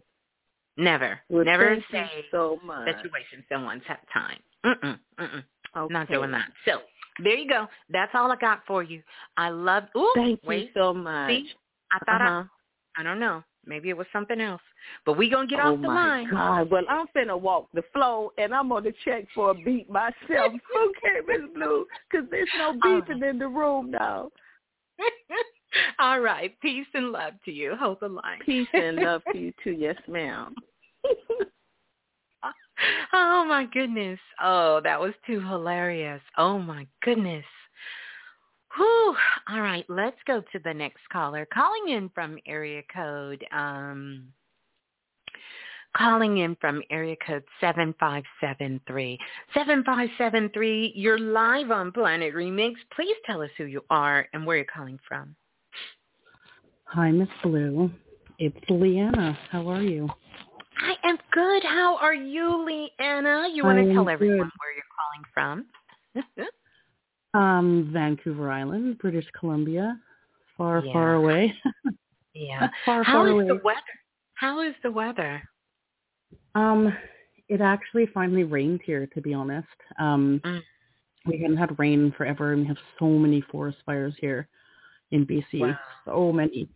Never. 0.78 1.22
Well, 1.30 1.46
Never 1.46 1.82
say 1.92 2.26
so 2.32 2.60
much. 2.64 2.86
that 2.86 3.04
you're 3.04 3.12
wasting 3.12 3.44
someone's 3.50 3.84
time. 4.12 4.42
Mm-mm, 4.66 5.00
mm-mm. 5.20 5.44
okay. 5.76 5.94
Not 5.94 6.08
doing 6.10 6.32
that. 6.32 6.52
So 6.66 6.82
there 7.20 7.36
you 7.36 7.48
go. 7.48 7.68
That's 7.90 8.14
all 8.14 8.32
I 8.32 8.36
got 8.36 8.66
for 8.66 8.84
you. 8.84 9.02
I 9.38 9.50
love. 9.50 9.86
Ooh, 9.96 10.12
Thank 10.16 10.42
wait. 10.44 10.68
you 10.68 10.70
so 10.74 10.94
much. 10.94 11.30
See, 11.30 11.50
I 11.92 12.00
thought 12.00 12.22
uh-huh. 12.22 12.44
I. 12.98 13.02
I 13.02 13.04
don't 13.04 13.20
know. 13.20 13.44
Maybe 13.68 13.90
it 13.90 13.98
was 13.98 14.08
something 14.14 14.40
else. 14.40 14.62
But 15.06 15.18
we 15.18 15.30
gonna 15.30 15.48
get 15.48 15.60
oh 15.60 15.74
off 15.74 15.82
the 15.82 15.88
line. 15.88 16.28
Oh 16.32 16.36
my. 16.36 16.60
God! 16.62 16.72
Well, 16.72 16.84
I'm 16.90 17.08
finna 17.16 17.40
walk 17.40 17.68
the 17.74 17.84
floor, 17.94 18.32
and 18.38 18.54
I'm 18.54 18.70
gonna 18.70 18.92
check 19.04 19.26
for 19.34 19.52
a 19.52 19.54
beat 19.54 19.90
myself. 19.90 20.14
okay, 20.32 21.22
Miss 21.28 21.42
Blue, 21.54 21.86
because 22.10 22.28
there's 22.30 22.50
no 22.58 22.68
All 22.68 22.76
beeping 22.76 23.28
in 23.28 23.40
the 23.40 23.48
room 23.48 23.92
now. 23.92 24.30
all 26.00 26.20
right. 26.20 26.60
Peace 26.62 26.88
and 26.94 27.12
love 27.12 27.34
to 27.46 27.52
you. 27.52 27.76
Hold 27.80 27.98
the 28.02 28.10
line. 28.10 28.40
Peace 28.46 28.68
and 28.74 28.98
love 28.98 29.22
to 29.32 29.38
you 29.38 29.54
too. 29.64 29.72
Yes, 29.72 29.98
ma'am. 30.08 30.56
oh 33.14 33.46
my 33.48 33.68
goodness. 33.72 34.20
Oh, 34.42 34.82
that 34.84 35.00
was 35.00 35.14
too 35.26 35.40
hilarious. 35.42 36.22
Oh 36.38 36.60
my 36.60 36.88
goodness. 37.02 37.46
Whew. 38.78 39.16
All 39.50 39.62
right, 39.62 39.86
let's 39.90 40.18
go 40.26 40.42
to 40.52 40.60
the 40.64 40.74
next 40.74 41.08
caller. 41.12 41.48
Calling 41.54 41.90
in 41.90 42.10
from 42.10 42.38
area 42.46 42.82
code 42.94 43.46
um 43.52 44.28
calling 45.96 46.40
in 46.40 46.56
from 46.60 46.82
area 46.90 47.16
code 47.26 47.44
7573. 47.62 49.18
7573, 49.54 50.94
you're 50.96 51.18
live 51.18 51.72
on 51.72 51.92
Planet 51.92 52.34
Remix. 52.34 52.74
Please 52.96 53.16
tell 53.26 53.42
us 53.42 53.50
who 53.58 53.66
you 53.66 53.82
are 53.90 54.28
and 54.34 54.46
where 54.46 54.58
you're 54.58 54.66
calling 54.66 55.00
from. 55.08 55.36
Hi, 56.86 57.12
Miss 57.12 57.30
Blue. 57.44 57.90
It's 58.40 58.58
Leanna. 58.70 59.38
How 59.52 59.68
are 59.70 59.82
you? 59.82 60.10
I 60.82 60.96
am 61.08 61.18
good. 61.32 61.64
How 61.64 61.98
are 61.98 62.14
you, 62.14 62.66
Leanna? 62.66 63.48
You 63.54 63.64
want 63.64 63.80
I 63.80 63.86
to 63.86 63.94
tell 63.94 64.10
everyone 64.10 64.38
good. 64.38 64.52
where 64.60 64.74
you're 64.76 64.84
calling 64.96 65.24
from? 65.34 65.66
Um, 67.36 67.90
Vancouver 67.92 68.50
Island, 68.52 68.98
British 69.00 69.26
Columbia. 69.38 70.00
Far, 70.58 70.84
Yeah. 70.86 70.94
far 70.94 71.14
away. 71.16 71.54
yeah. 72.34 72.70
far, 72.86 73.04
How 73.04 73.14
far 73.20 73.28
is 73.28 73.34
away. 73.34 73.48
the 73.48 73.56
weather? 73.64 73.80
How 74.36 74.62
is 74.62 74.74
the 74.84 74.92
weather? 74.92 75.42
Um, 76.56 76.96
it 77.50 77.62
actually 77.62 78.06
finally 78.08 78.44
rained 78.44 78.82
here, 78.86 79.06
to 79.08 79.22
be 79.22 79.34
honest. 79.34 79.68
Um, 80.00 80.42
Mm. 80.46 80.62
we 81.26 81.38
haven't 81.40 81.58
had 81.58 81.78
rain 81.80 82.12
forever, 82.18 82.54
and 82.54 82.62
we 82.62 82.68
have 82.68 82.78
so 83.00 83.08
many 83.08 83.42
forest 83.42 83.80
fires 83.86 84.16
here 84.20 84.48
in 85.12 85.26
BC. 85.26 85.60
Wow. 85.62 85.78
So 86.06 86.32
many. 86.32 86.68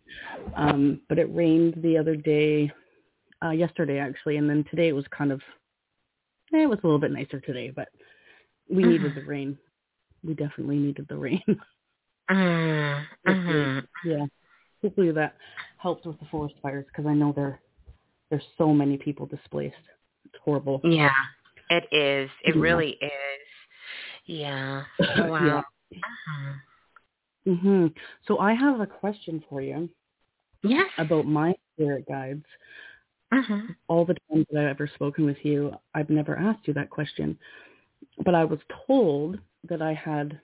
Um, 0.56 1.00
but 1.08 1.18
it 1.18 1.34
rained 1.34 1.74
the 1.82 1.96
other 1.96 2.16
day, 2.16 2.70
uh, 3.42 3.50
yesterday 3.50 3.98
actually, 3.98 4.36
and 4.36 4.48
then 4.50 4.64
today 4.64 4.88
it 4.88 4.92
was 4.94 5.06
kind 5.08 5.32
of, 5.32 5.40
eh, 6.52 6.62
it 6.62 6.68
was 6.68 6.78
a 6.82 6.86
little 6.86 6.98
bit 6.98 7.12
nicer 7.12 7.40
today, 7.40 7.70
but 7.70 7.88
we 8.68 8.82
needed 8.84 9.14
the 9.14 9.22
rain. 9.24 9.56
We 10.24 10.34
definitely 10.34 10.76
needed 10.76 11.06
the 11.08 11.16
rain. 11.16 11.42
Mm, 12.30 13.06
Hopefully, 13.26 13.54
mhm. 13.58 13.86
yeah. 14.04 14.26
Hopefully 14.82 15.10
that 15.12 15.34
helped 15.78 16.06
with 16.06 16.18
the 16.20 16.26
forest 16.26 16.54
fires 16.62 16.86
because 16.86 17.06
I 17.06 17.14
know 17.14 17.32
there 17.32 17.60
there's 18.30 18.44
so 18.56 18.72
many 18.72 18.96
people 18.96 19.26
displaced. 19.26 19.74
It's 20.26 20.36
horrible. 20.44 20.80
Yeah, 20.84 21.10
it 21.70 21.84
is. 21.92 22.30
It 22.44 22.54
Yeah. 22.54 22.62
really 22.62 22.90
is. 22.90 23.46
Yeah. 24.26 24.84
Wow. 25.28 25.64
Mhm. 27.46 27.60
hmm 27.60 27.86
So 28.28 28.38
I 28.38 28.52
have 28.54 28.80
a 28.80 28.86
question 28.86 29.42
for 29.48 29.60
you 29.60 29.88
Yes. 30.62 30.90
about 30.98 31.26
my 31.26 31.54
spirit 31.74 32.06
guides. 32.06 32.44
Mhm. 33.32 33.74
All 33.88 34.04
the 34.04 34.16
times 34.30 34.46
that 34.52 34.64
I've 34.64 34.70
ever 34.70 34.86
spoken 34.94 35.24
with 35.24 35.44
you, 35.44 35.74
I've 35.94 36.10
never 36.10 36.36
asked 36.36 36.68
you 36.68 36.74
that 36.74 36.90
question, 36.90 37.38
but 38.24 38.34
I 38.34 38.44
was 38.44 38.60
told 38.86 39.38
that 39.68 39.82
I 39.82 39.94
had, 39.94 40.40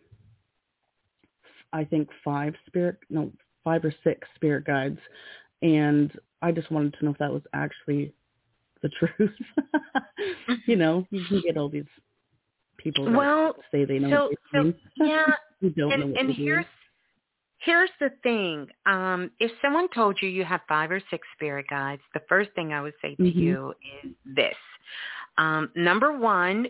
I 1.72 1.84
think 1.84 2.08
five 2.24 2.54
spirit, 2.66 2.96
no, 3.10 3.32
five 3.64 3.84
or 3.84 3.94
six 4.04 4.26
spirit 4.34 4.64
guides, 4.64 4.98
and 5.62 6.12
I 6.42 6.52
just 6.52 6.70
wanted 6.70 6.94
to 6.98 7.04
know 7.04 7.10
if 7.12 7.18
that 7.18 7.32
was 7.32 7.42
actually 7.52 8.12
the 8.82 8.88
truth. 8.98 9.30
you 10.66 10.76
know, 10.76 11.06
you 11.10 11.24
can 11.24 11.40
get 11.40 11.56
all 11.56 11.68
these 11.68 11.84
people 12.76 13.04
that 13.06 13.16
Well, 13.16 13.56
say 13.72 13.84
they 13.84 13.98
know 13.98 14.30
so 14.52 14.52
so 14.54 14.72
yeah, 14.96 15.26
who 15.60 15.70
don't 15.70 15.88
know 15.88 15.94
and 15.94 16.12
what 16.12 16.20
and 16.20 16.34
here's 16.34 16.66
here's 17.58 17.90
the 18.00 18.10
thing. 18.22 18.68
Um, 18.86 19.30
if 19.40 19.50
someone 19.62 19.88
told 19.94 20.18
you 20.20 20.28
you 20.28 20.44
have 20.44 20.60
five 20.68 20.90
or 20.90 21.00
six 21.10 21.26
spirit 21.34 21.66
guides, 21.68 22.02
the 22.14 22.20
first 22.28 22.50
thing 22.54 22.72
I 22.72 22.80
would 22.82 22.94
say 23.02 23.14
to 23.16 23.22
Mhm. 23.22 23.34
you 23.34 23.74
is 24.04 24.12
this. 24.24 24.56
Um, 25.38 25.70
number 25.74 26.12
one, 26.16 26.68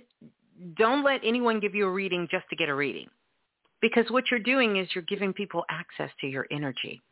don't 0.76 1.04
let 1.04 1.20
anyone 1.24 1.60
give 1.60 1.74
you 1.74 1.86
a 1.86 1.90
reading 1.90 2.28
just 2.30 2.48
to 2.50 2.56
get 2.56 2.68
a 2.68 2.74
reading. 2.74 3.08
Because 3.80 4.10
what 4.10 4.24
you're 4.30 4.40
doing 4.40 4.76
is 4.76 4.88
you're 4.94 5.04
giving 5.04 5.32
people 5.32 5.64
access 5.68 6.10
to 6.20 6.26
your 6.26 6.46
energy. 6.50 7.02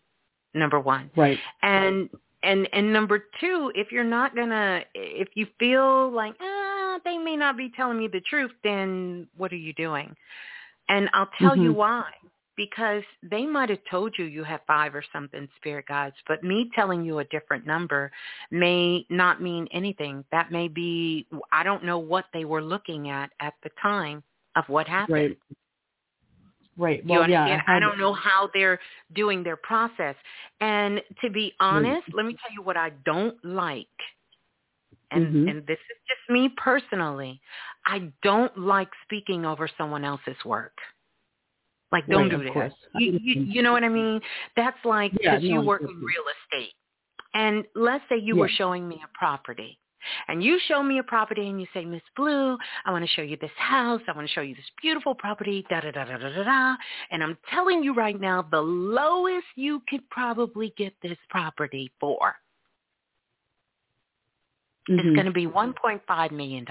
Number 0.54 0.80
one. 0.80 1.10
Right. 1.16 1.38
And 1.62 2.08
and 2.42 2.68
and 2.72 2.92
number 2.92 3.24
two, 3.40 3.72
if 3.74 3.90
you're 3.90 4.04
not 4.04 4.34
gonna, 4.34 4.82
if 4.94 5.28
you 5.34 5.46
feel 5.58 6.10
like 6.10 6.34
ah, 6.40 6.98
they 7.04 7.18
may 7.18 7.36
not 7.36 7.56
be 7.56 7.70
telling 7.76 7.98
me 7.98 8.08
the 8.08 8.20
truth, 8.20 8.52
then 8.62 9.26
what 9.36 9.52
are 9.52 9.56
you 9.56 9.72
doing? 9.74 10.14
And 10.88 11.08
I'll 11.12 11.30
tell 11.38 11.56
you 11.56 11.72
Mhm. 11.72 11.76
why. 11.76 12.12
Because 12.56 13.02
they 13.22 13.46
might 13.46 13.68
have 13.68 13.80
told 13.90 14.14
you 14.18 14.26
you 14.26 14.44
have 14.44 14.60
five 14.66 14.94
or 14.94 15.04
something 15.12 15.48
spirit 15.56 15.86
guides, 15.88 16.16
but 16.28 16.44
me 16.44 16.70
telling 16.74 17.04
you 17.04 17.18
a 17.18 17.24
different 17.24 17.66
number 17.66 18.12
may 18.50 19.04
not 19.10 19.42
mean 19.42 19.66
anything. 19.72 20.24
That 20.30 20.52
may 20.52 20.68
be 20.68 21.26
I 21.52 21.62
don't 21.64 21.84
know 21.84 21.98
what 21.98 22.26
they 22.32 22.44
were 22.44 22.62
looking 22.62 23.10
at 23.10 23.30
at 23.40 23.54
the 23.64 23.70
time 23.82 24.22
of 24.56 24.64
what 24.68 24.86
happened. 24.86 25.14
Right. 25.16 25.38
Right. 26.76 27.04
You 27.04 27.20
Well, 27.20 27.28
yeah? 27.28 27.60
I, 27.66 27.76
I 27.76 27.80
don't 27.80 27.98
know 27.98 28.12
how 28.12 28.50
they're 28.52 28.80
doing 29.14 29.42
their 29.44 29.56
process. 29.56 30.16
And 30.60 31.00
to 31.22 31.30
be 31.30 31.52
honest, 31.60 32.02
let 32.12 32.26
me 32.26 32.36
tell 32.42 32.52
you 32.54 32.62
what 32.62 32.76
I 32.76 32.90
don't 33.04 33.42
like. 33.44 33.86
And 35.10 35.26
Mhm. 35.26 35.50
and 35.50 35.66
this 35.66 35.78
is 35.78 35.98
just 36.08 36.30
me 36.30 36.48
personally. 36.56 37.40
I 37.86 38.10
don't 38.22 38.56
like 38.58 38.90
speaking 39.04 39.44
over 39.44 39.68
someone 39.68 40.04
else's 40.04 40.42
work. 40.44 40.76
Like 41.94 42.08
don't 42.08 42.28
Right, 42.28 42.52
do 42.52 42.60
that. 42.60 42.72
You, 42.96 43.20
you 43.22 43.42
you 43.42 43.62
know 43.62 43.70
what 43.70 43.84
I 43.84 43.88
mean? 43.88 44.20
That's 44.56 44.76
like 44.84 45.12
Yeah, 45.20 45.36
because 45.36 45.44
you 45.44 45.60
work 45.60 45.82
in 45.82 45.86
real 45.86 46.24
estate. 46.34 46.72
And 47.34 47.64
let's 47.76 48.02
say 48.08 48.18
you 48.18 48.34
were 48.34 48.48
showing 48.48 48.88
me 48.88 49.00
a 49.04 49.18
property. 49.18 49.78
And 50.26 50.42
you 50.42 50.58
show 50.66 50.82
me 50.82 50.98
a 50.98 51.04
property 51.04 51.48
and 51.48 51.60
you 51.60 51.68
say, 51.72 51.84
Miss 51.84 52.02
Blue, 52.16 52.58
I 52.84 52.90
want 52.90 53.04
to 53.04 53.10
show 53.12 53.22
you 53.22 53.36
this 53.40 53.52
house. 53.56 54.00
I 54.08 54.12
want 54.12 54.26
to 54.28 54.34
show 54.34 54.40
you 54.40 54.56
this 54.56 54.64
beautiful 54.82 55.14
property, 55.14 55.64
da 55.70 55.80
da 55.80 55.92
da 55.92 56.04
da 56.04 56.18
da 56.18 56.28
da 56.30 56.42
da. 56.42 56.74
And 57.12 57.22
I'm 57.22 57.38
telling 57.52 57.84
you 57.84 57.94
right 57.94 58.20
now, 58.20 58.44
the 58.50 58.60
lowest 58.60 59.46
you 59.54 59.80
could 59.88 60.08
probably 60.10 60.74
get 60.76 60.94
this 61.00 61.16
property 61.30 61.92
for 62.00 62.34
mm-hmm. 64.90 64.98
is 64.98 65.14
going 65.14 65.26
to 65.26 65.32
be 65.32 65.46
$1.5 65.46 66.32
million. 66.32 66.66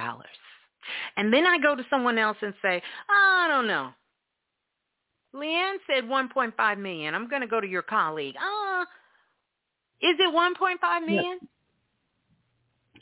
And 1.16 1.34
then 1.34 1.45
I 1.48 1.58
go 1.60 1.76
to 1.76 1.84
someone 1.90 2.18
else 2.18 2.38
and 2.41 2.54
say, 2.62 2.84
I 3.10 3.48
don't 3.50 3.68
know. 3.68 3.94
Leanne 5.35 5.77
said 5.88 6.03
1.5 6.03 6.77
million. 6.80 7.15
I'm 7.15 7.27
going 7.27 7.41
to 7.41 7.47
go 7.47 7.60
to 7.60 7.68
your 7.68 7.81
colleague. 7.81 8.35
Ah, 8.39 8.81
uh, 8.81 8.85
is 10.01 10.15
it 10.19 10.34
1.5 10.34 11.05
million? 11.05 11.39
Yep. 11.41 11.49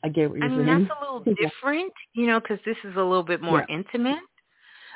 I 0.04 0.10
get 0.10 0.30
what 0.30 0.40
you're 0.40 0.46
I 0.46 0.50
mean, 0.50 0.66
saying. 0.66 0.88
that's 0.88 1.00
a 1.00 1.04
little 1.04 1.34
different, 1.36 1.94
you 2.14 2.28
know, 2.28 2.40
because 2.40 2.60
this 2.66 2.78
is 2.84 2.96
a 2.96 3.02
little 3.02 3.24
bit 3.24 3.42
more 3.42 3.66
yeah. 3.68 3.76
intimate. 3.76 4.20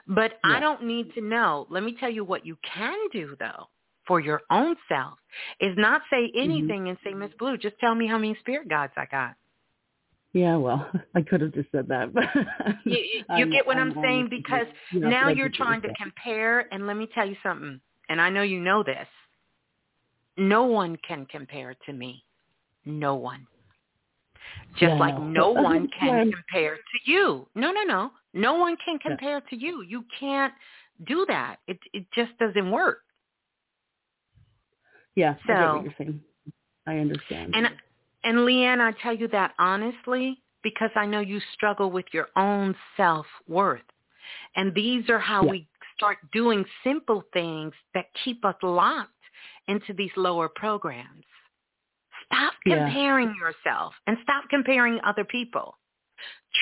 But 0.07 0.39
yeah. 0.43 0.57
I 0.57 0.59
don't 0.59 0.83
need 0.83 1.13
to 1.15 1.21
know. 1.21 1.67
Let 1.69 1.83
me 1.83 1.95
tell 1.99 2.09
you 2.09 2.23
what 2.23 2.45
you 2.45 2.57
can 2.63 2.97
do, 3.11 3.35
though, 3.39 3.67
for 4.07 4.19
your 4.19 4.41
own 4.51 4.75
self, 4.87 5.17
is 5.59 5.75
not 5.77 6.01
say 6.09 6.27
Mm-hmm. 6.27 6.39
anything 6.39 6.79
mm-hmm. 6.81 6.89
and 6.89 6.97
say, 7.03 7.13
Miss 7.13 7.31
Blue, 7.37 7.57
just 7.57 7.77
tell 7.79 7.95
me 7.95 8.07
how 8.07 8.17
many 8.17 8.35
spirit 8.39 8.69
guides 8.69 8.93
I 8.97 9.05
got. 9.05 9.35
Yeah, 10.35 10.57
well, 10.57 10.85
I 11.15 11.21
could 11.21 11.39
have 11.39 11.53
just 11.53 11.71
said 11.71 11.87
that. 11.87 12.13
But 12.13 12.25
you, 12.85 13.23
you 13.37 13.49
get 13.49 13.65
what 13.65 13.77
I'm, 13.77 13.97
I'm 13.97 14.03
saying 14.03 14.27
because 14.29 14.67
yeah, 14.91 15.07
now 15.07 15.29
you're 15.29 15.49
trying 15.49 15.81
to 15.83 15.93
compare, 15.97 16.71
and 16.73 16.85
let 16.85 16.97
me 16.97 17.07
tell 17.15 17.25
you 17.25 17.37
something, 17.41 17.79
and 18.09 18.19
I 18.19 18.29
know 18.29 18.41
you 18.41 18.59
know 18.59 18.83
this. 18.83 19.07
No 20.37 20.65
one 20.65 20.97
can 21.07 21.25
compare 21.27 21.73
to 21.85 21.93
me. 21.93 22.21
No 22.83 23.15
one. 23.15 23.47
Just 24.77 24.91
yeah, 24.91 24.99
like 24.99 25.17
no, 25.17 25.53
no 25.53 25.61
one 25.61 25.87
can 25.97 26.29
compare 26.29 26.75
to 26.75 27.11
you. 27.11 27.47
No, 27.55 27.71
no, 27.71 27.83
no. 27.83 28.11
No 28.33 28.55
one 28.55 28.75
can 28.83 28.99
compare 28.99 29.41
yeah. 29.41 29.49
to 29.51 29.55
you. 29.55 29.83
You 29.83 30.03
can't 30.19 30.53
do 31.07 31.25
that. 31.29 31.59
It 31.65 31.79
it 31.93 32.05
just 32.13 32.37
doesn't 32.39 32.69
work. 32.71 32.99
Yeah, 35.15 35.35
so, 35.47 35.53
I 35.53 35.61
get 35.61 35.73
what 35.75 35.83
you're 35.83 35.93
saying. 35.97 36.21
I 36.87 36.97
understand. 36.97 37.55
And 37.55 37.69
and 38.25 38.39
Leanne, 38.39 38.81
I 38.81 38.91
tell 39.01 39.15
you 39.15 39.27
that 39.29 39.53
honestly 39.59 40.41
because 40.63 40.89
I 40.95 41.05
know 41.05 41.19
you 41.19 41.39
struggle 41.53 41.91
with 41.91 42.05
your 42.11 42.27
own 42.35 42.75
self-worth. 42.97 43.83
And 44.55 44.73
these 44.73 45.07
are 45.09 45.19
how 45.19 45.43
yeah. 45.45 45.51
we 45.51 45.67
start 45.95 46.17
doing 46.33 46.65
simple 46.83 47.23
things 47.33 47.71
that 47.93 48.05
keep 48.23 48.43
us 48.43 48.55
locked 48.63 49.11
into 49.67 49.93
these 49.93 50.09
lower 50.17 50.49
programs. 50.49 51.23
Stop 52.25 52.53
comparing 52.65 53.27
yeah. 53.27 53.47
yourself 53.47 53.93
and 54.07 54.17
stop 54.23 54.45
comparing 54.49 54.99
other 55.05 55.23
people. 55.23 55.77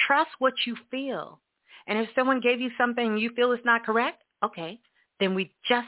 Trust 0.05 0.31
what 0.39 0.53
you 0.65 0.75
feel. 0.91 1.39
And 1.87 1.97
if 1.97 2.09
someone 2.13 2.41
gave 2.41 2.59
you 2.59 2.71
something 2.77 3.17
you 3.17 3.31
feel 3.35 3.53
is 3.53 3.59
not 3.63 3.85
correct, 3.85 4.21
okay, 4.43 4.79
then 5.21 5.33
we 5.33 5.53
just 5.67 5.87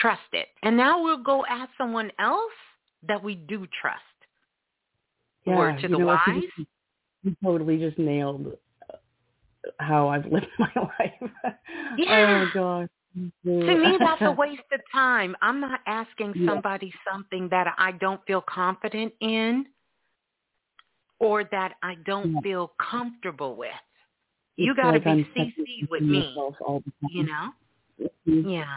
trust 0.00 0.22
it. 0.32 0.48
And 0.62 0.76
now 0.76 1.02
we'll 1.02 1.22
go 1.22 1.44
ask 1.46 1.70
someone 1.76 2.10
else 2.18 2.52
that 3.06 3.22
we 3.22 3.34
do 3.34 3.66
trust. 3.80 4.00
Yeah, 5.44 5.56
Word 5.56 5.80
to 5.80 5.88
the 5.88 5.98
know, 5.98 6.06
wise. 6.06 6.20
You, 6.56 6.66
you 7.22 7.36
totally 7.42 7.78
just 7.78 7.98
nailed 7.98 8.56
how 9.78 10.08
I've 10.08 10.26
lived 10.32 10.46
my 10.58 10.70
life. 10.76 11.30
Yeah. 11.96 12.46
oh 12.46 12.50
gosh. 12.54 12.88
To 13.14 13.50
me, 13.50 13.96
that's 13.98 14.22
a 14.22 14.32
waste 14.32 14.62
of 14.72 14.80
time. 14.92 15.36
I'm 15.40 15.60
not 15.60 15.80
asking 15.86 16.34
somebody 16.46 16.86
yeah. 16.86 17.12
something 17.12 17.48
that 17.50 17.74
I 17.78 17.92
don't 17.92 18.20
feel 18.26 18.42
confident 18.42 19.12
in 19.20 19.66
or 21.20 21.44
that 21.44 21.74
I 21.82 21.94
don't 22.06 22.32
yeah. 22.32 22.40
feel 22.42 22.72
comfortable 22.90 23.54
with. 23.54 23.70
You 24.56 24.74
got 24.74 24.92
to 24.92 24.98
like 24.98 25.04
be 25.04 25.28
CC 25.36 25.88
with 25.90 26.02
me, 26.02 26.34
you 27.10 27.24
know? 27.24 27.50
Mm-hmm. 28.28 28.48
Yeah. 28.48 28.76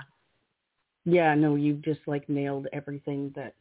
Yeah, 1.06 1.35
no, 1.35 1.56
you've 1.56 1.81
just 1.84 2.02
like 2.07 2.27
nailed 2.27 2.68
everything 2.73 3.31
that 3.35 3.53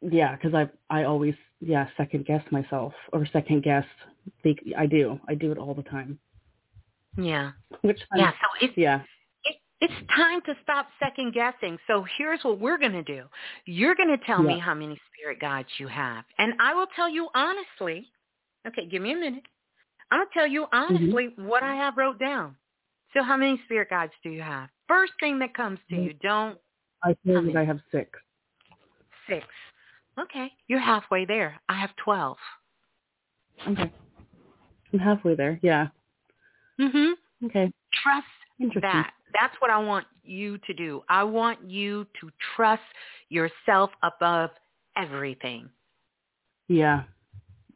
yeah, 0.00 0.36
because 0.36 0.54
I 0.54 0.68
I 0.90 1.04
always 1.04 1.34
yeah 1.60 1.88
second 1.96 2.26
guess 2.26 2.42
myself 2.50 2.92
or 3.12 3.26
second 3.32 3.62
guess. 3.62 3.84
The, 4.42 4.56
I 4.76 4.86
do 4.86 5.20
I 5.28 5.34
do 5.34 5.52
it 5.52 5.58
all 5.58 5.74
the 5.74 5.82
time. 5.82 6.18
Yeah. 7.16 7.52
Which 7.82 8.00
I'm, 8.12 8.20
yeah. 8.20 8.30
So 8.30 8.66
it's 8.66 8.76
yeah. 8.76 9.02
It, 9.44 9.56
it's 9.80 10.12
time 10.14 10.40
to 10.42 10.54
stop 10.62 10.88
second 10.98 11.32
guessing. 11.34 11.78
So 11.86 12.04
here's 12.18 12.40
what 12.42 12.58
we're 12.58 12.78
going 12.78 12.92
to 12.92 13.02
do. 13.02 13.24
You're 13.64 13.94
going 13.94 14.08
to 14.08 14.24
tell 14.24 14.42
yeah. 14.42 14.54
me 14.54 14.58
how 14.58 14.74
many 14.74 15.00
spirit 15.12 15.40
guides 15.40 15.68
you 15.78 15.88
have, 15.88 16.24
and 16.38 16.54
I 16.60 16.74
will 16.74 16.88
tell 16.94 17.08
you 17.08 17.28
honestly. 17.34 18.08
Okay, 18.66 18.86
give 18.86 19.00
me 19.00 19.12
a 19.12 19.16
minute. 19.16 19.44
I'm 20.10 20.18
going 20.18 20.28
to 20.28 20.38
tell 20.38 20.46
you 20.46 20.66
honestly 20.72 21.28
mm-hmm. 21.28 21.46
what 21.46 21.62
I 21.62 21.74
have 21.74 21.96
wrote 21.96 22.18
down. 22.18 22.56
So 23.16 23.22
how 23.22 23.36
many 23.36 23.60
spirit 23.64 23.90
guides 23.90 24.12
do 24.22 24.30
you 24.30 24.42
have? 24.42 24.68
First 24.88 25.12
thing 25.20 25.38
that 25.38 25.54
comes 25.54 25.78
to 25.90 25.96
you. 25.96 26.14
Don't. 26.20 26.58
I 27.02 27.16
think 27.24 27.46
that 27.46 27.56
I 27.56 27.64
have 27.64 27.78
six. 27.92 28.10
Six. 29.28 29.46
Okay, 30.18 30.50
you're 30.68 30.80
halfway 30.80 31.24
there. 31.24 31.60
I 31.68 31.78
have 31.78 31.90
12. 31.96 32.36
Okay. 33.68 33.92
I'm 34.92 34.98
halfway 34.98 35.34
there. 35.34 35.58
Yeah. 35.62 35.88
Mhm. 36.80 37.14
Okay. 37.44 37.72
Trust 38.02 38.26
that. 38.80 39.12
That's 39.38 39.54
what 39.60 39.70
I 39.70 39.78
want 39.78 40.06
you 40.22 40.58
to 40.58 40.74
do. 40.74 41.02
I 41.08 41.22
want 41.24 41.62
you 41.68 42.06
to 42.20 42.30
trust 42.54 42.82
yourself 43.28 43.90
above 44.02 44.50
everything. 44.96 45.68
Yeah. 46.68 47.02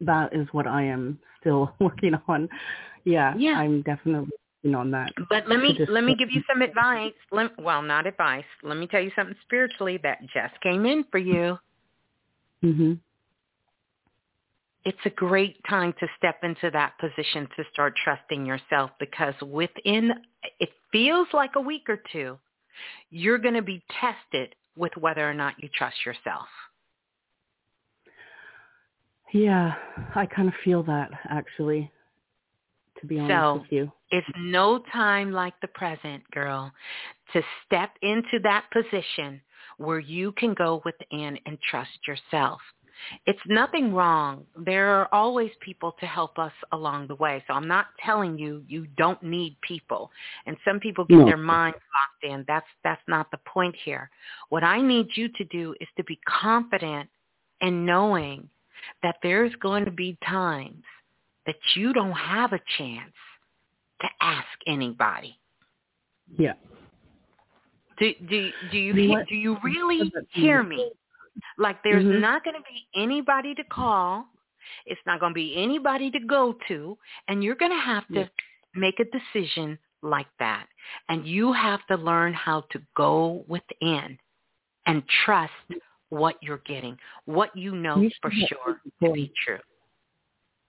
That 0.00 0.32
is 0.34 0.48
what 0.52 0.66
I 0.66 0.82
am 0.84 1.18
still 1.40 1.74
working 1.80 2.14
on. 2.28 2.48
Yeah. 3.04 3.34
Yeah. 3.36 3.58
I'm 3.58 3.82
definitely 3.82 4.30
working 4.64 4.74
on 4.74 4.90
that. 4.92 5.12
But 5.28 5.48
let 5.48 5.60
me 5.60 5.78
let 5.88 6.04
me 6.04 6.14
give 6.16 6.30
you 6.30 6.42
some 6.50 6.62
advice. 6.62 7.12
Let, 7.30 7.58
well, 7.58 7.82
not 7.82 8.06
advice. 8.06 8.44
Let 8.62 8.76
me 8.76 8.86
tell 8.86 9.00
you 9.00 9.10
something 9.16 9.36
spiritually 9.42 9.98
that 10.02 10.20
just 10.32 10.58
came 10.62 10.86
in 10.86 11.04
for 11.10 11.18
you. 11.18 11.58
Mhm. 12.62 13.00
It's 14.84 15.04
a 15.04 15.10
great 15.10 15.62
time 15.64 15.92
to 16.00 16.08
step 16.16 16.42
into 16.42 16.70
that 16.70 16.98
position 16.98 17.46
to 17.56 17.64
start 17.72 17.94
trusting 18.02 18.46
yourself 18.46 18.90
because 18.98 19.34
within 19.42 20.12
it 20.58 20.70
feels 20.90 21.28
like 21.32 21.56
a 21.56 21.60
week 21.60 21.88
or 21.88 22.02
two, 22.12 22.38
you're 23.10 23.38
going 23.38 23.54
to 23.54 23.62
be 23.62 23.82
tested 24.00 24.54
with 24.76 24.96
whether 24.96 25.28
or 25.28 25.34
not 25.34 25.62
you 25.62 25.68
trust 25.68 26.04
yourself. 26.06 26.48
Yeah, 29.32 29.74
I 30.14 30.26
kind 30.26 30.48
of 30.48 30.54
feel 30.64 30.82
that 30.84 31.10
actually, 31.28 31.90
to 33.00 33.06
be 33.06 33.18
honest 33.18 33.32
so, 33.32 33.54
with 33.62 33.72
you. 33.72 33.92
It's 34.10 34.26
no 34.38 34.82
time 34.92 35.30
like 35.30 35.54
the 35.60 35.68
present, 35.68 36.28
girl, 36.32 36.72
to 37.32 37.42
step 37.66 37.90
into 38.02 38.40
that 38.42 38.64
position 38.72 39.40
where 39.80 39.98
you 39.98 40.32
can 40.32 40.52
go 40.52 40.82
within 40.84 41.38
and 41.46 41.58
trust 41.70 42.06
yourself. 42.06 42.60
It's 43.26 43.40
nothing 43.46 43.94
wrong. 43.94 44.44
There 44.54 44.88
are 44.90 45.08
always 45.10 45.50
people 45.60 45.96
to 46.00 46.06
help 46.06 46.38
us 46.38 46.52
along 46.72 47.06
the 47.06 47.14
way. 47.14 47.42
So 47.46 47.54
I'm 47.54 47.66
not 47.66 47.86
telling 48.04 48.38
you 48.38 48.62
you 48.68 48.86
don't 48.98 49.22
need 49.22 49.56
people. 49.66 50.10
And 50.44 50.58
some 50.66 50.80
people 50.80 51.06
get 51.06 51.16
no. 51.16 51.24
their 51.24 51.38
minds 51.38 51.78
locked 51.94 52.34
in. 52.34 52.44
That's 52.46 52.66
that's 52.84 53.00
not 53.08 53.30
the 53.30 53.38
point 53.46 53.74
here. 53.82 54.10
What 54.50 54.64
I 54.64 54.82
need 54.82 55.06
you 55.14 55.28
to 55.28 55.44
do 55.44 55.74
is 55.80 55.88
to 55.96 56.04
be 56.04 56.20
confident 56.28 57.08
in 57.62 57.86
knowing 57.86 58.50
that 59.02 59.16
there's 59.22 59.54
going 59.62 59.86
to 59.86 59.90
be 59.90 60.18
times 60.28 60.84
that 61.46 61.56
you 61.74 61.94
don't 61.94 62.12
have 62.12 62.52
a 62.52 62.60
chance 62.76 63.14
to 64.02 64.08
ask 64.20 64.46
anybody. 64.66 65.38
Yeah. 66.38 66.52
Do 68.00 68.12
do 68.28 68.50
do 68.72 68.78
you 68.78 68.94
hear, 68.94 69.24
do 69.28 69.34
you 69.34 69.56
really 69.62 70.10
hear 70.32 70.62
me? 70.62 70.90
Like 71.58 71.76
there's 71.84 72.04
mm-hmm. 72.04 72.20
not 72.20 72.42
going 72.44 72.56
to 72.56 72.62
be 72.62 73.00
anybody 73.00 73.54
to 73.54 73.64
call. 73.64 74.26
It's 74.86 75.00
not 75.06 75.20
going 75.20 75.30
to 75.30 75.34
be 75.34 75.54
anybody 75.56 76.10
to 76.10 76.20
go 76.20 76.56
to, 76.68 76.96
and 77.28 77.44
you're 77.44 77.54
going 77.54 77.72
to 77.72 77.80
have 77.80 78.06
to 78.08 78.20
yeah. 78.20 78.26
make 78.74 78.94
a 79.00 79.04
decision 79.04 79.78
like 80.02 80.26
that. 80.38 80.66
And 81.08 81.26
you 81.26 81.52
have 81.52 81.80
to 81.88 81.96
learn 81.96 82.32
how 82.32 82.64
to 82.70 82.80
go 82.96 83.44
within 83.48 84.18
and 84.86 85.02
trust 85.24 85.52
what 86.08 86.36
you're 86.42 86.62
getting, 86.66 86.96
what 87.26 87.54
you 87.56 87.74
know 87.74 87.98
you 87.98 88.10
for 88.22 88.30
sure 88.30 88.80
to 89.02 89.12
be 89.12 89.32
true. 89.44 89.58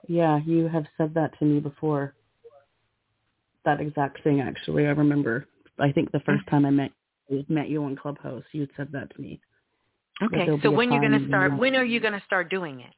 Yeah, 0.08 0.40
you 0.46 0.68
have 0.68 0.86
said 0.98 1.14
that 1.14 1.38
to 1.40 1.46
me 1.46 1.60
before. 1.60 2.14
That 3.66 3.80
exact 3.80 4.24
thing, 4.24 4.42
actually. 4.42 4.88
I 4.88 4.92
remember. 4.92 5.48
I 5.80 5.92
think 5.92 6.12
the 6.12 6.20
1st 6.20 6.50
time 6.50 6.66
I 6.66 6.72
met 6.72 6.92
met 7.48 7.70
you 7.70 7.84
on 7.84 7.96
Clubhouse, 7.96 8.44
you 8.52 8.68
said 8.76 8.90
that 8.92 9.14
to 9.16 9.22
me. 9.22 9.40
Okay, 10.24 10.48
so 10.62 10.70
when 10.70 10.92
you're 10.92 11.02
going 11.02 11.20
to 11.20 11.28
start? 11.28 11.58
When 11.58 11.76
are 11.76 11.84
you 11.84 12.00
going 12.00 12.14
to 12.14 12.22
start 12.26 12.50
doing 12.50 12.82
it? 12.82 12.94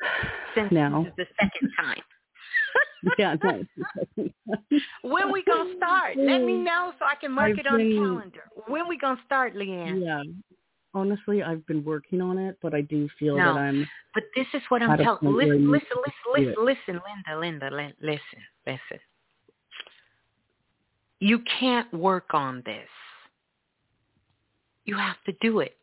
Since 0.54 0.72
now. 0.72 1.02
this 1.16 1.26
is 1.26 1.34
the 1.38 1.44
second 1.44 1.70
time. 1.78 2.02
yeah, 3.18 3.34
when 5.02 5.32
we 5.32 5.42
gonna 5.44 5.74
start? 5.76 6.16
Let 6.16 6.42
me 6.42 6.58
know 6.58 6.92
so 6.98 7.06
I 7.06 7.14
can 7.18 7.32
mark 7.32 7.52
I've 7.52 7.58
it 7.58 7.66
on 7.66 7.78
the 7.78 7.94
calendar. 7.94 8.42
When 8.66 8.88
we 8.88 8.98
gonna 8.98 9.20
start, 9.24 9.54
Leanne? 9.54 10.04
Yeah. 10.04 10.22
Honestly, 10.92 11.42
I've 11.42 11.64
been 11.66 11.84
working 11.84 12.20
on 12.20 12.36
it, 12.36 12.58
but 12.60 12.74
I 12.74 12.80
do 12.82 13.08
feel 13.18 13.36
no, 13.38 13.54
that 13.54 13.60
I'm. 13.60 13.88
But 14.12 14.24
this 14.36 14.46
is 14.54 14.62
what 14.68 14.82
I'm 14.82 14.98
telling. 14.98 15.34
Listen, 15.34 15.70
listen, 15.70 15.88
listen, 16.04 16.34
listen, 16.34 16.64
listen, 16.64 17.00
Linda, 17.38 17.70
Linda, 17.70 17.92
listen, 18.02 18.20
listen. 18.66 19.00
You 21.20 21.42
can't 21.60 21.92
work 21.94 22.34
on 22.34 22.62
this. 22.66 22.88
You 24.90 24.96
have 24.96 25.22
to 25.26 25.32
do 25.40 25.60
it. 25.60 25.78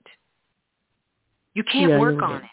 You 1.54 1.64
can't 1.64 1.92
yeah, 1.92 1.98
work 1.98 2.22
on 2.22 2.44
it. 2.44 2.50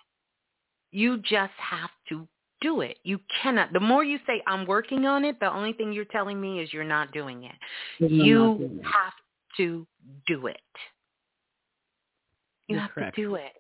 You 0.93 1.19
just 1.19 1.53
have 1.59 1.91
to 2.11 2.29
do 2.61 2.81
it. 2.81 2.99
You 3.03 3.19
cannot. 3.43 3.73
The 3.73 3.81
more 3.81 4.05
you 4.05 4.21
say 4.25 4.41
I'm 4.47 4.65
working 4.65 5.05
on 5.05 5.25
it, 5.25 5.41
the 5.41 5.53
only 5.53 5.73
thing 5.73 5.93
you're 5.93 6.05
telling 6.05 6.41
me 6.41 6.61
is 6.61 6.73
you're 6.73 6.85
not 6.85 7.11
doing 7.11 7.43
it. 7.43 7.57
you 7.99 8.57
doing 8.57 8.79
it. 8.79 8.85
have 8.85 9.15
to 9.57 9.85
do 10.29 10.47
it. 10.47 10.61
You 12.69 12.79
have 12.79 12.91
correct. 12.93 13.17
to 13.17 13.23
do 13.23 13.35
it. 13.35 13.53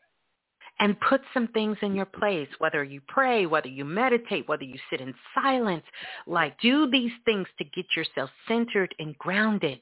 And 0.79 0.97
put 1.01 1.21
some 1.35 1.49
things 1.49 1.77
in 1.83 1.97
your 1.97 2.07
place, 2.07 2.49
whether 2.59 2.85
you 2.85 3.01
pray, 3.09 3.47
whether 3.47 3.67
you 3.67 3.85
meditate, 3.85 4.49
whether 4.49 4.63
you 4.63 4.79
sit 4.89 5.01
in 5.01 5.13
silence. 5.35 5.85
Like 6.29 6.61
do 6.61 6.89
these 6.89 7.13
things 7.25 7.49
to 7.59 7.65
get 7.65 7.87
yourself 7.97 8.31
centered 8.47 8.95
and 9.01 9.19
grounded 9.19 9.81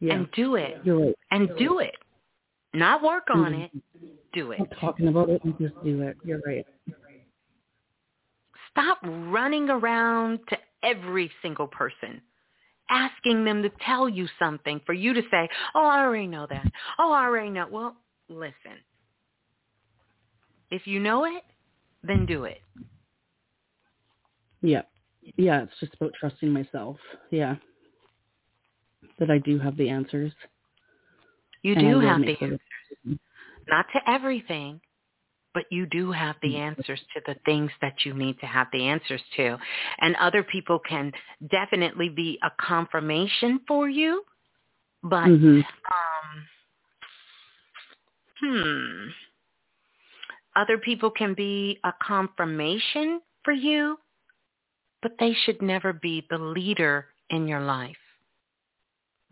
Yeah. 0.00 0.14
and 0.14 0.30
do 0.32 0.56
it. 0.56 0.78
You're 0.82 0.98
right. 1.06 1.14
And 1.30 1.50
do 1.58 1.78
it. 1.80 1.96
Not 2.72 3.02
work 3.02 3.28
on 3.30 3.52
Mhm. 3.52 3.64
it. 3.64 3.70
Do 4.32 4.52
it. 4.52 4.58
Not 4.60 4.70
talking 4.78 5.08
about 5.08 5.28
it 5.28 5.42
and 5.44 5.58
just 5.58 5.74
do 5.84 6.02
it. 6.02 6.16
You're 6.24 6.40
right. 6.46 6.66
Stop 8.70 8.98
running 9.02 9.68
around 9.68 10.46
to 10.48 10.58
every 10.82 11.30
single 11.42 11.66
person, 11.66 12.22
asking 12.88 13.44
them 13.44 13.62
to 13.62 13.68
tell 13.80 14.08
you 14.08 14.26
something 14.38 14.80
for 14.86 14.92
you 14.92 15.12
to 15.12 15.22
say, 15.30 15.48
oh, 15.74 15.84
I 15.84 16.00
already 16.00 16.28
know 16.28 16.46
that. 16.46 16.66
Oh, 16.98 17.12
I 17.12 17.24
already 17.24 17.50
know. 17.50 17.66
Well, 17.68 17.96
listen. 18.28 18.78
If 20.70 20.86
you 20.86 21.00
know 21.00 21.24
it, 21.24 21.44
then 22.02 22.24
do 22.26 22.44
it. 22.44 22.62
Yeah. 24.62 24.82
Yeah, 25.36 25.62
it's 25.62 25.78
just 25.80 25.94
about 25.94 26.14
trusting 26.14 26.50
myself. 26.50 26.96
Yeah. 27.30 27.56
That 29.20 29.30
I 29.30 29.38
do 29.38 29.58
have 29.58 29.76
the 29.76 29.88
answers. 29.88 30.32
You 31.62 31.74
do 31.76 32.00
have 32.00 32.22
the 32.22 32.36
answers. 32.40 32.58
Not 33.68 33.86
to 33.92 34.10
everything, 34.10 34.80
but 35.54 35.64
you 35.70 35.86
do 35.86 36.10
have 36.10 36.36
the 36.42 36.56
answers 36.56 37.00
to 37.14 37.20
the 37.26 37.36
things 37.44 37.70
that 37.82 38.04
you 38.04 38.14
need 38.14 38.40
to 38.40 38.46
have 38.46 38.68
the 38.72 38.88
answers 38.88 39.20
to. 39.36 39.58
And 40.00 40.16
other 40.16 40.42
people 40.42 40.78
can 40.78 41.12
definitely 41.50 42.08
be 42.08 42.38
a 42.42 42.50
confirmation 42.60 43.60
for 43.68 43.88
you, 43.88 44.24
but 45.02 45.26
Mhm. 45.26 45.64
um 45.90 46.48
hmm 48.40 49.08
other 50.56 50.78
people 50.78 51.10
can 51.10 51.34
be 51.34 51.78
a 51.84 51.92
confirmation 52.02 53.20
for 53.44 53.52
you 53.52 53.98
but 55.02 55.12
they 55.18 55.32
should 55.44 55.60
never 55.62 55.92
be 55.92 56.26
the 56.30 56.38
leader 56.38 57.06
in 57.30 57.46
your 57.46 57.60
life 57.60 57.99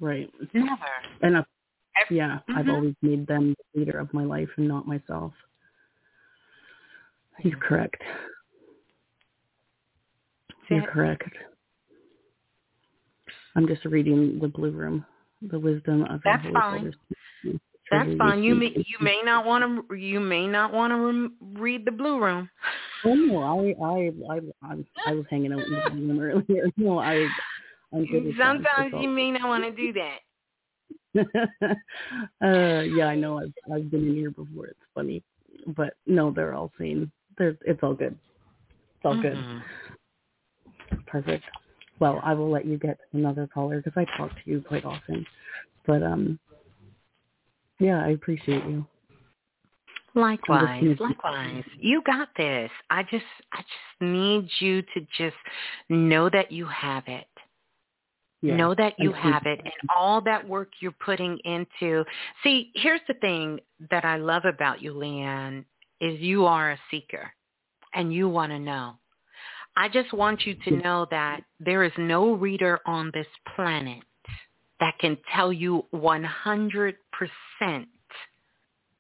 Right. 0.01 0.31
never 0.55 0.85
And 1.23 1.37
I, 1.37 1.41
Ev- 1.41 1.47
yeah, 2.11 2.39
I've 2.49 2.67
Mhm. 2.67 2.75
always 2.75 2.95
made 3.03 3.27
them 3.27 3.55
the 3.75 3.81
leader 3.81 3.99
of 3.99 4.13
my 4.15 4.25
life 4.25 4.49
and 4.57 4.69
not 4.69 4.87
myself. 4.87 5.33
He's 7.39 7.55
correct. 7.61 8.03
You're 10.71 10.83
correct. 10.83 11.35
I'm 13.57 13.67
just 13.67 13.85
reading 13.85 14.39
the 14.39 14.49
blue 14.49 14.71
room, 14.71 15.05
the 15.43 15.59
wisdom 15.59 16.05
of 16.05 16.21
That's 16.25 16.45
your 16.45 16.53
fine. 16.55 16.93
Father. 17.43 17.59
that's 17.91 18.15
fine 18.19 18.43
you 18.43 18.55
may 18.55 18.67
you 18.77 18.99
may 19.01 19.23
not 19.25 19.47
want 19.47 19.89
to 19.89 19.95
you 19.95 20.21
may 20.21 20.47
not 20.47 20.73
want 20.75 20.91
to 20.93 20.97
rem- 20.97 21.37
read 21.55 21.87
the 21.87 21.91
blue 21.91 22.19
room 22.23 22.51
Oh 23.05 23.15
no, 23.15 23.43
I 23.43 23.75
I 23.83 24.13
I 24.35 24.41
I, 24.63 24.85
I 25.07 25.15
was 25.15 25.25
hanging 25.31 25.53
out 25.53 25.67
in 25.69 25.75
the 25.77 25.81
blue 25.81 26.07
room 26.09 26.21
earlier. 26.21 26.67
No, 26.77 26.99
I 26.99 27.15
I'm 27.93 28.07
good 28.07 28.25
with 28.25 28.37
that. 28.37 28.57
sometimes 28.75 28.95
you 29.03 29.09
may 29.09 29.31
not 29.31 29.49
want 29.49 29.65
to 29.65 29.71
do 29.73 29.93
that 29.95 30.19
uh 32.43 32.83
yeah, 32.83 33.07
I 33.07 33.15
know 33.15 33.39
I've 33.39 33.53
I've 33.73 33.91
been 33.91 34.09
in 34.09 34.15
here 34.15 34.31
before. 34.31 34.67
It's 34.67 34.79
funny. 34.95 35.23
But 35.69 35.95
no, 36.07 36.31
they're 36.31 36.55
all 36.55 36.71
saying 36.79 37.11
they're 37.37 37.57
it's 37.65 37.83
all 37.83 37.95
good. 37.95 38.17
It's 38.97 39.05
all 39.05 39.21
good. 39.21 39.39
Mhm. 39.39 39.65
Perfect. 41.07 41.45
Well, 41.99 42.21
I 42.23 42.35
will 42.35 42.51
let 42.51 42.65
you 42.67 42.79
get 42.79 42.99
another 43.13 43.49
caller 43.53 43.81
because 43.81 43.95
I 43.97 44.17
talk 44.17 44.31
to 44.31 44.51
you 44.51 44.61
quite 44.61 44.85
often. 44.85 45.27
But 45.87 46.03
um, 46.03 46.39
yeah, 47.79 48.05
I 48.05 48.11
appreciate 48.11 48.65
you. 48.67 48.87
Likewise, 50.15 50.97
likewise. 51.01 51.65
You 51.79 52.03
got 52.03 52.29
this. 52.37 52.71
I 52.91 53.03
just 53.05 53.25
I 53.53 53.59
just 53.59 54.01
need 54.01 54.49
you 54.59 54.83
to 54.83 55.01
just 55.17 55.37
know 55.89 56.29
that 56.31 56.53
you 56.53 56.67
have 56.67 57.05
it. 57.07 57.27
Yeah. 58.41 58.57
Know 58.57 58.75
that 58.77 58.95
you 58.99 59.13
have 59.13 59.47
it 59.47 59.59
and 59.59 59.73
all 59.97 60.21
that 60.21 60.49
work 60.49 60.69
you're 60.79 60.93
putting 60.93 61.39
into. 61.45 62.05
See, 62.45 62.71
here's 62.77 63.01
the 63.09 63.15
thing 63.15 63.59
that 63.91 64.05
I 64.05 64.17
love 64.17 64.45
about 64.45 64.81
you, 64.81 64.95
Leanne, 64.95 65.65
is 66.01 66.21
you 66.21 66.47
are 66.47 66.71
a 66.71 66.79
seeker 66.89 67.33
and 67.95 68.13
you 68.13 68.29
want 68.29 68.53
to 68.53 68.59
know. 68.61 68.95
I 69.77 69.89
just 69.89 70.13
want 70.13 70.47
you 70.47 70.55
to 70.67 70.71
know 70.71 71.07
that 71.11 71.41
there 71.59 71.83
is 71.83 71.93
no 71.99 72.33
reader 72.33 72.81
on 72.87 73.11
this 73.13 73.27
planet 73.57 74.03
that 74.81 74.99
can 75.01 75.19
tell 75.35 75.53
you 75.53 75.85
100% 75.93 76.95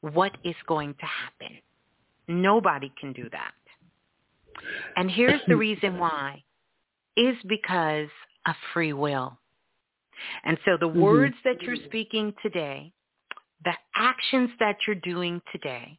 what 0.00 0.36
is 0.44 0.54
going 0.66 0.94
to 0.94 1.06
happen. 1.06 1.58
Nobody 2.26 2.92
can 3.00 3.12
do 3.12 3.28
that. 3.30 3.52
And 4.96 5.10
here's 5.10 5.40
the 5.46 5.56
reason 5.56 5.98
why 5.98 6.42
is 7.16 7.36
because 7.46 8.08
of 8.46 8.54
free 8.72 8.92
will. 8.92 9.38
And 10.44 10.58
so 10.64 10.76
the 10.76 10.88
Mhm. 10.88 11.00
words 11.00 11.36
that 11.44 11.62
you're 11.62 11.76
speaking 11.76 12.34
today, 12.42 12.92
the 13.64 13.76
actions 13.94 14.50
that 14.58 14.86
you're 14.86 14.96
doing 14.96 15.40
today 15.52 15.98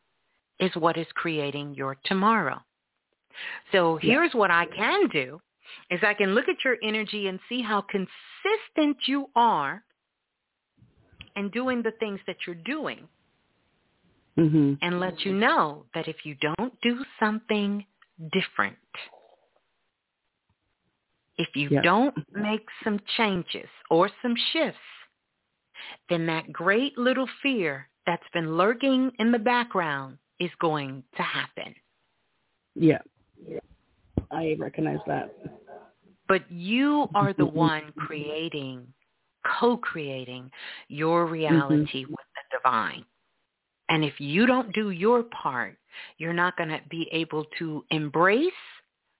is 0.59 0.75
what 0.75 0.97
is 0.97 1.07
creating 1.13 1.73
your 1.73 1.95
tomorrow. 2.05 2.63
So 3.71 3.97
here's 3.97 4.33
what 4.33 4.51
I 4.51 4.65
can 4.65 5.07
do 5.07 5.41
is 5.89 6.03
I 6.03 6.13
can 6.13 6.33
look 6.33 6.49
at 6.49 6.63
your 6.63 6.77
energy 6.81 7.27
and 7.27 7.39
see 7.47 7.61
how 7.61 7.81
consistent 7.81 8.97
you 9.07 9.29
are 9.35 9.83
in 11.35 11.49
doing 11.49 11.81
the 11.81 11.91
things 11.99 12.19
that 12.27 12.37
you're 12.45 12.55
doing 12.55 13.07
Mhm. 14.37 14.77
and 14.81 14.99
let 14.99 15.25
you 15.25 15.33
know 15.33 15.85
that 15.93 16.07
if 16.07 16.25
you 16.25 16.35
don't 16.35 16.81
do 16.81 17.05
something 17.19 17.85
different, 18.31 18.77
if 21.39 21.55
you 21.55 21.69
Yeah. 21.69 21.81
don't 21.81 22.15
make 22.35 22.69
some 22.83 22.99
changes 23.17 23.69
or 23.89 24.09
some 24.21 24.35
shifts, 24.35 24.79
then 26.09 26.25
that 26.27 26.51
great 26.51 26.97
little 26.97 27.27
fear 27.41 27.89
that's 28.05 28.27
been 28.29 28.57
lurking 28.57 29.11
in 29.17 29.31
the 29.31 29.39
background 29.39 30.19
is 30.39 30.53
going 30.55 31.03
to 31.15 31.23
happen. 31.23 31.73
Yeah. 32.75 33.01
I 34.31 34.55
recognize 34.59 34.99
that. 35.07 35.33
But 36.27 36.49
you 36.51 37.09
are 37.15 37.33
the 37.33 37.45
mm-hmm. 37.45 37.57
one 37.57 37.93
creating, 37.93 38.93
co-creating 39.59 40.51
your 40.87 41.23
mm-hmm. 41.23 41.33
reality 41.33 42.05
with 42.05 42.27
the 42.35 42.57
divine. 42.57 43.05
And 43.87 44.03
if 44.03 44.19
you 44.19 44.45
don't 44.45 44.71
do 44.73 44.91
your 44.91 45.23
part, 45.23 45.77
you're 46.17 46.33
not 46.33 46.55
going 46.57 46.69
to 46.69 46.81
be 46.89 47.09
able 47.11 47.45
to 47.57 47.83
embrace 47.89 48.51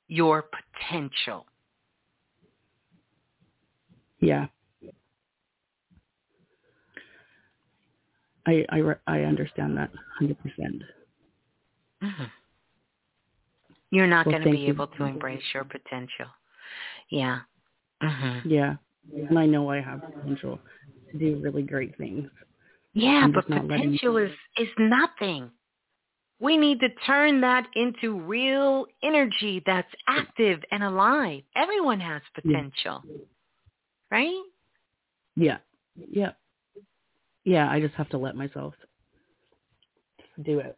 your 0.07 0.43
potential. 0.43 1.45
Yeah. 4.19 4.47
I 8.45 8.65
I 8.69 8.95
I 9.07 9.19
understand 9.21 9.77
that 9.77 9.91
100%. 10.21 10.35
Mhm. 12.01 12.31
You're 13.91 14.07
not 14.07 14.25
Well, 14.25 14.33
going 14.33 14.43
to 14.43 14.51
be 14.51 14.63
you. 14.63 14.69
able 14.69 14.87
to 14.87 15.03
embrace 15.03 15.43
your 15.53 15.63
potential. 15.65 16.27
Yeah. 17.09 17.39
hmm 18.01 18.39
Yeah. 18.45 18.75
And 19.13 19.37
I 19.39 19.45
know 19.45 19.69
I 19.69 19.81
have 19.81 20.01
potential 20.13 20.59
to 21.11 21.17
do 21.17 21.39
really 21.41 21.63
great 21.63 21.97
things. 21.97 22.29
Yeah, 22.93 23.21
I'm 23.23 23.31
but 23.31 23.41
just 23.41 23.49
not 23.49 23.65
letting- 23.67 23.91
potential 23.97 24.17
is 24.17 24.31
is 24.57 24.69
nothing. 24.77 25.51
We 26.39 26.55
need 26.55 26.79
to 26.79 26.89
turn 27.05 27.41
that 27.41 27.67
into 27.75 28.17
real 28.17 28.85
energy 29.03 29.61
that's 29.65 29.93
active 30.07 30.63
and 30.71 30.81
alive. 30.83 31.43
Everyone 31.55 31.99
has 31.99 32.21
potential. 32.33 33.03
Right? 34.11 34.43
Yeah. 35.35 35.57
Yeah. 35.95 36.31
Yeah, 37.43 37.69
I 37.69 37.79
just 37.79 37.95
have 37.95 38.09
to 38.09 38.17
let 38.17 38.35
myself 38.35 38.73
do 40.43 40.59
it 40.59 40.77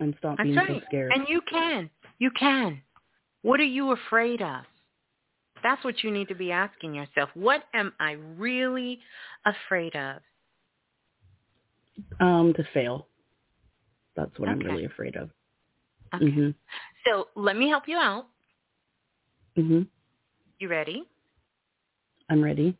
and 0.00 0.14
stop 0.18 0.36
That's 0.38 0.48
being 0.48 0.58
so 0.66 0.80
scared. 0.86 1.12
And 1.14 1.26
you 1.28 1.40
can. 1.50 1.90
You 2.18 2.30
can. 2.38 2.82
What 3.42 3.60
are 3.60 3.64
you 3.64 3.92
afraid 3.92 4.40
of? 4.40 4.64
That's 5.62 5.82
what 5.84 6.02
you 6.02 6.10
need 6.10 6.28
to 6.28 6.34
be 6.34 6.50
asking 6.50 6.94
yourself. 6.94 7.30
What 7.34 7.64
am 7.74 7.92
I 8.00 8.12
really 8.12 8.98
afraid 9.44 9.94
of? 9.94 10.20
Um, 12.20 12.52
to 12.54 12.64
fail. 12.74 13.06
That's 14.16 14.36
what 14.38 14.48
I'm 14.48 14.58
really 14.58 14.84
afraid 14.84 15.16
of. 15.16 15.30
Okay. 16.14 16.24
Mhm. 16.26 16.54
So 17.06 17.28
let 17.34 17.56
me 17.56 17.68
help 17.68 17.88
you 17.88 17.96
out. 17.96 18.28
Mhm. 19.56 19.88
You 20.58 20.68
ready? 20.68 21.08
I'm 22.32 22.42
ready. 22.42 22.74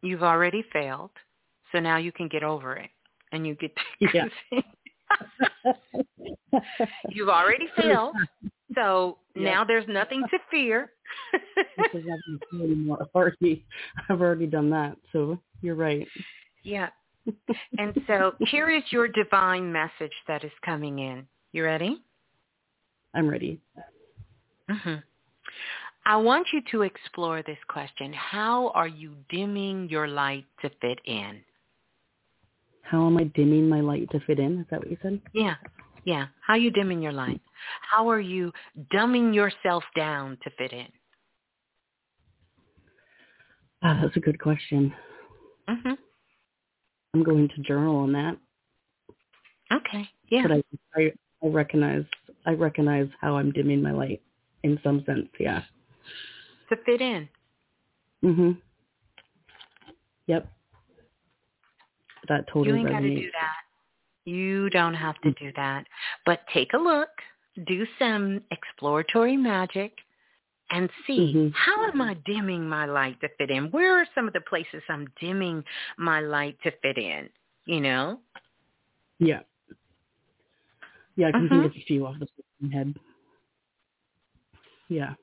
You've 0.00 0.22
already 0.22 0.64
failed. 0.72 1.10
So 1.70 1.80
now 1.80 1.98
you 1.98 2.12
can 2.12 2.28
get 2.28 2.42
over 2.42 2.74
it. 2.74 2.88
And 3.30 3.46
you 3.46 3.54
get 3.56 3.76
to 3.76 3.82
Yeah. 4.14 5.72
You've 7.10 7.28
already 7.28 7.66
failed. 7.76 8.14
So 8.74 9.18
now 9.34 9.64
there's 9.64 9.84
nothing 9.86 10.24
to 10.30 10.38
fear. 10.50 10.92
because 11.76 12.02
I've 12.10 12.60
anymore. 12.60 12.98
I've 13.02 13.14
already, 13.14 13.66
I've 14.08 14.22
already 14.22 14.46
done 14.46 14.70
that. 14.70 14.96
So 15.12 15.38
you're 15.60 15.74
right. 15.74 16.08
Yeah. 16.62 16.88
And 17.76 17.94
so 18.06 18.32
here 18.38 18.70
is 18.70 18.82
your 18.90 19.08
divine 19.08 19.70
message 19.70 20.14
that 20.26 20.42
is 20.42 20.52
coming 20.64 21.00
in. 21.00 21.26
You 21.52 21.64
ready? 21.64 22.02
I'm 23.12 23.28
ready. 23.28 23.60
Mm-hmm. 24.70 24.94
I 26.06 26.14
want 26.14 26.46
you 26.52 26.62
to 26.70 26.82
explore 26.82 27.42
this 27.42 27.58
question. 27.66 28.12
How 28.12 28.68
are 28.76 28.86
you 28.86 29.16
dimming 29.28 29.88
your 29.88 30.06
light 30.06 30.44
to 30.62 30.70
fit 30.80 31.00
in? 31.04 31.40
How 32.82 33.08
am 33.08 33.16
I 33.16 33.24
dimming 33.24 33.68
my 33.68 33.80
light 33.80 34.08
to 34.12 34.20
fit 34.20 34.38
in? 34.38 34.60
Is 34.60 34.66
that 34.70 34.78
what 34.78 34.88
you 34.88 34.96
said? 35.02 35.20
Yeah. 35.34 35.56
Yeah. 36.04 36.26
How 36.46 36.52
are 36.52 36.58
you 36.58 36.70
dimming 36.70 37.02
your 37.02 37.12
light? 37.12 37.40
How 37.90 38.08
are 38.08 38.20
you 38.20 38.52
dumbing 38.94 39.34
yourself 39.34 39.82
down 39.96 40.38
to 40.44 40.50
fit 40.50 40.72
in? 40.72 40.86
Oh, 43.82 43.98
that's 44.00 44.16
a 44.16 44.20
good 44.20 44.40
question. 44.40 44.94
Mm-hmm. 45.68 45.94
I'm 47.14 47.22
going 47.24 47.48
to 47.48 47.62
journal 47.62 47.96
on 47.96 48.12
that. 48.12 48.36
Okay. 49.72 50.08
Yeah. 50.28 50.42
But 50.46 50.52
I, 50.52 50.62
I, 50.94 51.12
I 51.42 51.48
recognize, 51.48 52.04
I 52.46 52.52
recognize 52.52 53.08
how 53.20 53.36
I'm 53.36 53.50
dimming 53.50 53.82
my 53.82 53.90
light 53.90 54.22
in 54.62 54.78
some 54.84 55.02
sense. 55.04 55.28
Yeah. 55.40 55.62
To 56.68 56.76
fit 56.84 57.00
in. 57.00 57.28
Mhm. 58.24 58.60
Yep. 60.26 60.52
That 62.28 62.46
totally 62.48 62.80
You 62.80 62.86
ain't 62.86 62.90
got 62.90 63.00
to 63.00 63.14
do 63.14 63.30
that. 63.32 63.56
You 64.24 64.68
don't 64.70 64.94
have 64.94 65.20
to 65.20 65.32
do 65.32 65.52
that. 65.54 65.86
But 66.24 66.40
take 66.52 66.72
a 66.72 66.78
look, 66.78 67.08
do 67.66 67.86
some 67.98 68.42
exploratory 68.50 69.36
magic, 69.36 69.92
and 70.70 70.90
see 71.06 71.32
Mhm. 71.32 71.52
how 71.54 71.84
am 71.84 72.00
I 72.00 72.14
dimming 72.26 72.68
my 72.68 72.86
light 72.86 73.20
to 73.20 73.28
fit 73.38 73.50
in? 73.50 73.70
Where 73.70 73.96
are 73.96 74.06
some 74.14 74.26
of 74.26 74.32
the 74.32 74.40
places 74.40 74.82
I'm 74.88 75.06
dimming 75.20 75.64
my 75.96 76.20
light 76.20 76.60
to 76.62 76.72
fit 76.82 76.98
in? 76.98 77.30
You 77.66 77.80
know? 77.80 78.20
Yeah. 79.18 79.42
Yeah, 81.14 81.28
I 81.28 81.32
can 81.32 81.48
Mhm. 81.48 81.48
think 81.48 81.64
of 81.66 81.76
a 81.76 81.80
few 81.82 82.06
off 82.06 82.18
the 82.18 82.26
top 82.26 82.38
of 82.38 82.68
my 82.68 82.76
head. 82.76 83.00
Yeah. 84.88 85.14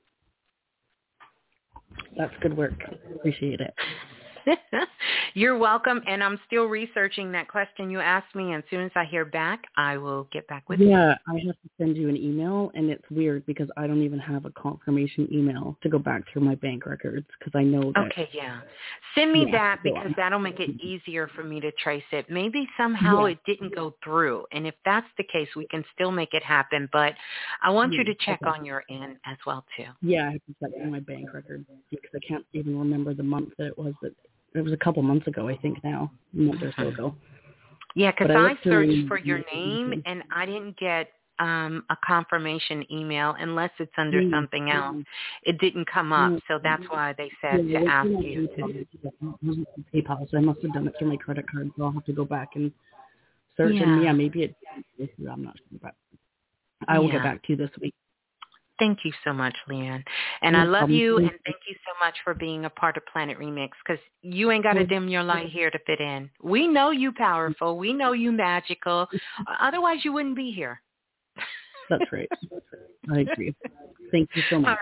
That's 2.18 2.34
good 2.42 2.56
work. 2.58 2.74
Appreciate 3.16 3.62
it. 3.62 3.74
You're 5.34 5.58
welcome, 5.58 6.02
and 6.08 6.24
I'm 6.24 6.40
still 6.48 6.66
researching 6.66 7.32
that 7.32 7.48
question 7.48 7.90
you 7.90 8.00
asked 8.00 8.36
me. 8.36 8.54
And 8.54 8.64
as 8.64 8.70
soon 8.70 8.82
as 8.82 8.92
I 8.96 9.06
hear 9.06 9.26
back, 9.26 9.64
I 9.78 9.98
will 9.98 10.28
get 10.32 10.48
back 10.48 10.68
with 10.70 10.80
you. 10.80 10.90
Yeah, 10.90 11.16
I 11.28 11.34
have 11.46 11.56
to 11.56 11.70
send 11.78 11.98
you 11.98 12.10
an 12.10 12.18
email, 12.18 12.72
and 12.76 12.90
it's 12.90 13.04
weird 13.10 13.46
because 13.46 13.68
I 13.78 13.88
don't 13.88 14.04
even 14.04 14.20
have 14.20 14.46
a 14.46 14.52
confirmation 14.52 15.28
email 15.32 15.78
to 15.84 15.90
go 15.90 15.98
back 16.00 16.24
through 16.32 16.44
my 16.44 16.56
bank 16.56 16.86
records 16.86 17.26
because 17.40 17.58
I 17.58 17.64
know 17.64 17.92
that. 17.96 18.12
Okay, 18.12 18.30
yeah. 18.34 18.62
Send 19.16 19.32
me 19.32 19.46
Yeah, 19.46 19.52
that 19.52 19.84
because 19.84 20.08
on. 20.08 20.14
that'll 20.18 20.40
make 20.40 20.60
it 20.60 20.72
easier 20.82 21.28
for 21.36 21.44
me 21.44 21.60
to 21.62 21.72
trace 21.74 22.04
it. 22.12 22.30
Maybe 22.30 22.68
somehow 22.78 23.26
Yeah. 23.26 23.32
it 23.32 23.44
didn't 23.46 23.76
go 23.76 23.96
through. 24.04 24.46
And 24.52 24.66
if 24.68 24.76
that's 24.86 25.08
the 25.18 25.24
case, 25.24 25.50
we 25.56 25.68
can 25.68 25.84
still 25.94 26.12
make 26.12 26.34
it 26.34 26.44
happen. 26.44 26.90
But 26.92 27.16
I 27.62 27.70
want 27.70 27.94
you 27.94 28.04
to 28.04 28.16
check 28.16 28.40
okay. 28.42 28.52
on 28.52 28.66
your 28.66 28.84
end 28.90 29.18
as 29.26 29.38
well, 29.46 29.66
too. 29.78 29.86
Yeah, 30.02 30.28
I 30.28 30.32
have 30.32 30.46
to 30.46 30.56
check 30.60 30.72
through 30.76 30.92
my 30.92 31.00
bank 31.00 31.34
records 31.34 31.66
because 31.90 32.10
I 32.16 32.20
can't 32.28 32.46
even 32.54 32.78
remember 32.78 33.14
the 33.14 33.24
month 33.24 33.50
that 33.58 33.68
it 33.68 33.78
was. 33.78 33.94
That 34.02 34.14
it 34.56 34.62
was 34.62 34.74
a 34.74 34.78
couple 34.78 35.02
months 35.04 35.28
ago, 35.28 35.48
I 35.48 35.58
think. 35.58 35.84
Now, 35.84 36.12
a 36.38 36.42
month 36.42 36.62
or 36.64 36.74
so 36.78 36.88
ago. 36.88 37.16
Yeah, 37.96 38.12
because 38.12 38.32
I 38.32 38.50
I 38.52 38.56
searched 38.64 39.08
for 39.08 39.18
your 39.18 39.42
name 39.54 40.02
and 40.06 40.24
I 40.32 40.46
didn't 40.46 40.78
get 40.78 41.10
um 41.40 41.84
a 41.90 41.98
confirmation 42.06 42.86
email 42.92 43.36
unless 43.40 43.72
it's 43.80 43.92
under 43.98 44.22
Mm, 44.22 44.32
something 44.32 44.70
else. 44.70 44.98
It 45.44 45.60
didn't 45.60 45.86
come 45.86 46.14
up, 46.14 46.32
Mm. 46.32 46.42
so 46.48 46.60
that's 46.62 46.84
why 46.90 47.14
they 47.18 47.32
said 47.42 47.66
Yeah, 47.68 47.80
to 47.82 47.88
ask 47.90 48.10
you. 48.10 48.50
Wasn't 49.42 49.68
PayPal, 49.94 50.30
so 50.30 50.38
I 50.38 50.42
must 50.42 50.62
have 50.62 50.74
done 50.74 50.88
it 50.88 50.94
through 50.98 51.10
my 51.10 51.18
credit 51.18 51.46
card. 51.50 51.72
So 51.76 51.84
I'll 51.84 51.92
have 51.92 52.06
to 52.06 52.14
go 52.14 52.26
back 52.26 52.56
and 52.56 52.72
search. 53.58 53.76
Yeah. 53.76 53.84
And 53.94 54.04
yeah, 54.04 54.12
maybe 54.12 54.44
it. 54.44 54.56
I'm 55.30 55.44
not 55.44 55.58
sure, 55.58 55.80
but 55.82 55.96
I 56.88 57.00
will 57.00 57.08
Yeah. 57.08 57.14
get 57.14 57.24
back 57.24 57.44
to 57.44 57.54
you 57.54 57.58
this 57.58 57.72
week. 57.82 57.96
Thank 58.80 59.00
you 59.06 59.12
so 59.24 59.32
much, 59.32 59.56
Leanne. 59.70 60.04
And 60.42 60.58
I 60.58 60.64
love 60.64 60.90
you 60.90 61.18
and 61.18 61.30
thank 61.46 61.58
you 61.70 61.76
so 61.86 62.06
much 62.06 62.16
for 62.24 62.34
being 62.34 62.66
a 62.66 62.70
part 62.70 62.98
of 62.98 63.06
Planet 63.06 63.38
Remix 63.38 63.70
because 63.86 64.04
you 64.22 64.52
ain't 64.52 64.64
got 64.64 64.74
to 64.74 64.84
dim 64.84 65.08
your 65.08 65.24
light 65.24 65.50
here 65.50 65.70
to 65.70 65.80
fit 65.86 66.00
in. 66.00 66.30
We 66.42 66.68
know 66.68 66.90
you 66.90 67.12
powerful. 67.12 67.78
We 67.78 67.94
know 67.94 68.14
you 68.14 68.32
magical. 68.32 69.08
Otherwise, 69.62 70.00
you 70.04 70.12
wouldn't 70.12 70.36
be 70.36 70.52
here. 70.52 70.82
That's 71.90 72.12
right. 72.12 72.30
I 73.12 73.20
agree. 73.20 73.54
Thank 74.12 74.30
you 74.36 74.44
so 74.50 74.60
much. 74.60 74.70
right. 74.72 74.80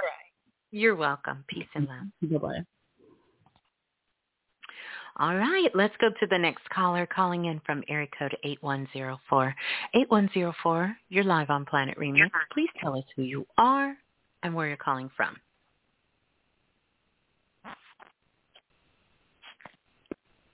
You're 0.72 0.96
welcome. 0.96 1.44
Peace 1.48 1.68
and 1.76 1.88
love. 1.88 2.32
Bye 2.32 2.38
bye. 2.38 2.66
All 5.18 5.36
right, 5.36 5.70
let's 5.76 5.96
go 6.00 6.10
to 6.10 6.28
the 6.28 6.38
next 6.38 6.68
caller 6.70 7.06
calling 7.06 7.46
in 7.46 7.62
from 7.66 7.84
area 7.90 8.08
code 8.18 8.36
8104. 8.44 9.54
8104, 9.94 10.98
you're 11.10 11.24
live 11.24 11.50
on 11.50 11.66
Planet 11.66 11.98
Remix. 11.98 12.30
Please 12.54 12.70
tell 12.80 12.98
us 12.98 13.04
who 13.16 13.24
you 13.24 13.46
are 13.58 13.96
and 14.44 14.56
where 14.56 14.68
you're 14.68 14.78
calling 14.78 15.10
from. 15.16 15.36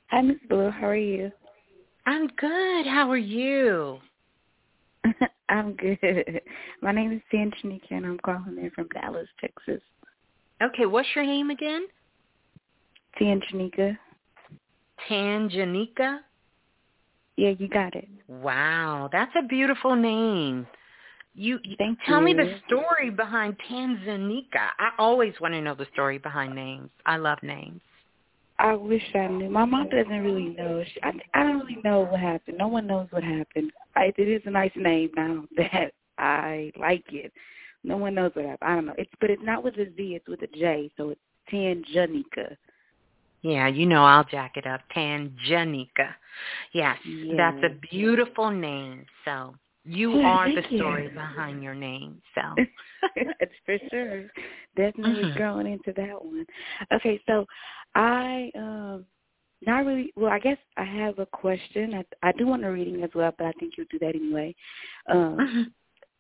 Hi, 0.08 0.22
Miss 0.22 0.38
Blue. 0.50 0.72
How 0.72 0.88
are 0.88 0.96
you? 0.96 1.32
I'm 2.06 2.28
good. 2.28 2.88
How 2.88 3.10
are 3.12 3.18
you? 3.18 4.00
I'm 5.50 5.74
good. 5.74 6.42
My 6.82 6.92
name 6.92 7.12
is 7.12 7.22
Tanjanika, 7.32 7.92
and 7.92 8.06
I'm 8.06 8.20
calling 8.20 8.58
in 8.58 8.72
from 8.72 8.88
Dallas, 8.94 9.28
Texas. 9.40 9.82
Okay, 10.62 10.86
what's 10.86 11.10
your 11.16 11.26
name 11.26 11.50
again? 11.50 11.86
Tanjanika. 13.20 13.98
Tanjanika? 15.10 16.20
Yeah, 17.36 17.54
you 17.58 17.68
got 17.68 17.96
it. 17.96 18.08
Wow, 18.28 19.10
that's 19.12 19.32
a 19.38 19.48
beautiful 19.48 19.96
name. 19.96 20.68
You 21.36 21.60
you 21.64 21.76
Thank 21.78 22.00
tell 22.08 22.20
me 22.20 22.34
the 22.34 22.60
story 22.66 23.12
behind 23.12 23.56
Tanzanika. 23.70 24.70
I 24.80 24.90
always 24.98 25.34
want 25.40 25.54
to 25.54 25.62
know 25.62 25.76
the 25.76 25.86
story 25.94 26.18
behind 26.18 26.56
names. 26.56 26.90
I 27.06 27.18
love 27.18 27.38
names. 27.44 27.80
I 28.58 28.74
wish 28.74 29.04
I 29.14 29.28
knew. 29.28 29.50
My 29.50 29.66
mom 29.66 29.90
doesn't 29.90 30.24
really 30.24 30.56
know. 30.58 30.84
She, 30.84 31.00
I, 31.04 31.12
I 31.36 31.44
don't 31.44 31.60
really 31.60 31.80
know 31.84 32.02
what 32.02 32.20
happened. 32.20 32.58
No 32.58 32.68
one 32.68 32.88
knows 32.88 33.08
what 33.12 33.24
happened. 33.24 33.72
I, 33.96 34.12
it 34.18 34.28
is 34.28 34.42
a 34.46 34.50
nice 34.50 34.72
name 34.76 35.12
now 35.16 35.44
that 35.58 35.94
I 36.18 36.72
like 36.80 37.06
it. 37.12 37.32
No 37.84 37.98
one 37.98 38.16
knows 38.16 38.32
what 38.34 38.46
happened. 38.46 38.72
I 38.72 38.76
don't 38.76 38.86
know. 38.88 38.96
It's 38.98 39.12
but 39.22 39.30
it's 39.30 39.44
not 39.44 39.64
with 39.64 39.76
a 39.76 39.86
Z. 39.96 40.16
It's 40.16 40.28
with 40.28 40.42
a 40.42 40.48
J. 40.48 40.92
So 40.98 41.12
it's 41.12 41.22
Tanjanika. 41.54 42.58
Yeah, 43.42 43.68
you 43.68 43.86
know 43.86 44.04
I'll 44.04 44.26
jack 44.26 44.58
it 44.58 44.66
up. 44.68 44.82
Tanjanika. 44.96 46.14
Yes, 46.74 46.98
that's 47.38 47.64
a 47.64 47.70
beautiful 47.92 48.52
name. 48.52 49.06
So 49.26 49.56
you 49.86 50.14
Yeah, 50.18 50.28
are 50.36 50.48
the 50.50 50.62
thank 50.62 50.72
you. 50.72 50.78
story 50.80 51.08
behind 51.10 51.64
your 51.64 51.76
name. 51.76 52.22
So 52.36 52.42
that's 53.40 53.52
for 53.66 53.78
sure. 53.90 54.26
Definitely 54.76 55.24
Mhm. 55.24 55.36
growing 55.36 55.68
into 55.72 55.94
that 55.94 56.24
one. 56.24 56.46
Okay, 56.92 57.22
so 57.28 57.46
I 57.96 58.52
um 58.56 59.06
not 59.66 59.86
really 59.86 60.14
well, 60.16 60.32
I 60.32 60.40
guess 60.40 60.58
I 60.78 60.84
have 60.84 61.20
a 61.20 61.26
question. 61.26 61.94
I 61.94 62.06
I 62.28 62.32
do 62.34 62.48
want 62.48 62.66
a 62.66 62.72
reading 62.72 63.04
as 63.04 63.10
well, 63.16 63.34
but 63.38 63.48
I 63.48 63.52
think 63.54 63.74
you'll 63.78 63.88
do 63.92 64.00
that 64.00 64.16
anyway. 64.16 64.56
Um 65.08 65.38
Mhm. 65.38 65.72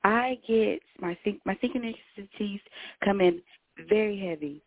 I 0.03 0.39
get 0.47 0.81
my 0.99 1.15
think 1.23 1.41
my 1.45 1.55
synchronicities 1.55 2.61
come 3.03 3.21
in 3.21 3.41
very 3.89 4.17
heavy. 4.19 4.63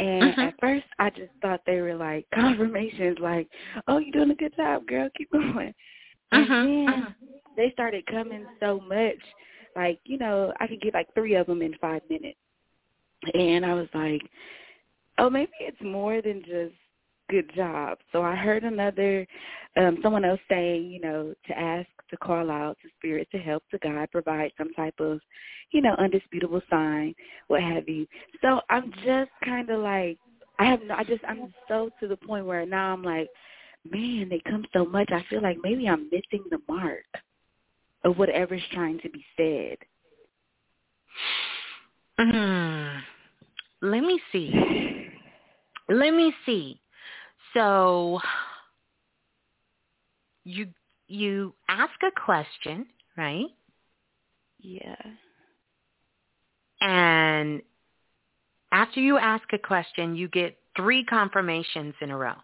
And 0.00 0.36
Mhm. 0.36 0.42
at 0.48 0.60
first 0.60 0.86
I 0.98 1.10
just 1.10 1.32
thought 1.42 1.62
they 1.66 1.80
were 1.80 1.94
like 1.96 2.26
confirmations 2.34 3.18
like, 3.20 3.48
Oh, 3.88 3.98
you're 3.98 4.12
doing 4.12 4.32
a 4.32 4.36
good 4.36 4.56
job, 4.56 4.86
girl, 4.86 5.10
keep 5.16 5.30
going. 5.32 5.74
And 6.32 6.50
Mhm, 6.50 6.64
then 6.64 6.88
mhm. 6.88 7.16
they 7.56 7.70
started 7.72 8.06
coming 8.06 8.48
so 8.60 8.80
much. 8.80 9.18
Like, 9.76 10.00
you 10.06 10.18
know, 10.18 10.54
I 10.60 10.68
could 10.68 10.82
get 10.82 10.94
like 10.94 11.12
three 11.14 11.34
of 11.36 11.46
them 11.46 11.62
in 11.62 11.74
five 11.80 12.02
minutes. 12.10 12.38
And 13.34 13.66
I 13.66 13.74
was 13.74 13.88
like, 13.94 14.22
oh, 15.18 15.30
maybe 15.30 15.52
it's 15.60 15.80
more 15.82 16.22
than 16.22 16.42
just 16.44 16.74
good 17.30 17.50
job. 17.54 17.98
So 18.12 18.22
I 18.22 18.34
heard 18.36 18.64
another, 18.64 19.26
um, 19.76 19.98
someone 20.02 20.24
else 20.24 20.40
saying, 20.48 20.90
you 20.90 21.00
know, 21.00 21.34
to 21.46 21.58
ask, 21.58 21.88
to 22.10 22.16
call 22.18 22.50
out 22.50 22.76
to 22.82 22.88
spirit, 22.98 23.28
to 23.32 23.38
help, 23.38 23.62
to 23.70 23.78
God, 23.78 24.10
provide 24.10 24.52
some 24.58 24.72
type 24.74 24.94
of, 24.98 25.20
you 25.70 25.80
know, 25.80 25.94
undisputable 25.98 26.62
sign, 26.70 27.14
what 27.48 27.62
have 27.62 27.88
you. 27.88 28.06
So 28.42 28.60
I'm 28.70 28.92
just 29.04 29.30
kind 29.44 29.70
of 29.70 29.80
like, 29.80 30.18
I 30.58 30.64
have 30.66 30.82
no, 30.82 30.94
I 30.94 31.04
just, 31.04 31.22
I'm 31.26 31.54
so 31.68 31.90
to 32.00 32.08
the 32.08 32.16
point 32.16 32.46
where 32.46 32.66
now 32.66 32.92
I'm 32.92 33.02
like, 33.02 33.28
man, 33.90 34.28
they 34.28 34.40
come 34.40 34.64
so 34.72 34.84
much. 34.84 35.10
I 35.10 35.24
feel 35.30 35.42
like 35.42 35.58
maybe 35.62 35.88
I'm 35.88 36.10
missing 36.10 36.44
the 36.50 36.58
mark 36.68 37.04
of 38.04 38.18
whatever's 38.18 38.62
trying 38.72 39.00
to 39.00 39.10
be 39.10 39.24
said. 39.36 39.78
Mm. 42.18 43.00
Let 43.82 44.00
me 44.00 44.20
see. 44.32 44.52
Let 45.88 46.14
me 46.14 46.32
see. 46.46 46.80
So 47.54 48.20
you 50.44 50.68
you 51.10 51.54
ask 51.68 51.92
a 52.02 52.20
question, 52.24 52.86
right? 53.16 53.46
Yeah. 54.60 54.94
And 56.80 57.62
after 58.72 59.00
you 59.00 59.18
ask 59.18 59.44
a 59.52 59.58
question, 59.58 60.14
you 60.14 60.28
get 60.28 60.56
three 60.76 61.04
confirmations 61.04 61.94
in 62.00 62.10
a 62.10 62.16
row. 62.16 62.34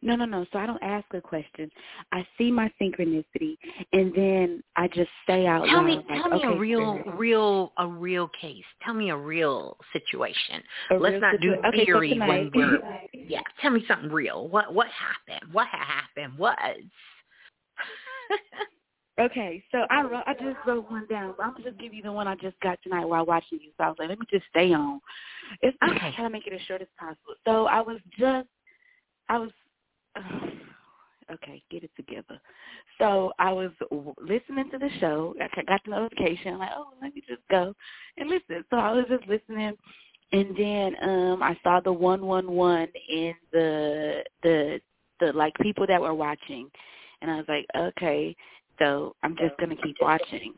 No, 0.00 0.16
no, 0.16 0.24
no. 0.24 0.46
So 0.52 0.58
I 0.58 0.66
don't 0.66 0.82
ask 0.82 1.06
a 1.12 1.20
question. 1.20 1.70
I 2.12 2.26
see 2.38 2.50
my 2.50 2.70
synchronicity, 2.80 3.56
and 3.92 4.14
then 4.14 4.62
I 4.76 4.86
just 4.88 5.10
say 5.26 5.46
out 5.46 5.66
tell 5.66 5.78
loud. 5.78 5.86
Me, 5.86 5.96
like, 5.96 6.06
tell 6.08 6.30
me 6.30 6.36
okay, 6.38 6.46
a 6.48 6.58
real, 6.58 7.02
real, 7.16 7.72
a 7.78 7.86
real 7.86 8.28
case. 8.40 8.64
Tell 8.84 8.94
me 8.94 9.10
a 9.10 9.16
real 9.16 9.76
situation. 9.92 10.62
A 10.90 10.94
Let's 10.94 11.12
real 11.12 11.20
not 11.20 11.40
do 11.40 11.54
okay, 11.66 11.78
so 11.80 11.84
theory 11.84 12.18
when 12.18 12.50
we're. 12.54 12.78
Yeah, 13.26 13.40
tell 13.62 13.70
me 13.70 13.82
something 13.88 14.10
real. 14.10 14.48
What 14.48 14.74
what 14.74 14.86
happened? 14.88 15.52
What 15.52 15.66
happened? 15.68 16.34
What? 16.36 16.58
Okay, 19.20 19.62
so 19.70 19.86
I 19.90 20.02
wrote, 20.02 20.24
I 20.26 20.34
just 20.34 20.56
wrote 20.66 20.90
one 20.90 21.06
down. 21.08 21.34
I'm 21.40 21.52
gonna 21.52 21.64
just 21.64 21.78
give 21.78 21.94
you 21.94 22.02
the 22.02 22.10
one 22.10 22.26
I 22.26 22.34
just 22.34 22.58
got 22.60 22.80
tonight 22.82 23.04
while 23.04 23.24
watching 23.24 23.60
you. 23.62 23.70
So 23.76 23.84
I 23.84 23.88
was 23.88 23.96
like, 24.00 24.08
let 24.08 24.18
me 24.18 24.26
just 24.28 24.44
stay 24.50 24.72
on. 24.72 25.00
It's 25.62 25.76
I'm 25.80 25.92
Okay. 25.92 26.12
try 26.16 26.24
to 26.24 26.30
make 26.30 26.48
it 26.48 26.52
as 26.52 26.60
short 26.62 26.82
as 26.82 26.88
possible. 26.98 27.34
So 27.44 27.66
I 27.66 27.80
was 27.80 27.98
just, 28.18 28.48
I 29.28 29.38
was, 29.38 29.50
okay, 31.32 31.62
get 31.70 31.84
it 31.84 31.92
together. 31.96 32.40
So 32.98 33.32
I 33.38 33.52
was 33.52 33.70
w- 33.90 34.14
listening 34.20 34.68
to 34.72 34.78
the 34.78 34.90
show. 34.98 35.34
I 35.40 35.62
got 35.62 35.80
the 35.84 35.92
notification. 35.92 36.58
like, 36.58 36.70
oh, 36.76 36.88
let 37.00 37.14
me 37.14 37.22
just 37.28 37.42
go 37.48 37.72
and 38.16 38.28
listen. 38.28 38.64
So 38.68 38.78
I 38.78 38.90
was 38.90 39.04
just 39.08 39.28
listening, 39.28 39.74
and 40.32 40.56
then 40.56 40.96
um 41.08 41.42
I 41.42 41.56
saw 41.62 41.78
the 41.78 41.92
one 41.92 42.26
one 42.26 42.50
one 42.50 42.88
in 43.08 43.34
the 43.52 44.24
the 44.42 44.80
the 45.20 45.32
like 45.32 45.54
people 45.62 45.86
that 45.86 46.00
were 46.00 46.14
watching, 46.14 46.68
and 47.24 47.32
I 47.32 47.36
was 47.36 47.46
like, 47.48 47.66
okay. 47.74 48.36
So 48.78 49.14
I'm 49.22 49.34
just 49.36 49.56
gonna 49.58 49.76
keep 49.76 49.96
watching. 50.00 50.52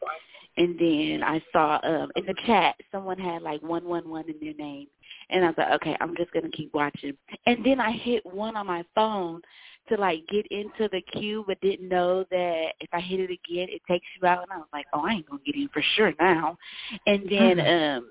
And 0.57 0.77
then 0.79 1.23
I 1.23 1.41
saw 1.53 1.79
um 1.85 2.11
in 2.17 2.27
the 2.27 2.35
chat 2.45 2.75
someone 2.91 3.19
had 3.19 3.43
like 3.43 3.63
one 3.63 3.85
one 3.85 4.09
one 4.09 4.25
in 4.29 4.35
their 4.41 4.55
name. 4.55 4.89
And 5.31 5.45
I 5.45 5.49
was 5.49 5.55
like, 5.59 5.73
okay, 5.75 5.97
I'm 6.01 6.17
just 6.17 6.33
gonna 6.33 6.51
keep 6.51 6.75
watching. 6.75 7.17
And 7.47 7.65
then 7.65 7.79
I 7.81 7.93
hit 7.93 8.27
one 8.27 8.57
on 8.57 8.67
my 8.67 8.85
phone 8.95 9.43
to 9.91 9.97
like 9.97 10.27
get 10.27 10.45
into 10.51 10.89
the 10.91 11.01
queue 11.13 11.45
but 11.47 11.61
didn't 11.61 11.89
know 11.89 12.25
that 12.31 12.73
if 12.81 12.89
I 12.93 13.01
hit 13.01 13.21
it 13.21 13.31
again 13.31 13.69
it 13.71 13.81
takes 13.89 14.07
you 14.21 14.27
out 14.27 14.43
and 14.43 14.53
I 14.53 14.57
was 14.57 14.67
like, 14.73 14.87
Oh, 14.93 15.07
I 15.07 15.13
ain't 15.13 15.29
gonna 15.29 15.41
get 15.47 15.55
in 15.55 15.69
for 15.73 15.83
sure 15.95 16.13
now 16.19 16.59
and 17.07 17.29
then 17.31 17.61
um 17.61 18.11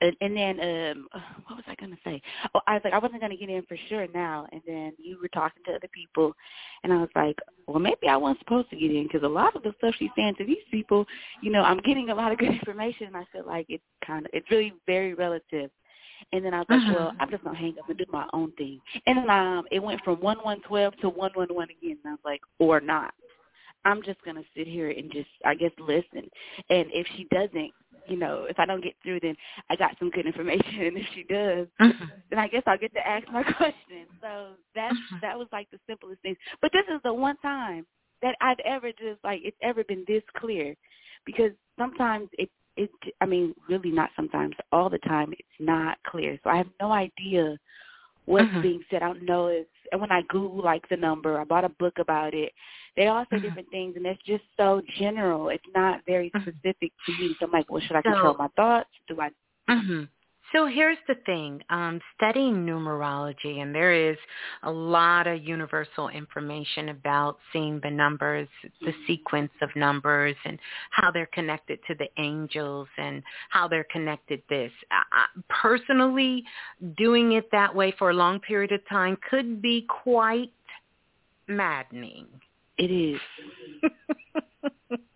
and, 0.00 0.16
and 0.20 0.36
then 0.36 0.60
um 0.60 1.08
what 1.46 1.56
was 1.56 1.64
I 1.66 1.74
gonna 1.76 1.96
say? 2.04 2.20
Oh, 2.54 2.60
I 2.66 2.74
was 2.74 2.82
like 2.84 2.92
I 2.94 2.98
wasn't 2.98 3.20
gonna 3.20 3.36
get 3.36 3.48
in 3.50 3.62
for 3.66 3.76
sure 3.88 4.06
now. 4.14 4.46
And 4.52 4.60
then 4.66 4.92
you 4.98 5.18
were 5.20 5.28
talking 5.28 5.62
to 5.66 5.72
other 5.74 5.88
people, 5.92 6.34
and 6.82 6.92
I 6.92 6.96
was 6.98 7.10
like, 7.14 7.38
well, 7.66 7.78
maybe 7.78 8.08
I 8.08 8.16
wasn't 8.16 8.40
supposed 8.40 8.70
to 8.70 8.76
get 8.76 8.90
in 8.90 9.04
because 9.04 9.22
a 9.22 9.28
lot 9.28 9.56
of 9.56 9.62
the 9.62 9.74
stuff 9.78 9.94
she's 9.98 10.10
saying 10.16 10.34
to 10.38 10.44
these 10.44 10.58
people, 10.70 11.06
you 11.42 11.50
know, 11.50 11.62
I'm 11.62 11.78
getting 11.78 12.10
a 12.10 12.14
lot 12.14 12.32
of 12.32 12.38
good 12.38 12.52
information, 12.60 13.08
and 13.08 13.16
I 13.16 13.24
feel 13.32 13.46
like 13.46 13.66
it's 13.68 13.84
kind 14.06 14.26
of 14.26 14.30
it's 14.34 14.50
really 14.50 14.72
very 14.86 15.14
relative. 15.14 15.70
And 16.32 16.44
then 16.44 16.54
I 16.54 16.58
was 16.60 16.66
like, 16.70 16.80
Mhm. 16.80 16.94
well, 16.94 17.12
I'm 17.20 17.30
just 17.30 17.44
gonna 17.44 17.56
hang 17.58 17.78
up 17.78 17.88
and 17.88 17.98
do 17.98 18.04
my 18.10 18.26
own 18.32 18.52
thing. 18.52 18.80
And 19.06 19.18
then 19.18 19.30
um, 19.30 19.66
it 19.70 19.82
went 19.82 20.02
from 20.02 20.20
one 20.20 20.38
one 20.38 20.60
twelve 20.62 20.96
to 20.98 21.08
one 21.08 21.32
one 21.34 21.48
one 21.54 21.68
again. 21.70 21.98
And 22.04 22.06
I 22.06 22.10
was 22.12 22.20
like, 22.24 22.40
or 22.58 22.80
not. 22.80 23.12
I'm 23.84 24.02
just 24.02 24.22
gonna 24.24 24.42
sit 24.56 24.66
here 24.66 24.90
and 24.90 25.12
just, 25.12 25.28
I 25.44 25.54
guess, 25.54 25.70
listen. 25.78 26.30
And 26.70 26.86
if 26.92 27.06
she 27.16 27.24
doesn't, 27.30 27.70
you 28.08 28.16
know, 28.16 28.46
if 28.48 28.58
I 28.58 28.66
don't 28.66 28.82
get 28.84 28.94
through, 29.02 29.20
then 29.20 29.36
I 29.70 29.76
got 29.76 29.96
some 29.98 30.10
good 30.10 30.26
information. 30.32 30.82
And 30.82 30.98
if 30.98 31.06
she 31.14 31.24
does, 31.24 31.68
Mhm. 31.80 32.10
then 32.30 32.38
I 32.38 32.48
guess 32.48 32.62
I'll 32.66 32.78
get 32.78 32.92
to 32.94 33.06
ask 33.06 33.28
my 33.30 33.42
question. 33.58 34.06
So 34.20 34.54
that's 34.74 34.96
Mhm. 34.96 35.20
that 35.22 35.38
was 35.38 35.48
like 35.52 35.70
the 35.70 35.80
simplest 35.86 36.22
thing. 36.22 36.36
But 36.62 36.72
this 36.72 36.86
is 36.88 37.00
the 37.02 37.14
one 37.14 37.36
time 37.38 37.86
that 38.22 38.36
I've 38.40 38.60
ever 38.60 38.92
just 38.92 39.22
like 39.24 39.42
it's 39.44 39.56
ever 39.62 39.84
been 39.84 40.04
this 40.08 40.22
clear, 40.36 40.74
because 41.26 41.52
sometimes 41.78 42.28
it 42.38 42.50
it 42.76 42.90
I 43.20 43.26
mean 43.26 43.54
really 43.68 43.90
not 43.92 44.10
sometimes 44.16 44.56
all 44.72 44.90
the 44.90 44.98
time 45.00 45.32
it's 45.32 45.60
not 45.60 45.98
clear. 46.06 46.38
So 46.44 46.50
I 46.50 46.56
have 46.58 46.68
no 46.80 46.92
idea 46.92 47.58
what's 48.26 48.50
Mhm. 48.50 48.62
being 48.62 48.84
said. 48.90 49.02
I 49.02 49.08
don't 49.08 49.22
know 49.24 49.48
if 49.48 49.66
and 49.92 50.00
when 50.00 50.12
I 50.12 50.22
Google 50.22 50.62
like 50.62 50.88
the 50.88 50.96
number, 50.96 51.40
I 51.40 51.44
bought 51.44 51.64
a 51.64 51.70
book 51.70 51.98
about 51.98 52.34
it. 52.34 52.52
They 52.96 53.08
all 53.08 53.26
say 53.30 53.40
different 53.40 53.70
things, 53.70 53.96
and 53.96 54.06
it's 54.06 54.22
just 54.22 54.44
so 54.56 54.80
general. 54.98 55.48
It's 55.48 55.66
not 55.74 56.04
very 56.06 56.30
Mhm. 56.30 56.42
specific 56.42 56.92
to 57.06 57.12
me. 57.12 57.34
So 57.40 57.46
I'm 57.46 57.52
like, 57.52 57.70
well, 57.70 57.80
should 57.80 57.96
I 57.96 58.02
So- 58.02 58.10
control 58.12 58.36
my 58.38 58.48
thoughts? 58.48 58.90
Do 59.08 59.20
I? 59.20 59.30
hmm 59.68 60.04
So 60.52 60.66
here's 60.66 60.98
the 61.08 61.16
thing, 61.16 61.64
um, 61.70 62.00
studying 62.14 62.64
numerology, 62.64 63.60
and 63.60 63.74
there 63.74 63.92
is 63.92 64.16
a 64.62 64.70
lot 64.70 65.26
of 65.26 65.42
universal 65.42 66.10
information 66.10 66.90
about 66.90 67.40
seeing 67.52 67.80
the 67.80 67.90
numbers, 67.90 68.46
the 68.80 68.94
sequence 69.04 69.50
of 69.62 69.74
numbers, 69.74 70.36
and 70.44 70.60
how 70.90 71.10
they're 71.10 71.26
connected 71.26 71.82
to 71.86 71.96
the 71.96 72.08
angels 72.18 72.86
and 72.98 73.24
how 73.48 73.66
they're 73.66 73.82
connected 73.90 74.40
this. 74.48 74.70
I, 74.92 75.26
personally, 75.48 76.44
doing 76.96 77.32
it 77.32 77.50
that 77.50 77.74
way 77.74 77.90
for 77.90 78.10
a 78.10 78.14
long 78.14 78.38
period 78.38 78.70
of 78.70 78.86
time 78.86 79.16
could 79.28 79.60
be 79.60 79.82
quite 79.82 80.52
maddening. 81.48 82.28
It 82.78 82.90
is. 82.90 83.20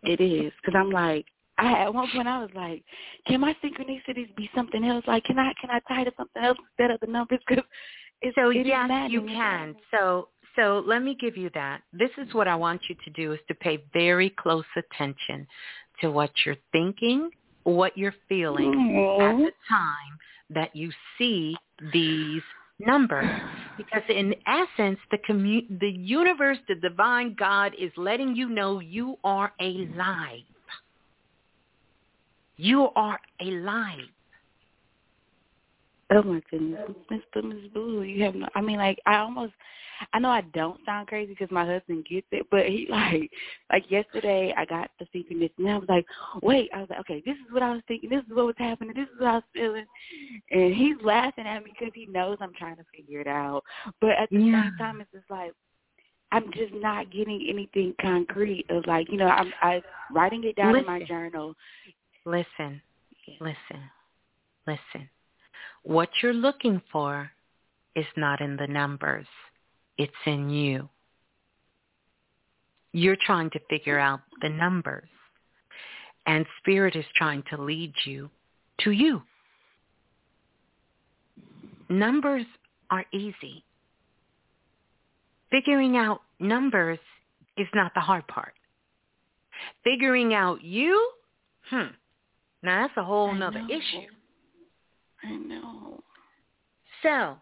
It 0.02 0.20
is 0.20 0.52
because 0.60 0.78
I'm 0.78 0.90
like, 0.90 1.26
I 1.58 1.82
at 1.82 1.92
one 1.92 2.08
point 2.14 2.26
I 2.26 2.40
was 2.40 2.50
like, 2.54 2.82
can 3.26 3.40
my 3.40 3.54
synchronicities 3.62 4.34
be 4.36 4.48
something 4.54 4.82
else? 4.84 5.04
Like, 5.06 5.24
can 5.24 5.38
I 5.38 5.52
can 5.60 5.70
I 5.70 5.80
tie 5.80 6.04
to 6.04 6.12
something 6.16 6.42
else 6.42 6.56
instead 6.70 6.90
of 6.90 7.00
the 7.00 7.06
numbers? 7.06 7.40
Because 7.46 7.64
it's 8.22 8.34
So 8.36 8.50
it 8.50 8.66
yes, 8.66 9.10
you 9.10 9.22
can. 9.22 9.76
So 9.90 10.28
so 10.56 10.82
let 10.86 11.02
me 11.02 11.16
give 11.20 11.36
you 11.36 11.50
that. 11.54 11.82
This 11.92 12.10
is 12.16 12.32
what 12.32 12.48
I 12.48 12.54
want 12.54 12.80
you 12.88 12.96
to 13.04 13.10
do 13.10 13.32
is 13.32 13.38
to 13.48 13.54
pay 13.54 13.84
very 13.92 14.30
close 14.30 14.64
attention 14.76 15.46
to 16.00 16.10
what 16.10 16.30
you're 16.46 16.56
thinking, 16.72 17.30
what 17.64 17.96
you're 17.98 18.14
feeling 18.28 18.72
at 19.20 19.36
the 19.36 19.52
time 19.68 20.18
that 20.50 20.74
you 20.74 20.90
see 21.18 21.54
these 21.92 22.42
numbers 22.80 23.28
because 23.76 24.02
in 24.08 24.34
essence 24.46 24.98
the 25.10 25.18
commu- 25.18 25.80
the 25.80 25.90
universe 25.90 26.58
the 26.68 26.74
divine 26.76 27.34
god 27.38 27.72
is 27.78 27.90
letting 27.96 28.36
you 28.36 28.48
know 28.48 28.80
you 28.80 29.16
are 29.24 29.52
alive 29.60 30.44
you 32.56 32.88
are 32.96 33.18
alive 33.40 34.08
Oh 36.10 36.22
my 36.22 36.40
goodness, 36.50 36.80
Boo, 37.34 37.42
Miss 37.42 37.68
Boo, 37.74 38.02
you 38.02 38.24
have 38.24 38.34
no. 38.34 38.48
I 38.54 38.62
mean, 38.62 38.78
like 38.78 38.98
I 39.04 39.16
almost, 39.18 39.52
I 40.14 40.18
know 40.18 40.30
I 40.30 40.40
don't 40.54 40.80
sound 40.86 41.06
crazy 41.08 41.32
because 41.34 41.50
my 41.50 41.66
husband 41.66 42.06
gets 42.08 42.26
it, 42.30 42.46
but 42.50 42.64
he 42.66 42.86
like, 42.90 43.30
like 43.70 43.90
yesterday 43.90 44.54
I 44.56 44.64
got 44.64 44.90
the 44.98 45.04
synchronicity 45.14 45.50
and 45.58 45.68
I 45.70 45.76
was 45.78 45.88
like, 45.88 46.06
wait, 46.42 46.70
I 46.74 46.80
was 46.80 46.88
like, 46.88 47.00
okay, 47.00 47.22
this 47.26 47.34
is 47.36 47.52
what 47.52 47.62
I 47.62 47.72
was 47.72 47.82
thinking, 47.88 48.08
this 48.08 48.22
is 48.24 48.34
what 48.34 48.46
was 48.46 48.54
happening, 48.56 48.94
this 48.96 49.08
is 49.14 49.20
what 49.20 49.28
I 49.28 49.34
was 49.34 49.42
feeling, 49.52 49.84
and 50.50 50.74
he's 50.74 50.96
laughing 51.02 51.46
at 51.46 51.62
me 51.62 51.72
because 51.78 51.92
he 51.94 52.06
knows 52.06 52.38
I'm 52.40 52.54
trying 52.54 52.76
to 52.76 52.84
figure 52.96 53.20
it 53.20 53.26
out, 53.28 53.62
but 54.00 54.10
at 54.10 54.30
the 54.30 54.38
Yeah. 54.40 54.64
same 54.64 54.76
time 54.78 55.00
it's 55.00 55.12
just 55.12 55.30
like. 55.30 55.52
I'm 56.30 56.52
just 56.52 56.74
not 56.74 57.10
getting 57.10 57.46
anything 57.48 57.94
concrete 58.02 58.66
of 58.68 58.86
like, 58.86 59.10
you 59.10 59.16
know, 59.16 59.28
I'm 59.28 59.50
I 59.62 59.80
writing 60.12 60.44
it 60.44 60.56
down 60.56 60.76
in 60.76 60.84
my 60.84 61.02
journal. 61.04 61.54
listen 62.26 62.82
Yeah. 63.26 63.34
listen 63.40 63.90
listen 64.66 65.08
what 65.82 66.08
you're 66.22 66.34
looking 66.34 66.80
for 66.92 67.30
is 67.94 68.06
not 68.16 68.40
in 68.40 68.56
the 68.56 68.66
numbers. 68.66 69.26
It's 69.96 70.12
in 70.26 70.50
you. 70.50 70.88
You're 72.92 73.16
trying 73.20 73.50
to 73.50 73.60
figure 73.68 73.98
out 73.98 74.20
the 74.40 74.48
numbers. 74.48 75.08
And 76.26 76.46
spirit 76.58 76.94
is 76.94 77.04
trying 77.16 77.42
to 77.50 77.60
lead 77.60 77.92
you 78.04 78.30
to 78.80 78.90
you. 78.90 79.22
Numbers 81.88 82.44
are 82.90 83.04
easy. 83.12 83.64
Figuring 85.50 85.96
out 85.96 86.20
numbers 86.38 86.98
is 87.56 87.66
not 87.74 87.92
the 87.94 88.00
hard 88.00 88.26
part. 88.28 88.52
Figuring 89.82 90.34
out 90.34 90.62
you 90.62 91.10
hmm 91.70 91.86
now 92.62 92.82
that's 92.82 92.96
a 92.96 93.04
whole 93.04 93.32
nother 93.34 93.62
issue 93.68 94.06
I 95.22 95.36
know. 95.36 96.00
so 97.02 97.36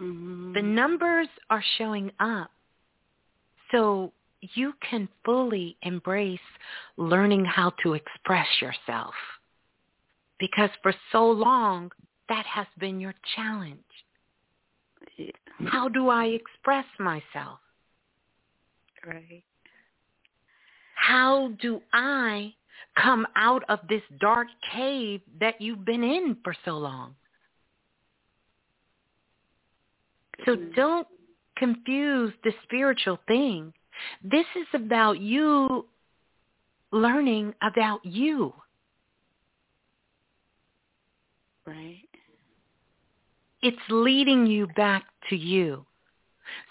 Mm-hmm. 0.00 0.54
the 0.54 0.62
numbers 0.62 1.28
are 1.50 1.62
showing 1.76 2.10
up 2.20 2.50
so 3.70 4.12
you 4.40 4.72
can 4.88 5.06
fully 5.26 5.76
embrace 5.82 6.40
learning 6.96 7.44
how 7.44 7.70
to 7.82 7.92
express 7.92 8.46
yourself 8.62 9.12
because 10.38 10.70
for 10.82 10.94
so 11.12 11.26
long 11.30 11.90
that 12.30 12.46
has 12.46 12.66
been 12.78 12.98
your 12.98 13.14
challenge 13.36 13.84
Yeah. 15.18 15.32
how 15.66 15.86
do 15.88 16.08
i 16.08 16.26
express 16.26 16.86
myself 16.98 17.58
Right. 19.06 19.44
how 20.94 21.48
do 21.60 21.82
i 21.92 22.54
come 23.00 23.26
out 23.36 23.62
of 23.68 23.80
this 23.88 24.02
dark 24.20 24.48
cave 24.72 25.20
that 25.40 25.60
you've 25.60 25.84
been 25.84 26.02
in 26.02 26.36
for 26.42 26.54
so 26.64 26.72
long 26.72 27.14
So 30.44 30.56
Mhm. 30.56 30.74
don't 30.74 31.08
confuse 31.56 32.32
the 32.42 32.52
spiritual 32.64 33.18
thing 33.26 33.72
This 34.22 34.46
is 34.56 34.66
about 34.72 35.20
you 35.20 35.86
learning 36.92 37.54
about 37.62 38.04
you. 38.04 38.52
Right. 41.66 42.08
It's 43.62 43.90
leading 43.90 44.46
you 44.46 44.66
back 44.68 45.04
to 45.28 45.36
you. 45.36 45.86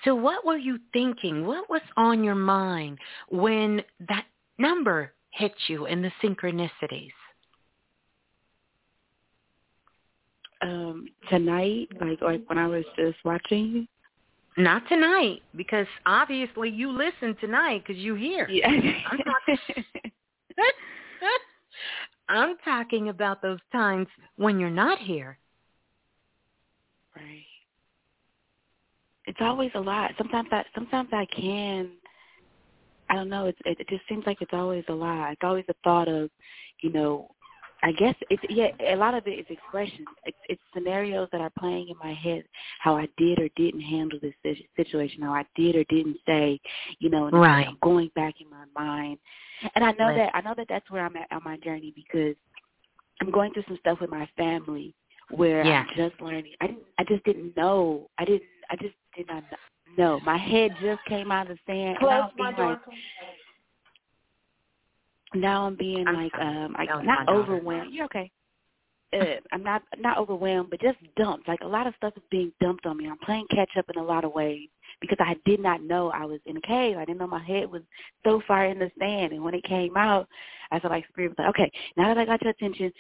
So 0.03 0.15
what 0.15 0.45
were 0.45 0.57
you 0.57 0.79
thinking? 0.91 1.45
What 1.45 1.69
was 1.69 1.81
on 1.95 2.23
your 2.23 2.35
mind 2.35 2.97
when 3.29 3.83
that 4.07 4.25
number 4.57 5.13
hit 5.32 5.53
you 5.67 5.85
in 5.85 6.01
the 6.01 6.11
synchronicities? 6.24 7.11
Um, 10.61 11.08
tonight, 11.30 11.88
like 12.01 12.22
like 12.22 12.49
when 12.49 12.58
I 12.58 12.67
was 12.67 12.83
just 12.98 13.17
watching 13.24 13.66
you. 13.67 13.88
Not 14.58 14.88
tonight, 14.90 15.41
because 15.56 15.88
obviously 16.06 16.69
you 16.69 16.91
listen 16.91 17.35
tonight 17.40 17.83
because 17.85 18.01
you 18.01 18.16
hear. 18.16 18.49
Yeah. 18.49 18.67
I'm 18.69 19.19
talking, 19.19 19.83
I'm 22.30 22.58
talking 22.66 23.09
about 23.09 23.41
those 23.41 23.59
times 23.72 24.08
when 24.35 24.59
you're 24.59 24.69
not 24.69 24.99
here. 24.99 25.38
Right. 27.16 27.45
It's 29.27 29.40
always 29.40 29.72
a 29.75 29.80
lot. 29.80 30.11
Sometimes 30.17 30.49
I 30.51 30.64
sometimes 30.75 31.09
I 31.14 31.25
can 31.25 31.91
I 33.09 33.15
don't 33.15 33.29
know, 33.29 33.45
it's 33.45 33.59
it, 33.65 33.79
it 33.79 33.89
just 33.89 34.07
seems 34.07 34.25
like 34.25 34.41
it's 34.41 34.53
always 34.53 34.83
a 34.89 34.93
lot. 34.93 35.31
It's 35.31 35.41
always 35.43 35.65
a 35.69 35.73
thought 35.83 36.07
of, 36.07 36.29
you 36.81 36.91
know, 36.91 37.29
I 37.81 37.91
guess 37.93 38.15
it's 38.29 38.43
yeah. 38.49 38.67
A 38.93 38.95
lot 38.95 39.13
of 39.13 39.25
it 39.25 39.39
is 39.39 39.45
expressions. 39.49 40.07
It's, 40.25 40.38
it's 40.49 40.61
scenarios 40.73 41.29
that 41.31 41.41
are 41.41 41.51
playing 41.57 41.88
in 41.89 41.95
my 42.03 42.13
head. 42.13 42.43
How 42.79 42.97
I 42.97 43.07
did 43.17 43.39
or 43.39 43.47
didn't 43.55 43.81
handle 43.81 44.19
this 44.21 44.33
situation. 44.75 45.21
How 45.21 45.33
I 45.33 45.45
did 45.55 45.75
or 45.75 45.83
didn't 45.85 46.17
say. 46.25 46.59
You 46.99 47.09
know, 47.09 47.29
right. 47.29 47.67
I'm 47.67 47.77
going 47.81 48.11
back 48.15 48.35
in 48.41 48.49
my 48.49 48.65
mind. 48.75 49.17
And 49.75 49.83
I 49.83 49.91
know 49.93 50.13
that 50.13 50.31
I 50.33 50.41
know 50.41 50.53
that 50.57 50.67
that's 50.67 50.89
where 50.91 51.05
I'm 51.05 51.15
at 51.15 51.31
on 51.31 51.41
my 51.45 51.57
journey 51.57 51.93
because 51.95 52.35
I'm 53.21 53.31
going 53.31 53.53
through 53.53 53.63
some 53.67 53.77
stuff 53.79 53.99
with 54.01 54.09
my 54.09 54.27
family 54.38 54.93
where 55.31 55.63
Yeah. 55.63 55.85
I'm 55.89 55.95
just 55.95 56.21
learning. 56.21 56.53
I 56.59 56.67
didn't. 56.67 56.83
I 56.97 57.03
just 57.05 57.23
didn't 57.23 57.55
know. 57.55 58.09
I 58.17 58.25
didn't. 58.25 58.43
I 58.69 58.75
just 58.75 58.95
did 59.15 59.27
not 59.27 59.43
know. 59.99 60.19
My 60.25 60.37
head 60.37 60.71
just 60.81 61.03
came 61.07 61.31
out 61.31 61.49
of 61.49 61.57
the 61.57 61.71
sand. 61.71 61.97
and 62.01 62.09
I 62.09 62.19
was 62.19 62.31
being 62.35 62.55
like, 62.57 62.79
now 65.35 65.67
I'm 65.67 65.75
being 65.75 66.07
I'm 66.07 66.15
like 66.15 66.33
um 66.39 66.75
I 66.77 66.85
That 66.85 67.05
not 67.05 67.19
my 67.19 67.25
daughter. 67.25 67.41
overwhelmed. 67.41 67.93
You're 67.93 68.05
okay. 68.05 68.31
Uh, 69.11 69.35
I'm 69.51 69.63
not 69.63 69.81
not 69.97 70.17
overwhelmed, 70.17 70.69
but 70.69 70.81
just 70.81 70.97
dumped. 71.17 71.47
Like 71.47 71.61
a 71.61 71.67
lot 71.67 71.87
of 71.87 71.95
stuff 71.95 72.13
is 72.15 72.23
being 72.29 72.51
dumped 72.61 72.85
on 72.85 72.97
me. 72.97 73.07
I'm 73.07 73.17
playing 73.19 73.47
catch 73.49 73.71
up 73.77 73.85
in 73.93 73.99
a 73.99 74.05
lot 74.05 74.23
of 74.23 74.33
ways 74.33 74.69
because 75.01 75.17
I 75.19 75.35
did 75.45 75.59
not 75.59 75.81
know 75.81 76.09
I 76.11 76.25
was 76.25 76.39
in 76.45 76.57
a 76.57 76.61
cave. 76.61 76.97
I 76.97 77.05
didn't 77.05 77.19
know 77.19 77.27
my 77.27 77.43
head 77.43 77.71
was 77.71 77.81
so 78.23 78.41
far 78.47 78.65
in 78.65 78.79
the 78.79 78.91
sand. 78.99 79.33
And 79.33 79.43
when 79.43 79.53
it 79.55 79.63
came 79.63 79.97
out, 79.97 80.27
I 80.71 80.79
felt 80.79 80.91
like 80.91 81.05
spirit 81.09 81.29
was 81.29 81.37
like, 81.39 81.49
okay, 81.49 81.71
now 81.97 82.07
that 82.07 82.17
I 82.19 82.25
got 82.25 82.41
your 82.41 82.51
attention, 82.51 82.91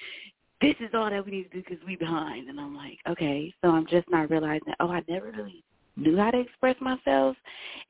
this 0.61 0.75
is 0.79 0.89
all 0.93 1.09
that 1.09 1.25
we 1.25 1.31
need 1.31 1.43
to 1.43 1.49
do 1.49 1.63
because 1.67 1.83
we 1.85 1.95
behind. 1.95 2.49
And 2.49 2.59
I'm 2.59 2.75
like, 2.75 2.97
okay. 3.07 3.53
So 3.63 3.69
I'm 3.69 3.85
just 3.87 4.09
not 4.09 4.29
realizing, 4.29 4.73
oh, 4.79 4.89
I 4.89 5.03
never 5.07 5.31
really 5.31 5.63
knew 5.99 6.17
how 6.17 6.31
to 6.31 6.39
express 6.41 6.75
myself, 6.81 7.37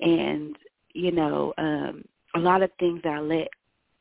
and 0.01 0.55
you 0.93 1.11
know, 1.11 1.53
um, 1.57 2.03
a 2.35 2.39
lot 2.39 2.63
of 2.63 2.71
things 2.79 3.01
that 3.03 3.13
I 3.13 3.19
let 3.19 3.49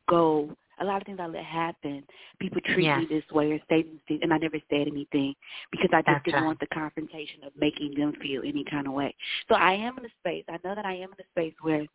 go, 0.09 0.55
a 0.81 0.85
lot 0.85 1.01
of 1.01 1.05
things 1.07 1.19
I 1.21 1.27
let 1.27 1.43
happen. 1.45 2.03
People 2.39 2.61
treat 2.61 2.85
Yes. 2.85 2.99
me 3.01 3.07
this 3.09 3.31
way 3.31 3.51
or 3.53 3.59
say 3.69 3.83
things, 4.07 4.21
and 4.23 4.33
I 4.33 4.37
never 4.37 4.59
said 4.69 4.87
anything 4.87 5.35
because 5.71 5.89
I 5.93 5.97
just 5.99 6.07
That's 6.07 6.25
didn't 6.25 6.41
right. 6.41 6.45
want 6.47 6.59
the 6.59 6.67
confrontation 6.67 7.43
of 7.45 7.53
making 7.59 7.95
them 7.95 8.13
feel 8.21 8.41
any 8.45 8.65
kind 8.69 8.87
of 8.87 8.93
way. 8.93 9.15
So 9.49 9.55
I 9.55 9.73
am 9.73 9.97
in 9.99 10.05
a 10.05 10.09
space. 10.21 10.45
I 10.49 10.59
know 10.63 10.75
that 10.75 10.85
I 10.85 10.93
am 10.95 11.09
in 11.13 11.19
a 11.19 11.29
space 11.31 11.55
where, 11.61 11.85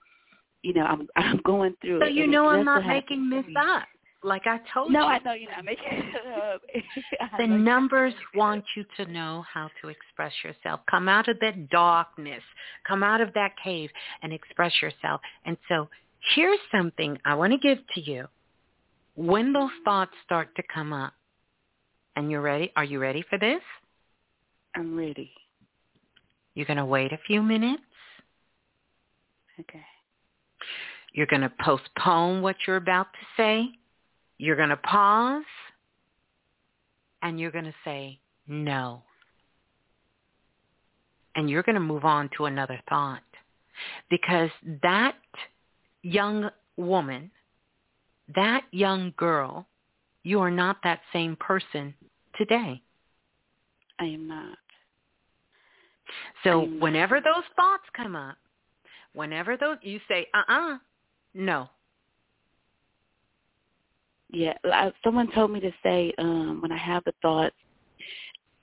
you 0.63 0.75
know, 0.75 0.85
I'm 0.85 1.09
I'm 1.17 1.41
going 1.45 1.77
through 1.83 2.01
So 2.01 2.07
it. 2.07 2.15
you 2.15 2.29
know 2.29 2.49
I'm 2.49 2.65
not 2.65 2.87
making 2.87 3.31
this 3.31 3.45
up. 3.59 3.85
Like 4.25 4.47
I 4.47 4.59
told 4.73 4.91
No, 4.91 5.01
you. 5.01 5.05
No, 5.07 5.11
I 5.13 5.19
know 5.19 5.33
you're 5.35 5.51
not 5.51 5.65
making 5.67 5.85
it 5.93 6.15
up. 6.55 6.63
The 7.39 7.47
know 7.47 7.55
you're 7.55 7.59
not 7.59 7.65
numbers 7.65 8.15
making 8.15 8.23
it 8.23 8.29
up. 8.29 8.39
want 8.39 8.65
you 8.75 8.85
to 8.97 9.13
know 9.13 9.45
how 9.53 9.71
to 9.83 9.89
express 9.89 10.33
yourself. 10.43 10.81
Come 10.91 11.09
out 11.09 11.29
of 11.29 11.39
that 11.41 11.69
darkness. 11.69 12.43
Come 12.89 13.03
out 13.03 13.21
of 13.21 13.35
that 13.35 13.53
cave 13.63 13.91
and 14.23 14.33
express 14.33 14.73
yourself. 14.81 15.21
And 15.45 15.59
so 15.69 15.89
here's 16.35 16.59
something 16.73 17.19
I 17.27 17.35
want 17.35 17.53
to 17.53 17.59
give 17.59 17.79
to 17.95 18.01
you. 18.01 18.27
When 19.15 19.53
those 19.53 19.71
thoughts 19.85 20.13
start 20.25 20.49
to 20.57 20.63
come 20.75 20.93
up, 20.93 21.13
and 22.17 22.31
you're 22.31 22.41
ready, 22.41 22.73
are 22.77 22.85
you 22.85 22.99
ready 23.01 23.25
for 23.29 23.39
this? 23.39 23.61
I'm 24.75 24.97
ready. 24.97 25.33
You're 26.55 26.67
going 26.67 26.79
to 26.79 26.85
wait 26.85 27.13
a 27.13 27.19
few 27.27 27.43
minutes. 27.43 27.83
Okay. 29.61 29.83
You're 31.13 31.27
going 31.27 31.43
to 31.43 31.53
postpone 31.61 32.41
what 32.43 32.57
you're 32.67 32.77
about 32.77 33.07
to 33.13 33.19
say. 33.37 33.69
You're 34.39 34.57
going 34.57 34.71
to 34.71 34.77
pause. 34.77 35.45
And 37.23 37.41
you're 37.41 37.51
going 37.51 37.65
to 37.65 37.75
say 37.85 38.19
no. 38.47 39.03
And 41.37 41.49
you're 41.49 41.63
going 41.63 41.75
to 41.75 41.81
move 41.81 42.05
on 42.05 42.31
to 42.37 42.45
another 42.45 42.81
thought. 42.89 43.23
Because 44.11 44.51
that 44.83 45.17
young 46.03 46.51
woman, 46.77 47.31
that 48.35 48.63
young 48.71 49.13
girl, 49.17 49.67
you 50.23 50.41
are 50.41 50.51
not 50.51 50.77
that 50.85 51.01
same 51.13 51.37
person 51.37 51.95
today. 52.37 52.81
I 53.99 54.05
am 54.05 54.29
not. 54.29 54.59
So 56.43 56.63
not. 56.63 56.81
whenever 56.81 57.21
those 57.21 57.45
thoughts 57.57 57.85
come 57.97 58.17
up, 58.17 58.37
whenever 59.15 59.57
those, 59.57 59.77
you 59.83 60.01
say, 60.09 60.27
uh-uh, 60.35 60.79
no. 61.35 61.69
Yeah, 64.35 64.91
someone 65.05 65.31
told 65.33 65.53
me 65.53 65.61
to 65.61 65.71
say 65.83 66.13
um, 66.19 66.61
when 66.61 66.73
I 66.73 66.77
have 66.77 67.05
the 67.05 67.13
thoughts 67.23 67.55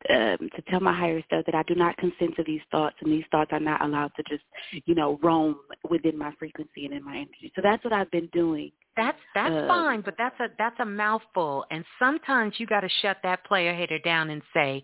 um, 0.09 0.49
to 0.55 0.61
tell 0.67 0.79
my 0.79 0.97
higher 0.97 1.21
self 1.29 1.45
that 1.45 1.55
I 1.55 1.63
do 1.63 1.75
not 1.75 1.95
consent 1.97 2.35
to 2.35 2.43
these 2.43 2.61
thoughts, 2.71 2.95
and 3.01 3.11
these 3.11 3.23
thoughts 3.31 3.51
are 3.53 3.59
not 3.59 3.83
allowed 3.83 4.11
to 4.17 4.23
just, 4.27 4.43
you 4.85 4.95
know, 4.95 5.19
roam 5.21 5.57
within 5.89 6.17
my 6.17 6.33
frequency 6.39 6.85
and 6.85 6.93
in 6.93 7.03
my 7.03 7.15
energy. 7.15 7.51
So 7.55 7.61
that's 7.63 7.83
what 7.83 7.93
I've 7.93 8.11
been 8.11 8.27
doing. 8.33 8.71
That's 8.97 9.17
that's 9.33 9.53
Uh, 9.53 9.67
fine, 9.67 10.01
but 10.01 10.15
that's 10.17 10.37
a 10.39 10.47
that's 10.57 10.79
a 10.79 10.85
mouthful. 10.85 11.65
And 11.71 11.85
sometimes 11.99 12.55
you 12.59 12.65
got 12.65 12.81
to 12.81 12.89
shut 13.01 13.17
that 13.23 13.45
player 13.45 13.73
hater 13.73 13.99
down 13.99 14.29
and 14.31 14.41
say, 14.53 14.83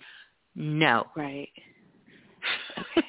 no. 0.56 1.08
Right. 1.16 1.50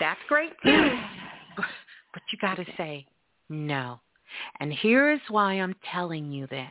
that's 0.00 0.20
great 0.28 0.52
too, 0.64 0.98
but, 1.56 1.66
but 2.14 2.22
you 2.32 2.38
got 2.40 2.54
to 2.56 2.64
say 2.76 3.06
no. 3.50 4.00
And 4.60 4.72
here 4.72 5.12
is 5.12 5.20
why 5.28 5.54
I'm 5.54 5.74
telling 5.92 6.32
you 6.32 6.46
this. 6.46 6.68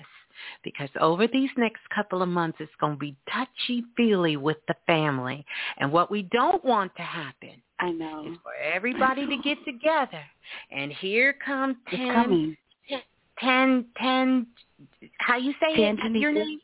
Because 0.63 0.89
over 0.99 1.27
these 1.27 1.49
next 1.57 1.81
couple 1.93 2.21
of 2.21 2.27
months, 2.27 2.57
it's 2.59 2.71
going 2.79 2.93
to 2.93 2.99
be 2.99 3.15
touchy-feely 3.31 4.37
with 4.37 4.57
the 4.67 4.75
family. 4.85 5.45
And 5.77 5.91
what 5.91 6.11
we 6.11 6.23
don't 6.23 6.63
want 6.63 6.95
to 6.97 7.03
happen 7.03 7.61
I 7.79 7.91
know. 7.91 8.31
is 8.31 8.37
for 8.43 8.53
everybody 8.53 9.25
to 9.25 9.37
get 9.37 9.57
together. 9.65 10.23
And 10.71 10.91
here 10.91 11.35
come 11.45 11.77
It's 11.87 11.97
10, 11.97 12.13
coming. 12.13 12.57
10, 13.39 13.85
10, 13.97 14.47
how 15.19 15.37
you 15.37 15.53
say 15.53 15.73
it? 15.73 16.15
Your 16.15 16.31
name? 16.31 16.59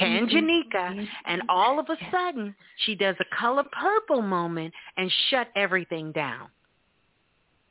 Tanjanika. 0.00 1.06
And 1.26 1.42
all 1.48 1.80
of 1.80 1.86
a 1.88 1.96
sudden, 2.12 2.54
she 2.84 2.94
does 2.94 3.16
a 3.20 3.36
color 3.36 3.64
purple 3.72 4.22
moment 4.22 4.72
and 4.96 5.10
shut 5.30 5.48
everything 5.56 6.12
down. 6.12 6.48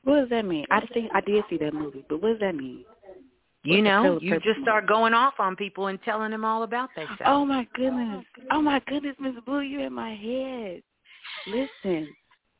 What 0.08 0.22
does 0.22 0.30
that 0.30 0.46
mean? 0.46 0.66
I 0.72 0.80
think 0.94 1.12
I 1.14 1.20
did 1.20 1.44
see 1.50 1.58
that 1.58 1.74
movie, 1.74 2.06
but 2.08 2.22
what 2.22 2.30
does 2.30 2.40
that 2.40 2.56
mean? 2.56 2.86
You 3.64 3.82
know, 3.82 4.18
you 4.22 4.40
just 4.40 4.62
start 4.62 4.88
going 4.88 5.14
off 5.14 5.34
on 5.38 5.58
people 5.58 5.88
and 5.88 6.02
telling 6.04 6.32
them 6.32 6.46
all 6.46 6.64
about 6.64 6.96
themselves. 6.96 7.22
Oh 7.26 7.46
my 7.46 7.68
goodness. 7.74 8.24
Oh 8.50 8.62
my 8.62 8.82
goodness, 8.88 9.18
Miss 9.20 9.34
Blue, 9.46 9.60
you're 9.60 9.88
in 9.88 9.92
my 9.92 10.16
head. 10.16 10.82
Listen, 11.46 12.08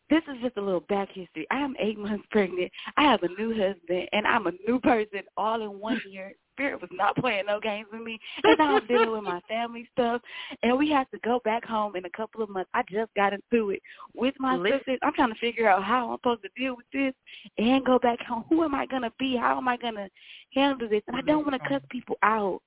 this 0.10 0.22
is 0.28 0.42
just 0.44 0.58
a 0.58 0.62
little 0.62 0.82
back 0.90 1.08
history. 1.14 1.48
I 1.50 1.60
am 1.60 1.74
eight 1.80 1.98
months 1.98 2.26
pregnant. 2.32 2.70
I 2.98 3.04
have 3.04 3.24
a 3.24 3.30
new 3.42 3.52
husband, 3.52 4.10
and 4.12 4.28
I'm 4.28 4.48
a 4.48 4.52
new 4.68 4.82
person 4.82 5.22
all 5.38 5.62
in 5.62 5.80
one 5.80 6.02
year. 6.12 6.34
Spirit 6.58 6.82
was 6.82 6.90
not 6.92 7.16
playing 7.18 7.46
no 7.46 7.60
games 7.60 7.88
with 7.92 8.02
me, 8.02 8.20
and 8.44 8.58
now 8.58 8.78
I'm 8.78 8.88
dealing 8.88 9.12
with 9.12 9.24
my 9.24 9.40
family 9.48 9.88
stuff, 9.94 10.22
and 10.64 10.76
we 10.76 10.90
have 10.90 11.10
to 11.12 11.20
go 11.20 11.40
back 11.46 11.64
home 11.64 11.96
in 11.96 12.04
a 12.06 12.10
couple 12.10 12.42
of 12.42 12.50
months. 12.50 12.70
I 12.74 12.82
just 12.90 13.14
got 13.16 13.34
into 13.34 13.70
it 13.70 13.82
with 14.16 14.34
my 14.40 14.58
Listen. 14.58 14.80
sisters. 14.80 15.00
I'm 15.04 15.14
trying 15.14 15.34
to 15.34 15.40
figure 15.40 15.70
out 15.70 15.84
how 15.84 16.10
I'm 16.10 16.18
supposed 16.18 16.42
to 16.42 16.50
deal 16.58 16.76
with 16.76 16.88
this 16.92 17.14
and 17.60 17.86
go 17.86 18.00
back 18.00 18.20
home. 18.22 18.44
Who 18.50 18.64
am 18.64 18.74
I 18.74 18.88
gonna 18.88 19.12
be? 19.20 19.36
How 19.36 19.58
am 19.58 19.68
I 19.68 19.78
gonna 19.78 20.10
handle 20.56 20.90
this? 20.90 21.04
And 21.08 21.16
I 21.16 21.22
don't 21.22 21.46
want 21.46 21.62
to 21.62 21.70
cuss 21.70 21.82
people 21.92 22.18
out. 22.24 22.62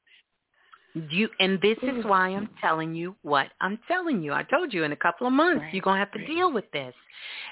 You 0.94 1.28
and 1.40 1.60
this 1.60 1.78
is 1.82 2.04
why 2.04 2.28
I'm 2.28 2.48
telling 2.60 2.94
you 2.94 3.16
what 3.22 3.48
I'm 3.60 3.78
telling 3.88 4.22
you. 4.22 4.32
I 4.32 4.42
told 4.44 4.72
you 4.72 4.84
in 4.84 4.92
a 4.92 4.96
couple 4.96 5.26
of 5.26 5.32
months 5.32 5.62
Right, 5.62 5.74
you're 5.74 5.82
gonna 5.82 5.98
have 5.98 6.12
to 6.12 6.26
deal 6.26 6.52
with 6.52 6.70
this. 6.72 6.94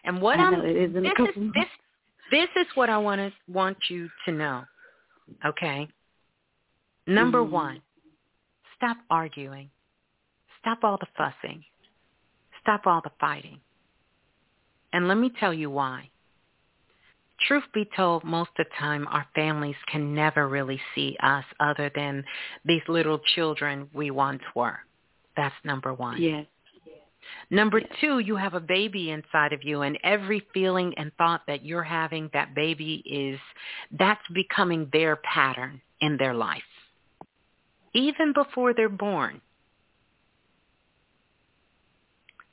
And 0.05 0.21
what 0.21 0.39
I 0.39 0.43
I'm 0.43 0.65
it 0.65 0.77
is 0.77 0.97
in 0.97 0.99
a 0.99 1.09
this 1.09 1.13
couple 1.17 1.43
is 1.43 1.53
this 1.55 1.67
this 2.31 2.49
is 2.57 2.67
what 2.75 2.91
I 2.91 2.99
want 2.99 3.21
to 3.21 3.33
want 3.53 3.77
you 3.89 4.09
to 4.25 4.33
know. 4.33 4.65
Okay. 5.45 5.89
Number 7.09 7.43
Mhm. 7.43 7.51
one, 7.51 7.83
stop 8.77 8.99
arguing. 9.11 9.71
Stop 10.59 10.85
all 10.85 10.99
the 10.99 11.07
fussing. 11.17 11.65
Stop 12.61 12.87
all 12.87 13.01
the 13.01 13.11
fighting. 13.19 13.61
And 14.93 15.09
let 15.09 15.17
me 15.17 15.31
tell 15.31 15.55
you 15.55 15.71
why. 15.71 16.11
truth 17.41 17.71
be 17.73 17.85
told, 17.97 18.25
most 18.25 18.51
of 18.59 18.67
the 18.67 18.75
time 18.77 19.07
our 19.07 19.25
families 19.33 19.77
can 19.87 20.13
never 20.13 20.49
really 20.49 20.81
see 20.93 21.17
us 21.21 21.45
other 21.61 21.89
than 21.95 22.25
these 22.65 22.83
little 22.89 23.21
children 23.21 23.89
we 23.93 24.11
once 24.11 24.43
were. 24.57 24.81
That's 25.37 25.55
number 25.65 25.95
one. 25.95 26.21
Yes. 26.21 26.47
Number 27.51 27.81
two, 28.01 28.19
you 28.19 28.35
have 28.35 28.55
a 28.55 28.61
baby 28.61 29.13
inside 29.13 29.53
of 29.53 29.63
you 29.63 29.83
and 29.83 29.97
every 30.03 30.41
feeling 30.53 30.93
and 30.99 31.13
thought 31.17 31.43
that 31.47 31.65
you're 31.65 31.85
having, 31.85 32.29
that 32.33 32.55
baby 32.57 32.95
is, 33.07 33.39
that's 33.93 34.27
becoming 34.35 34.89
their 34.93 35.17
pattern 35.17 35.81
in 36.01 36.17
their 36.17 36.35
life. 36.35 36.63
Even 37.99 38.33
before 38.33 38.73
they're 38.75 38.89
born. 38.89 39.41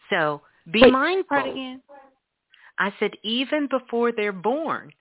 So 0.10 0.42
be 0.72 0.82
Wait, 0.82 0.92
mindful. 0.92 1.38
again? 1.38 1.82
I 2.80 2.92
said 3.00 3.12
even 3.24 3.68
before 3.68 4.12
they're 4.12 4.32
born, 4.32 4.92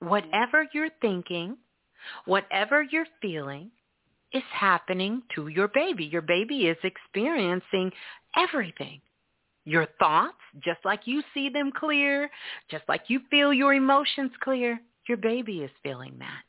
whatever 0.00 0.66
you're 0.74 0.90
thinking, 1.00 1.56
whatever 2.24 2.82
you're 2.82 3.06
feeling 3.22 3.70
is 4.32 4.42
happening 4.52 5.22
to 5.34 5.48
your 5.48 5.68
baby. 5.68 6.04
Your 6.04 6.22
baby 6.22 6.66
is 6.66 6.76
experiencing 6.82 7.92
everything. 8.36 9.00
Your 9.64 9.86
thoughts, 9.98 10.36
just 10.64 10.80
like 10.84 11.02
you 11.04 11.22
see 11.32 11.48
them 11.48 11.70
clear, 11.78 12.28
just 12.70 12.84
like 12.88 13.02
you 13.08 13.20
feel 13.30 13.52
your 13.52 13.74
emotions 13.74 14.32
clear, 14.40 14.80
your 15.08 15.18
baby 15.18 15.60
is 15.60 15.70
feeling 15.82 16.16
that. 16.18 16.42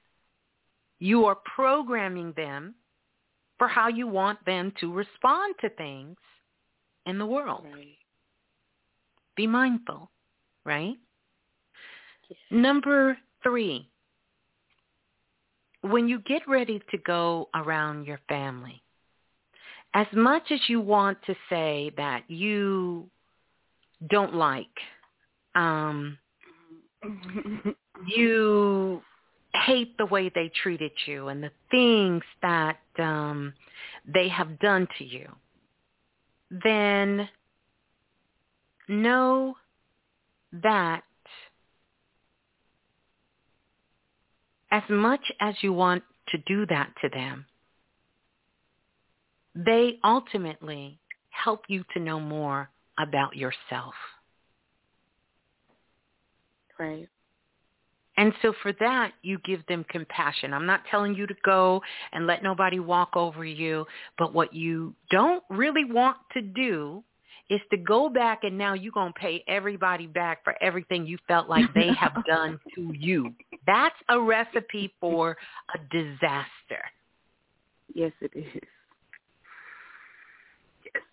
You 1.00 1.26
are 1.26 1.38
programming 1.56 2.34
them 2.35 2.76
for 3.59 3.67
how 3.67 3.88
you 3.88 4.07
want 4.07 4.43
them 4.45 4.73
to 4.79 4.91
respond 4.91 5.53
to 5.61 5.69
things 5.69 6.17
in 7.05 7.19
the 7.19 7.25
world. 7.25 7.65
Right. 7.71 7.97
Be 9.35 9.45
mindful, 9.45 10.09
right? 10.65 10.95
Number 12.49 13.17
three, 13.43 13.88
when 15.81 16.07
you 16.07 16.19
get 16.19 16.41
ready 16.47 16.81
to 16.91 16.97
go 16.99 17.49
around 17.53 18.05
your 18.05 18.19
family, 18.27 18.81
as 19.93 20.07
much 20.13 20.43
as 20.51 20.59
you 20.67 20.81
want 20.81 21.17
to 21.25 21.35
say 21.49 21.91
that 21.97 22.23
you 22.27 23.09
don't 24.09 24.35
like, 24.35 24.67
um, 25.55 26.17
you 28.07 29.01
hate 29.53 29.98
the 29.98 30.06
way 30.06 30.32
they 30.34 30.52
treated 30.64 30.92
you 31.06 31.28
and 31.28 31.44
the 31.44 31.52
things 31.72 32.24
that 32.42 32.80
um, 32.98 33.53
they 34.06 34.30
have 34.30 34.60
done 34.60 34.88
to 34.98 35.03
you, 35.03 35.28
then 36.52 37.28
know 38.88 39.56
that 40.52 41.03
as 44.72 44.84
much 44.90 45.32
as 45.40 45.56
you 45.61 45.74
want 45.74 46.03
to 46.30 46.38
do 46.40 46.66
that 46.68 46.92
to 47.02 47.10
them, 47.10 47.45
they 49.56 50.00
ultimately 50.03 51.00
help 51.30 51.64
you 51.68 51.84
to 51.94 52.00
know 52.00 52.19
more 52.19 52.69
about 53.00 53.36
yourself. 53.36 53.94
Right. 56.78 57.10
And 58.19 58.33
so 58.41 58.53
for 58.61 58.73
that, 58.81 59.14
you 59.22 59.39
give 59.45 59.65
them 59.67 59.85
compassion. 59.89 60.53
I'm 60.53 60.65
not 60.65 60.81
telling 60.91 61.15
you 61.15 61.25
to 61.25 61.35
go 61.45 61.81
and 62.11 62.27
let 62.27 62.43
nobody 62.43 62.81
walk 62.81 63.15
over 63.15 63.45
you, 63.45 63.85
but 64.17 64.33
what 64.33 64.53
you 64.53 64.93
don't 65.09 65.41
really 65.49 65.85
want 65.85 66.17
to 66.33 66.41
do 66.41 67.01
is 67.49 67.61
to 67.72 67.77
go 67.77 68.09
back 68.09 68.43
and 68.43 68.57
now 68.57 68.73
you're 68.73 68.91
going 68.91 69.14
to 69.14 69.19
pay 69.19 69.41
everybody 69.48 70.06
back 70.06 70.43
for 70.43 70.53
everything 70.61 71.06
you 71.06 71.17
felt 71.30 71.48
like 71.48 71.73
they 71.73 71.93
have 71.98 72.14
done 72.27 72.59
to 72.75 72.91
you. 72.93 73.33
That's 73.65 73.95
a 74.09 74.19
recipe 74.19 74.93
for 74.99 75.38
a 75.73 75.77
disaster. 75.89 76.83
Yes, 77.93 78.11
it 78.19 78.31
is. 78.35 78.61
Yes. 80.93 81.03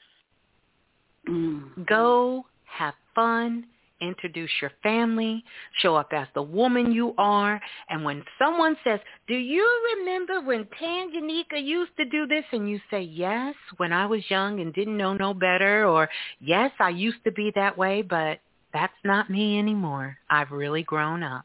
Mm. 1.29 1.87
Go 1.87 2.47
have 2.65 2.95
fun, 3.15 3.65
introduce 4.01 4.51
your 4.61 4.73
family, 4.83 5.43
show 5.81 5.97
up 5.97 6.13
as 6.13 6.27
the 6.35 6.43
woman 6.43 6.93
you 6.93 7.15
are, 7.19 7.61
and 7.89 8.05
when 8.05 8.23
someone 8.39 8.77
says, 8.85 9.01
do 9.27 9.35
you 9.35 9.67
remember 9.99 10.41
when 10.41 10.67
Tanjanika 10.81 11.63
used 11.63 11.97
to 11.97 12.05
do 12.05 12.27
this? 12.27 12.45
And 12.53 12.69
you 12.69 12.81
say, 12.91 13.03
yes, 13.03 13.55
when 13.77 13.93
I 13.93 14.07
was 14.07 14.23
young 14.29 14.61
and 14.61 14.75
didn't 14.75 14.97
know 14.97 15.15
no 15.15 15.35
better, 15.35 15.87
or 15.87 16.09
yes, 16.41 16.71
I 16.79 16.91
used 16.91 17.23
to 17.25 17.33
be 17.33 17.53
that 17.55 17.77
way, 17.77 18.03
but 18.03 18.39
that's 18.73 18.93
not 19.05 19.31
me 19.31 19.59
anymore. 19.59 20.17
I've 20.29 20.51
really 20.51 20.83
grown 20.83 21.23
up. 21.23 21.45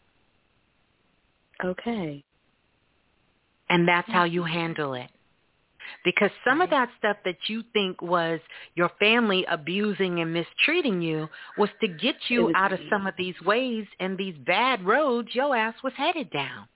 Okay. 1.63 2.23
And 3.69 3.87
that's 3.87 4.09
how 4.09 4.25
you 4.25 4.43
handle 4.43 4.95
it. 4.95 5.09
Because 6.03 6.31
some 6.45 6.61
of 6.61 6.69
that 6.69 6.89
stuff 6.97 7.17
that 7.25 7.37
you 7.47 7.63
think 7.73 8.01
was 8.01 8.39
your 8.75 8.89
family 8.99 9.45
abusing 9.49 10.19
and 10.19 10.33
mistreating 10.33 11.01
you 11.01 11.27
was 11.57 11.69
to 11.81 11.87
get 11.87 12.15
you 12.29 12.51
out 12.55 12.73
of 12.73 12.79
some 12.89 13.07
of 13.07 13.13
these 13.17 13.39
ways 13.41 13.85
and 13.99 14.17
these 14.17 14.35
bad 14.45 14.83
roads 14.83 15.29
your 15.33 15.55
ass 15.55 15.75
was 15.83 15.93
headed 15.93 16.29
down. 16.31 16.67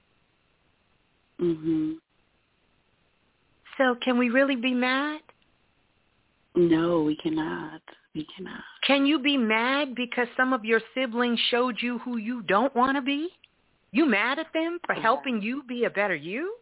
Mhm. 1.40 2.00
So 3.77 3.95
can 3.95 4.18
we 4.18 4.30
really 4.30 4.56
be 4.56 4.74
mad? 4.74 5.22
No, 6.56 7.02
we 7.02 7.16
cannot. 7.18 7.82
We 8.14 8.26
cannot. 8.35 8.64
Can 8.84 9.06
you 9.06 9.19
be 9.19 9.38
mad 9.38 9.94
because 9.94 10.27
some 10.38 10.53
of 10.53 10.64
your 10.64 10.82
siblings 10.94 11.40
showed 11.52 11.82
you 11.82 12.00
who 12.00 12.18
you 12.18 12.42
don't 12.44 12.74
want 12.74 12.95
to 12.95 13.02
be? 13.02 13.30
You 13.92 14.06
mad 14.06 14.40
at 14.40 14.53
them 14.53 14.80
for 14.85 14.94
helping 14.94 15.42
you 15.42 15.64
be 15.64 15.84
a 15.84 15.90
better 15.90 16.16
you? 16.16 16.56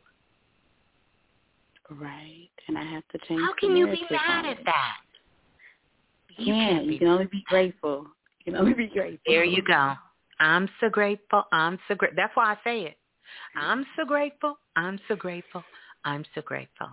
Right. 1.89 2.49
And 2.67 2.77
I 2.77 2.83
have 2.83 3.03
to 3.11 3.17
change. 3.27 3.41
How 3.41 3.53
can 3.53 3.75
you 3.75 3.87
be 3.87 4.01
mad 4.09 4.45
at 4.45 4.57
that? 4.65 4.97
You 6.37 6.53
can't. 6.53 6.85
You 6.85 6.99
can 6.99 7.07
only 7.07 7.25
be 7.25 7.43
grateful. 7.47 8.07
You 8.39 8.51
can 8.51 8.55
only 8.55 8.73
be 8.73 8.87
grateful. 8.87 9.19
There 9.27 9.43
you 9.43 9.61
go. 9.61 9.93
I'm 10.39 10.67
so 10.79 10.89
grateful. 10.89 11.43
I'm 11.51 11.77
so 11.87 11.95
grateful. 11.95 12.15
That's 12.15 12.35
why 12.35 12.53
I 12.53 12.57
say 12.63 12.81
it. 12.81 12.97
I'm 13.55 13.85
so 13.95 14.05
grateful. 14.05 14.57
I'm 14.75 14.99
so 15.07 15.15
grateful. 15.15 15.63
I'm 16.05 16.25
so 16.35 16.41
grateful. 16.41 16.87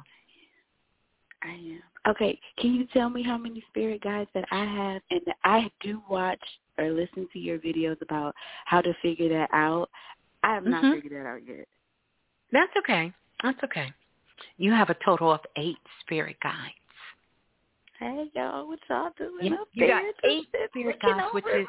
I 1.42 1.52
am. 1.52 1.82
Okay, 2.08 2.38
can 2.58 2.74
you 2.74 2.86
tell 2.92 3.10
me 3.10 3.22
how 3.22 3.36
many 3.36 3.62
spirit 3.68 4.02
guides 4.02 4.30
that 4.34 4.46
I 4.50 4.64
have? 4.64 5.02
And 5.10 5.20
I 5.44 5.70
do 5.80 6.02
watch 6.08 6.40
or 6.78 6.90
listen 6.90 7.28
to 7.32 7.38
your 7.38 7.58
videos 7.58 8.00
about 8.00 8.34
how 8.64 8.80
to 8.80 8.94
figure 9.02 9.28
that 9.28 9.50
out. 9.52 9.90
I 10.42 10.54
have 10.54 10.64
not 10.64 10.84
Mhm. 10.84 10.94
figured 10.94 11.12
that 11.12 11.28
out 11.28 11.46
yet. 11.46 11.68
That's 12.52 12.74
okay. 12.76 13.12
That's 13.42 13.62
okay. 13.64 13.92
You 14.56 14.72
have 14.72 14.90
a 14.90 14.96
total 15.04 15.32
of 15.32 15.40
eight 15.56 15.78
spirit 16.00 16.36
guides. 16.42 16.74
Hey 17.98 18.30
y'all, 18.34 18.66
what 18.66 18.78
y'all 18.88 19.10
doing 19.18 19.52
You, 19.52 19.54
up 19.54 19.68
you 19.72 19.86
got 19.86 20.02
there? 20.22 20.30
eight 20.30 20.46
Just 20.52 20.70
spirit 20.70 20.98
looking 21.02 21.18
guides, 21.18 21.34
which 21.34 21.44
is 21.54 21.66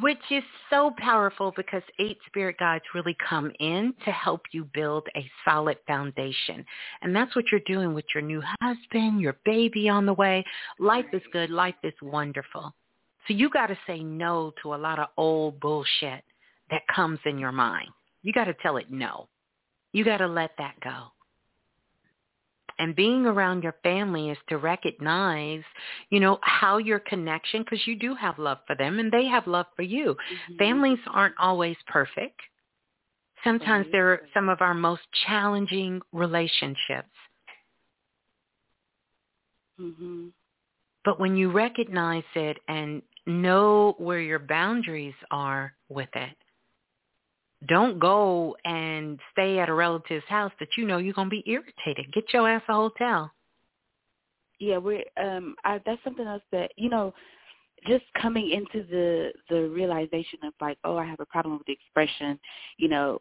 which 0.00 0.18
is 0.30 0.42
so 0.68 0.92
powerful 0.98 1.52
because 1.56 1.82
eight 1.98 2.18
spirit 2.26 2.56
guides 2.58 2.84
really 2.94 3.16
come 3.26 3.50
in 3.58 3.94
to 4.04 4.10
help 4.10 4.42
you 4.52 4.68
build 4.74 5.06
a 5.16 5.30
solid 5.46 5.78
foundation. 5.86 6.64
And 7.00 7.16
that's 7.16 7.34
what 7.34 7.46
you're 7.50 7.62
doing 7.66 7.94
with 7.94 8.04
your 8.14 8.22
new 8.22 8.42
husband, 8.60 9.20
your 9.20 9.36
baby 9.46 9.88
on 9.88 10.04
the 10.04 10.12
way. 10.12 10.44
Life 10.78 11.06
is 11.14 11.22
good. 11.32 11.48
Life 11.48 11.74
is 11.82 11.94
wonderful. 12.02 12.74
So 13.26 13.34
you 13.34 13.48
got 13.48 13.68
to 13.68 13.78
say 13.86 14.00
no 14.00 14.52
to 14.62 14.74
a 14.74 14.76
lot 14.76 14.98
of 14.98 15.08
old 15.16 15.58
bullshit 15.58 16.22
that 16.70 16.82
comes 16.94 17.18
in 17.24 17.38
your 17.38 17.52
mind. 17.52 17.88
You 18.22 18.32
got 18.34 18.44
to 18.44 18.54
tell 18.54 18.76
it 18.76 18.90
no. 18.90 19.28
You 19.92 20.04
got 20.04 20.18
to 20.18 20.26
let 20.26 20.50
that 20.58 20.74
go. 20.80 21.04
And 22.78 22.94
being 22.94 23.26
around 23.26 23.64
your 23.64 23.74
family 23.82 24.30
is 24.30 24.38
to 24.48 24.58
recognize, 24.58 25.62
you 26.10 26.20
know, 26.20 26.38
how 26.42 26.78
your 26.78 27.00
connection, 27.00 27.62
because 27.62 27.86
you 27.86 27.96
do 27.96 28.14
have 28.14 28.38
love 28.38 28.58
for 28.66 28.76
them 28.76 29.00
and 29.00 29.10
they 29.10 29.26
have 29.26 29.46
love 29.46 29.66
for 29.74 29.82
you. 29.82 30.16
Mhm. 30.50 30.58
Families 30.58 31.00
aren't 31.08 31.34
always 31.38 31.76
perfect. 31.88 32.40
Sometimes 33.44 33.86
Right. 33.86 33.92
they're 33.92 34.28
some 34.34 34.48
of 34.48 34.60
our 34.60 34.74
most 34.74 35.02
challenging 35.26 36.00
relationships. 36.12 37.14
Mhm. 39.80 40.32
But 41.04 41.18
when 41.18 41.36
you 41.36 41.50
recognize 41.50 42.24
it 42.34 42.58
and 42.68 43.02
know 43.26 43.94
where 43.98 44.20
your 44.20 44.38
boundaries 44.40 45.14
are 45.30 45.74
with 45.88 46.14
it, 46.14 46.36
don't 47.66 47.98
go 47.98 48.56
and 48.64 49.18
stay 49.32 49.58
at 49.58 49.68
a 49.68 49.74
relative's 49.74 50.24
house 50.28 50.52
that 50.60 50.68
you 50.76 50.86
know 50.86 50.98
you're 50.98 51.14
going 51.14 51.26
to 51.28 51.30
be 51.30 51.44
irritated. 51.46 52.12
Get 52.12 52.32
your 52.32 52.48
ass 52.48 52.62
a 52.68 52.72
hotel. 52.72 53.32
Yeah, 54.60 54.78
we're 54.78 55.04
um 55.20 55.54
I 55.64 55.80
that's 55.84 56.02
something 56.04 56.26
else 56.26 56.42
that, 56.52 56.72
you 56.76 56.88
know, 56.90 57.14
just 57.86 58.04
coming 58.20 58.50
into 58.50 58.86
the 58.88 59.32
the 59.48 59.68
realization 59.68 60.40
of 60.44 60.52
like, 60.60 60.78
oh, 60.84 60.96
I 60.96 61.04
have 61.04 61.20
a 61.20 61.26
problem 61.26 61.58
with 61.58 61.66
the 61.66 61.72
expression, 61.72 62.38
you 62.76 62.88
know, 62.88 63.20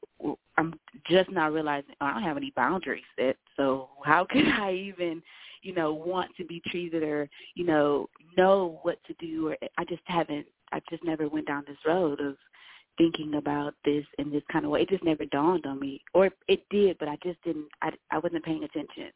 I'm 0.58 0.74
just 1.10 1.32
not 1.32 1.54
realizing 1.54 1.94
oh, 2.02 2.06
I 2.06 2.14
don't 2.14 2.24
have 2.24 2.38
any 2.38 2.52
boundaries 2.56 3.04
set. 3.20 3.38
So 3.56 3.90
how 4.04 4.26
could 4.30 4.48
I 4.48 4.74
even, 4.74 5.22
you 5.62 5.74
know, 5.74 5.94
want 5.94 6.32
to 6.38 6.46
be 6.46 6.62
treated 6.68 7.04
or, 7.04 7.30
you 7.56 7.66
know, 7.66 8.08
know 8.38 8.80
what 8.84 8.98
to 9.06 9.14
do 9.20 9.50
or 9.50 9.58
I 9.78 9.86
just 9.86 10.04
haven't 10.06 10.46
I 10.72 10.82
just 10.90 11.04
never 11.04 11.28
went 11.30 11.48
down 11.48 11.64
this 11.68 11.78
road 11.86 12.20
of 12.20 12.36
thinking 12.98 13.36
about 13.36 13.74
this 13.86 14.06
in 14.20 14.32
this 14.32 14.44
kind 14.52 14.66
of 14.66 14.72
way. 14.72 14.82
It 14.82 14.90
just 14.90 15.04
never 15.04 15.26
dawned 15.26 15.66
on 15.66 15.80
me, 15.80 16.02
or 16.14 16.30
it 16.48 16.64
did, 16.70 16.98
but 17.00 17.08
I 17.08 17.18
just 17.24 17.42
didn't. 17.44 17.68
I 17.82 17.92
I 18.12 18.20
wasn't 18.20 18.46
paying 18.46 18.64
attention. 18.64 19.12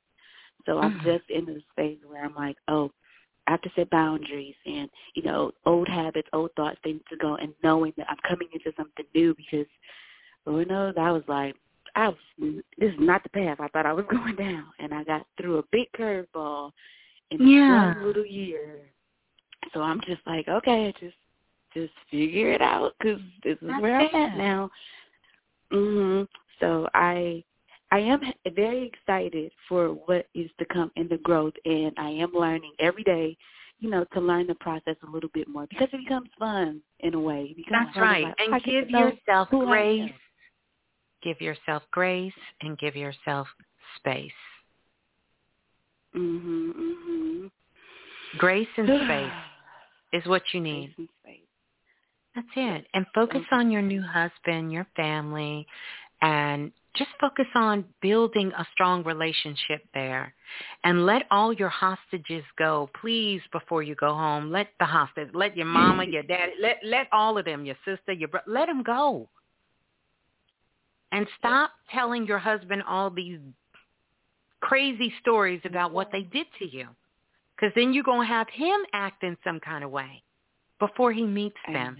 So 0.65 0.79
I'm 0.79 0.99
Mhm. 0.99 1.03
just 1.03 1.29
in 1.29 1.45
this 1.45 1.63
phase 1.75 1.99
where 2.05 2.23
I'm 2.23 2.35
like, 2.35 2.57
oh, 2.67 2.91
I 3.47 3.51
have 3.51 3.61
to 3.63 3.71
set 3.75 3.89
boundaries 3.89 4.55
and 4.65 4.89
you 5.15 5.23
know, 5.23 5.51
old 5.65 5.87
habits, 5.87 6.29
old 6.33 6.51
thoughts, 6.55 6.79
need 6.85 7.01
to 7.09 7.17
go, 7.17 7.35
and 7.35 7.53
knowing 7.63 7.93
that 7.97 8.09
I'm 8.09 8.17
coming 8.27 8.49
into 8.53 8.71
something 8.77 9.05
new 9.15 9.33
because 9.35 9.67
Lord 10.45 10.69
knows 10.69 10.95
I 10.97 11.11
was 11.11 11.23
like, 11.27 11.55
I 11.95 12.09
was 12.09 12.17
this 12.77 12.93
is 12.93 12.99
not 12.99 13.23
the 13.23 13.29
path 13.29 13.59
I 13.59 13.67
thought 13.69 13.85
I 13.85 13.93
was 13.93 14.05
going 14.09 14.35
down, 14.35 14.65
and 14.79 14.93
I 14.93 15.03
got 15.03 15.25
through 15.37 15.57
a 15.59 15.63
big 15.71 15.91
curveball 15.93 16.71
in 17.31 17.47
Yeah. 17.47 17.93
one 17.93 18.03
little 18.03 18.25
year. 18.25 18.79
So 19.73 19.81
I'm 19.81 20.01
just 20.01 20.21
like, 20.25 20.47
okay, 20.47 20.93
just 20.99 21.15
just 21.73 21.93
figure 22.09 22.51
it 22.51 22.61
out 22.61 22.93
because 22.99 23.19
this 23.43 23.57
is 23.61 23.67
That's 23.67 23.81
where 23.81 23.99
I'm 23.99 24.15
at 24.15 24.37
now. 24.37 24.69
Mhm. 25.71 26.27
So 26.59 26.87
I 26.93 27.43
I 27.93 27.99
am 27.99 28.21
very 28.55 28.87
excited 28.87 29.51
for 29.67 29.89
what 29.89 30.27
is 30.33 30.49
to 30.59 30.65
come 30.65 30.91
in 30.95 31.09
the 31.09 31.17
growth, 31.17 31.53
and 31.65 31.93
I 31.97 32.09
am 32.09 32.31
learning 32.33 32.73
every 32.79 33.03
day. 33.03 33.37
You 33.79 33.89
know, 33.89 34.05
to 34.13 34.21
learn 34.21 34.45
the 34.45 34.55
process 34.55 34.95
a 35.01 35.09
little 35.09 35.29
bit 35.33 35.47
more 35.47 35.65
because 35.67 35.89
it 35.91 35.97
becomes 35.97 36.29
fun 36.37 36.81
in 36.99 37.15
a 37.15 37.19
way. 37.19 37.55
That's 37.69 37.97
right. 37.97 38.25
Like, 38.25 38.35
And 38.37 38.63
give 38.63 38.89
yourself 38.91 39.49
grace. 39.49 40.13
Give 41.23 41.41
yourself 41.41 41.83
grace 41.91 42.33
and 42.61 42.77
give 42.77 42.95
yourself 42.95 43.47
space. 43.97 44.31
Mhm. 46.15 46.73
Mhm. 46.73 47.51
Grace 48.37 48.67
and 48.77 48.87
space 49.05 49.33
is 50.13 50.25
what 50.27 50.53
you 50.53 50.59
need. 50.59 50.91
Space 50.91 50.99
and 50.99 51.09
space. 51.23 51.40
That's 52.35 52.47
it. 52.55 52.87
And 52.93 53.05
focus 53.13 53.41
on 53.51 53.71
your 53.71 53.81
new 53.81 54.01
husband, 54.01 54.71
your 54.71 54.87
family, 54.95 55.67
and 56.21 56.71
just 56.95 57.09
focus 57.19 57.47
on 57.55 57.85
building 58.01 58.51
a 58.57 58.65
strong 58.73 59.03
relationship 59.03 59.83
there. 59.93 60.33
And 60.83 61.05
let 61.05 61.23
all 61.31 61.51
your 61.53 61.69
hostages 61.69 62.43
go, 62.57 62.89
please, 62.99 63.41
before 63.51 63.83
you 63.83 63.95
go 63.95 64.13
home. 64.13 64.51
Let 64.51 64.67
the 64.79 64.85
hostage, 64.85 65.29
let 65.33 65.57
your 65.57 65.65
mama, 65.65 66.05
your 66.05 66.23
daddy, 66.23 66.53
let 66.61 66.77
let 66.83 67.07
all 67.11 67.37
of 67.37 67.45
them, 67.45 67.65
your 67.65 67.77
sister, 67.85 68.13
your 68.13 68.29
brother, 68.29 68.51
let 68.51 68.67
them 68.67 68.83
go. 68.83 69.27
And 71.11 71.27
stop 71.37 71.71
telling 71.93 72.25
your 72.25 72.39
husband 72.39 72.83
all 72.87 73.09
these 73.09 73.39
crazy 74.61 75.13
stories 75.19 75.61
about 75.65 75.91
what 75.91 76.09
they 76.11 76.21
did 76.21 76.47
to 76.59 76.65
you. 76.65 76.87
Because 77.55 77.73
then 77.75 77.93
you're 77.93 78.03
going 78.03 78.27
to 78.27 78.33
have 78.33 78.47
him 78.49 78.79
act 78.93 79.23
in 79.23 79.37
some 79.43 79.59
kind 79.59 79.83
of 79.83 79.91
way 79.91 80.23
before 80.81 81.13
he 81.13 81.23
meets 81.23 81.55
them. 81.71 81.95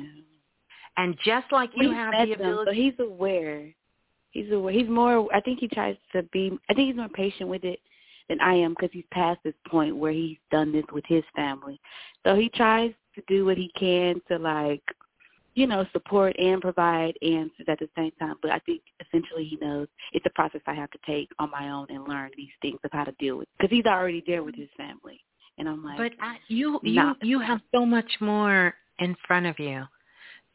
And 0.98 1.16
just 1.24 1.45
like 1.51 1.69
you 1.76 1.92
have 1.92 2.11
the 2.11 2.35
them, 2.35 2.43
so 2.43 2.61
ability, 2.61 2.84
he's 2.84 3.00
aware. 3.00 3.74
He's 4.32 4.51
aware. 4.51 4.74
He's 4.74 4.90
more. 4.90 5.34
I 5.34 5.40
think 5.40 5.60
he 5.60 5.69
tries 5.69 5.95
to 6.14 6.24
be. 6.34 6.51
I 6.69 6.74
think 6.74 6.88
he's 6.88 6.98
more 6.98 7.08
patient 7.08 7.50
with 7.50 7.64
it 7.64 7.80
than 8.27 8.42
I 8.42 8.56
am 8.56 8.72
because 8.72 8.90
he's 8.92 9.06
past 9.11 9.40
this 9.43 9.53
point 9.68 9.95
where 9.95 10.11
he's 10.11 10.38
done 10.51 10.74
this 10.74 10.84
with 10.92 11.06
his 11.08 11.24
family. 11.35 11.80
So 12.26 12.35
he 12.35 12.50
tries 12.50 12.92
to 13.16 13.22
do 13.27 13.45
what 13.45 13.58
he 13.58 13.72
can 13.80 14.22
to 14.27 14.38
like, 14.38 14.84
you 15.53 15.68
know, 15.68 15.85
support 15.93 16.35
and 16.38 16.61
provide 16.61 17.14
answers 17.22 17.68
at 17.68 17.80
the 17.80 17.90
same 17.95 18.11
time. 18.19 18.35
But 18.42 18.51
I 18.51 18.60
think 18.60 18.82
essentially 19.06 19.45
he 19.45 19.58
knows 19.61 19.88
it's 20.14 20.26
a 20.26 20.32
process 20.32 20.61
I 20.68 20.74
have 20.74 20.92
to 20.92 21.00
take 21.06 21.30
on 21.40 21.51
my 21.51 21.69
own 21.69 21.88
and 21.90 22.08
learn 22.08 22.32
these 22.35 22.50
things 22.61 22.80
of 22.84 22.92
how 22.92 23.06
to 23.06 23.14
deal 23.14 23.38
with 23.38 23.48
because 23.58 23.76
he's 23.76 23.85
already 23.85 24.24
there 24.26 24.43
with 24.43 24.56
his 24.56 24.69
family. 24.76 25.22
And 25.58 25.68
I'm 25.70 25.84
like, 25.84 25.98
but 25.98 26.12
I, 26.20 26.38
you 26.48 26.80
you 26.84 26.94
not- 26.96 27.24
you 27.24 27.40
have 27.40 27.62
so 27.74 27.86
much 27.86 28.12
more 28.20 28.74
in 29.00 29.16
front 29.28 29.46
of 29.46 29.60
you 29.60 29.84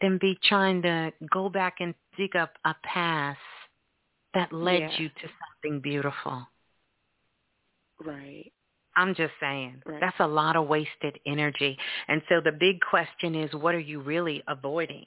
than 0.01 0.19
be 0.19 0.39
trying 0.45 0.83
to 0.83 1.13
go 1.33 1.49
back 1.49 1.77
and 1.81 1.95
dig 2.17 2.35
up 2.37 2.51
a 2.65 2.75
past 2.83 3.39
that 4.35 4.53
led 4.53 4.81
Yeah. 4.81 4.99
you 4.99 5.09
to 5.09 5.29
something 5.63 5.81
beautiful. 5.81 6.47
right. 8.05 8.53
I'm 8.99 9.15
just 9.15 9.35
saying. 9.41 9.83
Right. 9.85 10.01
That's 10.01 10.19
a 10.21 10.27
lot 10.27 10.57
of 10.57 10.69
wasted 10.69 11.19
energy. 11.27 11.77
And 12.09 12.23
so 12.31 12.41
the 12.41 12.53
big 12.53 12.81
question 12.81 13.35
is 13.35 13.53
what 13.55 13.75
are 13.75 13.79
you 13.79 14.01
really 14.01 14.43
avoiding? 14.49 15.05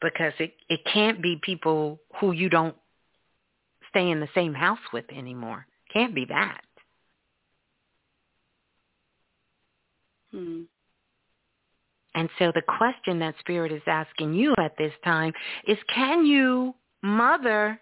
Because 0.00 0.32
it 0.38 0.54
it 0.68 0.80
can't 0.92 1.22
be 1.22 1.36
people 1.42 2.00
who 2.20 2.32
you 2.32 2.48
don't 2.48 2.74
stay 3.90 4.10
in 4.10 4.20
the 4.20 4.28
same 4.34 4.54
house 4.54 4.80
with 4.92 5.04
anymore. 5.12 5.66
Can't 5.92 6.14
be 6.14 6.24
that. 6.26 6.62
Hmm. 10.32 10.62
And 12.14 12.28
so 12.38 12.52
the 12.54 12.62
question 12.62 13.18
that 13.20 13.34
Spirit 13.40 13.72
is 13.72 13.82
asking 13.86 14.34
you 14.34 14.54
at 14.58 14.76
this 14.76 14.92
time 15.04 15.32
is 15.66 15.78
can 15.94 16.26
you 16.26 16.74
mother 17.02 17.80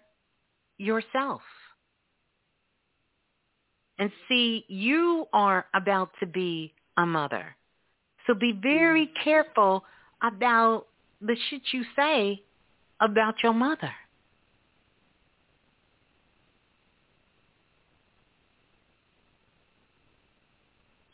yourself? 0.77 1.41
And 3.97 4.11
see, 4.27 4.65
you 4.67 5.27
are 5.31 5.65
about 5.73 6.11
to 6.21 6.25
be 6.25 6.73
a 6.97 7.05
mother. 7.05 7.55
So 8.25 8.33
be 8.33 8.51
very 8.51 9.11
careful 9.23 9.83
about 10.23 10.87
the 11.21 11.35
shit 11.49 11.61
you 11.71 11.83
say 11.95 12.41
about 12.99 13.43
your 13.43 13.53
mother. 13.53 13.91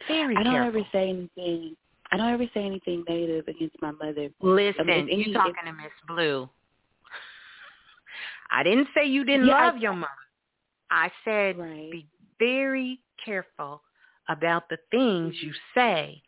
Very 0.08 0.36
I 0.36 0.44
don't 0.44 0.54
careful. 0.54 0.80
ever 0.82 0.88
say 0.92 1.10
anything. 1.10 1.76
I 2.12 2.18
don't 2.18 2.34
ever 2.34 2.46
say 2.54 2.66
anything 2.66 3.04
negative 3.08 3.48
against 3.48 3.76
my 3.82 3.92
mother. 3.92 4.30
Listen, 4.42 4.82
I 4.82 4.84
mean, 4.84 5.08
if 5.10 5.28
you're 5.28 5.34
talking 5.36 5.56
to 5.66 5.74
Miss 5.74 5.92
Blue. 6.08 6.50
I 8.50 8.64
didn't 8.64 8.88
say 8.96 9.06
you 9.06 9.26
didn't 9.26 9.48
Yeah, 9.48 9.56
I- 9.58 9.66
love 9.68 9.78
your 9.78 9.94
mother. 9.94 10.12
I 10.90 11.12
said 11.26 11.58
Right. 11.58 11.92
be 11.92 12.08
very 12.40 13.02
careful 13.18 13.84
about 14.30 14.70
the 14.70 14.78
things 14.90 15.36
you 15.44 15.54
say 15.74 16.22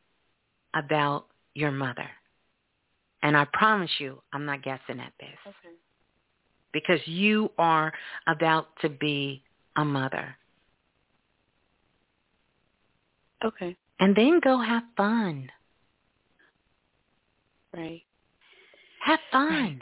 about 0.73 1.27
your 1.55 1.71
mother. 1.71 2.09
And 3.23 3.37
I 3.37 3.45
promise 3.45 3.91
you, 3.99 4.21
I'm 4.33 4.45
not 4.45 4.61
guessing 4.61 4.99
at 4.99 5.13
this 5.19 5.39
Okay. 5.45 5.75
because 6.73 7.05
you 7.07 7.51
are 7.57 7.93
about 8.27 8.75
to 8.81 8.89
be 8.89 9.43
a 9.77 9.85
mother. 9.85 10.37
Okay. 13.43 13.75
And 13.99 14.15
then 14.15 14.39
go 14.43 14.59
have 14.59 14.83
fun. 14.95 15.49
Right. 17.73 18.03
Have 19.01 19.19
fun. 19.31 19.81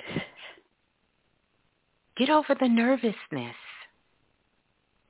Get 2.18 2.30
over 2.30 2.56
the 2.60 2.68
nervousness. 2.68 3.56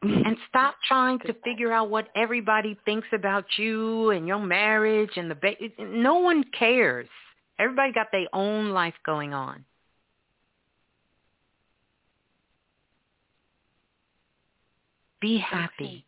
and 0.04 0.38
stop 0.48 0.76
trying 0.88 1.20
to 1.20 1.34
figure 1.44 1.72
out 1.72 1.90
what 1.90 2.08
everybody 2.16 2.78
thinks 2.86 3.08
about 3.14 3.46
you 3.58 4.12
and 4.12 4.28
your 4.28 4.40
marriage 4.40 5.12
and 5.16 5.30
the 5.30 5.36
baby. 5.36 5.74
No 5.80 6.16
one 6.20 6.44
cares. 6.58 7.08
Everybody 7.60 7.94
got 7.94 8.08
their 8.12 8.28
own 8.34 8.70
life 8.70 8.94
going 9.06 9.34
on. 9.34 9.66
Be 15.20 15.40
happy. 15.40 16.06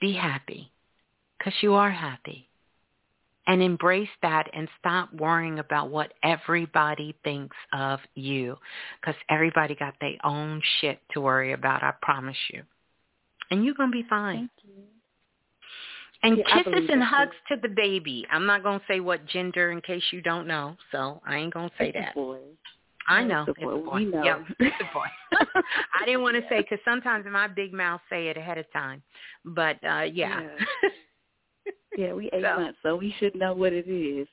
Be 0.00 0.12
happy 0.12 0.70
because 1.44 1.62
you 1.62 1.74
are 1.74 1.90
happy. 1.90 2.48
And 3.46 3.62
embrace 3.62 4.08
that 4.22 4.48
and 4.54 4.68
stop 4.80 5.12
worrying 5.12 5.58
about 5.58 5.90
what 5.90 6.14
everybody 6.22 7.14
thinks 7.24 7.56
of 7.74 8.00
you 8.14 8.56
because 9.00 9.20
everybody 9.28 9.74
got 9.74 9.92
their 10.00 10.16
own 10.24 10.62
shit 10.80 10.98
to 11.12 11.20
worry 11.20 11.52
about, 11.52 11.82
I 11.82 11.92
promise 12.00 12.38
you. 12.50 12.62
And 13.50 13.62
you're 13.62 13.74
going 13.74 13.90
to 13.90 14.02
be 14.02 14.06
fine. 14.08 14.48
Thank 14.48 14.50
you. 14.62 14.82
And 16.22 16.38
Yeah, 16.38 16.44
kisses 16.54 16.88
and 16.90 17.02
that, 17.02 17.10
too. 17.10 17.16
hugs 17.16 17.36
to 17.48 17.56
the 17.60 17.68
baby. 17.68 18.26
I'm 18.30 18.46
not 18.46 18.62
going 18.62 18.80
to 18.80 18.84
say 18.88 19.00
what 19.00 19.26
gender 19.26 19.72
in 19.72 19.82
case 19.82 20.02
you 20.10 20.22
don't 20.22 20.46
know, 20.46 20.78
so 20.90 21.20
I 21.26 21.36
ain't 21.36 21.52
going 21.52 21.68
to 21.68 21.74
say 21.78 21.88
It's 21.88 21.98
that. 21.98 22.14
boy. 22.14 22.38
I 23.06 23.20
It's 23.20 23.28
know. 23.28 23.44
It's 23.46 23.58
a 23.58 23.60
boy. 23.60 23.76
boy. 23.76 23.94
We 23.96 24.04
know. 24.06 24.24
Yeah, 24.24 24.38
it's 24.60 24.76
a 24.80 24.94
boy. 24.94 25.04
I 26.00 26.06
didn't 26.06 26.22
want 26.22 26.36
to 26.36 26.42
say 26.48 26.62
because 26.62 26.78
sometimes 26.82 27.26
my 27.30 27.46
big 27.46 27.74
mouth 27.74 28.00
say 28.08 28.28
it 28.28 28.38
ahead 28.38 28.56
of 28.56 28.64
time. 28.72 29.02
But, 29.44 29.76
uh 29.84 30.04
yeah. 30.10 30.40
Yeah, 30.40 30.48
we 31.96 32.30
eight 32.32 32.42
So- 32.42 32.56
months, 32.60 32.78
so 32.82 32.96
we 32.96 33.14
should 33.18 33.34
know 33.34 33.54
what 33.54 33.72
it 33.72 33.88
is. 33.88 34.26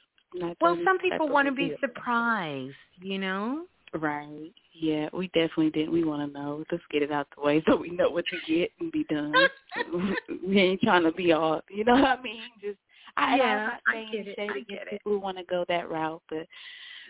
Well, 0.61 0.77
some 0.85 0.97
people 0.99 1.27
want 1.27 1.47
to 1.47 1.51
be 1.51 1.75
surprised, 1.81 2.73
you 3.01 3.19
know? 3.19 3.65
Right. 3.93 4.53
Yeah, 4.71 5.09
we 5.11 5.27
definitely 5.27 5.71
didn't. 5.71 5.91
We 5.91 6.05
want 6.05 6.25
to 6.25 6.39
know. 6.39 6.63
Let's 6.71 6.83
get 6.89 7.03
it 7.03 7.11
out 7.11 7.27
the 7.35 7.41
way 7.43 7.61
so 7.67 7.75
we 7.75 7.89
know 7.89 8.09
what 8.09 8.23
to 8.27 8.37
get 8.47 8.71
and 8.79 8.89
be 8.91 9.03
done. 9.09 9.33
we 10.47 10.57
ain't 10.57 10.81
trying 10.81 11.03
to 11.03 11.11
be 11.11 11.33
all, 11.33 11.61
you 11.69 11.83
know 11.83 11.93
what 11.95 12.19
I 12.19 12.21
mean? 12.21 12.43
Just 12.61 12.77
I, 13.17 13.33
and 13.33 13.41
I'm 13.41 13.47
Yeah, 13.47 13.65
not 13.65 13.81
I 13.87 13.93
saying 13.93 14.11
get 14.13 14.27
it. 14.27 14.35
I 14.39 14.59
get 14.61 14.81
it. 14.83 14.89
people 14.91 15.19
want 15.19 15.37
to 15.37 15.43
go 15.43 15.65
that 15.67 15.89
route, 15.89 16.21
but 16.29 16.47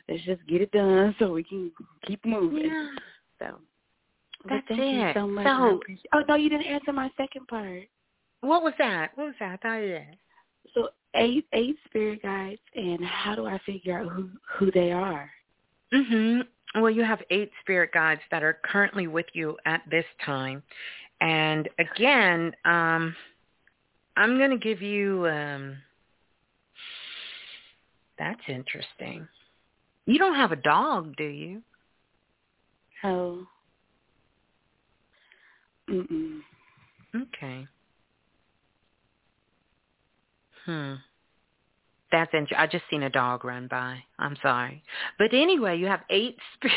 let's 0.10 0.24
just 0.24 0.46
get 0.48 0.62
it 0.62 0.72
done 0.72 1.16
so 1.20 1.32
we 1.32 1.44
can 1.44 1.72
keep 2.08 2.26
moving. 2.26 2.66
Yeah. 2.66 2.88
So. 3.38 3.60
That's 4.50 4.68
thank 4.68 4.80
you 4.82 5.02
it. 5.04 5.14
so 5.16 5.28
much. 5.28 5.46
So- 5.46 5.80
oh 6.16 6.24
no, 6.28 6.34
you 6.34 6.50
didn't 6.50 6.66
answer 6.66 6.92
my 6.92 7.12
second 7.16 7.48
part. 7.48 7.84
What 8.42 8.64
was 8.64 8.74
that? 8.80 9.12
What 9.16 9.26
was 9.26 9.36
that? 9.40 9.52
I 9.54 9.58
thought 9.58 9.76
you 9.76 9.90
did. 9.90 10.18
So 10.74 10.90
eight 11.16 11.46
eight 11.54 11.78
spirit 11.86 12.22
guides, 12.22 12.62
and 12.76 13.04
how 13.04 13.36
do 13.36 13.46
I 13.46 13.58
figure 13.66 14.00
out 14.00 14.08
who 14.08 14.30
who 14.58 14.72
they 14.72 14.92
are? 14.92 15.30
Mhm. 15.94 16.48
Well, 16.76 16.90
you 16.90 17.04
have 17.04 17.22
eight 17.30 17.52
spirit 17.62 17.92
guides 17.94 18.22
that 18.32 18.44
are 18.44 18.60
currently 18.64 19.08
with 19.08 19.26
you 19.34 19.58
at 19.66 19.82
this 19.90 20.06
time, 20.26 20.64
and 21.20 21.68
again, 21.80 22.54
um, 22.66 23.16
I'm 24.16 24.38
going 24.38 24.52
to 24.52 24.58
give 24.58 24.82
you. 24.82 25.28
Um, 25.28 25.78
that's 28.18 28.42
interesting. 28.48 29.28
You 30.06 30.18
don't 30.18 30.36
have 30.36 30.52
a 30.52 30.58
dog, 30.58 31.16
do 31.18 31.26
you? 31.26 31.62
Oh. 33.04 33.46
Mm-mm. 35.90 36.40
Okay. 37.16 37.68
Hmm. 40.66 40.94
That's 42.12 42.34
interesting. 42.34 42.58
I 42.58 42.68
just 42.68 42.84
seen 42.90 43.04
a 43.04 43.10
dog 43.10 43.46
run 43.46 43.68
by. 43.68 43.98
I'm 44.20 44.36
sorry, 44.42 44.84
but 45.18 45.34
anyway, 45.34 45.78
you 45.78 45.86
have 45.88 46.02
eight. 46.10 46.38
Sp- 46.60 46.76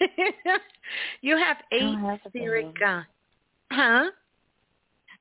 you 1.20 1.36
have 1.36 1.58
eight 1.72 1.96
have 1.96 2.20
spirit 2.28 2.78
guides. 2.78 3.06
Huh? 3.70 4.10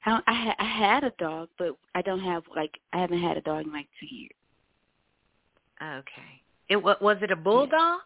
I, 0.05 0.19
I 0.27 0.33
ha- 0.33 0.55
I 0.59 0.65
had 0.65 1.03
a 1.03 1.13
dog, 1.19 1.49
but 1.57 1.77
I 1.95 2.01
don't 2.01 2.19
have 2.19 2.43
like 2.55 2.71
I 2.93 2.99
haven't 2.99 3.21
had 3.21 3.37
a 3.37 3.41
dog 3.41 3.65
in 3.65 3.71
like 3.71 3.87
two 3.99 4.13
years. 4.13 4.31
Okay. 5.81 6.41
It 6.69 6.77
was 6.77 6.97
was 7.01 7.17
it 7.21 7.31
a 7.31 7.35
bulldog? 7.35 8.01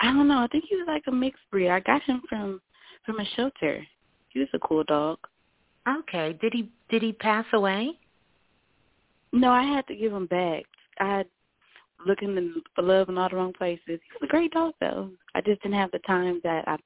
I 0.00 0.06
don't 0.06 0.26
know. 0.28 0.38
I 0.38 0.48
think 0.48 0.64
he 0.68 0.76
was 0.76 0.86
like 0.88 1.04
a 1.06 1.12
mixed 1.12 1.42
breed. 1.50 1.70
I 1.70 1.80
got 1.80 2.02
him 2.02 2.22
from 2.28 2.60
from 3.06 3.20
a 3.20 3.24
shelter. 3.36 3.86
He 4.28 4.40
was 4.40 4.48
a 4.52 4.58
cool 4.58 4.84
dog. 4.84 5.18
Okay. 5.88 6.36
Did 6.40 6.52
he 6.52 6.70
did 6.90 7.02
he 7.02 7.12
pass 7.12 7.46
away? 7.52 7.98
No, 9.32 9.50
I 9.50 9.62
had 9.62 9.86
to 9.88 9.94
give 9.96 10.12
him 10.12 10.26
back. 10.26 10.64
I 11.00 11.18
had 11.18 11.26
looking 12.06 12.36
in 12.36 12.62
for 12.74 12.82
love 12.82 13.08
in 13.08 13.16
all 13.18 13.28
the 13.28 13.36
wrong 13.36 13.52
places. 13.52 13.80
He 13.86 13.96
was 13.96 14.22
a 14.22 14.26
great 14.26 14.52
dog 14.52 14.74
though. 14.80 15.10
I 15.34 15.40
just 15.40 15.62
didn't 15.62 15.78
have 15.78 15.90
the 15.92 16.00
time 16.00 16.40
that 16.44 16.66
I 16.68 16.76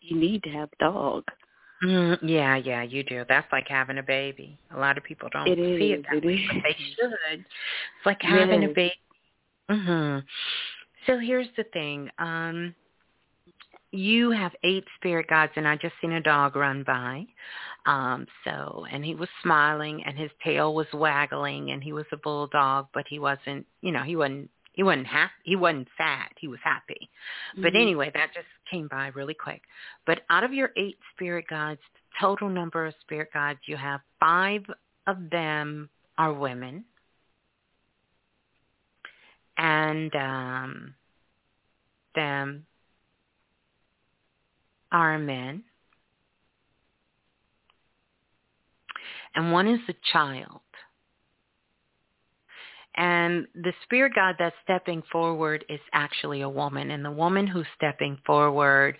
you 0.00 0.16
need 0.16 0.42
to 0.44 0.50
have 0.50 0.68
a 0.80 0.84
dog. 0.84 1.24
Mm, 1.82 2.18
yeah, 2.22 2.56
yeah, 2.56 2.82
you 2.82 3.02
do. 3.02 3.24
That's 3.28 3.50
like 3.52 3.68
having 3.68 3.98
a 3.98 4.02
baby. 4.02 4.58
A 4.74 4.78
lot 4.78 4.96
of 4.96 5.04
people 5.04 5.28
don't 5.32 5.48
It 5.48 5.58
see 5.58 5.92
is, 5.92 6.00
it 6.00 6.04
that 6.08 6.16
it 6.16 6.24
way, 6.24 6.34
is. 6.34 6.40
but 6.48 6.62
they 6.62 6.76
should. 6.94 7.40
It's 7.40 8.06
like 8.06 8.22
having 8.22 8.64
a 8.64 8.66
Yes. 8.68 8.74
baby. 8.74 8.94
Mhm. 9.70 10.24
So 11.06 11.18
here's 11.18 11.48
the 11.56 11.64
thing. 11.72 12.10
Um 12.18 12.74
you 13.96 14.30
have 14.30 14.52
eight 14.62 14.84
spirit 14.96 15.28
guides 15.28 15.52
and 15.56 15.66
I 15.66 15.76
just 15.76 15.94
seen 16.00 16.12
a 16.12 16.20
dog 16.22 16.56
run 16.56 16.82
by. 16.84 17.26
Um 17.86 18.26
so 18.44 18.86
and 18.90 19.04
he 19.04 19.14
was 19.14 19.28
smiling 19.42 20.02
and 20.04 20.18
his 20.18 20.30
tail 20.44 20.74
was 20.74 20.86
waggling 20.92 21.70
and 21.70 21.82
he 21.82 21.92
was 21.92 22.06
a 22.12 22.16
bulldog 22.16 22.88
but 22.92 23.04
he 23.08 23.18
wasn't, 23.18 23.66
you 23.80 23.92
know, 23.92 24.02
he 24.02 24.16
wasn't 24.16 24.50
he 24.72 24.82
wasn't 24.82 25.06
happy. 25.06 25.32
He 25.44 25.56
wasn't 25.56 25.88
sad. 25.96 26.28
He 26.38 26.48
was 26.48 26.60
happy. 26.62 27.08
But 27.56 27.72
Mhm. 27.72 27.80
anyway, 27.80 28.10
that 28.10 28.34
just 28.34 28.46
came 28.66 28.88
by 28.88 29.08
really 29.08 29.34
quick. 29.34 29.62
But 30.04 30.24
out 30.28 30.44
of 30.44 30.52
your 30.52 30.72
eight 30.76 30.98
spirit 31.12 31.46
guides, 31.48 31.80
total 32.20 32.50
number 32.50 32.84
of 32.84 32.94
spirit 33.00 33.32
guides, 33.32 33.60
you 33.66 33.76
have 33.76 34.02
five 34.20 34.70
of 35.06 35.30
them 35.30 35.88
are 36.18 36.32
women. 36.32 36.84
And 39.56 40.14
um, 40.14 40.94
them 42.14 42.66
are 44.92 45.18
men. 45.18 45.64
And 49.34 49.52
one 49.52 49.68
is 49.68 49.80
a 49.88 49.94
child. 50.12 50.60
And 52.96 53.46
the 53.54 53.74
spirit 53.82 54.14
guide 54.14 54.36
that's 54.38 54.56
stepping 54.64 55.02
forward 55.12 55.66
is 55.68 55.80
actually 55.92 56.40
a 56.40 56.48
woman. 56.48 56.90
And 56.90 57.04
the 57.04 57.10
woman 57.10 57.46
who's 57.46 57.66
stepping 57.76 58.16
forward, 58.24 58.96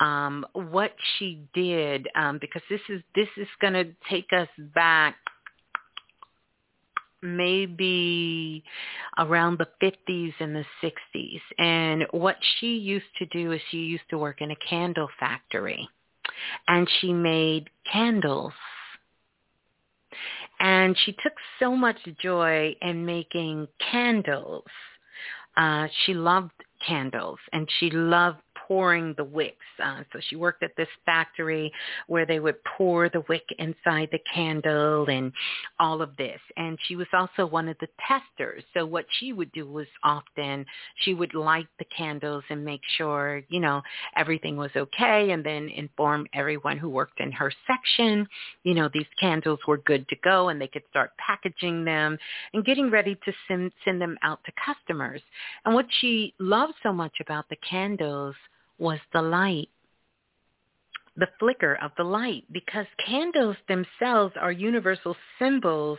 um, 0.00 0.44
what 0.52 0.92
she 1.16 1.46
did, 1.54 2.08
um, 2.16 2.38
because 2.40 2.62
this 2.68 2.80
is 2.88 3.02
this 3.14 3.28
is 3.36 3.46
going 3.60 3.74
to 3.74 3.84
take 4.10 4.32
us 4.32 4.48
back 4.74 5.14
maybe 7.26 8.62
around 9.18 9.58
the 9.58 9.68
50s 9.82 10.34
and 10.40 10.54
the 10.54 10.64
60s. 10.82 11.40
And 11.58 12.06
what 12.12 12.36
she 12.58 12.76
used 12.76 13.06
to 13.18 13.26
do 13.26 13.52
is 13.52 13.60
she 13.70 13.78
used 13.78 14.08
to 14.10 14.18
work 14.18 14.40
in 14.40 14.50
a 14.50 14.56
candle 14.56 15.08
factory. 15.18 15.88
And 16.68 16.88
she 17.00 17.12
made 17.12 17.70
candles 17.90 18.52
and 20.58 20.96
she 21.04 21.12
took 21.12 21.34
so 21.58 21.76
much 21.76 21.96
joy 22.22 22.74
in 22.80 23.04
making 23.04 23.68
candles. 23.90 24.64
Uh, 25.56 25.86
she 26.04 26.14
loved 26.14 26.52
candles 26.86 27.38
and 27.52 27.68
she 27.78 27.90
loved 27.90 28.38
pouring 28.66 29.14
the 29.16 29.24
wicks. 29.24 29.56
Uh, 29.82 30.02
so 30.12 30.18
she 30.28 30.36
worked 30.36 30.62
at 30.62 30.76
this 30.76 30.88
factory 31.04 31.72
where 32.06 32.26
they 32.26 32.40
would 32.40 32.56
pour 32.64 33.08
the 33.08 33.22
wick 33.28 33.44
inside 33.58 34.08
the 34.10 34.18
candle 34.32 35.06
and 35.08 35.32
all 35.78 36.02
of 36.02 36.16
this. 36.16 36.40
And 36.56 36.78
she 36.86 36.96
was 36.96 37.06
also 37.12 37.46
one 37.46 37.68
of 37.68 37.76
the 37.80 37.88
testers. 38.06 38.62
So 38.74 38.84
what 38.84 39.06
she 39.18 39.32
would 39.32 39.52
do 39.52 39.66
was 39.66 39.86
often 40.02 40.64
she 40.96 41.14
would 41.14 41.34
light 41.34 41.68
the 41.78 41.84
candles 41.96 42.44
and 42.50 42.64
make 42.64 42.80
sure, 42.96 43.42
you 43.48 43.60
know, 43.60 43.82
everything 44.16 44.56
was 44.56 44.70
okay 44.76 45.30
and 45.30 45.44
then 45.44 45.68
inform 45.68 46.26
everyone 46.32 46.78
who 46.78 46.88
worked 46.88 47.20
in 47.20 47.32
her 47.32 47.52
section, 47.66 48.26
you 48.64 48.74
know, 48.74 48.88
these 48.92 49.06
candles 49.20 49.60
were 49.66 49.78
good 49.78 50.08
to 50.08 50.16
go 50.24 50.48
and 50.48 50.60
they 50.60 50.68
could 50.68 50.82
start 50.90 51.10
packaging 51.18 51.84
them 51.84 52.18
and 52.52 52.64
getting 52.64 52.90
ready 52.90 53.14
to 53.24 53.32
send, 53.46 53.70
send 53.84 54.00
them 54.00 54.16
out 54.22 54.40
to 54.44 54.52
customers. 54.64 55.20
And 55.64 55.74
what 55.74 55.86
she 56.00 56.34
loved 56.38 56.74
so 56.82 56.92
much 56.92 57.18
about 57.20 57.48
the 57.48 57.56
candles 57.68 58.34
was 58.78 58.98
the 59.12 59.22
light, 59.22 59.68
the 61.16 61.28
flicker 61.38 61.78
of 61.82 61.92
the 61.96 62.04
light, 62.04 62.44
because 62.52 62.86
candles 63.04 63.56
themselves 63.68 64.34
are 64.40 64.52
universal 64.52 65.16
symbols 65.38 65.98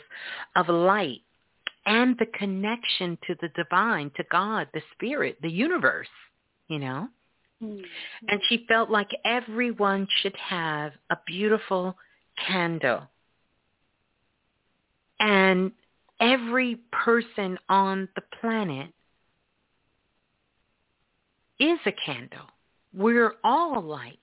of 0.56 0.70
light 0.70 1.22
and 1.86 2.18
the 2.20 2.26
connection 2.26 3.18
to 3.26 3.36
the 3.42 3.50
divine, 3.56 4.12
to 4.18 4.24
God, 4.30 4.68
the 4.74 4.82
spirit, 4.94 5.38
the 5.42 5.50
universe, 5.50 6.08
you 6.68 6.80
know? 6.80 7.08
Mm. 7.64 7.82
And 8.28 8.42
she 8.50 8.66
felt 8.68 8.90
like 8.90 9.10
everyone 9.26 10.08
should 10.22 10.36
have 10.36 10.92
a 11.10 11.18
beautiful 11.26 11.98
candle. 12.46 13.04
And 15.20 15.72
every 16.20 16.80
person 16.92 17.58
on 17.70 18.10
the 18.16 18.22
planet 18.42 18.92
is 21.60 21.80
a 21.86 21.92
candle. 21.92 22.46
We're 22.98 23.34
all 23.43 23.82
lights. 23.82 24.17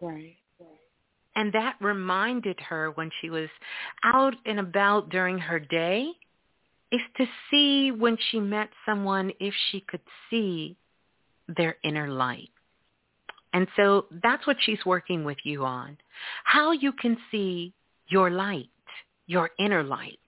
Right. 0.00 0.36
And 1.34 1.52
that 1.52 1.76
reminded 1.80 2.58
her 2.68 2.90
when 2.90 3.10
she 3.20 3.30
was 3.30 3.48
out 4.02 4.34
and 4.44 4.58
about 4.58 5.08
during 5.08 5.38
her 5.38 5.58
day 5.58 6.10
is 6.90 7.00
to 7.16 7.26
see 7.50 7.90
when 7.92 8.18
she 8.30 8.40
met 8.40 8.68
someone 8.84 9.30
if 9.40 9.54
she 9.70 9.80
could 9.80 10.00
see 10.28 10.76
their 11.56 11.76
inner 11.84 12.08
light. 12.08 12.50
And 13.52 13.66
so 13.76 14.06
that's 14.22 14.46
what 14.46 14.56
she's 14.60 14.84
working 14.84 15.24
with 15.24 15.38
you 15.44 15.64
on. 15.64 15.96
How 16.44 16.72
you 16.72 16.92
can 16.92 17.16
see 17.30 17.72
your 18.08 18.30
light, 18.30 18.68
your 19.26 19.50
inner 19.58 19.82
light, 19.82 20.18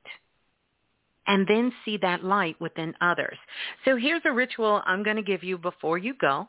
and 1.26 1.47
then 1.47 1.73
see 1.84 1.99
that 1.99 2.24
light 2.24 2.58
within 2.60 2.94
others. 3.00 3.36
So 3.84 3.97
here's 3.97 4.23
a 4.24 4.32
ritual 4.32 4.81
I'm 4.86 5.02
going 5.02 5.16
to 5.16 5.23
give 5.23 5.44
you 5.44 5.58
before 5.58 5.99
you 5.99 6.15
go 6.15 6.49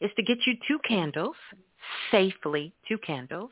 is 0.00 0.10
to 0.16 0.22
get 0.22 0.38
you 0.46 0.54
two 0.66 0.78
candles, 0.86 1.36
safely 2.10 2.74
two 2.88 2.98
candles. 2.98 3.50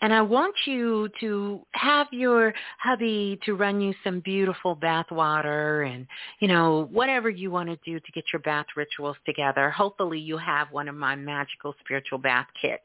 And 0.00 0.14
I 0.14 0.22
want 0.22 0.54
you 0.66 1.08
to 1.20 1.60
have 1.72 2.06
your 2.10 2.54
hubby 2.78 3.38
to 3.44 3.54
run 3.54 3.80
you 3.80 3.94
some 4.02 4.20
beautiful 4.20 4.74
bath 4.74 5.10
water 5.10 5.82
and, 5.82 6.06
you 6.40 6.48
know, 6.48 6.88
whatever 6.90 7.28
you 7.28 7.50
want 7.50 7.68
to 7.68 7.78
do 7.84 8.00
to 8.00 8.12
get 8.12 8.24
your 8.32 8.40
bath 8.40 8.66
rituals 8.76 9.16
together. 9.26 9.70
Hopefully 9.70 10.18
you 10.18 10.38
have 10.38 10.72
one 10.72 10.88
of 10.88 10.94
my 10.94 11.14
magical 11.14 11.74
spiritual 11.80 12.18
bath 12.18 12.46
kits. 12.60 12.82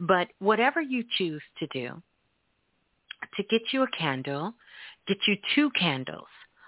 But 0.00 0.28
whatever 0.40 0.80
you 0.80 1.04
choose 1.16 1.42
to 1.58 1.66
do, 1.68 2.02
to 3.36 3.42
get 3.44 3.62
you 3.72 3.82
a 3.82 3.88
candle, 3.96 4.54
get 5.06 5.18
you 5.26 5.36
two 5.54 5.70
candles 5.70 6.26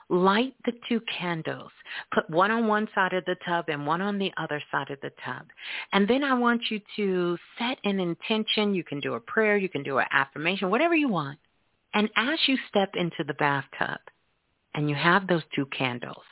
light 0.08 0.54
the 0.64 0.72
two 0.88 1.00
candles. 1.18 1.70
Put 2.14 2.28
one 2.30 2.50
on 2.50 2.66
one 2.66 2.88
side 2.94 3.12
of 3.12 3.24
the 3.24 3.36
tub 3.46 3.66
and 3.68 3.86
one 3.86 4.00
on 4.00 4.18
the 4.18 4.32
other 4.36 4.62
side 4.70 4.90
of 4.90 5.00
the 5.00 5.12
tub. 5.24 5.46
And 5.92 6.08
then 6.08 6.24
I 6.24 6.34
want 6.34 6.62
you 6.70 6.80
to 6.96 7.38
set 7.58 7.78
an 7.84 8.00
intention. 8.00 8.74
You 8.74 8.84
can 8.84 9.00
do 9.00 9.14
a 9.14 9.20
prayer. 9.20 9.56
You 9.56 9.68
can 9.68 9.82
do 9.82 9.98
an 9.98 10.06
affirmation, 10.10 10.70
whatever 10.70 10.94
you 10.94 11.08
want. 11.08 11.38
And 11.94 12.08
as 12.16 12.38
you 12.46 12.56
step 12.68 12.90
into 12.94 13.24
the 13.26 13.34
bathtub 13.34 13.98
and 14.74 14.88
you 14.88 14.94
have 14.94 15.26
those 15.26 15.42
two 15.54 15.66
candles, 15.66 16.24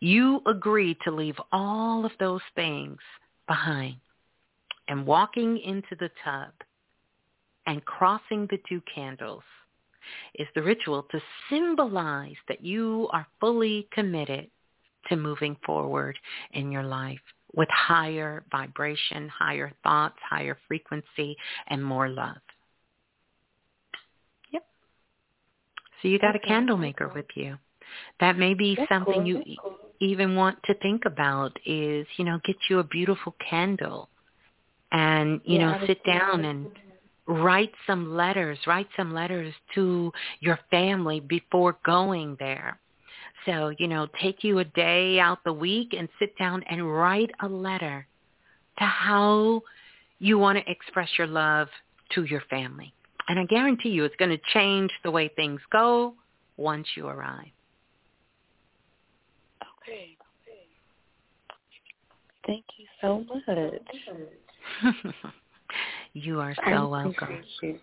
you 0.00 0.40
agree 0.46 0.96
to 1.04 1.10
leave 1.10 1.36
all 1.52 2.04
of 2.04 2.12
those 2.20 2.42
things 2.54 2.98
behind 3.46 3.96
and 4.88 5.06
walking 5.06 5.58
into 5.58 5.96
the 5.98 6.10
tub 6.24 6.52
and 7.66 7.84
crossing 7.84 8.46
the 8.50 8.58
two 8.68 8.82
candles 8.94 9.42
is 10.34 10.48
the 10.54 10.62
ritual 10.62 11.04
to 11.10 11.20
symbolize 11.50 12.36
that 12.48 12.64
you 12.64 13.08
are 13.12 13.26
fully 13.40 13.88
committed 13.92 14.50
to 15.08 15.16
moving 15.16 15.56
forward 15.64 16.18
in 16.52 16.72
your 16.72 16.82
life 16.82 17.20
with 17.54 17.68
higher 17.70 18.44
vibration, 18.50 19.28
higher 19.28 19.72
thoughts, 19.82 20.16
higher 20.28 20.58
frequency, 20.66 21.36
and 21.68 21.84
more 21.84 22.08
love. 22.08 22.36
Yep. 24.50 24.64
So 26.02 26.08
you 26.08 26.18
got 26.18 26.34
a 26.34 26.40
candle 26.40 26.76
maker 26.76 27.10
with 27.14 27.26
you. 27.34 27.56
That 28.20 28.38
may 28.38 28.54
be 28.54 28.74
That's 28.74 28.88
something 28.88 29.14
cool. 29.14 29.26
you 29.26 29.42
cool. 29.62 29.76
even 30.00 30.34
want 30.34 30.58
to 30.64 30.74
think 30.74 31.04
about 31.04 31.56
is, 31.64 32.06
you 32.16 32.24
know, 32.24 32.40
get 32.44 32.56
you 32.68 32.80
a 32.80 32.84
beautiful 32.84 33.34
candle 33.48 34.08
and, 34.90 35.40
you 35.44 35.58
Yeah, 35.58 35.78
know, 35.78 35.86
sit 35.86 36.02
down 36.04 36.44
and 36.44 36.68
write 37.26 37.72
some 37.86 38.14
letters, 38.14 38.58
write 38.66 38.88
some 38.96 39.12
letters 39.12 39.54
to 39.74 40.12
your 40.40 40.58
family 40.70 41.20
before 41.20 41.78
going 41.84 42.36
there. 42.38 42.78
So, 43.46 43.72
you 43.78 43.88
know, 43.88 44.08
take 44.20 44.42
you 44.42 44.58
a 44.58 44.64
day 44.64 45.18
out 45.18 45.44
the 45.44 45.52
week 45.52 45.94
and 45.96 46.08
sit 46.18 46.36
down 46.38 46.62
and 46.68 46.92
write 46.92 47.30
a 47.42 47.48
letter 47.48 48.06
to 48.78 48.84
how 48.84 49.62
you 50.18 50.38
want 50.38 50.58
to 50.58 50.70
express 50.70 51.08
your 51.18 51.26
love 51.26 51.68
to 52.14 52.24
your 52.24 52.42
family. 52.48 52.92
And 53.28 53.38
I 53.38 53.44
guarantee 53.44 53.90
you 53.90 54.04
it's 54.04 54.16
going 54.16 54.30
to 54.30 54.40
change 54.52 54.90
the 55.02 55.10
way 55.10 55.28
things 55.28 55.60
go 55.70 56.14
once 56.56 56.86
you 56.96 57.06
arrive. 57.06 57.48
Okay. 59.82 60.16
Thank 62.46 62.64
you 62.76 62.86
so 63.00 63.24
much. 63.24 63.42
you 66.14 66.40
are 66.40 66.54
so 66.64 66.88
welcome. 66.88 67.38
you. 67.62 67.78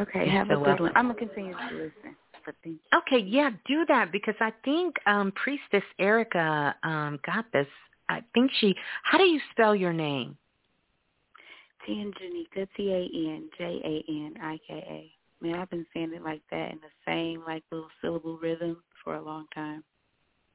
Okay, 0.00 0.26
You're 0.26 0.30
have 0.30 0.48
so 0.48 0.54
a 0.54 0.56
good 0.56 0.66
welcome. 0.66 0.84
one. 0.86 0.92
I'm 0.96 1.06
gonna 1.06 1.18
continue 1.18 1.54
to 1.54 1.74
listen. 1.74 2.16
But 2.44 2.54
thank 2.64 2.76
you. 2.76 2.98
Okay, 2.98 3.24
yeah, 3.24 3.50
do 3.66 3.84
that 3.86 4.10
because 4.10 4.34
I 4.40 4.52
think 4.64 4.96
um 5.06 5.32
Priestess 5.32 5.84
Erica 5.98 6.74
um 6.82 7.20
got 7.24 7.44
this. 7.52 7.68
I 8.08 8.22
think 8.34 8.50
she 8.60 8.74
how 9.04 9.18
do 9.18 9.24
you 9.24 9.40
spell 9.52 9.74
your 9.74 9.92
name? 9.92 10.36
Tanjanika, 11.88 12.66
T 12.76 12.90
A 12.90 13.34
N 13.34 13.50
J 13.58 13.64
A 13.84 14.10
N 14.10 14.34
I 14.42 14.58
K 14.66 14.74
A. 14.74 15.44
Man, 15.44 15.56
I've 15.56 15.70
been 15.70 15.86
saying 15.92 16.12
it 16.14 16.22
like 16.22 16.42
that 16.50 16.72
in 16.72 16.78
the 16.78 16.88
same 17.06 17.42
like 17.46 17.62
little 17.70 17.88
syllable 18.00 18.38
rhythm 18.38 18.82
for 19.02 19.16
a 19.16 19.22
long 19.22 19.46
time. 19.54 19.84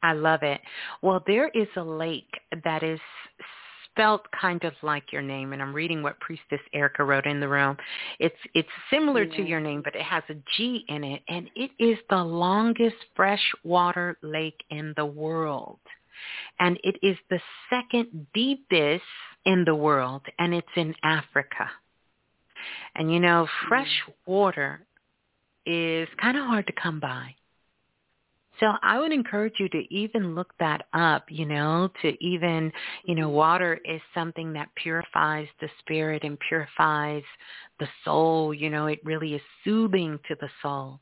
I 0.01 0.13
love 0.13 0.43
it. 0.43 0.61
Well, 1.01 1.23
there 1.27 1.49
is 1.49 1.67
a 1.75 1.83
lake 1.83 2.31
that 2.63 2.83
is 2.83 2.99
spelt 3.91 4.21
kind 4.39 4.63
of 4.63 4.73
like 4.81 5.11
your 5.11 5.21
name, 5.21 5.53
and 5.53 5.61
I'm 5.61 5.73
reading 5.73 6.01
what 6.01 6.19
Priestess 6.19 6.61
Erica 6.73 7.03
wrote 7.03 7.25
in 7.25 7.39
the 7.39 7.47
room. 7.47 7.77
It's 8.19 8.35
it's 8.53 8.69
similar 8.91 9.25
to 9.25 9.41
your 9.41 9.59
name, 9.59 9.81
but 9.83 9.95
it 9.95 10.01
has 10.01 10.23
a 10.29 10.35
G 10.55 10.85
in 10.87 11.03
it, 11.03 11.21
and 11.27 11.49
it 11.55 11.71
is 11.79 11.97
the 12.09 12.23
longest 12.23 12.95
freshwater 13.15 14.17
lake 14.21 14.63
in 14.69 14.93
the 14.95 15.05
world. 15.05 15.79
And 16.59 16.77
it 16.83 16.97
is 17.01 17.17
the 17.29 17.39
second 17.69 18.27
deepest 18.33 19.03
in 19.45 19.63
the 19.65 19.75
world, 19.75 20.21
and 20.37 20.53
it's 20.53 20.67
in 20.75 20.93
Africa. 21.03 21.69
And 22.95 23.11
you 23.11 23.19
know, 23.19 23.45
mm-hmm. 23.45 23.67
fresh 23.67 24.03
water 24.25 24.81
is 25.65 26.07
kind 26.21 26.37
of 26.37 26.45
hard 26.45 26.67
to 26.67 26.73
come 26.73 26.99
by. 26.99 27.35
So 28.59 28.73
I 28.81 28.99
would 28.99 29.11
encourage 29.11 29.55
you 29.59 29.69
to 29.69 29.93
even 29.93 30.35
look 30.35 30.53
that 30.59 30.87
up, 30.93 31.25
you 31.29 31.45
know, 31.45 31.89
to 32.01 32.23
even, 32.23 32.71
you 33.05 33.15
know, 33.15 33.29
water 33.29 33.79
is 33.85 34.01
something 34.13 34.51
that 34.53 34.69
purifies 34.75 35.47
the 35.61 35.69
spirit 35.79 36.23
and 36.23 36.37
purifies 36.47 37.23
the 37.79 37.87
soul. 38.03 38.53
You 38.53 38.69
know, 38.69 38.87
it 38.87 38.99
really 39.03 39.35
is 39.35 39.41
soothing 39.63 40.19
to 40.27 40.35
the 40.41 40.49
soul 40.61 40.99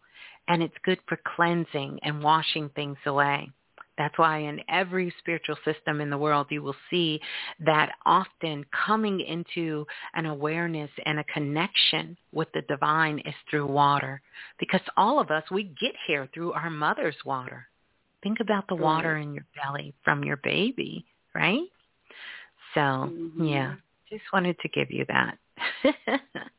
and 0.47 0.63
it's 0.63 0.75
good 0.83 0.99
for 1.07 1.19
cleansing 1.35 1.99
and 2.03 2.23
washing 2.23 2.69
things 2.69 2.97
away. 3.05 3.49
That's 3.97 4.17
why 4.17 4.39
in 4.39 4.61
every 4.69 5.13
spiritual 5.19 5.57
system 5.65 6.01
in 6.01 6.09
the 6.09 6.17
world, 6.17 6.47
you 6.49 6.61
will 6.61 6.75
see 6.89 7.19
that 7.59 7.93
often 8.05 8.63
coming 8.85 9.19
into 9.21 9.85
an 10.13 10.27
awareness 10.27 10.91
and 11.05 11.19
a 11.19 11.23
connection 11.25 12.15
with 12.31 12.47
the 12.53 12.61
divine 12.63 13.19
is 13.19 13.33
through 13.49 13.67
water. 13.67 14.21
Because 14.59 14.81
all 14.97 15.19
of 15.19 15.31
us, 15.31 15.43
we 15.49 15.63
get 15.81 15.93
here 16.05 16.29
through 16.33 16.53
our 16.53 16.69
mother's 16.69 17.17
water. 17.25 17.67
Think 18.21 18.39
about 18.39 18.67
the 18.67 18.75
water 18.75 19.17
in 19.17 19.33
your 19.33 19.45
belly 19.55 19.93
from 20.03 20.23
your 20.23 20.37
baby, 20.37 21.05
right? 21.33 21.67
So, 22.73 22.79
Mhm. 22.79 23.49
yeah, 23.49 23.75
just 24.09 24.31
wanted 24.31 24.59
to 24.59 24.67
give 24.69 24.91
you 24.91 25.05
that. 25.05 25.37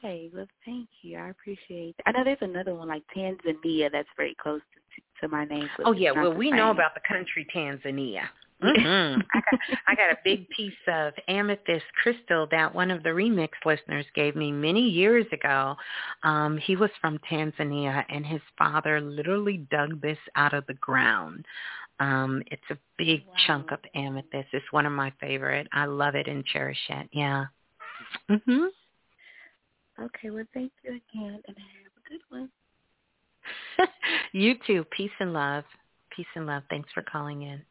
Hey, 0.00 0.30
well, 0.32 0.46
thank 0.64 0.88
you. 1.02 1.18
I 1.18 1.30
appreciate. 1.30 1.96
That. 1.96 2.04
I 2.06 2.12
know 2.12 2.22
there's 2.22 2.38
another 2.40 2.72
one 2.72 2.86
like 2.86 3.02
Tanzania 3.08 3.90
that's 3.90 4.08
very 4.16 4.36
close 4.36 4.60
to, 4.94 5.02
to 5.20 5.28
my 5.28 5.44
name. 5.44 5.68
oh 5.84 5.92
yeah, 5.92 6.12
well 6.12 6.32
we 6.34 6.50
know 6.50 6.70
about 6.70 6.94
the 6.94 7.00
country 7.06 7.46
Tanzania. 7.54 8.28
hmm 8.60 8.76
I 9.34 9.40
got 9.40 9.60
I 9.86 9.94
got 9.94 10.10
a 10.10 10.18
big 10.24 10.48
piece 10.50 10.72
of 10.88 11.12
amethyst 11.28 11.84
crystal 12.02 12.46
that 12.50 12.74
one 12.74 12.90
of 12.90 13.02
the 13.02 13.10
remix 13.10 13.50
listeners 13.64 14.06
gave 14.14 14.34
me 14.36 14.50
many 14.50 14.80
years 14.82 15.26
ago. 15.32 15.76
Um, 16.22 16.58
he 16.58 16.76
was 16.76 16.90
from 17.00 17.18
Tanzania, 17.30 18.04
and 18.08 18.26
his 18.26 18.40
father 18.56 19.00
literally 19.00 19.58
dug 19.70 20.00
this 20.00 20.18
out 20.34 20.54
of 20.54 20.66
the 20.66 20.74
ground. 20.74 21.44
Um, 22.00 22.42
it's 22.46 22.62
a 22.70 22.78
big 22.96 23.22
chunk 23.46 23.72
of 23.72 23.80
amethyst. 23.94 24.48
It's 24.52 24.72
one 24.72 24.86
of 24.86 24.92
my 24.92 25.12
favorite. 25.20 25.66
I 25.72 25.86
love 25.86 26.14
it 26.14 26.28
and 26.28 26.44
cherish 26.44 26.78
it. 26.88 27.08
Yeah. 27.12 27.46
Mhm. 28.28 28.68
Okay, 30.00 30.30
well, 30.30 30.44
thank 30.54 30.72
you 30.84 30.90
again, 30.90 31.42
and 31.48 31.56
have 31.58 31.92
a 31.96 32.08
good 32.08 32.20
one. 32.28 32.50
you 34.32 34.54
too. 34.66 34.84
Peace 34.96 35.10
and 35.20 35.32
love. 35.32 35.64
Peace 36.14 36.26
and 36.34 36.46
love. 36.46 36.62
Thanks 36.70 36.88
for 36.94 37.02
calling 37.02 37.42
in. 37.42 37.62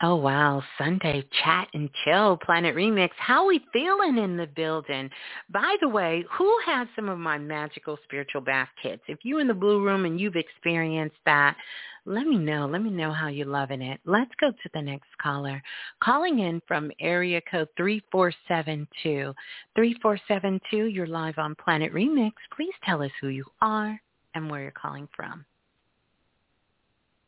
Oh 0.00 0.14
wow, 0.14 0.62
Sunday 0.78 1.24
chat 1.42 1.66
and 1.74 1.90
chill, 2.04 2.36
Planet 2.36 2.76
Remix. 2.76 3.10
How 3.18 3.48
we 3.48 3.60
feeling 3.72 4.16
in 4.16 4.36
the 4.36 4.46
building? 4.46 5.10
By 5.50 5.76
the 5.80 5.88
way, 5.88 6.24
who 6.30 6.56
has 6.66 6.86
some 6.94 7.08
of 7.08 7.18
my 7.18 7.36
magical 7.36 7.98
spiritual 8.04 8.42
bath 8.42 8.68
kits? 8.80 9.02
If 9.08 9.18
you're 9.24 9.40
in 9.40 9.48
the 9.48 9.54
blue 9.54 9.84
room 9.84 10.04
and 10.04 10.20
you've 10.20 10.36
experienced 10.36 11.16
that, 11.26 11.56
let 12.04 12.28
me 12.28 12.38
know. 12.38 12.66
Let 12.66 12.82
me 12.82 12.90
know 12.90 13.12
how 13.12 13.26
you're 13.26 13.46
loving 13.46 13.82
it. 13.82 14.00
Let's 14.06 14.30
go 14.40 14.50
to 14.52 14.70
the 14.72 14.80
next 14.80 15.08
caller. 15.20 15.60
Calling 16.02 16.38
in 16.38 16.62
from 16.68 16.92
area 17.00 17.40
code 17.50 17.68
3472. 17.76 19.34
3472, 19.74 20.86
you're 20.86 21.08
live 21.08 21.38
on 21.38 21.56
Planet 21.56 21.92
Remix. 21.92 22.32
Please 22.56 22.72
tell 22.84 23.02
us 23.02 23.10
who 23.20 23.28
you 23.28 23.44
are 23.60 24.00
and 24.34 24.48
where 24.48 24.62
you're 24.62 24.70
calling 24.70 25.08
from. 25.14 25.44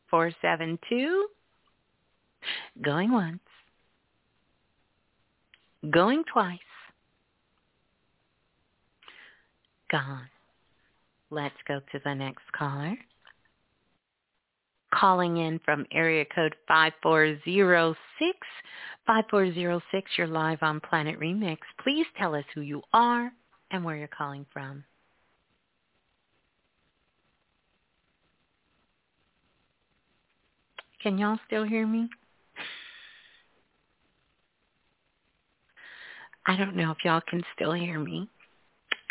472. 0.09 1.27
Going 2.81 3.11
once. 3.11 3.39
Going 5.89 6.23
twice. 6.31 6.59
Gone. 9.91 10.29
Let's 11.29 11.55
go 11.67 11.79
to 11.91 11.99
the 12.03 12.13
next 12.13 12.43
caller. 12.51 12.95
Calling 14.93 15.37
in 15.37 15.59
from 15.63 15.85
area 15.91 16.25
code 16.25 16.55
5406. 16.67 18.37
5406, 19.07 20.11
you're 20.17 20.27
live 20.27 20.59
on 20.61 20.79
Planet 20.79 21.19
Remix. 21.19 21.57
Please 21.83 22.05
tell 22.17 22.35
us 22.35 22.45
who 22.53 22.61
you 22.61 22.81
are 22.93 23.31
and 23.71 23.83
where 23.83 23.95
you're 23.95 24.07
calling 24.07 24.45
from. 24.53 24.83
Can 31.01 31.17
y'all 31.17 31.39
still 31.47 31.63
hear 31.63 31.87
me? 31.87 32.09
I 36.47 36.57
don't 36.57 36.75
know 36.75 36.91
if 36.91 36.97
y'all 37.03 37.21
can 37.29 37.43
still 37.55 37.73
hear 37.73 37.99
me 37.99 38.27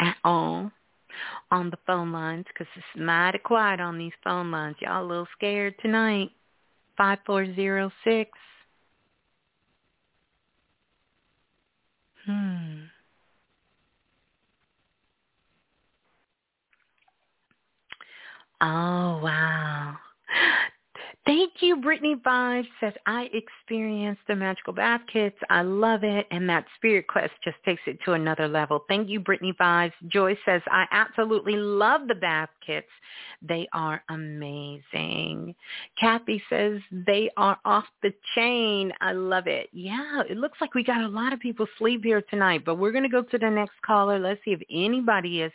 at 0.01 0.17
all 0.25 0.71
on 1.51 1.71
the 1.71 1.79
phone 1.87 2.13
lines 2.13 2.47
because 2.49 2.67
it's 2.77 3.01
mighty 3.03 3.39
quiet 3.39 3.81
on 3.81 3.99
these 3.99 4.13
phone 4.25 4.51
lines. 4.51 4.77
Y'all 4.81 5.05
a 5.05 5.07
little 5.07 5.29
scared 5.37 5.75
tonight. 5.83 6.31
5406. 6.97 8.31
Hmm. 12.27 12.81
Oh, 18.63 19.21
wow. 19.23 19.97
Thank 21.27 21.53
you, 21.61 21.77
Brittany 21.77 22.17
Five 22.25 22.65
says, 22.81 22.95
I 23.07 23.29
experienced 23.35 24.23
the 24.27 24.35
magical 24.35 24.73
bath 24.73 25.03
kits. 25.13 25.37
I 25.51 25.61
love 25.61 26.03
it. 26.03 26.27
And 26.31 26.49
that 26.49 26.65
spirit 26.77 27.09
quest 27.09 27.33
just 27.45 27.59
takes 27.63 27.83
it 27.87 27.99
to 28.07 28.13
another 28.13 28.49
level. 28.49 28.85
Thank 28.89 29.11
you, 29.11 29.21
Brittany 29.21 29.55
Five. 29.59 29.93
Joy 30.09 30.37
says, 30.47 30.63
I 30.69 30.87
absolutely 30.91 31.57
love 31.57 32.09
the 32.09 32.15
bath 32.15 32.49
kits. 32.67 32.89
They 33.43 33.69
are 33.75 34.03
amazing. 34.09 35.55
Kathy 36.01 36.43
says, 36.49 36.81
they 36.91 37.31
are 37.37 37.59
off 37.67 37.85
the 38.03 38.15
chain. 38.35 38.91
I 39.03 39.13
love 39.13 39.47
it. 39.47 39.69
Yeah, 39.73 40.23
it 40.29 40.39
looks 40.39 40.59
like 40.61 40.75
we 40.75 40.83
got 40.83 41.03
a 41.03 41.09
lot 41.09 41.35
of 41.35 41.41
people 41.41 41.67
sleep 41.79 42.03
here 42.03 42.23
tonight, 42.31 42.65
but 42.65 42.77
we're 42.77 42.93
going 42.93 43.05
to 43.05 43.11
go 43.11 43.23
to 43.23 43.39
the 43.39 43.51
next 43.51 43.75
caller. 43.87 44.19
Let's 44.19 44.41
see 44.45 44.53
if 44.53 44.61
anybody 44.71 45.43
is 45.43 45.53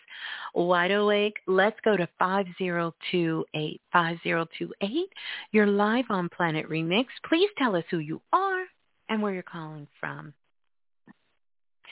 wide 0.54 0.92
awake. 0.92 1.38
Let's 1.48 1.80
go 1.84 1.98
to 1.98 2.08
5028. 2.20 3.82
5028. 3.92 5.10
You're 5.56 5.68
live 5.68 6.04
on 6.10 6.28
Planet 6.28 6.68
Remix. 6.70 7.06
Please 7.30 7.50
tell 7.58 7.78
us 7.78 7.86
who 7.90 8.00
you 8.00 8.22
are 8.34 8.66
and 9.08 9.22
where 9.22 9.34
you're 9.34 9.42
calling 9.42 9.88
from. 10.02 10.34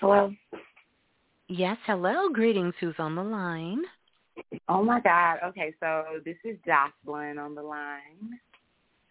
Hello. 0.02 0.34
Yes, 1.48 1.78
hello. 1.86 2.28
Greetings. 2.28 2.74
Who's 2.82 2.96
on 3.00 3.16
the 3.16 3.24
line? 3.24 3.82
Oh 4.68 4.84
my 4.84 5.00
God. 5.00 5.38
Okay, 5.46 5.74
so 5.80 6.04
this 6.26 6.36
is 6.44 6.58
Jocelyn 6.68 7.38
on 7.38 7.56
the 7.56 7.62
line. 7.62 8.38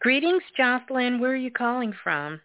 Greetings, 0.01 0.43
Jocelyn. 0.55 1.19
Where 1.19 1.33
are 1.33 1.35
you 1.35 1.51
calling 1.51 1.95
from? 2.05 2.39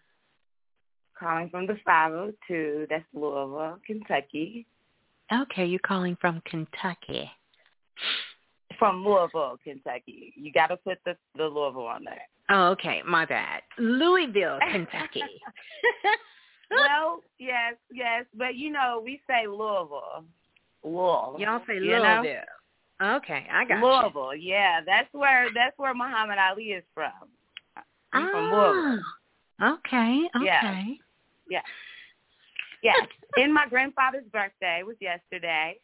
Calling 1.20 1.50
from 1.50 1.66
the 1.66 1.76
502. 1.84 2.86
That's 2.88 3.04
Louisville, 3.12 3.80
Kentucky. 3.86 4.66
Okay, 5.30 5.66
you're 5.66 5.78
calling 5.80 6.16
from 6.18 6.40
Kentucky 6.46 7.30
from 8.78 9.04
Louisville, 9.04 9.58
Kentucky. 9.62 10.32
You 10.36 10.52
got 10.52 10.68
to 10.68 10.76
put 10.76 10.98
the 11.04 11.16
the 11.36 11.44
Louisville 11.44 11.86
on 11.86 12.04
there. 12.04 12.22
Oh, 12.50 12.68
okay. 12.68 13.02
My 13.06 13.24
bad. 13.26 13.62
Louisville, 13.78 14.58
Kentucky. 14.72 15.22
well, 16.70 17.22
yes, 17.38 17.74
yes, 17.92 18.24
but 18.34 18.54
you 18.54 18.70
know 18.70 19.02
we 19.04 19.20
say 19.26 19.46
Louisville. 19.46 20.24
Louisville. 20.84 21.36
Y'all 21.38 21.60
say 21.66 21.80
Louisville. 21.80 22.22
Know? 22.22 23.16
Okay, 23.16 23.46
I 23.52 23.64
got 23.64 23.82
Louisville. 23.82 24.34
You. 24.34 24.52
Yeah, 24.54 24.80
that's 24.84 25.08
where 25.12 25.48
that's 25.54 25.76
where 25.78 25.94
Muhammad 25.94 26.38
Ali 26.38 26.64
is 26.64 26.84
from. 26.94 27.12
He's 27.76 27.84
ah, 28.14 28.28
from 28.30 28.44
Louisville. 28.50 29.02
Okay. 29.62 30.20
Okay. 30.36 30.44
Yeah. 30.44 30.84
yeah. 31.50 31.60
Yes. 32.82 33.08
and 33.36 33.52
my 33.52 33.66
grandfather's 33.68 34.24
birthday 34.32 34.82
was 34.86 34.96
yesterday 35.00 35.78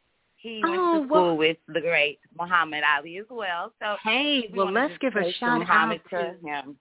he 0.44 0.60
went 0.62 0.76
oh, 0.76 1.00
to 1.00 1.06
school 1.06 1.26
well, 1.28 1.36
with 1.38 1.56
the 1.68 1.80
great 1.80 2.18
Muhammad 2.38 2.82
Ali 2.84 3.16
as 3.16 3.24
well. 3.30 3.72
So 3.80 3.96
hey, 4.04 4.46
we 4.52 4.58
well 4.58 4.70
let's 4.70 4.92
give 5.00 5.16
a 5.16 5.32
shout 5.32 5.60
Muhammad 5.60 6.02
out 6.12 6.18
to 6.18 6.46
him. 6.46 6.76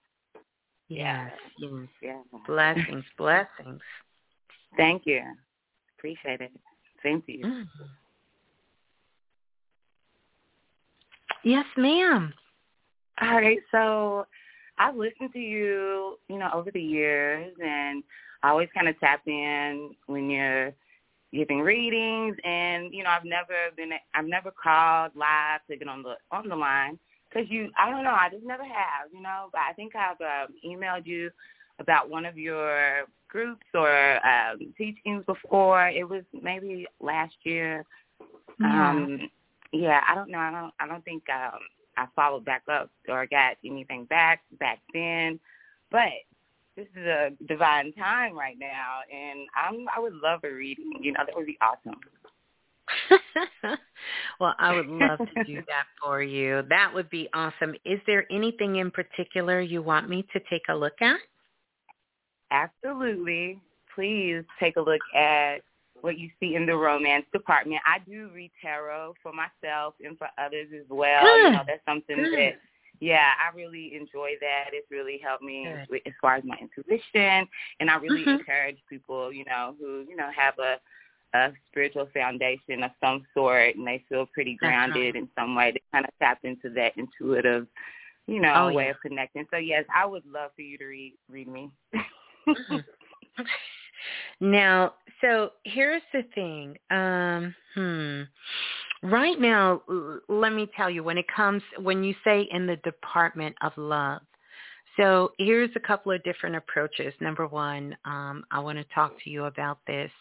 Yes, 0.90 1.32
yes. 1.58 1.72
Yeah. 2.02 2.22
Blessings, 2.46 3.06
blessings. 3.18 3.80
Thank 4.76 5.04
you. 5.06 5.22
Appreciate 5.98 6.42
it. 6.42 6.52
Same 7.02 7.22
to 7.22 7.32
you. 7.32 7.46
Mm. 7.46 7.68
Yes, 11.46 11.66
ma'am. 11.78 12.34
All 13.22 13.36
right, 13.36 13.60
so 13.72 14.26
I've 14.78 14.96
listened 14.96 15.32
to 15.34 15.40
you, 15.40 16.18
you 16.28 16.38
know, 16.38 16.50
over 16.54 16.70
the 16.72 16.82
years, 16.82 17.54
and 17.64 18.04
I 18.42 18.50
always 18.50 18.70
kind 18.74 18.90
of 18.90 19.00
tap 19.00 19.22
in 19.26 19.92
when 20.08 20.30
you're 20.30 20.74
giving 21.34 21.62
readings, 21.62 22.38
and 22.44 22.94
you 22.94 23.04
know 23.04 23.10
I've 23.10 23.26
never 23.26 23.72
been 23.76 23.92
I've 24.14 24.26
never 24.26 24.52
called 24.52 25.12
live 25.16 25.62
to 25.70 25.78
get 25.78 25.88
on 25.88 26.04
the 26.04 26.16
on 26.32 26.48
the 26.48 26.56
line 26.56 27.00
because 27.30 27.50
you 27.50 27.70
I 27.78 27.90
don't 27.90 28.04
know 28.04 28.12
I 28.12 28.30
just 28.32 28.46
never 28.46 28.64
have 28.64 29.12
you 29.14 29.22
know 29.22 29.50
but 29.52 29.62
I 29.70 29.74
think 29.74 29.94
I've 29.96 30.22
um, 30.22 30.54
emailed 30.66 31.06
you 31.06 31.32
about 31.80 32.10
one 32.10 32.26
of 32.26 32.38
your 32.38 33.06
groups 33.28 33.66
or 33.74 34.26
um, 34.26 34.74
teachings 34.78 35.24
before. 35.26 35.90
It 35.90 36.08
was 36.08 36.24
maybe 36.40 36.86
last 37.02 37.34
year. 37.44 37.84
Yeah. 38.60 38.90
Um, 38.92 39.30
yeah, 39.72 40.02
I 40.08 40.14
don't 40.14 40.30
know. 40.30 40.38
I 40.38 40.52
don't. 40.52 40.74
I 40.80 40.88
don't 40.88 41.04
think 41.04 41.24
um, 41.30 41.60
I 41.98 42.06
followed 42.16 42.46
back 42.46 42.64
up 42.72 42.92
or 43.10 43.26
got 43.26 43.58
anything 43.66 44.06
back 44.06 44.42
back 44.60 44.80
then. 44.94 45.40
But 45.92 46.10
this 46.76 46.88
is 46.96 47.06
a 47.06 47.30
divine 47.48 47.94
time 47.94 48.38
right 48.38 48.58
now, 48.60 49.00
and 49.12 49.48
I'm 49.56 49.86
I 49.96 50.00
would 50.00 50.16
love 50.16 50.42
a 50.44 50.52
reading. 50.52 50.92
You 51.02 51.14
know, 51.14 51.22
that 51.26 51.36
would 51.36 51.46
be 51.46 51.58
awesome. 51.62 52.00
well, 54.40 54.56
I 54.60 54.74
would 54.74 54.88
love 54.88 55.20
to 55.20 55.44
do 55.46 55.56
that 55.68 55.86
for 56.02 56.22
you. 56.22 56.64
That 56.70 56.92
would 56.94 57.10
be 57.10 57.30
awesome. 57.34 57.76
Is 57.86 58.00
there 58.08 58.26
anything 58.32 58.78
in 58.78 58.92
particular 58.92 59.62
you 59.62 59.82
want 59.82 60.10
me 60.10 60.26
to 60.34 60.40
take 60.50 60.64
a 60.70 60.76
look 60.76 61.02
at? 61.02 61.18
Absolutely. 62.52 63.60
Please 63.96 64.44
take 64.60 64.76
a 64.76 64.82
look 64.82 65.02
at 65.16 65.58
what 66.02 66.18
you 66.18 66.30
see 66.40 66.56
in 66.56 66.66
the 66.66 66.76
romance 66.76 67.26
department. 67.32 67.82
I 67.86 68.00
do 68.10 68.30
read 68.34 68.52
tarot 68.62 69.14
for 69.24 69.32
myself 69.32 69.94
and 70.04 70.18
for 70.18 70.28
others 70.38 70.68
as 70.76 70.86
well. 70.90 71.24
Good. 71.24 71.44
You 71.44 71.52
know, 71.52 71.64
that's 71.66 71.86
something 71.88 72.18
Good. 72.18 72.34
that 72.34 72.54
yeah, 73.04 73.32
I 73.38 73.54
really 73.54 73.96
enjoy 73.96 74.32
that. 74.40 74.70
It's 74.72 74.90
really 74.90 75.20
helped 75.22 75.44
me 75.44 75.68
with, 75.90 76.02
as 76.06 76.14
far 76.22 76.36
as 76.36 76.44
my 76.46 76.56
intuition, 76.56 77.46
and 77.82 77.90
I 77.90 77.96
really 77.96 78.22
mm-hmm. 78.22 78.40
encourage 78.40 78.78
people, 78.90 79.34
you 79.34 79.44
know, 79.44 79.76
who 79.78 80.06
you 80.08 80.16
know 80.16 80.30
have 80.34 80.54
a 80.58 80.78
a 81.38 81.52
spiritual 81.70 82.08
foundation 82.14 82.82
of 82.82 82.92
some 83.04 83.26
sort, 83.34 83.76
and 83.76 83.86
they 83.86 84.02
feel 84.08 84.26
pretty 84.34 84.56
grounded 84.56 85.18
in 85.18 85.28
some 85.38 85.54
way. 85.54 85.72
They 85.72 85.82
kind 85.92 86.06
of 86.06 86.12
tap 86.18 86.40
into 86.44 86.70
that 86.76 86.94
intuitive, 86.96 87.68
you 88.28 88.40
know, 88.40 88.54
oh, 88.56 88.74
way 88.74 88.86
yeah. 88.86 88.92
of 88.92 89.02
connecting. 89.02 89.46
So 89.52 89.58
yes, 89.58 89.84
I 89.94 90.06
would 90.06 90.24
love 90.26 90.52
for 90.56 90.62
you 90.62 90.78
to 90.78 90.86
read 90.86 91.14
read 91.30 91.50
me. 91.50 91.72
Mm-hmm. 92.48 92.78
now, 94.40 94.94
so 95.20 95.50
here's 95.66 96.04
the 96.14 96.24
thing. 96.34 96.78
Um, 96.90 97.54
hmm 97.76 98.22
right 99.04 99.40
now, 99.40 99.82
let 100.28 100.54
me 100.54 100.68
tell 100.76 100.90
you, 100.90 101.04
when 101.04 101.18
it 101.18 101.26
comes, 101.34 101.62
when 101.80 102.04
you 102.04 102.16
say 102.24 102.48
in 102.52 102.66
the 102.66 102.78
department 102.78 103.56
of 103.62 103.74
love, 103.78 104.22
so 104.98 105.32
here's 105.40 105.72
a 105.76 105.80
couple 105.80 106.12
of 106.12 106.24
different 106.24 106.56
approaches. 106.56 107.14
Number 107.20 107.48
one, 107.48 107.98
um, 108.06 108.44
I 108.52 108.60
want 108.60 108.78
to 108.78 108.86
talk 108.94 109.14
to 109.24 109.30
you 109.30 109.46
about 109.46 109.80
this 109.88 110.12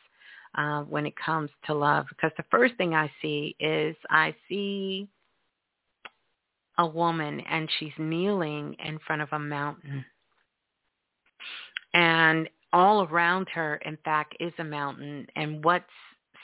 uh, 0.55 0.83
when 0.83 1.07
it 1.07 1.15
comes 1.17 1.51
to 1.67 1.75
love, 1.75 2.07
because 2.09 2.33
the 2.37 2.45
first 2.51 2.75
thing 2.77 2.95
I 2.95 3.11
see 3.21 3.55
is 3.61 3.95
I 4.11 4.35
see 4.49 5.09
a 6.79 6.87
woman 6.87 7.41
and 7.41 7.69
she's 7.79 7.93
kneeling 7.99 8.75
in 8.85 8.99
front 9.07 9.23
of 9.23 9.29
a 9.33 9.39
mountain. 9.39 10.05
And 11.95 12.49
all 12.73 13.05
around 13.05 13.49
her, 13.51 13.77
in 13.85 13.99
fact, 14.05 14.35
is 14.41 14.55
a 14.59 14.65
mountain. 14.65 15.27
And 15.37 15.63
what's 15.63 15.85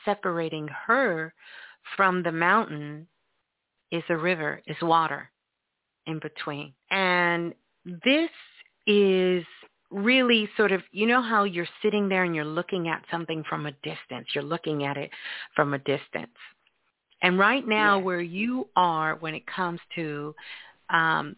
separating 0.05 0.69
her 0.87 1.33
from 1.97 2.23
the 2.23 2.33
mountain 2.33 3.07
is 3.91 4.03
a 4.09 4.17
river, 4.17 4.61
is 4.67 4.77
water 4.83 5.31
in 6.07 6.19
between. 6.19 6.73
And 6.91 7.55
this 7.85 8.31
is 8.87 9.45
really 9.91 10.49
sort 10.57 10.73
of, 10.73 10.83
you 10.93 11.07
know 11.07 11.23
how 11.23 11.45
you're 11.45 11.69
sitting 11.83 12.09
there 12.09 12.25
and 12.25 12.35
you're 12.35 12.45
looking 12.45 12.89
at 12.89 13.03
something 13.11 13.43
from 13.49 13.67
a 13.67 13.73
distance. 13.83 14.29
You're 14.35 14.45
looking 14.45 14.85
at 14.85 14.97
it 14.97 15.11
from 15.55 15.75
a 15.75 15.79
distance. 15.79 16.37
And 17.23 17.39
right 17.39 17.67
now 17.67 17.99
where 17.99 18.21
you 18.21 18.69
are 18.77 19.17
when 19.17 19.35
it 19.35 19.45
comes 19.47 19.81
to, 19.97 20.35
um, 20.91 21.37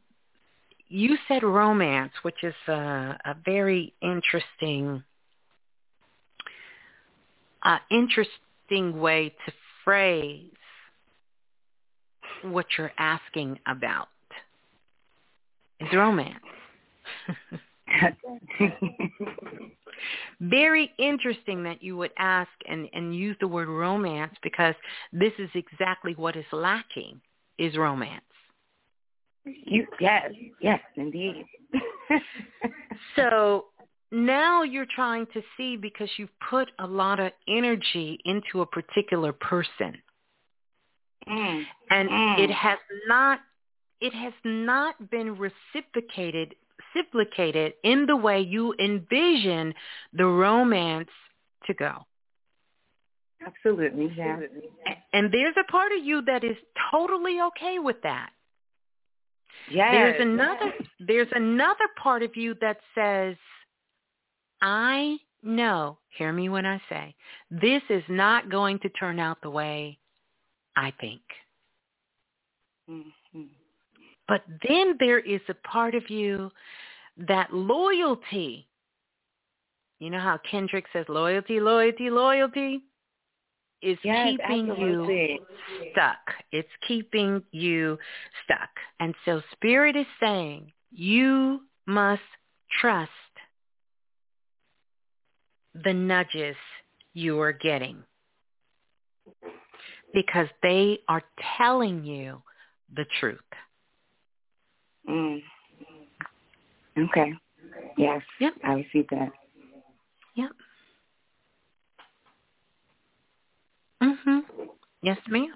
you 0.89 1.17
said 1.29 1.43
romance, 1.43 2.13
which 2.23 2.43
is 2.43 2.55
a, 2.67 3.17
a 3.25 3.37
very 3.45 3.95
interesting, 4.03 5.03
uh, 7.63 7.79
interesting 7.91 9.01
way 9.01 9.35
to 9.47 9.53
phrase 9.91 10.47
what 12.43 12.65
you're 12.79 12.93
asking 12.97 13.59
about 13.67 14.07
is 15.81 15.89
romance. 15.93 16.39
Very 20.41 20.93
interesting 20.97 21.65
that 21.65 21.83
you 21.83 21.97
would 21.97 22.13
ask 22.19 22.51
and, 22.69 22.89
and 22.93 23.17
use 23.17 23.37
the 23.41 23.49
word 23.49 23.67
romance 23.67 24.35
because 24.45 24.77
this 25.13 25.33
is 25.41 25.51
exactly 25.55 26.15
what 26.15 26.37
is 26.37 26.45
lacking 26.53 27.21
is 27.59 27.77
romance. 27.77 28.23
You, 29.45 29.89
yes, 29.99 30.31
yes, 30.61 30.79
indeed. 30.95 31.45
so 33.17 33.65
now 34.13 34.63
you're 34.63 34.87
trying 34.95 35.27
to 35.35 35.43
see 35.57 35.77
because 35.77 36.09
you've 36.17 36.29
put 36.49 36.71
a 36.79 36.87
lot 36.87 37.21
of 37.21 37.33
energy 37.49 38.19
into 38.25 38.61
a 38.61 38.67
particular 38.67 39.33
person. 39.33 39.97
Mm. 41.29 41.65
And 41.91 42.09
mm. 42.09 42.39
it 42.41 42.51
has 42.51 42.79
not 43.07 43.41
it 44.01 44.15
has 44.15 44.33
not 44.45 45.11
been 45.11 45.37
reciprocated 45.37 46.55
reciprocated 46.95 47.75
in 47.85 48.07
the 48.07 48.17
way 48.17 48.41
you 48.41 48.75
envision 48.81 49.75
the 50.13 50.25
romance 50.25 51.11
to 51.67 51.75
go. 51.75 52.07
Absolutely, 53.47 54.13
yeah. 54.17 54.41
And 55.13 55.33
there's 55.33 55.55
a 55.59 55.71
part 55.71 55.93
of 55.93 56.05
you 56.05 56.23
that 56.23 56.45
is 56.45 56.57
totally 56.91 57.41
okay 57.41 57.79
with 57.79 57.97
that. 58.03 58.31
Yes. 59.71 59.93
There's 59.93 60.21
another 60.21 60.73
there's 61.01 61.29
another 61.33 61.87
part 62.03 62.23
of 62.23 62.37
you 62.37 62.55
that 62.61 62.79
says 62.95 63.37
I 64.63 65.19
know, 65.43 65.99
hear 66.17 66.33
me 66.33 66.49
when 66.49 66.67
I 66.67 66.81
say, 66.89 67.15
this 67.51 67.83
is 67.89 68.03
not 68.09 68.51
going 68.51 68.79
to 68.81 68.89
turn 68.91 69.19
out 69.19 69.39
the 69.43 69.51
way 69.51 69.99
I 70.77 70.93
think. 71.01 71.23
Mm-hmm. 72.91 73.43
But 74.29 74.43
then 74.69 74.97
there 75.01 75.19
is 75.19 75.41
a 75.49 75.55
part 75.55 75.95
of 75.95 76.09
you 76.09 76.51
that 77.29 77.53
loyalty. 77.53 78.67
You 79.99 80.11
know 80.11 80.21
how 80.21 80.39
Kendrick 80.49 80.87
says 80.93 81.07
loyalty, 81.09 81.61
loyalty, 81.61 82.11
loyalty 82.11 82.85
is 83.83 83.99
yes, 84.05 84.29
keeping 84.31 84.71
absolutely. 84.71 85.15
you 85.15 85.39
stuck. 85.93 86.19
It's 86.53 86.69
keeping 86.87 87.43
you 87.51 87.99
stuck. 88.45 88.69
And 89.01 89.15
so 89.25 89.43
Spirit 89.53 89.97
is 89.97 90.07
saying 90.21 90.73
you 90.93 91.63
must 91.87 92.23
trust 92.81 93.11
the 95.85 95.93
nudges 95.93 96.57
you 97.15 97.41
are 97.41 97.53
getting 97.53 98.03
because 100.13 100.49
they 100.63 100.99
are 101.09 101.23
telling 101.57 102.05
you 102.05 102.43
the 102.95 103.05
truth. 103.19 103.39
Mm. 105.09 105.43
Okay. 106.99 107.33
Yes. 107.97 108.23
Yep. 108.41 108.55
I 108.65 108.73
received 108.73 109.11
that. 109.11 109.31
Yep. 110.35 110.51
Mhm. 114.03 114.43
Yes, 115.03 115.19
ma'am. 115.29 115.55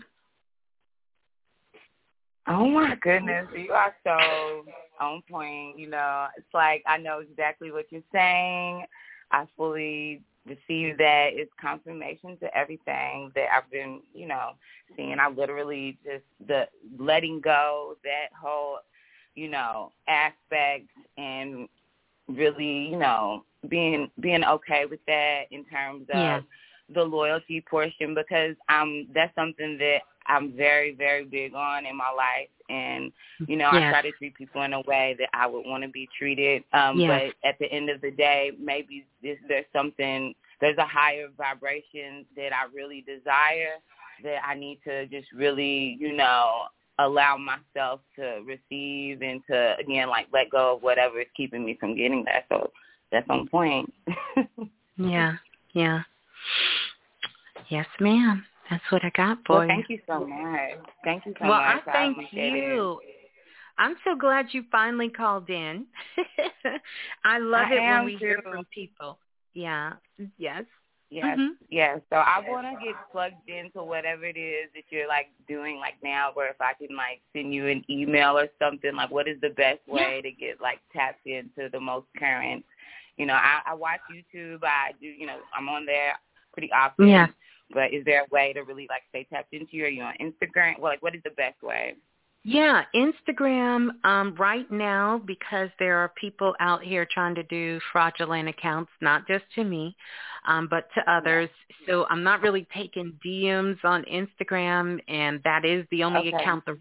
Oh 2.46 2.68
my 2.68 2.94
goodness, 3.00 3.46
you 3.56 3.72
are 3.72 3.94
so 4.04 4.64
on 5.00 5.22
point. 5.30 5.78
You 5.78 5.88
know, 5.88 6.26
it's 6.36 6.52
like 6.52 6.82
I 6.86 6.98
know 6.98 7.20
exactly 7.20 7.72
what 7.72 7.86
you're 7.90 8.02
saying. 8.12 8.84
I 9.30 9.46
fully 9.56 10.22
receive 10.46 10.98
that. 10.98 11.30
It's 11.32 11.50
confirmation 11.60 12.36
to 12.38 12.56
everything 12.56 13.32
that 13.34 13.46
I've 13.54 13.70
been, 13.70 14.00
you 14.14 14.26
know, 14.26 14.50
seeing. 14.96 15.18
I 15.18 15.28
literally 15.28 15.98
just 16.04 16.24
the 16.46 16.66
letting 16.98 17.40
go 17.40 17.96
that 18.04 18.28
whole, 18.40 18.78
you 19.34 19.48
know, 19.48 19.92
aspect 20.08 20.88
and 21.16 21.68
really, 22.28 22.88
you 22.90 22.98
know, 22.98 23.44
being 23.68 24.10
being 24.20 24.44
okay 24.44 24.84
with 24.86 25.00
that 25.06 25.44
in 25.50 25.64
terms 25.64 26.02
of 26.10 26.10
Yeah. 26.12 26.40
The 26.92 27.02
loyalty 27.02 27.64
portion 27.68 28.14
because 28.14 28.56
um 28.68 29.06
that's 29.14 29.34
something 29.34 29.78
that 29.78 29.98
I'm 30.26 30.56
very, 30.56 30.94
very 30.94 31.24
big 31.26 31.54
on 31.54 31.84
in 31.84 31.96
my 31.96 32.10
life 32.10 32.48
and 32.70 33.12
you 33.46 33.56
know, 33.56 33.68
I 33.68 33.90
try 33.90 34.02
to 34.02 34.12
treat 34.12 34.34
people 34.34 34.62
in 34.62 34.72
a 34.72 34.80
way 34.82 35.14
that 35.18 35.28
I 35.34 35.46
would 35.46 35.66
want 35.66 35.82
to 35.84 35.88
be 35.88 36.08
treated. 36.18 36.64
Um 36.72 36.98
but 37.42 37.48
at 37.48 37.58
the 37.58 37.70
end 37.70 37.90
of 37.90 38.00
the 38.00 38.10
day 38.10 38.52
maybe 38.58 39.04
this 39.22 39.38
there's 39.48 39.66
something 39.72 40.34
there's 40.60 40.78
a 40.78 40.86
higher 40.86 41.28
vibration 41.36 42.24
that 42.36 42.52
I 42.52 42.66
really 42.74 43.02
desire 43.02 43.76
that 44.22 44.38
I 44.46 44.54
need 44.54 44.78
to 44.84 45.06
just 45.06 45.30
really, 45.32 45.96
you 45.98 46.12
know, 46.16 46.64
allow 46.98 47.36
myself 47.36 48.00
to 48.16 48.40
receive 48.46 49.20
and 49.22 49.42
to 49.50 49.74
again 49.78 50.08
like 50.08 50.26
let 50.32 50.50
go 50.50 50.76
of 50.76 50.82
whatever 50.82 51.20
is 51.20 51.26
keeping 51.36 51.64
me 51.64 51.76
from 51.78 51.96
getting 51.96 52.24
that. 52.24 52.44
So 52.48 52.70
that's 53.10 53.28
on 53.28 53.48
point. 53.48 53.92
Yeah. 54.96 55.34
Yeah. 55.72 56.02
Yes, 57.68 57.86
ma'am. 58.00 58.44
That's 58.70 58.82
what 58.90 59.04
I 59.04 59.10
got 59.16 59.38
for 59.46 59.58
well, 59.58 59.62
you. 59.62 59.68
thank 59.68 59.90
you 59.90 59.98
so 60.06 60.26
much. 60.26 60.70
Thank 61.04 61.26
you 61.26 61.34
so 61.38 61.48
well, 61.48 61.60
much. 61.60 61.82
I 61.86 61.92
thank 61.92 62.16
appreciate 62.16 62.52
you. 62.52 63.00
I'm 63.76 63.96
so 64.04 64.16
glad 64.16 64.46
you 64.52 64.64
finally 64.70 65.08
called 65.08 65.50
in. 65.50 65.86
I 67.24 67.38
love 67.38 67.66
I 67.70 67.74
it 67.74 67.80
when 67.80 68.04
we 68.04 68.16
hear 68.16 68.40
from 68.42 68.64
people. 68.72 69.18
Yeah. 69.52 69.94
Yes. 70.38 70.60
It. 70.62 70.66
Yes, 71.10 71.38
Mhm. 71.38 71.50
yes. 71.68 72.00
So 72.10 72.16
I 72.16 72.40
want 72.48 72.66
to 72.66 72.84
get 72.84 72.96
plugged 73.12 73.48
into 73.48 73.84
whatever 73.84 74.24
it 74.24 74.36
is 74.36 74.72
that 74.74 74.84
you're 74.90 75.06
like 75.06 75.28
doing 75.46 75.78
like 75.78 75.94
now, 76.02 76.30
where 76.34 76.48
if 76.48 76.60
I 76.60 76.72
can 76.74 76.96
like 76.96 77.20
send 77.32 77.54
you 77.54 77.68
an 77.68 77.84
email 77.88 78.36
or 78.36 78.48
something, 78.58 78.96
like 78.96 79.10
what 79.10 79.28
is 79.28 79.40
the 79.40 79.50
best 79.50 79.86
way 79.86 80.20
to 80.22 80.30
get 80.32 80.60
like 80.60 80.80
tapped 80.92 81.26
into 81.26 81.68
the 81.70 81.78
most 81.78 82.06
current. 82.18 82.64
You 83.16 83.26
know, 83.26 83.34
I, 83.34 83.60
I 83.66 83.74
watch 83.74 84.00
YouTube. 84.10 84.64
I 84.64 84.92
do, 85.00 85.06
you 85.06 85.26
know, 85.26 85.38
I'm 85.56 85.68
on 85.68 85.86
there 85.86 86.14
pretty 86.54 86.70
often. 86.72 87.08
Yeah. 87.08 87.26
But 87.72 87.92
is 87.92 88.04
there 88.04 88.22
a 88.22 88.26
way 88.30 88.52
to 88.52 88.62
really 88.62 88.86
like 88.88 89.02
stay 89.10 89.26
tapped 89.30 89.52
into 89.52 89.76
you? 89.76 89.84
Are 89.84 89.88
you 89.88 90.02
on 90.02 90.14
Instagram? 90.20 90.78
Well, 90.78 90.92
like 90.92 91.02
what 91.02 91.14
is 91.14 91.22
the 91.24 91.30
best 91.30 91.62
way? 91.62 91.94
Yeah, 92.46 92.82
Instagram 92.94 93.88
um, 94.04 94.34
right 94.38 94.70
now 94.70 95.22
because 95.24 95.70
there 95.78 95.96
are 95.96 96.10
people 96.10 96.54
out 96.60 96.82
here 96.82 97.06
trying 97.10 97.34
to 97.36 97.42
do 97.44 97.80
fraudulent 97.90 98.50
accounts, 98.50 98.90
not 99.00 99.26
just 99.26 99.44
to 99.54 99.64
me, 99.64 99.96
um, 100.46 100.68
but 100.70 100.88
to 100.94 101.10
others. 101.10 101.48
So 101.88 102.06
I'm 102.10 102.22
not 102.22 102.42
really 102.42 102.66
taking 102.74 103.18
DMs 103.24 103.82
on 103.82 104.04
Instagram, 104.04 105.00
and 105.08 105.40
that 105.44 105.64
is 105.64 105.86
the 105.90 106.04
only 106.04 106.28
Okay. 106.28 106.36
account 106.36 106.66
the. 106.66 106.78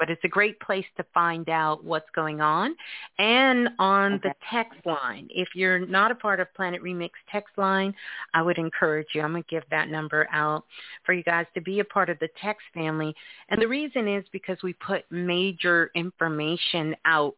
But 0.00 0.10
it's 0.10 0.24
a 0.24 0.28
great 0.28 0.58
place 0.60 0.86
to 0.96 1.04
find 1.14 1.48
out 1.48 1.84
what's 1.84 2.10
going 2.16 2.40
on, 2.40 2.74
and 3.18 3.68
on 3.78 4.18
the 4.24 4.34
text 4.50 4.84
line. 4.84 5.28
If 5.30 5.54
you're 5.54 5.86
not 5.86 6.10
a 6.10 6.16
part 6.16 6.40
of 6.40 6.52
Planet 6.54 6.82
Remix 6.82 7.10
text 7.30 7.56
line, 7.56 7.94
I 8.34 8.42
would 8.42 8.58
encourage 8.58 9.06
you. 9.14 9.20
I'm 9.20 9.30
gonna 9.32 9.44
give 9.48 9.62
that 9.70 9.88
number 9.88 10.26
out 10.32 10.64
for 11.04 11.12
you 11.12 11.22
guys 11.22 11.46
to 11.54 11.60
be 11.60 11.78
a 11.80 11.84
part 11.84 12.08
of 12.08 12.18
the 12.18 12.30
text 12.40 12.62
family. 12.74 13.14
And 13.50 13.60
the 13.60 13.68
reason 13.68 14.08
is 14.08 14.24
because 14.32 14.56
we 14.62 14.72
put 14.72 15.04
major 15.12 15.90
information 15.94 16.96
out 17.04 17.36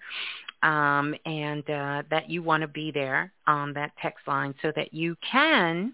um, 0.65 1.15
and 1.27 1.69
uh, 1.71 2.03
that 2.11 2.29
you 2.29 2.43
want 2.43 2.63
to 2.63 2.69
be 2.69 2.91
there 2.91 3.33
on 3.47 3.75
that 3.75 3.93
text 4.03 4.27
line 4.27 4.55
so 4.63 4.73
that 4.75 4.93
you 4.93 5.17
can 5.31 5.93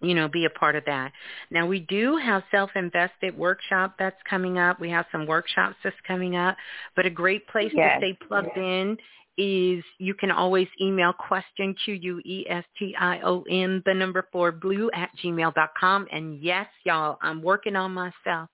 you 0.00 0.14
know, 0.14 0.26
be 0.28 0.44
a 0.46 0.50
part 0.50 0.74
of 0.74 0.84
that. 0.84 1.12
Now 1.50 1.64
we 1.66 1.78
do 1.80 2.16
have 2.16 2.42
self-invested 2.50 3.38
workshop 3.38 3.94
that's 4.00 4.20
coming 4.28 4.58
up. 4.58 4.80
We 4.80 4.90
have 4.90 5.06
some 5.12 5.26
workshops 5.28 5.76
that's 5.84 5.94
coming 6.06 6.34
up, 6.34 6.56
but 6.96 7.06
a 7.06 7.10
great 7.10 7.46
place 7.46 7.70
Yes. 7.72 8.00
to 8.00 8.06
stay 8.06 8.18
plugged 8.26 8.56
in 8.56 8.98
is 9.38 9.84
you 9.98 10.14
can 10.14 10.30
always 10.32 10.68
email 10.80 11.12
question 11.12 11.74
Q-U-E-S-T-I-O-N, 11.84 13.82
the 13.86 13.94
number 13.94 14.26
four 14.32 14.52
blue 14.52 14.90
at 14.92 15.10
gmail 15.22 15.54
dot 15.54 15.70
com. 15.78 16.06
And 16.12 16.40
yes, 16.42 16.66
y'all, 16.84 17.18
I'm 17.22 17.40
working 17.40 17.76
on 17.76 17.92
myself. 17.94 18.50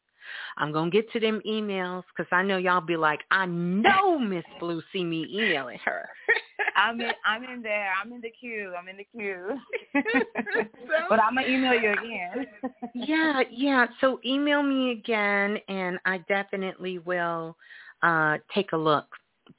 I'm 0.57 0.73
going 0.73 0.91
to 0.91 0.97
get 0.97 1.11
to 1.13 1.21
them 1.21 1.41
emails 1.47 2.05
because 2.17 2.29
I 2.33 2.43
know 2.43 2.57
y'all 2.57 2.81
be 2.81 2.97
like, 2.97 3.21
I 3.31 3.47
know 3.47 4.19
Miss 4.19 4.45
Blue 4.61 4.83
see 4.93 5.05
me 5.05 5.27
emailing 5.31 5.79
her. 5.85 6.09
I'm 6.77 7.01
in. 7.01 7.13
I'm 7.25 7.45
in 7.45 7.63
there. 7.63 7.93
I'm 8.01 8.13
in 8.13 8.21
the 8.21 8.31
queue. 8.31 8.73
I'm 8.79 8.89
in 8.89 8.97
the 8.99 9.05
queue. 9.05 9.59
but 11.09 11.21
I'm 11.21 11.35
gonna 11.35 11.47
email 11.47 11.75
you 11.75 11.93
again. 11.93 12.47
yeah, 12.95 13.43
yeah. 13.51 13.87
So 14.01 14.21
email 14.25 14.63
me 14.63 14.93
again, 14.93 15.59
and 15.69 15.99
I 16.05 16.19
definitely 16.29 16.99
will 16.99 17.57
uh, 18.03 18.39
take 18.55 18.73
a 18.73 18.77
look. 18.77 19.07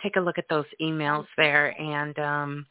Take 0.01 0.15
a 0.15 0.21
look 0.21 0.37
at 0.37 0.45
those 0.49 0.65
emails 0.81 1.25
there, 1.35 1.79
and 1.81 2.17
um, 2.19 2.65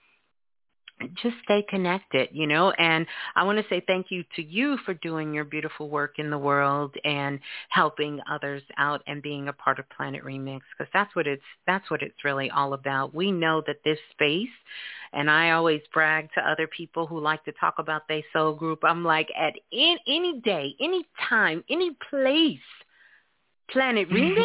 just 1.22 1.36
stay 1.44 1.64
connected. 1.68 2.28
You 2.32 2.46
know, 2.46 2.70
and 2.72 3.06
I 3.36 3.44
want 3.44 3.58
to 3.58 3.64
say 3.68 3.82
thank 3.86 4.06
you 4.10 4.24
to 4.36 4.42
you 4.42 4.78
for 4.84 4.94
doing 4.94 5.32
your 5.32 5.44
beautiful 5.44 5.88
work 5.88 6.18
in 6.18 6.30
the 6.30 6.38
world 6.38 6.94
and 7.04 7.38
helping 7.70 8.20
others 8.30 8.62
out 8.76 9.02
and 9.06 9.22
being 9.22 9.48
a 9.48 9.52
part 9.52 9.78
of 9.78 9.88
Planet 9.90 10.24
Remix 10.24 10.60
because 10.76 10.90
that's 10.92 11.14
what 11.14 11.26
it's 11.26 11.42
that's 11.66 11.90
what 11.90 12.02
it's 12.02 12.24
really 12.24 12.50
all 12.50 12.72
about. 12.72 13.14
We 13.14 13.32
know 13.32 13.62
that 13.66 13.76
this 13.84 13.98
space 14.12 14.48
and 15.12 15.30
I 15.30 15.52
always 15.52 15.80
brag 15.92 16.28
to 16.34 16.40
other 16.40 16.66
people 16.66 17.06
who 17.06 17.20
like 17.20 17.44
to 17.44 17.52
talk 17.52 17.74
about 17.78 18.06
their 18.08 18.22
soul 18.32 18.54
group. 18.54 18.80
I'm 18.82 19.04
like, 19.04 19.28
at 19.38 19.54
in, 19.72 19.96
any 20.06 20.40
day, 20.40 20.74
any 20.80 21.04
time, 21.28 21.64
any 21.70 21.96
place, 22.10 22.58
Planet 23.70 24.08
Remix, 24.10 24.44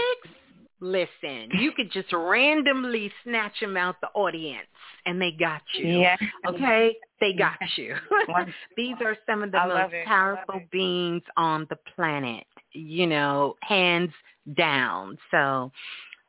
listen, 0.83 1.49
you 1.59 1.71
could 1.71 1.91
just 1.91 2.11
randomly 2.11 3.11
snatch 3.23 3.59
them 3.61 3.77
out 3.77 3.95
the 4.01 4.09
audience 4.09 4.67
and 5.05 5.19
they 5.19 5.31
got 5.31 5.61
you. 5.77 5.87
Yeah. 5.87 6.17
Okay? 6.47 6.95
They 7.19 7.33
got 7.33 7.57
you. 7.77 7.95
These 8.77 8.95
are 9.03 9.15
some 9.25 9.43
of 9.43 9.51
the 9.51 9.59
I 9.59 9.67
most 9.67 9.75
it. 9.75 9.77
I 9.77 9.85
love 9.85 10.05
powerful 10.05 10.61
beings 10.71 11.23
on 11.37 11.65
the 11.69 11.77
planet, 11.95 12.45
you 12.73 13.07
know, 13.07 13.55
hands 13.61 14.11
down. 14.55 15.17
So 15.31 15.71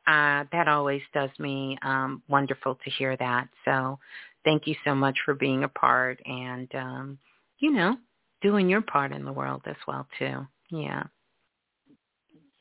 uh, 0.07 0.45
that 0.51 0.67
always 0.69 1.01
does 1.13 1.31
me 1.37 1.77
um, 1.81 2.23
wonderful 2.29 2.75
to 2.83 2.89
hear 2.91 3.17
that. 3.17 3.49
So 3.65 3.99
thank 4.45 4.67
you 4.67 4.75
so 4.85 4.95
much 4.95 5.17
for 5.25 5.33
being 5.33 5.65
a 5.65 5.69
part 5.69 6.19
and, 6.25 6.73
um, 6.75 7.19
you 7.59 7.71
know, 7.71 7.97
doing 8.41 8.69
your 8.69 8.81
part 8.81 9.11
in 9.11 9.25
the 9.25 9.33
world 9.33 9.63
as 9.65 9.75
well 9.85 10.07
too. 10.17 10.47
Yeah. 10.69 11.03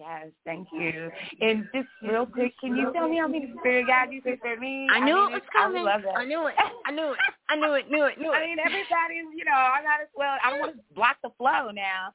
Yes, 0.05 0.29
thank 0.45 0.69
you. 0.71 1.11
And 1.41 1.67
just 1.75 1.89
real 2.03 2.27
quick, 2.27 2.53
can 2.61 2.77
you 2.77 2.93
tell 2.93 3.09
me 3.09 3.19
how 3.19 3.27
many 3.27 3.53
spirit 3.59 3.87
guides 3.87 4.13
you 4.13 4.21
say 4.23 4.37
for 4.41 4.57
me? 4.59 4.87
I 4.93 5.01
knew 5.01 5.17
I 5.17 5.27
mean, 5.27 5.31
it 5.31 5.33
was 5.33 5.43
coming. 5.51 5.87
I. 5.87 6.21
I 6.21 6.25
knew 6.27 6.47
it. 6.47 6.55
I 6.85 6.91
knew 6.91 7.13
it. 7.13 7.19
I 7.49 7.57
knew 7.57 7.73
it. 7.73 7.91
Knew 7.91 8.05
it. 8.05 8.19
Knew 8.19 8.33
it. 8.33 8.37
I 8.37 8.47
mean, 8.47 8.59
everybody's, 8.59 9.25
you 9.35 9.45
know, 9.47 9.53
I 9.53 9.83
might 9.83 10.03
as 10.03 10.09
well. 10.15 10.37
I 10.45 10.51
don't 10.51 10.61
want 10.61 10.77
to 10.77 10.83
block 10.95 11.17
the 11.23 11.31
flow 11.39 11.71
now. 11.71 12.13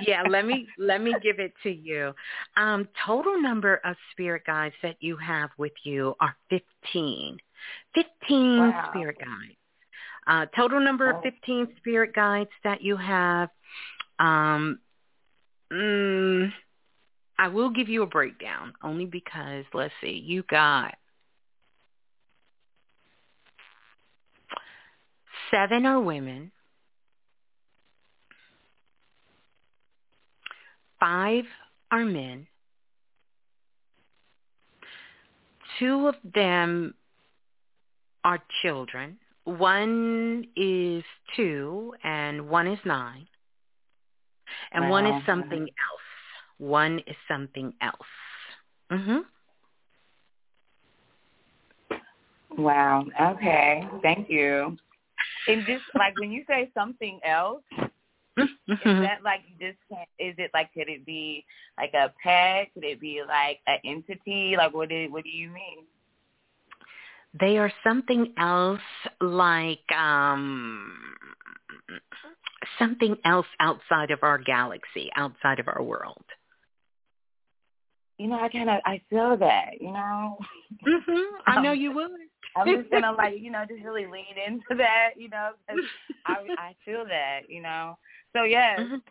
yeah, 0.06 0.22
let 0.28 0.44
me 0.44 0.66
let 0.78 1.00
me 1.00 1.14
give 1.22 1.38
it 1.38 1.52
to 1.62 1.70
you. 1.70 2.12
Um, 2.56 2.88
total 3.06 3.40
number 3.40 3.80
of 3.84 3.96
spirit 4.12 4.42
guides 4.46 4.74
that 4.82 4.96
you 5.00 5.16
have 5.16 5.50
with 5.56 5.72
you 5.84 6.14
are 6.20 6.36
fifteen. 6.50 7.38
Fifteen 7.94 8.58
Wow. 8.58 8.90
spirit 8.90 9.16
guides. 9.18 9.58
Uh, 10.26 10.46
total 10.56 10.80
number 10.80 11.10
of 11.10 11.22
fifteen 11.22 11.68
spirit 11.78 12.14
guides 12.14 12.50
that 12.64 12.82
you 12.82 12.96
have. 12.96 13.50
Um, 14.18 14.78
mm, 15.72 16.52
I 17.38 17.48
will 17.48 17.70
give 17.70 17.88
you 17.88 18.02
a 18.02 18.06
breakdown 18.06 18.74
only 18.82 19.06
because 19.06 19.64
let's 19.72 19.94
see, 20.00 20.22
you 20.24 20.42
got 20.48 20.94
seven 25.50 25.86
are 25.86 26.00
women. 26.00 26.50
Five 31.00 31.44
are 31.90 32.04
men. 32.04 32.46
Two 35.78 36.08
of 36.08 36.14
them 36.34 36.94
are 38.24 38.38
children. 38.62 39.18
One 39.44 40.46
is 40.56 41.04
two 41.36 41.94
and 42.02 42.48
one 42.48 42.66
is 42.66 42.78
nine. 42.84 43.26
And 44.72 44.90
one 44.90 45.06
is 45.06 45.26
something 45.26 45.62
else. 45.62 46.00
One 46.58 46.98
is 47.06 47.16
something 47.28 47.72
else. 47.80 47.96
Mhm. 48.90 49.24
Wow. 52.56 53.06
Okay. 53.20 53.86
Thank 54.02 54.30
you. 54.30 54.76
And 55.48 55.66
just 55.66 55.82
like 55.94 56.18
when 56.18 56.30
you 56.30 56.44
say 56.48 56.70
something 56.74 57.20
else, 57.24 57.62
is 58.38 58.48
that 58.68 59.22
like 59.22 59.40
you 59.46 59.68
just 59.68 59.78
can't? 59.88 60.08
Is 60.18 60.34
it 60.38 60.50
like 60.54 60.72
could 60.72 60.88
it 60.88 61.04
be 61.04 61.44
like 61.76 61.92
a 61.94 62.12
pet? 62.22 62.72
Could 62.74 62.84
it 62.84 63.00
be 63.00 63.22
like 63.26 63.60
an 63.66 63.78
entity? 63.84 64.54
Like 64.56 64.74
what? 64.74 64.88
Do, 64.88 65.10
what 65.10 65.24
do 65.24 65.30
you 65.30 65.48
mean? 65.48 65.84
They 67.38 67.58
are 67.58 67.72
something 67.82 68.32
else 68.38 68.80
like 69.20 69.90
um 69.96 70.96
something 72.78 73.16
else 73.24 73.46
outside 73.60 74.10
of 74.10 74.20
our 74.22 74.38
galaxy, 74.38 75.10
outside 75.16 75.58
of 75.58 75.68
our 75.68 75.82
world. 75.82 76.24
You 78.18 78.28
know, 78.28 78.38
I 78.40 78.48
kind 78.48 78.70
of 78.70 78.80
I 78.84 79.00
feel 79.10 79.36
that. 79.36 79.80
You 79.80 79.92
know. 79.92 80.38
Mhm. 80.86 81.24
I 81.46 81.60
know 81.62 81.72
you 81.72 81.92
would. 81.92 82.10
I'm 82.56 82.68
just 82.76 82.90
gonna 82.90 83.12
like 83.18 83.34
you 83.40 83.50
know 83.50 83.64
just 83.68 83.82
really 83.84 84.06
lean 84.06 84.36
into 84.46 84.74
that. 84.76 85.10
You 85.16 85.28
know, 85.28 85.50
I 86.26 86.46
I 86.58 86.74
feel 86.84 87.04
that. 87.06 87.40
You 87.48 87.62
know. 87.62 87.98
So 88.32 88.44
yes, 88.44 88.80
Mhm. 88.80 89.02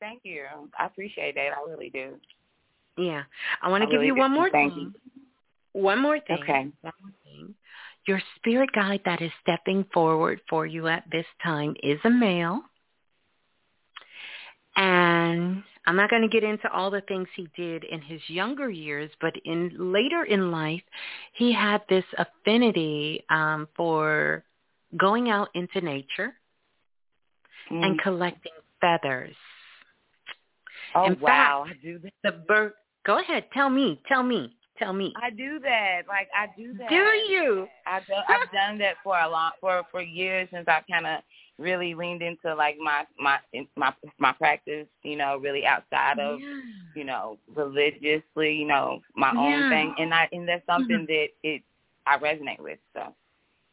thank 0.00 0.20
you. 0.24 0.44
I 0.78 0.86
appreciate 0.86 1.34
that. 1.36 1.52
I 1.56 1.70
really 1.70 1.90
do. 1.90 2.18
Yeah. 2.96 3.22
I 3.62 3.68
want 3.68 3.82
to 3.82 3.86
give 3.86 4.00
really 4.00 4.08
you 4.08 4.16
one 4.16 4.32
more 4.32 4.50
Thank 4.50 4.74
thing. 4.74 4.92
you. 5.04 5.80
One 5.80 6.00
more 6.00 6.18
thing. 6.18 6.42
Okay. 6.42 6.66
One 6.80 6.92
more 7.00 7.12
thing. 7.24 7.54
Your 8.06 8.20
spirit 8.36 8.72
guide 8.72 9.02
that 9.04 9.22
is 9.22 9.30
stepping 9.42 9.84
forward 9.94 10.40
for 10.48 10.66
you 10.66 10.88
at 10.88 11.04
this 11.12 11.26
time 11.42 11.76
is 11.82 12.00
a 12.04 12.10
male. 12.10 12.62
And 14.76 15.62
I'm 15.86 15.96
not 15.96 16.10
going 16.10 16.22
to 16.22 16.28
get 16.28 16.44
into 16.44 16.70
all 16.72 16.90
the 16.90 17.00
things 17.02 17.26
he 17.34 17.48
did 17.56 17.84
in 17.84 18.00
his 18.00 18.20
younger 18.28 18.70
years, 18.70 19.10
but 19.20 19.34
in 19.44 19.72
later 19.76 20.24
in 20.24 20.50
life, 20.50 20.82
he 21.34 21.52
had 21.52 21.82
this 21.88 22.04
affinity 22.16 23.24
um, 23.30 23.66
for 23.76 24.44
going 24.96 25.30
out 25.30 25.48
into 25.54 25.80
nature 25.80 26.34
Mm. 27.70 27.84
and 27.84 28.00
collecting 28.00 28.52
feathers. 28.80 29.34
Oh 30.94 31.04
in 31.06 31.20
wow, 31.20 31.64
fact, 31.66 31.78
I 31.78 31.86
do 31.86 31.98
that. 31.98 32.12
The 32.22 32.32
bird. 32.46 32.72
Go 33.04 33.18
ahead. 33.20 33.44
Tell 33.52 33.68
me. 33.68 34.00
Tell 34.08 34.22
me. 34.22 34.56
Tell 34.78 34.92
me. 34.92 35.12
I 35.22 35.30
do 35.30 35.58
that. 35.60 36.02
Like 36.08 36.28
I 36.34 36.46
do 36.56 36.72
that. 36.78 36.88
Do 36.88 36.94
you? 36.94 37.68
I've 37.86 38.06
done, 38.06 38.22
I've 38.28 38.50
done 38.52 38.78
that 38.78 38.94
for 39.04 39.18
a 39.18 39.28
long 39.28 39.50
for 39.60 39.82
for 39.90 40.00
years 40.00 40.48
since 40.52 40.66
I've 40.66 40.86
kind 40.90 41.06
of 41.06 41.20
really 41.58 41.94
leaned 41.94 42.22
into 42.22 42.54
like 42.54 42.76
my 42.78 43.04
my 43.18 43.38
my 43.76 43.92
my 44.18 44.32
practice. 44.32 44.86
You 45.02 45.16
know, 45.16 45.38
really 45.38 45.66
outside 45.66 46.18
of 46.18 46.40
Yeah. 46.40 46.46
you 46.94 47.04
know 47.04 47.38
religiously. 47.54 48.54
You 48.54 48.66
know, 48.66 49.00
my 49.14 49.32
Yeah. 49.34 49.38
own 49.38 49.68
thing, 49.70 49.94
and 49.98 50.14
I 50.14 50.28
and 50.32 50.48
that's 50.48 50.64
something 50.66 51.06
that 51.08 51.28
it 51.42 51.62
I 52.06 52.18
resonate 52.18 52.60
with. 52.60 52.78
So. 52.94 53.14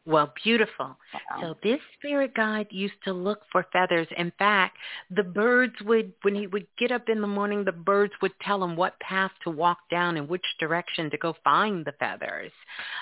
Well, 0.06 0.32
beautiful. 0.44 0.96
wow. 1.12 1.40
So 1.40 1.56
this 1.64 1.80
spirit 1.98 2.32
guide 2.34 2.68
used 2.70 3.02
to 3.04 3.12
look 3.12 3.40
for 3.50 3.66
feathers. 3.72 4.06
In 4.16 4.30
fact, 4.38 4.76
the 5.10 5.24
birds 5.24 5.74
would, 5.84 6.12
when 6.22 6.36
he 6.36 6.46
would 6.46 6.68
get 6.78 6.92
up 6.92 7.08
in 7.08 7.20
the 7.20 7.26
morning, 7.26 7.64
the 7.64 7.72
birds 7.72 8.12
would 8.22 8.30
tell 8.40 8.62
him 8.62 8.76
what 8.76 8.98
path 9.00 9.32
to 9.42 9.50
walk 9.50 9.78
down 9.90 10.16
and 10.16 10.28
which 10.28 10.44
direction 10.60 11.10
to 11.10 11.18
go 11.18 11.34
find 11.42 11.84
the 11.84 11.90
feathers. 11.98 12.52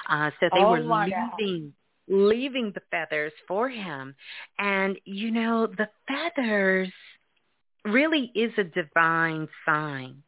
Uh, 0.09 0.31
so 0.41 0.49
they 0.55 0.65
Oh, 0.65 0.71
were 0.71 0.83
my 0.83 1.11
God. 1.11 1.33
Leaving, 2.09 2.73
the 2.75 2.83
feathers 2.91 3.33
for 3.49 3.69
him. 3.69 4.15
And, 4.59 4.99
you 5.05 5.31
know, 5.31 5.67
the 5.67 5.89
feathers 6.09 6.93
really 7.85 8.31
is 8.35 8.53
a 8.59 8.65
divine 8.65 9.49
sign. 9.67 10.23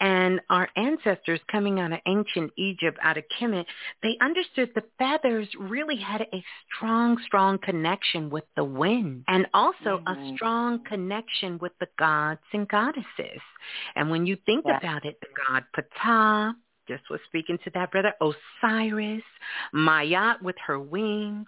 And 0.00 0.40
our 0.50 0.68
ancestors 0.76 1.40
coming 1.50 1.80
out 1.80 1.92
of 1.92 2.00
ancient 2.06 2.52
Egypt, 2.56 2.98
out 3.02 3.16
of 3.16 3.24
Kemet, 3.40 3.64
they 4.02 4.16
understood 4.20 4.70
the 4.74 4.84
feathers 4.98 5.48
really 5.58 5.96
had 5.96 6.22
a 6.22 6.44
strong, 6.76 7.18
strong 7.26 7.58
connection 7.58 8.30
with 8.30 8.44
the 8.56 8.64
wind 8.64 9.24
and 9.28 9.46
also 9.54 10.00
a 10.06 10.16
Mhm. 10.16 10.34
strong 10.34 10.84
connection 10.84 11.58
with 11.58 11.72
the 11.80 11.88
gods 11.98 12.40
and 12.52 12.68
goddesses. 12.68 13.40
And 13.96 14.10
when 14.10 14.26
you 14.26 14.36
think 14.46 14.66
Yeah. 14.66 14.78
about 14.78 15.04
it, 15.04 15.18
the 15.20 15.28
god 15.48 15.64
Ptah, 15.74 16.54
just 16.88 17.08
was 17.10 17.20
speaking 17.26 17.58
to 17.64 17.70
that 17.74 17.90
brother, 17.90 18.12
Osiris, 18.20 19.22
Ma'at 19.74 20.42
with 20.42 20.56
her 20.66 20.78
wings, 20.78 21.46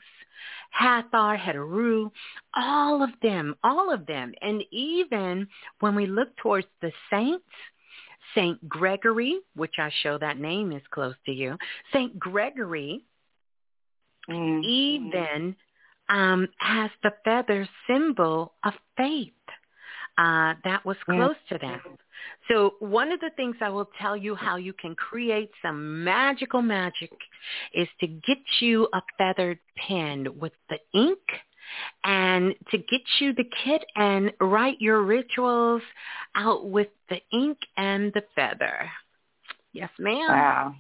Hathor, 0.71 1.37
Heteru, 1.37 2.11
all 2.55 3.03
of 3.03 3.11
them, 3.23 3.55
all 3.65 3.93
of 3.93 4.07
them. 4.07 4.33
And 4.43 4.63
even 4.71 5.49
when 5.81 5.95
we 5.95 6.07
look 6.07 6.37
towards 6.37 6.67
the 6.81 6.93
saints, 7.11 7.45
Saint 8.35 8.69
Gregory, 8.69 9.41
which 9.57 9.75
I 9.79 9.91
show 10.03 10.19
that 10.19 10.39
name 10.39 10.73
is 10.73 10.83
close 10.91 11.15
to 11.27 11.33
you, 11.33 11.57
Saint 11.93 12.19
Gregory 12.19 13.03
Mm. 14.29 14.63
even 14.63 15.57
um, 16.11 16.49
has 16.59 16.91
the 17.03 17.13
feather 17.25 17.69
symbol 17.87 18.53
of 18.65 18.75
faith. 18.97 19.33
Uh, 20.19 20.55
that 20.65 20.85
was 20.85 20.97
close 21.05 21.37
to 21.49 21.59
them. 21.59 21.81
So 22.49 22.75
one 22.81 23.13
of 23.13 23.21
the 23.21 23.31
things 23.37 23.57
I 23.61 23.69
will 23.69 23.91
tell 24.01 24.17
you 24.17 24.35
how 24.35 24.57
you 24.57 24.73
can 24.73 24.95
create 24.95 25.51
some 25.63 26.03
magical 26.05 26.63
magic 26.63 27.13
is 27.75 27.89
to 28.01 28.07
get 28.07 28.39
you 28.61 28.89
a 28.93 29.03
feathered 29.17 29.59
pen 29.77 30.27
with 30.39 30.53
the 30.71 30.79
ink 30.95 31.19
and 32.05 32.55
to 32.71 32.79
get 32.79 33.03
you 33.21 33.35
the 33.35 33.45
kit 33.65 33.85
and 33.97 34.33
write 34.41 34.81
your 34.81 35.03
rituals 35.03 35.83
out 36.35 36.69
with 36.71 36.89
the 37.11 37.21
ink 37.33 37.59
and 37.77 38.13
the 38.15 38.23
feather. 38.35 38.91
Yes, 39.73 39.91
ma'am. 39.99 40.29
Wow. 40.29 40.75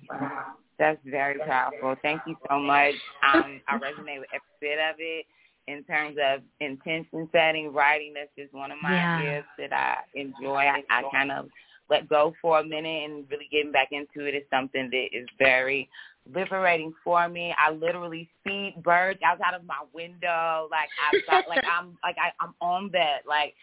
That's 0.78 0.98
very 1.04 1.38
powerful. 1.40 1.96
Thank 2.02 2.22
you 2.26 2.36
so 2.48 2.58
much. 2.58 2.94
Um, 3.34 3.60
I 3.66 3.76
resonate 3.76 4.20
with 4.20 4.28
every 4.32 4.58
bit 4.60 4.78
of 4.78 4.96
it 4.98 5.26
in 5.68 5.84
terms 5.84 6.16
of 6.24 6.40
intention 6.60 7.28
setting, 7.32 7.72
writing. 7.72 8.14
That's 8.14 8.30
just 8.36 8.54
one 8.54 8.72
of 8.72 8.78
my 8.82 8.94
Yeah. 8.94 9.16
gifts 9.16 9.48
that 9.58 9.72
I 9.72 9.98
enjoy. 10.14 10.56
I, 10.62 10.82
I 10.90 11.02
kind 11.12 11.30
of 11.30 11.48
let 11.90 12.08
go 12.08 12.34
for 12.42 12.60
a 12.60 12.64
minute 12.64 13.04
and 13.10 13.24
really 13.30 13.48
getting 13.52 13.72
back 13.72 13.88
into 13.92 14.26
it 14.26 14.34
is 14.34 14.44
something 14.50 14.90
that 14.90 15.08
is 15.12 15.28
very 15.38 15.88
liberating 16.34 16.94
for 17.04 17.28
me. 17.28 17.54
I 17.58 17.70
literally 17.72 18.28
see 18.46 18.74
birds 18.82 19.20
outside 19.24 19.54
of 19.54 19.64
my 19.64 19.84
window. 19.94 20.68
Like 20.70 20.90
I'm 20.98 21.22
like 21.48 21.62
I'm 21.66 21.98
like 22.02 22.16
I, 22.18 22.32
I'm 22.44 22.54
on 22.60 22.90
that. 22.92 23.20
Like 23.28 23.54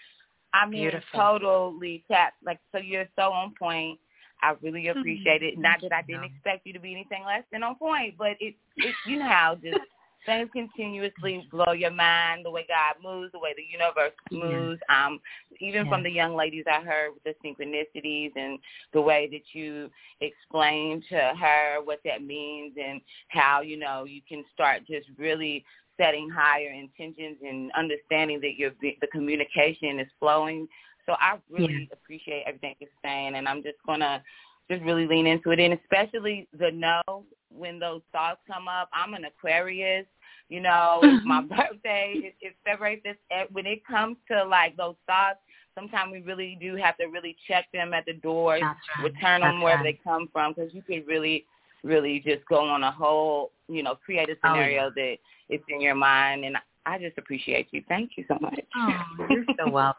I 0.53 0.67
mean 0.67 0.81
Beautiful. 0.81 1.19
totally 1.19 2.03
tapped. 2.09 2.37
Like 2.45 2.59
so 2.71 2.79
you're 2.79 3.07
so 3.15 3.31
on 3.31 3.53
point. 3.57 3.99
I 4.41 4.55
really 4.61 4.89
Hmm. 4.93 4.99
appreciate 4.99 5.43
it. 5.43 5.57
Not 5.59 5.81
that 5.81 5.93
I 5.93 6.01
didn't 6.03 6.23
No. 6.23 6.27
expect 6.35 6.65
you 6.67 6.73
to 6.73 6.79
be 6.79 6.91
anything 6.93 7.23
less 7.25 7.43
than 7.51 7.63
on 7.63 7.75
point, 7.75 8.15
but 8.17 8.37
it, 8.39 8.55
it 8.77 8.95
you 9.05 9.17
know 9.17 9.27
how 9.29 9.55
just 9.55 9.79
things 10.25 10.49
continuously 10.53 11.47
blow 11.51 11.73
your 11.73 11.91
mind, 11.91 12.45
the 12.45 12.51
way 12.51 12.65
God 12.67 12.95
moves, 13.03 13.31
the 13.31 13.39
way 13.39 13.53
the 13.55 13.63
universe 13.63 14.13
Yeah. 14.31 14.39
moves. 14.39 14.81
Um, 14.89 15.19
even 15.59 15.87
from 15.87 16.03
the 16.03 16.09
young 16.09 16.35
ladies 16.35 16.65
I 16.67 16.81
heard 16.81 17.11
with 17.13 17.23
the 17.23 17.35
synchronicities 17.43 18.31
and 18.35 18.59
the 18.93 19.01
way 19.01 19.27
that 19.31 19.53
you 19.53 19.89
explained 20.21 21.03
to 21.09 21.33
her 21.39 21.81
what 21.83 21.99
that 22.05 22.23
means 22.23 22.75
and 22.77 23.01
how, 23.29 23.61
you 23.61 23.77
know, 23.77 24.03
you 24.05 24.21
can 24.27 24.43
start 24.53 24.85
just 24.87 25.07
really 25.17 25.63
setting 25.97 26.29
higher 26.29 26.71
intentions 26.71 27.37
and 27.45 27.71
understanding 27.73 28.41
that 28.41 28.55
your 28.57 28.71
the 28.81 29.07
communication 29.11 29.99
is 29.99 30.07
flowing 30.19 30.67
So 31.05 31.13
I 31.19 31.37
really 31.49 31.87
yeah. 31.89 31.93
appreciate 31.93 32.43
everything 32.47 32.75
you're 32.79 32.89
saying, 33.03 33.35
and 33.35 33.47
I'm 33.47 33.61
just 33.63 33.77
gonna 33.85 34.23
just 34.69 34.81
really 34.83 35.05
lean 35.05 35.27
into 35.27 35.51
it, 35.51 35.59
and 35.59 35.73
especially 35.73 36.47
the 36.57 36.71
no 36.71 37.01
when 37.49 37.79
those 37.79 38.01
thoughts 38.11 38.41
come 38.47 38.67
up. 38.67 38.89
I'm 38.91 39.13
an 39.13 39.25
Aquarius, 39.25 40.05
you 40.49 40.59
know. 40.59 40.99
it's 41.03 41.25
my 41.25 41.41
birthday 41.49 42.13
is, 42.17 42.33
is 42.41 42.53
February 42.65 43.01
5th. 43.05 43.51
When 43.51 43.65
it 43.65 43.85
comes 43.85 44.17
to 44.31 44.43
like 44.45 44.77
those 44.77 44.95
thoughts, 45.07 45.39
sometimes 45.75 46.11
we 46.11 46.21
really 46.21 46.57
do 46.59 46.75
have 46.75 46.97
to 46.97 47.05
really 47.05 47.35
check 47.47 47.65
them 47.73 47.93
at 47.93 48.05
the 48.05 48.13
door, 48.13 48.59
right. 48.61 48.75
return 49.03 49.41
them 49.41 49.61
wherever 49.61 49.83
right. 49.83 49.97
they 49.97 50.03
come 50.03 50.29
from, 50.31 50.53
because 50.53 50.73
you 50.73 50.81
could 50.81 51.05
really, 51.07 51.45
really 51.83 52.21
just 52.25 52.45
go 52.47 52.59
on 52.59 52.83
a 52.83 52.91
whole, 52.91 53.51
you 53.67 53.83
know, 53.83 53.95
create 53.95 54.29
a 54.29 54.35
scenario 54.43 54.83
oh, 54.83 54.91
yeah. 54.95 55.03
that 55.03 55.17
it's 55.49 55.63
in 55.69 55.81
your 55.81 55.95
mind. 55.95 56.45
And 56.45 56.57
I 56.85 56.99
just 56.99 57.17
appreciate 57.17 57.67
you. 57.71 57.83
Thank 57.87 58.11
you 58.15 58.25
so 58.27 58.37
much. 58.39 58.59
Oh, 58.75 58.89
you're 59.29 59.45
so 59.57 59.69
welcome. 59.71 59.97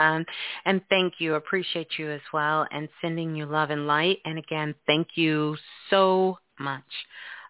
Um, 0.00 0.24
and 0.64 0.80
thank 0.88 1.14
you. 1.18 1.34
Appreciate 1.34 1.88
you 1.98 2.10
as 2.10 2.20
well. 2.32 2.66
And 2.70 2.88
sending 3.00 3.34
you 3.34 3.46
love 3.46 3.70
and 3.70 3.86
light. 3.86 4.18
And 4.24 4.38
again, 4.38 4.74
thank 4.86 5.08
you 5.14 5.56
so 5.90 6.38
much 6.58 6.82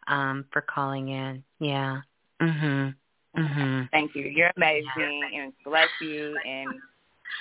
um, 0.09 0.47
for 0.53 0.63
calling 0.63 1.09
in. 1.09 1.45
Yeah. 1.61 2.01
Mhm. 2.41 2.95
Mhm. 3.37 3.91
Thank 3.91 4.15
you. 4.15 4.25
You're 4.25 4.53
amazing, 4.57 5.31
and 5.35 5.53
bless 5.65 5.89
you. 6.01 6.39
And 6.45 6.81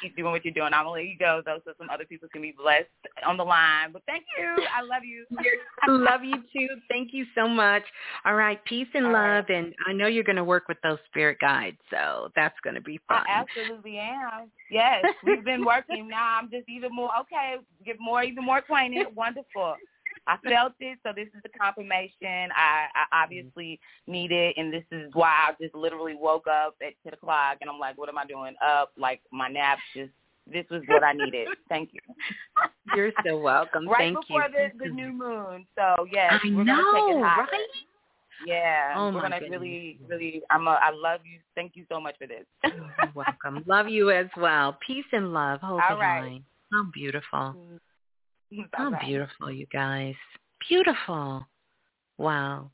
keep 0.02 0.16
doing 0.16 0.32
what 0.32 0.46
you're 0.46 0.54
doing. 0.54 0.74
I'm 0.74 0.86
gonna 0.86 0.92
let 0.92 1.06
you 1.06 1.18
go 1.18 1.42
though, 1.46 1.60
so 1.66 1.74
some 1.78 1.90
other 1.90 2.06
people 2.06 2.28
can 2.32 2.42
be 2.42 2.52
blessed 2.52 2.88
on 3.26 3.38
the 3.38 3.44
line. 3.44 3.92
But 3.92 4.04
thank 4.06 4.26
you. 4.38 4.46
I 4.76 4.82
love 4.82 5.04
you. 5.04 5.26
I 5.82 5.92
love 5.92 6.24
you 6.24 6.44
too. 6.54 6.68
Thank 6.90 7.14
you 7.14 7.26
so 7.36 7.48
much. 7.48 7.84
All 8.26 8.36
right, 8.36 8.64
peace 8.66 8.88
and 8.94 9.08
All 9.08 9.14
love, 9.14 9.46
right. 9.50 9.58
and 9.58 9.74
I 9.88 9.94
know 9.94 10.08
you're 10.08 10.24
gonna 10.24 10.44
work 10.44 10.68
with 10.68 10.78
those 10.84 11.00
spirit 11.06 11.38
guides, 11.40 11.78
so 11.90 12.32
that's 12.36 12.58
gonna 12.64 12.82
be 12.82 13.00
fun. 13.08 13.24
I 13.28 13.42
absolutely 13.42 13.98
am. 13.98 14.52
Yes, 14.70 15.06
we've 15.24 15.44
been 15.44 15.66
working. 15.66 16.08
now 16.08 16.38
I'm 16.38 16.50
just 16.50 16.68
even 16.70 16.94
more 16.94 17.12
okay. 17.22 17.56
Get 17.86 17.98
more, 18.00 18.24
even 18.24 18.44
more 18.44 18.60
acquainted. 18.60 19.08
Wonderful. 19.16 19.78
I 20.28 20.38
felt 20.50 20.74
it, 20.80 21.00
so 21.04 21.12
this 21.16 21.28
is 21.28 21.42
the 21.44 21.50
confirmation 21.60 22.50
I, 22.56 22.88
I 22.94 23.24
obviously 23.24 23.80
needed, 24.08 24.56
and 24.58 24.74
this 24.74 24.84
is 24.92 25.10
why 25.14 25.30
I 25.50 25.54
just 25.62 25.74
literally 25.74 26.16
woke 26.16 26.48
up 26.48 26.76
at 26.86 26.94
10 27.04 27.14
o'clock, 27.14 27.58
and 27.62 27.70
I'm 27.70 27.80
like, 27.80 27.98
what 27.98 28.10
am 28.10 28.18
I 28.18 28.26
doing? 28.26 28.54
Up, 28.66 28.92
like 28.98 29.22
my 29.32 29.48
nap 29.48 29.80
just, 29.96 30.12
this 30.52 30.66
was 30.70 30.82
what 30.88 31.04
I 31.04 31.14
needed. 31.14 31.48
Thank 31.70 31.92
you. 31.94 32.00
You're 32.96 33.12
so 33.26 33.38
welcome. 33.38 33.88
right 33.88 33.98
Thank 33.98 34.28
before 34.28 34.44
you. 34.44 34.72
the, 34.78 34.86
the 34.86 34.92
new 34.94 35.12
moon, 35.12 35.66
so 35.76 36.06
yes, 36.12 36.34
I 36.34 36.40
we're 36.46 36.64
know, 36.64 36.76
gonna 36.76 37.08
take 37.08 37.16
it 37.18 37.24
higher. 37.24 37.40
right? 37.52 37.68
Yeah, 38.46 38.94
oh 38.98 39.12
we're 39.14 39.22
gonna 39.22 39.40
goodness. 39.40 39.60
really, 39.60 40.00
really. 40.08 40.42
I'm. 40.52 40.68
A, 40.68 40.72
I 40.72 40.92
love 40.92 41.22
you. 41.26 41.40
Thank 41.56 41.76
you 41.76 41.86
so 41.92 42.00
much 42.00 42.16
for 42.20 42.28
this. 42.28 42.46
You're 42.64 43.12
welcome. 43.16 43.64
Love 43.68 43.88
you 43.88 44.12
as 44.12 44.28
well. 44.38 44.78
Peace 44.86 45.06
and 45.12 45.34
love. 45.34 45.60
Hold 45.62 45.82
All 45.90 45.98
right. 45.98 46.22
line. 46.22 46.44
How 46.72 46.84
beautiful. 46.94 47.40
Mm-hmm. 47.40 47.76
How 48.74 48.98
beautiful, 49.00 49.52
you 49.52 49.66
guys. 49.72 50.16
Beautiful. 50.68 51.46
Wow. 52.18 52.72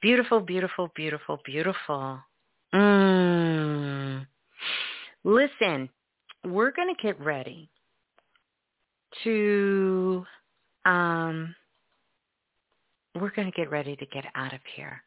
Beautiful, 0.00 0.40
beautiful, 0.40 0.90
beautiful, 0.94 1.40
beautiful. 1.44 2.20
Mm. 2.74 4.26
Listen, 5.24 5.88
we're 6.44 6.70
going 6.70 6.94
to 6.94 7.02
get 7.02 7.18
ready 7.20 7.68
to, 9.24 10.24
um, 10.84 11.54
we're 13.18 13.30
going 13.30 13.50
to 13.50 13.56
get 13.56 13.70
ready 13.70 13.96
to 13.96 14.06
get 14.06 14.24
out 14.34 14.52
of 14.52 14.60
here. 14.76 15.02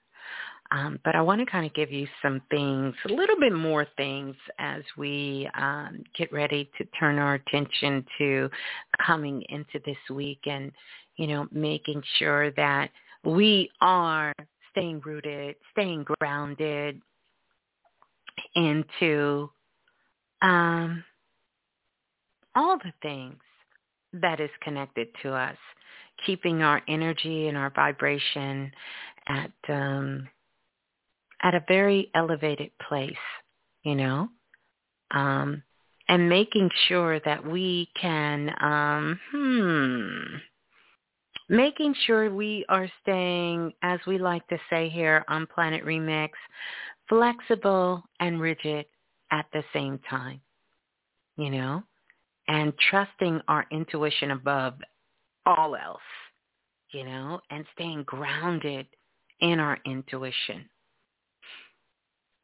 Um, 0.72 1.00
but 1.03 1.16
I 1.16 1.22
want 1.22 1.40
to 1.41 1.45
kind 1.45 1.66
of 1.66 1.74
give 1.74 1.91
you 1.91 2.08
some 2.22 2.41
things, 2.50 2.95
a 3.09 3.14
little 3.14 3.38
bit 3.38 3.53
more 3.53 3.85
things 3.98 4.35
as 4.58 4.83
we 4.98 5.50
um, 5.56 6.03
get 6.17 6.32
ready 6.32 6.69
to 6.77 6.85
turn 6.98 7.19
our 7.19 7.33
attention 7.33 8.06
to 8.17 8.50
coming 9.06 9.43
into 9.50 9.82
this 9.85 9.98
week 10.09 10.40
and, 10.45 10.72
you 11.17 11.27
know, 11.27 11.45
making 11.51 12.01
sure 12.17 12.51
that 12.51 12.90
we 13.25 13.69
are 13.82 14.33
staying 14.72 15.01
rooted, 15.06 15.56
staying 15.74 16.06
grounded 16.19 17.01
into 18.56 19.50
um, 20.41 21.03
all 22.56 22.77
the 22.77 22.93
things 23.01 23.35
that 24.14 24.40
is 24.40 24.50
connected 24.61 25.08
to 25.22 25.33
us, 25.33 25.58
keeping 26.25 26.61
our 26.61 26.82
energy 26.88 27.48
and 27.50 27.58
our 27.58 27.72
vibration 27.72 28.72
at 29.27 29.51
um, 29.69 30.27
at 31.42 31.56
a 31.56 31.64
very 31.68 32.10
elevated 32.14 32.72
place, 32.88 33.14
you 33.84 33.95
know, 33.95 34.30
um, 35.11 35.64
and 36.08 36.30
making 36.30 36.70
sure 36.88 37.20
that 37.22 37.45
we 37.45 37.90
can, 38.00 38.53
um, 38.61 39.20
hmm, 39.32 40.36
making 41.50 41.95
sure 42.06 42.34
we 42.34 42.66
are 42.70 42.90
staying, 43.02 43.74
as 43.82 44.00
we 44.06 44.18
like 44.18 44.48
to 44.48 44.58
say 44.70 44.90
here 44.90 45.26
on 45.28 45.48
Planet 45.48 45.84
Remix, 45.84 46.30
flexible 47.10 48.03
and 48.20 48.40
rigid 48.40 48.86
at 49.32 49.45
the 49.53 49.64
same 49.74 50.00
time, 50.10 50.42
you 51.38 51.50
know, 51.50 51.84
and 52.48 52.74
trusting 52.90 53.42
our 53.48 53.66
intuition 53.72 54.32
above 54.32 54.76
all 55.45 55.76
else, 55.76 56.00
you 56.92 57.03
know, 57.03 57.40
and 57.50 57.66
staying 57.74 58.03
grounded 58.03 58.86
in 59.40 59.60
our 59.60 59.80
intuition 59.86 60.70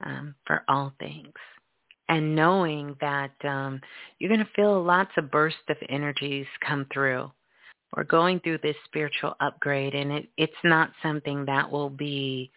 um, 0.03 0.35
for 0.45 0.63
all 0.67 0.93
things. 0.99 1.33
And 2.09 2.35
knowing 2.35 2.95
that 3.01 3.33
um, 3.43 3.81
you're 4.17 4.29
going 4.29 4.45
to 4.45 4.51
feel 4.55 4.81
lots 4.81 5.11
of 5.17 5.31
bursts 5.31 5.59
of 5.69 5.77
energies 5.89 6.45
come 6.65 6.85
through. 6.93 7.31
We're 7.95 8.03
going 8.03 8.39
through 8.39 8.59
this 8.63 8.75
spiritual 8.85 9.35
upgrade, 9.39 9.93
and 9.93 10.11
it, 10.11 10.29
it's 10.37 10.53
not 10.63 10.91
something 11.01 11.45
that 11.45 11.69
will 11.69 11.89
be 11.89 12.51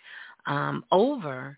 um, 0.47 0.85
over 0.91 1.57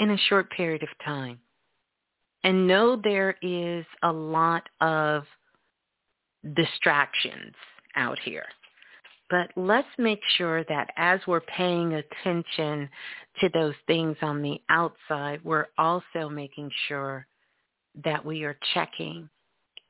in 0.00 0.10
a 0.10 0.18
short 0.28 0.50
period 0.50 0.82
of 0.82 0.88
time. 1.04 1.38
And 2.42 2.66
know 2.66 3.00
there 3.02 3.36
is 3.40 3.86
a 4.02 4.12
lot 4.12 4.68
of 4.80 5.24
distractions 6.54 7.54
out 7.96 8.18
here. 8.18 8.44
But 9.34 9.50
let's 9.56 9.88
make 9.98 10.20
sure 10.36 10.62
that 10.68 10.90
as 10.96 11.18
we're 11.26 11.40
paying 11.40 11.94
attention 11.94 12.88
to 13.40 13.48
those 13.52 13.74
things 13.88 14.16
on 14.22 14.42
the 14.42 14.60
outside, 14.68 15.40
we're 15.42 15.66
also 15.76 16.28
making 16.28 16.70
sure 16.86 17.26
that 18.04 18.24
we 18.24 18.44
are 18.44 18.56
checking 18.74 19.28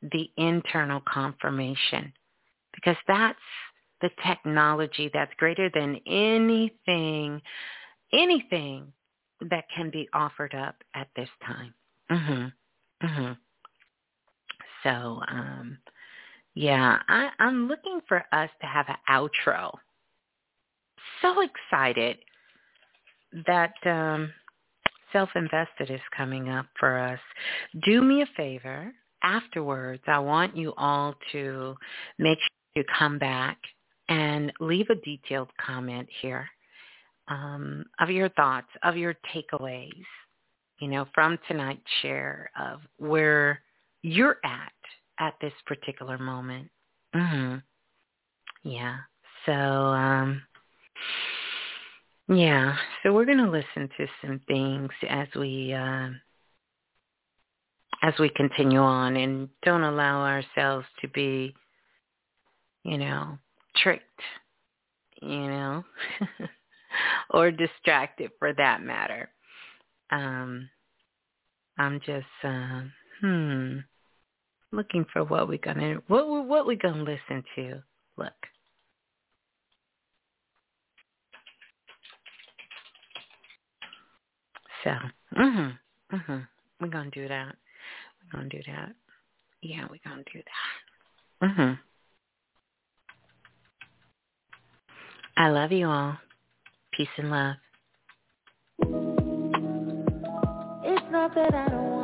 the 0.00 0.30
internal 0.38 1.02
confirmation 1.06 2.10
because 2.74 2.96
that's 3.06 3.38
the 4.00 4.08
technology 4.26 5.10
that's 5.12 5.34
greater 5.36 5.68
than 5.74 6.00
anything, 6.06 7.42
anything 8.14 8.90
that 9.50 9.64
can 9.76 9.90
be 9.90 10.08
offered 10.14 10.54
up 10.54 10.76
at 10.94 11.08
this 11.16 11.28
time. 11.46 11.74
Mhm. 12.10 12.52
Mhm. 13.02 13.38
So, 14.82 15.22
um, 15.28 15.76
yeah, 16.54 16.98
I, 17.08 17.30
I'm 17.38 17.68
looking 17.68 18.00
for 18.06 18.24
us 18.32 18.50
to 18.60 18.66
have 18.66 18.86
an 18.88 18.96
outro. 19.10 19.72
So 21.20 21.34
excited 21.40 22.18
that 23.46 23.74
um, 23.84 24.32
Self-Invested 25.12 25.90
is 25.90 26.00
coming 26.16 26.48
up 26.48 26.66
for 26.78 26.98
us. 26.98 27.20
Do 27.84 28.02
me 28.02 28.22
a 28.22 28.26
favor. 28.36 28.92
Afterwards, 29.22 30.02
I 30.06 30.18
want 30.18 30.56
you 30.56 30.74
all 30.76 31.14
to 31.32 31.74
make 32.18 32.38
sure 32.38 32.48
you 32.76 32.84
come 32.98 33.18
back 33.18 33.58
and 34.08 34.52
leave 34.60 34.90
a 34.90 34.96
detailed 34.96 35.48
comment 35.64 36.08
here 36.20 36.48
um, 37.28 37.84
of 38.00 38.10
your 38.10 38.28
thoughts, 38.30 38.68
of 38.82 38.96
your 38.96 39.14
takeaways, 39.34 40.04
you 40.78 40.88
know, 40.88 41.06
from 41.14 41.38
tonight's 41.48 41.80
share 42.02 42.50
of 42.60 42.80
where 42.98 43.60
you're 44.02 44.36
at 44.44 44.72
at 45.18 45.34
this 45.40 45.52
particular 45.66 46.18
moment. 46.18 46.70
Mhm. 47.14 47.62
Yeah. 48.64 48.98
So 49.46 49.52
um 49.52 50.42
yeah, 52.28 52.76
so 53.02 53.12
we're 53.12 53.26
going 53.26 53.38
to 53.38 53.50
listen 53.50 53.88
to 53.98 54.06
some 54.22 54.40
things 54.48 54.90
as 55.08 55.28
we 55.36 55.74
uh, 55.74 56.08
as 58.02 58.14
we 58.18 58.30
continue 58.30 58.80
on 58.80 59.16
and 59.16 59.48
don't 59.62 59.82
allow 59.82 60.22
ourselves 60.24 60.86
to 61.02 61.08
be 61.08 61.54
you 62.84 62.98
know, 62.98 63.38
tricked, 63.76 64.20
you 65.22 65.28
know, 65.48 65.84
or 67.30 67.50
distracted 67.50 68.30
for 68.38 68.52
that 68.54 68.82
matter. 68.82 69.30
Um 70.10 70.68
I'm 71.78 72.00
just 72.00 72.26
uh, 72.44 72.82
hmm 73.20 73.78
looking 74.74 75.04
for 75.12 75.24
what 75.24 75.48
we're 75.48 75.58
gonna 75.58 75.96
what 76.08 76.28
we 76.30 76.40
what 76.40 76.66
we 76.66 76.76
gonna 76.76 77.02
listen 77.02 77.44
to. 77.56 77.82
Look. 78.16 78.32
So, 84.82 84.90
mhm, 85.36 85.78
mhm. 86.12 86.48
We're 86.80 86.88
gonna 86.88 87.10
do 87.10 87.26
that. 87.28 87.56
We're 88.22 88.38
gonna 88.38 88.48
do 88.48 88.60
that. 88.66 88.94
Yeah, 89.62 89.86
we're 89.90 90.00
gonna 90.04 90.24
do 90.32 90.42
that. 91.40 91.48
Mhm. 91.48 91.78
I 95.36 95.48
love 95.48 95.72
you 95.72 95.88
all. 95.88 96.18
Peace 96.92 97.08
and 97.16 97.30
love. 97.30 97.56
It's 100.84 101.10
not 101.10 101.34
that 101.34 101.54
I 101.54 101.68
don't 101.68 101.90
want 101.90 102.03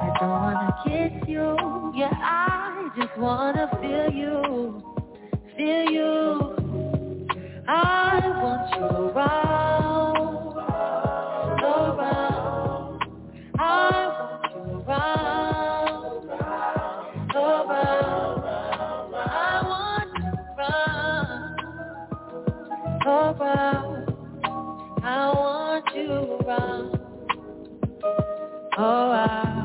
I 0.00 0.18
don't 0.20 0.30
wanna 0.30 0.76
kiss 0.86 1.28
you. 1.28 1.56
Yeah, 1.96 2.12
I 2.12 2.90
just 2.96 3.18
wanna 3.18 3.68
feel 3.80 4.12
you. 4.12 4.82
Feel 5.56 5.90
you. 5.90 6.46
I 7.68 8.20
want 8.42 8.74
you 8.76 9.10
around. 9.10 9.71
Around. 23.40 24.14
I 25.02 25.32
want 25.34 25.84
you 25.94 26.38
around. 26.46 27.00
Oh, 28.78 29.10
around. 29.10 29.61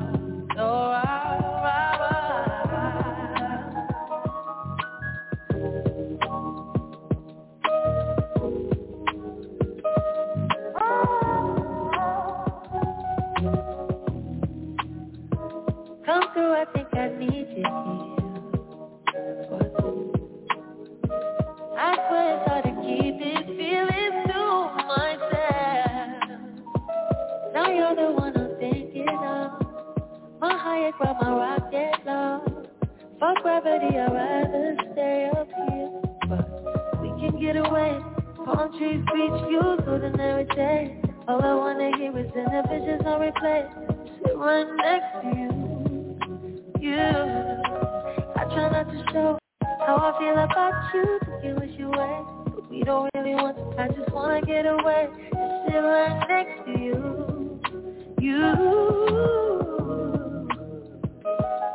Trees, 38.77 39.01
beach 39.14 39.47
views, 39.47 39.80
ordinary 39.88 40.45
day. 40.56 41.01
All 41.27 41.41
I 41.43 41.53
wanna 41.56 41.97
hear 41.97 42.17
is 42.17 42.31
in 42.35 42.45
the 42.45 42.64
visions 42.69 43.01
on 43.06 43.22
replay. 43.22 43.65
Sit 44.23 44.38
right 44.38 44.67
next 44.77 45.11
to 45.22 45.27
you. 45.35 45.49
You. 46.80 47.01
I 48.35 48.43
try 48.53 48.69
not 48.69 48.91
to 48.91 49.03
show 49.11 49.39
how 49.85 49.97
I 49.97 50.19
feel 50.19 50.38
about 50.38 50.93
you. 50.93 51.19
You 51.43 51.56
wish 51.56 51.77
you 51.77 51.88
away, 51.88 52.22
but 52.45 52.69
we 52.69 52.83
don't 52.83 53.09
really 53.15 53.35
want 53.35 53.57
to. 53.57 53.81
I 53.81 53.88
just 53.88 54.11
wanna 54.14 54.41
get 54.41 54.65
away 54.65 55.09
sit 55.67 55.75
right 55.75 56.27
next 56.30 56.65
to 56.65 56.80
you. 56.80 57.59
You. 58.22 58.45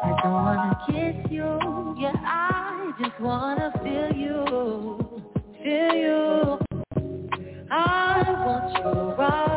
I 0.05 0.21
don't 0.23 0.33
wanna 0.33 0.79
kiss 0.87 1.31
you. 1.31 1.95
Yeah, 1.99 2.13
I 2.25 2.93
just 3.03 3.21
wanna 3.21 3.73
feel 3.83 4.13
you. 4.17 5.23
Feel 5.63 5.95
you. 5.95 6.72
I 7.75 8.23
want 8.45 8.71
you 8.85 8.91
around. 8.91 9.52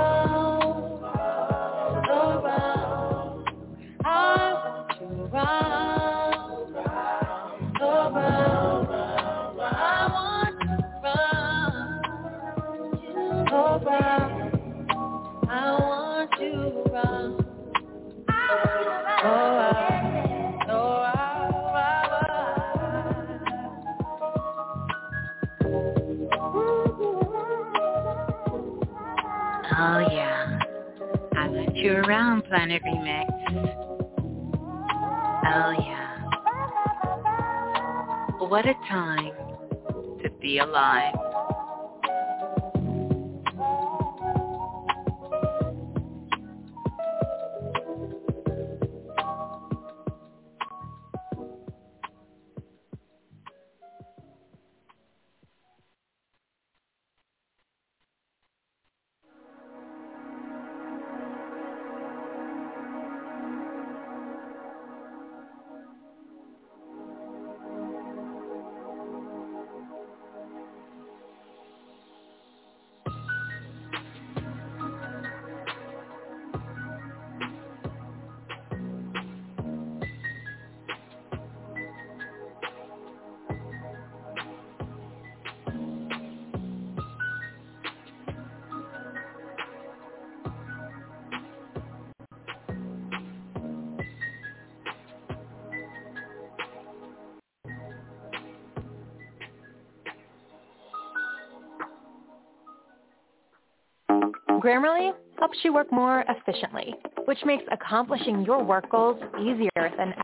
You 31.85 31.93
around, 31.93 32.43
Planet 32.45 32.81
Remix. 32.83 33.30
Oh 35.47 35.72
yeah. 35.80 36.17
What 38.39 38.65
a 38.65 38.73
time 38.89 39.31
to 40.23 40.30
be 40.41 40.57
alive. 40.57 41.15
Grammarly 104.66 105.11
helps 105.38 105.60
you 105.64 105.72
work 105.72 105.92
more 105.92 106.26
efficiently, 106.27 106.95
which 107.26 107.38
makes 107.45 107.64
accomplishing 107.72 108.44
your 108.44 108.64
work 108.64 108.90
goals 108.90 109.22
easier 109.40 109.94
than 109.95 110.16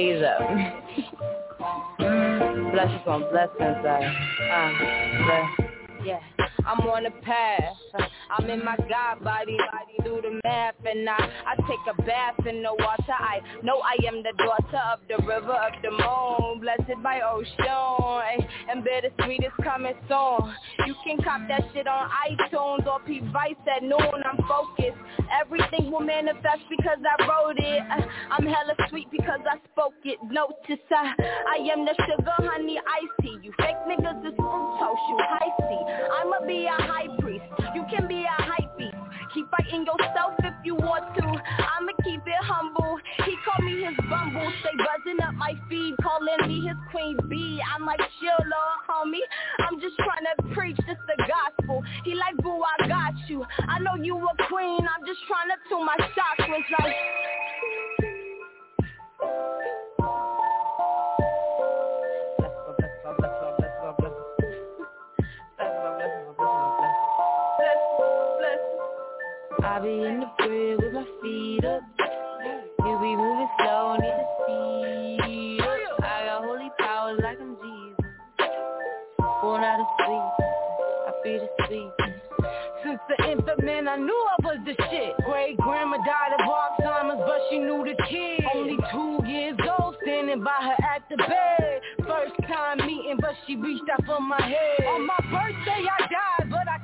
up 0.00 0.18
to 0.18 0.18
my 0.18 0.18
days 0.18 0.22
up. 0.22 0.40
blessings 2.72 3.06
on 3.06 3.20
blessings, 3.30 3.84
uh, 3.84 3.88
uh, 3.88 4.72
yeah. 6.04 6.20
I'm 6.66 6.80
on 6.80 7.06
a 7.06 7.10
path. 7.10 7.76
I'm 8.30 8.48
in 8.50 8.64
my 8.64 8.76
God 8.76 9.22
body, 9.24 9.56
body 9.56 9.56
do 9.56 9.58
the 9.58 9.60
math, 9.76 9.89
and 10.84 11.08
I 11.08 11.30
I 11.46 11.54
take 11.68 11.84
a 11.88 12.02
bath 12.02 12.46
in 12.46 12.62
the 12.62 12.72
water. 12.72 13.16
I 13.18 13.40
know 13.62 13.80
I 13.80 13.96
am 14.06 14.22
the 14.22 14.32
daughter 14.38 14.82
of 14.92 15.00
the 15.08 15.18
river 15.26 15.52
of 15.52 15.72
the 15.82 15.90
moon, 15.90 16.60
blessed 16.60 17.02
by 17.02 17.20
ocean, 17.20 17.48
eh, 17.58 18.70
and 18.70 18.84
bittersweet 18.84 19.42
is 19.44 19.52
coming 19.64 19.94
soon. 20.08 20.54
You 20.86 20.94
can 21.04 21.18
cop 21.22 21.42
that 21.48 21.62
shit 21.72 21.86
on 21.86 22.10
iTunes 22.10 22.86
or 22.86 23.00
P 23.06 23.20
Vice 23.32 23.54
at 23.74 23.82
noon. 23.82 24.20
I'm 24.24 24.38
focused. 24.48 25.00
Everything 25.40 25.90
will 25.90 26.00
manifest 26.00 26.64
because 26.68 26.98
I 27.00 27.26
wrote 27.26 27.58
it. 27.58 27.82
Eh, 27.82 28.06
I'm 28.30 28.46
hella 28.46 28.74
sweet 28.88 29.10
because 29.10 29.40
I 29.48 29.58
spoke 29.72 29.94
it. 30.04 30.18
Notice 30.30 30.84
I 30.90 31.14
I 31.48 31.56
am 31.72 31.84
the 31.84 31.94
sugar 32.06 32.36
honey 32.38 32.78
icy. 32.78 33.38
You 33.42 33.52
fake 33.58 33.76
niggas 33.88 34.26
is 34.26 34.34
fructose, 34.34 35.02
you 35.08 35.16
Hi-C. 35.20 35.70
I'ma 36.20 36.46
be 36.46 36.66
a 36.66 36.72
high 36.72 37.08
priest. 37.20 37.44
You 37.74 37.84
can 37.90 38.08
be 38.08 38.24
a 38.24 38.42
beast. 38.42 38.59
Keep 39.34 39.50
fighting 39.50 39.86
yourself 39.86 40.34
if 40.40 40.54
you 40.64 40.74
want 40.74 41.14
to. 41.14 41.22
I'ma 41.22 41.92
keep 42.02 42.20
it 42.26 42.42
humble. 42.42 42.98
He 43.24 43.36
called 43.44 43.64
me 43.64 43.84
his 43.84 43.96
bumble. 44.08 44.52
Stay 44.60 44.74
buzzing 44.74 45.20
up 45.22 45.34
my 45.34 45.54
feed, 45.68 45.94
calling 46.02 46.48
me 46.48 46.66
his 46.66 46.76
queen 46.90 47.16
bee. 47.28 47.60
I'm 47.74 47.86
like, 47.86 48.00
chill, 48.20 48.34
little 48.38 48.78
homie. 48.88 49.22
I'm 49.60 49.80
just 49.80 49.96
trying 49.96 50.26
to 50.26 50.54
preach 50.54 50.76
just 50.78 51.00
the 51.06 51.16
gospel. 51.28 51.82
He 52.04 52.14
like, 52.14 52.36
boo, 52.38 52.60
I 52.62 52.88
got 52.88 53.14
you. 53.28 53.44
I 53.68 53.78
know 53.78 53.94
you 54.02 54.16
a 54.16 54.46
queen. 54.48 54.80
I'm 54.80 55.06
just 55.06 55.20
trying 55.28 55.48
to 55.48 55.56
tune 55.68 55.86
my 55.86 55.96
chakras 56.16 56.64
like. 56.80 56.96
I 69.70 69.78
be 69.78 69.88
in 69.88 70.18
the 70.18 70.26
crib 70.40 70.80
with 70.82 70.92
my 70.92 71.06
feet 71.22 71.64
up. 71.64 71.80
You 72.80 72.98
be 72.98 73.14
moving 73.14 73.48
slow, 73.60 73.94
need 74.02 74.10
to 74.10 74.26
speed 74.42 75.60
up. 75.60 76.02
I 76.02 76.24
got 76.26 76.42
holy 76.42 76.70
powers 76.80 77.20
like 77.22 77.38
I'm 77.40 77.54
Jesus. 77.54 78.50
Born 79.40 79.62
out 79.62 79.78
of 79.78 79.86
sleep, 80.02 80.26
I 81.06 81.12
feel 81.22 81.38
the 81.46 81.66
sweet. 81.68 81.92
Since 82.82 83.00
the 83.08 83.30
infant 83.30 83.62
man, 83.62 83.86
I 83.86 83.94
knew 83.94 84.10
I 84.10 84.36
was 84.42 84.58
the 84.66 84.74
shit. 84.90 85.14
Great 85.24 85.56
grandma 85.58 85.98
died 85.98 86.32
of 86.34 86.50
Alzheimer's, 86.50 87.22
but 87.24 87.38
she 87.48 87.58
knew 87.60 87.84
the 87.84 87.94
kid. 88.10 88.42
Only 88.52 88.76
two 88.90 89.20
years 89.30 89.56
old, 89.78 89.94
standing 90.02 90.42
by 90.42 90.58
her 90.66 90.78
at 90.82 91.02
the 91.08 91.16
bed. 91.16 91.80
First 92.08 92.34
time 92.48 92.78
meeting, 92.78 93.18
but 93.20 93.34
she 93.46 93.54
reached 93.54 93.84
out 93.92 94.04
for 94.04 94.20
my 94.20 94.42
head. 94.42 94.84
On 94.88 95.06
my 95.06 95.20
birthday, 95.30 95.86
I 95.86 96.00
died, 96.10 96.39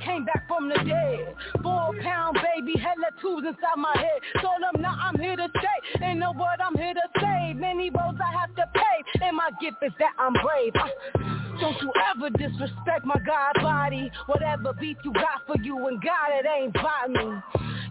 came 0.07 0.25
back 0.25 0.47
from 0.47 0.69
the 0.69 0.77
dead. 0.77 1.35
Four 1.63 1.95
pound 2.03 2.39
baby, 2.39 2.79
hella 2.79 3.11
tubes 3.21 3.47
inside 3.47 3.77
my 3.77 3.93
head. 3.95 4.21
Told 4.41 4.63
them 4.63 4.81
now 4.81 4.97
I'm 4.99 5.19
here 5.19 5.37
to 5.37 5.49
stay. 5.59 6.05
Ain't 6.05 6.21
know 6.21 6.33
what 6.33 6.61
I'm 6.63 6.77
here 6.77 6.95
to 6.95 7.09
save. 7.21 7.57
Many 7.57 7.91
roads 7.91 8.19
I 8.23 8.39
have 8.39 8.55
to 8.55 8.65
pave, 8.73 9.23
and 9.23 9.37
my 9.37 9.51
gift 9.61 9.79
is 9.83 9.93
that 9.99 10.13
I'm 10.19 10.33
brave. 10.33 10.73
Uh, 10.77 11.59
don't 11.61 11.77
you 11.83 11.91
ever 12.15 12.31
disrespect 12.31 13.05
my 13.05 13.19
God 13.27 13.55
body. 13.63 14.11
Whatever 14.27 14.73
beat 14.81 14.99
you 15.05 15.13
got 15.13 15.47
for 15.47 15.57
you 15.63 15.87
and 15.87 16.01
God, 16.03 16.29
it 16.33 16.47
ain't 16.47 16.75
by 16.75 17.09
me. 17.09 17.41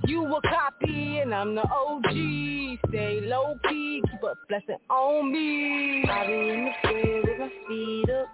You 0.08 0.24
a 0.26 0.42
copy 0.42 1.20
and 1.20 1.34
I'm 1.34 1.56
the 1.56 1.64
OG. 1.64 2.90
Stay 2.90 3.22
low 3.24 3.58
key, 3.68 4.02
keep 4.10 4.24
a 4.24 4.36
blessing 4.48 4.78
on 4.90 5.32
me. 5.32 6.06
I 6.08 6.28
be 6.28 6.34
in 6.34 6.66
the 6.66 6.72
crib 6.84 7.26
with 7.26 7.40
my 7.40 7.52
feet 7.68 8.10
up. 8.12 8.28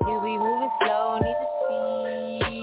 You 0.00 0.20
be 0.20 0.36
moving 0.36 0.70
slow, 0.80 1.18
need 1.22 1.36
to 1.40 2.46
speed 2.46 2.61